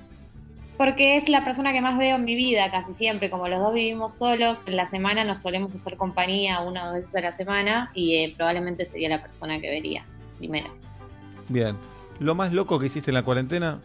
Porque 0.76 1.18
es 1.18 1.28
la 1.28 1.44
persona 1.44 1.72
que 1.72 1.80
más 1.82 1.98
veo 1.98 2.16
en 2.16 2.24
mi 2.24 2.34
vida, 2.34 2.70
casi 2.70 2.94
siempre. 2.94 3.28
Como 3.30 3.48
los 3.48 3.60
dos 3.60 3.74
vivimos 3.74 4.16
solos, 4.16 4.64
en 4.66 4.76
la 4.76 4.86
semana 4.86 5.24
nos 5.24 5.40
solemos 5.42 5.74
hacer 5.74 5.96
compañía 5.96 6.60
una 6.60 6.84
o 6.84 6.86
dos 6.86 6.94
veces 7.02 7.14
a 7.16 7.20
la 7.20 7.32
semana 7.32 7.90
y 7.94 8.16
eh, 8.16 8.34
probablemente 8.36 8.86
sería 8.86 9.10
la 9.10 9.20
persona 9.22 9.60
que 9.60 9.68
vería 9.68 10.04
primero. 10.38 10.68
Bien. 11.48 11.76
¿Lo 12.18 12.34
más 12.34 12.52
loco 12.52 12.78
que 12.78 12.86
hiciste 12.86 13.10
en 13.10 13.14
la 13.14 13.22
cuarentena? 13.24 13.80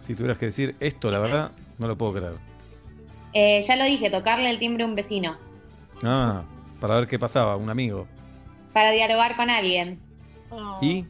Si 0.00 0.14
tuvieras 0.14 0.38
que 0.38 0.46
decir 0.46 0.76
esto, 0.80 1.10
la 1.10 1.18
verdad, 1.18 1.52
no 1.78 1.88
lo 1.88 1.96
puedo 1.96 2.12
creer. 2.12 2.34
Eh, 3.32 3.62
ya 3.66 3.76
lo 3.76 3.84
dije, 3.84 4.10
tocarle 4.10 4.50
el 4.50 4.58
timbre 4.58 4.84
a 4.84 4.86
un 4.86 4.94
vecino 4.94 5.36
Ah, 6.02 6.42
para 6.80 6.96
ver 6.96 7.08
qué 7.08 7.18
pasaba, 7.18 7.56
un 7.56 7.70
amigo. 7.70 8.06
para 8.72 8.90
dialogar 8.90 9.36
con 9.36 9.48
alguien. 9.50 9.98
¿Y? 10.82 11.04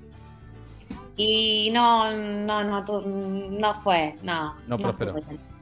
Y 1.17 1.70
no, 1.73 2.12
no, 2.12 2.62
no, 2.65 2.85
tu- 2.85 3.01
no 3.03 3.75
fue, 3.83 4.15
no. 4.23 4.55
No 4.69 4.78
prosperó. 4.78 5.15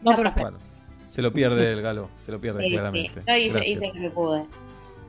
No, 0.03 0.17
Bueno, 0.17 0.59
se 1.09 1.23
lo 1.23 1.33
pierde 1.33 1.73
el 1.73 1.81
galo, 1.81 2.11
se 2.27 2.33
lo 2.33 2.41
pierde 2.41 2.61
Sí, 2.63 2.67
sí, 2.69 2.73
claramente. 2.75 3.23
yo 3.27 3.37
hice, 3.37 3.69
hice 3.69 3.87
lo 3.87 3.93
que 4.01 4.11
pude. 4.11 4.45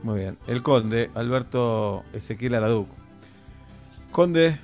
Muy 0.02 0.20
bien. 0.20 0.38
El 0.46 0.62
conde, 0.62 1.10
Alberto 1.14 2.04
Ezequiel 2.12 2.54
Araduc. 2.54 2.88
Conde, 4.12 4.58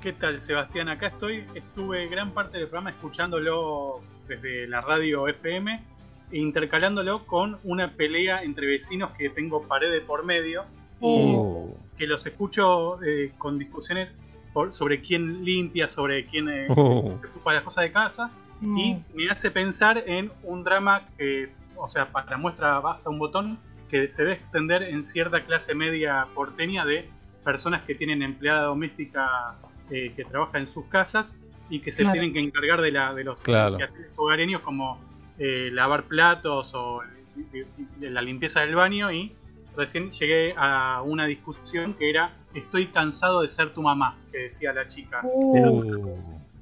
¿Qué 0.00 0.12
tal, 0.12 0.40
Sebastián? 0.40 0.88
Acá 0.88 1.06
estoy. 1.08 1.44
Estuve 1.54 2.08
gran 2.08 2.32
parte 2.32 2.58
del 2.58 2.66
programa 2.66 2.90
escuchándolo 2.90 4.00
desde 4.26 4.66
la 4.66 4.80
radio 4.80 5.28
FM 5.28 5.80
intercalándolo 6.38 7.24
con 7.26 7.58
una 7.64 7.92
pelea 7.92 8.42
entre 8.42 8.66
vecinos 8.66 9.10
que 9.16 9.28
tengo 9.30 9.62
pared 9.62 9.90
de 9.92 10.00
por 10.00 10.24
medio 10.24 10.62
y 11.00 11.34
Oh. 11.36 11.76
que 11.98 12.06
los 12.06 12.24
escucho 12.26 13.02
eh, 13.02 13.32
con 13.38 13.58
discusiones 13.58 14.14
por- 14.52 14.72
sobre 14.72 15.00
quién 15.00 15.44
limpia, 15.44 15.88
sobre 15.88 16.26
quién 16.26 16.48
eh, 16.48 16.66
Oh. 16.70 17.18
se 17.20 17.26
ocupa 17.28 17.50
de 17.52 17.56
las 17.56 17.64
cosas 17.64 17.84
de 17.84 17.92
casa 17.92 18.30
y 18.62 18.96
me 19.14 19.28
hace 19.28 19.50
pensar 19.50 20.04
en 20.06 20.30
un 20.44 20.62
drama 20.62 21.08
que, 21.18 21.50
o 21.74 21.88
sea, 21.88 22.12
para 22.12 22.36
muestra 22.38 22.78
basta 22.78 23.10
un 23.10 23.18
botón 23.18 23.58
que 23.88 24.08
se 24.08 24.22
debe 24.22 24.34
extender 24.36 24.84
en 24.84 25.02
cierta 25.04 25.44
clase 25.44 25.74
media 25.74 26.28
porteña 26.32 26.84
de 26.86 27.08
personas 27.44 27.82
que 27.82 27.96
tienen 27.96 28.22
empleada 28.22 28.62
doméstica 28.64 29.56
eh, 29.90 30.12
que 30.14 30.24
trabaja 30.24 30.58
en 30.58 30.68
sus 30.68 30.84
casas 30.86 31.36
y 31.68 31.80
que 31.80 31.90
se 31.90 32.02
Claro. 32.02 32.12
tienen 32.12 32.32
que 32.32 32.38
encargar 32.38 32.80
de, 32.80 32.92
la, 32.92 33.12
de 33.14 33.24
los 33.24 33.40
Claro. 33.40 33.78
hogareños 34.16 34.60
como 34.62 35.00
eh, 35.44 35.70
lavar 35.72 36.04
platos 36.04 36.72
o 36.74 37.02
eh, 37.02 37.66
eh, 38.00 38.10
la 38.10 38.22
limpieza 38.22 38.60
del 38.60 38.74
baño 38.76 39.10
y 39.10 39.32
recién 39.76 40.10
llegué 40.10 40.54
a 40.56 41.02
una 41.04 41.26
discusión 41.26 41.94
que 41.94 42.10
era 42.10 42.30
estoy 42.54 42.86
cansado 42.86 43.40
de 43.42 43.48
ser 43.48 43.72
tu 43.74 43.82
mamá, 43.82 44.16
que 44.30 44.38
decía 44.38 44.72
la 44.72 44.86
chica. 44.86 45.20
Uh. 45.24 46.14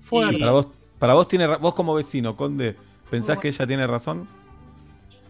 Fuerte. 0.03 0.39
para 0.39 0.53
vos, 0.53 0.67
para 0.99 1.15
vos 1.15 1.29
tiene 1.29 1.47
vos 1.59 1.75
como 1.75 1.95
vecino, 1.95 2.37
Conde, 2.37 2.75
¿pensás 3.11 3.39
que 3.39 3.49
ella 3.49 3.67
tiene 3.67 3.87
razón? 3.87 4.27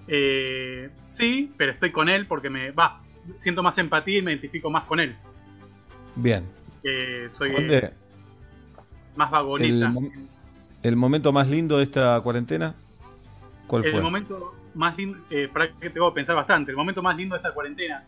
Eh, 0.08 0.90
sí, 1.02 1.52
pero 1.56 1.72
estoy 1.72 1.90
con 1.90 2.08
él 2.08 2.26
porque 2.26 2.50
me 2.50 2.70
va, 2.72 3.00
siento 3.36 3.62
más 3.62 3.78
empatía 3.78 4.18
y 4.18 4.22
me 4.22 4.32
identifico 4.32 4.70
más 4.70 4.84
con 4.84 5.00
él. 5.00 5.16
Bien, 6.16 6.46
que 6.82 7.28
soy 7.32 7.52
Conde, 7.52 7.92
más 9.16 9.28
el, 9.28 9.32
vagoneta. 9.32 9.88
mom- 9.90 10.12
el 10.82 10.96
momento 10.96 11.32
más 11.32 11.48
lindo 11.48 11.78
de 11.78 11.84
esta 11.84 12.20
cuarentena, 12.22 12.74
¿cuál 13.70 13.84
el 13.84 13.92
fue? 13.92 14.00
momento 14.02 14.54
más 14.74 14.96
lindo, 14.96 15.18
eh, 15.30 15.48
para 15.52 15.72
que 15.72 15.90
tengo 15.90 16.10
que 16.12 16.14
pensar 16.16 16.36
bastante, 16.36 16.70
el 16.70 16.76
momento 16.76 17.02
más 17.02 17.16
lindo 17.16 17.34
de 17.34 17.38
esta 17.38 17.52
cuarentena. 17.54 18.04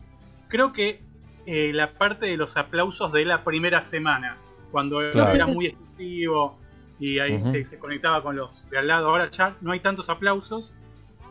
Creo 0.48 0.72
que 0.72 1.00
eh, 1.46 1.72
la 1.72 1.92
parte 1.92 2.26
de 2.26 2.36
los 2.36 2.56
aplausos 2.56 3.12
de 3.12 3.24
la 3.24 3.42
primera 3.44 3.80
semana, 3.80 4.36
cuando 4.70 4.98
Claro. 5.10 5.34
era 5.34 5.46
muy 5.46 5.66
exclusivo 5.66 6.58
y 7.00 7.18
ahí 7.18 7.42
se, 7.50 7.64
se 7.64 7.78
conectaba 7.78 8.22
con 8.22 8.36
los 8.36 8.50
de 8.70 8.78
al 8.78 8.86
lado. 8.86 9.08
Ahora 9.08 9.28
ya 9.30 9.56
no 9.60 9.72
hay 9.72 9.80
tantos 9.80 10.08
aplausos 10.08 10.72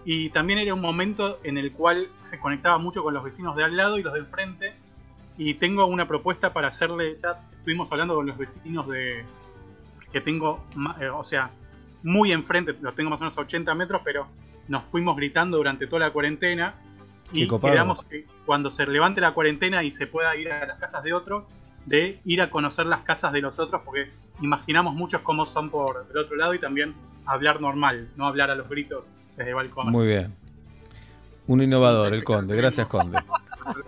y 0.03 0.30
también 0.32 0.60
era 0.60 0.74
un 0.74 0.82
momento 0.82 1.40
en 1.43 1.58
el 1.58 1.72
cual 1.72 2.08
se 2.22 2.40
conectaba 2.40 2.77
mucho 2.77 3.03
con 3.03 3.14
los 3.14 3.24
vecinos 3.24 3.56
de 3.56 3.64
al 3.64 3.77
lado 3.77 3.98
y 4.00 4.03
los 4.03 4.14
del 4.14 4.26
frente. 4.26 4.74
Y 5.38 5.53
tengo 5.56 5.85
una 5.85 6.08
propuesta 6.08 6.51
para 6.51 6.68
hacerle, 6.68 7.16
ya 7.24 7.40
estuvimos 7.58 7.92
hablando 7.92 8.16
con 8.16 8.26
los 8.27 8.38
vecinos 8.38 8.88
de 8.90 9.24
que 10.11 10.19
tengo, 10.19 10.61
eh, 11.00 11.08
o 11.08 11.24
sea, 11.24 11.51
muy 12.04 12.32
enfrente, 12.32 12.76
los 12.82 12.96
tengo 12.96 13.10
más 13.10 13.20
o 13.22 13.24
menos 13.24 13.38
a 13.38 13.42
80 13.42 13.74
metros, 13.76 14.02
pero 14.04 14.28
nos 14.68 14.84
fuimos 14.86 15.16
gritando 15.16 15.58
durante 15.58 15.88
toda 15.88 16.00
la 16.00 16.12
cuarentena 16.12 16.76
y 17.34 17.48
quedamos 17.48 18.04
que 18.04 18.26
cuando 18.46 18.70
se 18.70 18.86
levante 18.86 19.22
la 19.22 19.34
cuarentena 19.34 19.84
y 19.84 19.92
se 19.92 20.08
pueda 20.08 20.36
ir 20.36 20.52
a 20.52 20.66
las 20.66 20.80
casas 20.80 21.04
de 21.04 21.14
otros, 21.14 21.46
de 21.86 22.20
ir 22.26 22.42
a 22.42 22.50
conocer 22.50 22.86
las 22.86 23.02
casas 23.02 23.34
de 23.34 23.42
los 23.42 23.60
otros, 23.60 23.82
porque 23.84 24.10
imaginamos 24.42 24.94
muchos 24.94 25.22
cómo 25.22 25.46
son 25.46 25.70
por 25.70 26.08
el 26.12 26.18
otro 26.18 26.36
lado 26.36 26.54
y 26.54 26.60
también 26.60 26.94
hablar 27.26 27.62
normal, 27.62 28.10
no 28.18 28.26
hablar 28.26 28.50
a 28.50 28.56
los 28.56 28.68
gritos 28.70 29.14
desde 29.38 29.54
balcón. 29.54 29.92
Muy 29.92 30.08
bien. 30.08 30.34
Un 31.48 31.62
innovador, 31.62 32.14
el 32.14 32.24
Conde. 32.24 32.56
Gracias, 32.56 32.88
Conde. 32.88 33.20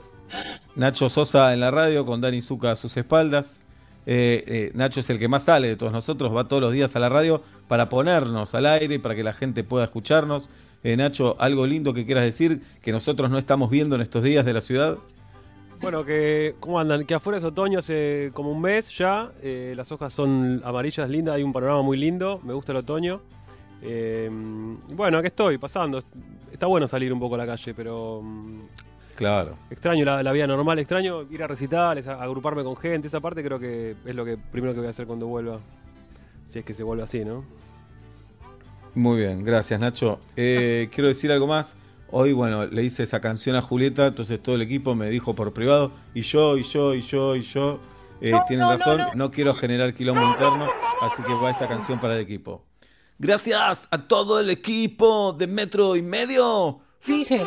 Nacho 0.76 1.10
Sosa 1.10 1.54
en 1.54 1.60
la 1.60 1.70
radio 1.70 2.06
con 2.06 2.20
Dani 2.20 2.42
Zuca 2.42 2.72
a 2.72 2.76
sus 2.76 2.98
espaldas. 2.98 3.63
Eh, 4.06 4.44
eh, 4.48 4.72
Nacho 4.74 5.00
es 5.00 5.10
el 5.10 5.20
que 5.20 5.28
más 5.28 5.44
sale 5.46 5.70
de 5.70 5.76
todos 5.76 5.92
nosotros, 5.92 6.36
va 6.36 6.48
todos 6.48 6.62
los 6.62 6.74
días 6.74 6.96
a 6.96 7.00
la 7.00 7.10
radio 7.10 7.42
para 7.68 7.90
ponernos 7.90 8.54
al 8.54 8.66
aire 8.66 8.96
y 8.96 8.98
para 9.00 9.16
que 9.16 9.24
la 9.24 9.34
gente 9.34 9.64
pueda 9.64 9.86
escucharnos. 9.86 10.50
Eh, 10.84 10.98
Nacho, 10.98 11.36
algo 11.40 11.66
lindo 11.66 11.94
que 11.94 12.06
quieras 12.06 12.26
decir 12.26 12.62
que 12.82 12.92
nosotros 12.92 13.32
no 13.32 13.38
estamos 13.38 13.70
viendo 13.70 13.96
en 13.96 14.02
estos 14.02 14.24
días 14.24 14.46
de 14.46 14.54
la 14.54 14.62
ciudad. 14.62 14.98
Bueno, 15.82 16.06
que 16.06 16.56
¿cómo 16.60 16.80
andan? 16.80 17.06
Que 17.06 17.14
afuera 17.14 17.38
es 17.38 17.44
otoño 17.44 17.80
hace 17.80 18.32
como 18.34 18.52
un 18.52 18.62
mes 18.62 18.96
ya. 18.98 19.32
las 19.44 19.92
hojas 19.92 20.14
son 20.14 20.62
amarillas, 20.64 21.10
lindas. 21.10 21.36
Hay 21.36 21.44
un 21.44 21.52
panorama 21.52 21.82
muy 21.82 21.98
lindo. 21.98 22.40
Me 22.44 22.54
gusta 22.54 22.72
el 22.72 22.80
otoño. 22.80 23.22
Bueno, 23.82 25.18
aquí 25.18 25.28
estoy 25.28 25.58
pasando. 25.58 26.04
Está 26.52 26.68
bueno 26.68 26.88
salir 26.88 27.12
un 27.12 27.20
poco 27.20 27.36
a 27.36 27.40
la 27.40 27.46
calle, 27.46 27.74
pero 27.74 28.22
mm, 28.22 28.60
Claro. 29.16 29.58
extraño 29.70 30.04
la, 30.06 30.24
la 30.24 30.32
vida 30.32 30.48
normal. 30.48 30.80
Extraño 30.80 31.24
ir 31.30 31.44
a 31.44 31.48
recitales, 31.48 32.08
a- 32.08 32.22
agruparme 32.22 32.64
con 32.64 32.76
gente. 32.76 33.08
Esa 33.08 33.20
parte 33.20 33.44
creo 33.44 33.60
que 33.60 33.96
es 34.06 34.16
lo 34.16 34.26
que 34.26 34.38
primero 34.38 34.74
que 34.74 34.80
voy 34.80 34.88
a 34.88 34.92
hacer 34.92 35.06
cuando 35.08 35.28
vuelva. 35.28 35.60
Si 36.48 36.60
es 36.60 36.66
que 36.66 36.74
se 36.74 36.84
vuelve 36.84 37.04
así, 37.04 37.24
¿no? 37.24 37.44
Muy 38.96 39.18
bien, 39.20 39.44
gracias 39.44 39.80
Nacho. 39.80 40.20
Eh, 40.36 40.90
quiero 40.94 41.08
decir 41.08 41.32
algo 41.32 41.48
más. 41.48 41.76
Hoy, 42.12 42.32
bueno, 42.32 42.66
le 42.68 42.84
hice 42.84 43.02
esa 43.04 43.20
canción 43.22 43.56
a 43.56 43.62
Julieta, 43.64 44.06
entonces 44.08 44.42
todo 44.42 44.54
el 44.56 44.62
equipo 44.62 44.94
me 44.94 45.10
dijo 45.10 45.34
por 45.34 45.52
privado, 45.52 45.92
y 46.14 46.22
yo, 46.22 46.58
y 46.58 46.64
yo, 46.64 46.94
y 46.94 47.02
yo, 47.02 47.36
y 47.36 47.42
yo. 47.42 47.80
Eh, 48.22 48.30
No, 48.32 48.44
tienen 48.48 48.66
no, 48.68 48.72
no, 48.72 48.78
razón, 48.78 48.98
no. 49.00 49.10
no 49.16 49.32
quiero 49.32 49.56
generar 49.56 49.96
quilombo 49.96 50.24
interno, 50.24 50.68
así 51.02 51.24
que 51.24 51.34
va 51.34 51.50
esta 51.50 51.68
canción 51.68 52.00
para 52.00 52.14
el 52.14 52.22
equipo. 52.22 52.64
Gracias 53.18 53.88
a 53.90 53.98
todo 54.08 54.40
el 54.40 54.52
equipo 54.52 55.34
de 55.34 55.48
Metro 55.48 55.96
y 55.96 56.04
Medio. 56.04 56.82
Fije. 57.00 57.44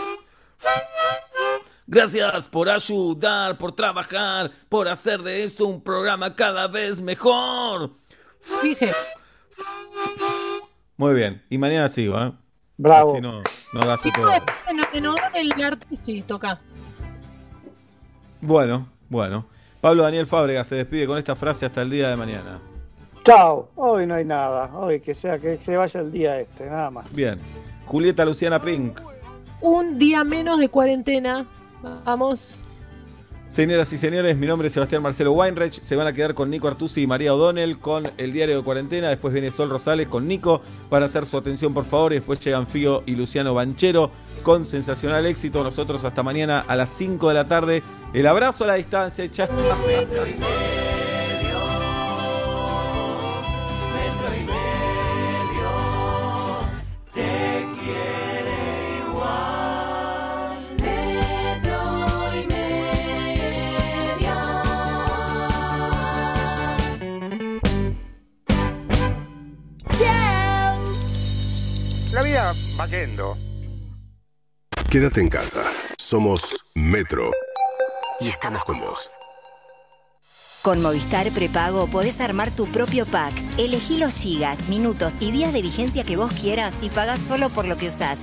Gracias 1.86 2.48
por 2.48 2.68
ayudar, 2.68 3.58
por 3.58 3.72
trabajar, 3.72 4.50
por 4.68 4.88
hacer 4.88 5.20
de 5.20 5.44
esto 5.44 5.66
un 5.66 5.80
programa 5.80 6.34
cada 6.34 6.66
vez 6.66 7.00
mejor. 7.00 7.92
Fije. 8.60 8.92
Muy 10.96 11.14
bien, 11.14 11.42
y 11.48 11.58
mañana 11.58 11.88
sigo, 11.88 12.18
¿eh? 12.18 12.32
Bravo. 12.76 13.12
Así 13.12 13.20
no, 13.20 13.42
no 13.72 13.80
gasto 13.86 14.08
todo. 14.14 14.30
después 14.30 14.56
en, 14.94 15.06
honor 15.06 15.20
el 15.34 15.64
arte, 15.64 15.86
sí, 16.04 16.22
toca. 16.22 16.60
Bueno, 18.40 18.88
bueno. 19.08 19.46
Pablo 19.80 20.02
Daniel 20.02 20.26
Fábrega 20.26 20.64
se 20.64 20.74
despide 20.74 21.06
con 21.06 21.18
esta 21.18 21.36
frase 21.36 21.66
hasta 21.66 21.82
el 21.82 21.90
día 21.90 22.08
de 22.08 22.16
mañana. 22.16 22.58
Chao. 23.24 23.70
Hoy 23.76 24.06
no 24.06 24.14
hay 24.14 24.24
nada. 24.24 24.70
Hoy 24.74 25.00
que 25.00 25.14
sea 25.14 25.38
que 25.38 25.58
se 25.58 25.76
vaya 25.76 26.00
el 26.00 26.10
día 26.10 26.40
este, 26.40 26.66
nada 26.66 26.90
más. 26.90 27.12
Bien. 27.14 27.38
Julieta 27.86 28.24
Luciana 28.24 28.60
Pink. 28.60 29.00
Un 29.60 29.98
día 29.98 30.24
menos 30.24 30.58
de 30.58 30.68
cuarentena. 30.68 31.46
Vamos. 32.04 32.58
Señoras 33.56 33.90
y 33.90 33.96
señores, 33.96 34.36
mi 34.36 34.46
nombre 34.46 34.68
es 34.68 34.74
Sebastián 34.74 35.02
Marcelo 35.02 35.32
Weinreich. 35.32 35.80
Se 35.80 35.96
van 35.96 36.06
a 36.06 36.12
quedar 36.12 36.34
con 36.34 36.50
Nico 36.50 36.68
Artusi 36.68 37.00
y 37.00 37.06
María 37.06 37.32
O'Donnell 37.32 37.78
con 37.78 38.04
el 38.18 38.30
diario 38.30 38.58
de 38.58 38.62
cuarentena. 38.62 39.08
Después 39.08 39.32
viene 39.32 39.50
Sol 39.50 39.70
Rosales 39.70 40.08
con 40.08 40.28
Nico 40.28 40.60
para 40.90 41.06
hacer 41.06 41.24
su 41.24 41.38
atención, 41.38 41.72
por 41.72 41.86
favor. 41.86 42.12
Y 42.12 42.16
después 42.16 42.38
llegan 42.40 42.66
Fío 42.66 43.02
y 43.06 43.14
Luciano 43.14 43.54
Banchero 43.54 44.10
con 44.42 44.66
sensacional 44.66 45.24
éxito. 45.24 45.64
Nosotros 45.64 46.04
hasta 46.04 46.22
mañana 46.22 46.66
a 46.68 46.76
las 46.76 46.90
5 46.90 47.28
de 47.28 47.34
la 47.34 47.46
tarde. 47.46 47.82
El 48.12 48.26
abrazo 48.26 48.64
a 48.64 48.66
la 48.66 48.74
distancia. 48.74 49.30
chao. 49.30 49.48
Va 72.78 72.86
yendo. 72.86 73.36
Quédate 74.90 75.20
en 75.20 75.28
casa. 75.28 75.62
Somos 75.98 76.42
Metro. 76.74 77.30
Y 78.20 78.28
estamos 78.28 78.64
con 78.64 78.80
vos. 78.80 79.18
Con 80.62 80.82
Movistar 80.82 81.30
Prepago 81.30 81.86
podés 81.86 82.20
armar 82.20 82.50
tu 82.50 82.66
propio 82.66 83.06
pack. 83.06 83.32
Elegí 83.56 83.98
los 83.98 84.16
gigas, 84.16 84.68
minutos 84.68 85.14
y 85.20 85.30
días 85.30 85.52
de 85.52 85.62
vigencia 85.62 86.04
que 86.04 86.16
vos 86.16 86.32
quieras 86.32 86.74
y 86.82 86.90
pagás 86.90 87.20
solo 87.28 87.50
por 87.50 87.66
lo 87.66 87.76
que 87.76 87.88
usás. 87.88 88.18